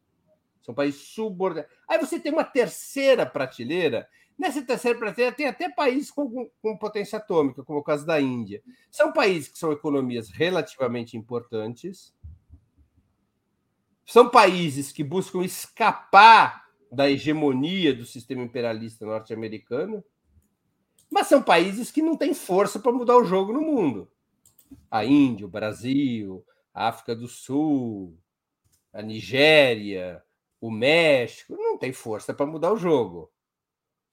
São 0.61 0.73
países 0.73 1.01
subordinados. 1.01 1.71
Aí 1.87 1.97
você 1.97 2.19
tem 2.19 2.31
uma 2.31 2.43
terceira 2.43 3.25
prateleira. 3.25 4.07
Nessa 4.37 4.61
terceira 4.61 4.97
prateleira 4.97 5.35
tem 5.35 5.47
até 5.47 5.69
países 5.69 6.09
com, 6.11 6.49
com 6.61 6.77
potência 6.77 7.17
atômica, 7.17 7.63
como 7.63 7.79
o 7.79 7.83
caso 7.83 8.05
da 8.05 8.19
Índia. 8.19 8.61
São 8.89 9.13
países 9.13 9.47
que 9.47 9.57
são 9.57 9.71
economias 9.71 10.29
relativamente 10.29 11.15
importantes. 11.15 12.13
São 14.05 14.29
países 14.29 14.91
que 14.91 15.03
buscam 15.03 15.43
escapar 15.43 16.67
da 16.91 17.09
hegemonia 17.09 17.93
do 17.93 18.05
sistema 18.05 18.43
imperialista 18.43 19.05
norte-americano, 19.05 20.03
mas 21.09 21.27
são 21.27 21.41
países 21.41 21.91
que 21.91 22.01
não 22.01 22.17
têm 22.17 22.33
força 22.33 22.79
para 22.79 22.91
mudar 22.91 23.17
o 23.17 23.23
jogo 23.23 23.53
no 23.53 23.61
mundo. 23.61 24.09
A 24.89 25.05
Índia, 25.05 25.45
o 25.45 25.49
Brasil, 25.49 26.45
a 26.73 26.87
África 26.87 27.15
do 27.15 27.27
Sul, 27.27 28.17
a 28.91 29.01
Nigéria, 29.01 30.23
o 30.59 30.71
México, 30.71 31.55
não 31.55 31.77
tem 31.77 31.93
força 31.93 32.33
para 32.33 32.45
mudar 32.45 32.71
o 32.71 32.77
jogo. 32.77 33.31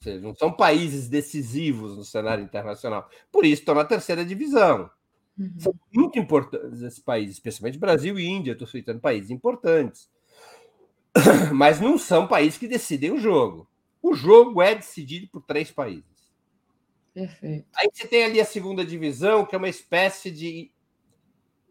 Ou 0.00 0.04
seja, 0.04 0.26
não 0.26 0.34
são 0.34 0.50
países 0.50 1.08
decisivos 1.08 1.94
no 1.94 2.04
cenário 2.04 2.42
internacional. 2.42 3.06
Por 3.30 3.44
isso 3.44 3.60
estão 3.60 3.74
na 3.74 3.84
terceira 3.84 4.24
divisão. 4.24 4.90
Uhum. 5.38 5.54
São 5.58 5.74
muito 5.92 6.18
importantes 6.18 6.80
esses 6.80 6.98
países, 6.98 7.36
especialmente 7.36 7.78
Brasil 7.78 8.18
e 8.18 8.26
Índia, 8.26 8.52
estou 8.52 8.66
citando 8.66 8.98
países 8.98 9.30
importantes. 9.30 10.08
Mas 11.52 11.82
não 11.82 11.98
são 11.98 12.26
países 12.26 12.58
que 12.58 12.66
decidem 12.66 13.12
o 13.12 13.18
jogo. 13.18 13.68
O 14.02 14.14
jogo 14.14 14.62
é 14.62 14.74
decidido 14.74 15.28
por 15.28 15.42
três 15.42 15.70
países. 15.70 16.32
Perfeito. 17.12 17.66
Aí 17.76 17.90
você 17.92 18.08
tem 18.08 18.24
ali 18.24 18.40
a 18.40 18.46
segunda 18.46 18.86
divisão, 18.86 19.44
que 19.44 19.54
é 19.54 19.58
uma 19.58 19.68
espécie 19.68 20.30
de, 20.30 20.72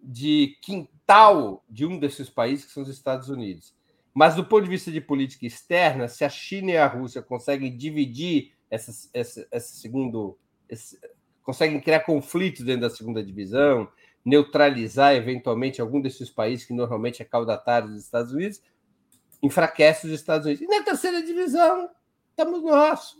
de 0.03 0.55
quintal 0.61 1.63
de 1.67 1.83
um 1.83 1.97
desses 1.97 2.29
países, 2.29 2.65
que 2.65 2.71
são 2.73 2.83
os 2.83 2.89
Estados 2.89 3.27
Unidos. 3.27 3.73
Mas 4.19 4.35
do 4.35 4.43
ponto 4.43 4.65
de 4.65 4.69
vista 4.69 4.91
de 4.91 4.99
política 4.99 5.45
externa, 5.45 6.09
se 6.09 6.25
a 6.25 6.29
China 6.29 6.71
e 6.71 6.77
a 6.77 6.85
Rússia 6.87 7.21
conseguem 7.21 7.73
dividir 7.73 8.51
essa, 8.69 8.91
essa, 9.13 9.47
essa 9.49 9.73
segundo, 9.77 10.37
esse, 10.67 10.99
conseguem 11.41 11.79
criar 11.79 12.01
conflitos 12.01 12.65
dentro 12.65 12.81
da 12.81 12.89
segunda 12.89 13.23
divisão, 13.23 13.89
neutralizar 14.25 15.15
eventualmente 15.15 15.79
algum 15.79 16.01
desses 16.01 16.29
países 16.29 16.65
que 16.65 16.73
normalmente 16.73 17.21
é 17.21 17.25
caudatário 17.25 17.87
dos 17.87 18.03
Estados 18.03 18.33
Unidos, 18.33 18.61
enfraquece 19.41 20.07
os 20.07 20.11
Estados 20.11 20.45
Unidos. 20.47 20.65
E 20.65 20.67
na 20.67 20.83
terceira 20.83 21.23
divisão, 21.23 21.89
estamos 22.31 22.61
nós, 22.61 23.15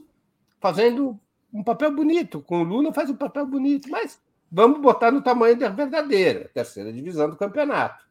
fazendo 0.59 1.17
um 1.53 1.63
papel 1.63 1.95
bonito. 1.95 2.41
Com 2.41 2.59
o 2.59 2.65
Lula 2.65 2.91
faz 2.91 3.09
um 3.09 3.15
papel 3.15 3.45
bonito, 3.45 3.89
mas 3.89 4.21
vamos 4.51 4.81
botar 4.81 5.11
no 5.11 5.21
tamanho 5.21 5.57
da 5.57 5.69
verdadeira, 5.69 6.51
terceira 6.53 6.91
divisão 6.91 7.29
do 7.29 7.37
campeonato. 7.37 8.08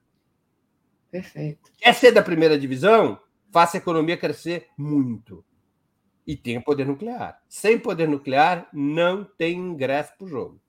Perfeito. 1.10 1.70
Quer 1.78 1.94
ser 1.94 2.12
da 2.12 2.22
primeira 2.22 2.58
divisão? 2.58 3.18
Faça 3.50 3.76
a 3.76 3.80
economia 3.80 4.16
crescer 4.16 4.68
muito. 4.76 5.44
E 6.26 6.36
tenha 6.36 6.60
poder 6.60 6.86
nuclear. 6.86 7.40
Sem 7.48 7.78
poder 7.78 8.06
nuclear, 8.06 8.68
não 8.72 9.24
tem 9.24 9.56
ingresso 9.56 10.12
para 10.18 10.26
o 10.26 10.28
jogo. 10.28 10.60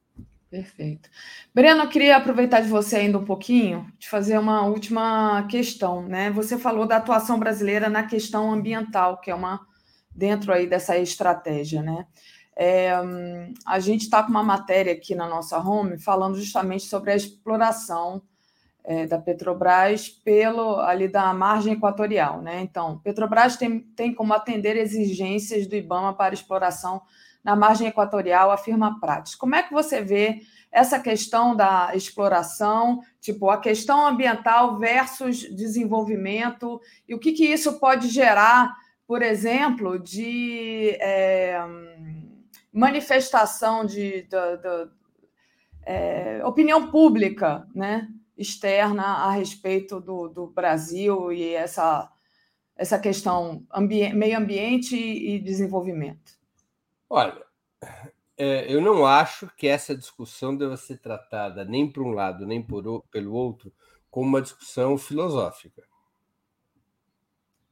Perfeito. 0.49 1.09
Breno, 1.53 1.83
eu 1.83 1.89
queria 1.89 2.17
aproveitar 2.17 2.61
de 2.61 2.69
você 2.69 2.95
ainda 2.95 3.19
um 3.19 3.25
pouquinho, 3.25 3.91
de 3.99 4.09
fazer 4.09 4.37
uma 4.39 4.65
última 4.65 5.45
questão. 5.47 6.07
Né? 6.07 6.31
Você 6.31 6.57
falou 6.57 6.87
da 6.87 6.97
atuação 6.97 7.37
brasileira 7.37 7.89
na 7.89 8.03
questão 8.03 8.51
ambiental, 8.51 9.19
que 9.19 9.29
é 9.29 9.35
uma 9.35 9.59
dentro 10.09 10.51
aí 10.51 10.65
dessa 10.65 10.97
estratégia. 10.97 11.83
Né? 11.83 12.07
É, 12.55 12.91
a 13.65 13.79
gente 13.79 14.01
está 14.03 14.23
com 14.23 14.31
uma 14.31 14.43
matéria 14.43 14.93
aqui 14.93 15.13
na 15.13 15.27
nossa 15.27 15.59
home 15.59 15.99
falando 15.99 16.37
justamente 16.37 16.83
sobre 16.85 17.11
a 17.11 17.15
exploração 17.15 18.23
é, 18.89 19.05
da 19.05 19.19
Petrobras 19.19 20.09
pelo 20.09 20.79
ali 20.79 21.07
da 21.07 21.31
margem 21.31 21.73
equatorial. 21.73 22.41
Né? 22.41 22.59
Então, 22.61 22.97
Petrobras 22.97 23.55
tem, 23.55 23.81
tem 23.95 24.11
como 24.11 24.33
atender 24.33 24.75
exigências 24.75 25.67
do 25.67 25.75
IBAMA 25.75 26.15
para 26.15 26.33
exploração 26.33 26.99
na 27.43 27.55
margem 27.55 27.87
equatorial, 27.87 28.49
afirma 28.49 28.99
Prates. 28.99 29.35
Como 29.35 29.53
é 29.53 29.61
que 29.61 29.71
você 29.71 30.01
vê 30.01 30.41
essa 30.71 30.99
questão 30.99 31.55
da 31.55 31.91
exploração, 31.93 33.01
tipo 33.21 33.51
a 33.51 33.59
questão 33.59 34.07
ambiental 34.07 34.79
versus 34.79 35.37
desenvolvimento, 35.55 36.81
e 37.07 37.13
o 37.13 37.19
que, 37.19 37.33
que 37.33 37.45
isso 37.45 37.79
pode 37.79 38.07
gerar, 38.07 38.75
por 39.05 39.21
exemplo, 39.21 39.99
de 39.99 40.97
é, 40.99 41.61
manifestação 42.73 43.85
de, 43.85 44.23
de, 44.23 44.57
de 44.57 44.89
é, 45.85 46.41
opinião 46.43 46.89
pública 46.89 47.67
né, 47.73 48.07
externa 48.39 49.03
a 49.03 49.31
respeito 49.31 49.99
do, 49.99 50.29
do 50.29 50.47
Brasil 50.47 51.31
e 51.31 51.53
essa, 51.53 52.09
essa 52.75 52.97
questão 52.97 53.65
ambi 53.69 54.11
meio 54.13 54.37
ambiente 54.37 54.95
e 54.95 55.37
desenvolvimento? 55.39 56.39
Olha, 57.09 57.43
é, 58.37 58.73
eu 58.73 58.79
não 58.79 59.05
acho 59.05 59.51
que 59.57 59.67
essa 59.67 59.95
discussão 59.95 60.55
deva 60.55 60.77
ser 60.77 60.99
tratada 60.99 61.65
nem 61.65 61.91
por 61.91 62.01
um 62.03 62.11
lado 62.11 62.47
nem 62.47 62.63
por, 62.63 63.03
pelo 63.11 63.33
outro 63.33 63.73
como 64.09 64.29
uma 64.29 64.41
discussão 64.41 64.97
filosófica. 64.97 65.83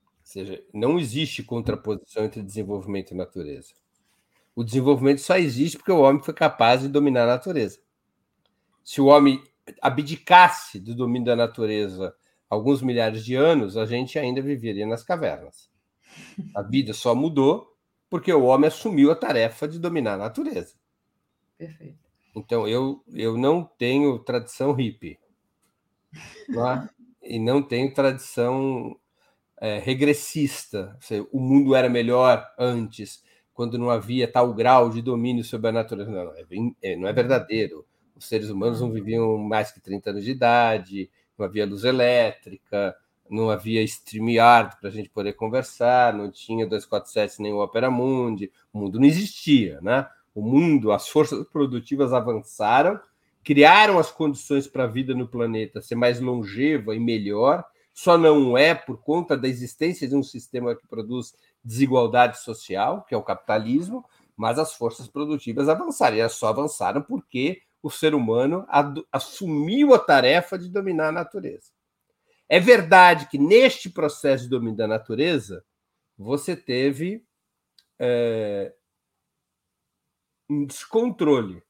Ou 0.03 0.25
seja, 0.25 0.61
não 0.73 0.99
existe 0.99 1.41
contraposição 1.41 2.25
entre 2.25 2.43
desenvolvimento 2.43 3.11
e 3.11 3.17
natureza. 3.17 3.73
O 4.53 4.63
desenvolvimento 4.63 5.21
só 5.21 5.37
existe 5.37 5.77
porque 5.77 5.91
o 5.91 6.01
homem 6.01 6.21
foi 6.21 6.33
capaz 6.33 6.81
de 6.81 6.89
dominar 6.89 7.23
a 7.23 7.27
natureza. 7.27 7.79
Se 8.83 8.99
o 8.99 9.05
homem 9.05 9.41
abdicasse 9.81 10.79
do 10.79 10.95
domínio 10.95 11.25
da 11.25 11.35
natureza 11.35 12.15
alguns 12.49 12.81
milhares 12.81 13.23
de 13.25 13.35
anos, 13.35 13.75
a 13.75 13.85
gente 13.85 14.17
ainda 14.17 14.41
viveria 14.41 14.87
nas 14.87 15.03
cavernas. 15.03 15.69
A 16.55 16.61
vida 16.61 16.93
só 16.93 17.13
mudou 17.13 17.75
porque 18.09 18.31
o 18.31 18.45
homem 18.45 18.67
assumiu 18.67 19.11
a 19.11 19.15
tarefa 19.15 19.67
de 19.67 19.79
dominar 19.79 20.13
a 20.13 20.17
natureza. 20.17 20.75
Perfeito. 21.57 21.97
Então, 22.35 22.67
eu, 22.67 23.03
eu 23.13 23.37
não 23.37 23.63
tenho 23.63 24.19
tradição 24.19 24.71
hippie. 24.71 25.19
É? 26.13 26.97
e 27.27 27.39
não 27.39 27.61
tenho 27.61 27.93
tradição 27.93 28.97
é, 29.59 29.79
regressista. 29.79 30.95
Seja, 31.01 31.27
o 31.31 31.39
mundo 31.39 31.75
era 31.75 31.89
melhor 31.89 32.47
antes, 32.57 33.23
quando 33.53 33.77
não 33.77 33.89
havia 33.89 34.31
tal 34.31 34.53
grau 34.53 34.89
de 34.89 35.01
domínio 35.01 35.43
sobre 35.43 35.69
a 35.69 35.73
natureza. 35.73 36.09
Não, 36.09 36.25
não 36.25 36.33
é, 36.33 36.45
é 36.81 36.95
não 36.95 37.07
é 37.07 37.13
verdadeiro. 37.13 37.85
Os 38.17 38.25
seres 38.25 38.49
humanos 38.49 38.81
não 38.81 38.91
viviam 38.91 39.37
mais 39.37 39.71
que 39.71 39.79
30 39.79 40.09
anos 40.09 40.23
de 40.23 40.31
idade, 40.31 41.09
não 41.37 41.45
havia 41.45 41.65
luz 41.65 41.83
elétrica, 41.83 42.95
não 43.29 43.49
havia 43.49 43.83
StreamYard 43.83 44.77
para 44.79 44.89
a 44.89 44.91
gente 44.91 45.09
poder 45.09 45.33
conversar, 45.33 46.13
não 46.13 46.31
tinha 46.31 46.65
247 46.65 47.41
nem 47.41 47.53
o 47.53 47.59
Opera 47.59 47.91
Mundi, 47.91 48.51
o 48.73 48.79
mundo 48.79 48.99
não 48.99 49.05
existia, 49.05 49.79
né? 49.81 50.07
O 50.33 50.41
mundo, 50.41 50.91
as 50.91 51.07
forças 51.07 51.45
produtivas 51.47 52.13
avançaram, 52.13 52.99
criaram 53.43 53.97
as 53.97 54.11
condições 54.11 54.67
para 54.67 54.83
a 54.83 54.87
vida 54.87 55.13
no 55.13 55.27
planeta 55.27 55.81
ser 55.81 55.95
mais 55.95 56.19
longeva 56.19 56.95
e 56.95 56.99
melhor, 56.99 57.63
só 57.93 58.17
não 58.17 58.57
é 58.57 58.75
por 58.75 59.01
conta 59.01 59.35
da 59.35 59.47
existência 59.47 60.07
de 60.07 60.15
um 60.15 60.21
sistema 60.21 60.75
que 60.75 60.87
produz 60.87 61.33
desigualdade 61.63 62.39
social, 62.39 63.03
que 63.03 63.15
é 63.15 63.17
o 63.17 63.23
capitalismo, 63.23 64.05
mas 64.35 64.59
as 64.59 64.73
forças 64.73 65.07
produtivas 65.07 65.67
avançaram, 65.67 66.15
e 66.15 66.19
elas 66.19 66.33
só 66.33 66.47
avançaram 66.47 67.01
porque 67.01 67.63
o 67.87 67.91
ser 67.91 68.13
humano 68.13 68.67
assumiu 69.11 69.93
a 69.93 69.99
tarefa 69.99 70.57
de 70.57 70.69
dominar 70.69 71.07
a 71.07 71.11
natureza. 71.11 71.71
É 72.49 72.59
verdade 72.59 73.27
que 73.27 73.37
neste 73.37 73.89
processo 73.89 74.43
de 74.43 74.49
domínio 74.49 74.77
da 74.77 74.87
natureza, 74.87 75.63
você 76.17 76.55
teve 76.55 77.25
é, 77.99 78.73
um 80.49 80.65
descontrole. 80.65 81.63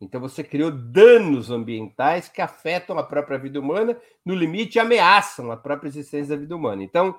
Então, 0.00 0.20
você 0.20 0.42
criou 0.42 0.70
danos 0.70 1.50
ambientais 1.50 2.28
que 2.28 2.42
afetam 2.42 2.98
a 2.98 3.02
própria 3.02 3.38
vida 3.38 3.60
humana, 3.60 3.98
no 4.24 4.34
limite, 4.34 4.78
ameaçam 4.78 5.50
a 5.50 5.56
própria 5.56 5.88
existência 5.88 6.34
da 6.34 6.40
vida 6.40 6.54
humana. 6.54 6.82
Então, 6.82 7.18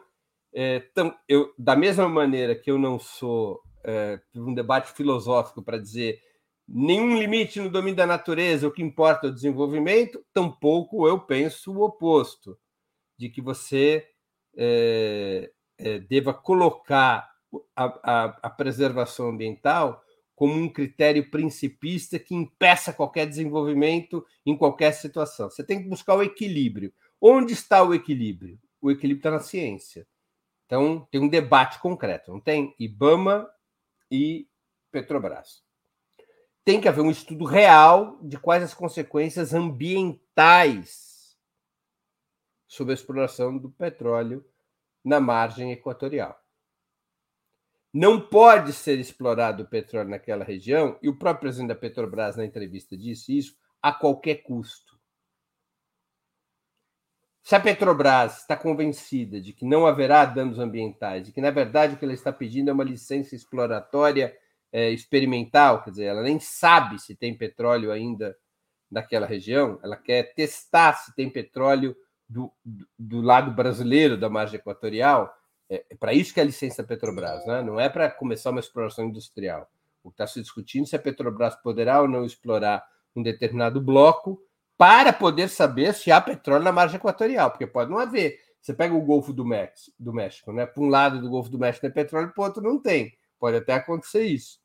é, 0.53 0.83
então 0.91 1.17
eu, 1.27 1.53
da 1.57 1.75
mesma 1.75 2.07
maneira 2.07 2.53
que 2.55 2.69
eu 2.69 2.77
não 2.77 2.99
sou 2.99 3.61
é, 3.83 4.19
um 4.35 4.53
debate 4.53 4.91
filosófico 4.91 5.61
para 5.61 5.77
dizer 5.77 6.19
nenhum 6.67 7.17
limite 7.17 7.59
no 7.59 7.69
domínio 7.69 7.95
da 7.95 8.07
natureza, 8.07 8.67
o 8.67 8.71
que 8.71 8.81
importa 8.81 9.27
é 9.27 9.29
o 9.29 9.33
desenvolvimento, 9.33 10.25
tampouco 10.33 11.07
eu 11.07 11.19
penso 11.19 11.71
o 11.71 11.83
oposto 11.83 12.57
de 13.17 13.29
que 13.29 13.41
você 13.41 14.07
é, 14.57 15.51
é, 15.77 15.99
deva 15.99 16.33
colocar 16.33 17.29
a, 17.75 17.85
a, 17.85 18.39
a, 18.43 18.49
preservação 18.49 19.29
ambiental 19.29 20.03
como 20.35 20.53
um 20.53 20.67
critério 20.67 21.29
principista 21.29 22.19
que 22.19 22.35
impeça 22.35 22.91
qualquer 22.91 23.25
desenvolvimento 23.25 24.25
em 24.45 24.57
qualquer 24.57 24.91
situação. 24.91 25.49
Você 25.49 25.63
tem 25.63 25.81
que 25.81 25.87
buscar 25.87 26.15
o 26.15 26.23
equilíbrio. 26.23 26.93
Onde 27.21 27.53
está 27.53 27.81
o 27.83 27.93
equilíbrio? 27.93 28.59
O 28.81 28.91
equilíbrio 28.91 29.19
está 29.19 29.31
na 29.31 29.39
ciência. 29.39 30.05
Então, 30.65 31.07
tem 31.11 31.21
um 31.21 31.29
debate 31.29 31.79
concreto, 31.79 32.31
não 32.31 32.41
tem? 32.41 32.75
IBAMA 32.77 33.49
e 34.11 34.47
Petrobras. 34.91 35.64
Tem 36.65 36.81
que 36.81 36.87
haver 36.89 37.01
um 37.01 37.11
estudo 37.11 37.45
real 37.45 38.17
de 38.23 38.37
quais 38.39 38.63
as 38.63 38.73
consequências 38.73 39.53
ambientais 39.53 41.37
sobre 42.67 42.91
a 42.91 42.95
exploração 42.95 43.55
do 43.55 43.69
petróleo 43.69 44.43
na 45.03 45.19
margem 45.19 45.71
equatorial. 45.71 46.35
Não 47.93 48.19
pode 48.19 48.73
ser 48.73 48.99
explorado 48.99 49.63
o 49.63 49.67
petróleo 49.67 50.09
naquela 50.09 50.43
região, 50.43 50.97
e 51.01 51.07
o 51.07 51.17
próprio 51.17 51.41
presidente 51.41 51.69
da 51.69 51.75
Petrobras, 51.75 52.35
na 52.35 52.43
entrevista, 52.43 52.97
disse 52.97 53.37
isso, 53.37 53.55
a 53.81 53.93
qualquer 53.93 54.43
custo. 54.43 54.99
Se 57.43 57.55
a 57.55 57.59
Petrobras 57.59 58.39
está 58.39 58.57
convencida 58.57 59.39
de 59.39 59.53
que 59.53 59.63
não 59.63 59.85
haverá 59.85 60.25
danos 60.25 60.57
ambientais, 60.57 61.27
de 61.27 61.31
que, 61.31 61.39
na 61.39 61.51
verdade, 61.51 61.93
o 61.93 61.97
que 61.97 62.03
ela 62.03 62.13
está 62.13 62.33
pedindo 62.33 62.71
é 62.71 62.73
uma 62.73 62.83
licença 62.83 63.35
exploratória 63.35 64.35
é, 64.75 64.89
experimental, 64.89 65.81
quer 65.81 65.91
dizer, 65.91 66.03
ela 66.03 66.21
nem 66.21 66.37
sabe 66.37 66.99
se 66.99 67.15
tem 67.15 67.33
petróleo 67.33 67.93
ainda 67.93 68.35
naquela 68.91 69.25
região, 69.25 69.79
ela 69.81 69.95
quer 69.95 70.33
testar 70.33 70.91
se 70.95 71.15
tem 71.15 71.29
petróleo 71.29 71.95
do, 72.27 72.51
do, 72.65 72.85
do 72.99 73.21
lado 73.21 73.51
brasileiro 73.51 74.17
da 74.17 74.29
margem 74.29 74.59
equatorial. 74.59 75.33
É, 75.69 75.85
é 75.89 75.95
para 75.95 76.13
isso 76.13 76.33
que 76.33 76.41
é 76.41 76.43
a 76.43 76.45
licença 76.45 76.83
Petrobras, 76.83 77.45
né? 77.45 77.61
não 77.61 77.79
é 77.79 77.87
para 77.87 78.11
começar 78.11 78.49
uma 78.49 78.59
exploração 78.59 79.05
industrial. 79.05 79.65
O 80.03 80.09
que 80.09 80.15
está 80.15 80.27
se 80.27 80.41
discutindo 80.41 80.83
é 80.83 80.87
se 80.87 80.95
a 80.97 80.99
Petrobras 80.99 81.55
poderá 81.55 82.01
ou 82.01 82.07
não 82.09 82.25
explorar 82.25 82.85
um 83.15 83.23
determinado 83.23 83.79
bloco 83.79 84.43
para 84.77 85.13
poder 85.13 85.47
saber 85.47 85.93
se 85.93 86.11
há 86.11 86.19
petróleo 86.19 86.65
na 86.65 86.73
margem 86.73 86.97
equatorial, 86.97 87.49
porque 87.49 87.65
pode 87.65 87.89
não 87.89 87.97
haver. 87.97 88.41
Você 88.59 88.73
pega 88.73 88.93
o 88.93 89.01
Golfo 89.01 89.31
do, 89.31 89.45
México, 89.45 89.95
do 89.97 90.11
México, 90.11 90.51
né? 90.51 90.65
Para 90.65 90.83
um 90.83 90.89
lado 90.89 91.21
do 91.21 91.29
Golfo 91.29 91.49
do 91.49 91.57
México 91.57 91.83
tem 91.83 91.91
petróleo, 91.91 92.33
para 92.33 92.41
o 92.41 92.45
outro 92.45 92.61
não 92.61 92.77
tem. 92.77 93.13
Pode 93.39 93.55
até 93.55 93.73
acontecer 93.73 94.25
isso. 94.25 94.64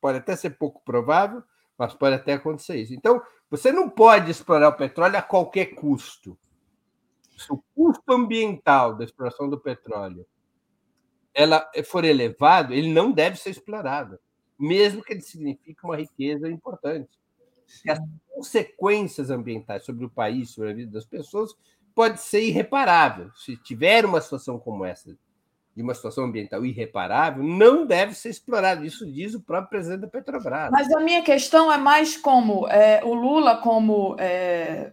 Pode 0.00 0.18
até 0.18 0.36
ser 0.36 0.50
pouco 0.50 0.82
provável, 0.84 1.42
mas 1.78 1.94
pode 1.94 2.14
até 2.14 2.34
acontecer 2.34 2.76
isso. 2.76 2.94
Então, 2.94 3.22
você 3.50 3.70
não 3.72 3.88
pode 3.88 4.30
explorar 4.30 4.68
o 4.68 4.76
petróleo 4.76 5.16
a 5.16 5.22
qualquer 5.22 5.74
custo. 5.74 6.38
Se 7.36 7.52
o 7.52 7.62
custo 7.74 8.12
ambiental 8.12 8.94
da 8.94 9.04
exploração 9.04 9.48
do 9.48 9.60
petróleo 9.60 10.26
ela 11.34 11.70
for 11.84 12.02
elevado, 12.04 12.72
ele 12.72 12.90
não 12.90 13.12
deve 13.12 13.36
ser 13.36 13.50
explorado, 13.50 14.18
mesmo 14.58 15.02
que 15.02 15.12
ele 15.12 15.20
signifique 15.20 15.84
uma 15.84 15.96
riqueza 15.96 16.48
importante 16.48 17.10
que 17.82 17.90
as 17.90 17.98
consequências 18.32 19.30
ambientais 19.30 19.84
sobre 19.84 20.04
o 20.04 20.10
país, 20.10 20.50
sobre 20.50 20.70
a 20.70 20.74
vida 20.74 20.92
das 20.92 21.04
pessoas, 21.04 21.54
pode 21.94 22.20
ser 22.20 22.42
irreparável. 22.42 23.30
Se 23.34 23.56
tiver 23.56 24.04
uma 24.04 24.20
situação 24.20 24.58
como 24.58 24.84
essa, 24.84 25.16
de 25.76 25.82
uma 25.82 25.94
situação 25.94 26.24
ambiental 26.24 26.64
irreparável, 26.64 27.44
não 27.44 27.86
deve 27.86 28.14
ser 28.14 28.30
explorado. 28.30 28.82
Isso 28.82 29.04
diz 29.12 29.34
o 29.34 29.42
próprio 29.42 29.68
presidente 29.68 30.00
da 30.00 30.08
Petrobras. 30.08 30.70
Mas 30.70 30.90
a 30.90 31.00
minha 31.00 31.22
questão 31.22 31.70
é 31.70 31.76
mais 31.76 32.16
como 32.16 32.66
é, 32.66 33.04
o 33.04 33.12
Lula, 33.12 33.58
como 33.58 34.16
é, 34.18 34.92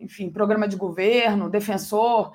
enfim, 0.00 0.30
programa 0.30 0.66
de 0.66 0.76
governo, 0.76 1.50
defensor 1.50 2.32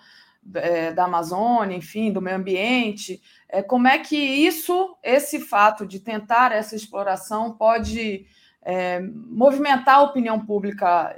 é, 0.54 0.94
da 0.94 1.06
Amazônia, 1.06 1.76
enfim, 1.76 2.12
do 2.12 2.22
meio 2.22 2.38
ambiente, 2.38 3.20
é, 3.50 3.64
como 3.64 3.88
é 3.88 3.98
que 3.98 4.16
isso, 4.16 4.96
esse 5.04 5.40
fato 5.40 5.84
de 5.84 6.00
tentar 6.00 6.52
essa 6.52 6.76
exploração 6.76 7.54
pode 7.54 8.28
é, 8.62 9.00
movimentar 9.00 9.96
a 9.96 10.04
opinião 10.04 10.46
pública 10.46 11.16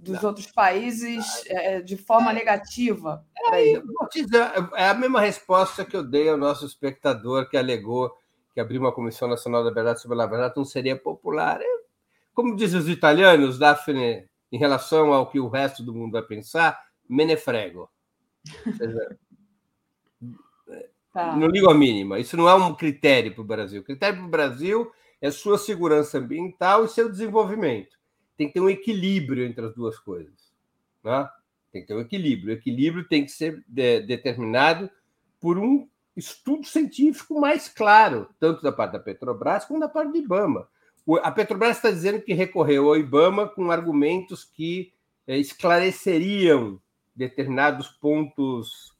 é, 0.00 0.02
dos 0.02 0.22
outros 0.22 0.46
países 0.46 1.44
é, 1.46 1.80
de 1.80 1.96
forma 1.96 2.32
negativa. 2.32 3.24
É, 3.52 3.72
é 4.84 4.88
a 4.88 4.94
mesma 4.94 5.20
resposta 5.20 5.84
que 5.84 5.96
eu 5.96 6.02
dei 6.02 6.28
ao 6.28 6.36
nosso 6.36 6.64
espectador 6.64 7.48
que 7.48 7.56
alegou 7.56 8.16
que 8.54 8.60
abrir 8.60 8.78
uma 8.78 8.92
Comissão 8.92 9.28
Nacional 9.28 9.62
da 9.62 9.70
Verdade 9.70 10.00
sobre 10.00 10.20
a 10.20 10.26
Jato 10.26 10.60
não 10.60 10.64
seria 10.64 10.96
popular. 10.96 11.60
É, 11.60 11.66
como 12.34 12.56
dizem 12.56 12.80
os 12.80 12.88
italianos, 12.88 13.58
Daphne, 13.58 14.28
em 14.50 14.58
relação 14.58 15.12
ao 15.12 15.30
que 15.30 15.38
o 15.38 15.48
resto 15.48 15.82
do 15.82 15.94
mundo 15.94 16.12
vai 16.12 16.22
pensar, 16.22 16.80
menefrego. 17.08 17.90
Tá. 21.12 21.34
Não 21.34 21.48
ligo 21.48 21.68
a 21.68 21.74
mínima. 21.74 22.18
Isso 22.20 22.36
não 22.36 22.48
é 22.48 22.54
um 22.54 22.74
critério 22.74 23.34
para 23.34 23.42
o 23.42 23.46
Brasil. 23.46 23.80
O 23.80 23.84
critério 23.84 24.18
para 24.18 24.26
o 24.26 24.30
Brasil 24.30 24.92
é 25.20 25.30
sua 25.30 25.58
segurança 25.58 26.18
ambiental 26.18 26.84
e 26.84 26.88
seu 26.88 27.10
desenvolvimento. 27.10 27.97
Tem 28.38 28.46
que 28.46 28.54
ter 28.54 28.60
um 28.60 28.70
equilíbrio 28.70 29.44
entre 29.44 29.66
as 29.66 29.74
duas 29.74 29.98
coisas. 29.98 30.54
Né? 31.04 31.28
Tem 31.72 31.82
que 31.82 31.88
ter 31.88 31.94
um 31.94 32.00
equilíbrio. 32.00 32.54
O 32.54 32.56
equilíbrio 32.56 33.06
tem 33.06 33.24
que 33.24 33.32
ser 33.32 33.62
de, 33.68 34.00
determinado 34.00 34.88
por 35.40 35.58
um 35.58 35.88
estudo 36.16 36.66
científico 36.66 37.40
mais 37.40 37.68
claro, 37.68 38.28
tanto 38.40 38.62
da 38.62 38.72
parte 38.72 38.92
da 38.92 39.00
Petrobras 39.00 39.64
como 39.64 39.80
da 39.80 39.88
parte 39.88 40.12
do 40.12 40.18
IBAMA. 40.18 40.68
A 41.22 41.30
Petrobras 41.30 41.76
está 41.76 41.90
dizendo 41.90 42.20
que 42.20 42.32
recorreu 42.32 42.88
ao 42.88 42.96
IBAMA 42.96 43.48
com 43.48 43.70
argumentos 43.70 44.44
que 44.44 44.92
é, 45.26 45.36
esclareceriam 45.36 46.80
determinados 47.14 47.88
pontos 47.88 48.94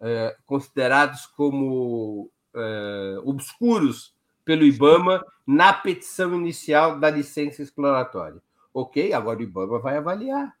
é, 0.00 0.36
considerados 0.44 1.24
como 1.26 2.30
é, 2.54 3.16
obscuros 3.24 4.14
pelo 4.44 4.64
IBAMA 4.64 5.24
na 5.46 5.72
petição 5.72 6.34
inicial 6.34 6.98
da 6.98 7.10
licença 7.10 7.62
exploratória. 7.62 8.40
Ok, 8.78 9.10
agora 9.14 9.38
o 9.38 9.42
IBAMA 9.42 9.78
vai 9.78 9.96
avaliar. 9.96 10.54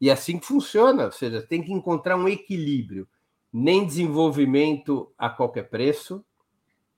E 0.00 0.08
é 0.08 0.14
assim 0.14 0.38
que 0.38 0.46
funciona, 0.46 1.04
ou 1.04 1.12
seja, 1.12 1.42
tem 1.42 1.62
que 1.62 1.74
encontrar 1.74 2.16
um 2.16 2.26
equilíbrio. 2.26 3.06
Nem 3.52 3.84
desenvolvimento 3.84 5.12
a 5.18 5.28
qualquer 5.28 5.68
preço, 5.68 6.24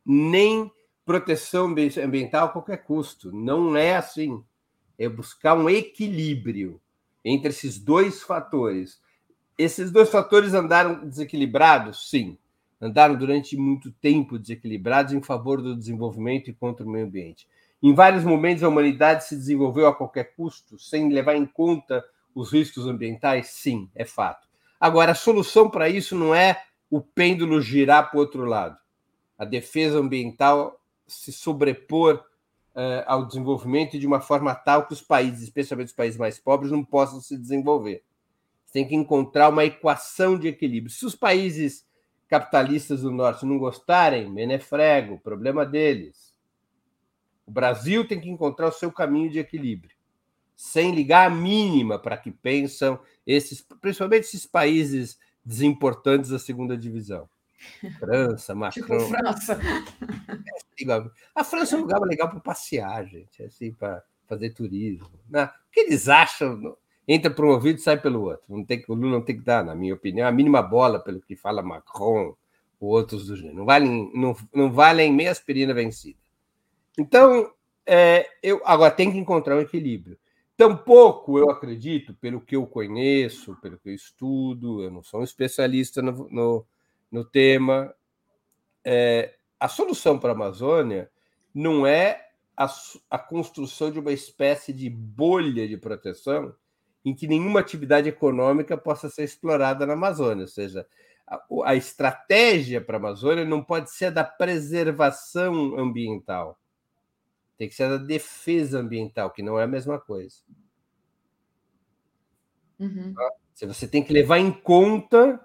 nem 0.04 0.70
proteção 1.04 1.74
ambiental 2.00 2.46
a 2.46 2.50
qualquer 2.50 2.84
custo. 2.84 3.32
Não 3.32 3.76
é 3.76 3.96
assim. 3.96 4.40
É 4.96 5.08
buscar 5.08 5.54
um 5.54 5.68
equilíbrio 5.68 6.80
entre 7.24 7.48
esses 7.48 7.76
dois 7.76 8.22
fatores. 8.22 9.02
Esses 9.58 9.90
dois 9.90 10.10
fatores 10.10 10.54
andaram 10.54 11.08
desequilibrados? 11.08 12.08
Sim 12.08 12.38
andaram 12.80 13.16
durante 13.16 13.56
muito 13.56 13.90
tempo 13.90 14.38
desequilibrados 14.38 15.12
em 15.12 15.22
favor 15.22 15.62
do 15.62 15.76
desenvolvimento 15.76 16.50
e 16.50 16.54
contra 16.54 16.84
o 16.84 16.88
meio 16.88 17.06
ambiente. 17.06 17.48
Em 17.82 17.94
vários 17.94 18.24
momentos, 18.24 18.62
a 18.62 18.68
humanidade 18.68 19.24
se 19.24 19.36
desenvolveu 19.36 19.86
a 19.86 19.94
qualquer 19.94 20.34
custo, 20.34 20.78
sem 20.78 21.12
levar 21.12 21.36
em 21.36 21.46
conta 21.46 22.04
os 22.34 22.52
riscos 22.52 22.86
ambientais? 22.86 23.48
Sim, 23.48 23.90
é 23.94 24.04
fato. 24.04 24.46
Agora, 24.80 25.12
a 25.12 25.14
solução 25.14 25.70
para 25.70 25.88
isso 25.88 26.16
não 26.16 26.34
é 26.34 26.62
o 26.90 27.00
pêndulo 27.00 27.60
girar 27.60 28.10
para 28.10 28.18
o 28.18 28.20
outro 28.20 28.44
lado. 28.44 28.76
A 29.38 29.44
defesa 29.44 29.98
ambiental 29.98 30.80
se 31.06 31.32
sobrepor 31.32 32.24
uh, 32.74 33.04
ao 33.06 33.26
desenvolvimento 33.26 33.98
de 33.98 34.06
uma 34.06 34.20
forma 34.20 34.54
tal 34.54 34.86
que 34.86 34.92
os 34.92 35.02
países, 35.02 35.42
especialmente 35.42 35.88
os 35.88 35.94
países 35.94 36.18
mais 36.18 36.38
pobres, 36.38 36.70
não 36.70 36.84
possam 36.84 37.20
se 37.20 37.36
desenvolver. 37.36 38.02
tem 38.72 38.86
que 38.86 38.94
encontrar 38.94 39.48
uma 39.48 39.64
equação 39.64 40.38
de 40.38 40.48
equilíbrio. 40.48 40.92
Se 40.92 41.06
os 41.06 41.14
países 41.14 41.86
capitalistas 42.28 43.02
do 43.02 43.10
norte 43.10 43.46
não 43.46 43.58
gostarem, 43.58 44.30
menefrego, 44.30 45.18
problema 45.18 45.64
deles. 45.64 46.25
O 47.46 47.50
Brasil 47.50 48.06
tem 48.06 48.20
que 48.20 48.28
encontrar 48.28 48.68
o 48.68 48.72
seu 48.72 48.90
caminho 48.90 49.30
de 49.30 49.38
equilíbrio, 49.38 49.94
sem 50.54 50.94
ligar 50.94 51.30
a 51.30 51.34
mínima 51.34 51.98
para 51.98 52.16
que 52.16 52.30
pensam 52.30 52.98
esses, 53.26 53.64
principalmente 53.80 54.24
esses 54.24 54.46
países 54.46 55.18
desimportantes 55.44 56.30
da 56.30 56.38
segunda 56.38 56.76
divisão. 56.76 57.28
França, 57.98 58.52
tipo 58.70 58.88
Macron. 58.88 58.98
Tipo 58.98 59.08
França. 59.08 59.60
A 61.34 61.44
França 61.44 61.76
é 61.76 61.78
um 61.78 61.82
lugar 61.82 62.00
legal 62.00 62.28
para 62.28 62.40
passear, 62.40 63.06
gente, 63.06 63.42
assim, 63.42 63.72
para 63.72 64.02
fazer 64.26 64.50
turismo. 64.50 65.20
Né? 65.28 65.44
O 65.44 65.72
que 65.72 65.80
eles 65.80 66.08
acham? 66.08 66.76
entra 67.06 67.30
por 67.30 67.44
um 67.44 67.50
ouvido 67.50 67.78
e 67.78 67.82
sai 67.82 68.00
pelo 68.00 68.22
outro. 68.22 68.42
Não 68.48 68.64
tem, 68.64 68.84
o 68.88 68.94
Lula 68.94 69.12
não 69.12 69.22
tem 69.22 69.36
que 69.36 69.44
dar, 69.44 69.64
na 69.64 69.74
minha 69.74 69.94
opinião, 69.94 70.26
a 70.26 70.32
mínima 70.32 70.60
bola 70.62 70.98
pelo 70.98 71.20
que 71.20 71.36
fala 71.36 71.62
Macron 71.62 72.34
ou 72.80 72.90
outros 72.90 73.26
do 73.26 73.36
gênero. 73.36 73.56
Não 73.58 73.64
valem, 73.64 74.10
não, 74.14 74.36
não 74.52 74.72
valem 74.72 75.12
meia 75.12 75.30
aspirina 75.30 75.72
vencida. 75.72 76.18
Então, 76.98 77.52
é, 77.84 78.26
eu 78.42 78.60
agora 78.64 78.90
tem 78.90 79.10
que 79.12 79.18
encontrar 79.18 79.56
um 79.56 79.60
equilíbrio. 79.60 80.18
Tampouco 80.56 81.38
eu 81.38 81.50
acredito, 81.50 82.14
pelo 82.14 82.40
que 82.40 82.56
eu 82.56 82.66
conheço, 82.66 83.56
pelo 83.60 83.78
que 83.78 83.90
eu 83.90 83.94
estudo, 83.94 84.82
eu 84.82 84.90
não 84.90 85.02
sou 85.02 85.20
um 85.20 85.24
especialista 85.24 86.00
no, 86.00 86.28
no, 86.30 86.66
no 87.10 87.24
tema, 87.24 87.94
é, 88.88 89.34
a 89.58 89.68
solução 89.68 90.18
para 90.18 90.30
a 90.30 90.34
Amazônia 90.34 91.10
não 91.52 91.86
é 91.86 92.28
a, 92.56 92.66
a 93.10 93.18
construção 93.18 93.90
de 93.90 93.98
uma 93.98 94.12
espécie 94.12 94.72
de 94.72 94.88
bolha 94.88 95.66
de 95.66 95.76
proteção 95.76 96.54
em 97.04 97.14
que 97.14 97.26
nenhuma 97.26 97.60
atividade 97.60 98.08
econômica 98.08 98.76
possa 98.76 99.08
ser 99.08 99.24
explorada 99.24 99.84
na 99.84 99.94
Amazônia. 99.94 100.42
Ou 100.42 100.48
seja, 100.48 100.86
a, 101.26 101.40
a 101.64 101.74
estratégia 101.74 102.80
para 102.80 102.96
a 102.96 103.00
Amazônia 103.00 103.44
não 103.44 103.62
pode 103.62 103.90
ser 103.90 104.06
a 104.06 104.10
da 104.10 104.24
preservação 104.24 105.78
ambiental. 105.78 106.58
Tem 107.58 107.68
que 107.68 107.74
ser 107.74 107.84
a 107.84 107.96
da 107.96 108.04
defesa 108.04 108.78
ambiental, 108.78 109.30
que 109.30 109.42
não 109.42 109.58
é 109.58 109.64
a 109.64 109.68
mesma 109.68 109.98
coisa. 109.98 110.36
Uhum. 112.78 113.14
Tá? 113.14 113.32
Você 113.66 113.88
tem 113.88 114.02
que 114.02 114.12
levar 114.12 114.38
em 114.38 114.52
conta 114.52 115.40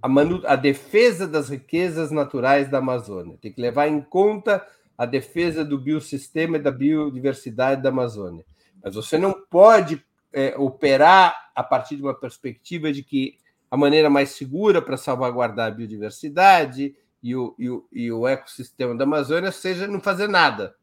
a, 0.00 0.08
manu, 0.08 0.42
a 0.46 0.56
defesa 0.56 1.26
das 1.26 1.48
riquezas 1.48 2.10
naturais 2.10 2.70
da 2.70 2.78
Amazônia, 2.78 3.38
tem 3.40 3.52
que 3.52 3.60
levar 3.60 3.88
em 3.88 4.00
conta 4.00 4.66
a 4.96 5.06
defesa 5.06 5.64
do 5.64 5.78
biossistema 5.78 6.56
e 6.56 6.60
da 6.60 6.70
biodiversidade 6.70 7.82
da 7.82 7.88
Amazônia. 7.88 8.44
Mas 8.82 8.94
você 8.94 9.18
não 9.18 9.32
pode 9.32 10.04
é, 10.32 10.54
operar 10.56 11.50
a 11.54 11.62
partir 11.62 11.96
de 11.96 12.02
uma 12.02 12.14
perspectiva 12.14 12.92
de 12.92 13.02
que 13.02 13.38
a 13.70 13.76
maneira 13.76 14.10
mais 14.10 14.30
segura 14.30 14.82
para 14.82 14.96
salvaguardar 14.96 15.68
a 15.68 15.74
biodiversidade 15.74 16.94
e 17.22 17.36
o, 17.36 17.54
e, 17.58 17.70
o, 17.70 17.88
e 17.92 18.12
o 18.12 18.26
ecossistema 18.26 18.94
da 18.94 19.04
Amazônia 19.04 19.52
seja 19.52 19.86
não 19.86 20.00
fazer 20.00 20.28
nada. 20.28 20.74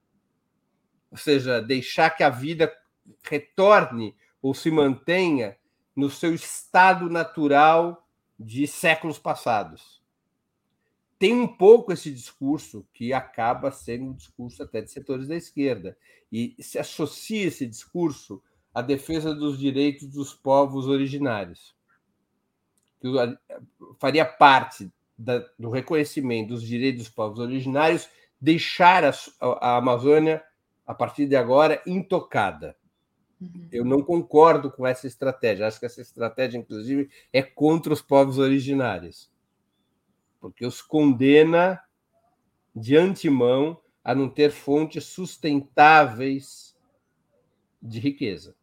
Ou 1.11 1.17
seja, 1.17 1.61
deixar 1.61 2.09
que 2.09 2.23
a 2.23 2.29
vida 2.29 2.73
retorne 3.23 4.15
ou 4.41 4.53
se 4.53 4.69
mantenha 4.69 5.57
no 5.95 6.09
seu 6.09 6.33
estado 6.33 7.09
natural 7.09 8.07
de 8.39 8.67
séculos 8.67 9.17
passados. 9.17 10.01
Tem 11.17 11.33
um 11.33 11.47
pouco 11.47 11.91
esse 11.91 12.11
discurso 12.11 12.87
que 12.93 13.11
acaba 13.11 13.71
sendo 13.71 14.05
um 14.05 14.13
discurso 14.13 14.61
até 14.61 14.81
de 14.81 14.91
setores 14.91 15.27
da 15.27 15.35
esquerda 15.35 15.97
e 16.31 16.55
se 16.59 16.77
associa 16.77 17.47
esse 17.47 17.65
discurso 17.65 18.41
à 18.73 18.81
defesa 18.81 19.33
dos 19.33 19.57
direitos 19.57 20.07
dos 20.09 20.35
povos 20.35 20.85
originários. 20.85 21.75
Que 23.01 23.07
faria 23.99 24.25
parte 24.25 24.91
da, 25.17 25.39
do 25.57 25.71
reconhecimento 25.71 26.49
dos 26.49 26.61
direitos 26.61 27.05
dos 27.05 27.13
povos 27.13 27.39
originários 27.39 28.07
deixar 28.39 29.03
a, 29.03 29.13
a 29.41 29.77
Amazônia, 29.77 30.43
a 30.87 30.93
partir 30.93 31.27
de 31.27 31.35
agora, 31.35 31.83
intocada. 31.85 32.77
Uhum. 33.39 33.67
Eu 33.71 33.83
não 33.83 34.01
concordo 34.01 34.71
com 34.71 34.87
essa 34.87 35.05
estratégia. 35.05 35.67
Acho 35.67 35.79
que 35.79 35.85
essa 35.85 36.01
estratégia, 36.01 36.57
inclusive, 36.57 37.09
é 37.31 37.43
contra 37.43 37.91
os 37.91 38.01
povos 38.01 38.37
originários, 38.37 39.29
porque 40.39 40.65
os 40.65 40.81
condena 40.81 41.83
de 42.73 42.95
antemão 42.95 43.79
a 44.03 44.15
não 44.15 44.29
ter 44.29 44.51
fontes 44.51 45.03
sustentáveis 45.03 46.75
de 47.81 47.99
riqueza. 47.99 48.55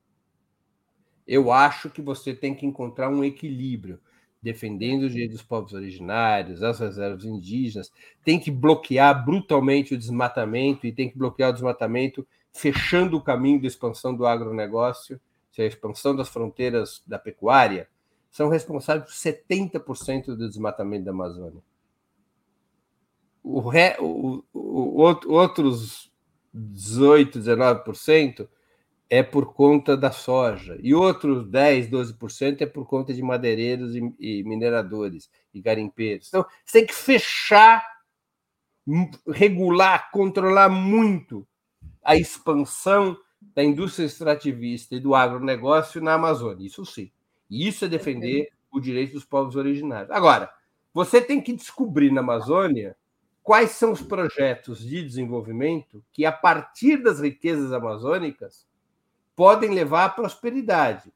Eu 1.26 1.52
acho 1.52 1.90
que 1.90 2.00
você 2.00 2.34
tem 2.34 2.54
que 2.54 2.66
encontrar 2.66 3.10
um 3.10 3.22
equilíbrio, 3.22 4.00
defendendo 4.44 5.04
os 5.04 5.12
direitos 5.12 5.38
dos 5.38 5.46
povos 5.46 5.72
originários, 5.72 6.62
as 6.62 6.78
reservas 6.78 7.24
indígenas, 7.24 7.90
tem 8.22 8.38
que 8.38 8.50
bloquear 8.50 9.24
brutalmente 9.24 9.94
o 9.94 9.98
desmatamento 9.98 10.86
e 10.86 10.92
tem 10.92 11.08
que 11.08 11.16
bloquear 11.16 11.48
o 11.48 11.52
desmatamento 11.54 12.26
fechando 12.52 13.16
o 13.16 13.22
caminho 13.22 13.60
da 13.60 13.66
expansão 13.66 14.14
do 14.14 14.26
agronegócio, 14.26 15.18
a 15.58 15.62
expansão 15.62 16.14
das 16.14 16.28
fronteiras 16.28 17.02
da 17.06 17.18
pecuária, 17.18 17.88
são 18.30 18.48
responsáveis 18.48 19.06
por 19.06 19.14
70% 19.14 20.26
do 20.36 20.48
desmatamento 20.48 21.04
da 21.04 21.12
Amazônia. 21.12 21.62
O, 23.42 23.60
re, 23.68 23.96
o, 23.98 24.42
o, 24.52 25.00
outros 25.26 26.12
18, 26.52 27.38
19% 27.38 28.48
é 29.08 29.22
por 29.22 29.52
conta 29.52 29.96
da 29.96 30.10
soja, 30.10 30.78
e 30.82 30.94
outros 30.94 31.46
10, 31.46 31.88
12% 31.88 32.62
é 32.62 32.66
por 32.66 32.86
conta 32.86 33.12
de 33.12 33.22
madeireiros 33.22 33.94
e, 33.94 34.14
e 34.18 34.42
mineradores 34.44 35.30
e 35.52 35.60
garimpeiros. 35.60 36.28
Então, 36.28 36.44
você 36.64 36.78
tem 36.78 36.86
que 36.86 36.94
fechar, 36.94 37.84
regular, 39.28 40.10
controlar 40.10 40.68
muito 40.68 41.46
a 42.02 42.16
expansão 42.16 43.16
da 43.54 43.62
indústria 43.62 44.06
extrativista 44.06 44.94
e 44.94 45.00
do 45.00 45.14
agronegócio 45.14 46.00
na 46.00 46.14
Amazônia. 46.14 46.66
Isso 46.66 46.84
sim. 46.84 47.10
E 47.48 47.68
isso 47.68 47.84
é 47.84 47.88
defender 47.88 48.48
o 48.70 48.80
direito 48.80 49.12
dos 49.12 49.24
povos 49.24 49.54
originários. 49.54 50.10
Agora, 50.10 50.50
você 50.92 51.20
tem 51.20 51.40
que 51.40 51.52
descobrir 51.52 52.10
na 52.10 52.20
Amazônia 52.20 52.96
quais 53.42 53.72
são 53.72 53.92
os 53.92 54.00
projetos 54.00 54.80
de 54.80 55.02
desenvolvimento 55.02 56.02
que, 56.12 56.24
a 56.24 56.32
partir 56.32 56.96
das 57.02 57.20
riquezas 57.20 57.72
amazônicas, 57.72 58.66
podem 59.36 59.70
levar 59.70 60.04
à 60.04 60.08
prosperidade. 60.08 61.12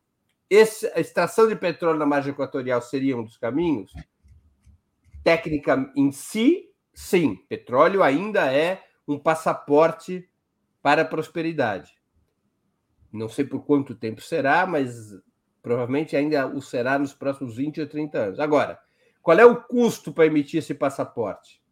Esse, 0.50 0.86
a 0.94 1.00
extração 1.00 1.46
de 1.46 1.54
petróleo 1.54 1.98
na 1.98 2.06
margem 2.06 2.32
equatorial 2.32 2.80
seria 2.80 3.16
um 3.16 3.24
dos 3.24 3.36
caminhos? 3.36 3.92
Técnica 5.22 5.92
em 5.94 6.10
si, 6.10 6.70
sim. 6.94 7.36
Petróleo 7.48 8.02
ainda 8.02 8.52
é 8.52 8.82
um 9.06 9.18
passaporte 9.18 10.28
para 10.82 11.02
a 11.02 11.04
prosperidade. 11.04 11.92
Não 13.12 13.28
sei 13.28 13.44
por 13.44 13.64
quanto 13.64 13.94
tempo 13.94 14.20
será, 14.20 14.66
mas 14.66 15.14
provavelmente 15.62 16.16
ainda 16.16 16.46
o 16.46 16.60
será 16.60 16.98
nos 16.98 17.12
próximos 17.12 17.56
20 17.56 17.80
ou 17.80 17.86
30 17.86 18.18
anos. 18.18 18.40
Agora, 18.40 18.78
qual 19.20 19.38
é 19.38 19.44
o 19.44 19.62
custo 19.62 20.12
para 20.12 20.26
emitir 20.26 20.58
esse 20.58 20.74
passaporte? 20.74 21.62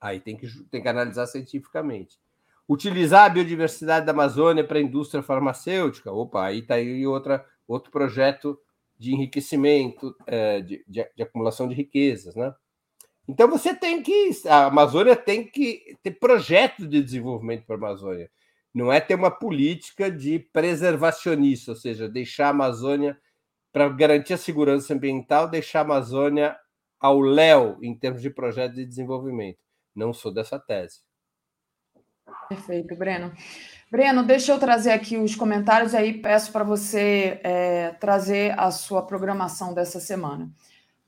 Aí 0.00 0.20
tem 0.20 0.36
que, 0.36 0.46
tem 0.70 0.82
que 0.82 0.88
analisar 0.88 1.26
cientificamente. 1.26 2.20
Utilizar 2.68 3.26
a 3.26 3.28
biodiversidade 3.28 4.06
da 4.06 4.12
Amazônia 4.12 4.64
para 4.64 4.78
a 4.78 4.82
indústria 4.82 5.22
farmacêutica? 5.22 6.12
Opa, 6.12 6.46
aí 6.46 6.58
está 6.58 6.74
aí 6.74 7.06
outra, 7.06 7.46
outro 7.66 7.90
projeto 7.90 8.58
de 8.98 9.12
enriquecimento, 9.12 10.16
é, 10.26 10.60
de, 10.60 10.84
de, 10.88 11.08
de 11.14 11.22
acumulação 11.22 11.68
de 11.68 11.74
riquezas, 11.74 12.34
né? 12.34 12.54
Então 13.28 13.48
você 13.48 13.74
tem 13.74 14.02
que. 14.02 14.30
A 14.46 14.66
Amazônia 14.66 15.16
tem 15.16 15.44
que 15.44 15.96
ter 16.02 16.12
projeto 16.12 16.86
de 16.86 17.02
desenvolvimento 17.02 17.64
para 17.66 17.74
a 17.74 17.78
Amazônia. 17.78 18.30
Não 18.72 18.92
é 18.92 19.00
ter 19.00 19.14
uma 19.14 19.30
política 19.30 20.10
de 20.10 20.38
preservacionista, 20.38 21.72
ou 21.72 21.76
seja, 21.76 22.08
deixar 22.08 22.48
a 22.48 22.50
Amazônia, 22.50 23.18
para 23.72 23.88
garantir 23.88 24.34
a 24.34 24.38
segurança 24.38 24.94
ambiental, 24.94 25.48
deixar 25.48 25.80
a 25.80 25.82
Amazônia 25.82 26.56
ao 27.00 27.20
léu 27.20 27.78
em 27.82 27.94
termos 27.94 28.22
de 28.22 28.30
projeto 28.30 28.74
de 28.74 28.86
desenvolvimento. 28.86 29.58
Não 29.94 30.12
sou 30.12 30.32
dessa 30.32 30.58
tese. 30.58 31.05
Perfeito, 32.48 32.94
Breno. 32.96 33.32
Breno, 33.90 34.22
deixa 34.24 34.52
eu 34.52 34.58
trazer 34.58 34.92
aqui 34.92 35.16
os 35.16 35.34
comentários 35.34 35.94
aí 35.94 36.20
peço 36.20 36.52
para 36.52 36.64
você 36.64 37.40
é, 37.44 37.90
trazer 38.00 38.58
a 38.58 38.70
sua 38.70 39.02
programação 39.02 39.72
dessa 39.72 40.00
semana. 40.00 40.50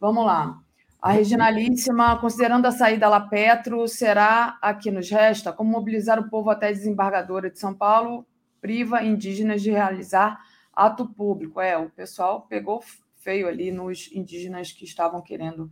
Vamos 0.01 0.25
lá. 0.25 0.61
A 1.01 1.13
Regionalíssima, 1.13 2.19
considerando 2.19 2.67
a 2.67 2.73
saída 2.73 3.09
da 3.09 3.21
Petro, 3.21 3.87
será 3.87 4.59
a 4.61 4.75
que 4.75 4.91
nos 4.91 5.09
resta 5.11 5.53
como 5.53 5.71
mobilizar 5.71 6.19
o 6.19 6.29
povo 6.29 6.51
até 6.51 6.73
desembargadora 6.73 7.51
de 7.51 7.59
São 7.59 7.73
Paulo 7.75 8.27
priva 8.61 9.03
indígenas 9.03 9.63
de 9.63 9.71
realizar 9.71 10.41
ato 10.73 11.07
público. 11.07 11.61
É, 11.61 11.77
o 11.77 11.91
pessoal 11.91 12.43
pegou 12.43 12.83
feio 13.17 13.49
ali 13.49 13.71
nos 13.71 14.11
indígenas 14.13 14.73
que 14.73 14.85
estavam 14.85 15.21
querendo 15.21 15.71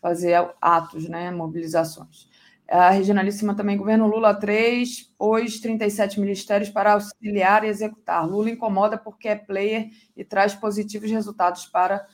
fazer 0.00 0.34
atos, 0.60 1.08
né, 1.08 1.30
mobilizações. 1.30 2.28
A 2.70 2.90
regionalíssima 2.90 3.52
também, 3.56 3.76
governo 3.76 4.06
Lula 4.06 4.32
3, 4.32 5.12
pôs 5.18 5.58
37 5.58 6.20
ministérios 6.20 6.70
para 6.70 6.92
auxiliar 6.92 7.64
e 7.64 7.66
executar. 7.66 8.24
Lula 8.24 8.48
incomoda 8.48 8.96
porque 8.96 9.26
é 9.26 9.34
player 9.34 9.90
e 10.16 10.24
traz 10.24 10.54
positivos 10.54 11.10
resultados 11.10 11.66
para 11.66 12.06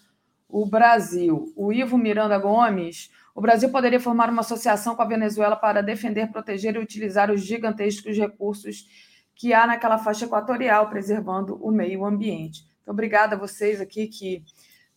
o 0.48 0.64
Brasil. 0.64 1.52
O 1.54 1.74
Ivo 1.74 1.98
Miranda 1.98 2.38
Gomes, 2.38 3.10
o 3.34 3.40
Brasil 3.42 3.68
poderia 3.68 4.00
formar 4.00 4.30
uma 4.30 4.40
associação 4.40 4.96
com 4.96 5.02
a 5.02 5.06
Venezuela 5.06 5.56
para 5.56 5.82
defender, 5.82 6.32
proteger 6.32 6.74
e 6.76 6.78
utilizar 6.78 7.30
os 7.30 7.42
gigantescos 7.42 8.16
recursos 8.16 8.86
que 9.34 9.52
há 9.52 9.66
naquela 9.66 9.98
faixa 9.98 10.24
equatorial, 10.24 10.88
preservando 10.88 11.62
o 11.62 11.70
meio 11.70 12.02
ambiente. 12.02 12.64
Então, 12.80 12.94
obrigada 12.94 13.36
a 13.36 13.38
vocês 13.38 13.78
aqui 13.78 14.06
que 14.06 14.42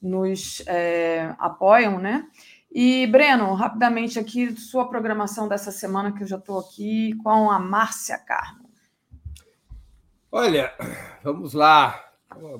nos 0.01 0.63
é, 0.65 1.35
apoiam, 1.37 1.99
né? 1.99 2.25
E, 2.71 3.07
Breno, 3.07 3.53
rapidamente 3.53 4.19
aqui, 4.19 4.55
sua 4.55 4.87
programação 4.87 5.47
dessa 5.47 5.71
semana, 5.71 6.11
que 6.11 6.23
eu 6.23 6.27
já 6.27 6.37
estou 6.37 6.59
aqui 6.59 7.15
com 7.23 7.49
a 7.49 7.57
Márcia 7.57 8.17
Carmo. 8.17 8.69
Olha, 10.31 10.71
vamos 11.23 11.53
lá. 11.53 12.05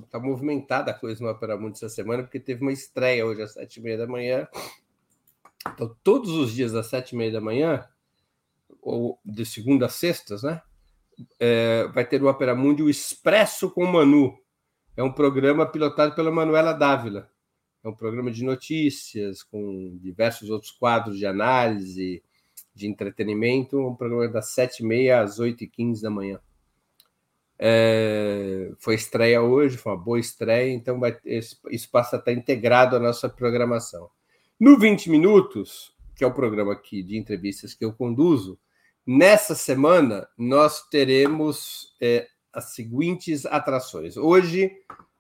Está 0.04 0.20
movimentada 0.20 0.90
a 0.90 0.94
coisa 0.96 1.24
no 1.24 1.30
Opera 1.30 1.56
Mundo 1.56 1.74
essa 1.74 1.88
semana, 1.88 2.24
porque 2.24 2.40
teve 2.40 2.62
uma 2.64 2.72
estreia 2.72 3.24
hoje 3.24 3.44
às 3.44 3.54
sete 3.54 3.80
e 3.80 3.84
meia 3.84 4.00
da 4.00 4.08
manhã. 4.08 4.48
Então, 5.68 5.96
todos 6.04 6.32
os 6.32 6.52
dias 6.54 6.74
às 6.74 6.88
sete 6.88 7.12
e 7.12 7.16
meia 7.16 7.32
da 7.32 7.40
manhã, 7.40 7.88
ou 8.82 9.20
de 9.24 9.46
segunda 9.46 9.86
a 9.86 9.90
sextas, 9.90 10.42
né? 10.42 10.62
É, 11.40 11.88
vai 11.94 12.04
ter 12.04 12.24
o 12.24 12.28
Opera 12.28 12.56
Mundi 12.56 12.82
o 12.82 12.90
Expresso 12.90 13.70
com 13.70 13.84
o 13.84 13.94
Manu. 13.94 14.36
É 14.98 15.04
um 15.04 15.12
programa 15.12 15.66
pilotado 15.66 16.16
pela 16.16 16.32
Manuela 16.32 16.74
Dávila. 16.74 17.30
É 17.84 17.88
um 17.88 17.96
programa 17.96 18.30
de 18.30 18.44
notícias, 18.44 19.42
com 19.42 19.98
diversos 20.02 20.50
outros 20.50 20.72
quadros 20.72 21.18
de 21.18 21.26
análise, 21.26 22.22
de 22.76 22.88
entretenimento. 22.88 23.80
Um 23.80 23.96
programa 23.96 24.28
das 24.28 24.50
sete 24.50 24.84
e 24.84 24.86
meia 24.86 25.22
às 25.22 25.40
oito 25.40 25.64
e 25.64 25.68
quinze 25.68 26.02
da 26.02 26.10
manhã. 26.10 26.40
É, 27.58 28.72
foi 28.78 28.96
estreia 28.96 29.42
hoje, 29.42 29.78
foi 29.78 29.92
uma 29.92 30.02
boa 30.02 30.20
estreia, 30.20 30.72
então 30.72 30.98
vai, 30.98 31.18
isso 31.26 31.92
passa 31.92 32.16
a 32.16 32.20
estar 32.20 32.32
integrado 32.32 32.96
à 32.96 33.00
nossa 33.00 33.28
programação. 33.28 34.10
No 34.58 34.80
20 34.80 35.10
Minutos, 35.10 35.94
que 36.16 36.24
é 36.24 36.28
o 36.28 36.34
programa 36.34 36.74
aqui 36.74 37.04
de 37.04 37.18
entrevistas 37.18 37.74
que 37.74 37.84
eu 37.84 37.94
conduzo, 37.94 38.58
nessa 39.06 39.56
semana 39.56 40.28
nós 40.38 40.88
teremos 40.90 41.96
é, 42.02 42.28
as 42.52 42.76
seguintes 42.76 43.46
atrações. 43.46 44.16
Hoje, 44.16 44.72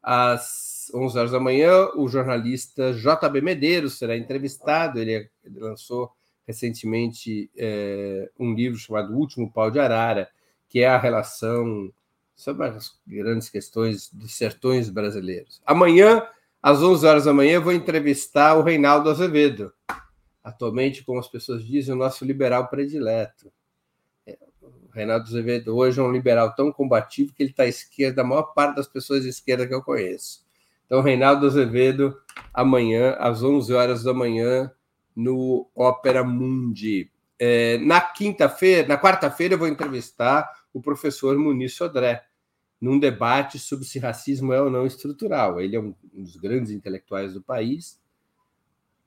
às 0.01 0.78
às 0.89 0.93
11 0.93 1.17
horas 1.17 1.31
da 1.31 1.39
manhã, 1.39 1.89
o 1.95 2.07
jornalista 2.07 2.93
JB 2.93 3.41
Medeiros 3.41 3.97
será 3.97 4.17
entrevistado. 4.17 4.99
Ele, 4.99 5.29
lançou 5.55 6.11
recentemente 6.47 7.49
é, 7.55 8.29
um 8.39 8.53
livro 8.53 8.77
chamado 8.77 9.13
O 9.13 9.17
Último 9.17 9.51
Pau 9.51 9.69
de 9.69 9.79
Arara, 9.79 10.29
que 10.67 10.79
é 10.79 10.87
a 10.87 10.97
relação 10.97 11.93
sobre 12.35 12.67
as 12.67 12.97
grandes 13.05 13.49
questões 13.49 14.11
dos 14.11 14.33
sertões 14.33 14.89
brasileiros. 14.89 15.61
Amanhã, 15.65 16.25
às 16.61 16.81
11 16.81 17.05
horas 17.05 17.25
da 17.25 17.33
manhã, 17.33 17.59
vou 17.59 17.73
entrevistar 17.73 18.55
o 18.55 18.63
Reinaldo 18.63 19.09
Azevedo, 19.09 19.71
atualmente, 20.43 21.03
como 21.03 21.19
as 21.19 21.27
pessoas 21.27 21.63
dizem, 21.63 21.93
o 21.93 21.97
nosso 21.97 22.25
liberal 22.25 22.67
predileto. 22.67 23.51
É, 24.25 24.37
o 24.61 24.89
Reinaldo 24.91 25.25
Azevedo 25.25 25.75
hoje 25.75 25.99
é 25.99 26.03
um 26.03 26.11
liberal 26.11 26.55
tão 26.55 26.71
combativo 26.71 27.33
que 27.33 27.43
ele 27.43 27.51
está 27.51 27.63
à 27.63 27.67
esquerda 27.67 28.17
da 28.17 28.23
maior 28.23 28.53
parte 28.53 28.77
das 28.77 28.87
pessoas 28.87 29.23
de 29.23 29.29
esquerda 29.29 29.67
que 29.67 29.73
eu 29.73 29.83
conheço. 29.83 30.48
Então, 30.89 31.01
Reinaldo 31.01 31.45
Azevedo, 31.45 32.19
amanhã, 32.51 33.15
às 33.19 33.43
11 33.43 33.71
horas 33.75 34.03
da 34.03 34.11
manhã, 34.11 34.71
no 35.15 35.69
Ópera 35.75 36.23
Mundi. 36.23 37.11
É, 37.37 37.77
na 37.77 38.01
quinta-feira, 38.01 38.87
na 38.87 38.97
quarta-feira, 38.99 39.53
eu 39.53 39.59
vou 39.59 39.67
entrevistar 39.67 40.49
o 40.73 40.81
professor 40.81 41.37
Muniz 41.37 41.75
Sodré, 41.75 42.25
num 42.81 42.97
debate 42.97 43.59
sobre 43.59 43.85
se 43.85 43.99
racismo 43.99 44.51
é 44.51 44.59
ou 44.59 44.71
não 44.71 44.83
estrutural. 44.83 45.61
Ele 45.61 45.75
é 45.75 45.79
um 45.79 45.93
dos 46.11 46.35
grandes 46.37 46.71
intelectuais 46.71 47.35
do 47.35 47.41
país, 47.43 48.01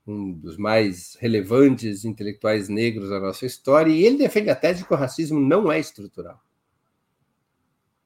um 0.07 0.31
dos 0.31 0.55
mais 0.55 1.17
relevantes 1.19 2.05
intelectuais 2.05 2.69
negros 2.69 3.09
da 3.09 3.19
nossa 3.19 3.45
história, 3.45 3.91
e 3.91 4.05
ele 4.05 4.19
defende 4.19 4.49
a 4.49 4.55
tese 4.55 4.79
de 4.79 4.87
que 4.87 4.93
o 4.93 4.97
racismo 4.97 5.37
não 5.37 5.69
é 5.69 5.81
estrutural. 5.81 6.41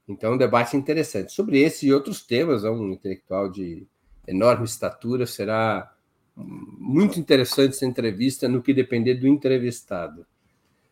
Então, 0.08 0.34
um 0.34 0.38
debate 0.38 0.78
interessante. 0.78 1.34
Sobre 1.34 1.60
esse 1.60 1.88
e 1.88 1.94
outros 1.94 2.22
temas, 2.22 2.64
é 2.64 2.70
um 2.70 2.92
intelectual 2.92 3.50
de 3.50 3.86
enorme 4.28 4.66
estatura, 4.66 5.26
será 5.26 5.92
muito 6.36 7.20
interessante 7.20 7.72
essa 7.72 7.86
entrevista 7.86 8.48
no 8.48 8.62
que 8.62 8.74
depender 8.74 9.16
do 9.16 9.28
entrevistado. 9.28 10.26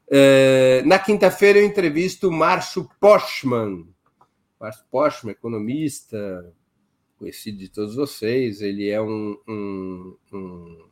É, 0.10 0.82
na 0.86 1.00
quinta-feira 1.00 1.60
eu 1.60 1.66
entrevisto 1.66 2.30
o 2.30 2.32
Márcio 2.32 2.90
Poschmann. 3.00 3.88
Márcio 4.60 4.86
Poschmann, 4.90 5.32
economista, 5.32 6.52
conhecido 7.18 7.58
de 7.58 7.70
todos 7.70 7.96
vocês. 7.96 8.62
Ele 8.62 8.90
é 8.90 9.02
um, 9.02 9.38
um, 9.48 10.18
um, 10.34 10.86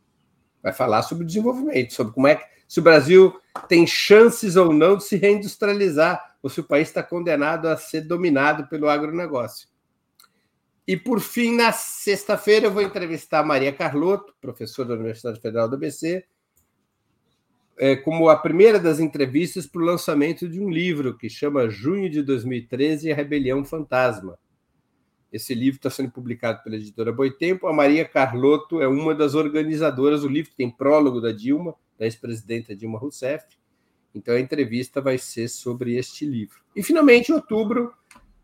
vai 0.61 0.73
falar 0.73 1.01
sobre 1.01 1.25
desenvolvimento, 1.25 1.93
sobre 1.93 2.13
como 2.13 2.27
é 2.27 2.35
que 2.35 2.45
se 2.67 2.79
o 2.79 2.83
Brasil 2.83 3.33
tem 3.67 3.85
chances 3.85 4.55
ou 4.55 4.73
não 4.73 4.97
de 4.97 5.03
se 5.03 5.15
reindustrializar, 5.15 6.32
ou 6.43 6.49
se 6.49 6.59
o 6.59 6.63
país 6.63 6.89
está 6.89 7.01
condenado 7.01 7.69
a 7.69 7.77
ser 7.77 8.01
dominado 8.01 8.67
pelo 8.67 8.89
agronegócio. 8.89 9.69
E, 10.85 10.97
por 10.97 11.21
fim, 11.21 11.55
na 11.55 11.71
sexta-feira, 11.71 12.65
eu 12.65 12.71
vou 12.71 12.81
entrevistar 12.81 13.39
a 13.39 13.43
Maria 13.43 13.71
Carlotto, 13.71 14.35
professora 14.41 14.89
da 14.89 14.95
Universidade 14.95 15.39
Federal 15.39 15.69
do 15.69 15.75
ABC, 15.75 16.25
é, 17.77 17.95
como 17.95 18.27
a 18.27 18.35
primeira 18.35 18.77
das 18.77 18.99
entrevistas 18.99 19.65
para 19.65 19.81
o 19.81 19.85
lançamento 19.85 20.47
de 20.47 20.59
um 20.59 20.69
livro 20.69 21.17
que 21.17 21.29
chama 21.29 21.69
Junho 21.69 22.09
de 22.09 22.21
2013 22.21 23.09
A 23.11 23.15
Rebelião 23.15 23.63
Fantasma. 23.63 24.37
Esse 25.31 25.55
livro 25.55 25.77
está 25.77 25.89
sendo 25.89 26.11
publicado 26.11 26.61
pela 26.61 26.75
editora 26.75 27.11
Boitempo. 27.11 27.65
A 27.67 27.73
Maria 27.73 28.05
Carlotto 28.05 28.81
é 28.81 28.87
uma 28.87 29.15
das 29.15 29.33
organizadoras. 29.33 30.23
O 30.23 30.27
livro 30.27 30.51
tem 30.55 30.69
prólogo 30.69 31.19
da 31.19 31.31
Dilma, 31.31 31.73
da 31.97 32.05
ex-presidenta 32.05 32.75
Dilma 32.75 32.99
Rousseff. 32.99 33.43
Então 34.13 34.35
a 34.35 34.39
entrevista 34.39 35.01
vai 35.01 35.17
ser 35.17 35.47
sobre 35.47 35.95
este 35.95 36.25
livro. 36.25 36.61
E 36.75 36.83
finalmente, 36.83 37.31
em 37.31 37.35
outubro, 37.35 37.93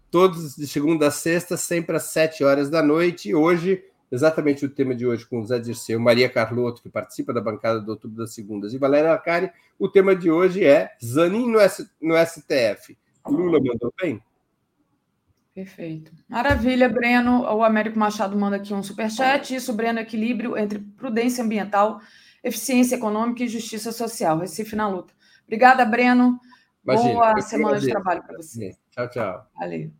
todos 0.09 0.55
de 0.55 0.67
segunda 0.67 1.07
a 1.07 1.11
sexta, 1.11 1.55
sempre 1.57 1.95
às 1.95 2.03
sete 2.03 2.43
horas 2.43 2.69
da 2.69 2.81
noite. 2.81 3.33
Hoje, 3.33 3.83
exatamente 4.11 4.65
o 4.65 4.69
tema 4.69 4.95
de 4.95 5.05
hoje, 5.05 5.25
com 5.25 5.39
o 5.39 5.45
Zé 5.45 5.59
Dirceu, 5.59 5.99
Maria 5.99 6.29
Carlotto, 6.29 6.81
que 6.81 6.89
participa 6.89 7.33
da 7.33 7.41
bancada 7.41 7.79
do 7.79 7.91
Outubro 7.91 8.17
das 8.17 8.33
Segundas, 8.33 8.73
e 8.73 8.77
Valéria 8.77 9.11
Arcari, 9.11 9.51
o 9.77 9.87
tema 9.87 10.15
de 10.15 10.31
hoje 10.31 10.65
é 10.65 10.91
Zanin 11.03 11.49
no, 11.49 11.59
S, 11.59 11.89
no 12.01 12.15
STF. 12.17 12.97
Lula 13.27 13.59
mandou 13.59 13.93
bem? 14.01 14.21
Perfeito. 15.53 16.11
Maravilha, 16.27 16.87
Breno. 16.87 17.41
O 17.41 17.63
Américo 17.63 17.99
Machado 17.99 18.37
manda 18.37 18.55
aqui 18.55 18.73
um 18.73 18.81
superchat. 18.81 19.53
Isso, 19.53 19.73
Breno, 19.73 19.99
equilíbrio 19.99 20.57
entre 20.57 20.79
prudência 20.79 21.43
ambiental, 21.43 21.99
eficiência 22.43 22.95
econômica 22.95 23.43
e 23.43 23.47
justiça 23.47 23.91
social. 23.91 24.39
Recife 24.39 24.75
na 24.75 24.87
luta. 24.87 25.13
Obrigada, 25.49 25.83
Breno. 25.83 26.39
Imagina, 26.83 27.13
Boa 27.13 27.41
semana 27.41 27.79
de 27.79 27.89
trabalho 27.89 28.21
para 28.21 28.37
você. 28.37 28.77
Tchau, 28.91 29.09
tchau. 29.09 29.47
Valeu. 29.57 29.91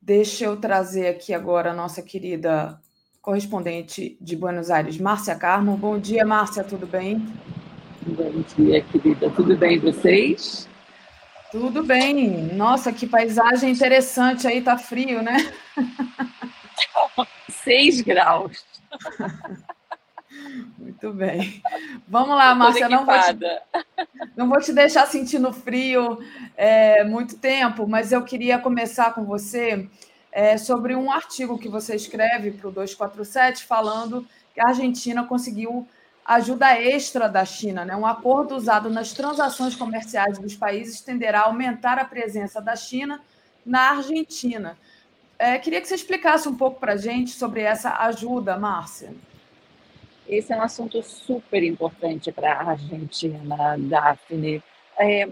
Deixa 0.00 0.46
eu 0.46 0.56
trazer 0.56 1.08
aqui 1.08 1.34
agora 1.34 1.70
a 1.70 1.74
nossa 1.74 2.00
querida 2.00 2.80
correspondente 3.20 4.16
de 4.22 4.34
Buenos 4.34 4.70
Aires, 4.70 4.96
Márcia 4.96 5.34
Carmo. 5.34 5.76
Bom 5.76 5.98
dia, 5.98 6.24
Márcia, 6.24 6.64
tudo 6.64 6.86
bem? 6.86 7.26
Bom 8.06 8.42
dia, 8.56 8.82
querida. 8.84 9.28
Tudo 9.28 9.54
bem 9.54 9.78
vocês? 9.78 10.66
Tudo 11.52 11.84
bem. 11.84 12.54
Nossa, 12.54 12.90
que 12.90 13.06
paisagem 13.06 13.70
interessante 13.70 14.46
aí, 14.46 14.62
tá 14.62 14.78
frio, 14.78 15.22
né? 15.22 15.36
Seis 17.50 18.00
graus. 18.00 18.64
Muito 20.78 21.12
bem. 21.12 21.62
Vamos 22.06 22.36
lá, 22.36 22.54
Márcia. 22.54 22.88
Não 22.88 23.04
vou, 23.04 23.14
te, 23.14 24.06
não 24.36 24.48
vou 24.48 24.60
te 24.60 24.72
deixar 24.72 25.06
sentindo 25.06 25.52
frio 25.52 26.18
é, 26.56 27.04
muito 27.04 27.36
tempo, 27.38 27.86
mas 27.86 28.12
eu 28.12 28.22
queria 28.22 28.58
começar 28.58 29.14
com 29.14 29.24
você 29.24 29.88
é, 30.30 30.56
sobre 30.56 30.94
um 30.94 31.10
artigo 31.10 31.58
que 31.58 31.68
você 31.68 31.94
escreve 31.94 32.50
para 32.52 32.68
o 32.68 32.72
247, 32.72 33.64
falando 33.64 34.26
que 34.52 34.60
a 34.60 34.68
Argentina 34.68 35.24
conseguiu 35.24 35.86
ajuda 36.24 36.80
extra 36.80 37.28
da 37.28 37.44
China. 37.44 37.84
Né? 37.84 37.94
Um 37.94 38.06
acordo 38.06 38.56
usado 38.56 38.88
nas 38.88 39.12
transações 39.12 39.74
comerciais 39.74 40.38
dos 40.38 40.56
países 40.56 41.00
tenderá 41.00 41.40
a 41.40 41.46
aumentar 41.46 41.98
a 41.98 42.04
presença 42.04 42.60
da 42.60 42.74
China 42.74 43.20
na 43.64 43.90
Argentina. 43.96 44.76
É, 45.38 45.58
queria 45.58 45.80
que 45.80 45.88
você 45.88 45.94
explicasse 45.94 46.48
um 46.48 46.56
pouco 46.56 46.80
para 46.80 46.92
a 46.92 46.96
gente 46.96 47.30
sobre 47.30 47.62
essa 47.62 47.98
ajuda, 47.98 48.56
Márcia. 48.56 49.12
Esse 50.28 50.52
é 50.52 50.56
um 50.56 50.62
assunto 50.62 51.02
super 51.02 51.62
importante 51.62 52.32
para 52.32 52.52
a 52.52 52.70
Argentina, 52.70 53.76
Daphne. 53.78 54.62
É, 54.98 55.28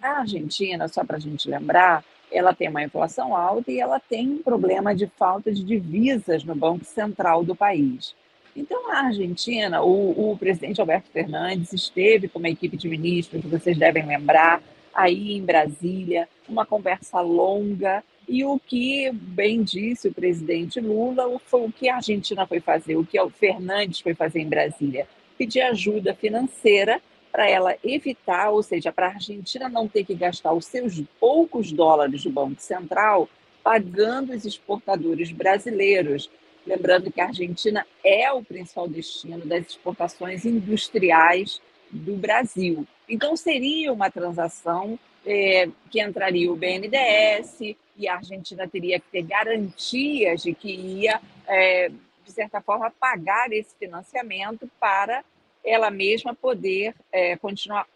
a 0.00 0.20
Argentina, 0.20 0.86
só 0.88 1.04
para 1.04 1.16
a 1.16 1.20
gente 1.20 1.48
lembrar, 1.48 2.04
ela 2.30 2.54
tem 2.54 2.68
uma 2.68 2.82
inflação 2.82 3.36
alta 3.36 3.70
e 3.70 3.80
ela 3.80 3.98
tem 3.98 4.28
um 4.28 4.42
problema 4.42 4.94
de 4.94 5.06
falta 5.16 5.52
de 5.52 5.64
divisas 5.64 6.44
no 6.44 6.54
Banco 6.54 6.84
Central 6.84 7.44
do 7.44 7.54
país. 7.54 8.14
Então, 8.54 8.90
a 8.90 9.06
Argentina, 9.06 9.82
o, 9.82 10.32
o 10.32 10.38
presidente 10.38 10.80
Alberto 10.80 11.10
Fernandes 11.10 11.72
esteve 11.72 12.28
com 12.28 12.38
uma 12.38 12.48
equipe 12.48 12.76
de 12.76 12.88
ministros, 12.88 13.42
que 13.42 13.48
vocês 13.48 13.76
devem 13.76 14.06
lembrar, 14.06 14.62
aí 14.94 15.36
em 15.36 15.44
Brasília, 15.44 16.28
uma 16.48 16.64
conversa 16.64 17.20
longa 17.20 18.02
e 18.28 18.44
o 18.44 18.58
que 18.58 19.10
bem 19.12 19.62
disse 19.62 20.08
o 20.08 20.14
presidente 20.14 20.80
Lula 20.80 21.38
foi 21.46 21.62
o 21.62 21.72
que 21.72 21.88
a 21.88 21.96
Argentina 21.96 22.46
foi 22.46 22.60
fazer, 22.60 22.96
o 22.96 23.04
que 23.04 23.20
o 23.20 23.30
Fernandes 23.30 24.00
foi 24.00 24.14
fazer 24.14 24.40
em 24.40 24.48
Brasília, 24.48 25.06
pedir 25.38 25.60
ajuda 25.60 26.14
financeira 26.14 27.00
para 27.30 27.48
ela 27.48 27.76
evitar, 27.84 28.50
ou 28.50 28.62
seja, 28.62 28.90
para 28.90 29.08
a 29.08 29.14
Argentina 29.14 29.68
não 29.68 29.86
ter 29.86 30.04
que 30.04 30.14
gastar 30.14 30.52
os 30.52 30.64
seus 30.64 31.02
poucos 31.20 31.70
dólares 31.70 32.24
do 32.24 32.30
Banco 32.30 32.60
Central 32.60 33.28
pagando 33.62 34.32
os 34.32 34.44
exportadores 34.44 35.30
brasileiros. 35.32 36.30
Lembrando 36.66 37.12
que 37.12 37.20
a 37.20 37.26
Argentina 37.26 37.86
é 38.02 38.32
o 38.32 38.42
principal 38.42 38.88
destino 38.88 39.44
das 39.44 39.66
exportações 39.66 40.44
industriais 40.44 41.60
do 41.90 42.16
Brasil. 42.16 42.86
Então, 43.08 43.36
seria 43.36 43.92
uma 43.92 44.10
transação 44.10 44.98
é, 45.26 45.68
que 45.90 46.00
entraria 46.00 46.50
o 46.50 46.56
BNDES, 46.56 47.76
e 47.98 48.08
a 48.08 48.14
Argentina 48.14 48.68
teria 48.68 49.00
que 49.00 49.06
ter 49.10 49.22
garantias 49.22 50.42
de 50.42 50.54
que 50.54 50.72
ia, 50.72 51.20
é, 51.46 51.88
de 52.24 52.32
certa 52.32 52.60
forma, 52.60 52.92
pagar 53.00 53.52
esse 53.52 53.74
financiamento 53.76 54.70
para 54.78 55.24
ela 55.64 55.90
mesma 55.90 56.32
poder 56.32 56.94
é, 57.10 57.36
continuar 57.36 57.86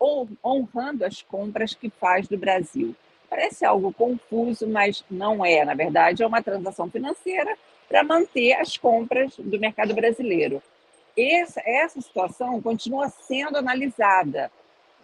honrando 0.44 1.05
as 1.05 1.23
compras 1.23 1.73
que 1.73 1.89
faz 1.89 2.26
do 2.26 2.36
Brasil. 2.36 2.97
Parece 3.28 3.65
algo 3.65 3.92
confuso, 3.92 4.67
mas 4.67 5.05
não 5.09 5.44
é. 5.44 5.65
Na 5.65 5.75
verdade, 5.75 6.23
é 6.23 6.26
uma 6.26 6.42
transação 6.42 6.91
financeira 6.91 7.57
para 7.89 8.02
manter 8.02 8.55
as 8.55 8.76
compras 8.76 9.36
do 9.39 9.60
mercado 9.60 9.94
brasileiro. 9.94 10.60
Essa, 11.17 11.62
essa 11.65 12.00
situação 12.00 12.60
continua 12.60 13.09
sendo 13.09 13.57
analisada 13.57 14.50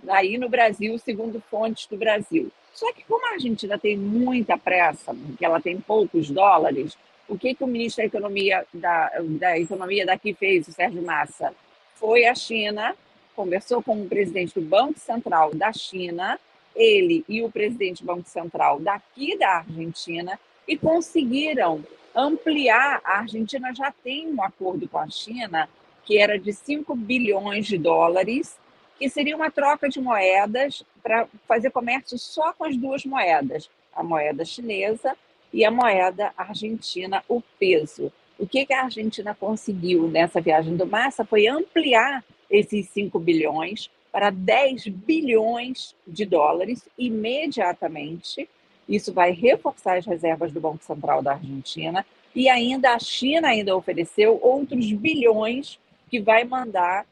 aí 0.08 0.38
no 0.38 0.48
Brasil, 0.48 0.98
segundo 0.98 1.40
fontes 1.50 1.86
do 1.86 1.96
Brasil. 1.96 2.50
Só 2.72 2.92
que 2.92 3.04
como 3.04 3.26
a 3.26 3.32
Argentina 3.32 3.78
tem 3.78 3.96
muita 3.96 4.58
pressa, 4.58 5.14
porque 5.14 5.44
ela 5.44 5.60
tem 5.60 5.80
poucos 5.80 6.30
dólares, 6.30 6.96
o 7.28 7.36
que, 7.36 7.54
que 7.54 7.64
o 7.64 7.66
ministro 7.66 8.02
da 8.02 8.06
Economia, 8.06 8.66
da, 8.72 9.10
da 9.20 9.58
Economia 9.58 10.06
daqui 10.06 10.34
fez, 10.34 10.68
o 10.68 10.72
Sérgio 10.72 11.02
Massa? 11.02 11.52
Foi 11.94 12.26
à 12.26 12.34
China, 12.34 12.94
conversou 13.34 13.82
com 13.82 14.00
o 14.02 14.08
presidente 14.08 14.54
do 14.54 14.60
Banco 14.60 14.98
Central 14.98 15.54
da 15.54 15.72
China, 15.72 16.38
ele 16.74 17.24
e 17.28 17.42
o 17.42 17.50
presidente 17.50 18.02
do 18.02 18.06
Banco 18.06 18.28
Central 18.28 18.78
daqui 18.80 19.36
da 19.36 19.58
Argentina, 19.58 20.38
e 20.68 20.76
conseguiram 20.76 21.82
ampliar. 22.14 23.00
A 23.02 23.20
Argentina 23.20 23.74
já 23.74 23.90
tem 23.90 24.28
um 24.28 24.42
acordo 24.42 24.86
com 24.88 24.98
a 24.98 25.08
China 25.08 25.68
que 26.04 26.18
era 26.18 26.38
de 26.38 26.52
5 26.52 26.94
bilhões 26.94 27.66
de 27.66 27.76
dólares, 27.76 28.56
que 28.98 29.08
seria 29.08 29.36
uma 29.36 29.50
troca 29.50 29.88
de 29.88 30.00
moedas 30.00 30.82
para 31.02 31.28
fazer 31.46 31.70
comércio 31.70 32.18
só 32.18 32.52
com 32.52 32.64
as 32.64 32.76
duas 32.76 33.04
moedas, 33.04 33.70
a 33.94 34.02
moeda 34.02 34.44
chinesa 34.44 35.16
e 35.52 35.64
a 35.64 35.70
moeda 35.70 36.32
argentina, 36.36 37.22
o 37.28 37.42
peso. 37.58 38.12
O 38.38 38.46
que, 38.46 38.66
que 38.66 38.72
a 38.72 38.84
Argentina 38.84 39.34
conseguiu 39.34 40.08
nessa 40.08 40.40
viagem 40.40 40.76
do 40.76 40.86
Massa 40.86 41.24
foi 41.24 41.46
ampliar 41.46 42.24
esses 42.50 42.88
5 42.90 43.18
bilhões 43.18 43.90
para 44.12 44.30
10 44.30 44.88
bilhões 44.88 45.94
de 46.06 46.24
dólares 46.24 46.88
imediatamente. 46.98 48.48
Isso 48.88 49.12
vai 49.12 49.32
reforçar 49.32 49.96
as 49.96 50.06
reservas 50.06 50.52
do 50.52 50.60
Banco 50.60 50.84
Central 50.84 51.22
da 51.22 51.32
Argentina 51.32 52.04
e 52.34 52.48
ainda 52.48 52.94
a 52.94 52.98
China 52.98 53.48
ainda 53.48 53.76
ofereceu 53.76 54.38
outros 54.42 54.92
bilhões 54.92 55.78
que 56.10 56.20
vai 56.20 56.44
mandar 56.44 57.06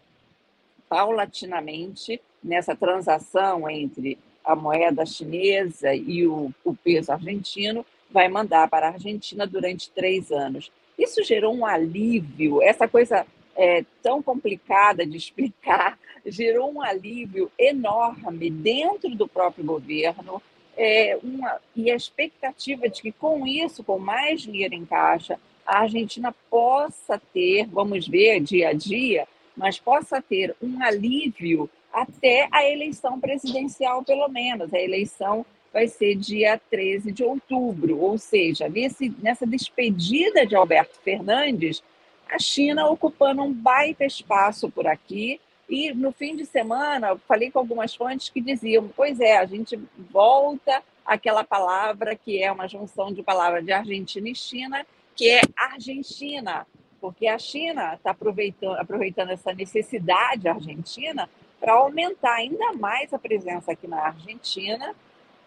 paulatinamente 0.94 2.20
nessa 2.40 2.76
transação 2.76 3.68
entre 3.68 4.16
a 4.44 4.55
moeda 4.55 5.05
chinesa 5.05 5.92
e 5.92 6.24
o, 6.24 6.52
o 6.62 6.73
peso 6.73 7.10
argentino, 7.10 7.84
vai 8.08 8.28
mandar 8.28 8.68
para 8.68 8.86
a 8.86 8.92
Argentina 8.92 9.44
durante 9.44 9.90
três 9.90 10.31
anos. 10.31 10.70
Isso 10.97 11.24
gerou 11.24 11.52
um 11.52 11.66
alívio, 11.66 12.62
essa 12.62 12.86
coisa 12.86 13.26
é, 13.56 13.84
tão 14.00 14.23
complicada 14.23 15.05
de 15.05 15.16
explicar, 15.18 15.98
gerou 16.24 16.73
um 16.73 16.81
alívio 16.81 17.50
enorme 17.58 18.48
dentro 18.48 19.16
do 19.16 19.26
próprio 19.26 19.64
governo 19.64 20.40
é, 20.76 21.18
uma, 21.24 21.60
e 21.74 21.90
a 21.90 21.97
expectativa 21.97 22.89
de 22.89 23.02
que 23.02 23.10
com 23.10 23.44
isso, 23.44 23.82
com 23.82 23.98
mais 23.98 24.42
dinheiro 24.42 24.74
em 24.76 24.84
caixa, 24.84 25.40
a 25.66 25.81
Argentina 25.81 26.32
possa 26.48 27.20
ter, 27.32 27.66
vamos 27.66 28.06
ver 28.06 28.39
dia 28.39 28.68
a 28.68 28.73
dia, 28.73 29.26
mas 29.57 29.78
possa 29.78 30.20
ter 30.20 30.55
um 30.62 30.83
alívio 30.83 31.68
até 31.92 32.49
a 32.50 32.68
eleição 32.68 33.20
presidencial, 33.20 34.02
pelo 34.02 34.28
menos. 34.28 34.73
A 34.74 34.81
eleição 34.81 35.47
vai 35.73 35.89
ser 35.89 36.15
dia 36.16 36.60
13 36.70 37.10
de 37.10 37.24
outubro, 37.24 37.99
ou 37.99 38.16
seja, 38.16 38.68
nesse, 38.68 39.15
nessa 39.20 39.47
despedida 39.47 40.47
de 40.47 40.55
Alberto 40.55 40.99
Fernandes, 41.02 41.83
a 42.31 42.39
China 42.39 42.89
ocupando 42.89 43.42
um 43.42 43.52
baita 43.52 44.05
espaço 44.05 44.70
por 44.70 44.86
aqui. 44.86 45.41
E 45.68 45.92
no 45.92 46.12
fim 46.12 46.36
de 46.36 46.44
semana, 46.44 47.16
falei 47.26 47.50
com 47.50 47.58
algumas 47.58 47.94
fontes 47.94 48.28
que 48.28 48.41
diziam: 48.41 48.89
pois 48.94 49.18
é, 49.18 49.39
a 49.39 49.47
gente 49.47 49.78
volta 50.10 50.83
àquela 51.05 51.42
palavra 51.42 52.15
que 52.15 52.42
é 52.42 52.50
uma 52.50 52.68
junção 52.68 53.12
de 53.12 53.23
palavras 53.23 53.65
de 53.65 53.73
Argentina 53.73 54.28
e 54.28 54.34
China, 54.34 54.86
que 55.16 55.31
é 55.31 55.41
Argentina, 55.57 56.66
porque 57.05 57.26
a 57.26 57.39
China 57.39 57.92
está 57.92 58.12
aproveitando, 58.12 58.78
aproveitando 58.78 59.28
essa 59.28 59.52
necessidade 59.52 60.49
argentina 60.49 61.28
para 61.60 61.74
aumentar 61.74 62.36
ainda 62.36 62.73
mais 62.73 63.12
a 63.12 63.18
presença 63.18 63.73
aqui 63.73 63.86
na 63.86 64.07
Argentina 64.07 64.94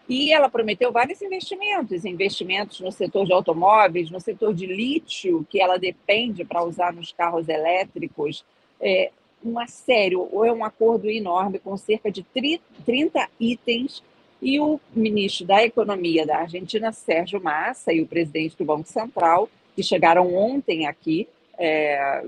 e 0.08 0.32
ela 0.32 0.48
prometeu 0.48 0.92
vários 0.92 1.20
investimentos, 1.20 2.04
investimentos 2.04 2.78
no 2.78 2.92
setor 2.92 3.26
de 3.26 3.32
automóveis, 3.32 4.08
no 4.08 4.20
setor 4.20 4.54
de 4.54 4.66
lítio, 4.66 5.44
que 5.50 5.60
ela 5.60 5.80
depende 5.80 6.44
para 6.44 6.62
usar 6.62 6.92
nos 6.92 7.10
carros 7.10 7.48
elétricos. 7.48 8.44
É, 8.80 9.10
uma 9.42 9.66
sério, 9.66 10.28
ou 10.30 10.44
é 10.44 10.52
um 10.52 10.64
acordo 10.64 11.10
enorme 11.10 11.58
com 11.58 11.76
cerca 11.76 12.08
de 12.08 12.22
30 12.22 13.28
itens. 13.40 14.00
E 14.40 14.60
o 14.60 14.78
ministro 14.94 15.44
da 15.44 15.64
Economia 15.64 16.24
da 16.24 16.38
Argentina, 16.38 16.92
Sérgio 16.92 17.42
Massa, 17.42 17.92
e 17.92 18.00
o 18.00 18.06
presidente 18.06 18.56
do 18.56 18.64
Banco 18.64 18.86
Central, 18.86 19.50
que 19.74 19.82
chegaram 19.82 20.32
ontem 20.32 20.86
aqui, 20.86 21.26
é, 21.58 22.24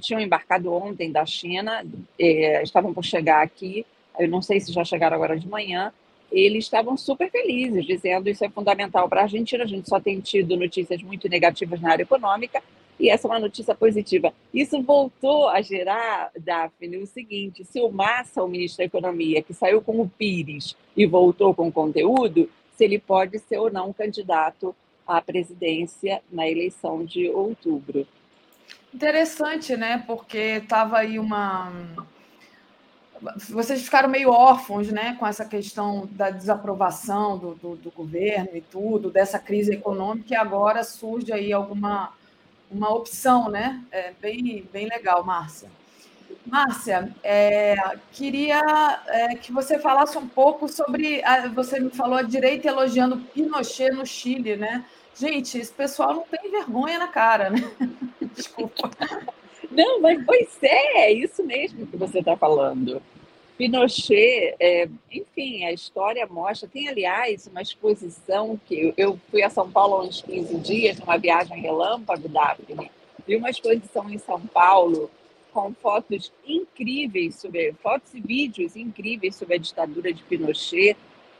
tinham 0.00 0.20
embarcado 0.20 0.72
ontem 0.72 1.10
da 1.10 1.26
China, 1.26 1.84
é, 2.18 2.62
estavam 2.62 2.94
por 2.94 3.04
chegar 3.04 3.42
aqui, 3.42 3.84
eu 4.18 4.28
não 4.28 4.40
sei 4.40 4.60
se 4.60 4.72
já 4.72 4.84
chegaram 4.84 5.16
agora 5.16 5.38
de 5.38 5.48
manhã, 5.48 5.92
eles 6.30 6.64
estavam 6.64 6.96
super 6.96 7.30
felizes, 7.30 7.86
dizendo 7.86 8.28
isso 8.28 8.44
é 8.44 8.48
fundamental 8.50 9.08
para 9.08 9.20
a 9.20 9.24
Argentina. 9.24 9.64
A 9.64 9.66
gente 9.66 9.88
só 9.88 9.98
tem 9.98 10.20
tido 10.20 10.56
notícias 10.56 11.02
muito 11.02 11.28
negativas 11.28 11.80
na 11.80 11.92
área 11.92 12.02
econômica, 12.02 12.62
e 13.00 13.08
essa 13.08 13.26
é 13.26 13.30
uma 13.30 13.38
notícia 13.38 13.74
positiva. 13.74 14.32
Isso 14.52 14.82
voltou 14.82 15.48
a 15.48 15.60
gerar, 15.60 16.30
Daphne, 16.38 16.98
o 16.98 17.06
seguinte: 17.06 17.64
se 17.64 17.80
o 17.80 17.90
Massa, 17.90 18.42
o 18.42 18.48
ministro 18.48 18.78
da 18.78 18.84
Economia, 18.84 19.42
que 19.42 19.54
saiu 19.54 19.80
com 19.80 20.00
o 20.00 20.08
Pires 20.08 20.76
e 20.96 21.06
voltou 21.06 21.54
com 21.54 21.70
conteúdo, 21.70 22.50
se 22.76 22.84
ele 22.84 22.98
pode 22.98 23.38
ser 23.38 23.58
ou 23.58 23.70
não 23.70 23.92
candidato 23.92 24.74
à 25.06 25.22
presidência 25.22 26.20
na 26.30 26.48
eleição 26.48 27.04
de 27.04 27.28
outubro. 27.30 28.06
Interessante, 28.92 29.76
né? 29.76 30.02
Porque 30.06 30.60
estava 30.62 30.98
aí 30.98 31.18
uma 31.18 31.72
vocês 33.50 33.82
ficaram 33.82 34.08
meio 34.08 34.30
órfãos 34.30 34.92
né, 34.92 35.16
com 35.18 35.26
essa 35.26 35.44
questão 35.44 36.08
da 36.12 36.30
desaprovação 36.30 37.36
do, 37.36 37.54
do, 37.56 37.76
do, 37.76 37.90
governo 37.90 38.50
e 38.56 38.60
tudo, 38.60 39.10
dessa 39.10 39.40
crise 39.40 39.74
econômica, 39.74 40.34
e 40.34 40.36
agora 40.36 40.84
surge 40.84 41.32
aí 41.32 41.52
alguma 41.52 42.12
uma 42.70 42.90
opção, 42.94 43.48
né? 43.48 43.82
É 43.90 44.12
bem, 44.20 44.68
bem 44.70 44.86
legal, 44.86 45.24
Márcia. 45.24 45.70
Márcia, 46.44 47.14
é, 47.22 47.76
queria 48.12 48.60
é, 49.06 49.34
que 49.36 49.50
você 49.50 49.78
falasse 49.78 50.18
um 50.18 50.28
pouco 50.28 50.68
sobre. 50.68 51.24
A, 51.24 51.48
você 51.48 51.80
me 51.80 51.90
falou 51.90 52.18
a 52.18 52.22
direita 52.22 52.68
elogiando 52.68 53.18
Pinochet 53.18 53.90
no 53.90 54.04
Chile, 54.04 54.56
né? 54.56 54.84
Gente, 55.18 55.58
esse 55.58 55.72
pessoal 55.72 56.14
não 56.14 56.24
tem 56.24 56.50
vergonha 56.50 56.98
na 56.98 57.08
cara, 57.08 57.50
né? 57.50 57.58
Desculpa. 58.34 58.90
Não, 59.68 60.00
mas 60.00 60.24
pois 60.24 60.62
é, 60.62 61.06
é 61.06 61.12
isso 61.12 61.42
mesmo 61.44 61.86
que 61.86 61.96
você 61.96 62.20
está 62.20 62.36
falando. 62.36 63.02
Pinochet, 63.56 64.54
é, 64.60 64.88
enfim, 65.10 65.64
a 65.64 65.72
história 65.72 66.24
mostra. 66.28 66.68
Tem, 66.68 66.88
aliás, 66.88 67.48
uma 67.48 67.60
exposição 67.60 68.58
que 68.66 68.94
eu 68.96 69.18
fui 69.28 69.42
a 69.42 69.50
São 69.50 69.68
Paulo 69.68 69.96
há 69.96 70.02
uns 70.04 70.22
15 70.22 70.56
dias, 70.58 70.98
numa 71.00 71.18
viagem 71.18 71.60
relâmpago, 71.60 72.28
Daphne, 72.28 72.88
vi 73.26 73.34
uma 73.34 73.50
exposição 73.50 74.08
em 74.08 74.18
São 74.18 74.40
Paulo 74.40 75.10
com 75.52 75.74
fotos 75.74 76.32
incríveis 76.46 77.34
sobre 77.34 77.72
fotos 77.82 78.14
e 78.14 78.20
vídeos 78.20 78.76
incríveis 78.76 79.34
sobre 79.34 79.56
a 79.56 79.58
ditadura 79.58 80.12
de 80.12 80.22
Pinochet, 80.22 80.96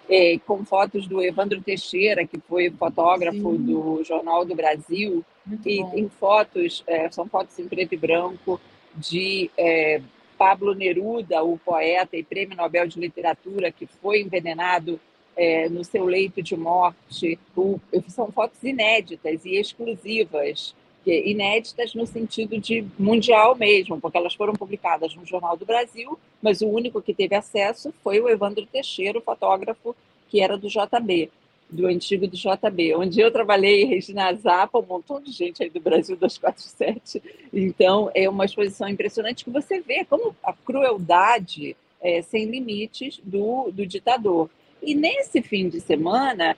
é, 0.09 0.39
com 0.47 0.65
fotos 0.65 1.07
do 1.07 1.23
Evandro 1.23 1.61
Teixeira, 1.61 2.27
que 2.27 2.39
foi 2.41 2.71
fotógrafo 2.71 3.53
Sim. 3.53 3.63
do 3.65 4.03
Jornal 4.03 4.45
do 4.45 4.55
Brasil, 4.55 5.25
Muito 5.45 5.69
e 5.69 5.83
bom. 5.83 5.91
tem 5.91 6.09
fotos, 6.09 6.83
é, 6.87 7.11
são 7.11 7.27
fotos 7.29 7.59
em 7.59 7.69
preto 7.69 7.95
e 7.95 7.99
branco 7.99 8.61
de 8.97 9.51
é, 9.57 10.01
Pablo 10.39 10.75
Neruda, 10.75 11.43
o 11.43 11.59
poeta 11.59 12.17
e 12.17 12.23
prêmio 12.23 12.57
Nobel 12.57 12.87
de 12.87 12.99
Literatura, 12.99 13.71
que 13.71 13.87
foi 13.87 14.23
envenenado 14.23 14.99
é, 15.37 15.69
no 15.69 15.85
seu 15.85 16.05
leito 16.05 16.43
de 16.43 16.57
morte. 16.57 17.39
O, 17.57 17.79
são 18.09 18.33
fotos 18.33 18.63
inéditas 18.63 19.45
e 19.45 19.57
exclusivas, 19.57 20.75
inéditas 21.07 21.95
no 21.95 22.07
sentido 22.07 22.59
de 22.59 22.85
mundial 22.99 23.57
mesmo, 23.57 24.01
porque 24.01 24.19
elas 24.19 24.35
foram 24.35 24.53
publicadas 24.53 25.15
no 25.15 25.25
Jornal 25.25 25.57
do 25.57 25.65
Brasil, 25.65 26.19
mas 26.43 26.61
o 26.61 26.69
único 26.69 27.01
que 27.01 27.15
teve 27.15 27.35
acesso 27.35 27.95
foi 28.03 28.21
o 28.21 28.29
Evandro 28.29 28.67
Teixeira, 28.67 29.19
o 29.19 29.23
fotógrafo 29.23 29.97
que 30.29 30.41
era 30.41 30.59
do 30.59 30.69
JB 30.69 31.31
do 31.71 31.87
antigo 31.87 32.27
do 32.27 32.37
JB, 32.37 32.95
onde 32.95 33.21
eu 33.21 33.31
trabalhei, 33.31 33.85
Regina 33.85 34.33
Zappa, 34.35 34.79
um 34.79 34.87
montão 34.87 35.21
de 35.21 35.31
gente 35.31 35.63
aí 35.63 35.69
do 35.69 35.81
Brasil 35.81 36.17
247. 36.17 37.23
Então, 37.51 38.11
é 38.15 38.29
uma 38.29 38.45
exposição 38.45 38.89
impressionante 38.89 39.45
que 39.45 39.51
você 39.51 39.81
vê 39.81 40.05
como 40.05 40.37
a 40.43 40.53
crueldade 40.53 41.77
é, 42.01 42.23
sem 42.23 42.45
limites 42.45 43.21
do, 43.25 43.71
do 43.73 43.87
ditador. 43.87 44.51
E 44.83 44.95
nesse 44.95 45.43
fim 45.43 45.69
de 45.69 45.81
semana, 45.81 46.57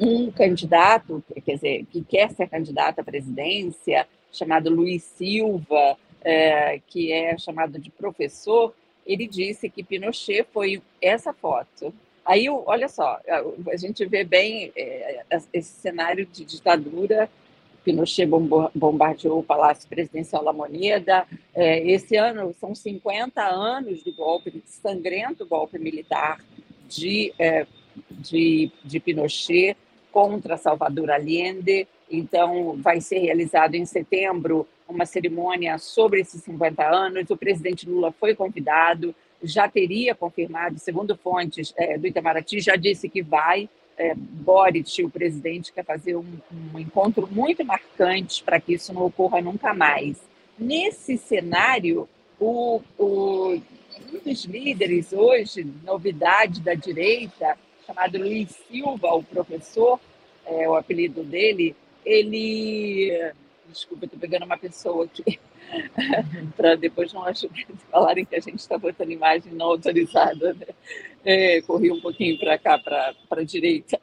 um 0.00 0.30
candidato, 0.30 1.22
quer 1.44 1.54
dizer, 1.54 1.86
que 1.90 2.02
quer 2.02 2.30
ser 2.30 2.48
candidato 2.48 3.00
à 3.00 3.04
presidência, 3.04 4.06
chamado 4.32 4.70
Luiz 4.70 5.02
Silva, 5.02 5.96
é, 6.22 6.80
que 6.86 7.12
é 7.12 7.36
chamado 7.36 7.78
de 7.78 7.90
professor, 7.90 8.74
ele 9.06 9.26
disse 9.26 9.68
que 9.68 9.82
Pinochet 9.82 10.46
foi 10.52 10.82
essa 11.00 11.32
foto 11.32 11.92
Aí, 12.24 12.48
olha 12.48 12.88
só, 12.88 13.18
a 13.72 13.76
gente 13.76 14.04
vê 14.06 14.22
bem 14.22 14.70
é, 14.76 15.24
esse 15.52 15.80
cenário 15.80 16.24
de 16.26 16.44
ditadura. 16.44 17.28
Pinochet 17.82 18.24
bombardeou 18.74 19.40
o 19.40 19.42
Palácio 19.42 19.88
Presidencial 19.88 20.44
da 20.44 20.52
Moneda. 20.52 21.26
É, 21.54 21.78
esse 21.90 22.16
ano 22.16 22.54
são 22.60 22.72
50 22.72 23.42
anos 23.42 24.02
do 24.02 24.12
golpe, 24.12 24.62
sangrento 24.64 25.46
golpe 25.46 25.78
militar 25.78 26.38
de, 26.88 27.32
é, 27.36 27.66
de, 28.10 28.70
de 28.84 29.00
Pinochet 29.00 29.76
contra 30.12 30.56
Salvador 30.56 31.10
Allende. 31.10 31.86
Então, 32.10 32.76
vai 32.78 33.00
ser 33.00 33.18
realizado 33.18 33.74
em 33.74 33.84
setembro 33.84 34.66
uma 34.88 35.06
cerimônia 35.06 35.78
sobre 35.78 36.20
esses 36.20 36.42
50 36.42 36.84
anos. 36.84 37.30
O 37.30 37.36
presidente 37.36 37.88
Lula 37.88 38.12
foi 38.12 38.34
convidado 38.34 39.14
já 39.42 39.68
teria 39.68 40.14
confirmado, 40.14 40.78
segundo 40.78 41.16
fontes 41.16 41.72
é, 41.76 41.96
do 41.96 42.06
Itamaraty, 42.06 42.60
já 42.60 42.76
disse 42.76 43.08
que 43.08 43.22
vai 43.22 43.68
é, 43.96 44.14
Boric, 44.14 45.02
o 45.04 45.10
presidente, 45.10 45.72
quer 45.72 45.84
fazer 45.84 46.16
um, 46.16 46.24
um 46.74 46.78
encontro 46.78 47.28
muito 47.30 47.64
marcante 47.64 48.42
para 48.42 48.58
que 48.58 48.74
isso 48.74 48.92
não 48.94 49.04
ocorra 49.04 49.42
nunca 49.42 49.74
mais. 49.74 50.18
Nesse 50.58 51.18
cenário, 51.18 52.08
o, 52.38 52.80
o, 52.98 53.60
um 54.12 54.18
dos 54.24 54.44
líderes 54.46 55.12
hoje, 55.12 55.66
novidade 55.84 56.60
da 56.60 56.72
direita, 56.72 57.58
chamado 57.90 58.18
Luiz 58.18 58.50
Silva, 58.68 59.08
o 59.14 59.22
professor, 59.22 59.98
é, 60.46 60.68
o 60.68 60.76
apelido 60.76 61.22
dele, 61.24 61.74
ele. 62.06 63.32
Desculpa, 63.68 64.04
estou 64.04 64.18
pegando 64.18 64.44
uma 64.44 64.58
pessoa 64.58 65.04
aqui, 65.04 65.38
para 66.56 66.74
depois 66.74 67.12
não 67.12 67.22
falarem 67.90 68.24
que 68.24 68.34
a 68.34 68.40
gente 68.40 68.58
está 68.58 68.76
botando 68.76 69.10
imagem 69.10 69.52
não 69.52 69.66
autorizada. 69.66 70.54
Né? 70.54 70.66
É, 71.24 71.60
corri 71.62 71.92
um 71.92 72.00
pouquinho 72.00 72.38
para 72.38 72.58
cá, 72.58 72.78
para 72.78 73.14
a 73.30 73.44
direita. 73.44 73.98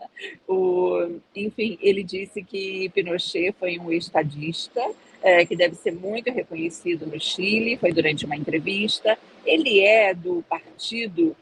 o, 0.48 1.20
enfim, 1.36 1.78
ele 1.82 2.02
disse 2.02 2.42
que 2.42 2.88
Pinochet 2.90 3.52
foi 3.58 3.78
um 3.78 3.92
estadista, 3.92 4.80
é, 5.22 5.44
que 5.44 5.54
deve 5.54 5.74
ser 5.74 5.92
muito 5.92 6.30
reconhecido 6.30 7.06
no 7.06 7.20
Chile, 7.20 7.76
foi 7.76 7.92
durante 7.92 8.24
uma 8.24 8.36
entrevista. 8.36 9.18
Ele 9.44 9.80
é 9.80 10.14
do 10.14 10.42
partido 10.48 11.36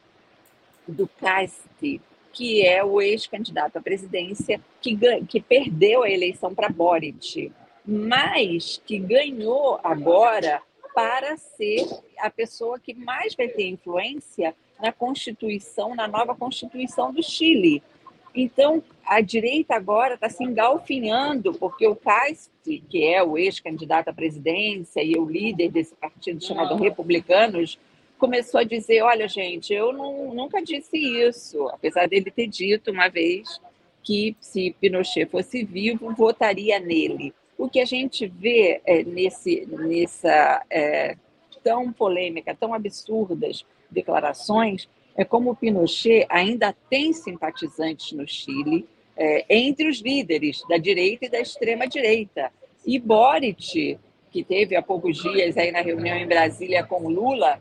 do 0.89 1.07
CAST, 1.07 2.01
que 2.33 2.65
é 2.65 2.85
o 2.85 3.01
ex-candidato 3.01 3.77
à 3.77 3.81
presidência 3.81 4.61
que, 4.81 4.97
que 5.27 5.41
perdeu 5.41 6.03
a 6.03 6.11
eleição 6.11 6.55
para 6.55 6.69
Boric, 6.69 7.53
mas 7.85 8.81
que 8.87 8.99
ganhou 8.99 9.81
agora 9.83 10.63
para 10.95 11.37
ser 11.37 11.87
a 12.19 12.31
pessoa 12.31 12.79
que 12.79 12.95
mais 12.95 13.35
vai 13.35 13.49
ter 13.49 13.69
influência 13.69 14.55
na 14.81 14.93
Constituição, 14.93 15.95
na 15.95 16.09
nova 16.09 16.35
Constituição 16.35 17.13
do 17.13 17.23
Chile. 17.23 17.83
Então, 18.35 18.83
a 19.05 19.21
direita 19.21 19.75
agora 19.75 20.15
está 20.15 20.29
se 20.29 20.45
engalfinhando, 20.45 21.55
porque 21.55 21.87
o 21.87 21.97
Cast, 21.97 22.51
que 22.63 23.05
é 23.05 23.23
o 23.23 23.39
ex-candidato 23.39 24.09
à 24.09 24.13
presidência 24.13 25.03
e 25.03 25.17
o 25.17 25.25
líder 25.25 25.71
desse 25.71 25.95
partido 25.95 26.45
chamado 26.45 26.77
Republicanos, 26.77 27.79
começou 28.19 28.61
a 28.61 28.65
dizer: 28.65 29.03
olha, 29.03 29.29
gente, 29.29 29.73
eu 29.73 29.93
não, 29.93 30.35
nunca 30.35 30.63
disse 30.63 30.97
isso, 30.97 31.69
apesar 31.69 32.09
dele 32.09 32.31
ter 32.31 32.47
dito 32.47 32.91
uma 32.91 33.09
vez 33.09 33.61
que 34.03 34.37
se 34.41 34.75
Pinochet 34.81 35.27
fosse 35.27 35.65
vivo, 35.65 36.15
votaria 36.15 36.79
nele. 36.79 37.35
O 37.57 37.69
que 37.69 37.81
a 37.81 37.85
gente 37.85 38.27
vê 38.27 38.81
é, 38.85 39.03
nesse, 39.03 39.67
nessa 39.67 40.65
é, 40.71 41.17
tão 41.63 41.93
polêmica, 41.93 42.55
tão 42.55 42.73
absurdas 42.73 43.65
declarações, 43.91 44.89
é 45.17 45.25
como 45.25 45.57
Pinochet 45.57 46.27
ainda 46.29 46.75
tem 46.89 47.13
simpatizantes 47.13 48.13
no 48.13 48.27
Chile, 48.27 48.87
é, 49.17 49.45
entre 49.51 49.89
os 49.89 50.01
líderes 50.01 50.63
da 50.69 50.79
direita 50.79 51.27
e 51.27 51.29
da 51.29 51.41
extrema-direita. 51.41 52.53
E 52.87 52.99
Boric, 52.99 53.99
que 54.31 54.45
teve 54.45 54.77
há 54.77 54.83
poucos 54.83 55.21
dias 55.21 55.57
aí 55.57 55.73
na 55.73 55.81
reunião 55.81 56.17
em 56.17 56.27
Brasília 56.27 56.85
com 56.85 57.09
Lula, 57.09 57.61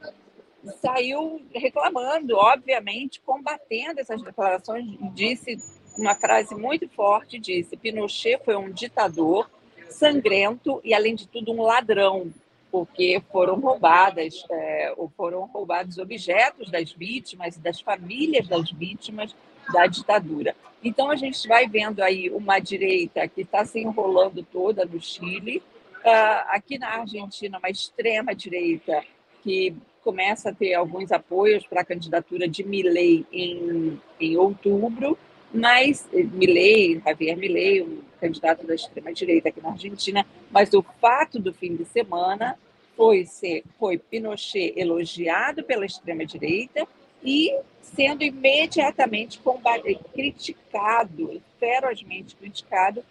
saiu 0.82 1.42
reclamando, 1.54 2.36
obviamente, 2.36 3.22
combatendo 3.22 4.00
essas 4.00 4.22
declarações, 4.22 4.86
disse 5.14 5.58
uma 5.98 6.16
frase 6.16 6.54
muito 6.56 6.88
forte, 6.90 7.40
disse, 7.40 7.76
Pinochet 7.76 8.40
foi 8.44 8.56
um 8.56 8.72
ditador 8.72 9.50
sangrento 9.90 10.80
e, 10.84 10.94
além 10.94 11.16
de 11.16 11.28
tudo, 11.28 11.52
um 11.52 11.62
ladrão, 11.62 12.32
porque 12.72 13.22
foram 13.32 13.60
roubadas, 13.60 14.46
é, 14.52 14.94
foram 15.16 15.46
roubados 15.46 15.98
objetos 15.98 16.70
das 16.70 16.92
vítimas 16.92 17.58
das 17.58 17.82
famílias 17.82 18.48
das 18.48 18.70
vítimas 18.72 19.36
da 19.74 19.88
ditadura. 19.88 20.56
Então, 20.84 21.10
a 21.10 21.16
gente 21.16 21.48
vai 21.48 21.68
vendo 21.68 22.02
aí 22.02 22.30
uma 22.30 22.60
direita 22.60 23.28
que 23.28 23.42
está 23.42 23.66
se 23.66 23.80
enrolando 23.80 24.44
toda 24.44 24.86
no 24.86 25.02
Chile, 25.02 25.62
uh, 26.06 26.48
aqui 26.50 26.78
na 26.78 26.90
Argentina, 26.90 27.58
uma 27.58 27.70
extrema-direita 27.70 29.04
que 29.44 29.76
começa 30.08 30.52
a 30.52 30.53
ter 30.53 30.74
alguns 30.74 31.11
apoios 31.11 31.68
para 31.68 31.82
a 31.82 31.84
candidatura 31.84 32.48
de 32.48 32.64
Milley 32.64 33.26
em, 33.30 34.00
em 34.18 34.38
outubro, 34.38 35.18
mas 35.53 36.08
eh, 36.14 36.24
Milley, 36.24 37.02
Javier 37.06 37.36
Milley, 37.36 37.82
um 37.82 38.00
candidato 38.22 38.66
da 38.66 38.74
extrema-direita 38.74 39.50
aqui 39.50 39.60
na 39.60 39.72
Argentina, 39.72 40.26
mas 40.50 40.72
o 40.72 40.82
fato 41.02 41.40
do 41.40 41.53
fim 41.53 41.76
de 41.76 41.84
semana 41.84 42.58
foi 42.95 43.26
ser 43.26 43.66
foi 43.77 43.98
Pinochet 43.98 44.74
elogiado 44.77 45.61
pela 45.61 45.86
extrema-direita 45.86 46.88
e 47.22 47.53
sendo 47.82 48.24
imediatamente 48.24 49.40
combatido, 49.40 50.00
criticado, 50.14 51.42
ferozmente 51.60 52.34
criticado 52.34 53.03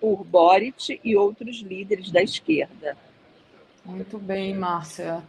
por 0.00 0.22
Boric 0.22 1.00
e 1.02 1.16
outros 1.16 1.62
líderes 1.62 2.12
da 2.12 2.22
esquerda. 2.22 2.96
Muito 3.84 4.18
bem, 4.18 4.54
Márcia. 4.54 5.20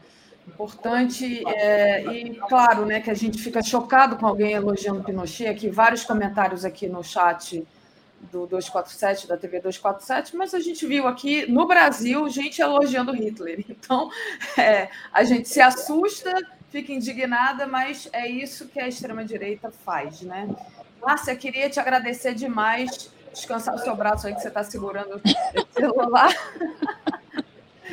Importante, 0.48 1.43
é, 1.48 2.06
e 2.06 2.35
claro, 2.35 2.85
né, 2.85 3.01
que 3.01 3.09
a 3.09 3.14
gente 3.14 3.41
fica 3.41 3.64
chocado 3.64 4.15
com 4.15 4.27
alguém 4.27 4.53
elogiando 4.53 5.03
Pinochet, 5.03 5.48
aqui 5.48 5.69
vários 5.69 6.03
comentários 6.03 6.64
aqui 6.64 6.88
no 6.88 7.03
chat 7.03 7.65
do 8.32 8.45
247, 8.48 9.27
da 9.27 9.38
TV 9.38 9.59
247, 9.59 10.35
mas 10.35 10.53
a 10.53 10.59
gente 10.59 10.85
viu 10.85 11.07
aqui 11.07 11.49
no 11.51 11.67
Brasil 11.67 12.27
gente 12.30 12.61
elogiando 12.61 13.11
Hitler. 13.11 13.65
Então, 13.69 14.09
é, 14.57 14.90
a 15.11 15.24
gente 15.24 15.49
se 15.49 15.61
assusta, 15.61 16.32
fica 16.69 16.91
indignada, 16.91 17.67
mas 17.67 18.09
é 18.11 18.27
isso 18.27 18.67
que 18.67 18.80
a 18.80 18.88
extrema-direita 18.88 19.72
faz, 19.72 20.22
né? 20.22 20.48
Márcia, 21.01 21.35
queria 21.35 21.69
te 21.69 21.80
agradecer 21.80 22.33
demais, 22.33 23.11
descansar 23.32 23.75
o 23.75 23.80
seu 23.80 23.95
braço 23.95 24.27
aí 24.27 24.33
que 24.33 24.41
você 24.41 24.48
está 24.48 24.64
segurando 24.64 25.22
o 25.22 25.74
celular. 25.74 26.33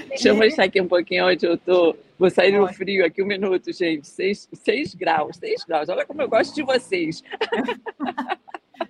Deixa 0.09 0.29
eu 0.29 0.37
mostrar 0.37 0.65
aqui 0.65 0.81
um 0.81 0.89
pouquinho 0.89 1.27
onde 1.27 1.47
eu 1.47 1.55
estou. 1.55 1.97
Vou 2.19 2.31
sair 2.31 2.53
no 2.53 2.67
frio 2.73 3.05
aqui 3.05 3.23
um 3.23 3.27
minuto, 3.27 3.73
gente. 3.73 4.07
Seis, 4.07 4.49
seis 4.53 4.95
graus, 4.95 5.37
seis 5.37 5.65
graus. 5.65 5.89
Olha 5.89 6.07
como 6.07 6.23
eu 6.23 6.29
gosto 6.29 6.55
de 6.55 6.63
vocês. 6.63 7.23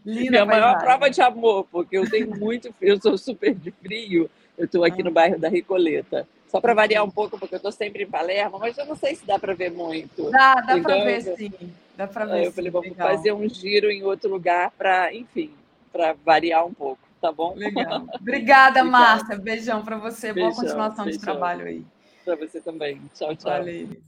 Linda 0.05 0.31
Minha 0.31 0.47
maior 0.47 0.79
prova 0.79 1.11
de 1.11 1.21
amor, 1.21 1.67
porque 1.71 1.97
eu 1.97 2.09
tenho 2.11 2.29
muito 2.37 2.73
frio, 2.73 2.95
eu 2.95 3.01
sou 3.01 3.17
super 3.17 3.55
de 3.55 3.71
frio. 3.71 4.29
Eu 4.57 4.65
estou 4.65 4.85
aqui 4.85 5.03
no 5.03 5.11
ah. 5.11 5.13
bairro 5.13 5.39
da 5.39 5.49
Recoleta. 5.49 6.27
Só 6.49 6.61
para 6.61 6.75
variar 6.75 7.03
um 7.03 7.11
pouco, 7.11 7.39
porque 7.39 7.55
eu 7.55 7.57
estou 7.57 7.73
sempre 7.73 8.05
em 8.05 8.07
Palermo, 8.07 8.59
mas 8.59 8.77
eu 8.77 8.85
não 8.85 8.95
sei 8.95 9.15
se 9.15 9.25
dá 9.25 9.39
para 9.39 9.55
ver 9.55 9.71
muito. 9.71 10.31
Dá, 10.31 10.55
dá 10.57 10.79
então, 10.79 10.83
para 10.83 11.05
ver 11.05 11.23
sim. 11.37 11.53
Dá 11.97 12.07
para 12.07 12.27
ver. 12.27 12.45
Eu 12.45 12.53
falei, 12.53 12.71
vamos 12.71 12.91
Legal. 12.91 13.09
fazer 13.09 13.33
um 13.33 13.49
giro 13.49 13.91
em 13.91 14.03
outro 14.03 14.29
lugar 14.29 14.71
para, 14.73 15.15
enfim, 15.15 15.51
para 15.91 16.13
variar 16.13 16.67
um 16.67 16.75
pouco, 16.75 17.01
tá 17.23 17.31
bom? 17.31 17.55
Legal. 17.55 18.09
Obrigada, 18.21 18.83
Márcia. 18.83 19.39
Beijão 19.39 19.85
para 19.85 19.97
você. 19.97 20.33
Beijão, 20.33 20.51
Boa 20.51 20.61
continuação 20.61 21.05
beijão. 21.05 21.21
de 21.21 21.25
trabalho 21.25 21.67
aí. 21.67 21.87
Para 22.25 22.37
você 22.37 22.61
também. 22.61 23.01
Tchau, 23.15 23.35
tchau. 23.37 23.51
Valeu. 23.53 24.03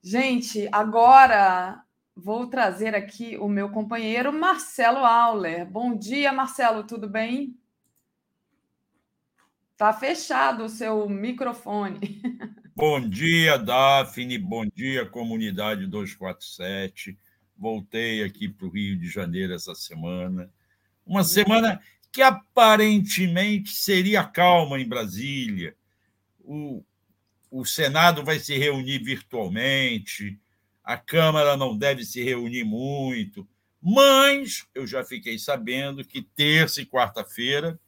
Gente, 0.00 0.68
agora 0.70 1.82
vou 2.16 2.46
trazer 2.46 2.94
aqui 2.94 3.36
o 3.36 3.48
meu 3.48 3.68
companheiro 3.68 4.32
Marcelo 4.32 5.04
Auler. 5.04 5.66
Bom 5.66 5.96
dia, 5.96 6.32
Marcelo, 6.32 6.84
tudo 6.84 7.08
bem? 7.08 7.56
Está 9.72 9.92
fechado 9.92 10.64
o 10.64 10.68
seu 10.68 11.08
microfone. 11.08 11.98
Bom 12.74 13.00
dia, 13.00 13.58
Daphne. 13.58 14.38
Bom 14.38 14.64
dia, 14.64 15.04
comunidade 15.04 15.86
247. 15.86 17.18
Voltei 17.56 18.22
aqui 18.24 18.48
para 18.48 18.66
o 18.66 18.70
Rio 18.70 18.96
de 18.98 19.08
Janeiro 19.08 19.52
essa 19.52 19.74
semana. 19.74 20.50
Uma 21.04 21.22
semana 21.22 21.80
que 22.12 22.20
aparentemente 22.20 23.70
seria 23.70 24.22
calma 24.22 24.78
em 24.78 24.86
Brasília. 24.86 25.74
O, 26.44 26.84
o 27.50 27.64
Senado 27.64 28.22
vai 28.22 28.38
se 28.38 28.56
reunir 28.58 28.98
virtualmente, 29.02 30.38
a 30.84 30.96
Câmara 30.96 31.56
não 31.56 31.76
deve 31.76 32.04
se 32.04 32.22
reunir 32.22 32.64
muito, 32.64 33.48
mas 33.80 34.66
eu 34.74 34.86
já 34.86 35.02
fiquei 35.04 35.38
sabendo 35.38 36.04
que 36.04 36.22
terça 36.22 36.82
e 36.82 36.86
quarta-feira 36.86 37.80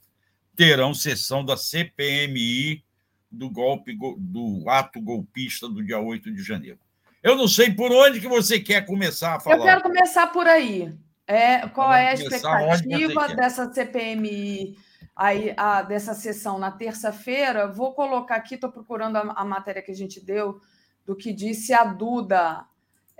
terão 0.56 0.94
sessão 0.94 1.44
da 1.44 1.56
CPMI 1.56 2.82
do 3.30 3.50
golpe 3.50 3.96
do 4.16 4.64
ato 4.68 5.00
golpista 5.00 5.68
do 5.68 5.82
dia 5.82 5.98
8 5.98 6.32
de 6.32 6.42
janeiro. 6.42 6.78
Eu 7.22 7.36
não 7.36 7.48
sei 7.48 7.72
por 7.72 7.90
onde 7.90 8.20
que 8.20 8.28
você 8.28 8.60
quer 8.60 8.86
começar 8.86 9.34
a 9.34 9.40
falar. 9.40 9.56
Eu 9.56 9.62
quero 9.62 9.82
começar 9.82 10.26
por 10.28 10.46
aí. 10.46 10.94
É, 11.26 11.66
qual 11.68 11.88
Vamos 11.88 12.02
é 12.02 12.08
a 12.08 12.14
expectativa 12.14 13.34
dessa 13.34 13.72
CPMI, 13.72 14.76
aí, 15.16 15.54
a, 15.56 15.82
dessa 15.82 16.12
sessão 16.12 16.58
na 16.58 16.70
terça-feira? 16.70 17.66
Vou 17.66 17.94
colocar 17.94 18.36
aqui, 18.36 18.56
estou 18.56 18.70
procurando 18.70 19.16
a, 19.16 19.20
a, 19.36 19.44
matéria 19.44 19.80
que 19.80 19.90
a 19.90 19.96
gente 19.96 20.22
deu, 20.22 20.60
do 21.04 21.16
que 21.16 21.32
disse 21.32 21.72
a 21.72 21.84
Duda. 21.84 22.66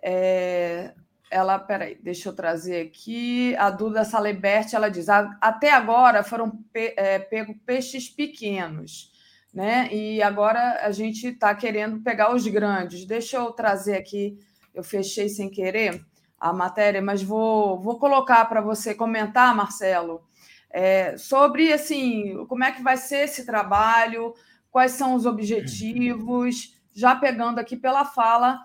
É, 0.02 0.92
ela, 1.30 1.58
peraí, 1.58 1.96
deixa 2.02 2.28
eu 2.28 2.34
trazer 2.34 2.86
aqui. 2.86 3.56
A 3.56 3.70
Duda 3.70 4.04
Salebert, 4.04 4.74
ela 4.74 4.90
diz: 4.90 5.08
até 5.08 5.72
agora 5.72 6.22
foram 6.22 6.50
pe, 6.72 6.92
é, 6.98 7.18
pego 7.18 7.54
peixes 7.64 8.10
pequenos, 8.10 9.10
né? 9.52 9.88
E 9.90 10.22
agora 10.22 10.80
a 10.82 10.90
gente 10.92 11.28
está 11.28 11.54
querendo 11.54 12.02
pegar 12.02 12.34
os 12.34 12.46
grandes. 12.46 13.06
Deixa 13.06 13.38
eu 13.38 13.50
trazer 13.50 13.96
aqui, 13.96 14.38
eu 14.74 14.84
fechei 14.84 15.30
sem 15.30 15.48
querer. 15.50 16.04
A 16.38 16.52
matéria, 16.52 17.00
mas 17.00 17.22
vou, 17.22 17.80
vou 17.80 17.98
colocar 17.98 18.44
para 18.46 18.60
você 18.60 18.94
comentar, 18.94 19.54
Marcelo, 19.54 20.22
é, 20.70 21.16
sobre 21.16 21.72
assim 21.72 22.44
como 22.46 22.64
é 22.64 22.72
que 22.72 22.82
vai 22.82 22.96
ser 22.96 23.24
esse 23.24 23.46
trabalho, 23.46 24.34
quais 24.70 24.92
são 24.92 25.14
os 25.14 25.24
objetivos, 25.24 26.76
já 26.92 27.14
pegando 27.14 27.58
aqui 27.58 27.76
pela 27.76 28.04
fala 28.04 28.60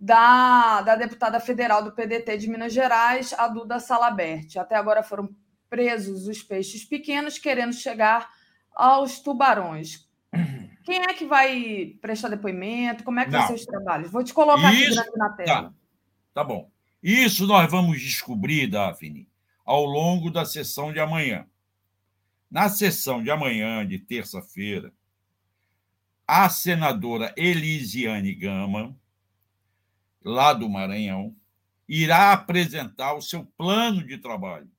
da, 0.00 0.82
da 0.82 0.94
deputada 0.94 1.40
federal 1.40 1.82
do 1.82 1.92
PDT 1.92 2.36
de 2.38 2.48
Minas 2.48 2.72
Gerais, 2.72 3.34
a 3.36 3.48
Duda 3.48 3.80
Salabert. 3.80 4.56
Até 4.56 4.76
agora 4.76 5.02
foram 5.02 5.28
presos 5.68 6.28
os 6.28 6.42
peixes 6.42 6.84
pequenos, 6.84 7.38
querendo 7.38 7.72
chegar 7.72 8.30
aos 8.74 9.18
tubarões. 9.18 10.08
Quem 10.84 11.02
é 11.02 11.12
que 11.12 11.26
vai 11.26 11.96
prestar 12.00 12.28
depoimento? 12.28 13.04
Como 13.04 13.20
é 13.20 13.24
que 13.24 13.30
Não. 13.30 13.40
vai 13.40 13.48
ser 13.48 13.54
os 13.54 13.66
trabalhos? 13.66 14.10
Vou 14.10 14.24
te 14.24 14.32
colocar 14.32 14.72
Isso, 14.72 14.98
aqui 15.00 15.18
na 15.18 15.30
tela. 15.30 15.62
Tá, 15.64 15.72
tá 16.34 16.44
bom. 16.44 16.70
Isso 17.02 17.46
nós 17.46 17.70
vamos 17.70 18.00
descobrir, 18.00 18.66
Daphne, 18.66 19.28
ao 19.64 19.84
longo 19.84 20.30
da 20.30 20.44
sessão 20.44 20.92
de 20.92 20.98
amanhã. 20.98 21.46
Na 22.50 22.68
sessão 22.68 23.22
de 23.22 23.30
amanhã, 23.30 23.86
de 23.86 23.98
terça-feira, 23.98 24.92
a 26.26 26.48
senadora 26.48 27.32
Elisiane 27.36 28.34
Gama, 28.34 28.96
lá 30.24 30.52
do 30.52 30.68
Maranhão, 30.68 31.34
irá 31.88 32.32
apresentar 32.32 33.14
o 33.14 33.22
seu 33.22 33.44
plano 33.44 34.04
de 34.06 34.18
trabalho. 34.18 34.70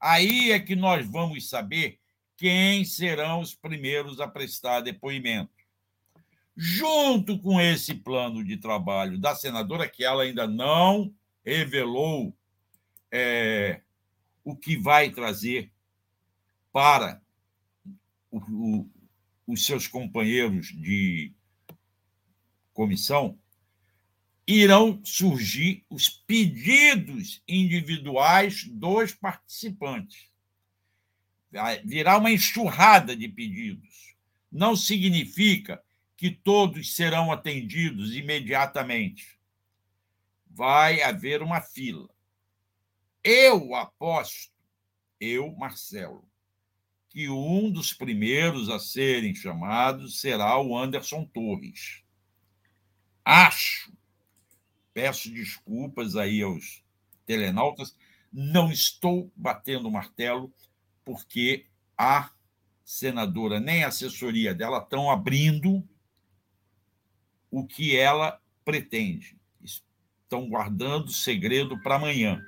Aí 0.00 0.52
é 0.52 0.60
que 0.60 0.76
nós 0.76 1.06
vamos 1.06 1.48
saber 1.48 1.98
quem 2.36 2.84
serão 2.84 3.40
os 3.40 3.54
primeiros 3.54 4.20
a 4.20 4.28
prestar 4.28 4.80
depoimento. 4.80 5.52
Junto 6.56 7.38
com 7.38 7.60
esse 7.60 7.94
plano 7.94 8.44
de 8.44 8.56
trabalho 8.56 9.18
da 9.18 9.34
senadora, 9.34 9.88
que 9.88 10.04
ela 10.04 10.24
ainda 10.24 10.46
não 10.46 11.14
revelou 11.44 12.36
é, 13.10 13.80
o 14.42 14.56
que 14.56 14.76
vai 14.76 15.10
trazer 15.10 15.70
para 16.72 17.22
o, 18.30 18.38
o, 18.38 18.90
os 19.46 19.64
seus 19.64 19.86
companheiros 19.86 20.68
de 20.68 21.32
comissão, 22.72 23.38
irão 24.46 25.00
surgir 25.04 25.84
os 25.88 26.08
pedidos 26.08 27.42
individuais 27.48 28.64
dos 28.64 29.12
participantes. 29.12 30.28
Virá 31.84 32.18
uma 32.18 32.32
enxurrada 32.32 33.16
de 33.16 33.28
pedidos. 33.28 34.16
Não 34.50 34.74
significa 34.74 35.82
que 36.16 36.30
todos 36.30 36.94
serão 36.94 37.30
atendidos 37.30 38.14
imediatamente. 38.14 39.38
Vai 40.54 41.02
haver 41.02 41.42
uma 41.42 41.60
fila. 41.60 42.08
Eu 43.22 43.74
aposto, 43.74 44.52
eu, 45.20 45.50
Marcelo, 45.56 46.28
que 47.08 47.28
um 47.28 47.70
dos 47.70 47.92
primeiros 47.92 48.68
a 48.68 48.78
serem 48.78 49.34
chamados 49.34 50.20
será 50.20 50.58
o 50.60 50.76
Anderson 50.76 51.24
Torres. 51.24 52.02
Acho 53.24 53.92
Peço 54.94 55.28
desculpas 55.28 56.14
aí 56.14 56.40
aos 56.40 56.84
telenautas, 57.26 57.96
não 58.32 58.70
estou 58.70 59.30
batendo 59.34 59.90
martelo, 59.90 60.54
porque 61.04 61.66
a 61.98 62.30
senadora 62.84 63.58
nem 63.58 63.82
a 63.82 63.88
assessoria 63.88 64.54
dela 64.54 64.78
estão 64.78 65.10
abrindo 65.10 65.82
o 67.50 67.66
que 67.66 67.96
ela 67.96 68.40
pretende. 68.64 69.36
Estão 70.24 70.48
guardando 70.48 71.10
segredo 71.10 71.80
para 71.82 71.96
amanhã. 71.96 72.42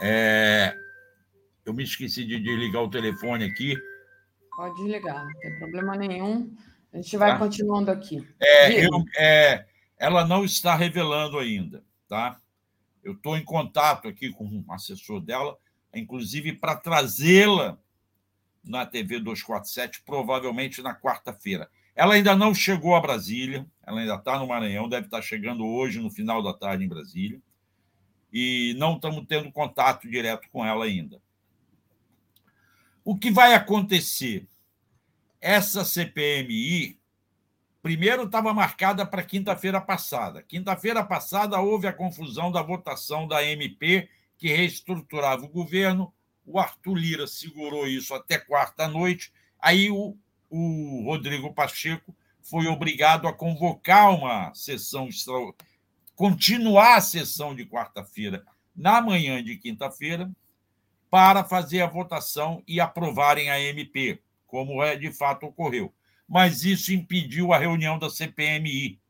É... 0.00 0.74
Eu 1.64 1.72
me 1.72 1.84
esqueci 1.84 2.24
de 2.24 2.38
desligar 2.38 2.82
o 2.82 2.90
telefone 2.90 3.44
aqui. 3.44 3.76
Pode 4.54 4.76
desligar, 4.76 5.24
não 5.24 5.40
tem 5.40 5.58
problema 5.58 5.96
nenhum. 5.96 6.54
A 6.92 6.96
gente 6.96 7.16
vai 7.16 7.32
tá. 7.32 7.38
continuando 7.38 7.90
aqui. 7.90 8.26
É, 8.40 8.84
eu, 8.86 9.04
é, 9.18 9.66
ela 9.98 10.24
não 10.24 10.44
está 10.44 10.74
revelando 10.76 11.38
ainda, 11.38 11.82
tá? 12.06 12.38
Eu 13.02 13.14
estou 13.14 13.36
em 13.36 13.44
contato 13.44 14.06
aqui 14.06 14.30
com 14.30 14.44
um 14.44 14.64
assessor 14.72 15.20
dela, 15.20 15.58
inclusive 15.94 16.52
para 16.52 16.76
trazê-la 16.76 17.78
na 18.62 18.86
TV 18.86 19.18
247, 19.18 20.02
provavelmente 20.02 20.82
na 20.82 20.94
quarta-feira. 20.94 21.68
Ela 21.94 22.14
ainda 22.14 22.34
não 22.34 22.54
chegou 22.54 22.94
a 22.94 23.00
Brasília, 23.00 23.66
ela 23.86 24.00
ainda 24.00 24.14
está 24.14 24.38
no 24.38 24.46
Maranhão, 24.46 24.88
deve 24.88 25.06
estar 25.06 25.18
tá 25.18 25.22
chegando 25.22 25.64
hoje, 25.64 26.00
no 26.00 26.10
final 26.10 26.42
da 26.42 26.52
tarde, 26.52 26.84
em 26.84 26.88
Brasília. 26.88 27.40
E 28.32 28.74
não 28.78 28.96
estamos 28.96 29.24
tendo 29.28 29.52
contato 29.52 30.08
direto 30.08 30.48
com 30.50 30.64
ela 30.64 30.84
ainda. 30.84 31.22
O 33.04 33.16
que 33.16 33.30
vai 33.30 33.54
acontecer? 33.54 34.48
Essa 35.40 35.84
CPMI 35.84 36.98
Primeiro 37.84 38.22
estava 38.22 38.54
marcada 38.54 39.04
para 39.04 39.22
quinta-feira 39.22 39.78
passada. 39.78 40.42
Quinta-feira 40.42 41.04
passada 41.04 41.60
houve 41.60 41.86
a 41.86 41.92
confusão 41.92 42.50
da 42.50 42.62
votação 42.62 43.28
da 43.28 43.44
MP 43.44 44.08
que 44.38 44.48
reestruturava 44.48 45.44
o 45.44 45.50
governo. 45.50 46.10
O 46.46 46.58
Arthur 46.58 46.94
Lira 46.94 47.26
segurou 47.26 47.86
isso 47.86 48.14
até 48.14 48.38
quarta-noite. 48.38 49.34
Aí 49.60 49.90
o, 49.90 50.16
o 50.56 51.04
Rodrigo 51.04 51.52
Pacheco 51.52 52.14
foi 52.42 52.66
obrigado 52.66 53.26
a 53.26 53.32
convocar 53.32 54.14
uma 54.14 54.52
sessão 54.54 55.08
continuar 56.14 56.96
a 56.96 57.00
sessão 57.00 57.54
de 57.54 57.64
quarta-feira 57.64 58.44
na 58.74 59.00
manhã 59.00 59.42
de 59.42 59.56
quinta-feira 59.56 60.30
para 61.10 61.44
fazer 61.44 61.80
a 61.80 61.86
votação 61.86 62.62
e 62.66 62.80
aprovarem 62.80 63.50
a 63.50 63.60
MP, 63.60 64.20
como 64.46 64.82
é, 64.82 64.96
de 64.96 65.12
fato 65.12 65.46
ocorreu 65.46 65.92
mas 66.28 66.64
isso 66.64 66.92
impediu 66.92 67.52
a 67.52 67.58
reunião 67.58 67.98
da 67.98 68.10
CPMI. 68.10 69.00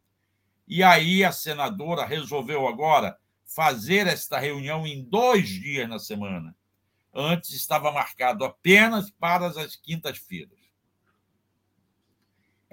E 0.67 0.83
aí 0.83 1.25
a 1.25 1.33
senadora 1.33 2.05
resolveu 2.05 2.67
agora 2.67 3.19
fazer 3.45 4.07
esta 4.07 4.39
reunião 4.39 4.87
em 4.87 5.03
dois 5.03 5.49
dias 5.49 5.89
na 5.89 5.99
semana. 5.99 6.57
Antes 7.13 7.51
estava 7.53 7.93
marcado 7.93 8.45
apenas 8.45 9.11
para 9.11 9.47
as 9.47 9.77
quintas-feiras. 9.77 10.54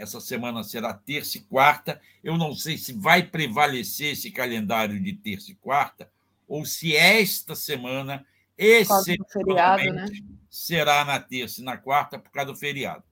Essa 0.02 0.20
semana 0.20 0.64
será 0.64 0.96
terça 0.96 1.38
e 1.38 1.42
quarta. 1.42 2.02
Eu 2.24 2.36
não 2.36 2.56
sei 2.56 2.76
se 2.76 2.92
vai 2.92 3.22
prevalecer 3.22 4.14
esse 4.14 4.32
calendário 4.32 5.00
de 5.00 5.14
terça 5.14 5.52
e 5.52 5.56
quarta 5.56 6.12
ou 6.48 6.66
se 6.66 6.96
esta 6.96 7.54
semana 7.54 8.26
excepcionalmente 8.58 10.24
né? 10.24 10.28
será 10.50 11.06
na 11.06 11.20
terça 11.20 11.62
e 11.62 11.64
na 11.64 11.78
quarta 11.78 12.18
por 12.18 12.32
causa 12.32 12.52
do 12.52 12.58
feriado. 12.58 13.04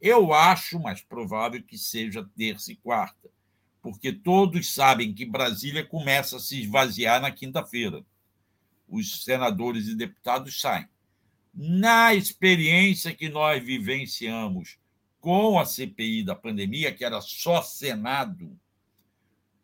Eu 0.00 0.32
acho 0.32 0.80
mais 0.80 1.02
provável 1.02 1.62
que 1.62 1.76
seja 1.76 2.26
terça 2.34 2.72
e 2.72 2.76
quarta, 2.76 3.28
porque 3.82 4.10
todos 4.10 4.72
sabem 4.72 5.12
que 5.12 5.26
Brasília 5.26 5.84
começa 5.84 6.38
a 6.38 6.40
se 6.40 6.62
esvaziar 6.62 7.20
na 7.20 7.30
quinta-feira. 7.30 8.02
Os 8.88 9.22
senadores 9.22 9.86
e 9.86 9.94
deputados 9.94 10.58
saem. 10.58 10.88
Na 11.52 12.14
experiência 12.14 13.14
que 13.14 13.28
nós 13.28 13.62
vivenciamos 13.62 14.78
com 15.20 15.58
a 15.58 15.64
CPI 15.64 16.22
da 16.22 16.34
pandemia, 16.34 16.94
que 16.94 17.04
era 17.04 17.20
só 17.20 17.62
Senado, 17.62 18.58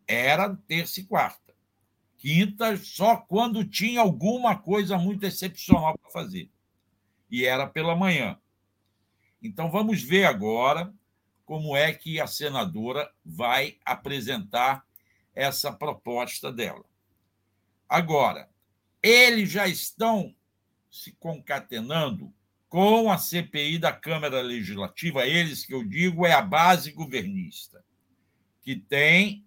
era 0.07 0.55
terça 0.67 1.01
e 1.01 1.05
quarta. 1.05 1.55
Quinta, 2.19 2.77
só 2.77 3.17
quando 3.17 3.65
tinha 3.65 4.01
alguma 4.01 4.57
coisa 4.57 4.97
muito 4.97 5.25
excepcional 5.27 5.97
para 5.99 6.11
fazer. 6.11 6.51
E 7.31 7.45
era 7.45 7.67
pela 7.67 7.95
manhã. 7.95 8.39
Então, 9.43 9.71
vamos 9.71 10.03
ver 10.03 10.25
agora 10.25 10.93
como 11.45 11.77
é 11.77 11.93
que 11.93 12.21
a 12.21 12.27
senadora 12.27 13.13
vai 13.25 13.79
apresentar 13.85 14.85
essa 15.35 15.73
proposta 15.73 16.51
dela. 16.51 16.85
Agora, 17.89 18.49
eles 19.03 19.51
já 19.51 19.69
estão 19.69 20.35
se 20.91 21.13
concatenando 21.13 22.33
com 22.75 23.09
a 23.09 23.17
CPI 23.17 23.79
da 23.79 23.93
Câmara 23.93 24.41
Legislativa, 24.43 25.25
eles 25.25 25.65
que 25.65 25.73
eu 25.73 25.85
digo 25.85 26.27
é 26.27 26.33
a 26.33 26.43
base 26.43 26.91
governista, 26.91 27.85
que 28.63 28.75
tem 28.75 29.47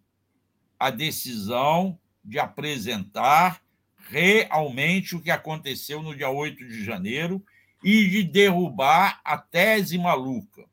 a 0.80 0.90
decisão 0.90 2.00
de 2.24 2.40
apresentar 2.40 3.62
realmente 3.98 5.14
o 5.14 5.22
que 5.22 5.30
aconteceu 5.30 6.02
no 6.02 6.16
dia 6.16 6.30
8 6.30 6.66
de 6.70 6.86
janeiro 6.86 7.44
e 7.84 8.10
de 8.10 8.24
derrubar 8.24 9.20
a 9.26 9.38
tese 9.38 9.98
maluca 9.98 10.64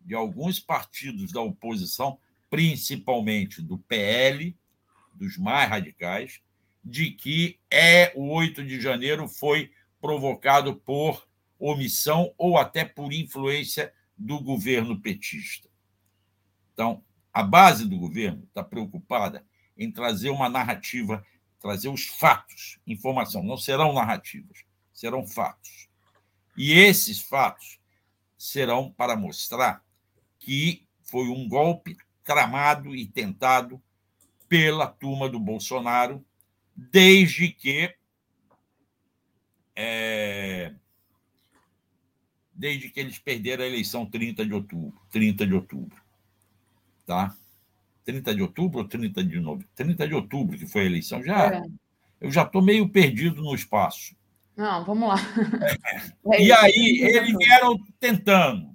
de 0.00 0.14
alguns 0.14 0.58
partidos 0.58 1.30
da 1.30 1.42
oposição, 1.42 2.18
principalmente 2.48 3.60
do 3.60 3.76
PL, 3.76 4.56
dos 5.12 5.36
mais 5.36 5.68
radicais, 5.68 6.40
de 6.82 7.10
que 7.10 7.58
é 7.70 8.14
o 8.16 8.30
8 8.30 8.64
de 8.64 8.80
janeiro 8.80 9.28
foi 9.28 9.70
provocado 10.00 10.74
por 10.74 11.30
omissão 11.70 12.34
ou 12.36 12.58
até 12.58 12.84
por 12.84 13.12
influência 13.12 13.92
do 14.16 14.40
governo 14.40 15.00
petista. 15.00 15.68
Então, 16.72 17.02
a 17.32 17.42
base 17.42 17.88
do 17.88 17.98
governo 17.98 18.44
está 18.44 18.62
preocupada 18.62 19.44
em 19.76 19.90
trazer 19.90 20.30
uma 20.30 20.48
narrativa 20.48 21.24
trazer 21.62 21.88
os 21.88 22.06
fatos, 22.06 22.80
informação, 22.84 23.42
não 23.44 23.56
serão 23.56 23.92
narrativas, 23.92 24.64
serão 24.92 25.24
fatos. 25.24 25.88
E 26.56 26.72
esses 26.72 27.20
fatos 27.20 27.78
serão 28.36 28.90
para 28.90 29.14
mostrar 29.14 29.82
que 30.40 30.84
foi 31.04 31.28
um 31.28 31.48
golpe 31.48 31.96
tramado 32.24 32.96
e 32.96 33.06
tentado 33.06 33.80
pela 34.48 34.88
turma 34.88 35.28
do 35.28 35.38
Bolsonaro, 35.38 36.22
desde 36.76 37.48
que 37.48 37.94
é, 39.76 40.74
desde 42.62 42.88
que 42.90 43.00
eles 43.00 43.18
perderam 43.18 43.64
a 43.64 43.66
eleição 43.66 44.06
30 44.06 44.46
de 44.46 44.54
outubro, 44.54 44.94
30 45.10 45.44
de 45.44 45.52
outubro. 45.52 46.00
Tá? 47.04 47.36
30 48.04 48.36
de 48.36 48.40
outubro 48.40 48.78
ou 48.78 48.84
30 48.86 49.24
de 49.24 49.40
novembro? 49.40 49.68
30 49.74 50.06
de 50.06 50.14
outubro 50.14 50.56
que 50.56 50.64
foi 50.64 50.82
a 50.82 50.84
eleição. 50.84 51.24
Já, 51.24 51.56
é. 51.56 51.62
Eu 52.20 52.30
já 52.30 52.44
estou 52.44 52.62
meio 52.62 52.88
perdido 52.88 53.42
no 53.42 53.52
espaço. 53.52 54.14
Não, 54.56 54.84
vamos 54.84 55.08
lá. 55.08 55.16
É. 56.32 56.38
e 56.40 56.52
aí 56.52 57.00
eles 57.02 57.36
vieram 57.36 57.76
tentando. 57.98 58.70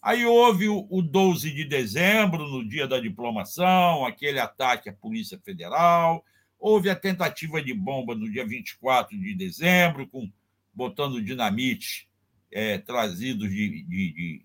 Aí 0.00 0.24
houve 0.24 0.68
o, 0.68 0.86
o 0.88 1.02
12 1.02 1.50
de 1.50 1.64
dezembro, 1.64 2.46
no 2.46 2.68
dia 2.68 2.86
da 2.86 3.00
diplomação, 3.00 4.06
aquele 4.06 4.38
ataque 4.38 4.88
à 4.88 4.92
Polícia 4.92 5.40
Federal. 5.44 6.24
Houve 6.60 6.90
a 6.90 6.94
tentativa 6.94 7.60
de 7.60 7.74
bomba 7.74 8.14
no 8.14 8.30
dia 8.30 8.46
24 8.46 9.18
de 9.18 9.34
dezembro, 9.34 10.06
com 10.06 10.30
botando 10.72 11.20
dinamite 11.20 12.08
é, 12.52 12.78
trazidos 12.78 13.48
de, 13.50 13.82
de, 13.82 14.12
de, 14.12 14.42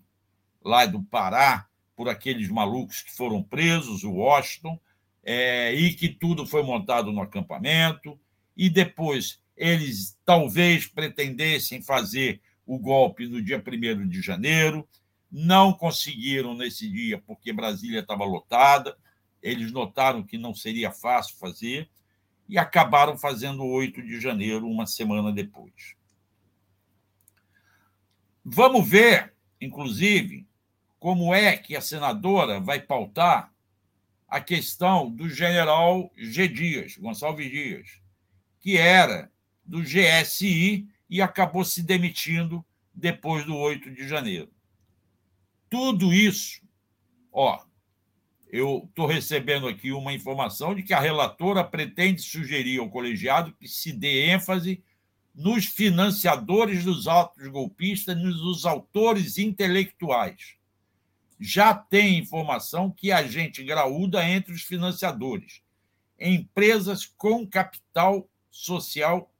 lá 0.64 0.86
do 0.86 1.02
Pará 1.02 1.68
por 1.94 2.08
aqueles 2.08 2.48
malucos 2.48 3.02
que 3.02 3.14
foram 3.14 3.42
presos, 3.42 4.04
o 4.04 4.12
Washington, 4.12 4.78
é, 5.22 5.74
e 5.74 5.92
que 5.92 6.08
tudo 6.08 6.46
foi 6.46 6.62
montado 6.62 7.12
no 7.12 7.20
acampamento, 7.20 8.18
e 8.56 8.70
depois 8.70 9.40
eles 9.56 10.18
talvez 10.24 10.86
pretendessem 10.86 11.82
fazer 11.82 12.40
o 12.64 12.78
golpe 12.78 13.26
no 13.26 13.42
dia 13.42 13.62
1 13.64 14.08
de 14.08 14.22
janeiro, 14.22 14.88
não 15.30 15.72
conseguiram 15.72 16.54
nesse 16.54 16.88
dia 16.88 17.22
porque 17.26 17.52
Brasília 17.52 18.00
estava 18.00 18.24
lotada, 18.24 18.96
eles 19.42 19.72
notaram 19.72 20.22
que 20.22 20.38
não 20.38 20.54
seria 20.54 20.90
fácil 20.90 21.36
fazer 21.36 21.88
e 22.48 22.56
acabaram 22.56 23.18
fazendo 23.18 23.62
o 23.62 23.70
8 23.70 24.02
de 24.02 24.20
janeiro, 24.20 24.66
uma 24.66 24.86
semana 24.86 25.30
depois. 25.32 25.97
Vamos 28.50 28.88
ver, 28.88 29.34
inclusive, 29.60 30.48
como 30.98 31.34
é 31.34 31.54
que 31.54 31.76
a 31.76 31.82
senadora 31.82 32.58
vai 32.58 32.80
pautar 32.80 33.52
a 34.26 34.40
questão 34.40 35.10
do 35.10 35.28
general 35.28 36.10
G. 36.16 36.48
Dias, 36.48 36.96
Gonçalves 36.96 37.50
Dias, 37.50 38.00
que 38.58 38.78
era 38.78 39.30
do 39.62 39.82
GSI 39.82 40.88
e 41.10 41.20
acabou 41.20 41.62
se 41.62 41.82
demitindo 41.82 42.64
depois 42.94 43.44
do 43.44 43.54
8 43.54 43.90
de 43.90 44.08
janeiro. 44.08 44.50
Tudo 45.68 46.14
isso, 46.14 46.62
ó, 47.30 47.62
eu 48.48 48.86
estou 48.88 49.04
recebendo 49.04 49.68
aqui 49.68 49.92
uma 49.92 50.14
informação 50.14 50.74
de 50.74 50.82
que 50.82 50.94
a 50.94 51.00
relatora 51.00 51.62
pretende 51.62 52.22
sugerir 52.22 52.80
ao 52.80 52.88
colegiado 52.88 53.52
que 53.52 53.68
se 53.68 53.92
dê 53.92 54.30
ênfase 54.30 54.82
nos 55.38 55.66
financiadores 55.66 56.82
dos 56.82 57.06
atos 57.06 57.46
golpistas, 57.46 58.16
nos 58.16 58.66
autores 58.66 59.38
intelectuais. 59.38 60.56
Já 61.38 61.72
tem 61.72 62.18
informação 62.18 62.90
que 62.90 63.12
há 63.12 63.22
gente 63.22 63.62
graúda 63.62 64.28
entre 64.28 64.52
os 64.52 64.62
financiadores, 64.62 65.62
empresas 66.18 67.06
com 67.06 67.46
capital 67.46 68.28
social 68.50 69.32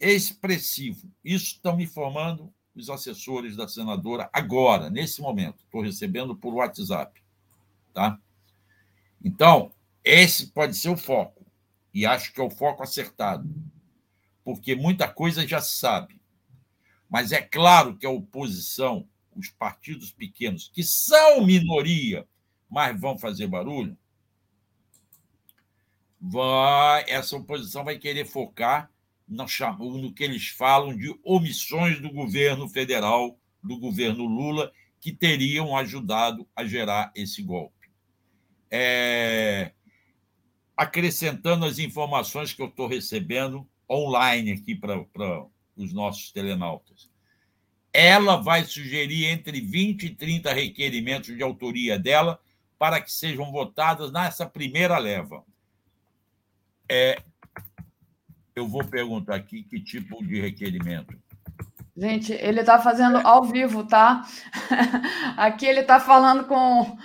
expressivo. 0.00 1.12
Isso 1.22 1.56
estão 1.56 1.76
me 1.76 1.84
informando 1.84 2.50
os 2.74 2.88
assessores 2.88 3.56
da 3.56 3.68
senadora 3.68 4.30
agora, 4.32 4.88
nesse 4.88 5.20
momento. 5.20 5.64
Estou 5.64 5.82
recebendo 5.82 6.34
por 6.34 6.54
WhatsApp. 6.54 7.22
Tá? 7.92 8.18
Então, 9.22 9.70
esse 10.02 10.46
pode 10.46 10.78
ser 10.78 10.88
o 10.88 10.96
foco. 10.96 11.44
E 11.92 12.06
acho 12.06 12.32
que 12.32 12.40
é 12.40 12.44
o 12.44 12.50
foco 12.50 12.82
acertado 12.82 13.46
porque 14.48 14.74
muita 14.74 15.06
coisa 15.06 15.46
já 15.46 15.60
se 15.60 15.76
sabe. 15.76 16.18
Mas 17.06 17.32
é 17.32 17.42
claro 17.42 17.98
que 17.98 18.06
a 18.06 18.10
oposição, 18.10 19.06
os 19.36 19.50
partidos 19.50 20.10
pequenos, 20.10 20.70
que 20.72 20.82
são 20.82 21.44
minoria, 21.44 22.26
mas 22.66 22.98
vão 22.98 23.18
fazer 23.18 23.46
barulho, 23.46 23.94
vai, 26.18 27.04
essa 27.10 27.36
oposição 27.36 27.84
vai 27.84 27.98
querer 27.98 28.24
focar 28.24 28.90
no, 29.28 29.44
no 29.98 30.14
que 30.14 30.24
eles 30.24 30.48
falam 30.48 30.96
de 30.96 31.14
omissões 31.22 32.00
do 32.00 32.10
governo 32.10 32.70
federal, 32.70 33.38
do 33.62 33.78
governo 33.78 34.24
Lula, 34.24 34.72
que 34.98 35.12
teriam 35.12 35.76
ajudado 35.76 36.48
a 36.56 36.64
gerar 36.64 37.12
esse 37.14 37.42
golpe. 37.42 37.90
É, 38.70 39.72
acrescentando 40.74 41.66
as 41.66 41.78
informações 41.78 42.54
que 42.54 42.62
eu 42.62 42.68
estou 42.68 42.86
recebendo 42.86 43.68
online 43.90 44.52
aqui 44.52 44.74
para 44.74 45.04
os 45.76 45.92
nossos 45.92 46.30
telenautas. 46.30 47.10
Ela 47.92 48.36
vai 48.36 48.64
sugerir 48.64 49.26
entre 49.26 49.60
20 49.60 50.04
e 50.04 50.14
30 50.14 50.52
requerimentos 50.52 51.34
de 51.36 51.42
autoria 51.42 51.98
dela 51.98 52.40
para 52.78 53.00
que 53.00 53.10
sejam 53.10 53.50
votados 53.50 54.12
nessa 54.12 54.46
primeira 54.46 54.98
leva. 54.98 55.44
É, 56.88 57.20
eu 58.54 58.68
vou 58.68 58.84
perguntar 58.84 59.34
aqui 59.34 59.62
que 59.62 59.80
tipo 59.80 60.24
de 60.24 60.40
requerimento. 60.40 61.18
Gente, 61.98 62.32
ele 62.32 62.60
está 62.60 62.78
fazendo 62.78 63.18
ao 63.26 63.42
vivo, 63.42 63.84
tá? 63.84 64.22
Aqui 65.36 65.66
ele 65.66 65.80
está 65.80 65.98
falando 65.98 66.44
com, 66.46 66.96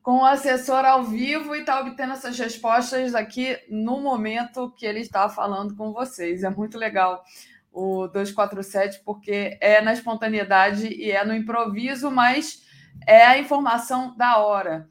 com 0.00 0.18
o 0.18 0.24
assessor 0.24 0.84
ao 0.84 1.02
vivo 1.02 1.56
e 1.56 1.60
está 1.60 1.80
obtendo 1.80 2.12
essas 2.12 2.38
respostas 2.38 3.16
aqui 3.16 3.58
no 3.68 4.00
momento 4.00 4.72
que 4.76 4.86
ele 4.86 5.00
está 5.00 5.28
falando 5.28 5.74
com 5.74 5.92
vocês. 5.92 6.44
É 6.44 6.50
muito 6.50 6.78
legal 6.78 7.24
o 7.72 8.06
247, 8.06 9.02
porque 9.04 9.58
é 9.60 9.80
na 9.80 9.92
espontaneidade 9.92 10.86
e 10.86 11.10
é 11.10 11.24
no 11.24 11.34
improviso, 11.34 12.08
mas 12.08 12.64
é 13.08 13.26
a 13.26 13.40
informação 13.40 14.16
da 14.16 14.38
hora. 14.38 14.88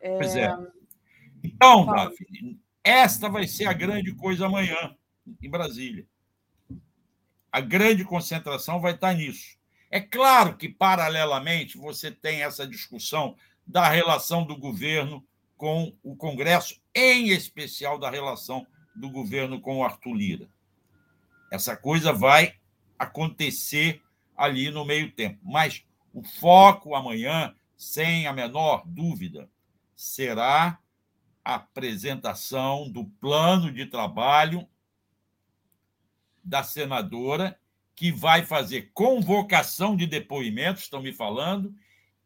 É... 0.00 0.16
Pois 0.16 0.34
é. 0.34 0.52
Então, 1.44 1.86
Daphne, 1.86 2.60
esta 2.82 3.28
vai 3.28 3.46
ser 3.46 3.66
a 3.66 3.72
grande 3.72 4.12
coisa 4.16 4.46
amanhã 4.46 4.96
em 5.40 5.48
Brasília 5.48 6.04
a 7.50 7.60
grande 7.60 8.04
concentração 8.04 8.80
vai 8.80 8.92
estar 8.92 9.14
nisso. 9.14 9.56
É 9.90 10.00
claro 10.00 10.56
que, 10.56 10.68
paralelamente, 10.68 11.78
você 11.78 12.10
tem 12.10 12.42
essa 12.42 12.66
discussão 12.66 13.36
da 13.66 13.88
relação 13.88 14.44
do 14.44 14.56
governo 14.56 15.24
com 15.56 15.94
o 16.02 16.14
Congresso, 16.14 16.80
em 16.94 17.30
especial 17.30 17.98
da 17.98 18.10
relação 18.10 18.66
do 18.94 19.10
governo 19.10 19.60
com 19.60 19.78
o 19.78 19.84
Arthur 19.84 20.14
Lira. 20.14 20.48
Essa 21.50 21.76
coisa 21.76 22.12
vai 22.12 22.54
acontecer 22.98 24.02
ali 24.36 24.70
no 24.70 24.84
meio 24.84 25.10
tempo. 25.12 25.38
Mas 25.42 25.84
o 26.12 26.22
foco 26.22 26.94
amanhã, 26.94 27.54
sem 27.76 28.26
a 28.26 28.32
menor 28.32 28.82
dúvida, 28.86 29.48
será 29.96 30.78
a 31.44 31.54
apresentação 31.54 32.90
do 32.90 33.04
plano 33.04 33.72
de 33.72 33.86
trabalho 33.86 34.68
da 36.48 36.62
senadora, 36.62 37.58
que 37.94 38.10
vai 38.10 38.44
fazer 38.44 38.90
convocação 38.94 39.96
de 39.96 40.06
depoimentos, 40.06 40.84
estão 40.84 41.02
me 41.02 41.12
falando, 41.12 41.74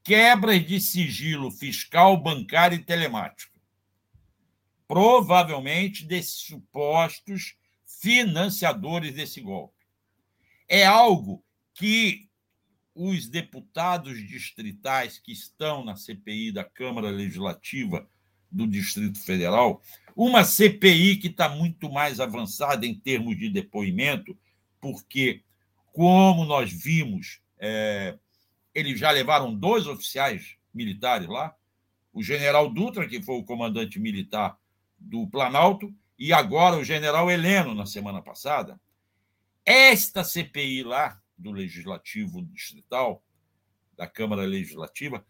quebras 0.04 0.64
de 0.66 0.80
sigilo 0.80 1.50
fiscal, 1.50 2.16
bancário 2.16 2.76
e 2.76 2.84
telemático. 2.84 3.58
Provavelmente 4.86 6.04
desses 6.04 6.34
supostos 6.34 7.56
financiadores 7.86 9.14
desse 9.14 9.40
golpe. 9.40 9.86
É 10.68 10.84
algo 10.84 11.44
que 11.74 12.28
os 12.94 13.28
deputados 13.28 14.18
distritais 14.26 15.18
que 15.18 15.32
estão 15.32 15.84
na 15.84 15.96
CPI 15.96 16.52
da 16.52 16.64
Câmara 16.64 17.08
Legislativa 17.10 18.06
do 18.52 18.66
Distrito 18.66 19.18
Federal 19.18 19.82
uma 20.14 20.44
CPI 20.44 21.16
que 21.16 21.28
está 21.28 21.48
muito 21.48 21.90
mais 21.90 22.20
avançada 22.20 22.86
em 22.86 22.94
termos 22.94 23.36
de 23.36 23.48
depoimento, 23.48 24.36
porque, 24.80 25.42
como 25.92 26.44
nós 26.44 26.70
vimos, 26.70 27.40
é, 27.58 28.18
eles 28.74 28.98
já 28.98 29.10
levaram 29.10 29.54
dois 29.54 29.86
oficiais 29.86 30.56
militares 30.72 31.28
lá, 31.28 31.54
o 32.12 32.22
general 32.22 32.70
Dutra, 32.70 33.08
que 33.08 33.22
foi 33.22 33.36
o 33.36 33.44
comandante 33.44 33.98
militar 33.98 34.58
do 34.98 35.26
Planalto, 35.26 35.92
e 36.18 36.32
agora 36.32 36.76
o 36.76 36.84
general 36.84 37.30
Heleno, 37.30 37.74
na 37.74 37.86
semana 37.86 38.20
passada. 38.20 38.78
Esta 39.64 40.22
CPI 40.22 40.82
lá, 40.82 41.20
do 41.38 41.50
Legislativo 41.50 42.42
Distrital, 42.42 43.24
da 43.96 44.06
Câmara 44.06 44.42
Legislativa, 44.42 45.24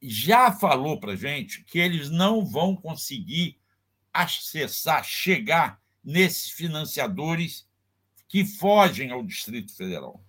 já 0.00 0.52
falou 0.52 1.00
para 1.00 1.16
gente 1.16 1.64
que 1.64 1.78
eles 1.78 2.10
não 2.10 2.44
vão 2.44 2.76
conseguir 2.76 3.58
acessar, 4.12 5.04
chegar 5.04 5.80
nesses 6.02 6.50
financiadores 6.50 7.68
que 8.28 8.44
fogem 8.44 9.10
ao 9.10 9.22
Distrito 9.22 9.74
Federal. 9.74 10.24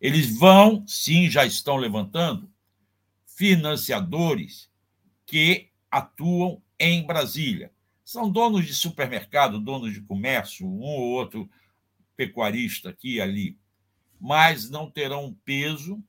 Eles 0.00 0.36
vão, 0.38 0.86
sim, 0.86 1.28
já 1.28 1.44
estão 1.44 1.76
levantando 1.76 2.50
financiadores 3.26 4.70
que 5.26 5.70
atuam 5.90 6.62
em 6.78 7.06
Brasília. 7.06 7.72
São 8.04 8.30
donos 8.30 8.66
de 8.66 8.74
supermercado, 8.74 9.60
donos 9.60 9.92
de 9.92 10.00
comércio, 10.00 10.66
um 10.66 10.80
ou 10.80 11.00
outro 11.10 11.48
pecuarista 12.16 12.90
aqui 12.90 13.14
e 13.14 13.20
ali, 13.20 13.58
mas 14.20 14.68
não 14.68 14.90
terão 14.90 15.36
peso 15.44 16.02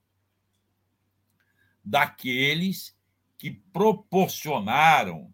daqueles 1.84 2.96
que 3.38 3.52
proporcionaram 3.52 5.34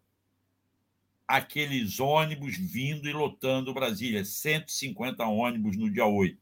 aqueles 1.27 1.99
ônibus 1.99 2.55
vindo 2.57 3.09
e 3.09 3.13
lotando 3.13 3.73
Brasília. 3.73 4.23
150 4.23 5.25
ônibus 5.25 5.75
no 5.75 5.91
dia 5.91 6.05
8. 6.05 6.39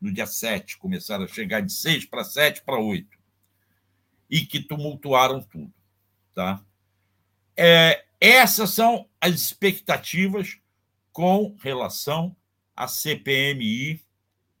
No 0.00 0.12
dia 0.12 0.26
7, 0.26 0.78
começaram 0.78 1.24
a 1.24 1.28
chegar 1.28 1.60
de 1.60 1.72
6 1.72 2.04
para 2.04 2.22
7 2.22 2.62
para 2.62 2.78
8. 2.78 3.18
E 4.30 4.46
que 4.46 4.60
tumultuaram 4.60 5.42
tudo. 5.42 5.72
Tá? 6.34 6.64
É, 7.56 8.04
essas 8.20 8.70
são 8.70 9.08
as 9.20 9.34
expectativas 9.34 10.58
com 11.10 11.56
relação 11.58 12.36
à 12.76 12.86
CPMI 12.86 14.00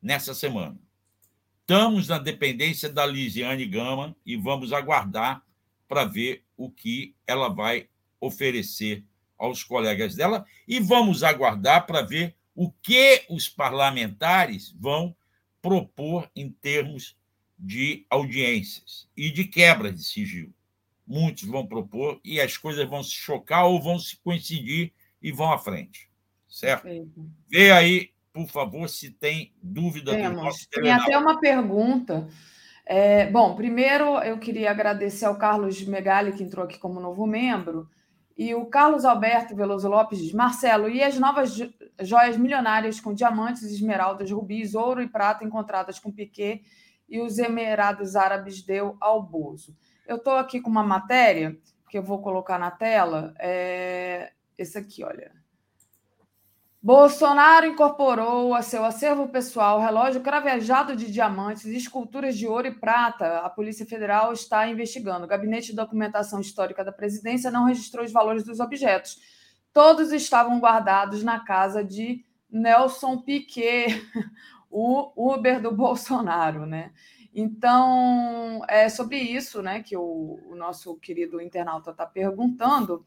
nessa 0.02 0.34
semana. 0.34 0.76
Estamos 1.68 2.08
na 2.08 2.16
dependência 2.16 2.88
da 2.88 3.04
Lisiane 3.04 3.66
Gama 3.66 4.16
e 4.24 4.36
vamos 4.36 4.72
aguardar 4.72 5.44
para 5.86 6.02
ver 6.02 6.42
o 6.56 6.70
que 6.70 7.14
ela 7.26 7.50
vai 7.50 7.90
oferecer 8.18 9.04
aos 9.36 9.62
colegas 9.62 10.14
dela 10.14 10.46
e 10.66 10.80
vamos 10.80 11.22
aguardar 11.22 11.86
para 11.86 12.00
ver 12.00 12.34
o 12.54 12.72
que 12.72 13.22
os 13.28 13.50
parlamentares 13.50 14.74
vão 14.80 15.14
propor 15.60 16.30
em 16.34 16.50
termos 16.50 17.14
de 17.58 18.06
audiências 18.08 19.06
e 19.14 19.30
de 19.30 19.44
quebra 19.44 19.92
de 19.92 20.02
sigilo. 20.02 20.54
Muitos 21.06 21.44
vão 21.44 21.66
propor 21.66 22.18
e 22.24 22.40
as 22.40 22.56
coisas 22.56 22.88
vão 22.88 23.02
se 23.02 23.12
chocar 23.12 23.66
ou 23.66 23.78
vão 23.78 23.98
se 23.98 24.16
coincidir 24.16 24.94
e 25.20 25.30
vão 25.30 25.52
à 25.52 25.58
frente. 25.58 26.08
Certo? 26.48 26.84
Perfeito. 26.84 27.30
Vê 27.46 27.70
aí, 27.72 28.10
por 28.32 28.48
favor, 28.48 28.88
se 28.88 29.10
tem 29.10 29.52
dúvida 29.62 30.12
Temos. 30.12 30.38
do 30.38 30.44
nosso 30.44 30.68
Tem 30.70 30.90
até 30.90 31.16
uma 31.16 31.40
pergunta. 31.40 32.28
É, 32.84 33.26
bom, 33.26 33.54
primeiro 33.54 34.18
eu 34.22 34.38
queria 34.38 34.70
agradecer 34.70 35.26
ao 35.26 35.36
Carlos 35.36 35.84
Megali, 35.84 36.32
que 36.32 36.42
entrou 36.42 36.64
aqui 36.64 36.78
como 36.78 37.00
novo 37.00 37.26
membro. 37.26 37.88
E 38.36 38.54
o 38.54 38.64
Carlos 38.66 39.04
Alberto 39.04 39.54
Veloso 39.54 39.88
Lopes 39.88 40.20
diz: 40.20 40.32
Marcelo, 40.32 40.88
e 40.88 41.02
as 41.02 41.18
novas 41.18 41.58
joias 42.00 42.36
milionárias 42.36 43.00
com 43.00 43.12
diamantes, 43.12 43.62
esmeraldas, 43.64 44.30
rubis, 44.30 44.74
ouro 44.74 45.02
e 45.02 45.08
prata 45.08 45.44
encontradas 45.44 45.98
com 45.98 46.12
Piquet 46.12 46.62
e 47.08 47.20
os 47.20 47.38
Emirados 47.38 48.14
Árabes 48.14 48.62
deu 48.62 48.96
ao 49.00 49.22
Bozo? 49.22 49.76
Eu 50.06 50.16
estou 50.16 50.34
aqui 50.34 50.60
com 50.60 50.70
uma 50.70 50.84
matéria 50.84 51.58
que 51.90 51.98
eu 51.98 52.02
vou 52.02 52.22
colocar 52.22 52.58
na 52.58 52.70
tela. 52.70 53.34
É 53.38 54.32
esse 54.56 54.78
aqui, 54.78 55.04
olha. 55.04 55.32
Bolsonaro 56.88 57.66
incorporou 57.66 58.54
a 58.54 58.62
seu 58.62 58.82
acervo 58.82 59.28
pessoal 59.28 59.78
relógio 59.78 60.22
cravejado 60.22 60.96
de 60.96 61.12
diamantes 61.12 61.66
e 61.66 61.76
esculturas 61.76 62.34
de 62.34 62.46
ouro 62.46 62.66
e 62.66 62.74
prata. 62.74 63.40
A 63.40 63.50
Polícia 63.50 63.84
Federal 63.84 64.32
está 64.32 64.66
investigando. 64.66 65.26
O 65.26 65.28
Gabinete 65.28 65.66
de 65.66 65.76
Documentação 65.76 66.40
Histórica 66.40 66.82
da 66.82 66.90
Presidência 66.90 67.50
não 67.50 67.66
registrou 67.66 68.06
os 68.06 68.10
valores 68.10 68.42
dos 68.42 68.58
objetos. 68.58 69.18
Todos 69.70 70.12
estavam 70.12 70.58
guardados 70.60 71.22
na 71.22 71.40
casa 71.40 71.84
de 71.84 72.24
Nelson 72.50 73.18
Piquet, 73.18 74.02
o 74.72 75.12
Uber 75.34 75.60
do 75.60 75.70
Bolsonaro, 75.70 76.64
né? 76.64 76.90
Então, 77.34 78.62
é 78.66 78.88
sobre 78.88 79.18
isso 79.18 79.60
né, 79.60 79.82
que 79.82 79.94
o, 79.94 80.40
o 80.50 80.56
nosso 80.56 80.96
querido 80.96 81.38
internauta 81.38 81.90
está 81.90 82.06
perguntando. 82.06 83.04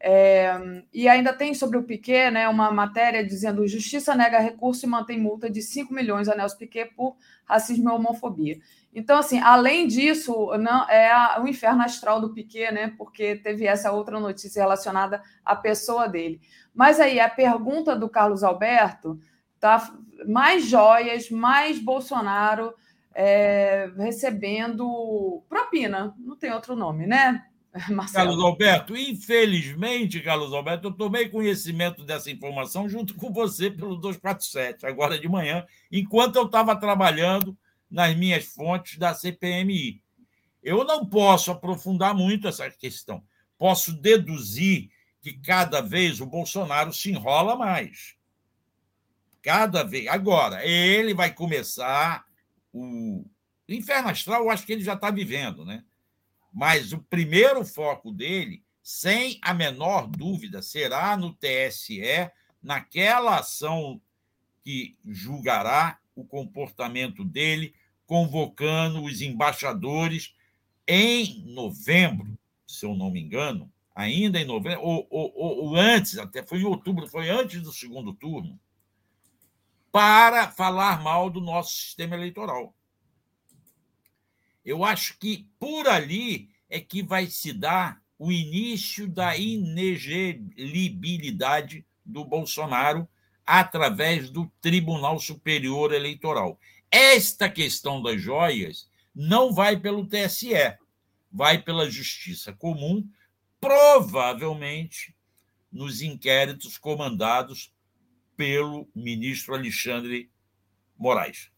É, 0.00 0.82
e 0.92 1.08
ainda 1.08 1.32
tem 1.32 1.54
sobre 1.54 1.78
o 1.78 1.82
Piquet 1.82 2.30
né, 2.30 2.46
uma 2.48 2.70
matéria 2.70 3.24
dizendo 3.24 3.66
Justiça 3.66 4.14
nega 4.14 4.38
recurso 4.38 4.84
e 4.84 4.88
mantém 4.88 5.18
multa 5.18 5.48
de 5.48 5.62
5 5.62 5.94
milhões 5.94 6.28
a 6.28 6.34
Nelson 6.34 6.58
Piquet 6.58 6.92
por 6.94 7.16
racismo 7.44 7.88
e 7.88 7.92
homofobia. 7.92 8.58
Então, 8.94 9.18
assim, 9.18 9.40
além 9.40 9.88
disso, 9.88 10.56
não 10.58 10.88
é 10.88 11.40
o 11.40 11.48
inferno 11.48 11.82
astral 11.82 12.20
do 12.20 12.32
Piquet, 12.32 12.70
né? 12.70 12.94
Porque 12.96 13.34
teve 13.36 13.66
essa 13.66 13.90
outra 13.90 14.20
notícia 14.20 14.62
relacionada 14.62 15.20
à 15.44 15.56
pessoa 15.56 16.08
dele. 16.08 16.40
Mas 16.72 17.00
aí 17.00 17.18
a 17.18 17.28
pergunta 17.28 17.96
do 17.96 18.08
Carlos 18.08 18.44
Alberto 18.44 19.18
tá 19.58 19.92
mais 20.28 20.66
joias, 20.66 21.28
mais 21.28 21.78
Bolsonaro 21.78 22.74
é, 23.14 23.90
recebendo 23.96 25.42
propina, 25.48 26.14
não 26.18 26.36
tem 26.36 26.52
outro 26.52 26.76
nome, 26.76 27.06
né? 27.06 27.44
Marcelo. 27.90 28.28
Carlos 28.28 28.44
Alberto, 28.44 28.96
infelizmente, 28.96 30.20
Carlos 30.20 30.52
Alberto, 30.52 30.88
eu 30.88 30.92
tomei 30.92 31.28
conhecimento 31.28 32.04
dessa 32.04 32.30
informação 32.30 32.88
junto 32.88 33.14
com 33.14 33.32
você 33.32 33.70
pelo 33.70 33.96
247, 33.96 34.86
agora 34.86 35.18
de 35.18 35.28
manhã, 35.28 35.66
enquanto 35.90 36.36
eu 36.36 36.44
estava 36.46 36.76
trabalhando 36.76 37.56
nas 37.90 38.16
minhas 38.16 38.44
fontes 38.44 38.98
da 38.98 39.12
CPMI. 39.12 40.02
Eu 40.62 40.84
não 40.84 41.04
posso 41.04 41.50
aprofundar 41.50 42.14
muito 42.14 42.48
essa 42.48 42.70
questão. 42.70 43.22
Posso 43.58 43.92
deduzir 43.92 44.90
que 45.20 45.32
cada 45.32 45.80
vez 45.80 46.20
o 46.20 46.26
Bolsonaro 46.26 46.92
se 46.92 47.10
enrola 47.10 47.56
mais. 47.56 48.14
Cada 49.42 49.82
vez. 49.82 50.06
Agora, 50.06 50.64
ele 50.64 51.12
vai 51.12 51.32
começar 51.32 52.24
o 52.72 53.24
inferno 53.68 54.08
astral, 54.08 54.42
eu 54.42 54.50
acho 54.50 54.64
que 54.64 54.72
ele 54.72 54.82
já 54.82 54.94
está 54.94 55.10
vivendo, 55.10 55.64
né? 55.64 55.84
Mas 56.54 56.92
o 56.92 57.02
primeiro 57.02 57.64
foco 57.64 58.12
dele, 58.12 58.62
sem 58.80 59.40
a 59.42 59.52
menor 59.52 60.06
dúvida, 60.06 60.62
será 60.62 61.16
no 61.16 61.34
TSE, 61.34 62.30
naquela 62.62 63.38
ação 63.40 64.00
que 64.62 64.96
julgará 65.04 65.98
o 66.14 66.24
comportamento 66.24 67.24
dele, 67.24 67.74
convocando 68.06 69.02
os 69.02 69.20
embaixadores 69.20 70.32
em 70.86 71.42
novembro, 71.46 72.38
se 72.66 72.86
eu 72.86 72.94
não 72.94 73.10
me 73.10 73.20
engano, 73.20 73.70
ainda 73.92 74.40
em 74.40 74.44
novembro, 74.44 74.80
ou, 74.80 75.06
ou, 75.10 75.32
ou, 75.36 75.76
antes, 75.76 76.18
até 76.18 76.42
foi 76.42 76.60
em 76.60 76.64
outubro, 76.64 77.08
foi 77.08 77.28
antes 77.30 77.62
do 77.62 77.72
segundo 77.72 78.14
turno, 78.14 78.60
para 79.90 80.50
falar 80.52 81.02
mal 81.02 81.28
do 81.28 81.40
nosso 81.40 81.74
sistema 81.74 82.14
eleitoral. 82.14 82.74
Eu 84.64 84.84
acho 84.84 85.18
que 85.18 85.48
por 85.58 85.88
ali 85.88 86.48
é 86.68 86.78
que 86.80 87.02
vai 87.02 87.26
se 87.26 87.52
dar 87.52 88.00
o 88.18 88.32
início 88.32 89.08
da 89.08 89.36
inegelibilidade 89.36 91.84
do 92.04 92.24
Bolsonaro 92.24 93.08
através 93.44 94.30
do 94.30 94.50
Tribunal 94.60 95.18
Superior 95.20 95.92
Eleitoral. 95.92 96.58
Esta 96.90 97.48
questão 97.50 98.02
das 98.02 98.20
joias 98.20 98.88
não 99.14 99.52
vai 99.52 99.78
pelo 99.78 100.06
TSE, 100.06 100.76
vai 101.30 101.60
pela 101.60 101.90
Justiça 101.90 102.52
Comum, 102.52 103.06
provavelmente 103.60 105.14
nos 105.70 106.00
inquéritos 106.00 106.78
comandados 106.78 107.70
pelo 108.36 108.88
ministro 108.94 109.54
Alexandre 109.54 110.30
Moraes. 110.96 111.50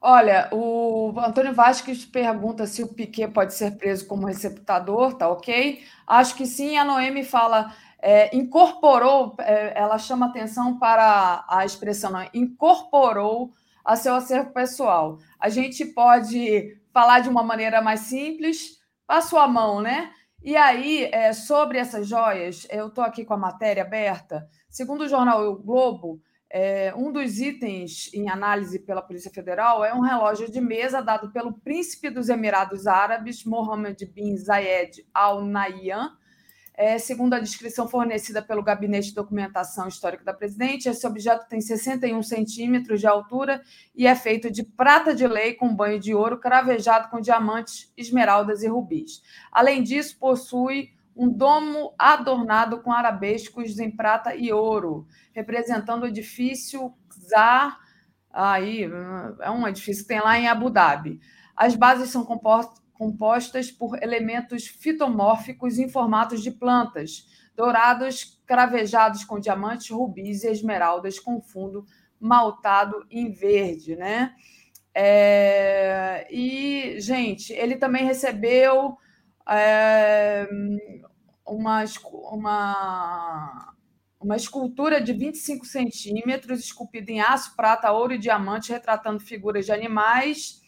Olha, 0.00 0.48
o 0.52 1.12
Antônio 1.18 1.52
Vasques 1.52 2.04
pergunta 2.04 2.66
se 2.66 2.82
o 2.84 2.94
Piquet 2.94 3.28
pode 3.28 3.52
ser 3.52 3.72
preso 3.76 4.06
como 4.06 4.26
receptador, 4.26 5.14
tá 5.14 5.28
ok? 5.28 5.82
Acho 6.06 6.36
que 6.36 6.46
sim. 6.46 6.76
A 6.76 6.84
Noemi 6.84 7.24
fala, 7.24 7.74
é, 8.00 8.34
incorporou, 8.36 9.34
é, 9.40 9.72
ela 9.76 9.98
chama 9.98 10.26
atenção 10.26 10.78
para 10.78 11.44
a 11.48 11.64
expressão, 11.64 12.12
não, 12.12 12.24
incorporou 12.32 13.52
a 13.84 13.96
seu 13.96 14.14
acervo 14.14 14.52
pessoal. 14.52 15.18
A 15.40 15.48
gente 15.48 15.84
pode 15.84 16.78
falar 16.92 17.20
de 17.20 17.28
uma 17.28 17.42
maneira 17.42 17.80
mais 17.80 18.00
simples, 18.00 18.78
passou 19.06 19.38
a 19.40 19.48
mão, 19.48 19.80
né? 19.80 20.12
E 20.42 20.56
aí, 20.56 21.08
é, 21.12 21.32
sobre 21.32 21.78
essas 21.78 22.06
joias, 22.06 22.66
eu 22.70 22.86
estou 22.86 23.02
aqui 23.02 23.24
com 23.24 23.34
a 23.34 23.38
matéria 23.38 23.82
aberta. 23.82 24.48
Segundo 24.70 25.02
o 25.02 25.08
jornal 25.08 25.42
O 25.50 25.56
Globo, 25.56 26.20
é, 26.50 26.94
um 26.96 27.12
dos 27.12 27.38
itens 27.40 28.10
em 28.14 28.30
análise 28.30 28.78
pela 28.78 29.02
Polícia 29.02 29.30
Federal 29.30 29.84
é 29.84 29.92
um 29.92 30.00
relógio 30.00 30.50
de 30.50 30.60
mesa 30.60 31.02
dado 31.02 31.30
pelo 31.30 31.52
príncipe 31.52 32.08
dos 32.08 32.30
Emirados 32.30 32.86
Árabes, 32.86 33.44
Mohammed 33.44 34.06
bin 34.06 34.36
Zayed 34.36 35.06
Al 35.12 35.44
Nahyan. 35.44 36.16
É, 36.80 36.96
segundo 36.96 37.34
a 37.34 37.40
descrição 37.40 37.88
fornecida 37.88 38.40
pelo 38.40 38.62
Gabinete 38.62 39.08
de 39.08 39.14
Documentação 39.14 39.88
Histórica 39.88 40.24
da 40.24 40.32
Presidente, 40.32 40.88
esse 40.88 41.04
objeto 41.04 41.48
tem 41.48 41.60
61 41.60 42.22
centímetros 42.22 43.00
de 43.00 43.06
altura 43.06 43.60
e 43.96 44.06
é 44.06 44.14
feito 44.14 44.48
de 44.48 44.62
prata 44.62 45.12
de 45.12 45.26
lei 45.26 45.54
com 45.54 45.74
banho 45.74 45.98
de 45.98 46.14
ouro 46.14 46.38
cravejado 46.38 47.10
com 47.10 47.20
diamantes, 47.20 47.92
esmeraldas 47.96 48.62
e 48.62 48.68
rubis. 48.68 49.20
Além 49.50 49.82
disso, 49.82 50.16
possui 50.20 50.92
um 51.18 51.28
domo 51.28 51.92
adornado 51.98 52.80
com 52.80 52.92
arabescos 52.92 53.80
em 53.80 53.90
prata 53.90 54.36
e 54.36 54.52
ouro, 54.52 55.04
representando 55.32 56.04
o 56.04 56.06
edifício 56.06 56.94
Czar. 57.28 57.76
Aí, 58.32 58.84
é 59.40 59.50
um 59.50 59.66
edifício 59.66 60.04
que 60.04 60.08
tem 60.08 60.20
lá 60.20 60.38
em 60.38 60.46
Abu 60.46 60.70
Dhabi. 60.70 61.18
As 61.56 61.74
bases 61.74 62.10
são 62.10 62.24
compostas 62.24 63.72
por 63.72 64.00
elementos 64.00 64.68
fitomórficos 64.68 65.76
em 65.76 65.88
formatos 65.88 66.40
de 66.40 66.52
plantas, 66.52 67.26
dourados 67.56 68.40
cravejados 68.46 69.24
com 69.24 69.40
diamantes, 69.40 69.90
rubis 69.90 70.44
e 70.44 70.48
esmeraldas 70.48 71.18
com 71.18 71.42
fundo 71.42 71.84
maltado 72.20 73.04
em 73.10 73.32
verde, 73.32 73.96
né? 73.96 74.34
É, 74.94 76.28
e, 76.30 77.00
gente, 77.00 77.52
ele 77.52 77.76
também 77.76 78.04
recebeu 78.04 78.96
é, 79.48 80.46
uma, 81.48 81.84
uma, 82.32 83.74
uma 84.20 84.36
escultura 84.36 85.00
de 85.00 85.12
25 85.12 85.64
centímetros, 85.64 86.60
esculpida 86.60 87.10
em 87.10 87.20
aço, 87.20 87.54
prata, 87.56 87.90
ouro 87.92 88.12
e 88.12 88.18
diamante, 88.18 88.72
retratando 88.72 89.20
figuras 89.20 89.66
de 89.66 89.72
animais. 89.72 90.60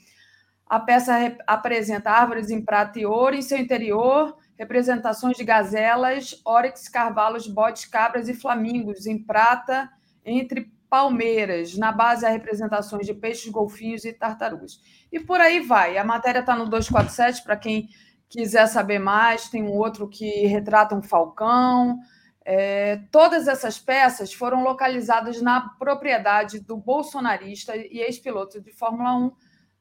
A 0.67 0.79
peça 0.79 1.37
apresenta 1.47 2.11
árvores 2.11 2.51
em 2.51 2.65
prata 2.65 3.01
e 3.01 3.05
ouro 3.05 3.35
em 3.35 3.43
seu 3.43 3.59
interior, 3.59 4.37
representações 4.57 5.37
de 5.37 5.43
gazelas, 5.43 6.41
óryx, 6.45 6.89
carvalhos, 6.89 7.47
botes, 7.47 7.85
cabras 7.87 8.29
e 8.29 8.35
flamingos 8.35 9.07
em 9.07 9.21
prata, 9.21 9.91
entre 10.25 10.73
palmeiras. 10.89 11.77
Na 11.77 11.91
base, 11.91 12.27
há 12.27 12.31
representações 12.31 13.07
de 13.07 13.15
peixes, 13.15 13.51
golfinhos 13.51 14.05
e 14.05 14.13
tartarugas. 14.13 14.81
E 15.11 15.19
por 15.19 15.41
aí 15.41 15.61
vai. 15.61 15.97
A 15.97 16.05
matéria 16.05 16.41
está 16.41 16.55
no 16.55 16.69
247, 16.69 17.43
para 17.43 17.57
quem 17.57 17.89
quiser 18.31 18.67
saber 18.69 19.01
mais, 19.01 19.49
tem 19.49 19.65
um 19.65 19.73
outro 19.73 20.09
que 20.09 20.47
retrata 20.47 20.95
um 20.95 21.03
falcão. 21.03 21.99
É, 22.43 22.97
todas 23.11 23.49
essas 23.49 23.79
peças 23.79 24.33
foram 24.33 24.63
localizadas 24.63 25.43
na 25.43 25.61
propriedade 25.61 26.61
do 26.61 26.77
bolsonarista 26.77 27.77
e 27.77 27.99
ex-piloto 27.99 28.61
de 28.61 28.73
Fórmula 28.73 29.15
1, 29.17 29.33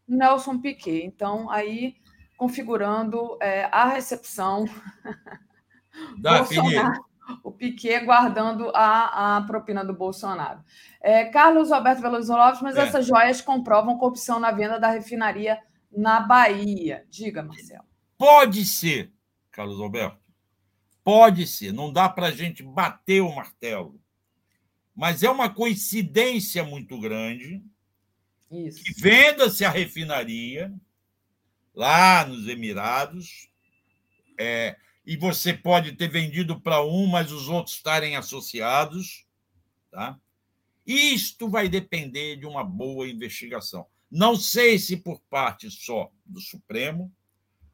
Nelson 0.07 0.59
Piquet. 0.59 1.05
Então, 1.05 1.49
aí 1.49 1.95
configurando 2.35 3.37
é, 3.39 3.69
a 3.71 3.87
recepção. 3.87 4.65
Bolsonaro, 6.17 7.05
o 7.43 7.51
Piquet 7.51 8.05
guardando 8.05 8.71
a, 8.73 9.37
a 9.37 9.41
propina 9.41 9.83
do 9.83 9.93
Bolsonaro. 9.93 10.61
É, 11.01 11.25
Carlos 11.25 11.71
Alberto 11.71 12.01
Veloso 12.01 12.33
Lopes, 12.33 12.61
mas 12.61 12.77
é. 12.77 12.81
essas 12.81 13.05
joias 13.05 13.41
comprovam 13.41 13.97
corrupção 13.97 14.39
na 14.39 14.51
venda 14.51 14.79
da 14.79 14.89
refinaria 14.89 15.59
na 15.91 16.21
Bahia. 16.21 17.05
Diga, 17.09 17.43
Marcelo. 17.43 17.88
Pode 18.19 18.65
ser, 18.65 19.13
Carlos 19.49 19.79
Alberto. 19.79 20.19
Pode 21.05 21.47
ser. 21.47 21.71
Não 21.71 21.91
dá 21.91 22.09
para 22.09 22.27
a 22.27 22.31
gente 22.31 22.61
bater 22.61 23.21
o 23.21 23.33
martelo. 23.33 23.97
Mas 24.93 25.23
é 25.23 25.29
uma 25.29 25.49
coincidência 25.49 26.61
muito 26.61 26.99
grande 26.99 27.63
Isso. 28.51 28.83
que 28.83 28.91
venda-se 29.01 29.63
a 29.63 29.69
refinaria 29.69 30.69
lá 31.73 32.25
nos 32.25 32.45
Emirados. 32.49 33.49
É, 34.37 34.75
e 35.05 35.15
você 35.15 35.53
pode 35.53 35.93
ter 35.93 36.09
vendido 36.09 36.59
para 36.59 36.83
um, 36.83 37.07
mas 37.07 37.31
os 37.31 37.47
outros 37.47 37.77
estarem 37.77 38.17
associados. 38.17 39.25
Tá? 39.89 40.19
Isto 40.85 41.47
vai 41.47 41.69
depender 41.69 42.35
de 42.35 42.45
uma 42.45 42.65
boa 42.65 43.07
investigação. 43.07 43.87
Não 44.11 44.35
sei 44.35 44.77
se 44.77 44.97
por 44.97 45.21
parte 45.21 45.71
só 45.71 46.11
do 46.25 46.41
Supremo, 46.41 47.09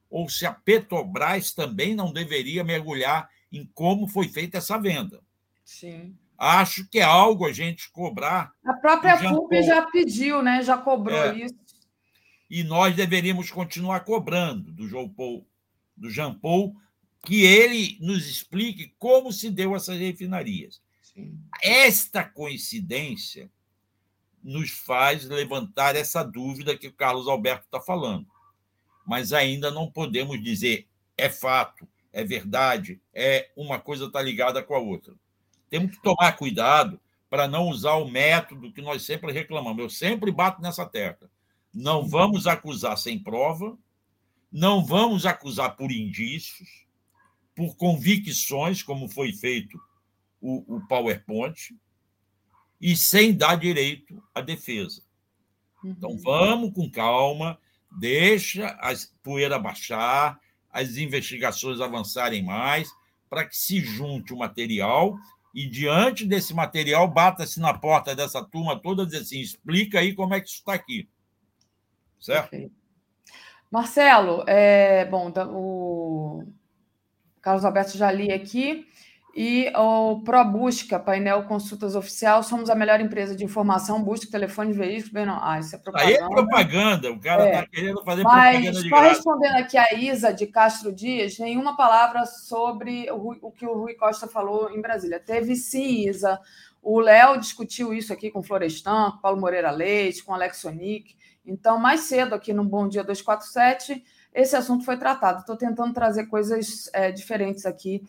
ou 0.09 0.30
se 0.30 0.45
a 0.45 0.53
Petrobras 0.53 1.53
também 1.53 1.95
não 1.95 2.11
deveria 2.11 2.64
mergulhar 2.64 3.30
em 3.51 3.66
como 3.74 4.08
foi 4.08 4.27
feita 4.27 4.58
essa 4.58 4.77
venda. 4.77 5.22
Sim. 5.64 6.16
Acho 6.38 6.88
que 6.90 7.00
é 7.00 7.03
algo 7.03 7.45
a 7.45 7.53
gente 7.53 7.90
cobrar. 7.92 8.53
A 8.66 8.74
própria 8.74 9.17
FUP 9.17 9.64
já 9.64 9.82
pediu, 9.84 10.42
né? 10.42 10.61
já 10.61 10.77
cobrou 10.77 11.17
é. 11.17 11.38
isso. 11.38 11.56
E 12.50 12.64
nós 12.64 12.95
deveríamos 12.95 13.50
continuar 13.50 14.01
cobrando 14.01 14.72
do 14.72 14.88
João 14.88 15.09
Paul, 15.09 15.48
do 15.95 16.09
Jean 16.09 16.34
Paul, 16.34 16.75
que 17.25 17.43
ele 17.43 17.98
nos 18.01 18.30
explique 18.30 18.93
como 19.00 19.32
se 19.32 19.50
deu 19.50 19.75
essas 19.75 19.98
refinarias. 19.98 20.82
Esta 21.64 22.24
coincidência 22.24 23.50
nos 24.43 24.69
faz 24.69 25.25
levantar 25.25 25.95
essa 25.95 26.24
dúvida 26.24 26.77
que 26.77 26.88
o 26.88 26.93
Carlos 26.93 27.27
Alberto 27.27 27.66
está 27.66 27.82
falando. 27.82 28.27
Mas 29.06 29.34
ainda 29.34 29.69
não 29.69 29.90
podemos 29.90 30.42
dizer 30.43 30.88
é 31.17 31.30
fato, 31.30 31.88
é 32.11 32.24
verdade, 32.24 33.00
é 33.14 33.51
uma 33.56 33.80
coisa 33.80 34.06
está 34.06 34.22
ligada 34.22 34.61
com 34.64 34.75
a 34.75 34.80
outra. 34.80 35.14
Temos 35.69 35.92
que 35.95 36.01
tomar 36.01 36.32
cuidado 36.34 37.00
para 37.30 37.48
não 37.48 37.69
usar 37.69 37.95
o 37.95 38.09
método 38.09 38.72
que 38.72 38.82
nós 38.82 39.03
sempre 39.03 39.32
reclamamos. 39.32 39.82
Eu 39.82 39.90
sempre 39.90 40.32
bato 40.32 40.61
nessa 40.61 40.85
tecla. 40.85 41.30
Não 41.74 42.08
vamos 42.08 42.48
acusar 42.48 42.98
sem 42.98 43.19
prova, 43.19 43.77
não 44.51 44.85
vamos 44.85 45.25
acusar 45.25 45.75
por 45.75 45.92
indícios, 45.92 46.85
por 47.53 47.75
convicções, 47.75 48.82
como 48.82 49.09
foi 49.09 49.34
feito 49.34 49.77
o, 50.40 50.75
o 50.75 50.88
PowerPoint 50.88 51.75
e 52.80 52.95
sem 52.95 53.34
dar 53.35 53.56
direito 53.56 54.22
à 54.34 54.42
defesa. 54.42 55.01
Então, 55.84 56.11
uhum. 56.11 56.17
vamos 56.17 56.74
com 56.74 56.90
calma, 56.90 57.59
deixa 57.98 58.67
a 58.67 58.93
poeira 59.24 59.57
baixar, 59.59 60.40
as 60.72 60.98
investigações 60.98 61.80
avançarem 61.80 62.43
mais, 62.43 62.90
para 63.30 63.45
que 63.45 63.56
se 63.56 63.80
junte 63.80 64.33
o 64.33 64.38
material 64.38 65.17
e, 65.53 65.67
diante 65.67 66.25
desse 66.25 66.53
material, 66.53 67.07
bata-se 67.07 67.59
na 67.59 67.74
porta 67.74 68.14
dessa 68.14 68.43
turma 68.43 68.77
toda 68.77 69.03
e 69.03 69.17
assim: 69.17 69.40
explica 69.40 69.99
aí 69.99 70.14
como 70.14 70.33
é 70.33 70.41
que 70.41 70.48
isso 70.48 70.57
está 70.57 70.74
aqui. 70.74 71.07
Certo? 72.19 72.49
Perfeito. 72.49 72.75
Marcelo, 73.72 74.43
é, 74.48 75.06
bom, 75.06 75.32
o 75.49 76.43
Carlos 77.41 77.65
Alberto 77.65 77.98
já 77.98 78.11
li 78.11 78.32
aqui. 78.32 78.88
E 79.38 79.69
o 79.75 80.22
ProBusca, 80.22 80.97
painel 80.97 81.43
consultas 81.43 81.93
oficial, 81.93 82.41
somos 82.41 82.69
a 82.69 82.75
melhor 82.75 83.01
empresa 83.01 83.35
de 83.35 83.43
informação, 83.43 84.01
busca, 84.01 84.31
telefone, 84.31 84.72
veículo, 84.72 85.11
bem 85.11 85.25
não. 85.25 85.38
Ah, 85.43 85.59
isso 85.59 85.75
é 85.75 85.77
propaganda. 85.77 86.09
Aí 86.09 86.15
é 86.15 86.30
propaganda, 86.30 87.11
o 87.11 87.19
cara 87.19 87.45
está 87.45 87.59
é. 87.59 87.65
querendo 87.65 88.01
fazer 88.05 88.23
Mas, 88.23 88.55
propaganda 88.55 88.81
de 88.81 88.89
só 88.89 88.99
respondendo 89.01 89.55
aqui 89.57 89.77
a 89.77 89.93
Isa 89.93 90.33
de 90.33 90.47
Castro 90.47 90.93
Dias, 90.93 91.38
nenhuma 91.38 91.75
palavra 91.75 92.25
sobre 92.25 93.11
o, 93.11 93.35
o 93.41 93.51
que 93.51 93.65
o 93.65 93.73
Rui 93.73 93.95
Costa 93.95 94.25
falou 94.25 94.72
em 94.72 94.80
Brasília. 94.80 95.19
Teve 95.19 95.57
sim, 95.57 96.07
Isa. 96.07 96.39
O 96.81 97.01
Léo 97.01 97.38
discutiu 97.38 97.93
isso 97.93 98.14
aqui 98.14 98.31
com 98.31 98.39
o 98.39 98.43
Florestan, 98.43 99.11
com 99.11 99.17
Paulo 99.17 99.41
Moreira 99.41 99.69
Leite, 99.69 100.23
com 100.23 100.33
Alex 100.33 100.59
Sonic. 100.59 101.14
Então, 101.45 101.77
mais 101.77 102.01
cedo, 102.01 102.35
aqui 102.35 102.53
no 102.53 102.64
Bom 102.64 102.88
Dia 102.88 103.03
247, 103.03 104.01
esse 104.33 104.55
assunto 104.55 104.85
foi 104.85 104.95
tratado. 104.95 105.39
Estou 105.39 105.57
tentando 105.57 105.93
trazer 105.93 106.27
coisas 106.27 106.89
é, 106.93 107.11
diferentes 107.11 107.65
aqui. 107.65 108.01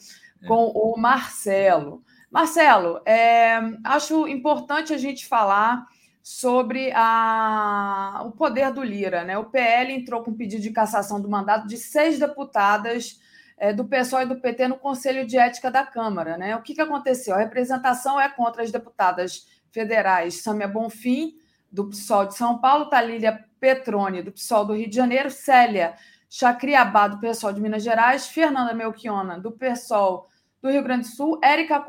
Com 0.46 0.66
o 0.68 0.96
Marcelo. 0.96 2.02
Marcelo, 2.30 3.00
é, 3.06 3.58
acho 3.84 4.26
importante 4.26 4.92
a 4.92 4.98
gente 4.98 5.26
falar 5.26 5.86
sobre 6.22 6.90
a, 6.92 8.22
o 8.26 8.32
poder 8.32 8.72
do 8.72 8.82
Lira. 8.82 9.24
Né? 9.24 9.38
O 9.38 9.44
PL 9.44 9.92
entrou 9.92 10.22
com 10.24 10.34
pedido 10.34 10.60
de 10.60 10.70
cassação 10.70 11.20
do 11.20 11.28
mandato 11.28 11.68
de 11.68 11.76
seis 11.76 12.18
deputadas 12.18 13.20
é, 13.56 13.72
do 13.72 13.84
PSOL 13.84 14.22
e 14.22 14.26
do 14.26 14.40
PT 14.40 14.68
no 14.68 14.76
Conselho 14.76 15.26
de 15.26 15.38
Ética 15.38 15.70
da 15.70 15.86
Câmara. 15.86 16.36
Né? 16.36 16.56
O 16.56 16.62
que, 16.62 16.74
que 16.74 16.80
aconteceu? 16.80 17.34
A 17.34 17.38
representação 17.38 18.20
é 18.20 18.28
contra 18.28 18.62
as 18.62 18.72
deputadas 18.72 19.46
federais 19.70 20.42
Sâmia 20.42 20.66
Bonfim, 20.66 21.34
do 21.70 21.88
PSOL 21.88 22.26
de 22.26 22.34
São 22.34 22.58
Paulo, 22.58 22.90
Talília 22.90 23.44
Petrone, 23.60 24.22
do 24.22 24.32
PSOL 24.32 24.64
do 24.64 24.74
Rio 24.74 24.88
de 24.88 24.96
Janeiro, 24.96 25.30
Célia 25.30 25.94
Chacriabá, 26.38 27.08
do 27.08 27.18
PSOL 27.18 27.50
de 27.50 27.62
Minas 27.62 27.82
Gerais, 27.82 28.26
Fernanda 28.26 28.74
Melchiona, 28.74 29.40
do 29.40 29.50
PSOL 29.50 30.28
do 30.60 30.68
Rio 30.68 30.82
Grande 30.82 31.08
do 31.08 31.14
Sul, 31.14 31.40
Érica 31.42 31.82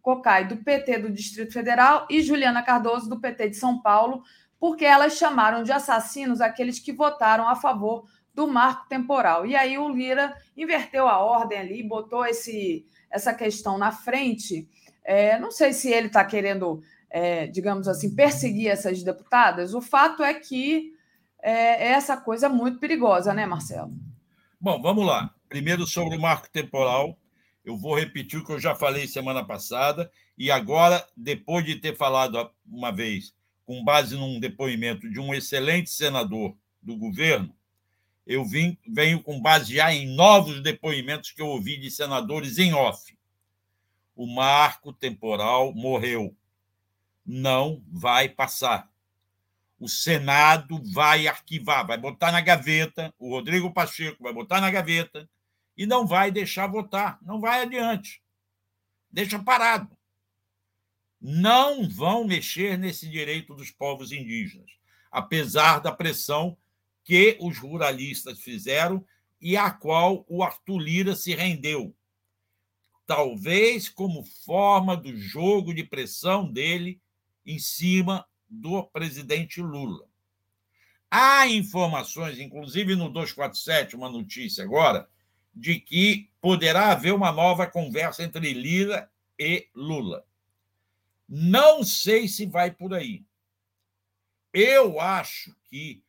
Cocai, 0.00 0.48
do 0.48 0.56
PT 0.56 1.00
do 1.00 1.10
Distrito 1.10 1.52
Federal, 1.52 2.06
e 2.08 2.22
Juliana 2.22 2.62
Cardoso, 2.62 3.10
do 3.10 3.20
PT 3.20 3.50
de 3.50 3.56
São 3.58 3.82
Paulo, 3.82 4.22
porque 4.58 4.86
elas 4.86 5.18
chamaram 5.18 5.62
de 5.62 5.70
assassinos 5.70 6.40
aqueles 6.40 6.78
que 6.78 6.94
votaram 6.94 7.46
a 7.46 7.54
favor 7.54 8.06
do 8.34 8.48
marco 8.48 8.88
temporal. 8.88 9.44
E 9.44 9.54
aí 9.54 9.76
o 9.76 9.90
Lira 9.90 10.34
inverteu 10.56 11.06
a 11.06 11.18
ordem 11.18 11.58
ali, 11.58 11.82
botou 11.82 12.24
esse, 12.24 12.86
essa 13.10 13.34
questão 13.34 13.76
na 13.76 13.92
frente. 13.92 14.66
É, 15.04 15.38
não 15.38 15.50
sei 15.50 15.74
se 15.74 15.92
ele 15.92 16.06
está 16.06 16.24
querendo, 16.24 16.82
é, 17.10 17.48
digamos 17.48 17.86
assim, 17.86 18.14
perseguir 18.14 18.68
essas 18.68 19.02
deputadas. 19.02 19.74
O 19.74 19.82
fato 19.82 20.24
é 20.24 20.32
que 20.32 20.98
é, 21.42 21.86
é 21.86 21.88
essa 21.92 22.16
coisa 22.16 22.48
muito 22.48 22.78
perigosa, 22.78 23.32
né, 23.34 23.46
Marcelo? 23.46 23.92
Bom, 24.60 24.80
vamos 24.80 25.06
lá. 25.06 25.34
Primeiro 25.48 25.86
sobre 25.86 26.16
o 26.16 26.20
marco 26.20 26.50
temporal. 26.50 27.18
Eu 27.64 27.76
vou 27.76 27.98
repetir 27.98 28.40
o 28.40 28.44
que 28.44 28.52
eu 28.52 28.58
já 28.58 28.74
falei 28.74 29.06
semana 29.06 29.44
passada, 29.44 30.10
e 30.36 30.50
agora, 30.50 31.06
depois 31.14 31.64
de 31.64 31.76
ter 31.76 31.94
falado 31.94 32.50
uma 32.66 32.90
vez, 32.90 33.34
com 33.66 33.84
base 33.84 34.16
num 34.16 34.40
depoimento 34.40 35.08
de 35.10 35.20
um 35.20 35.34
excelente 35.34 35.90
senador 35.90 36.56
do 36.82 36.96
governo, 36.96 37.54
eu 38.26 38.44
vim, 38.44 38.78
venho 38.88 39.22
com 39.22 39.40
base 39.40 39.74
já 39.74 39.92
em 39.92 40.14
novos 40.14 40.62
depoimentos 40.62 41.32
que 41.32 41.42
eu 41.42 41.48
ouvi 41.48 41.76
de 41.76 41.90
senadores 41.90 42.58
em 42.58 42.72
off. 42.72 43.16
O 44.14 44.26
marco 44.26 44.92
temporal 44.92 45.74
morreu. 45.74 46.34
Não 47.24 47.82
vai 47.90 48.28
passar. 48.28 48.90
O 49.80 49.88
Senado 49.88 50.78
vai 50.92 51.26
arquivar, 51.26 51.86
vai 51.86 51.96
botar 51.96 52.30
na 52.30 52.42
gaveta, 52.42 53.14
o 53.18 53.30
Rodrigo 53.30 53.72
Pacheco 53.72 54.22
vai 54.22 54.30
botar 54.30 54.60
na 54.60 54.70
gaveta 54.70 55.26
e 55.74 55.86
não 55.86 56.06
vai 56.06 56.30
deixar 56.30 56.66
votar, 56.66 57.18
não 57.22 57.40
vai 57.40 57.62
adiante. 57.62 58.22
Deixa 59.10 59.38
parado. 59.38 59.96
Não 61.18 61.88
vão 61.88 62.26
mexer 62.26 62.76
nesse 62.76 63.08
direito 63.08 63.54
dos 63.54 63.70
povos 63.70 64.12
indígenas, 64.12 64.70
apesar 65.10 65.80
da 65.80 65.90
pressão 65.90 66.58
que 67.02 67.38
os 67.40 67.56
ruralistas 67.56 68.38
fizeram 68.38 69.02
e 69.40 69.56
a 69.56 69.70
qual 69.70 70.26
o 70.28 70.42
Arthur 70.42 70.78
Lira 70.78 71.16
se 71.16 71.34
rendeu. 71.34 71.96
Talvez 73.06 73.88
como 73.88 74.24
forma 74.44 74.94
do 74.94 75.16
jogo 75.16 75.72
de 75.72 75.84
pressão 75.84 76.52
dele 76.52 77.00
em 77.46 77.58
cima 77.58 78.26
do 78.50 78.82
presidente 78.84 79.62
Lula. 79.62 80.06
Há 81.10 81.46
informações, 81.46 82.38
inclusive 82.38 82.94
no 82.96 83.08
247, 83.08 83.96
uma 83.96 84.10
notícia 84.10 84.64
agora, 84.64 85.08
de 85.54 85.78
que 85.80 86.30
poderá 86.40 86.92
haver 86.92 87.12
uma 87.12 87.32
nova 87.32 87.66
conversa 87.66 88.22
entre 88.22 88.52
Lira 88.52 89.10
e 89.38 89.68
Lula. 89.74 90.24
Não 91.28 91.84
sei 91.84 92.28
se 92.28 92.46
vai 92.46 92.70
por 92.70 92.92
aí. 92.92 93.24
Eu 94.52 95.00
acho 95.00 95.54
que 95.68 96.02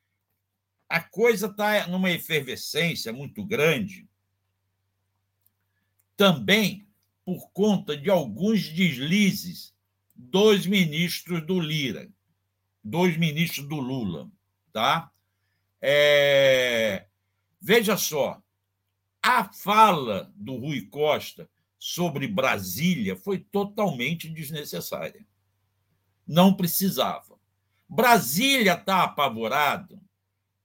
a 0.90 1.00
coisa 1.00 1.48
está 1.48 1.88
numa 1.88 2.12
efervescência 2.12 3.14
muito 3.14 3.46
grande, 3.46 4.08
também 6.18 6.86
por 7.24 7.50
conta 7.52 7.96
de 7.96 8.10
alguns 8.10 8.68
deslizes 8.70 9.74
dos 10.16 10.66
ministros 10.66 11.46
do 11.46 11.60
Lira, 11.60 12.10
dos 12.84 13.18
ministros 13.18 13.68
do 13.68 13.80
Lula, 13.80 14.30
tá? 14.72 15.12
É... 15.82 17.08
Veja 17.60 17.96
só, 17.96 18.42
a 19.22 19.44
fala 19.54 20.32
do 20.36 20.56
Rui 20.58 20.82
Costa 20.88 21.50
sobre 21.78 22.28
Brasília 22.28 23.16
foi 23.16 23.40
totalmente 23.40 24.30
desnecessária. 24.30 25.26
Não 26.28 26.54
precisava. 26.54 27.40
Brasília 27.88 28.74
está 28.74 29.04
apavorado 29.04 30.00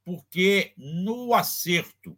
porque 0.05 0.73
no 0.77 1.35
acerto 1.35 2.17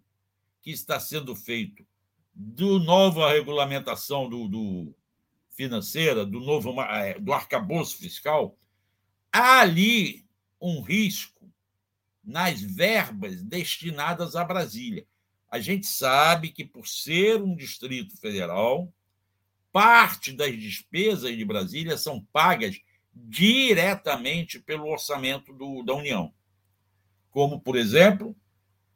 que 0.61 0.71
está 0.71 1.01
sendo 1.01 1.35
feito 1.35 1.87
do 2.35 2.79
nova 2.79 3.33
regulamentação 3.33 4.29
do, 4.29 4.47
do 4.47 4.95
financeira, 5.51 6.27
do 6.27 6.39
novo 6.39 6.81
é, 6.83 7.19
do 7.19 7.33
arcabouço 7.33 7.97
fiscal, 7.97 8.57
há 9.33 9.61
ali 9.61 10.27
um 10.61 10.81
risco 10.81 11.51
nas 12.23 12.61
verbas 12.61 13.43
destinadas 13.43 14.37
a 14.37 14.45
Brasília. 14.45 15.07
A 15.51 15.59
gente 15.59 15.87
sabe 15.87 16.51
que, 16.51 16.65
por 16.65 16.87
ser 16.87 17.41
um 17.43 17.57
distrito 17.57 18.17
federal, 18.19 18.93
parte 19.73 20.33
das 20.33 20.55
despesas 20.59 21.37
de 21.37 21.45
Brasília 21.45 21.97
são 21.97 22.23
pagas 22.33 22.79
diretamente 23.15 24.59
pelo 24.59 24.87
orçamento 24.87 25.53
do, 25.53 25.83
da 25.83 25.95
União 25.95 26.33
como, 27.31 27.61
por 27.61 27.77
exemplo, 27.77 28.37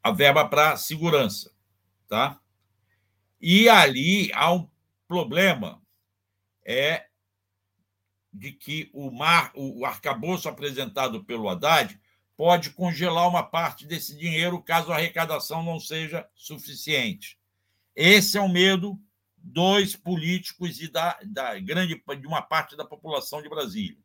a 0.03 0.11
verba 0.11 0.45
para 0.47 0.75
segurança. 0.75 1.53
Tá? 2.09 2.39
E 3.39 3.69
ali 3.69 4.31
há 4.33 4.51
um 4.51 4.69
problema 5.07 5.81
é 6.65 7.07
de 8.33 8.51
que 8.51 8.89
o, 8.93 9.11
mar, 9.11 9.51
o 9.53 9.85
arcabouço 9.85 10.49
apresentado 10.49 11.23
pelo 11.23 11.47
Haddad 11.47 11.99
pode 12.35 12.71
congelar 12.71 13.27
uma 13.27 13.43
parte 13.43 13.85
desse 13.85 14.17
dinheiro 14.17 14.61
caso 14.61 14.91
a 14.91 14.95
arrecadação 14.95 15.61
não 15.61 15.79
seja 15.79 16.27
suficiente. 16.35 17.37
Esse 17.95 18.37
é 18.37 18.41
o 18.41 18.49
medo 18.49 18.99
dos 19.37 19.95
políticos 19.95 20.81
e 20.81 20.87
da, 20.87 21.19
da 21.23 21.59
grande 21.59 22.01
de 22.19 22.27
uma 22.27 22.41
parte 22.41 22.75
da 22.75 22.85
população 22.85 23.41
de 23.41 23.49
Brasília. 23.49 23.97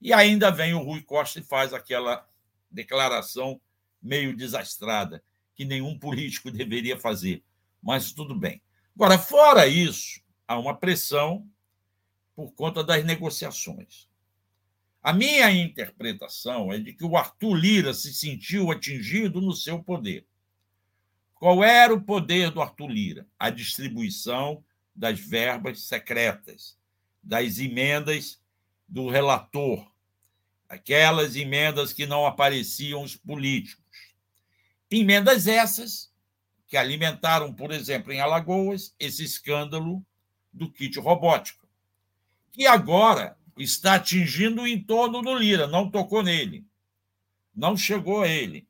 E 0.00 0.12
ainda 0.12 0.50
vem 0.50 0.74
o 0.74 0.82
Rui 0.82 1.02
Costa 1.02 1.40
e 1.40 1.42
faz 1.42 1.74
aquela 1.74 2.26
declaração 2.70 3.60
meio 4.00 4.36
desastrada, 4.36 5.22
que 5.54 5.64
nenhum 5.64 5.98
político 5.98 6.50
deveria 6.52 6.98
fazer. 6.98 7.42
Mas 7.82 8.12
tudo 8.12 8.34
bem. 8.34 8.62
Agora, 8.94 9.18
fora 9.18 9.66
isso, 9.66 10.20
há 10.46 10.58
uma 10.58 10.76
pressão 10.76 11.46
por 12.34 12.52
conta 12.52 12.82
das 12.82 13.04
negociações. 13.04 14.08
A 15.02 15.12
minha 15.12 15.50
interpretação 15.50 16.72
é 16.72 16.78
de 16.78 16.92
que 16.92 17.04
o 17.04 17.16
Arthur 17.16 17.54
Lira 17.54 17.92
se 17.92 18.12
sentiu 18.14 18.70
atingido 18.70 19.40
no 19.40 19.52
seu 19.52 19.82
poder. 19.82 20.26
Qual 21.34 21.62
era 21.62 21.92
o 21.92 22.00
poder 22.00 22.50
do 22.50 22.62
Arthur 22.62 22.88
Lira? 22.88 23.26
A 23.38 23.50
distribuição 23.50 24.64
das 24.94 25.20
verbas 25.20 25.82
secretas, 25.82 26.78
das 27.22 27.58
emendas 27.58 28.40
do 28.88 29.08
relator, 29.08 29.86
aquelas 30.68 31.36
emendas 31.36 31.92
que 31.92 32.06
não 32.06 32.26
apareciam 32.26 33.02
os 33.02 33.14
políticos. 33.16 34.14
Emendas 34.90 35.46
essas 35.46 36.12
que 36.66 36.76
alimentaram, 36.76 37.52
por 37.52 37.72
exemplo, 37.72 38.12
em 38.12 38.20
Alagoas, 38.20 38.94
esse 38.98 39.22
escândalo 39.22 40.04
do 40.52 40.70
kit 40.72 40.98
robótico, 40.98 41.63
que 42.54 42.68
agora 42.68 43.36
está 43.58 43.96
atingindo 43.96 44.62
o 44.62 44.68
entorno 44.68 45.20
do 45.20 45.34
Lira, 45.34 45.66
não 45.66 45.90
tocou 45.90 46.22
nele, 46.22 46.64
não 47.52 47.76
chegou 47.76 48.22
a 48.22 48.28
ele, 48.28 48.68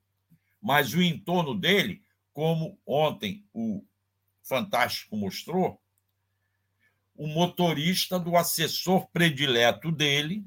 mas 0.61 0.95
o 0.95 1.03
entorno 1.03 1.55
dele, 1.55 2.03
como 2.33 2.81
ontem 2.87 3.45
o 3.53 3.85
Fantástico 4.43 5.15
mostrou, 5.19 5.79
o 7.15 7.27
motorista 7.27 8.19
do 8.19 8.39
assessor 8.39 9.07
predileto 9.09 9.93
dele, 9.93 10.47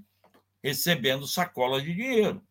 recebendo 0.63 1.27
sacolas 1.27 1.83
de 1.83 1.93
dinheiro. 1.93 2.43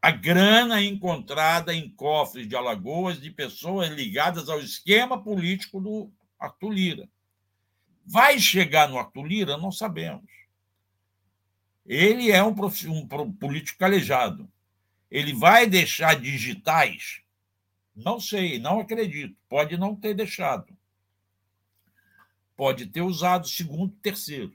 A 0.00 0.12
grana 0.12 0.80
encontrada 0.80 1.74
em 1.74 1.90
cofres 1.90 2.48
de 2.48 2.54
Alagoas 2.54 3.20
de 3.20 3.32
pessoas 3.32 3.90
ligadas 3.90 4.48
ao 4.48 4.60
esquema 4.60 5.20
político 5.20 5.80
do 5.80 6.12
Arthur 6.38 6.70
Lira. 6.70 7.10
Vai 8.06 8.38
chegar 8.38 8.88
no 8.88 8.98
Arthur 8.98 9.24
Lira? 9.24 9.56
Não 9.56 9.72
sabemos. 9.72 10.30
Ele 11.84 12.30
é 12.30 12.42
um, 12.42 12.54
um 12.88 13.32
político 13.32 13.78
calejado. 13.78 14.48
Ele 15.10 15.32
vai 15.32 15.66
deixar 15.66 16.14
digitais? 16.14 17.20
Não 17.94 18.20
sei, 18.20 18.60
não 18.60 18.78
acredito. 18.78 19.36
Pode 19.48 19.76
não 19.76 19.96
ter 19.96 20.14
deixado. 20.14 20.76
Pode 22.56 22.86
ter 22.86 23.02
usado 23.02 23.48
segundo, 23.48 23.92
terceiro. 23.96 24.54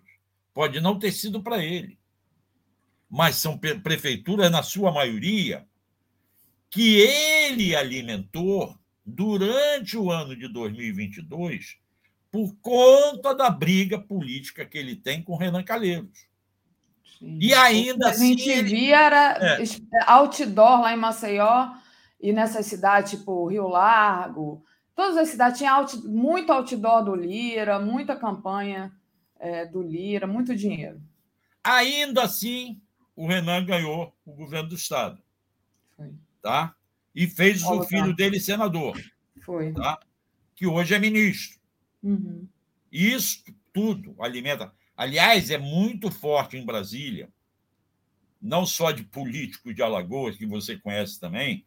Pode 0.54 0.80
não 0.80 0.98
ter 0.98 1.12
sido 1.12 1.42
para 1.42 1.64
ele, 1.64 1.98
mas 3.10 3.38
são 3.38 3.58
prefeituras, 3.58 4.52
na 4.52 4.62
sua 4.62 4.92
maioria, 4.92 5.66
que 6.70 6.98
ele 6.98 7.74
alimentou 7.74 8.78
durante 9.06 9.98
o 9.98 10.12
ano 10.12 10.36
de 10.36 10.48
2022 10.50 11.81
por 12.32 12.56
conta 12.62 13.36
da 13.36 13.50
briga 13.50 14.00
política 14.00 14.66
que 14.66 14.78
ele 14.78 14.96
tem 14.96 15.22
com 15.22 15.36
Renan 15.36 15.64
Calheiros. 15.64 16.26
Sim. 17.20 17.38
E 17.40 17.54
ainda 17.54 18.10
assim. 18.10 18.34
A 18.34 18.38
gente 18.38 18.64
via 18.64 19.00
era 19.00 19.60
é. 19.60 19.64
outdoor 20.08 20.82
lá 20.82 20.94
em 20.94 20.98
Maceió 20.98 21.74
e 22.20 22.32
nessas 22.32 22.66
cidades, 22.66 23.12
tipo 23.12 23.48
Rio 23.48 23.68
Largo, 23.68 24.64
todas 24.96 25.18
as 25.18 25.30
cidades 25.30 25.58
tinham 25.58 25.76
out, 25.76 25.98
muito 26.08 26.52
outdoor 26.52 27.04
do 27.04 27.16
Lira, 27.16 27.80
muita 27.80 28.16
campanha 28.16 28.92
é, 29.40 29.66
do 29.66 29.82
Lira, 29.82 30.26
muito 30.26 30.56
dinheiro. 30.56 31.02
Ainda 31.64 32.24
assim, 32.24 32.82
o 33.16 33.28
Renan 33.28 33.66
ganhou 33.66 34.16
o 34.26 34.32
governo 34.32 34.70
do 34.70 34.76
Estado. 34.76 35.22
Foi. 35.96 36.14
Tá? 36.42 36.76
E 37.14 37.28
fez 37.28 37.64
o 37.64 37.84
filho 37.84 38.16
dele 38.16 38.40
senador. 38.40 39.00
Foi. 39.44 39.74
Tá? 39.74 40.00
Que 40.56 40.66
hoje 40.66 40.96
é 40.96 41.00
ministro. 41.00 41.61
Uhum. 42.04 42.48
Isso 42.92 43.44
tudo 43.74 44.16
alimenta. 44.20 44.74
Aliás, 44.96 45.50
é 45.50 45.58
muito 45.58 46.12
forte 46.12 46.58
em 46.58 46.66
Brasília, 46.66 47.30
não 48.42 48.66
só 48.66 48.92
de 48.92 49.04
políticos 49.04 49.74
de 49.76 49.82
Alagoas, 49.82 50.36
que 50.36 50.46
você 50.46 50.78
conhece 50.78 51.20
também, 51.20 51.66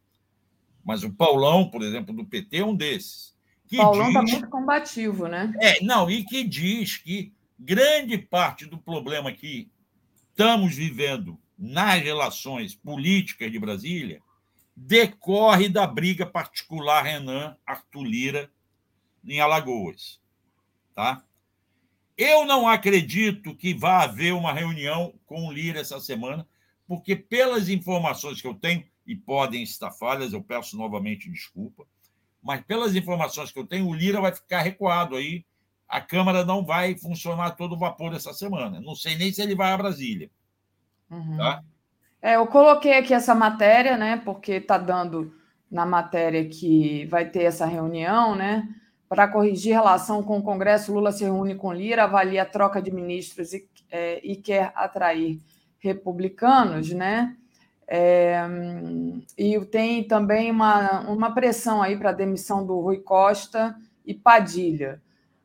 mas 0.84 1.02
o 1.02 1.12
Paulão, 1.12 1.70
por 1.70 1.82
exemplo, 1.82 2.14
do 2.14 2.24
PT, 2.24 2.58
é 2.58 2.64
um 2.64 2.76
desses. 2.76 3.34
Que 3.66 3.78
Paulão 3.78 4.08
está 4.08 4.22
muito 4.22 4.48
combativo, 4.48 5.26
né? 5.26 5.52
É, 5.60 5.82
não, 5.82 6.10
e 6.10 6.24
que 6.24 6.44
diz 6.44 6.98
que 6.98 7.32
grande 7.58 8.18
parte 8.18 8.66
do 8.66 8.76
problema 8.76 9.32
que 9.32 9.70
estamos 10.30 10.74
vivendo 10.74 11.38
nas 11.56 12.02
relações 12.02 12.74
políticas 12.74 13.50
de 13.50 13.58
Brasília 13.58 14.20
decorre 14.76 15.68
da 15.68 15.86
briga 15.86 16.26
particular 16.26 17.04
Renan 17.04 17.56
Arthur 17.64 18.02
Lira 18.02 18.50
em 19.24 19.40
Alagoas. 19.40 20.20
Tá? 20.94 21.22
Eu 22.16 22.46
não 22.46 22.68
acredito 22.68 23.56
que 23.56 23.74
vá 23.74 24.02
haver 24.04 24.32
uma 24.32 24.52
reunião 24.52 25.14
com 25.26 25.46
o 25.46 25.52
Lira 25.52 25.80
essa 25.80 25.98
semana, 25.98 26.46
porque, 26.86 27.16
pelas 27.16 27.68
informações 27.68 28.40
que 28.40 28.46
eu 28.46 28.54
tenho, 28.54 28.84
e 29.06 29.14
podem 29.14 29.62
estar 29.62 29.90
falhas, 29.90 30.32
eu 30.32 30.42
peço 30.42 30.76
novamente 30.76 31.30
desculpa, 31.30 31.84
mas 32.42 32.60
pelas 32.62 32.94
informações 32.94 33.50
que 33.50 33.58
eu 33.58 33.66
tenho, 33.66 33.86
o 33.88 33.94
Lira 33.94 34.20
vai 34.20 34.34
ficar 34.34 34.60
recuado 34.60 35.16
aí. 35.16 35.44
A 35.88 36.00
Câmara 36.00 36.44
não 36.44 36.64
vai 36.64 36.96
funcionar 36.96 37.52
todo 37.52 37.78
vapor 37.78 38.14
essa 38.14 38.32
semana. 38.32 38.80
Não 38.80 38.94
sei 38.94 39.16
nem 39.16 39.32
se 39.32 39.40
ele 39.40 39.54
vai 39.54 39.72
a 39.72 39.76
Brasília. 39.76 40.30
Uhum. 41.10 41.36
Tá? 41.36 41.62
É, 42.20 42.36
eu 42.36 42.46
coloquei 42.46 42.98
aqui 42.98 43.14
essa 43.14 43.34
matéria, 43.34 43.96
né? 43.96 44.20
Porque 44.24 44.52
está 44.52 44.76
dando 44.76 45.34
na 45.70 45.86
matéria 45.86 46.46
que 46.48 47.06
vai 47.06 47.28
ter 47.28 47.44
essa 47.44 47.64
reunião, 47.64 48.34
né? 48.34 48.68
Para 49.08 49.28
corrigir 49.28 49.74
relação 49.74 50.22
com 50.22 50.38
o 50.38 50.42
Congresso, 50.42 50.92
Lula 50.92 51.12
se 51.12 51.24
reúne 51.24 51.54
com 51.54 51.72
Lira, 51.72 52.04
avalia 52.04 52.42
a 52.42 52.46
troca 52.46 52.80
de 52.80 52.90
ministros 52.90 53.52
e, 53.52 53.68
é, 53.90 54.20
e 54.24 54.36
quer 54.36 54.72
atrair 54.74 55.38
republicanos, 55.78 56.90
né? 56.90 57.36
É, 57.86 58.40
e 59.36 59.60
tem 59.66 60.02
também 60.04 60.50
uma, 60.50 61.00
uma 61.02 61.34
pressão 61.34 61.82
aí 61.82 61.96
para 61.98 62.10
a 62.10 62.14
demissão 62.14 62.64
do 62.64 62.80
Rui 62.80 62.98
Costa 62.98 63.76
e 64.06 64.14
Padilha, 64.14 65.02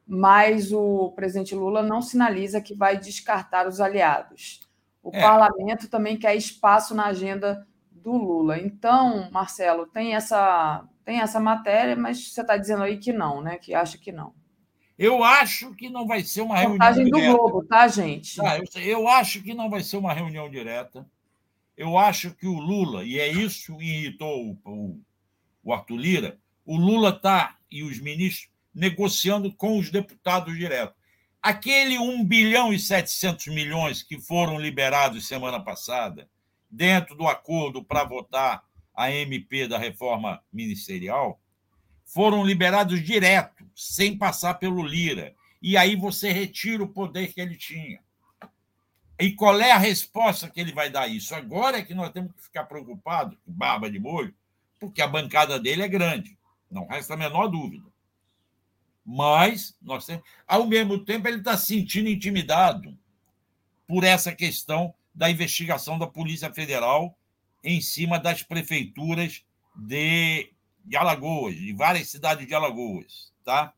mas 0.08 0.72
o 0.72 1.12
presidente 1.12 1.54
Lula 1.54 1.84
não 1.84 2.02
sinaliza 2.02 2.62
que 2.62 2.74
vai 2.74 2.98
descartar 2.98 3.68
os 3.68 3.82
aliados. 3.82 4.62
O 5.04 5.12
é. 5.14 5.22
parlamento 5.22 5.90
também 5.90 6.18
quer 6.18 6.36
espaço 6.36 6.96
na 6.96 7.08
agenda 7.08 7.68
do 7.92 8.14
Lula. 8.14 8.58
Então, 8.58 9.30
Marcelo, 9.32 9.86
tem 9.88 10.16
essa, 10.16 10.84
tem 11.10 11.22
essa 11.22 11.40
matéria, 11.40 11.96
mas 11.96 12.32
você 12.32 12.42
está 12.42 12.56
dizendo 12.56 12.84
aí 12.84 13.00
que 13.00 13.12
não, 13.12 13.42
né? 13.42 13.58
Que 13.58 13.74
acha 13.74 13.98
que 13.98 14.12
não. 14.12 14.32
Eu 14.96 15.24
acho 15.24 15.74
que 15.74 15.90
não 15.90 16.06
vai 16.06 16.24
ser 16.24 16.42
uma 16.42 16.56
reunião 16.56 16.74
Montagem 16.74 17.06
direta. 17.06 17.32
do 17.32 17.34
Globo, 17.36 17.66
tá, 17.66 17.88
gente? 17.88 18.40
Ah, 18.46 18.60
eu, 18.60 18.82
eu 18.84 19.08
acho 19.08 19.42
que 19.42 19.56
não 19.56 19.72
vai 19.72 19.82
ser 19.82 19.98
uma 19.98 20.14
reunião 20.14 20.48
direta. 20.48 21.10
Eu 21.76 21.98
acho 21.98 22.36
que 22.36 22.46
o 22.46 22.60
Lula, 22.60 23.04
e 23.04 23.18
é 23.18 23.28
isso 23.28 23.76
que 23.76 23.84
irritou 23.84 24.52
o, 24.52 24.70
o, 24.70 25.02
o 25.64 25.74
Arthur 25.74 25.98
Lira, 25.98 26.38
o 26.64 26.78
Lula 26.78 27.10
está, 27.10 27.58
e 27.72 27.82
os 27.82 28.00
ministros, 28.00 28.52
negociando 28.72 29.52
com 29.52 29.80
os 29.80 29.90
deputados 29.90 30.56
direto. 30.56 30.94
Aquele 31.42 31.98
1 31.98 32.24
bilhão 32.24 32.72
e 32.72 32.78
700 32.78 33.48
milhões 33.48 34.04
que 34.04 34.22
foram 34.22 34.60
liberados 34.60 35.28
semana 35.28 35.60
passada, 35.60 36.30
dentro 36.70 37.16
do 37.16 37.28
acordo 37.28 37.84
para 37.84 38.04
votar 38.04 38.69
a 39.00 39.10
MP 39.10 39.66
da 39.66 39.78
reforma 39.78 40.44
ministerial, 40.52 41.40
foram 42.04 42.46
liberados 42.46 43.02
direto, 43.02 43.66
sem 43.74 44.18
passar 44.18 44.56
pelo 44.56 44.86
Lira. 44.86 45.34
E 45.62 45.78
aí 45.78 45.96
você 45.96 46.34
retira 46.34 46.84
o 46.84 46.88
poder 46.90 47.32
que 47.32 47.40
ele 47.40 47.56
tinha. 47.56 48.02
E 49.18 49.32
qual 49.32 49.58
é 49.62 49.72
a 49.72 49.78
resposta 49.78 50.50
que 50.50 50.60
ele 50.60 50.74
vai 50.74 50.90
dar 50.90 51.08
isso? 51.08 51.34
Agora 51.34 51.78
é 51.78 51.82
que 51.82 51.94
nós 51.94 52.12
temos 52.12 52.34
que 52.34 52.44
ficar 52.44 52.66
preocupados, 52.66 53.38
barba 53.48 53.90
de 53.90 54.00
molho, 54.00 54.36
porque 54.78 55.02
a 55.02 55.08
bancada 55.08 55.58
dele 55.58 55.82
é 55.82 55.88
grande, 55.88 56.38
não 56.70 56.86
resta 56.86 57.14
a 57.14 57.18
menor 57.18 57.48
dúvida. 57.48 57.88
Mas, 59.06 59.78
nós 59.82 60.06
temos, 60.06 60.24
ao 60.46 60.68
mesmo 60.68 61.06
tempo, 61.06 61.26
ele 61.26 61.38
está 61.38 61.56
se 61.56 61.68
sentindo 61.68 62.10
intimidado 62.10 62.98
por 63.88 64.04
essa 64.04 64.36
questão 64.36 64.94
da 65.16 65.32
investigação 65.32 65.98
da 65.98 66.06
Polícia 66.06 66.54
Federal 66.54 67.18
em 67.64 67.82
cima 67.82 68.20
das 68.20 68.44
prefeituras 68.44 69.44
de, 69.76 70.52
de 70.86 70.96
Alagoas, 70.96 71.56
de 71.56 71.74
várias 71.74 72.10
cidades 72.10 72.48
de 72.48 72.54
Alagoas. 72.54 73.32
Tá? 73.44 73.74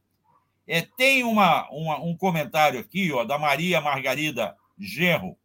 É, 0.67 0.81
tem 0.81 1.23
uma, 1.23 1.69
uma, 1.69 1.99
um 1.99 2.15
comentário 2.15 2.79
aqui 2.79 3.11
ó, 3.11 3.23
da 3.23 3.37
Maria 3.37 3.81
Margarida 3.81 4.55
Genro 4.77 5.37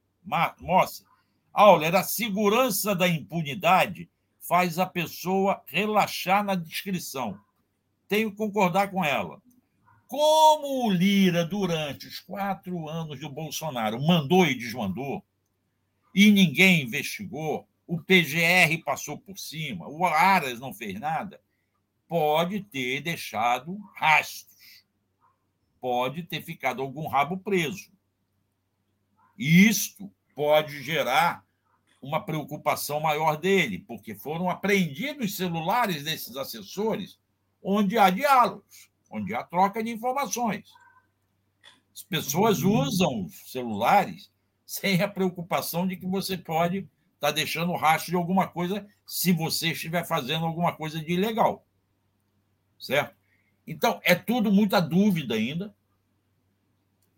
Mossa. 0.60 1.04
Auler, 1.52 1.94
a 1.94 2.02
segurança 2.02 2.94
da 2.94 3.08
impunidade 3.08 4.10
faz 4.40 4.78
a 4.78 4.86
pessoa 4.86 5.62
relaxar 5.66 6.44
na 6.44 6.54
descrição. 6.54 7.38
Tenho 8.08 8.30
que 8.30 8.36
concordar 8.36 8.90
com 8.90 9.04
ela. 9.04 9.40
Como 10.06 10.86
o 10.86 10.90
Lira, 10.90 11.44
durante 11.44 12.06
os 12.06 12.20
quatro 12.20 12.88
anos 12.88 13.18
do 13.18 13.28
Bolsonaro, 13.28 14.00
mandou 14.00 14.46
e 14.46 14.54
desmandou, 14.54 15.24
e 16.14 16.30
ninguém 16.30 16.82
investigou, 16.82 17.66
o 17.86 18.00
PGR 18.00 18.82
passou 18.84 19.18
por 19.18 19.38
cima, 19.38 19.88
o 19.88 20.04
Aras 20.04 20.58
não 20.58 20.74
fez 20.74 20.98
nada, 20.98 21.40
pode 22.08 22.62
ter 22.62 23.00
deixado 23.00 23.76
rastros, 23.94 24.84
pode 25.80 26.24
ter 26.24 26.42
ficado 26.42 26.82
algum 26.82 27.06
rabo 27.06 27.38
preso. 27.38 27.90
E 29.38 29.68
isto 29.68 30.10
pode 30.34 30.82
gerar 30.82 31.44
uma 32.02 32.20
preocupação 32.20 33.00
maior 33.00 33.36
dele, 33.36 33.78
porque 33.78 34.14
foram 34.14 34.50
apreendidos 34.50 35.36
celulares 35.36 36.04
desses 36.04 36.36
assessores 36.36 37.18
onde 37.62 37.98
há 37.98 38.10
diálogos, 38.10 38.90
onde 39.10 39.34
há 39.34 39.42
troca 39.42 39.82
de 39.82 39.90
informações. 39.90 40.70
As 41.92 42.02
pessoas 42.02 42.62
uhum. 42.62 42.80
usam 42.80 43.24
os 43.24 43.50
celulares 43.50 44.30
sem 44.66 45.00
a 45.00 45.08
preocupação 45.08 45.86
de 45.86 45.96
que 45.96 46.06
você 46.06 46.36
pode 46.36 46.88
estar 47.16 47.28
tá 47.28 47.30
deixando 47.32 47.74
rastro 47.74 48.12
de 48.12 48.16
alguma 48.16 48.46
coisa 48.46 48.86
se 49.04 49.32
você 49.32 49.72
estiver 49.72 50.06
fazendo 50.06 50.46
alguma 50.46 50.74
coisa 50.74 51.00
de 51.00 51.12
ilegal. 51.12 51.66
Certo? 52.78 53.14
Então, 53.66 54.00
é 54.04 54.14
tudo 54.14 54.52
muita 54.52 54.80
dúvida 54.80 55.34
ainda. 55.34 55.74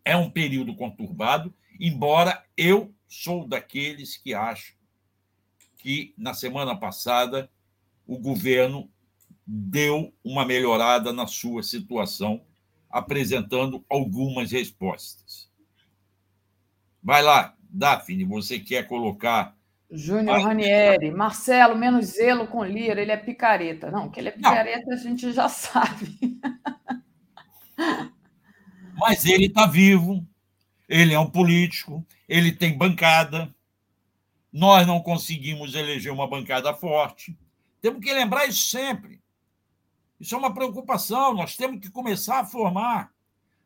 É 0.03 0.15
um 0.15 0.29
período 0.29 0.75
conturbado 0.75 1.53
embora 1.79 2.43
eu 2.57 2.93
sou 3.07 3.47
daqueles 3.47 4.17
que 4.17 4.33
acham 4.33 4.75
que 5.77 6.13
na 6.17 6.33
semana 6.33 6.75
passada 6.75 7.49
o 8.05 8.19
governo 8.19 8.91
deu 9.47 10.13
uma 10.23 10.45
melhorada 10.45 11.13
na 11.13 11.25
sua 11.25 11.63
situação, 11.63 12.45
apresentando 12.89 13.83
algumas 13.89 14.51
respostas. 14.51 15.49
Vai 17.01 17.23
lá, 17.23 17.55
Daphne, 17.61 18.25
você 18.25 18.59
quer 18.59 18.87
colocar. 18.87 19.57
Júnior 19.91 20.41
Ranieri, 20.41 21.09
Marcelo, 21.09 21.75
menos 21.75 22.05
zelo 22.07 22.47
com 22.47 22.63
Lira, 22.63 23.01
ele 23.01 23.11
é 23.11 23.17
picareta. 23.17 23.89
Não, 23.89 24.09
que 24.09 24.19
ele 24.19 24.29
é 24.29 24.31
picareta 24.31 24.85
Não. 24.85 24.93
a 24.93 24.97
gente 24.97 25.31
já 25.31 25.49
sabe. 25.49 26.39
Mas 28.99 29.25
ele 29.25 29.45
está 29.45 29.65
vivo, 29.65 30.25
ele 30.87 31.13
é 31.13 31.19
um 31.19 31.29
político, 31.29 32.05
ele 32.27 32.51
tem 32.51 32.77
bancada. 32.77 33.53
Nós 34.51 34.85
não 34.85 34.99
conseguimos 35.01 35.73
eleger 35.73 36.11
uma 36.11 36.27
bancada 36.27 36.73
forte. 36.73 37.37
Temos 37.81 38.03
que 38.03 38.13
lembrar 38.13 38.45
isso 38.45 38.67
sempre. 38.67 39.21
Isso 40.19 40.35
é 40.35 40.37
uma 40.37 40.53
preocupação. 40.53 41.33
Nós 41.33 41.55
temos 41.55 41.79
que 41.79 41.89
começar 41.89 42.39
a 42.39 42.45
formar 42.45 43.11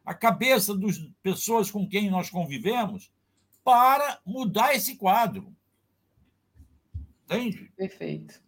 a 0.05 0.13
cabeça 0.13 0.75
das 0.77 0.97
pessoas 1.21 1.71
com 1.71 1.87
quem 1.87 2.09
nós 2.09 2.29
convivemos 2.29 3.11
para 3.63 4.19
mudar 4.25 4.75
esse 4.75 4.95
quadro. 4.95 5.53
Entende? 7.37 7.71
Perfeito. 7.75 8.41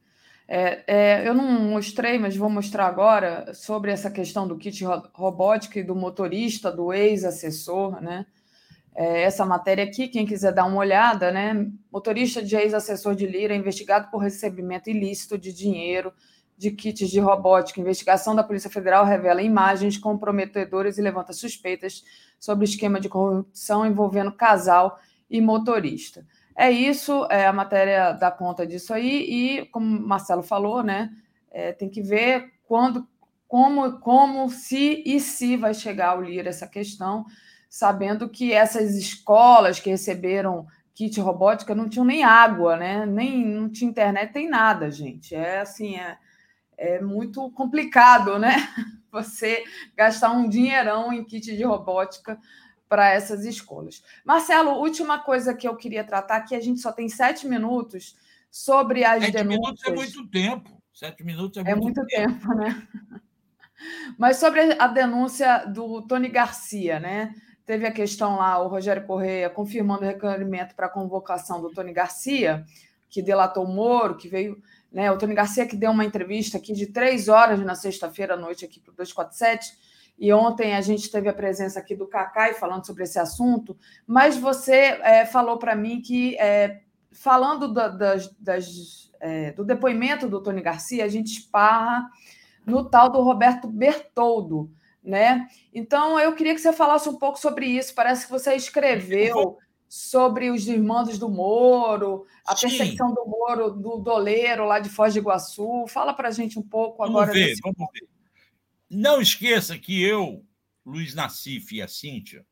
É, 0.48 0.84
é, 0.88 1.28
eu 1.28 1.34
não 1.34 1.46
mostrei, 1.70 2.20
mas 2.20 2.38
vou 2.38 2.50
mostrar 2.50 2.86
agora 2.86 3.54
sobre 3.54 3.92
essa 3.92 4.12
questão 4.12 4.48
do 4.48 4.58
kit 4.58 4.84
robótico 5.14 5.80
e 5.80 5.84
do 5.84 5.96
motorista, 5.96 6.72
do 6.72 6.94
ex-assessor, 6.94 8.02
né? 8.02 8.26
é, 8.96 9.24
essa 9.24 9.46
matéria 9.46 9.84
aqui, 9.84 10.08
quem 10.08 10.26
quiser 10.26 10.54
dar 10.54 10.66
uma 10.66 10.78
olhada, 10.78 11.30
né? 11.30 11.68
Motorista 11.92 12.42
de 12.42 12.56
ex-assessor 12.56 13.14
de 13.14 13.28
Lira 13.28 13.54
investigado 13.54 14.10
por 14.10 14.20
recebimento 14.20 14.90
ilícito 14.90 15.38
de 15.38 15.52
dinheiro 15.52 16.14
de 16.58 16.72
kits 16.72 17.10
de 17.10 17.20
robótica. 17.20 17.82
Investigação 17.82 18.34
da 18.34 18.44
Polícia 18.44 18.70
Federal 18.70 19.04
revela 19.04 19.42
imagens 19.42 19.98
comprometedoras 19.98 20.98
e 20.98 21.02
levanta 21.02 21.34
suspeitas 21.34 22.04
sobre 22.40 22.64
esquema 22.64 22.98
de 22.98 23.10
corrupção 23.10 23.86
envolvendo 23.86 24.32
casal 24.32 24.98
e 25.30 25.42
motorista. 25.42 26.26
É 26.56 26.72
isso, 26.72 27.28
é, 27.30 27.46
a 27.46 27.54
matéria 27.54 28.14
dá 28.14 28.32
conta 28.32 28.66
disso 28.66 28.94
aí, 28.94 29.26
e 29.62 29.66
como 29.68 29.86
o 29.86 30.08
Marcelo 30.08 30.42
falou, 30.42 30.82
né? 30.82 31.12
É, 31.52 31.74
tem 31.74 31.90
que 31.90 32.02
ver 32.02 32.54
quando, 32.64 33.08
como, 33.48 34.00
como, 34.00 34.50
se 34.50 35.04
e 35.06 35.20
se 35.20 35.58
vai 35.58 35.74
chegar 35.74 36.10
ao 36.10 36.22
Lira 36.22 36.50
essa 36.50 36.68
questão 36.68 37.26
sabendo 37.70 38.30
que 38.30 38.54
essas 38.54 38.96
escolas 38.96 39.82
que 39.82 39.90
receberam 39.90 40.66
kit 40.94 41.20
robótica 41.20 41.76
não 41.76 41.90
tinham 41.90 42.06
nem 42.06 42.24
água, 42.24 42.78
né? 42.78 43.06
Nem 43.06 43.46
não 43.46 43.70
tinha 43.70 43.92
internet, 43.92 44.32
tem 44.32 44.50
nada, 44.50 44.90
gente. 44.90 45.36
É 45.36 45.60
assim, 45.60 45.98
é, 45.98 46.18
é 46.78 47.02
muito 47.02 47.52
complicado, 47.52 48.40
né? 48.40 48.56
Você 49.12 49.62
gastar 49.96 50.32
um 50.32 50.48
dinheirão 50.48 51.12
em 51.12 51.26
kit 51.26 51.54
de 51.56 51.64
robótica 51.64 52.40
para 52.88 53.10
essas 53.12 53.46
escolas. 53.46 54.04
Marcelo, 54.24 54.72
última 54.72 55.20
coisa 55.20 55.54
que 55.54 55.68
eu 55.68 55.76
queria 55.76 56.04
tratar, 56.04 56.42
que 56.42 56.56
a 56.56 56.60
gente 56.60 56.80
só 56.80 56.92
tem 56.92 57.10
sete 57.10 57.48
minutos 57.48 58.16
sobre 58.52 59.04
as 59.04 59.24
Sete 59.24 59.34
denúncias. 59.34 59.60
minutos 59.60 59.84
é 59.86 59.92
muito 59.92 60.28
tempo. 60.30 60.82
Sete 60.94 61.24
minutos 61.24 61.58
é 61.58 61.64
muito, 61.64 61.78
É 61.78 61.82
muito 61.82 62.06
tempo. 62.06 62.34
tempo, 62.34 62.54
né? 62.56 62.88
Mas 64.18 64.38
sobre 64.38 64.62
a 64.80 64.88
denúncia 64.88 65.66
do 65.66 66.02
Tony 66.04 66.30
Garcia, 66.30 67.00
né? 67.00 67.36
Teve 67.66 67.86
a 67.86 67.92
questão 67.92 68.38
lá, 68.38 68.60
o 68.62 68.68
Rogério 68.68 69.06
Correia 69.06 69.50
confirmando 69.50 70.04
o 70.04 70.06
requerimento 70.08 70.76
para 70.76 70.86
a 70.86 70.90
convocação 70.90 71.62
do 71.62 71.72
Tony 71.72 71.92
Garcia, 71.92 72.64
que 73.10 73.22
delatou 73.22 73.66
o 73.66 73.68
Moro, 73.68 74.16
que 74.16 74.28
veio. 74.30 74.62
Né, 74.92 75.12
o 75.12 75.18
Tony 75.18 75.34
Garcia 75.34 75.68
que 75.68 75.76
deu 75.76 75.92
uma 75.92 76.06
entrevista 76.06 76.58
aqui 76.58 76.72
de 76.72 76.88
três 76.88 77.28
horas 77.28 77.60
na 77.60 77.76
sexta-feira 77.76 78.36
à 78.36 78.38
noite 78.38 78.64
aqui 78.64 78.80
para 78.80 78.94
o 78.94 78.96
247, 78.96 79.74
e 80.18 80.32
ontem 80.32 80.76
a 80.76 80.82
gente 80.82 81.12
teve 81.12 81.28
a 81.28 81.34
presença 81.34 81.80
aqui 81.80 81.96
do 81.96 82.08
Cacai 82.08 82.54
falando 82.54 82.86
sobre 82.86 83.04
esse 83.04 83.20
assunto, 83.20 83.78
mas 84.08 84.38
você 84.38 85.00
é, 85.04 85.26
falou 85.26 85.58
para 85.58 85.76
mim 85.76 86.02
que, 86.02 86.36
é, 86.38 86.82
falando 87.12 87.74
da, 87.74 87.88
das, 87.90 88.34
das, 88.40 89.12
é, 89.20 89.52
do 89.52 89.64
depoimento 89.66 90.28
do 90.30 90.42
Tony 90.42 90.62
Garcia, 90.62 91.04
a 91.04 91.10
gente 91.10 91.32
esparra 91.40 92.10
no 92.66 92.90
tal 92.90 93.10
do 93.10 93.22
Roberto 93.22 93.68
Bertoldo, 93.68 94.72
né? 95.04 95.48
Então 95.74 96.20
eu 96.20 96.34
queria 96.34 96.56
que 96.56 96.62
você 96.62 96.74
falasse 96.74 97.08
um 97.08 97.18
pouco 97.18 97.38
sobre 97.40 97.68
isso. 97.68 97.94
Parece 97.94 98.26
que 98.26 98.32
você 98.32 98.56
escreveu 98.56 99.58
sobre 99.88 100.50
os 100.50 100.68
irmãos 100.68 101.20
do 101.20 101.30
Moro, 101.30 102.26
a 102.46 102.56
Sim. 102.56 102.68
perseguição 102.70 103.14
do 103.14 103.24
Moro, 103.26 103.70
do 103.70 103.98
doleiro 103.98 104.66
lá 104.66 104.80
de 104.80 104.90
Foz 104.90 105.14
do 105.14 105.20
Iguaçu. 105.20 105.86
Fala 105.88 106.12
para 106.14 106.30
a 106.30 106.32
gente 106.32 106.58
um 106.58 106.64
pouco 106.64 106.98
Vamos 106.98 107.16
agora. 107.22 107.32
ver, 107.32 107.50
desse- 107.50 107.62
vamos 107.62 107.78
ver. 107.94 108.15
Não 108.90 109.22
esqueça 109.22 109.78
que 109.78 110.02
eu, 110.02 110.46
Luiz 110.86 111.14
Nassif 111.14 111.76
e 111.76 111.82
a 111.82 111.88
Cíntia, 111.88 112.46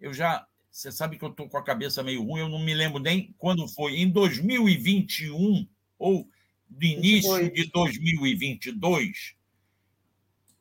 eu 0.00 0.12
já. 0.12 0.46
Você 0.70 0.90
sabe 0.90 1.18
que 1.18 1.24
eu 1.24 1.30
estou 1.30 1.48
com 1.48 1.58
a 1.58 1.64
cabeça 1.64 2.02
meio 2.02 2.24
ruim, 2.24 2.40
eu 2.40 2.48
não 2.48 2.58
me 2.58 2.72
lembro 2.72 2.98
nem 2.98 3.34
quando 3.36 3.68
foi. 3.68 3.96
Em 3.96 4.08
2021 4.08 5.68
ou 5.98 6.26
do 6.68 6.84
início 6.84 7.34
22. 7.36 7.52
de 7.52 7.70
2022, 7.70 9.34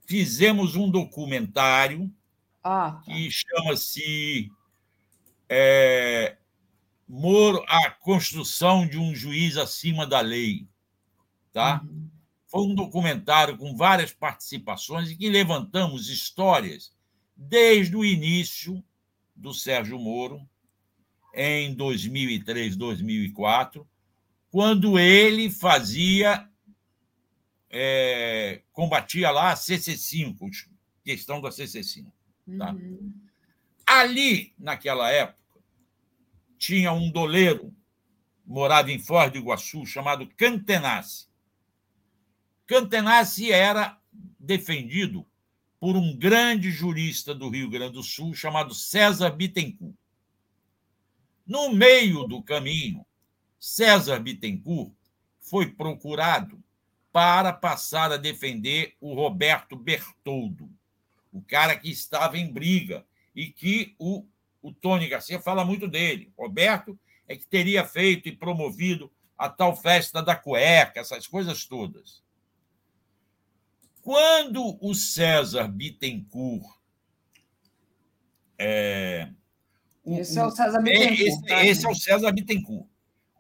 fizemos 0.06 0.76
um 0.76 0.92
documentário 0.92 2.14
Ah, 2.62 3.02
tá. 3.06 3.14
que 3.14 3.32
chama-se 3.32 4.52
é, 5.48 6.38
Moro, 7.08 7.64
a 7.68 7.92
construção 7.92 8.88
de 8.88 8.98
um 8.98 9.14
juiz 9.16 9.58
acima 9.58 10.06
da 10.06 10.22
lei. 10.22 10.68
Tá? 11.52 11.82
Uhum. 11.84 12.10
Foi 12.52 12.64
um 12.64 12.76
documentário 12.76 13.58
com 13.58 13.78
várias 13.78 14.12
participações 14.12 15.10
e 15.10 15.16
que 15.16 15.30
levantamos 15.30 16.10
histórias 16.10 16.94
desde 17.34 17.96
o 17.96 18.04
início 18.04 18.84
do 19.34 19.54
Sérgio 19.54 19.98
Moro, 19.98 20.46
em 21.34 21.74
2003, 21.74 22.76
2004, 22.76 23.88
quando 24.50 25.00
ele 25.00 25.50
fazia, 25.50 26.46
é, 27.70 28.62
combatia 28.74 29.32
lá 29.32 29.54
a 29.54 29.56
CC5, 29.56 30.68
questão 31.06 31.40
da 31.40 31.52
CC5. 31.52 32.06
Tá. 32.58 32.74
Uhum. 32.74 33.14
Ali, 33.86 34.54
naquela 34.60 35.10
época, 35.10 35.40
tinha 36.58 36.92
um 36.92 37.10
doleiro, 37.10 37.74
morava 38.46 38.92
em 38.92 39.00
Foz 39.00 39.32
do 39.32 39.38
Iguaçu, 39.38 39.86
chamado 39.86 40.28
Cantenassi. 40.36 41.31
Cantenassi 42.72 43.52
era 43.52 44.00
defendido 44.40 45.28
por 45.78 45.98
um 45.98 46.16
grande 46.16 46.72
jurista 46.72 47.36
do 47.36 47.50
Rio 47.50 47.70
Grande 47.70 47.96
do 47.96 48.02
Sul 48.02 48.34
chamado 48.34 48.74
César 48.74 49.30
Bittencourt. 49.32 49.94
No 51.46 51.74
meio 51.74 52.24
do 52.24 52.42
caminho, 52.42 53.06
César 53.60 54.22
Bittencourt 54.22 54.94
foi 55.42 55.70
procurado 55.70 56.64
para 57.12 57.52
passar 57.52 58.10
a 58.10 58.16
defender 58.16 58.96
o 59.02 59.14
Roberto 59.14 59.76
Bertoldo, 59.76 60.70
o 61.30 61.42
cara 61.42 61.76
que 61.76 61.92
estava 61.92 62.38
em 62.38 62.50
briga 62.54 63.06
e 63.36 63.48
que 63.48 63.98
o, 64.00 64.26
o 64.62 64.72
Tony 64.72 65.10
Garcia 65.10 65.42
fala 65.42 65.66
muito 65.66 65.90
dele. 65.90 66.32
Roberto 66.38 66.98
é 67.28 67.36
que 67.36 67.46
teria 67.46 67.84
feito 67.84 68.30
e 68.30 68.32
promovido 68.32 69.12
a 69.38 69.50
tal 69.50 69.76
festa 69.76 70.24
da 70.24 70.38
cueca, 70.38 71.02
essas 71.02 71.28
coisas 71.28 71.66
todas. 71.66 72.24
Quando 74.02 74.78
o 74.82 74.94
César 74.94 75.68
Bittencourt. 75.68 76.66
É, 78.58 79.30
o- 80.04 80.18
Esse 80.20 80.38
é 80.40 80.46
o 80.46 80.52
César 80.52 80.80
é, 80.80 80.82
Bittencourt. 80.82 81.20
esse, 81.22 81.42
tá, 81.46 81.66
esse 81.66 81.86
é 81.86 81.90
o? 81.90 81.96
César 81.96 82.32
Bittencourt. 82.32 82.88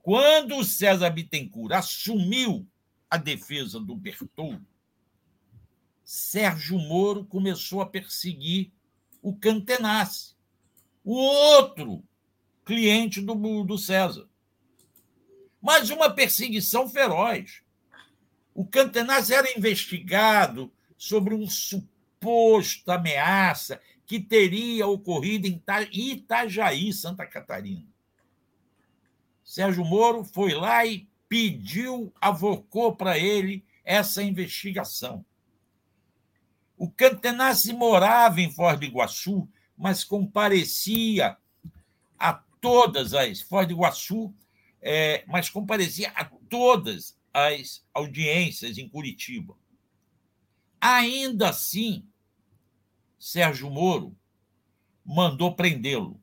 Quando 0.01 0.57
o 0.57 0.63
César 0.63 1.09
Bittencourt 1.11 1.71
assumiu 1.73 2.67
a 3.09 3.17
defesa 3.17 3.79
do 3.79 3.95
Bertoldo, 3.95 4.65
Sérgio 6.03 6.77
Moro 6.79 7.23
começou 7.25 7.81
a 7.81 7.85
perseguir 7.85 8.71
o 9.21 9.35
Cantenassi, 9.35 10.35
o 11.03 11.13
outro 11.13 12.03
cliente 12.65 13.21
do, 13.21 13.63
do 13.63 13.77
César. 13.77 14.27
Mas 15.61 15.89
uma 15.91 16.09
perseguição 16.09 16.89
feroz. 16.89 17.61
O 18.53 18.65
Cantenassi 18.65 19.33
era 19.33 19.57
investigado 19.57 20.71
sobre 20.97 21.33
um 21.33 21.47
suposto 21.47 22.91
ameaça 22.91 23.81
que 24.05 24.19
teria 24.19 24.87
ocorrido 24.87 25.47
em 25.47 25.53
Ita- 25.53 25.87
Itajaí, 25.91 26.91
Santa 26.91 27.25
Catarina. 27.25 27.87
Sérgio 29.43 29.85
Moro 29.85 30.23
foi 30.23 30.53
lá 30.53 30.85
e 30.85 31.07
pediu, 31.27 32.13
avocou 32.19 32.95
para 32.95 33.17
ele 33.17 33.65
essa 33.83 34.21
investigação. 34.21 35.25
O 36.77 36.89
Cantenassi 36.89 37.73
morava 37.73 38.41
em 38.41 38.51
Foz 38.51 38.77
do 38.77 38.85
Iguaçu, 38.85 39.47
mas 39.77 40.03
comparecia 40.03 41.37
a 42.19 42.33
todas 42.59 43.13
as 43.13 43.41
Foz 43.41 43.67
do 43.67 43.73
Iguaçu, 43.73 44.33
é, 44.81 45.23
mas 45.27 45.49
comparecia 45.49 46.11
a 46.15 46.25
todas 46.49 47.15
as 47.33 47.85
audiências 47.93 48.77
em 48.77 48.87
Curitiba. 48.89 49.57
Ainda 50.79 51.49
assim, 51.49 52.07
Sérgio 53.19 53.69
Moro 53.69 54.17
mandou 55.05 55.55
prendê-lo. 55.55 56.21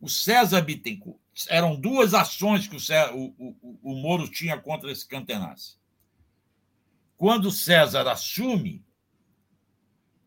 O 0.00 0.08
César 0.08 0.62
Bittencourt. 0.62 1.18
Eram 1.48 1.78
duas 1.80 2.12
ações 2.12 2.66
que 2.66 2.76
o, 2.76 2.80
Cé- 2.80 3.10
o- 3.12 3.34
o- 3.38 3.78
o 3.82 3.94
Moro 3.94 4.28
tinha 4.28 4.58
contra 4.60 4.90
esse 4.90 5.06
Cantenassi. 5.06 5.78
Quando 7.16 7.50
César 7.50 8.06
assume, 8.10 8.84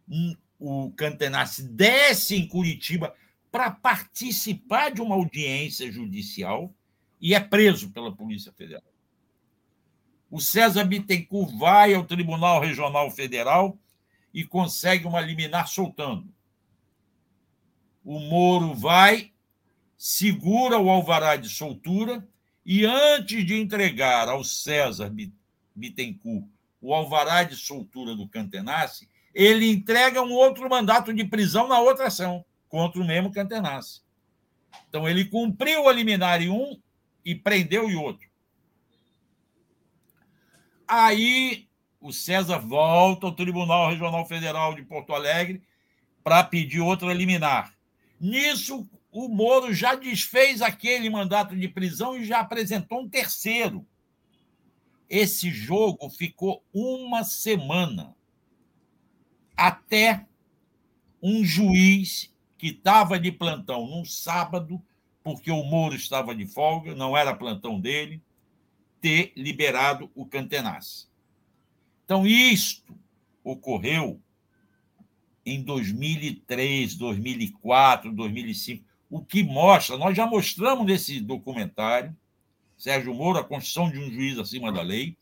hum, 0.08 0.36
o 0.60 0.92
Cantenassi 0.94 1.64
desce 1.68 2.36
em 2.36 2.48
Curitiba 2.48 3.16
para 3.52 3.70
participar 3.70 4.92
de 4.92 5.02
uma 5.02 5.16
audiência 5.16 5.92
judicial 5.92 6.74
e 7.24 7.34
é 7.34 7.40
preso 7.40 7.90
pela 7.90 8.14
Polícia 8.14 8.52
Federal. 8.52 8.84
O 10.30 10.42
César 10.42 10.84
Bittencourt 10.84 11.56
vai 11.58 11.94
ao 11.94 12.04
Tribunal 12.04 12.60
Regional 12.60 13.10
Federal 13.10 13.80
e 14.34 14.44
consegue 14.44 15.08
uma 15.08 15.22
liminar 15.22 15.70
soltando. 15.70 16.28
O 18.04 18.20
Moro 18.20 18.74
vai, 18.74 19.32
segura 19.98 20.78
o 20.78 20.90
alvará 20.90 21.38
de 21.38 21.48
soltura 21.48 22.28
e, 22.66 22.86
antes 22.86 23.46
de 23.46 23.56
entregar 23.56 24.28
ao 24.28 24.44
César 24.44 25.10
Bi- 25.10 25.34
Bittencourt 25.74 26.46
o 26.82 26.94
alvará 26.94 27.46
de 27.46 27.56
soltura 27.56 28.14
do 28.14 28.28
Cantenassi, 28.28 29.10
ele 29.34 29.72
entrega 29.72 30.22
um 30.22 30.34
outro 30.34 30.70
mandato 30.70 31.14
de 31.14 31.24
prisão 31.24 31.70
na 31.70 31.80
outra 31.80 32.08
ação, 32.08 32.44
contra 32.68 33.00
o 33.00 33.08
mesmo 33.08 33.32
Cantenassi. 33.32 34.02
Então, 34.90 35.08
ele 35.08 35.24
cumpriu 35.24 35.88
a 35.88 35.94
liminar 35.94 36.42
em 36.42 36.50
um 36.50 36.78
e 37.24 37.36
prendeu 37.36 37.90
em 37.90 37.96
outro. 37.96 38.28
Aí, 40.88 41.68
o 42.00 42.12
César 42.12 42.60
volta 42.60 43.26
ao 43.26 43.36
Tribunal 43.36 43.90
Regional 43.90 44.26
Federal 44.28 44.76
de 44.76 44.84
Porto 44.84 45.14
Alegre 45.14 45.64
para 46.24 46.44
pedir 46.44 46.82
outra 46.82 47.14
liminar. 47.14 47.74
Nisso, 48.20 48.88
o 49.12 49.28
Moro 49.28 49.74
já 49.74 49.96
desfez 49.96 50.62
aquele 50.62 51.10
mandato 51.10 51.56
de 51.56 51.68
prisão 51.68 52.18
e 52.18 52.26
já 52.26 52.40
apresentou 52.40 53.02
um 53.02 53.10
terceiro. 53.10 53.86
Esse 55.10 55.52
jogo 55.52 56.10
ficou 56.10 56.64
uma 56.74 57.24
semana 57.24 58.16
até 59.56 60.26
um 61.22 61.44
juiz 61.46 62.34
que 62.58 62.68
estava 62.68 63.20
de 63.20 63.32
plantão 63.32 63.86
num 63.86 64.04
sábado, 64.04 64.82
porque 65.24 65.50
o 65.50 65.64
Moro 65.64 65.96
estava 65.96 66.36
de 66.36 66.46
folga, 66.46 66.94
não 66.94 67.16
era 67.16 67.36
plantão 67.36 67.80
dele, 67.80 68.22
ter 69.00 69.32
liberado 69.36 70.12
o 70.14 70.26
Cantenassi. 70.26 71.08
Então, 72.04 72.28
isto 72.28 72.96
ocorreu 73.44 74.22
em 75.46 75.62
2003, 75.62 76.96
2004, 76.96 78.12
2005, 78.12 78.86
o 79.10 79.24
que 79.24 79.44
mostra, 79.44 79.98
nós 79.98 80.16
já 80.16 80.26
mostramos 80.26 80.86
nesse 80.86 81.20
documentário, 81.20 82.16
Sérgio 82.78 83.14
Moro, 83.14 83.40
a 83.40 83.44
construção 83.44 83.90
de 83.90 84.00
um 84.00 84.12
juiz 84.12 84.38
acima 84.38 84.72
da 84.72 84.82
lei, 84.82 85.18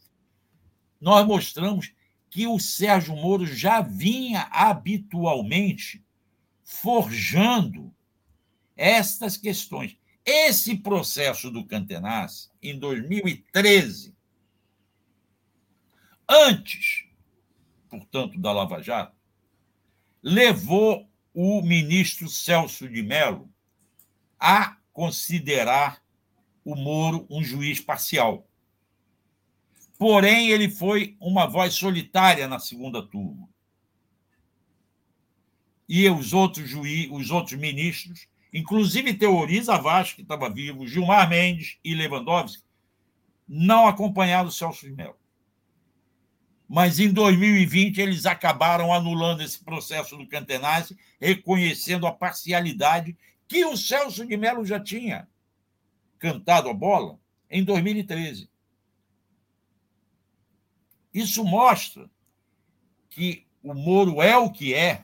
nós 1.00 1.26
mostramos 1.26 1.92
que 2.30 2.48
o 2.48 2.58
Sérgio 2.60 3.16
Moro 3.16 3.46
já 3.46 3.82
vinha 3.82 4.48
habitualmente 4.52 6.04
forjando 6.64 7.94
estas 8.82 9.38
questões. 9.38 9.95
Esse 10.26 10.76
processo 10.76 11.51
do 11.51 11.64
Cantenas, 11.64 12.51
em 12.61 12.77
2013, 12.80 14.16
antes, 16.27 17.06
portanto, 17.88 18.40
da 18.40 18.51
Lava 18.51 18.82
Jato, 18.82 19.16
levou 20.22 21.08
o 21.32 21.61
ministro 21.61 22.27
Celso 22.27 22.90
de 22.90 23.03
Mello 23.03 23.48
a 24.40 24.77
considerar 24.92 26.03
o 26.66 26.76
Moro 26.76 27.27
um 27.30 27.43
juiz 27.43 27.80
parcial. 27.80 28.48
Porém, 29.98 30.50
ele 30.50 30.69
foi 30.69 31.16
uma 31.19 31.45
voz 31.45 31.76
solitária 31.76 32.48
na 32.48 32.60
segunda 32.60 33.06
turma. 33.06 33.48
E 35.88 36.10
os 36.10 36.34
outros 36.34 36.68
juízes, 36.68 37.11
os 37.11 37.30
outros 37.30 37.60
ministros, 37.60 38.27
inclusive 38.52 39.14
Teoriza 39.14 39.78
Vaz, 39.78 40.14
que 40.14 40.22
estava 40.22 40.50
vivo, 40.50 40.88
Gilmar 40.88 41.30
Mendes 41.30 41.78
e 41.84 41.94
Lewandowski, 41.94 42.64
não 43.48 43.88
acompanharam 43.88 44.50
o 44.50 44.52
Celso 44.52 44.86
de 44.86 44.94
Mello. 44.94 45.18
Mas 46.68 47.00
em 47.00 47.12
2020 47.12 48.00
eles 48.00 48.26
acabaram 48.26 48.94
anulando 48.94 49.42
esse 49.42 49.62
processo 49.62 50.16
do 50.16 50.28
Cantenazzi, 50.28 50.98
reconhecendo 51.20 52.08
a 52.08 52.14
parcialidade 52.14 53.18
que 53.48 53.66
o 53.66 53.76
Celso 53.76 54.26
de 54.26 54.38
Mello 54.38 54.66
já 54.66 54.80
tinha 54.80 55.28
cantado 56.18 56.70
a 56.70 56.74
bola 56.74 57.20
em 57.50 57.64
2013. 57.64 58.50
Isso 61.14 61.44
mostra 61.44 62.10
que 63.10 63.46
o 63.62 63.74
Moro 63.74 64.22
é 64.22 64.38
o 64.38 64.50
que 64.50 64.74
é, 64.74 65.04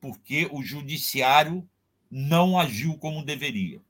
porque 0.00 0.48
o 0.50 0.62
judiciário 0.62 1.68
não 2.14 2.60
agiu 2.60 2.98
como 2.98 3.24
deveria. 3.24 3.80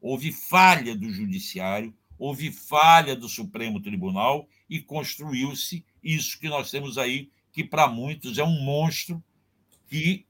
Houve 0.00 0.32
falha 0.32 0.96
do 0.96 1.10
judiciário, 1.10 1.94
houve 2.18 2.50
falha 2.50 3.14
do 3.14 3.28
Supremo 3.28 3.82
Tribunal 3.82 4.48
e 4.66 4.80
construiu-se 4.80 5.84
isso 6.02 6.40
que 6.40 6.48
nós 6.48 6.70
temos 6.70 6.96
aí, 6.96 7.30
que 7.52 7.62
para 7.62 7.86
muitos 7.86 8.38
é 8.38 8.42
um 8.42 8.64
monstro 8.64 9.22
que 9.88 10.24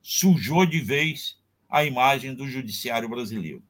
sujou 0.00 0.64
de 0.64 0.80
vez 0.80 1.36
a 1.68 1.84
imagem 1.84 2.36
do 2.36 2.46
judiciário 2.46 3.08
brasileiro. 3.08 3.60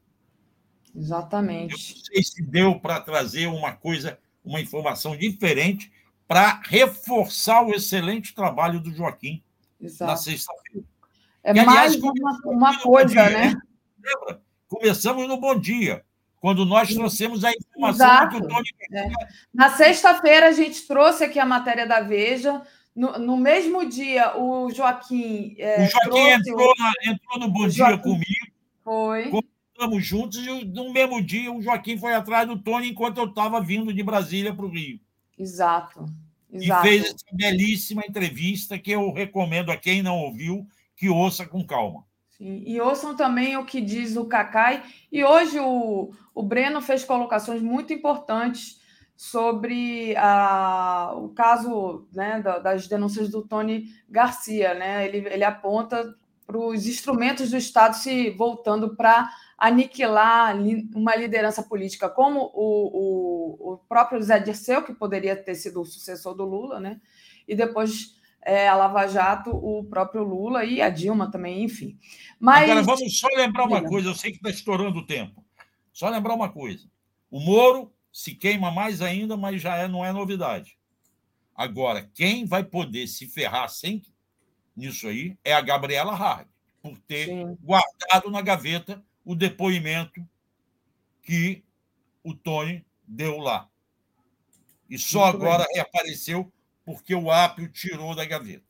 Exatamente. 0.95 1.73
Eu 1.73 1.79
não 1.79 2.05
sei 2.05 2.23
se 2.23 2.43
deu 2.43 2.79
para 2.79 3.01
trazer 3.01 3.47
uma 3.47 3.73
coisa, 3.73 4.19
uma 4.45 4.61
informação 4.61 5.17
diferente 5.17 5.91
para 6.29 6.61
reforçar 6.67 7.63
o 7.63 7.73
excelente 7.73 8.35
trabalho 8.35 8.79
do 8.79 8.93
Joaquim 8.93 9.43
Exato. 9.81 10.11
na 10.11 10.17
sexta-feira. 10.19 10.90
É 11.43 11.51
aliás, 11.51 11.97
mais 11.97 11.97
uma, 11.97 12.39
uma 12.45 12.79
coisa, 12.81 13.09
dia, 13.09 13.31
né? 13.31 13.55
Lembra? 14.03 14.41
Começamos 14.69 15.27
no 15.27 15.37
Bom 15.39 15.59
Dia, 15.59 16.05
quando 16.39 16.65
nós 16.65 16.93
trouxemos 16.95 17.45
a 17.45 17.51
informação 17.51 18.07
Exato. 18.07 18.37
que 18.37 18.45
o 18.45 18.49
Tony. 18.49 18.69
É. 18.93 19.09
Na 19.53 19.71
sexta-feira, 19.71 20.49
a 20.49 20.53
gente 20.53 20.87
trouxe 20.87 21.25
aqui 21.25 21.39
a 21.39 21.47
matéria 21.47 21.87
da 21.87 22.01
Veja 22.01 22.63
no, 22.95 23.19
no 23.19 23.37
mesmo 23.37 23.89
dia, 23.89 24.37
o 24.37 24.71
Joaquim. 24.71 25.55
É, 25.59 25.85
o 25.85 25.89
Joaquim 25.89 26.29
entrou, 26.31 26.75
na, 26.79 26.93
entrou, 27.07 27.39
no 27.39 27.49
Bom 27.49 27.69
Dia 27.69 27.99
comigo. 27.99 28.47
Foi. 28.85 29.31
Estamos 29.73 30.05
juntos 30.05 30.39
e 30.39 30.65
no 30.67 30.93
mesmo 30.93 31.23
dia 31.23 31.51
o 31.51 31.63
Joaquim 31.63 31.97
foi 31.97 32.15
atrás 32.15 32.47
do 32.47 32.59
Tony 32.59 32.91
enquanto 32.91 33.19
eu 33.19 33.25
estava 33.25 33.61
vindo 33.61 33.95
de 33.95 34.03
Brasília 34.03 34.55
para 34.55 34.67
o 34.67 34.69
Rio. 34.69 35.01
Exato. 35.39 36.05
Exato. 36.53 36.87
E 36.87 36.91
fez 36.91 37.07
essa 37.07 37.25
belíssima 37.33 38.03
entrevista 38.07 38.79
que 38.79 38.91
eu 38.91 39.11
recomendo 39.13 39.71
a 39.71 39.77
quem 39.77 40.03
não 40.03 40.19
ouviu 40.19 40.67
que 41.01 41.09
ouça 41.09 41.47
com 41.47 41.67
calma. 41.67 42.05
Sim. 42.29 42.63
E 42.67 42.79
ouçam 42.79 43.17
também 43.17 43.57
o 43.57 43.65
que 43.65 43.81
diz 43.81 44.17
o 44.17 44.27
Cacai. 44.27 44.83
E 45.11 45.25
hoje 45.25 45.59
o, 45.59 46.13
o 46.35 46.43
Breno 46.43 46.83
fez 46.83 47.05
colocações 47.05 47.63
muito 47.63 47.91
importantes 47.95 48.79
sobre 49.17 50.15
a, 50.19 51.15
o 51.17 51.31
caso 51.31 52.07
né, 52.13 52.43
das 52.63 52.87
denúncias 52.87 53.31
do 53.31 53.41
Tony 53.41 53.87
Garcia. 54.11 54.75
Né? 54.75 55.07
Ele, 55.07 55.27
ele 55.27 55.45
aponta 55.45 56.15
para 56.47 56.59
os 56.59 56.87
instrumentos 56.87 57.51
do 57.51 57.57
Estado 57.57 57.97
se 57.97 58.29
voltando 58.33 58.95
para 58.95 59.31
aniquilar 59.57 60.55
uma 60.95 61.17
liderança 61.17 61.63
política 61.63 62.11
como 62.11 62.51
o, 62.53 63.63
o, 63.63 63.73
o 63.73 63.79
próprio 63.89 64.23
Zé 64.23 64.39
Dirceu, 64.39 64.83
que 64.83 64.93
poderia 64.93 65.35
ter 65.35 65.55
sido 65.55 65.81
o 65.81 65.87
sucessor 65.87 66.35
do 66.35 66.45
Lula, 66.45 66.79
né? 66.79 67.01
e 67.51 67.55
depois 67.57 68.20
é, 68.43 68.69
a 68.69 68.75
Lava 68.75 69.07
Jato, 69.07 69.51
o 69.51 69.85
próprio 69.85 70.23
Lula 70.23 70.65
e 70.65 70.81
a 70.81 70.89
Dilma 70.89 71.31
também, 71.31 71.63
enfim. 71.63 71.99
Mas... 72.39 72.65
Agora, 72.65 72.83
vamos 72.83 73.19
só 73.19 73.29
lembrar 73.37 73.65
uma 73.67 73.83
coisa, 73.83 74.09
eu 74.09 74.15
sei 74.15 74.31
que 74.31 74.39
está 74.39 74.51
estourando 74.51 74.99
o 74.99 75.07
tempo. 75.07 75.45
Só 75.93 76.09
lembrar 76.09 76.35
uma 76.35 76.51
coisa. 76.51 76.89
O 77.31 77.41
Moro 77.41 77.93
se 78.13 78.35
queima 78.35 78.71
mais 78.71 79.03
ainda, 79.03 79.37
mas 79.37 79.61
já 79.61 79.77
é, 79.77 79.87
não 79.87 80.05
é 80.05 80.13
novidade. 80.13 80.79
Agora, 81.55 82.11
quem 82.15 82.45
vai 82.45 82.65
poder 82.65 83.07
se 83.07 83.27
ferrar 83.27 83.69
sem 83.69 84.03
nisso 84.75 85.07
aí 85.09 85.37
é 85.45 85.53
a 85.53 85.61
Gabriela 85.61 86.15
Hard, 86.15 86.49
por 86.81 86.99
ter 87.01 87.27
Sim. 87.27 87.57
guardado 87.61 88.31
na 88.31 88.41
gaveta 88.41 89.05
o 89.25 89.35
depoimento 89.35 90.27
que 91.23 91.63
o 92.25 92.35
Tony 92.35 92.85
deu 93.07 93.39
lá. 93.39 93.69
E 94.89 94.99
só 94.99 95.25
Muito 95.31 95.37
agora 95.37 95.65
bem. 95.65 95.77
reapareceu 95.77 96.51
porque 96.91 97.15
o 97.15 97.31
Apio 97.31 97.69
tirou 97.69 98.15
da 98.15 98.25
gaveta. 98.25 98.65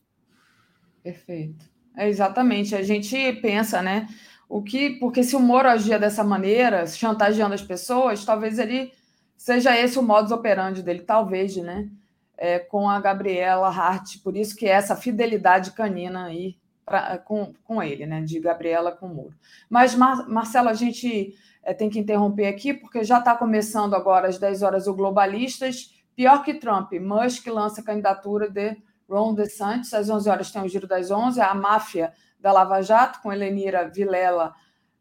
Perfeito. 1.03 1.65
É 1.97 2.09
exatamente. 2.09 2.75
A 2.75 2.83
gente 2.83 3.33
pensa, 3.35 3.83
né? 3.83 4.07
O 4.49 4.63
que, 4.63 4.91
porque 4.99 5.23
se 5.23 5.37
o 5.37 5.41
Moro 5.41 5.69
agia 5.69 5.99
dessa 5.99 6.25
maneira, 6.25 6.87
chantageando 6.87 7.55
as 7.55 7.63
pessoas, 7.63 8.25
talvez 8.25 8.59
ele 8.59 8.93
seja 9.37 9.79
esse 9.79 9.99
o 9.99 10.03
modus 10.03 10.33
operandi 10.33 10.83
dele, 10.83 11.01
talvez, 11.01 11.57
né? 11.57 11.89
É, 12.37 12.59
com 12.59 12.89
a 12.89 13.01
Gabriela 13.01 13.69
Hart, 13.69 14.19
por 14.23 14.37
isso 14.37 14.57
que 14.57 14.67
é 14.67 14.71
essa 14.71 14.97
fidelidade 14.97 15.73
canina 15.73 16.25
aí 16.25 16.57
pra, 16.85 17.19
com, 17.19 17.53
com 17.65 17.83
ele, 17.83 18.07
né? 18.07 18.21
De 18.23 18.39
Gabriela 18.41 18.93
com 18.93 19.07
o 19.07 19.15
Moro. 19.15 19.35
Mas, 19.69 19.95
Mar, 19.95 20.29
Marcelo, 20.29 20.69
a 20.69 20.75
gente 20.75 21.35
é, 21.63 21.73
tem 21.73 21.89
que 21.89 21.99
interromper 21.99 22.47
aqui, 22.47 22.75
porque 22.75 23.05
já 23.05 23.19
está 23.19 23.37
começando 23.37 23.95
agora 23.95 24.29
às 24.29 24.39
10 24.39 24.63
horas 24.63 24.87
o 24.87 24.95
Globalistas. 24.95 25.95
Pior 26.21 26.45
que 26.45 26.53
Trump, 26.53 26.93
Musk 27.01 27.47
lança 27.47 27.83
candidatura 27.83 28.47
de 28.47 28.77
Ron 29.09 29.33
DeSantis. 29.33 29.95
Às 29.95 30.11
11 30.11 30.29
horas 30.29 30.51
tem 30.51 30.63
o 30.63 30.69
Giro 30.69 30.87
das 30.87 31.11
11, 31.11 31.41
a 31.41 31.55
máfia 31.55 32.13
da 32.39 32.53
Lava 32.53 32.83
Jato, 32.83 33.23
com 33.23 33.33
Helenira 33.33 33.89
Vilela 33.89 34.55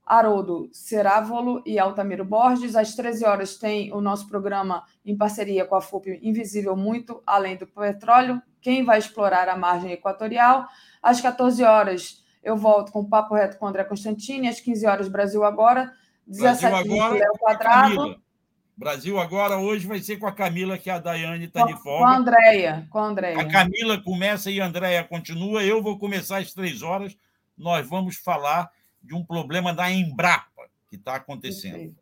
Haroldo 0.05 0.69
Cerávolo 0.71 1.61
e 1.65 1.77
Altamiro 1.77 2.23
Borges. 2.23 2.73
Às 2.73 2.95
13 2.95 3.25
horas 3.25 3.57
tem 3.57 3.91
o 3.91 3.99
nosso 3.99 4.29
programa 4.29 4.85
em 5.05 5.17
parceria 5.17 5.65
com 5.65 5.75
a 5.75 5.81
FUP 5.81 6.17
Invisível 6.23 6.77
Muito 6.77 7.21
Além 7.27 7.57
do 7.57 7.67
Petróleo, 7.67 8.41
quem 8.61 8.85
vai 8.85 8.97
explorar 8.97 9.49
a 9.49 9.57
margem 9.57 9.91
equatorial. 9.91 10.69
Às 11.03 11.19
14 11.19 11.61
horas 11.65 12.23
eu 12.41 12.55
volto 12.55 12.93
com 12.93 13.01
o 13.01 13.09
Papo 13.09 13.35
Reto 13.35 13.57
com 13.57 13.67
André 13.67 13.83
Constantini. 13.83 14.47
Às 14.47 14.61
15 14.61 14.87
horas, 14.87 15.09
Brasil 15.09 15.43
Agora. 15.43 15.91
17 16.25 16.87
Brasil 16.87 17.03
agora, 17.03 17.19
Léo 17.19 17.33
Quadrado. 17.37 18.28
Brasil 18.79 19.19
agora 19.19 19.57
hoje 19.57 19.85
vai 19.85 19.99
ser 19.99 20.15
com 20.15 20.25
a 20.25 20.31
Camila, 20.31 20.77
que 20.77 20.89
a 20.89 20.97
Daiane 20.97 21.47
está 21.47 21.65
de 21.65 21.73
folga. 21.83 21.99
Com 21.99 22.05
a 22.05 22.15
Andréia. 22.15 22.87
Com 22.89 22.99
a 22.99 23.07
Andréia. 23.07 23.41
A 23.41 23.45
Camila 23.45 24.01
começa 24.01 24.49
e 24.49 24.61
a 24.61 24.65
Andréia 24.65 25.03
continua. 25.03 25.61
Eu 25.61 25.83
vou 25.83 25.99
começar 25.99 26.37
às 26.37 26.53
três 26.53 26.81
horas. 26.81 27.17
Nós 27.57 27.85
vamos 27.85 28.15
falar 28.15 28.71
de 29.03 29.13
um 29.13 29.21
problema 29.21 29.73
da 29.73 29.91
Embrapa 29.91 30.63
que 30.89 30.95
está 30.95 31.15
acontecendo. 31.15 31.73
Perfeito. 31.73 31.95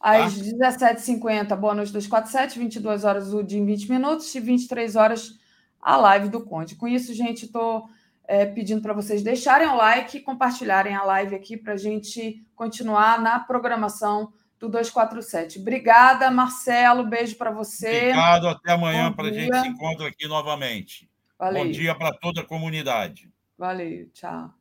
Às 0.00 0.34
tá? 0.34 0.88
17h50, 0.96 1.56
boa 1.56 1.74
noite 1.76 1.92
247, 1.92 2.58
22 2.58 3.04
horas 3.04 3.32
o 3.32 3.44
dia 3.44 3.60
em 3.60 3.64
20 3.64 3.88
minutos 3.88 4.34
e 4.34 4.40
23 4.40 4.96
horas 4.96 5.38
a 5.80 5.96
live 5.96 6.28
do 6.28 6.44
Conde. 6.44 6.74
Com 6.74 6.88
isso, 6.88 7.14
gente, 7.14 7.44
estou 7.44 7.88
é, 8.26 8.44
pedindo 8.46 8.82
para 8.82 8.94
vocês 8.94 9.22
deixarem 9.22 9.68
o 9.68 9.76
like 9.76 10.16
e 10.16 10.22
compartilharem 10.22 10.96
a 10.96 11.04
live 11.04 11.36
aqui 11.36 11.56
para 11.56 11.74
a 11.74 11.76
gente 11.76 12.44
continuar 12.56 13.20
na 13.20 13.38
programação 13.38 14.32
do 14.60 14.68
247. 14.68 15.58
Obrigada, 15.58 16.30
Marcelo. 16.30 17.06
Beijo 17.06 17.36
para 17.36 17.50
você. 17.50 18.10
Obrigado. 18.10 18.48
Até 18.48 18.72
amanhã 18.72 19.10
para 19.10 19.28
a 19.28 19.32
gente 19.32 19.58
se 19.58 19.66
encontrar 19.66 20.06
aqui 20.06 20.28
novamente. 20.28 21.10
Valeu. 21.38 21.64
Bom 21.64 21.70
dia 21.70 21.94
para 21.94 22.12
toda 22.12 22.42
a 22.42 22.44
comunidade. 22.44 23.32
Valeu. 23.56 24.10
Tchau. 24.12 24.59